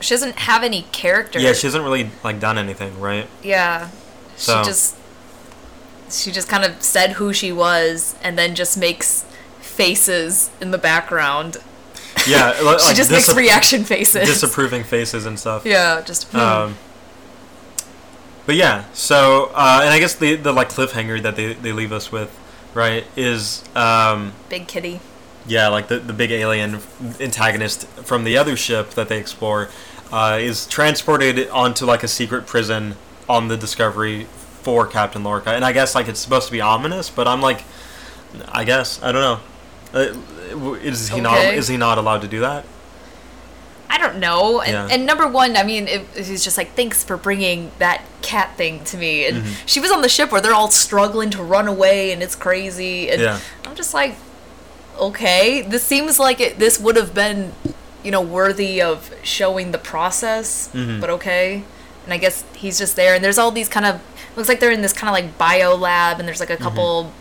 She 0.00 0.14
doesn't 0.14 0.36
have 0.40 0.62
any 0.62 0.82
character. 0.92 1.38
Yeah, 1.38 1.52
she 1.54 1.66
hasn't 1.66 1.82
really 1.84 2.10
like 2.22 2.38
done 2.40 2.58
anything, 2.58 3.00
right? 3.00 3.26
Yeah. 3.42 3.90
So- 4.36 4.62
She 4.62 4.68
just 4.70 4.96
she 6.08 6.30
just 6.30 6.48
kind 6.48 6.64
of 6.64 6.82
said 6.82 7.12
who 7.12 7.32
she 7.32 7.50
was 7.50 8.14
and 8.22 8.38
then 8.38 8.54
just 8.54 8.78
makes 8.78 9.24
faces 9.60 10.50
in 10.60 10.70
the 10.70 10.78
background. 10.78 11.56
Yeah, 12.26 12.56
like 12.62 12.78
she 12.80 12.94
just 12.94 13.10
makes 13.10 13.34
reaction 13.34 13.84
faces. 13.84 14.26
disapproving 14.28 14.84
faces 14.84 15.26
and 15.26 15.38
stuff. 15.38 15.66
yeah, 15.66 16.00
just 16.02 16.28
hmm. 16.30 16.38
Um, 16.38 16.76
but 18.46 18.54
yeah, 18.54 18.84
so 18.92 19.50
uh, 19.54 19.80
and 19.82 19.90
I 19.90 19.98
guess 19.98 20.14
the 20.14 20.36
the 20.36 20.52
like 20.52 20.70
cliffhanger 20.70 21.20
that 21.22 21.36
they, 21.36 21.54
they 21.54 21.72
leave 21.72 21.92
us 21.92 22.10
with, 22.12 22.36
right, 22.74 23.04
is 23.16 23.64
um, 23.74 24.32
big 24.48 24.68
kitty. 24.68 25.00
yeah, 25.46 25.68
like 25.68 25.88
the 25.88 25.98
the 25.98 26.12
big 26.12 26.30
alien 26.30 26.80
antagonist 27.20 27.86
from 27.86 28.24
the 28.24 28.38
other 28.38 28.56
ship 28.56 28.90
that 28.90 29.08
they 29.08 29.18
explore 29.18 29.68
uh, 30.12 30.38
is 30.40 30.66
transported 30.66 31.48
onto 31.50 31.84
like 31.84 32.02
a 32.02 32.08
secret 32.08 32.46
prison 32.46 32.94
on 33.28 33.48
the 33.48 33.56
Discovery 33.56 34.24
for 34.24 34.86
Captain 34.86 35.24
Lorca, 35.24 35.50
and 35.50 35.64
I 35.64 35.72
guess 35.72 35.94
like 35.94 36.08
it's 36.08 36.20
supposed 36.20 36.46
to 36.46 36.52
be 36.52 36.60
ominous, 36.60 37.10
but 37.10 37.26
I'm 37.26 37.40
like, 37.40 37.64
I 38.48 38.64
guess 38.64 39.02
I 39.02 39.12
don't 39.12 39.22
know. 39.22 39.40
Uh, 39.92 40.72
is 40.74 41.08
he 41.08 41.20
not 41.20 41.38
is 41.38 41.68
he 41.68 41.76
not 41.76 41.98
allowed 41.98 42.22
to 42.22 42.28
do 42.28 42.40
that? 42.40 42.64
I 43.88 43.98
don't 43.98 44.18
know. 44.18 44.60
And, 44.60 44.72
Yeah. 44.72 44.88
and 44.90 45.06
number 45.06 45.26
one, 45.28 45.56
I 45.56 45.62
mean, 45.62 45.86
it, 45.88 46.02
he's 46.14 46.42
just 46.44 46.58
like, 46.58 46.72
thanks 46.74 47.02
for 47.04 47.16
bringing 47.16 47.70
that 47.78 48.02
cat 48.22 48.56
thing 48.56 48.82
to 48.84 48.96
me. 48.96 49.26
And 49.26 49.38
Mm-hmm. 49.38 49.66
she 49.66 49.80
was 49.80 49.90
on 49.92 50.02
the 50.02 50.08
ship 50.08 50.32
where 50.32 50.40
they're 50.40 50.54
all 50.54 50.70
struggling 50.70 51.30
to 51.30 51.42
run 51.42 51.68
away 51.68 52.12
and 52.12 52.22
it's 52.22 52.34
crazy. 52.36 53.08
And 53.10 53.20
Yeah. 53.22 53.40
I'm 53.64 53.74
just 53.76 53.94
like, 53.94 54.16
okay, 54.98 55.62
this 55.62 55.84
seems 55.84 56.18
like 56.18 56.40
it, 56.40 56.58
this 56.58 56.80
would 56.80 56.96
have 56.96 57.14
been, 57.14 57.52
you 58.02 58.10
know, 58.10 58.20
worthy 58.20 58.80
of 58.80 59.10
showing 59.22 59.72
the 59.72 59.78
process, 59.78 60.68
Mm-hmm. 60.72 61.00
but 61.00 61.10
okay. 61.10 61.64
And 62.04 62.12
I 62.12 62.18
guess 62.18 62.44
he's 62.54 62.78
just 62.78 62.96
there. 62.96 63.14
And 63.14 63.24
there's 63.24 63.38
all 63.38 63.50
these 63.50 63.68
kind 63.68 63.84
of, 63.86 64.00
looks 64.36 64.48
like 64.48 64.60
they're 64.60 64.70
in 64.70 64.82
this 64.82 64.92
kind 64.92 65.08
of 65.08 65.14
like 65.24 65.36
bio 65.38 65.74
lab 65.74 66.18
and 66.20 66.28
there's 66.28 66.40
like 66.40 66.50
a 66.50 66.56
couple 66.56 67.12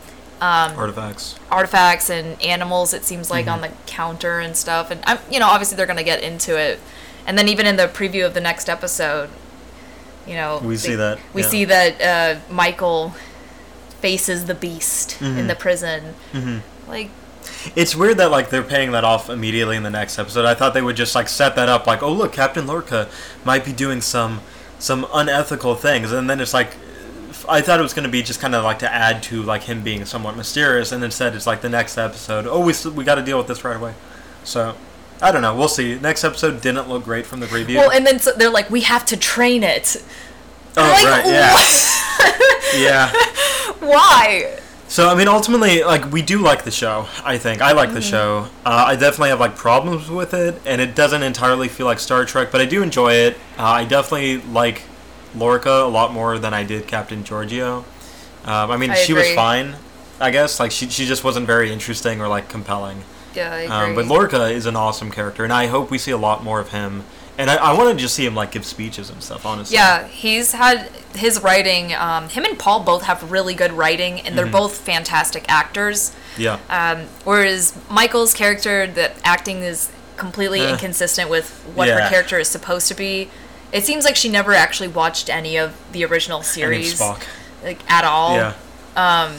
Artifacts. 0.41 1.35
artifacts 1.49 2.09
and 2.09 2.41
animals 2.41 2.93
it 2.93 3.03
seems 3.05 3.29
like 3.31 3.45
Mm-hmm. 3.45 3.53
on 3.53 3.61
the 3.61 3.71
counter 3.87 4.39
and 4.39 4.55
stuff 4.57 4.91
and 4.91 5.01
I'm 5.05 5.17
you 5.31 5.39
know 5.39 5.47
obviously 5.47 5.77
they're 5.77 5.85
going 5.85 5.97
to 5.97 6.03
get 6.03 6.21
into 6.23 6.57
it 6.59 6.79
and 7.25 7.37
then 7.37 7.47
even 7.47 7.65
in 7.65 7.75
the 7.77 7.87
preview 7.87 8.25
of 8.25 8.33
the 8.33 8.41
next 8.41 8.69
episode 8.69 9.29
you 10.27 10.33
know 10.35 10.59
We 10.63 10.77
see 10.77 10.95
that, 10.95 11.19
we 11.33 11.41
yeah. 11.43 11.47
see 11.47 11.65
that 11.65 12.01
uh, 12.01 12.53
Michael 12.53 13.13
faces 14.01 14.45
the 14.45 14.55
beast 14.55 15.17
Mm-hmm. 15.19 15.37
in 15.39 15.47
the 15.47 15.55
prison 15.55 16.13
like 16.87 17.09
It's 17.75 17.95
weird 17.95 18.17
that 18.17 18.29
like 18.31 18.49
they're 18.49 18.61
paying 18.63 18.91
that 18.91 19.03
off 19.03 19.29
immediately 19.29 19.77
in 19.77 19.83
the 19.83 19.89
next 19.89 20.19
episode. 20.19 20.45
I 20.45 20.53
thought 20.53 20.73
they 20.73 20.81
would 20.81 20.95
just 20.97 21.15
like 21.15 21.27
set 21.29 21.55
that 21.55 21.69
up 21.69 21.87
like, 21.87 22.03
oh 22.03 22.11
look, 22.11 22.33
Captain 22.33 22.67
Lorca 22.67 23.07
might 23.43 23.63
be 23.65 23.71
doing 23.73 24.01
some 24.01 24.41
some 24.77 25.07
unethical 25.13 25.75
things, 25.75 26.11
and 26.11 26.29
then 26.29 26.41
it's 26.41 26.53
like, 26.53 26.75
I 27.49 27.61
thought 27.61 27.79
it 27.79 27.83
was 27.83 27.93
going 27.93 28.05
to 28.05 28.11
be 28.11 28.21
just 28.21 28.39
kind 28.39 28.55
of 28.55 28.63
like 28.63 28.79
to 28.79 28.93
add 28.93 29.23
to 29.23 29.43
like 29.43 29.63
him 29.63 29.83
being 29.83 30.05
somewhat 30.05 30.35
mysterious, 30.35 30.91
and 30.91 31.03
instead 31.03 31.35
it's 31.35 31.47
like 31.47 31.61
the 31.61 31.69
next 31.69 31.97
episode. 31.97 32.45
Oh, 32.47 32.59
we 32.59 32.73
we 32.91 33.03
got 33.03 33.15
to 33.15 33.23
deal 33.23 33.37
with 33.37 33.47
this 33.47 33.63
right 33.63 33.77
away. 33.77 33.93
So. 34.43 34.75
I 35.21 35.31
don't 35.31 35.41
know. 35.41 35.55
We'll 35.55 35.69
see. 35.69 35.97
Next 35.97 36.25
episode 36.25 36.59
didn't 36.59 36.89
look 36.89 37.05
great 37.05 37.25
from 37.25 37.39
the 37.39 37.45
preview. 37.45 37.77
well 37.77 37.89
and 37.89 38.05
then 38.05 38.19
so 38.19 38.33
they're 38.33 38.49
like 38.49 38.69
we 38.69 38.81
have 38.81 39.05
to 39.05 39.15
train 39.15 39.63
it 39.63 39.95
oh, 40.77 40.81
like, 40.81 41.05
right. 41.05 41.25
Yeah. 42.75 43.11
yeah. 43.11 43.11
why 43.79 44.59
So 44.87 45.09
I 45.09 45.15
mean, 45.15 45.27
ultimately, 45.27 45.83
like 45.83 46.11
we 46.11 46.21
do 46.21 46.39
like 46.39 46.63
the 46.63 46.71
show. 46.71 47.07
I 47.23 47.37
think 47.37 47.61
I 47.61 47.71
like 47.71 47.93
the 47.93 48.01
show. 48.01 48.47
Uh, 48.65 48.85
I 48.87 48.95
definitely 48.95 49.29
have 49.29 49.39
like 49.39 49.55
problems 49.55 50.09
with 50.09 50.33
it, 50.33 50.61
and 50.65 50.79
it 50.79 50.95
doesn't 50.95 51.23
entirely 51.23 51.67
feel 51.67 51.85
like 51.85 51.99
Star 51.99 52.25
Trek, 52.25 52.49
but 52.51 52.61
I 52.61 52.65
do 52.65 52.83
enjoy 52.83 53.13
it. 53.13 53.35
Uh, 53.57 53.63
I 53.63 53.85
definitely 53.85 54.37
like 54.51 54.83
Lorca 55.35 55.69
a 55.83 55.89
lot 55.89 56.13
more 56.13 56.37
than 56.39 56.53
I 56.53 56.63
did 56.63 56.87
Captain 56.87 57.23
Georgiou. 57.23 57.83
Um, 58.45 58.71
I 58.71 58.77
mean, 58.77 58.91
I 58.91 58.95
she 58.95 59.13
was 59.13 59.31
fine, 59.33 59.75
I 60.19 60.31
guess. 60.31 60.59
Like 60.59 60.71
she 60.71 60.89
she 60.89 61.05
just 61.05 61.23
wasn't 61.23 61.47
very 61.47 61.71
interesting 61.71 62.21
or 62.21 62.27
like 62.27 62.49
compelling. 62.49 63.03
yeah 63.33 63.51
I 63.53 63.57
agree. 63.61 63.75
Um, 63.75 63.95
but 63.95 64.05
Lorca 64.05 64.45
is 64.45 64.65
an 64.65 64.75
awesome 64.75 65.11
character, 65.11 65.43
and 65.43 65.51
I 65.53 65.67
hope 65.67 65.89
we 65.91 65.97
see 65.97 66.11
a 66.11 66.17
lot 66.17 66.43
more 66.43 66.59
of 66.59 66.69
him 66.69 67.03
and 67.37 67.49
I, 67.49 67.55
I 67.55 67.73
want 67.77 67.89
to 67.97 68.01
just 68.01 68.15
see 68.15 68.25
him 68.25 68.35
like 68.35 68.51
give 68.51 68.65
speeches 68.65 69.09
and 69.09 69.21
stuff. 69.21 69.45
Honestly. 69.45 69.75
Yeah, 69.75 70.07
he's 70.07 70.53
had 70.53 70.89
his 71.15 71.41
writing. 71.41 71.93
Um, 71.93 72.29
him 72.29 72.45
and 72.45 72.57
Paul 72.57 72.83
both 72.83 73.03
have 73.03 73.29
really 73.31 73.53
good 73.53 73.73
writing, 73.73 74.21
and 74.21 74.37
they're 74.37 74.45
both 74.45 74.77
fantastic 74.77 75.45
actors. 75.49 76.15
Yeah. 76.37 76.59
Um, 76.69 77.07
whereas 77.23 77.77
Michael's 77.89 78.33
character, 78.33 78.87
the 78.87 79.11
acting 79.27 79.59
is 79.63 79.91
completely 80.17 80.61
Eh. 80.61 80.71
inconsistent 80.71 81.29
with 81.29 81.49
what 81.75 81.87
Yeah. 81.89 81.99
her 82.01 82.09
character 82.09 82.39
is 82.39 82.47
supposed 82.47 82.87
to 82.87 82.93
be. 82.93 83.29
It 83.75 83.83
seems 83.83 84.05
like 84.05 84.15
she 84.15 84.29
never 84.29 84.53
actually 84.53 84.87
watched 84.87 85.29
any 85.29 85.57
of 85.57 85.75
the 85.91 86.05
original 86.05 86.41
series, 86.43 86.97
Spock. 86.99 87.23
like 87.63 87.79
at 87.91 88.05
all. 88.05 88.35
Yeah. 88.35 88.53
Um, 88.95 89.33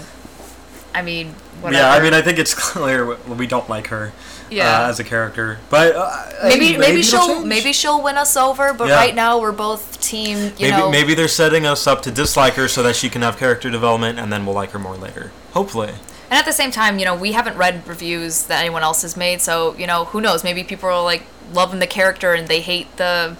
I 0.95 1.01
mean, 1.03 1.35
whatever. 1.63 1.83
Yeah. 1.83 1.91
I 1.93 2.01
mean, 2.01 2.13
I 2.13 2.21
think 2.21 2.39
it's 2.39 2.53
clear 2.73 3.17
we- 3.17 3.47
don't 3.47 3.69
like 3.69 3.87
her. 3.89 4.13
Yeah. 4.51 4.85
Uh, 4.85 4.91
as 4.91 5.01
a 5.01 5.05
character, 5.05 5.59
but 5.71 5.97
uh, 5.97 6.25
maybe 6.45 6.67
hey, 6.67 6.77
maybe, 6.79 7.03
she'll 7.03 7.27
change. 7.27 7.47
maybe 7.47 7.73
she'll 7.73 8.01
win 8.01 8.17
us 8.17 8.37
over. 8.37 8.73
But 8.73 8.87
Yeah. 8.89 8.95
right 8.95 9.15
now 9.15 9.41
we're 9.41 9.51
both 9.51 10.01
team. 10.01 10.37
You 10.39 10.53
maybe 10.61 10.71
know, 10.71 10.91
maybe 10.91 11.15
they're 11.15 11.27
setting 11.27 11.67
us 11.67 11.89
up 11.89 12.01
to 12.03 12.13
dislike 12.13 12.55
her 12.55 12.69
so 12.69 12.81
that 12.85 12.95
she 12.95 13.09
can 13.09 13.23
have 13.23 13.39
character 13.39 13.71
development, 13.71 14.21
and 14.21 14.33
then 14.33 14.47
we'll 14.47 14.55
like 14.55 14.71
her 14.71 14.79
more 14.79 14.97
later. 14.97 15.33
Hopefully. 15.53 15.89
And 16.31 16.39
at 16.39 16.45
the 16.45 16.53
same 16.53 16.71
time, 16.71 17.01
you 17.01 17.05
know, 17.05 17.17
we 17.17 17.33
haven't 17.33 17.57
read 17.57 17.89
reviews 17.89 18.45
that 18.45 18.61
anyone 18.61 18.83
else 18.85 19.03
has 19.03 19.17
made, 19.17 19.41
so 19.41 19.75
you 19.77 19.87
know, 19.89 20.05
who 20.05 20.21
knows? 20.21 20.45
Maybe 20.45 20.63
people 20.63 20.91
are 20.91 21.03
like 21.03 21.25
loving 21.53 21.81
the 21.81 21.87
character 21.89 22.33
and 22.33 22.47
they 22.47 22.61
hate 22.61 22.97
the 22.99 23.37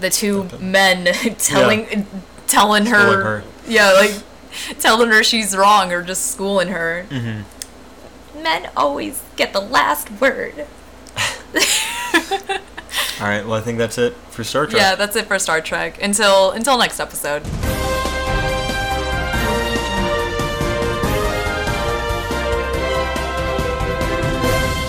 the 0.00 0.10
two 0.10 0.48
men 0.58 1.04
telling 1.38 2.06
telling 2.46 2.86
her, 2.86 2.98
Schooling 3.00 3.24
her. 3.24 3.42
yeah, 3.68 3.92
like 3.92 4.14
telling 4.80 5.08
her 5.10 5.22
she's 5.22 5.56
wrong 5.56 5.92
or 5.92 6.02
just 6.02 6.30
schooling 6.32 6.68
her. 6.68 7.06
Mm-hmm. 7.08 8.42
Men 8.42 8.70
always 8.76 9.22
get 9.36 9.52
the 9.52 9.60
last 9.60 10.10
word. 10.20 10.54
All 13.20 13.26
right. 13.26 13.44
Well, 13.44 13.52
I 13.54 13.60
think 13.60 13.76
that's 13.78 13.98
it 13.98 14.14
for 14.30 14.42
Star 14.44 14.66
Trek. 14.66 14.80
Yeah, 14.80 14.94
that's 14.94 15.14
it 15.14 15.26
for 15.26 15.38
Star 15.38 15.60
Trek. 15.60 16.02
Until 16.02 16.50
until 16.52 16.78
next 16.78 16.98
episode. 17.00 17.42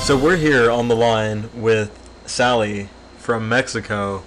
So 0.02 0.18
we're 0.18 0.36
here 0.38 0.70
on 0.70 0.88
the 0.90 0.96
line 0.96 1.50
with 1.54 1.92
Sally 2.26 2.90
from 3.18 3.48
Mexico, 3.48 4.24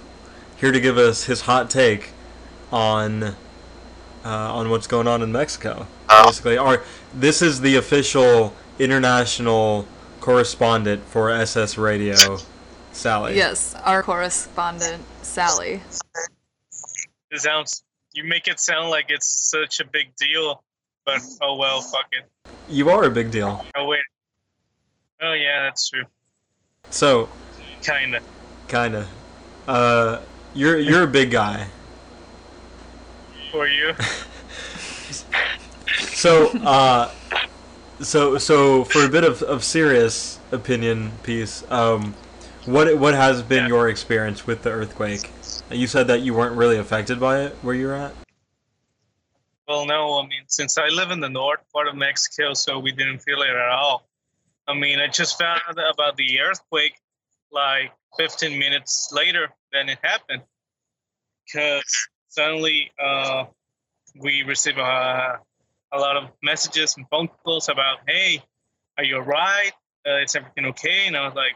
here 0.65 0.71
to 0.71 0.79
give 0.79 0.97
us 0.97 1.25
his 1.25 1.41
hot 1.41 1.69
take 1.69 2.09
on 2.71 3.21
uh, 3.23 3.35
on 4.25 4.71
what's 4.71 4.87
going 4.87 5.07
on 5.07 5.21
in 5.21 5.31
Mexico. 5.31 5.85
Basically, 6.09 6.57
our 6.57 6.83
this 7.13 7.43
is 7.43 7.61
the 7.61 7.75
official 7.75 8.51
international 8.79 9.87
correspondent 10.21 11.03
for 11.03 11.29
SS 11.29 11.77
Radio, 11.77 12.15
Sally. 12.93 13.35
Yes, 13.35 13.75
our 13.83 14.01
correspondent 14.01 15.03
Sally. 15.21 15.81
It 17.29 17.41
sounds. 17.41 17.83
You 18.13 18.23
make 18.23 18.47
it 18.47 18.59
sound 18.59 18.89
like 18.89 19.05
it's 19.09 19.51
such 19.51 19.79
a 19.81 19.85
big 19.85 20.15
deal, 20.15 20.63
but 21.05 21.21
oh 21.43 21.57
well, 21.57 21.81
fuck 21.81 22.07
it. 22.11 22.25
You 22.69 22.89
are 22.89 23.03
a 23.03 23.11
big 23.11 23.29
deal. 23.29 23.63
Oh 23.75 23.85
wait. 23.85 23.99
Oh 25.21 25.33
yeah, 25.33 25.61
that's 25.61 25.87
true. 25.89 26.05
So, 26.89 27.29
Kinda. 27.83 28.21
kinda. 28.67 29.07
Uh, 29.67 30.21
you're 30.55 30.79
you're 30.79 31.03
a 31.03 31.07
big 31.07 31.29
guy. 31.31 31.67
For 33.51 33.67
you. 33.67 33.93
So, 35.97 36.47
uh, 36.65 37.11
so 38.01 38.37
so 38.39 38.83
for 38.83 39.05
a 39.05 39.09
bit 39.09 39.23
of, 39.23 39.43
of 39.43 39.63
serious 39.63 40.39
opinion 40.51 41.11
piece, 41.21 41.63
um, 41.71 42.15
what 42.65 42.97
what 42.97 43.13
has 43.13 43.43
been 43.43 43.63
Yeah. 43.63 43.67
your 43.67 43.89
experience 43.89 44.47
with 44.47 44.63
the 44.63 44.71
earthquake? 44.71 45.29
You 45.69 45.85
said 45.87 46.07
that 46.07 46.21
you 46.21 46.33
weren't 46.33 46.55
really 46.55 46.77
affected 46.77 47.19
by 47.19 47.41
it 47.41 47.53
where 47.61 47.75
you're 47.75 47.93
at. 47.93 48.13
Well, 49.67 49.85
no, 49.85 50.19
I 50.19 50.23
mean, 50.23 50.43
since 50.47 50.77
I 50.77 50.87
live 50.87 51.11
in 51.11 51.19
the 51.19 51.29
north 51.29 51.59
part 51.71 51.87
of 51.87 51.95
Mexico, 51.95 52.53
so 52.53 52.79
we 52.79 52.91
didn't 52.91 53.19
feel 53.19 53.41
it 53.41 53.49
at 53.49 53.69
all. 53.69 54.07
I 54.67 54.73
mean, 54.73 54.99
I 54.99 55.07
just 55.07 55.37
found 55.37 55.61
out 55.67 55.93
about 55.93 56.17
the 56.17 56.39
earthquake 56.39 56.99
like 57.51 57.91
15 58.17 58.57
minutes 58.57 59.09
later 59.13 59.49
than 59.75 59.89
it 59.89 59.99
happened. 60.01 60.41
Because 61.45 62.07
suddenly 62.29 62.91
uh, 62.99 63.45
we 64.19 64.43
received 64.43 64.79
a, 64.79 65.39
a 65.91 65.99
lot 65.99 66.17
of 66.17 66.31
messages 66.41 66.95
and 66.97 67.05
phone 67.09 67.27
calls 67.43 67.69
about, 67.69 67.99
hey, 68.07 68.41
are 68.97 69.03
you 69.03 69.17
all 69.17 69.21
right? 69.21 69.71
Uh, 70.07 70.23
is 70.23 70.35
everything 70.35 70.65
okay? 70.65 71.07
And 71.07 71.15
I 71.15 71.25
was 71.25 71.35
like, 71.35 71.53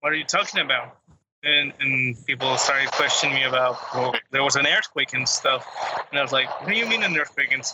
what 0.00 0.12
are 0.12 0.16
you 0.16 0.24
talking 0.24 0.60
about? 0.60 0.96
And, 1.42 1.72
and 1.80 2.26
people 2.26 2.56
started 2.58 2.90
questioning 2.92 3.34
me 3.34 3.44
about, 3.44 3.78
well, 3.94 4.14
there 4.30 4.44
was 4.44 4.56
an 4.56 4.66
earthquake 4.66 5.14
and 5.14 5.26
stuff. 5.26 5.66
And 6.10 6.18
I 6.18 6.22
was 6.22 6.32
like, 6.32 6.48
what 6.60 6.70
do 6.70 6.76
you 6.76 6.86
mean 6.86 7.02
an 7.02 7.16
earthquake? 7.16 7.52
And 7.52 7.64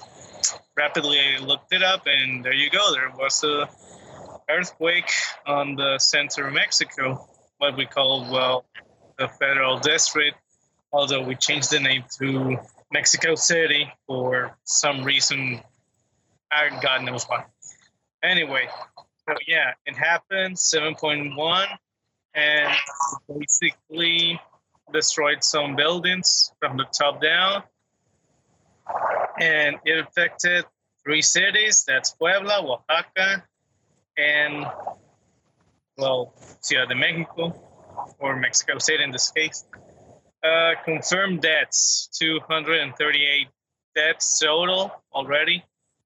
rapidly 0.77 1.19
I 1.19 1.45
looked 1.45 1.73
it 1.73 1.83
up, 1.83 2.03
and 2.07 2.45
there 2.45 2.53
you 2.53 2.71
go. 2.71 2.93
There 2.93 3.11
was 3.19 3.43
a 3.43 3.69
earthquake 4.49 5.11
on 5.47 5.75
the 5.75 5.99
center 5.99 6.47
of 6.47 6.55
Mexico, 6.55 7.27
what 7.59 7.77
we 7.77 7.87
call, 7.87 8.31
well, 8.31 8.65
the 9.19 9.29
federal 9.29 9.79
district, 9.79 10.37
although 10.93 11.23
we 11.23 11.35
changed 11.35 11.71
the 11.71 11.81
name 11.81 12.05
to 12.19 12.59
Mexico 12.93 13.35
City 13.35 13.93
for 14.07 14.57
some 14.65 15.05
reason. 15.05 15.61
I 16.51 16.69
God 16.81 17.05
knows 17.05 17.25
why. 17.25 17.45
Anyway, 18.23 18.69
so 19.29 19.35
yeah, 19.47 19.73
it 19.85 19.97
happened 19.97 20.57
7.1 20.57 21.67
and 22.35 22.73
basically 23.39 24.41
destroyed 24.93 25.43
some 25.43 25.75
buildings 25.75 26.53
from 26.61 26.77
the 26.77 26.85
top 26.85 27.21
down 27.21 27.63
and 29.41 29.77
it 29.85 29.99
affected 29.99 30.65
three 31.05 31.23
cities 31.23 31.85
that's 31.87 32.13
Puebla, 32.13 32.61
Oaxaca, 32.63 33.45
and 34.17 34.67
well, 35.97 36.33
Ciudad 36.61 36.89
de 36.89 36.95
Mexico, 36.95 37.66
or 38.19 38.37
Mexico 38.37 38.79
City 38.79 39.03
in 39.03 39.11
this 39.11 39.31
case. 39.31 39.65
Uh, 40.43 40.75
confirmed 40.85 41.43
deaths 41.43 42.09
238 42.19 43.49
deaths 43.95 44.39
total 44.39 44.93
already, 45.13 45.65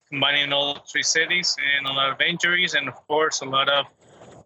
combining 0.09 0.53
all 0.53 0.79
three 0.91 1.03
cities, 1.03 1.57
and 1.77 1.87
a 1.87 1.93
lot 1.93 2.11
of 2.11 2.21
injuries, 2.21 2.75
and 2.75 2.89
of 2.89 2.95
course, 3.07 3.43
a 3.43 3.45
lot 3.45 3.69
of 3.69 3.87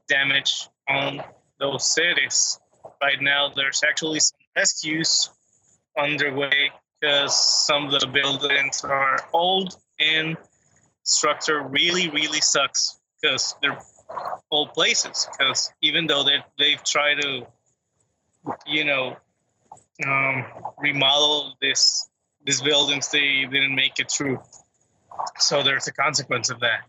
damage 0.09 0.69
on 0.89 1.23
those 1.61 1.95
cities. 1.95 2.59
Right 3.03 3.21
now, 3.21 3.53
there's 3.55 3.83
actually 3.87 4.21
some 4.21 4.39
rescues 4.57 5.31
underway 5.97 6.71
because 7.01 7.35
some 7.67 7.87
of 7.87 8.01
the 8.01 8.07
buildings 8.07 8.83
are 8.85 9.19
old 9.33 9.77
and 10.01 10.37
structure 11.05 11.63
really 11.63 12.09
really 12.09 12.41
sucks 12.41 12.99
because 13.21 13.55
they're 13.61 13.79
old 14.51 14.73
places 14.73 15.29
because 15.39 15.73
even 15.83 16.07
though 16.07 16.23
they, 16.23 16.39
they've 16.59 16.83
tried 16.85 17.21
to 17.21 17.47
you 18.67 18.85
know 18.85 19.17
um, 20.07 20.45
remodel 20.79 21.55
this 21.61 22.09
these 22.45 22.61
buildings 22.61 23.09
they 23.11 23.47
didn't 23.51 23.75
make 23.75 23.99
it 23.99 24.11
through 24.11 24.39
so 25.39 25.63
there's 25.63 25.87
a 25.89 25.93
consequence 25.93 26.51
of 26.51 26.61
that 26.61 26.81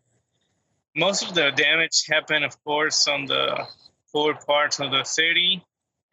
most 0.96 1.28
of 1.28 1.34
the 1.36 1.52
damage 1.56 2.06
happened 2.10 2.44
of 2.46 2.62
course 2.64 3.08
on 3.08 3.26
the 3.26 3.66
poor 4.12 4.36
parts 4.48 4.80
of 4.80 4.92
the 4.92 5.04
city 5.04 5.64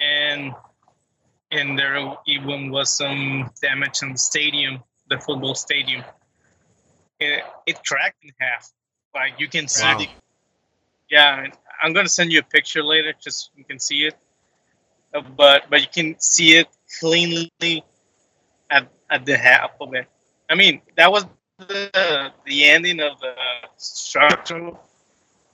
and 0.00 0.52
and 1.52 1.78
there 1.78 2.16
even 2.26 2.70
was 2.70 2.96
some 2.96 3.50
damage 3.60 4.02
on 4.02 4.12
the 4.12 4.18
stadium, 4.18 4.82
the 5.10 5.18
football 5.18 5.54
stadium. 5.54 6.02
It, 7.20 7.44
it 7.66 7.84
cracked 7.84 8.24
in 8.24 8.30
half. 8.40 8.70
Like 9.14 9.34
you 9.38 9.48
can 9.48 9.68
see 9.68 9.84
Wow. 9.84 9.98
the. 9.98 10.08
Yeah, 11.12 11.46
I'm 11.82 11.92
gonna 11.92 12.08
send 12.08 12.32
you 12.32 12.38
a 12.38 12.42
picture 12.42 12.82
later, 12.82 13.12
just 13.22 13.50
you 13.54 13.64
can 13.64 13.78
see 13.78 14.06
it. 14.06 14.14
Uh, 15.12 15.20
but 15.20 15.68
but 15.68 15.82
you 15.82 15.86
can 15.92 16.18
see 16.18 16.56
it 16.56 16.68
cleanly 17.00 17.84
at 18.70 18.88
at 19.10 19.26
the 19.26 19.36
half 19.36 19.72
of 19.78 19.92
it. 19.92 20.06
I 20.48 20.54
mean, 20.54 20.80
that 20.96 21.12
was 21.12 21.26
the 21.58 22.32
the 22.46 22.64
ending 22.64 23.00
of 23.00 23.20
the 23.20 23.34
structural 23.76 24.80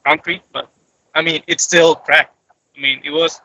concrete, 0.06 0.42
but 0.52 0.70
I 1.12 1.22
mean, 1.22 1.42
it's 1.48 1.64
still 1.64 1.96
cracked. 1.96 2.36
I 2.76 2.80
mean, 2.80 3.00
it 3.04 3.10
was. 3.10 3.40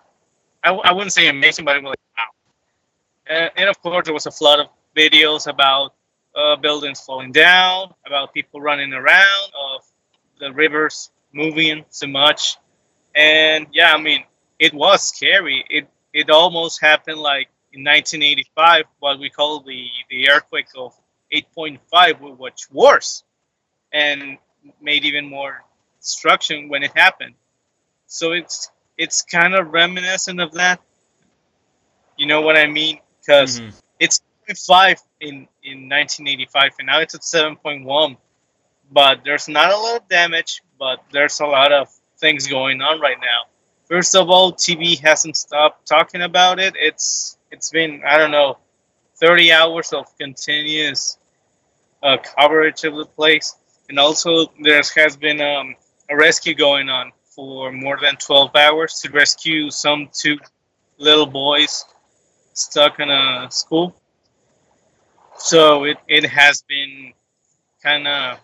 I, 0.64 0.70
I 0.72 0.92
wouldn't 0.94 1.14
say 1.14 1.30
amazing, 1.30 1.66
but 1.66 1.78
it 1.78 1.84
was 1.84 1.96
like 1.96 2.06
wow. 2.16 3.36
And, 3.36 3.52
and 3.58 3.70
of 3.70 3.82
course, 3.82 4.06
there 4.06 4.14
was 4.14 4.28
a 4.28 4.32
flood 4.32 4.60
of 4.60 4.68
videos 4.96 5.48
about 5.48 5.96
uh, 6.36 6.58
buildings 6.58 7.00
falling 7.02 7.32
down, 7.32 7.92
about 8.06 8.36
people 8.36 8.62
running 8.62 8.94
around, 8.94 9.50
of 9.58 9.82
the 10.40 10.54
rivers 10.54 11.10
moving 11.34 11.86
so 11.90 12.08
much. 12.08 12.58
And 13.16 13.68
yeah, 13.72 13.94
I 13.94 14.02
mean, 14.02 14.24
it 14.60 14.74
was 14.74 15.04
scary. 15.04 15.66
It 15.70 15.88
it 16.14 16.30
almost 16.30 16.82
happened 16.82 17.20
like 17.20 17.50
in 17.74 17.84
1985, 17.84 18.86
what 19.00 19.20
we 19.20 19.30
call 19.30 19.60
the 19.62 19.88
the 20.10 20.30
earthquake 20.30 20.68
of 20.78 20.94
8.5, 21.34 22.38
which 22.38 22.40
was 22.40 22.68
worse, 22.72 23.24
and 23.92 24.38
made 24.82 25.04
even 25.06 25.28
more 25.30 25.64
destruction 26.00 26.70
when 26.70 26.84
it 26.84 26.92
happened. 26.96 27.36
So 28.08 28.32
it's 28.32 28.72
it's 28.98 29.24
kind 29.24 29.56
of 29.56 29.72
reminiscent 29.72 30.40
of 30.40 30.54
that. 30.54 30.80
You 32.18 32.28
know 32.28 32.42
what 32.42 32.58
I 32.58 32.68
mean? 32.68 33.00
Because 33.20 33.60
Mhm. 33.60 33.74
it's 34.00 34.22
5 34.68 35.02
in 35.20 35.48
in 35.64 35.90
1985, 35.90 36.74
and 36.80 36.88
now 36.88 37.00
it's 37.00 37.16
at 37.16 37.24
7.1. 37.24 38.18
But 38.92 39.24
there's 39.24 39.48
not 39.48 39.72
a 39.72 39.78
lot 39.78 40.02
of 40.02 40.08
damage, 40.08 40.62
but 40.84 41.02
there's 41.14 41.40
a 41.40 41.46
lot 41.46 41.72
of 41.72 41.88
things 42.18 42.46
going 42.46 42.82
on 42.82 43.00
right 43.00 43.22
now. 43.22 43.42
First 43.88 44.16
of 44.18 44.30
all, 44.30 44.52
TV 44.52 45.00
hasn't 45.00 45.38
stopped 45.38 45.88
talking 45.88 46.22
about 46.22 46.60
it. 46.60 46.74
It's 46.78 47.38
it's 47.52 47.70
been 47.70 48.02
I 48.06 48.18
don't 48.18 48.32
know, 48.32 48.58
30 49.16 49.54
hours 49.54 49.94
of 49.94 50.06
continuous 50.18 51.18
uh, 52.02 52.18
coverage 52.18 52.84
of 52.84 52.96
the 52.98 53.06
place, 53.06 53.56
and 53.88 53.98
also 53.98 54.52
there 54.62 54.82
has 54.96 55.16
been 55.16 55.40
um, 55.40 55.76
a 56.10 56.18
rescue 56.18 56.54
going 56.54 56.90
on 56.90 57.14
for 57.36 57.72
more 57.72 57.98
than 58.02 58.18
12 58.18 58.54
hours 58.56 59.00
to 59.02 59.10
rescue 59.12 59.72
some 59.72 60.10
two 60.12 60.38
little 60.98 61.26
boys 61.26 61.86
stuck 62.54 63.00
in 63.00 63.10
a 63.10 63.48
school. 63.50 63.96
So 65.38 65.86
it, 65.86 65.98
it 66.08 66.26
has 66.26 66.62
been 66.68 67.14
kind 67.82 68.06
of, 68.08 68.40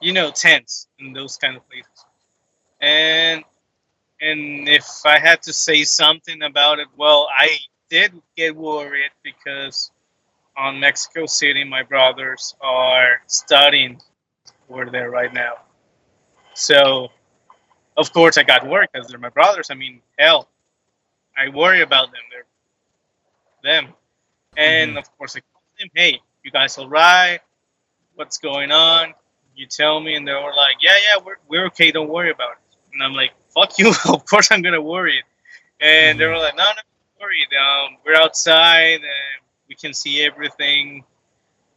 you 0.00 0.12
know, 0.12 0.30
tents 0.30 0.88
and 0.98 1.14
those 1.14 1.36
kind 1.36 1.56
of 1.56 1.68
places. 1.68 2.04
And 2.80 3.44
and 4.20 4.68
if 4.68 4.86
I 5.04 5.18
had 5.18 5.42
to 5.42 5.52
say 5.52 5.84
something 5.84 6.42
about 6.42 6.80
it, 6.80 6.88
well, 6.96 7.28
I 7.36 7.58
did 7.88 8.12
get 8.36 8.56
worried 8.56 9.10
because 9.22 9.90
on 10.56 10.80
Mexico 10.80 11.26
City, 11.26 11.62
my 11.62 11.82
brothers 11.82 12.56
are 12.60 13.22
studying 13.26 14.00
over 14.68 14.86
there 14.90 15.10
right 15.10 15.32
now. 15.32 15.58
So, 16.54 17.08
of 17.96 18.12
course, 18.12 18.36
I 18.38 18.42
got 18.42 18.66
worried 18.66 18.88
because 18.92 19.08
they're 19.08 19.18
my 19.18 19.28
brothers. 19.28 19.68
I 19.70 19.74
mean, 19.74 20.00
hell, 20.18 20.48
I 21.36 21.48
worry 21.48 21.82
about 21.82 22.10
them. 22.10 22.22
They're 22.32 22.44
them. 23.62 23.94
And 24.56 24.90
mm-hmm. 24.90 24.98
of 24.98 25.16
course, 25.16 25.36
I 25.36 25.40
called 25.40 25.64
them, 25.78 25.88
hey, 25.94 26.20
you 26.42 26.50
guys 26.50 26.76
all 26.78 26.88
right? 26.88 27.40
What's 28.14 28.38
going 28.38 28.72
on? 28.72 29.14
You 29.58 29.66
tell 29.66 30.00
me. 30.00 30.14
And 30.14 30.26
they 30.26 30.32
were 30.32 30.54
like, 30.56 30.76
yeah, 30.80 30.92
yeah, 31.04 31.20
we're, 31.24 31.36
we're 31.48 31.66
okay. 31.66 31.90
Don't 31.90 32.08
worry 32.08 32.30
about 32.30 32.52
it. 32.52 32.58
And 32.94 33.02
I'm 33.02 33.12
like, 33.12 33.32
fuck 33.52 33.76
you. 33.76 33.92
of 34.08 34.24
course, 34.24 34.52
I'm 34.52 34.62
going 34.62 34.74
to 34.74 34.80
worry. 34.80 35.22
And 35.80 36.18
they 36.18 36.26
were 36.26 36.38
like, 36.38 36.56
no, 36.56 36.62
no, 36.62 36.70
don't 36.70 37.20
worry. 37.20 37.44
Um, 37.58 37.96
we're 38.06 38.14
outside 38.14 39.00
and 39.00 39.42
we 39.68 39.74
can 39.74 39.92
see 39.92 40.22
everything. 40.22 41.04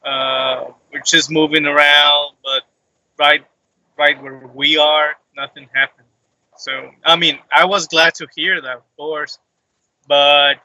Uh, 0.05 0.65
we're 0.93 1.01
just 1.01 1.31
moving 1.31 1.65
around, 1.65 2.35
but 2.43 2.63
right, 3.17 3.43
right 3.97 4.21
where 4.21 4.37
we 4.53 4.77
are, 4.77 5.15
nothing 5.35 5.67
happened. 5.73 6.07
So, 6.57 6.91
I 7.03 7.15
mean, 7.15 7.39
I 7.51 7.65
was 7.65 7.87
glad 7.87 8.13
to 8.15 8.27
hear 8.35 8.61
that, 8.61 8.77
of 8.77 8.95
course, 8.95 9.39
but 10.07 10.55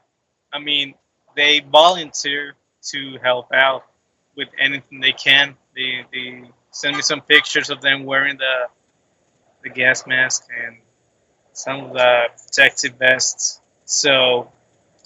I 0.53 0.59
mean, 0.59 0.93
they 1.35 1.61
volunteer 1.61 2.53
to 2.91 3.17
help 3.23 3.51
out 3.53 3.85
with 4.35 4.49
anything 4.59 4.99
they 4.99 5.11
can. 5.11 5.55
They 5.75 6.05
they 6.13 6.43
send 6.77 6.95
me 6.95 7.01
some 7.01 7.21
pictures 7.21 7.71
of 7.71 7.81
them 7.81 8.03
wearing 8.03 8.37
the 8.37 8.67
the 9.63 9.69
gas 9.69 10.05
mask 10.05 10.47
and 10.63 10.77
some 11.51 11.85
of 11.85 11.93
the 11.93 12.27
protective 12.37 12.93
vests. 12.99 13.61
So 13.85 14.51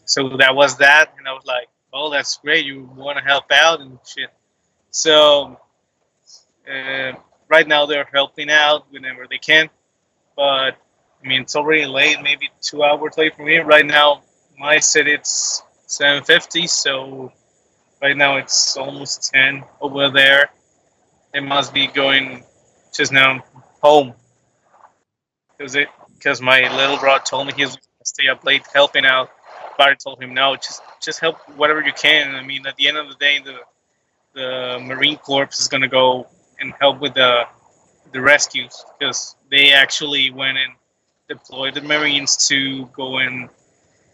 so 0.03 0.35
that 0.38 0.53
was 0.53 0.77
that, 0.77 1.14
and 1.18 1.27
I 1.27 1.31
was 1.31 1.45
like, 1.45 1.69
"Oh, 1.93 2.11
that's 2.11 2.38
great! 2.38 2.65
You 2.65 2.84
want 2.95 3.18
to 3.18 3.23
help 3.23 3.45
out 3.52 3.80
and 3.80 3.98
shit." 4.06 4.30
So 4.89 5.57
uh, 6.69 7.14
right 7.48 7.68
now 7.68 7.85
they're 7.85 8.10
helping 8.11 8.49
out 8.49 8.91
whenever 8.91 9.26
they 9.30 9.38
can, 9.38 9.69
but 10.35 10.76
I 11.23 11.27
mean 11.27 11.43
it's 11.43 11.56
already 11.56 11.85
late, 11.85 12.22
maybe 12.22 12.49
two 12.61 12.84
hours 12.84 13.18
late 13.18 13.38
for 13.38 13.45
me. 13.45 13.60
Right 13.60 13.85
now, 13.85 14.23
my 14.60 14.80
city 14.80 15.14
it's 15.14 15.64
7:50, 15.88 16.68
so 16.68 17.31
right 18.02 18.18
now 18.18 18.35
it's 18.35 18.76
almost 18.76 19.31
10 19.31 19.64
over 19.80 20.10
there. 20.10 20.49
They 21.34 21.40
must 21.40 21.74
be 21.74 21.88
going 21.88 22.44
just 22.94 23.12
now 23.12 23.44
home 23.82 24.14
because 25.58 25.76
it 25.76 25.88
because 26.16 26.41
my 26.41 26.62
little 26.78 26.98
brother 26.98 27.24
told 27.26 27.48
me 27.48 27.53
he 27.56 27.64
was 27.64 27.76
gonna 27.76 28.06
stay 28.06 28.28
up 28.28 28.44
late 28.44 28.64
helping 28.74 29.06
out. 29.06 29.30
But 29.78 29.90
I 29.90 29.94
told 29.95 30.22
him 30.22 30.34
no, 30.34 30.56
just 30.56 30.82
just 31.02 31.20
help 31.20 31.38
whatever 31.58 31.82
you 31.82 31.94
can. 31.94 32.36
I 32.36 32.44
mean, 32.44 32.66
at 32.68 32.76
the 32.78 32.88
end 32.88 32.98
of 32.98 33.10
the 33.10 33.16
day, 33.16 33.40
the 33.44 33.60
the 34.34 34.80
Marine 34.82 35.18
Corps 35.18 35.49
is 35.60 35.68
gonna 35.68 35.88
go 35.88 36.28
and 36.60 36.74
help 36.80 36.99
with 36.99 37.14
the 37.16 37.44
the 38.14 38.22
rescues 38.22 38.86
because 38.99 39.36
they 39.49 39.72
actually 39.74 40.32
went 40.32 40.58
and 40.58 40.74
deployed 41.30 41.76
the 41.76 41.82
Marines 41.82 42.36
to 42.49 42.86
go 42.88 43.20
and 43.20 43.49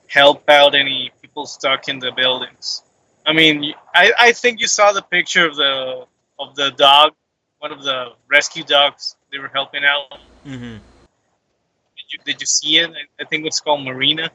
help 0.08 0.50
out 0.50 0.76
any 0.76 1.12
people 1.22 1.46
stuck 1.46 1.90
in 1.90 2.00
the 2.00 2.12
buildings. 2.12 2.84
I 3.26 3.34
mean, 3.34 3.74
I, 3.94 4.14
I 4.18 4.32
think 4.32 4.62
you 4.62 4.68
saw 4.68 4.94
the 4.94 5.02
picture 5.02 5.46
of 5.48 5.56
the 5.58 6.06
of 6.40 6.56
the 6.56 6.72
dog, 6.72 7.14
one 7.60 7.72
of 7.72 7.84
the 7.84 8.14
rescue 8.30 8.64
dogs. 8.64 9.16
They 9.32 9.40
were 9.40 9.50
helping 9.54 9.84
out. 9.84 10.20
Mm-hmm. 10.46 10.78
Did 10.78 12.14
you, 12.14 12.20
did 12.26 12.42
you 12.42 12.48
see 12.48 12.78
it? 12.78 12.90
I, 12.90 13.24
I 13.24 13.26
think 13.26 13.46
it's 13.46 13.60
called 13.60 13.84
Marina. 13.84 14.30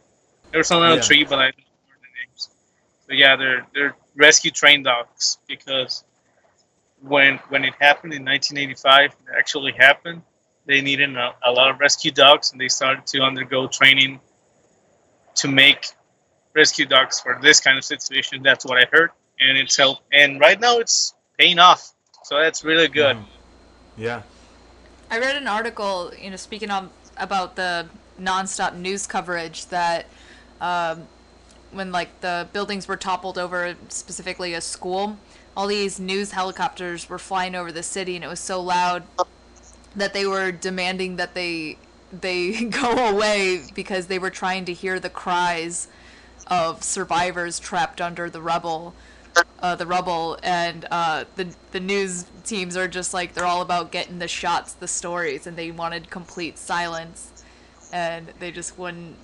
There 0.50 0.58
was 0.58 0.70
on 0.70 0.82
a 0.82 0.96
Yeah. 0.96 1.00
tree, 1.00 1.24
but 1.24 1.38
I 1.38 1.44
don't 1.50 1.54
remember 1.56 1.98
the 2.02 2.26
names. 2.26 2.50
But 3.06 3.16
yeah, 3.16 3.36
they're 3.36 3.66
they're 3.74 3.96
rescue 4.16 4.50
trained 4.50 4.84
dogs 4.84 5.38
because 5.48 6.04
when 7.00 7.38
when 7.48 7.64
it 7.64 7.74
happened 7.80 8.12
in 8.12 8.24
1985, 8.24 9.12
it 9.12 9.16
actually 9.38 9.72
happened. 9.72 10.22
They 10.66 10.80
needed 10.80 11.16
a, 11.16 11.34
a 11.44 11.50
lot 11.50 11.70
of 11.70 11.80
rescue 11.80 12.10
dogs, 12.12 12.52
and 12.52 12.60
they 12.60 12.68
started 12.68 13.06
to 13.08 13.22
undergo 13.22 13.66
training 13.66 14.20
to 15.36 15.48
make 15.48 15.86
rescue 16.54 16.84
dogs 16.86 17.18
for 17.20 17.38
this 17.42 17.58
kind 17.60 17.78
of 17.78 17.84
situation. 17.84 18.42
That's 18.42 18.64
what 18.66 18.78
I 18.78 18.86
heard, 18.92 19.10
and 19.40 19.56
it's 19.56 19.76
helped. 19.76 20.02
And 20.12 20.38
right 20.38 20.60
now, 20.60 20.78
it's 20.78 21.14
paying 21.42 21.58
off. 21.58 21.92
So 22.24 22.38
that's 22.38 22.64
really 22.64 22.88
good. 22.88 23.16
Mhm. 23.16 23.24
Yeah. 23.96 24.22
I 25.10 25.18
read 25.18 25.36
an 25.36 25.48
article, 25.48 26.12
you 26.18 26.30
know, 26.30 26.36
speaking 26.36 26.70
on 26.70 26.90
about 27.16 27.56
the 27.56 27.88
nonstop 28.20 28.74
news 28.74 29.06
coverage 29.06 29.66
that 29.66 30.06
um, 30.60 31.08
when 31.72 31.90
like 31.90 32.20
the 32.20 32.48
buildings 32.52 32.86
were 32.86 32.96
toppled 32.96 33.38
over, 33.38 33.74
specifically 33.88 34.54
a 34.54 34.60
school, 34.60 35.18
all 35.56 35.66
these 35.66 35.98
news 35.98 36.30
helicopters 36.30 37.08
were 37.08 37.18
flying 37.18 37.54
over 37.54 37.72
the 37.72 37.82
city, 37.82 38.14
and 38.14 38.24
it 38.24 38.28
was 38.28 38.40
so 38.40 38.60
loud 38.60 39.02
that 39.96 40.14
they 40.14 40.26
were 40.26 40.52
demanding 40.52 41.16
that 41.16 41.34
they 41.34 41.76
they 42.12 42.64
go 42.82 42.92
away 43.08 43.62
because 43.74 44.06
they 44.06 44.18
were 44.18 44.30
trying 44.30 44.64
to 44.66 44.72
hear 44.72 45.00
the 45.00 45.10
cries 45.10 45.88
of 46.46 46.82
survivors 46.82 47.58
trapped 47.58 48.00
under 48.00 48.30
the 48.30 48.40
rubble 48.40 48.94
uh, 49.60 49.74
the 49.76 49.86
rubble 49.86 50.38
and 50.42 50.86
uh, 50.90 51.24
the 51.36 51.54
the 51.72 51.80
news 51.80 52.26
teams 52.44 52.76
are 52.76 52.88
just 52.88 53.14
like 53.14 53.34
they're 53.34 53.46
all 53.46 53.62
about 53.62 53.92
getting 53.92 54.18
the 54.18 54.28
shots 54.28 54.72
the 54.72 54.88
stories 54.88 55.46
and 55.46 55.56
they 55.56 55.70
wanted 55.70 56.10
complete 56.10 56.58
silence 56.58 57.32
and 57.92 58.32
they 58.40 58.50
just 58.50 58.78
wouldn't 58.78 59.16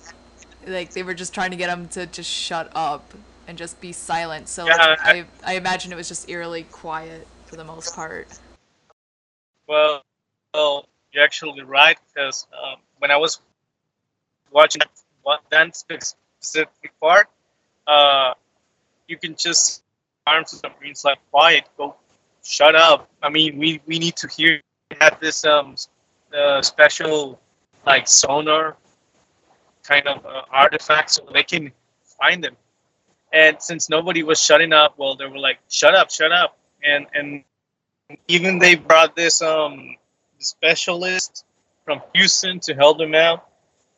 like 0.67 0.93
they 0.93 1.03
were 1.03 1.13
just 1.13 1.33
trying 1.33 1.51
to 1.51 1.57
get 1.57 1.67
them 1.67 1.87
to 1.89 2.05
just 2.07 2.29
shut 2.29 2.71
up 2.75 3.13
and 3.47 3.57
just 3.57 3.81
be 3.81 3.91
silent. 3.91 4.47
So 4.47 4.69
like, 4.69 4.79
Yeah, 4.79 4.95
I- 5.03 5.19
I, 5.19 5.25
I 5.43 5.53
imagine 5.55 5.91
it 5.91 5.95
was 5.95 6.07
just 6.07 6.29
eerily 6.29 6.63
quiet 6.63 7.27
for 7.45 7.55
the 7.55 7.63
most 7.63 7.95
part. 7.95 8.27
Well, 9.67 10.03
well, 10.53 10.87
you're 11.11 11.23
actually 11.23 11.61
right 11.63 11.97
because 12.13 12.47
um, 12.53 12.77
when 12.99 13.11
I 13.11 13.17
was 13.17 13.41
watching 14.51 14.81
that 15.51 15.75
specific 15.75 16.91
part, 16.99 17.27
uh, 17.87 18.33
you 19.07 19.17
can 19.17 19.35
just 19.35 19.83
arms 20.29 20.53
of 20.53 20.61
the 20.61 20.69
like 21.03 21.19
quiet, 21.31 21.63
go, 21.77 21.95
shut 22.43 22.75
up. 22.75 23.09
I 23.21 23.29
mean, 23.29 23.57
we 23.57 23.81
we 23.85 23.99
need 23.99 24.15
to 24.17 24.27
hear. 24.27 24.61
Had 24.99 25.19
this 25.21 25.45
um 25.45 25.75
uh, 26.35 26.61
special 26.63 27.39
like 27.85 28.07
sonar 28.07 28.75
kind 29.83 30.07
of 30.07 30.25
uh, 30.25 30.41
artifact 30.51 31.11
so 31.11 31.21
they 31.33 31.43
can 31.43 31.71
find 32.19 32.43
them. 32.43 32.55
And 33.31 33.61
since 33.61 33.89
nobody 33.89 34.23
was 34.23 34.39
shutting 34.43 34.73
up, 34.73 34.95
well, 34.97 35.15
they 35.15 35.25
were 35.25 35.37
like, 35.37 35.59
"Shut 35.69 35.93
up, 35.93 36.09
shut 36.09 36.31
up," 36.31 36.57
and 36.83 37.05
and 37.13 37.43
even 38.27 38.59
they 38.59 38.75
brought 38.75 39.15
this 39.15 39.41
um 39.41 39.95
specialist 40.39 41.45
from 41.85 42.01
Houston 42.13 42.59
to 42.61 42.73
help 42.73 42.97
them 42.97 43.13
out. 43.13 43.47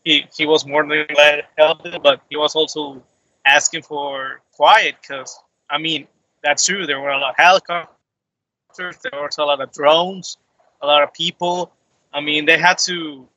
He 0.03 0.25
he 0.35 0.45
was 0.45 0.65
more 0.65 0.85
than 0.85 1.05
glad 1.13 1.35
to 1.37 1.43
help 1.57 1.83
them, 1.83 2.01
but 2.03 2.21
he 2.29 2.37
was 2.37 2.55
also 2.55 3.01
asking 3.45 3.83
for 3.83 4.41
quiet 4.51 4.95
because 5.01 5.39
I 5.69 5.77
mean 5.77 6.07
that's 6.43 6.65
true. 6.65 6.85
There 6.85 6.99
were 6.99 7.09
a 7.09 7.17
lot 7.17 7.31
of 7.31 7.37
helicopters, 7.37 7.89
there 8.77 9.21
was 9.21 9.37
a 9.37 9.43
lot 9.43 9.61
of 9.61 9.71
drones, 9.71 10.37
a 10.81 10.87
lot 10.87 11.03
of 11.03 11.13
people. 11.13 11.71
I 12.13 12.21
mean 12.21 12.45
they 12.45 12.57
had 12.57 12.77
to 12.79 13.27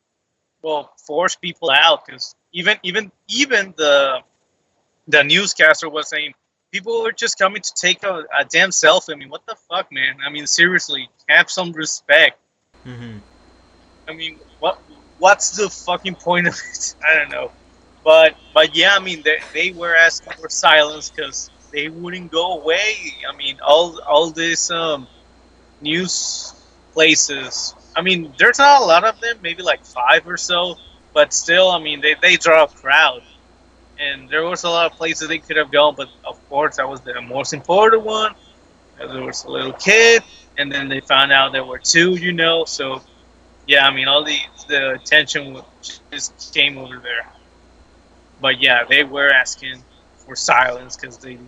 well 0.63 0.93
force 1.07 1.37
people 1.37 1.71
out 1.71 2.07
because 2.07 2.35
even 2.53 2.79
even 2.83 3.13
even 3.29 3.75
the 3.77 4.21
the 5.09 5.23
newscaster 5.23 5.89
was 5.89 6.09
saying 6.09 6.35
people 6.75 7.03
were 7.03 7.13
just 7.13 7.39
coming 7.39 7.63
to 7.63 7.73
take 7.75 8.03
a, 8.03 8.25
a 8.37 8.45
damn 8.45 8.71
selfie. 8.71 9.13
I 9.13 9.17
mean, 9.17 9.29
what 9.29 9.47
the 9.47 9.55
fuck, 9.71 9.93
man? 9.93 10.17
I 10.27 10.29
mean, 10.29 10.45
seriously, 10.45 11.09
have 11.29 11.49
some 11.49 11.71
respect. 11.71 12.41
Mm-hmm. 12.85 13.19
I 14.09 14.13
mean, 14.13 14.41
what 14.59 14.81
what's 15.19 15.57
the 15.57 15.71
fucking 15.71 16.17
point 16.17 16.49
of 16.49 16.55
it? 16.55 16.97
I 17.09 17.15
don't 17.15 17.31
know. 17.31 17.53
but 18.03 18.35
but 18.53 18.75
yeah, 18.75 18.97
I 18.97 18.99
mean 18.99 19.23
they, 19.23 19.39
they 19.53 19.71
were 19.71 19.95
asking 19.95 20.33
for 20.41 20.49
silence 20.49 21.11
because 21.11 21.51
they 21.75 21.89
wouldn't 21.89 22.31
go 22.31 22.61
away. 22.61 22.95
I 23.29 23.37
mean 23.37 23.59
all 23.61 24.01
all 24.07 24.31
these 24.31 24.71
um, 24.71 25.07
news 25.81 26.55
places. 26.93 27.75
I 27.97 28.01
mean 28.03 28.33
there's 28.39 28.59
not 28.59 28.83
a 28.83 28.85
lot 28.85 29.05
of 29.05 29.21
them, 29.21 29.39
maybe 29.43 29.63
like 29.63 29.85
five 29.85 30.27
or 30.27 30.37
so, 30.37 30.77
but 31.13 31.35
still, 31.35 31.71
I 31.71 31.79
mean 31.81 32.01
they, 32.01 32.15
they 32.23 32.37
draw 32.37 32.65
a 32.65 32.69
crowd. 32.69 33.23
And 33.99 34.29
there 34.29 34.43
was 34.43 34.65
a 34.65 34.69
lot 34.71 34.91
of 34.91 34.99
places 34.99 35.29
they 35.29 35.39
could 35.39 35.57
have 35.57 35.71
gone, 35.71 35.95
but 35.97 36.09
of 36.25 36.37
course 36.49 36.77
that 36.77 36.89
was 36.89 37.01
the 37.01 37.21
most 37.21 37.53
important 37.53 38.03
one. 38.03 38.35
There 38.99 39.23
was 39.23 39.45
a 39.45 39.51
little 39.51 39.73
kid, 39.73 40.23
and 40.57 40.71
then 40.71 40.89
they 40.89 41.01
found 41.01 41.33
out 41.33 41.53
there 41.53 41.65
were 41.65 41.79
two, 41.79 42.13
you 42.15 42.33
know. 42.33 42.65
So 42.65 43.03
yeah, 43.67 43.87
I 43.87 43.95
mean 43.95 44.09
all 44.09 44.25
the 44.25 44.39
the 44.69 44.93
attention 44.93 45.61
just 46.11 46.55
came 46.55 46.79
over 46.79 46.99
there. 46.99 47.27
But 48.41 48.61
yeah, 48.61 48.85
they 48.85 49.05
were 49.05 49.31
asking 49.31 49.83
for 50.27 50.37
silence 50.37 50.97
because 50.97 51.19
they 51.19 51.39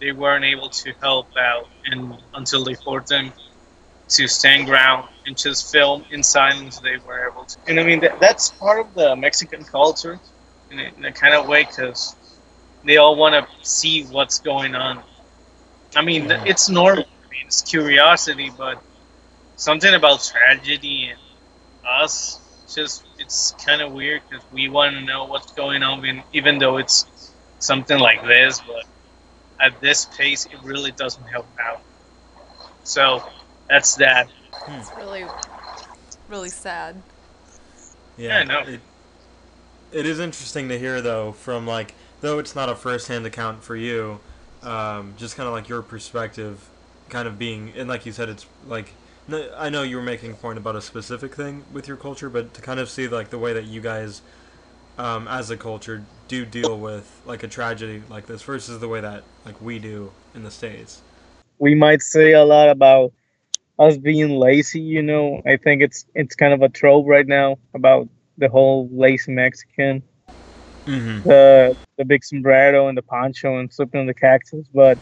they 0.00 0.12
weren't 0.12 0.44
able 0.44 0.70
to 0.70 0.92
help 1.00 1.28
out, 1.36 1.68
and 1.84 2.14
until 2.34 2.64
they 2.64 2.74
forced 2.74 3.08
them 3.08 3.32
to 4.08 4.26
stand 4.26 4.66
ground 4.66 5.08
and 5.26 5.36
just 5.36 5.70
film 5.70 6.04
in 6.10 6.22
silence, 6.22 6.80
they 6.80 6.96
were 7.06 7.28
able 7.28 7.44
to. 7.44 7.56
And 7.66 7.78
I 7.78 7.84
mean 7.84 8.00
that, 8.00 8.20
that's 8.20 8.50
part 8.50 8.80
of 8.80 8.94
the 8.94 9.14
Mexican 9.16 9.64
culture 9.64 10.18
in 10.70 10.80
a, 10.80 10.92
in 10.96 11.04
a 11.04 11.12
kind 11.12 11.34
of 11.34 11.46
way 11.46 11.64
because 11.64 12.16
they 12.84 12.96
all 12.96 13.16
want 13.16 13.34
to 13.34 13.68
see 13.68 14.04
what's 14.04 14.40
going 14.40 14.74
on. 14.74 15.02
I 15.94 16.02
mean, 16.02 16.28
th- 16.28 16.40
it's 16.46 16.68
normal. 16.68 17.04
I 17.04 17.28
mean, 17.30 17.46
it's 17.46 17.62
curiosity, 17.62 18.50
but 18.56 18.82
something 19.56 19.92
about 19.94 20.22
tragedy 20.22 21.10
and 21.10 21.18
us 21.86 22.40
just 22.74 23.04
it's 23.18 23.52
kind 23.64 23.82
of 23.82 23.92
weird 23.92 24.22
because 24.28 24.44
we 24.52 24.68
want 24.68 24.94
to 24.94 25.00
know 25.02 25.24
what's 25.24 25.52
going 25.52 25.82
on 25.82 25.98
even, 26.04 26.22
even 26.32 26.58
though 26.58 26.76
it's 26.78 27.06
something 27.60 27.98
like 27.98 28.22
this 28.26 28.60
but 28.66 28.84
at 29.60 29.80
this 29.80 30.06
pace 30.06 30.46
it 30.46 30.62
really 30.64 30.90
doesn't 30.92 31.26
help 31.26 31.46
out 31.60 31.82
so 32.82 33.22
that's 33.68 33.94
that 33.94 34.28
It's 34.68 34.90
really, 34.96 35.24
really 36.28 36.48
sad. 36.48 37.00
Yeah, 38.16 38.38
I 38.38 38.44
know. 38.44 38.60
It, 38.60 38.80
it 39.92 40.06
is 40.06 40.20
interesting 40.20 40.68
to 40.68 40.78
hear 40.78 41.00
though 41.00 41.32
from 41.32 41.66
like 41.66 41.94
though 42.20 42.38
it's 42.38 42.54
not 42.54 42.68
a 42.68 42.74
first-hand 42.74 43.26
account 43.26 43.62
for 43.62 43.76
you, 43.76 44.20
um, 44.62 45.14
just 45.16 45.36
kind 45.36 45.46
of 45.46 45.54
like 45.54 45.68
your 45.68 45.82
perspective, 45.82 46.68
kind 47.08 47.26
of 47.26 47.38
being 47.38 47.72
and 47.76 47.88
like 47.88 48.06
you 48.06 48.12
said, 48.12 48.28
it's 48.28 48.46
like 48.66 48.92
I 49.56 49.70
know 49.70 49.82
you 49.82 49.96
were 49.96 50.02
making 50.02 50.32
a 50.32 50.34
point 50.34 50.58
about 50.58 50.76
a 50.76 50.82
specific 50.82 51.34
thing 51.34 51.64
with 51.72 51.86
your 51.86 51.96
culture, 51.96 52.28
but 52.28 52.52
to 52.54 52.62
kind 52.62 52.80
of 52.80 52.90
see 52.90 53.08
like 53.08 53.30
the 53.30 53.38
way 53.38 53.52
that 53.52 53.64
you 53.64 53.80
guys, 53.80 54.22
um, 55.00 55.26
as 55.28 55.50
a 55.50 55.56
culture, 55.56 56.04
do 56.28 56.44
deal 56.44 56.78
with 56.78 57.22
like 57.24 57.42
a 57.42 57.48
tragedy 57.48 58.02
like 58.10 58.26
this 58.26 58.42
versus 58.42 58.78
the 58.80 58.88
way 58.88 59.00
that 59.00 59.24
like 59.46 59.60
we 59.60 59.78
do 59.78 60.12
in 60.34 60.42
the 60.42 60.50
states. 60.50 61.02
we 61.58 61.74
might 61.74 62.02
say 62.02 62.32
a 62.32 62.44
lot 62.44 62.68
about 62.68 63.12
us 63.78 63.96
being 63.98 64.30
lazy 64.38 64.80
you 64.80 65.02
know 65.02 65.40
i 65.46 65.56
think 65.56 65.82
it's 65.82 66.04
it's 66.14 66.34
kind 66.36 66.52
of 66.52 66.62
a 66.62 66.68
trope 66.68 67.06
right 67.06 67.26
now 67.26 67.56
about 67.74 68.08
the 68.38 68.48
whole 68.48 68.88
lazy 68.92 69.32
mexican 69.32 70.02
Mm-hmm. 70.86 71.20
the 71.24 71.76
the 71.98 72.04
big 72.04 72.24
sombrero 72.24 72.88
and 72.88 72.96
the 72.96 73.02
poncho 73.02 73.58
and 73.58 73.72
slipping 73.72 74.00
on 74.00 74.06
the 74.06 74.14
cactus 74.14 74.66
but 74.74 74.98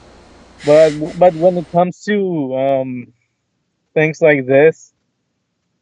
but 0.64 0.92
but 1.16 1.34
when 1.34 1.56
it 1.58 1.66
comes 1.70 2.02
to 2.04 2.56
um 2.56 3.12
things 3.94 4.20
like 4.22 4.46
this 4.46 4.92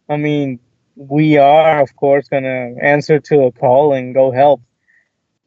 i 0.08 0.16
mean 0.16 0.60
we 0.96 1.38
are 1.38 1.82
of 1.82 1.96
course 1.96 2.28
gonna 2.28 2.74
answer 2.82 3.20
to 3.20 3.42
a 3.44 3.52
call 3.52 3.94
and 3.94 4.14
go 4.14 4.32
help 4.32 4.62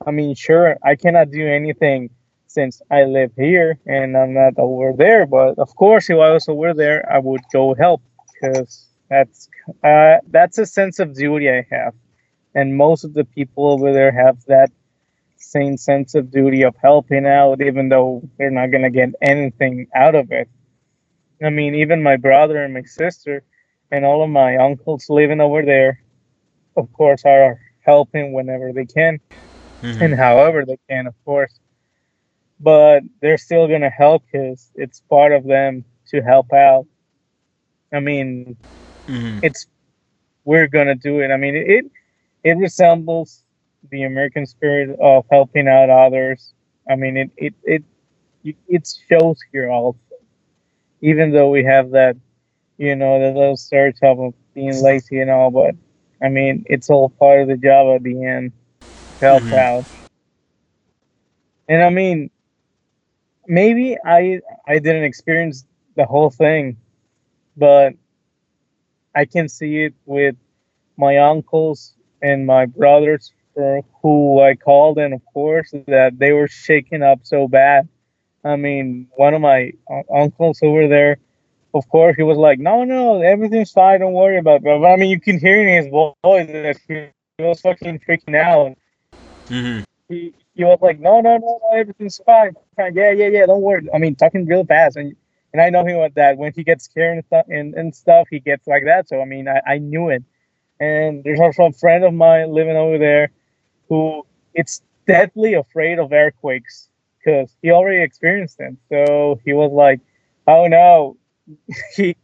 i 0.08 0.12
mean 0.12 0.36
sure 0.36 0.78
i 0.84 0.96
cannot 0.96 1.32
do 1.32 1.48
anything 1.48 2.10
since 2.48 2.82
I 2.92 3.06
live 3.06 3.32
here 3.38 3.80
and 3.86 4.18
I'm 4.18 4.34
not 4.34 4.54
over 4.58 4.94
there. 4.98 5.26
But 5.26 5.60
of 5.60 5.76
course, 5.76 6.10
if 6.10 6.18
I 6.18 6.34
was 6.34 6.48
over 6.50 6.74
there, 6.74 7.12
I 7.12 7.20
would 7.20 7.42
go 7.54 7.76
help 7.76 8.02
because 8.34 8.88
that's 9.10 9.50
uh, 9.84 10.18
that's 10.30 10.58
a 10.60 10.66
sense 10.66 11.00
of 11.00 11.16
duty 11.16 11.50
I 11.50 11.66
have, 11.72 11.94
and 12.56 12.78
most 12.78 13.04
of 13.06 13.14
the 13.14 13.26
people 13.26 13.72
over 13.72 13.94
there 13.94 14.12
have 14.12 14.44
that 14.48 14.72
same 15.38 15.78
sense 15.78 16.16
of 16.16 16.32
duty 16.32 16.64
of 16.64 16.76
helping 16.82 17.26
out, 17.28 17.62
even 17.62 17.90
though 17.90 18.24
they're 18.38 18.52
not 18.52 18.72
gonna 18.72 18.92
get 18.92 19.10
anything 19.22 19.88
out 19.96 20.16
of 20.16 20.32
it. 20.32 20.50
I 21.44 21.50
mean, 21.52 21.76
even 21.76 22.04
my 22.04 22.18
brother 22.18 22.64
and 22.64 22.74
my 22.74 22.84
sister 22.84 23.44
and 23.92 24.06
all 24.06 24.24
of 24.24 24.30
my 24.30 24.58
uncles 24.58 25.06
living 25.10 25.42
over 25.42 25.64
there, 25.64 26.00
of 26.78 26.92
course, 26.94 27.24
are 27.26 27.60
helping 27.86 28.34
whenever 28.34 28.72
they 28.74 28.86
can 28.86 29.20
Mm-hmm. 29.84 30.00
and 30.00 30.16
however 30.18 30.66
they 30.66 30.78
can, 30.90 31.08
of 31.08 31.16
course. 31.26 31.60
But 32.60 33.04
they're 33.22 33.38
still 33.38 33.68
gonna 33.68 33.90
help 33.90 34.24
because 34.32 34.72
it's 34.76 35.02
part 35.10 35.32
of 35.34 35.44
them 35.46 35.86
to 36.10 36.22
help 36.22 36.52
out. 36.54 36.86
I 37.94 38.00
mean, 38.00 38.58
Mm-hmm. 39.08 39.40
it's 39.42 39.68
we're 40.44 40.68
gonna 40.68 40.96
do 40.96 41.20
it. 41.20 41.32
I 41.32 41.38
mean, 41.38 41.56
it 41.56 41.86
it 42.44 42.58
resembles 42.58 43.44
the 43.92 44.04
American 44.04 44.46
spirit 44.46 44.98
of 45.00 45.26
helping 45.32 45.68
out 45.68 45.90
others. 45.90 46.54
I 46.90 46.96
mean, 46.96 47.18
it 47.18 47.32
it 47.38 47.54
it 47.64 47.84
it 48.68 48.88
shows 49.10 49.40
here 49.52 49.70
also. 49.70 50.00
Even 51.02 51.32
though 51.32 51.50
we 51.50 51.64
have 51.64 51.92
that, 51.92 52.16
you 52.80 52.96
know, 52.96 53.20
the 53.20 53.40
little 53.40 53.58
stereotype 53.58 54.20
of 54.20 54.36
being 54.56 54.82
lazy 54.84 55.22
and 55.22 55.32
all, 55.32 55.52
but 55.52 55.76
I 56.24 56.30
mean, 56.30 56.66
it's 56.68 56.90
all 56.90 57.10
part 57.10 57.42
of 57.44 57.50
the 57.50 57.58
job 57.58 57.96
at 57.96 58.04
the 58.04 58.26
end 58.26 58.54
help 59.22 59.44
Mhm. 59.46 59.54
out. 59.54 59.88
And 61.70 61.84
I 61.84 61.90
mean, 61.90 62.32
maybe 63.48 63.98
I 64.06 64.42
I 64.68 64.80
didn't 64.80 65.04
experience 65.06 65.66
the 65.96 66.06
whole 66.06 66.32
thing, 66.32 66.78
but 67.58 67.94
I 69.16 69.26
can 69.26 69.50
see 69.50 69.84
it 69.86 69.96
with 70.06 70.36
my 70.98 71.18
uncles 71.18 71.96
and 72.22 72.46
my 72.46 72.66
brothers 72.66 73.34
for 73.54 73.84
who 74.02 74.42
I 74.42 74.56
called, 74.56 75.00
and 75.00 75.14
of 75.14 75.22
course 75.34 75.72
that 75.88 76.20
they 76.20 76.34
were 76.34 76.48
shaken 76.48 77.04
up 77.04 77.22
so 77.24 77.48
bad. 77.48 77.88
I 78.44 78.56
mean, 78.56 79.08
one 79.16 79.34
of 79.36 79.42
my 79.42 79.74
uncles 80.14 80.60
over 80.64 80.88
there, 80.88 81.18
of 81.74 81.88
course, 81.90 82.16
he 82.16 82.24
was 82.24 82.38
like, 82.38 82.60
"No, 82.60 82.84
no, 82.84 83.22
everything's 83.22 83.72
fine. 83.72 84.00
Don't 84.00 84.14
worry 84.14 84.38
about 84.38 84.58
it." 84.58 84.64
But 84.64 84.86
I 84.86 84.96
mean, 84.96 85.10
you 85.10 85.20
can 85.20 85.40
hear 85.40 85.62
in 85.62 85.84
his 85.84 85.92
voice 85.92 86.14
that 86.24 86.78
he 86.88 87.44
was 87.44 87.62
fucking 87.62 88.00
freaking 88.08 88.36
out. 88.36 88.78
Mm-hmm. 89.48 89.84
He, 90.08 90.34
he 90.56 90.64
was 90.64 90.80
like, 90.82 91.00
"No, 91.00 91.22
no, 91.22 91.38
no, 91.38 91.60
no, 91.62 91.78
everything's 91.78 92.20
fine. 92.26 92.54
Yeah, 92.78 93.12
yeah, 93.12 93.28
yeah. 93.28 93.46
Don't 93.46 93.62
worry." 93.62 93.88
I 93.94 93.98
mean, 93.98 94.16
talking 94.16 94.46
real 94.46 94.66
fast, 94.66 94.98
and 94.98 95.16
and 95.54 95.62
I 95.62 95.70
know 95.70 95.86
him 95.86 96.00
with 96.00 96.16
that. 96.16 96.38
When 96.38 96.54
he 96.54 96.64
gets 96.64 96.86
scared 96.86 97.18
and 97.18 97.26
stuff, 97.26 97.46
and, 97.50 97.74
and 97.76 97.96
stuff, 97.96 98.28
he 98.30 98.40
gets 98.40 98.68
like 98.68 98.86
that. 98.86 99.08
So 99.08 99.22
I 99.22 99.26
mean, 99.26 99.48
I, 99.48 99.62
I 99.66 99.78
knew 99.78 100.10
it. 100.10 100.24
And 100.80 101.24
there's 101.24 101.40
also 101.40 101.64
a 101.64 101.72
friend 101.74 102.04
of 102.04 102.14
mine 102.14 102.54
living 102.54 102.78
over 102.78 102.98
there, 102.98 103.32
who 103.90 104.26
it's 104.54 104.82
deadly 105.06 105.56
afraid 105.56 106.00
of 106.00 106.14
earthquakes 106.14 106.90
because 107.18 107.54
he 107.62 107.72
already 107.72 108.02
experienced 108.02 108.58
them. 108.58 108.78
So 108.90 109.40
he 109.44 109.54
was 109.54 109.72
like, 109.72 110.00
"Oh 110.48 110.68
no!" 110.68 111.18
he 111.96 112.16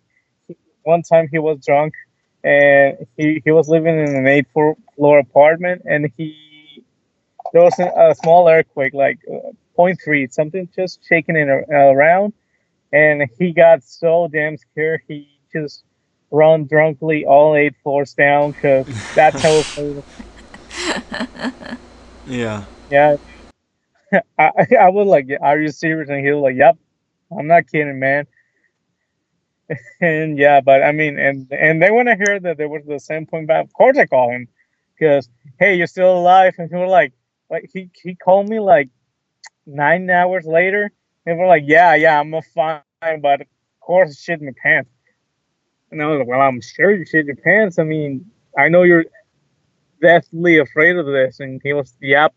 one 0.84 1.02
time 1.02 1.28
he 1.32 1.40
was 1.40 1.66
drunk, 1.66 1.94
and 2.44 3.08
he, 3.18 3.42
he 3.44 3.52
was 3.52 3.68
living 3.68 3.98
in 3.98 4.16
an 4.16 4.28
eight 4.28 4.48
floor 4.52 5.20
apartment, 5.20 5.82
and 5.86 6.12
he 6.18 6.84
there 7.54 7.64
was 7.64 7.80
a, 7.80 8.16
small 8.16 8.50
earthquake, 8.50 8.94
like 8.94 9.20
uh, 9.32 9.52
0.3, 9.78 10.32
something 10.32 10.68
just 10.76 11.00
shaking 11.08 11.36
it 11.36 11.48
around, 11.48 12.34
and 12.92 13.30
he 13.40 13.52
got 13.52 13.84
so 13.84 14.28
damn 14.32 14.58
scared 14.58 15.02
he 15.08 15.28
just 15.54 15.84
run 16.32 16.66
drunkly 16.66 17.26
all 17.26 17.56
eight 17.56 17.76
floors 17.82 18.14
down 18.14 18.52
because 18.52 18.86
that's 19.16 19.42
how 19.42 19.66
afraid 19.78 20.04
Yeah. 22.28 22.66
Yeah. 22.90 23.16
I, 24.38 24.52
I 24.80 24.90
was 24.90 25.08
like, 25.08 25.28
Are 25.42 25.60
you 25.60 25.70
serious? 25.70 26.10
And 26.10 26.26
he 26.26 26.32
was 26.32 26.42
like, 26.42 26.56
Yep. 26.56 26.78
I'm 27.38 27.48
not 27.48 27.68
kidding, 27.72 28.00
man. 28.00 28.26
And 30.02 30.38
yeah, 30.38 30.62
but 30.62 30.84
I 30.84 30.92
mean, 30.92 31.18
and 31.18 31.52
and 31.52 31.82
they 31.82 31.92
want 31.92 32.08
to 32.08 32.16
hear 32.16 32.40
that 32.40 32.58
there 32.58 32.70
was 32.70 32.84
the 32.86 33.00
same 33.00 33.26
point 33.26 33.48
back, 33.48 33.66
of 33.66 33.74
course 33.74 33.98
I 33.98 34.06
called 34.06 34.34
him 34.34 34.48
because, 34.98 35.30
hey, 35.60 35.76
you're 35.76 35.88
still 35.88 36.18
alive. 36.18 36.56
And 36.58 36.70
was 36.72 36.90
like, 36.90 37.14
like 37.50 37.70
he, 37.74 37.90
he 38.02 38.16
called 38.16 38.50
me 38.50 38.60
like 38.60 38.90
nine 39.66 40.10
hours 40.10 40.46
later. 40.46 40.92
And 41.26 41.38
we're 41.38 41.48
like, 41.48 41.64
Yeah, 41.66 41.96
yeah, 41.96 42.20
I'm 42.20 42.34
fine, 42.54 42.82
but 43.22 43.42
of 43.42 43.48
course 43.80 44.28
I 44.30 44.34
in 44.34 44.46
my 44.46 44.52
pants. 44.62 44.90
And 45.92 46.02
I 46.02 46.08
was 46.08 46.20
like, 46.20 46.28
Well, 46.28 46.42
I'm 46.42 46.62
sure 46.62 46.96
you 46.96 47.06
shit 47.06 47.26
your 47.26 47.36
pants. 47.36 47.80
I 47.80 47.84
mean, 47.84 48.30
I 48.58 48.70
know 48.70 48.84
you're 48.84 49.06
deathly 50.02 50.60
afraid 50.60 50.96
of 50.96 51.06
this. 51.06 51.40
And 51.40 51.62
he 51.64 51.74
was, 51.74 51.94
Yep. 52.02 52.34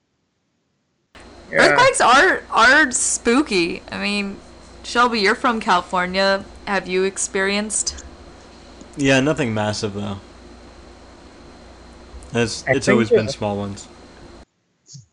Yeah. 1.51 1.59
Earthquakes 1.59 2.01
are 2.01 2.43
are 2.51 2.91
spooky. 2.91 3.83
I 3.91 4.03
mean, 4.03 4.39
Shelby, 4.83 5.21
you're 5.21 5.35
from 5.35 5.61
California. 5.61 6.45
Have 6.69 6.87
you 6.87 7.05
experienced? 7.05 8.05
Yeah, 8.95 9.21
nothing 9.21 9.55
massive 9.55 9.95
though. 9.95 10.19
It's 12.35 12.63
I 12.69 12.73
it's 12.73 12.85
think 12.85 12.89
always 12.89 13.09
been 13.09 13.29
small 13.29 13.57
ones. 13.57 13.89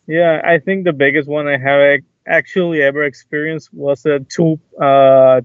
Yeah, 0.06 0.42
I 0.44 0.60
think 0.60 0.84
the 0.84 0.92
biggest 0.92 1.30
one 1.30 1.48
I 1.48 1.58
have 1.58 2.02
actually 2.28 2.82
ever 2.82 3.06
experienced 3.06 3.74
was 3.74 4.06
a 4.06 4.20
two 4.20 4.60
uh 4.82 5.40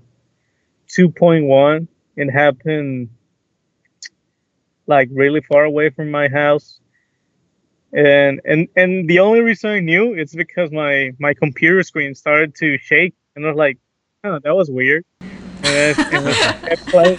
two 0.89 1.11
point 1.11 1.45
one. 1.45 1.87
It 2.17 2.29
happened 2.29 3.11
like 4.89 5.11
really 5.13 5.43
far 5.43 5.63
away 5.63 5.91
from 5.91 6.11
my 6.11 6.27
house. 6.27 6.81
And 7.93 8.41
and 8.45 8.67
and 8.75 9.09
the 9.09 9.21
only 9.21 9.43
reason 9.43 9.71
I 9.71 9.79
knew 9.79 10.15
it's 10.15 10.35
because 10.35 10.73
my 10.73 11.13
my 11.21 11.35
computer 11.35 11.85
screen 11.85 12.17
started 12.17 12.57
to 12.57 12.79
shake 12.79 13.15
and 13.37 13.47
I 13.47 13.49
was 13.51 13.57
like, 13.57 13.79
oh 14.25 14.41
that 14.43 14.57
was 14.57 14.69
weird. 14.69 15.05
And, 15.71 15.99
I- 15.99 16.17
and 16.17 16.29
I 16.29 16.69
kept 16.69 16.87
playing. 16.89 17.19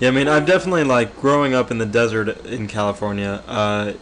Yeah, 0.00 0.08
I 0.08 0.12
mean, 0.12 0.28
I've 0.28 0.46
definitely 0.46 0.84
like 0.84 1.16
growing 1.20 1.54
up 1.54 1.70
in 1.70 1.78
the 1.78 1.86
desert 1.86 2.44
in 2.46 2.66
California, 2.66 3.42
uh, 3.46 3.92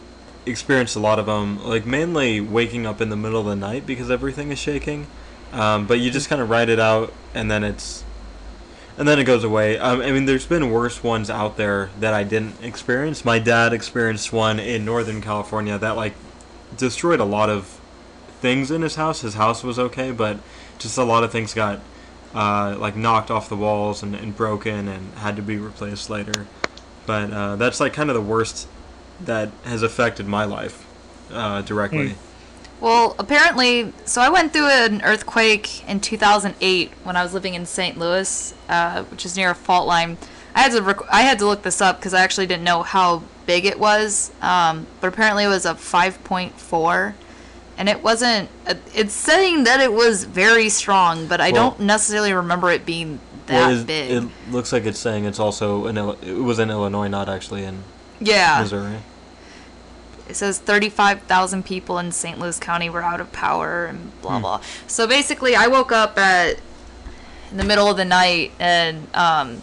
experienced 0.45 0.95
a 0.95 0.99
lot 0.99 1.19
of 1.19 1.27
them. 1.27 1.63
Like 1.63 1.85
mainly 1.85 2.41
waking 2.41 2.85
up 2.85 2.99
in 2.99 3.09
the 3.09 3.15
middle 3.15 3.39
of 3.39 3.45
the 3.45 3.55
night 3.55 3.85
because 3.85 4.09
everything 4.11 4.51
is 4.51 4.59
shaking. 4.59 5.07
Um, 5.51 5.85
but 5.85 5.99
you 5.99 6.09
just 6.11 6.29
kind 6.29 6.41
of 6.41 6.49
ride 6.49 6.69
it 6.69 6.79
out, 6.79 7.13
and 7.35 7.49
then 7.49 7.63
it's, 7.63 8.03
and 8.97 9.07
then 9.07 9.19
it 9.19 9.23
goes 9.25 9.43
away. 9.43 9.77
Um, 9.77 10.01
I 10.01 10.11
mean, 10.11 10.25
there's 10.25 10.47
been 10.47 10.71
worse 10.71 11.03
ones 11.03 11.29
out 11.29 11.57
there 11.57 11.91
that 11.99 12.13
I 12.13 12.23
didn't 12.23 12.61
experience. 12.63 13.23
My 13.23 13.37
dad 13.37 13.71
experienced 13.71 14.33
one 14.33 14.59
in 14.59 14.83
Northern 14.83 15.21
California 15.21 15.77
that 15.77 15.95
like 15.95 16.15
destroyed 16.75 17.19
a 17.19 17.25
lot 17.25 17.49
of 17.51 17.79
things 18.41 18.71
in 18.71 18.81
his 18.81 18.95
house. 18.95 19.21
His 19.21 19.35
house 19.35 19.63
was 19.63 19.77
okay, 19.77 20.11
but 20.11 20.37
just 20.79 20.97
a 20.97 21.03
lot 21.03 21.23
of 21.23 21.31
things 21.31 21.53
got 21.53 21.79
uh, 22.33 22.75
like 22.79 22.95
knocked 22.95 23.29
off 23.31 23.49
the 23.49 23.55
walls 23.55 24.03
and, 24.03 24.15
and 24.15 24.35
broken 24.35 24.87
and 24.87 25.13
had 25.15 25.35
to 25.35 25.41
be 25.41 25.57
replaced 25.57 26.09
later. 26.09 26.47
But 27.05 27.31
uh, 27.31 27.55
that's 27.57 27.79
like 27.79 27.93
kind 27.93 28.09
of 28.09 28.15
the 28.15 28.21
worst 28.21 28.67
that 29.21 29.49
has 29.63 29.83
affected 29.83 30.27
my 30.27 30.45
life 30.45 30.85
uh, 31.31 31.61
directly. 31.61 32.15
Well, 32.79 33.15
apparently, 33.17 33.93
so 34.03 34.19
I 34.19 34.27
went 34.27 34.51
through 34.51 34.67
an 34.67 35.01
earthquake 35.03 35.87
in 35.87 36.01
2008 36.01 36.91
when 37.03 37.15
I 37.15 37.23
was 37.23 37.33
living 37.33 37.53
in 37.53 37.65
St. 37.65 37.97
Louis, 37.97 38.53
uh, 38.67 39.03
which 39.03 39.25
is 39.25 39.37
near 39.37 39.51
a 39.51 39.55
fault 39.55 39.87
line. 39.87 40.17
I 40.53 40.63
had 40.63 40.73
to 40.73 40.81
rec- 40.81 41.09
I 41.11 41.21
had 41.21 41.39
to 41.39 41.45
look 41.45 41.63
this 41.63 41.79
up 41.79 41.97
because 41.97 42.13
I 42.13 42.21
actually 42.21 42.45
didn't 42.45 42.65
know 42.65 42.83
how 42.83 43.23
big 43.45 43.65
it 43.65 43.79
was, 43.79 44.31
um, 44.41 44.85
but 44.99 45.07
apparently 45.07 45.45
it 45.45 45.47
was 45.47 45.65
a 45.65 45.73
5.4, 45.73 47.13
and 47.77 47.89
it 47.89 48.03
wasn't. 48.03 48.49
It's 48.93 49.13
saying 49.13 49.63
that 49.65 49.79
it 49.79 49.93
was 49.93 50.23
very 50.25 50.69
strong, 50.69 51.27
but 51.27 51.41
I 51.41 51.51
Well- 51.51 51.71
don't 51.71 51.79
necessarily 51.81 52.33
remember 52.33 52.69
it 52.71 52.85
being 52.85 53.19
that 53.47 53.53
Well, 53.67 53.69
is- 53.71 53.83
big. 53.83 54.11
It 54.11 54.23
looks 54.51 54.71
like 54.71 54.85
it's 54.85 54.99
saying 54.99 55.25
it's 55.25 55.39
also 55.39 55.85
in 55.87 55.97
it 55.97 56.37
was 56.37 56.59
in 56.59 56.69
Illinois, 56.69 57.07
not 57.09 57.27
actually 57.29 57.63
in 57.65 57.83
yeah, 58.19 58.59
Missouri. 58.61 58.97
it 60.29 60.35
says 60.37 60.57
35,000 60.59 61.63
people 61.65 61.99
in 61.99 62.11
St. 62.11 62.39
Louis 62.39 62.57
County 62.59 62.89
were 62.89 63.01
out 63.03 63.19
of 63.19 63.31
power 63.33 63.85
and 63.85 64.11
blah 64.21 64.39
blah. 64.39 64.61
So 64.87 65.05
basically, 65.07 65.55
I 65.55 65.67
woke 65.67 65.91
up 65.91 66.17
at 66.17 66.57
in 67.51 67.57
the 67.57 67.63
middle 67.63 67.87
of 67.89 67.97
the 67.97 68.05
night 68.05 68.51
and 68.59 69.07
um 69.13 69.61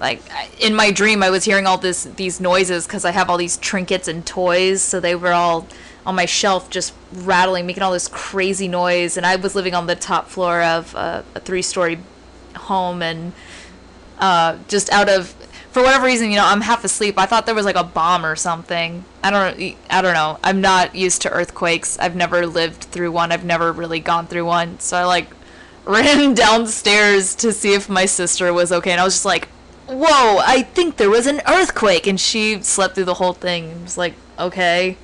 like 0.00 0.20
in 0.58 0.74
my 0.74 0.90
dream 0.90 1.22
I 1.22 1.30
was 1.30 1.44
hearing 1.44 1.66
all 1.66 1.78
this 1.78 2.04
these 2.16 2.40
noises 2.40 2.86
cuz 2.86 3.04
I 3.04 3.10
have 3.12 3.28
all 3.30 3.36
these 3.36 3.56
trinkets 3.58 4.08
and 4.08 4.24
toys, 4.26 4.82
so 4.82 5.00
they 5.00 5.14
were 5.14 5.32
all 5.32 5.66
on 6.06 6.14
my 6.14 6.24
shelf 6.24 6.70
just 6.70 6.94
rattling, 7.12 7.66
making 7.66 7.82
all 7.82 7.92
this 7.92 8.08
crazy 8.08 8.68
noise 8.68 9.16
and 9.16 9.26
I 9.26 9.36
was 9.36 9.54
living 9.54 9.74
on 9.74 9.86
the 9.86 9.96
top 9.96 10.28
floor 10.28 10.62
of 10.62 10.94
a, 10.94 11.24
a 11.34 11.40
three-story 11.40 11.98
home 12.54 13.02
and 13.02 13.32
uh, 14.18 14.58
just 14.68 14.90
out 14.90 15.08
of 15.08 15.34
for 15.76 15.82
whatever 15.82 16.06
reason, 16.06 16.30
you 16.30 16.38
know, 16.38 16.46
I'm 16.46 16.62
half 16.62 16.84
asleep. 16.84 17.18
I 17.18 17.26
thought 17.26 17.44
there 17.44 17.54
was 17.54 17.66
like 17.66 17.76
a 17.76 17.84
bomb 17.84 18.24
or 18.24 18.34
something. 18.34 19.04
I 19.22 19.30
don't 19.30 19.76
I 19.90 20.00
don't 20.00 20.14
know. 20.14 20.38
I'm 20.42 20.62
not 20.62 20.94
used 20.94 21.20
to 21.22 21.30
earthquakes. 21.30 21.98
I've 21.98 22.16
never 22.16 22.46
lived 22.46 22.84
through 22.84 23.12
one. 23.12 23.30
I've 23.30 23.44
never 23.44 23.72
really 23.72 24.00
gone 24.00 24.26
through 24.26 24.46
one. 24.46 24.80
So 24.80 24.96
I 24.96 25.04
like 25.04 25.28
ran 25.84 26.32
downstairs 26.32 27.34
to 27.34 27.52
see 27.52 27.74
if 27.74 27.90
my 27.90 28.06
sister 28.06 28.54
was 28.54 28.72
okay 28.72 28.92
and 28.92 29.00
I 29.00 29.04
was 29.04 29.14
just 29.14 29.26
like, 29.26 29.48
"Whoa, 29.86 30.38
I 30.38 30.62
think 30.72 30.96
there 30.96 31.10
was 31.10 31.26
an 31.26 31.42
earthquake." 31.46 32.06
And 32.06 32.18
she 32.18 32.62
slept 32.62 32.94
through 32.94 33.04
the 33.04 33.14
whole 33.14 33.34
thing 33.34 33.70
and 33.72 33.82
was 33.82 33.98
like, 33.98 34.14
"Okay." 34.38 34.96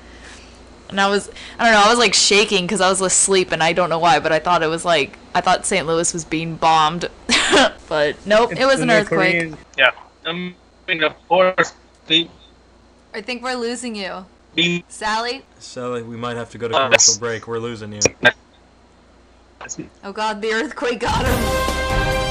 And 0.93 1.01
I 1.01 1.09
was, 1.09 1.27
I 1.57 1.63
don't 1.65 1.73
know, 1.73 1.81
I 1.83 1.89
was 1.89 1.97
like 1.97 2.13
shaking 2.13 2.65
because 2.65 2.79
I 2.79 2.87
was 2.87 3.01
asleep 3.01 3.51
and 3.51 3.63
I 3.63 3.73
don't 3.73 3.89
know 3.89 3.97
why, 3.97 4.19
but 4.19 4.31
I 4.31 4.37
thought 4.37 4.61
it 4.61 4.67
was 4.67 4.85
like, 4.85 5.17
I 5.33 5.41
thought 5.41 5.65
St. 5.65 5.87
Louis 5.87 6.13
was 6.13 6.23
being 6.23 6.55
bombed. 6.55 7.09
but 7.89 8.15
nope, 8.27 8.51
it 8.51 8.63
was 8.65 8.75
It's 8.75 8.81
an 8.83 8.91
earthquake. 8.91 9.39
Korean- 9.39 9.57
Yeah. 9.75 9.89
I'm 10.23 10.55
in 10.87 10.99
the 10.99 11.15
forest. 11.27 11.73
The 12.05 12.29
I 13.11 13.21
think 13.21 13.41
we're 13.41 13.55
losing 13.55 13.95
you. 13.95 14.25
being 14.53 14.83
Sally? 14.87 15.43
Sally, 15.57 16.03
we 16.03 16.15
might 16.15 16.37
have 16.37 16.51
to 16.51 16.59
go 16.59 16.67
to 16.67 16.75
Uh, 16.75 16.85
commercial 16.85 17.13
yes. 17.13 17.17
break. 17.17 17.47
We're 17.47 17.57
losing 17.59 17.91
you. 17.93 18.01
Oh 20.03 20.11
god, 20.11 20.41
the 20.43 20.51
earthquake 20.53 20.99
got 20.99 21.25
him. 21.25 22.22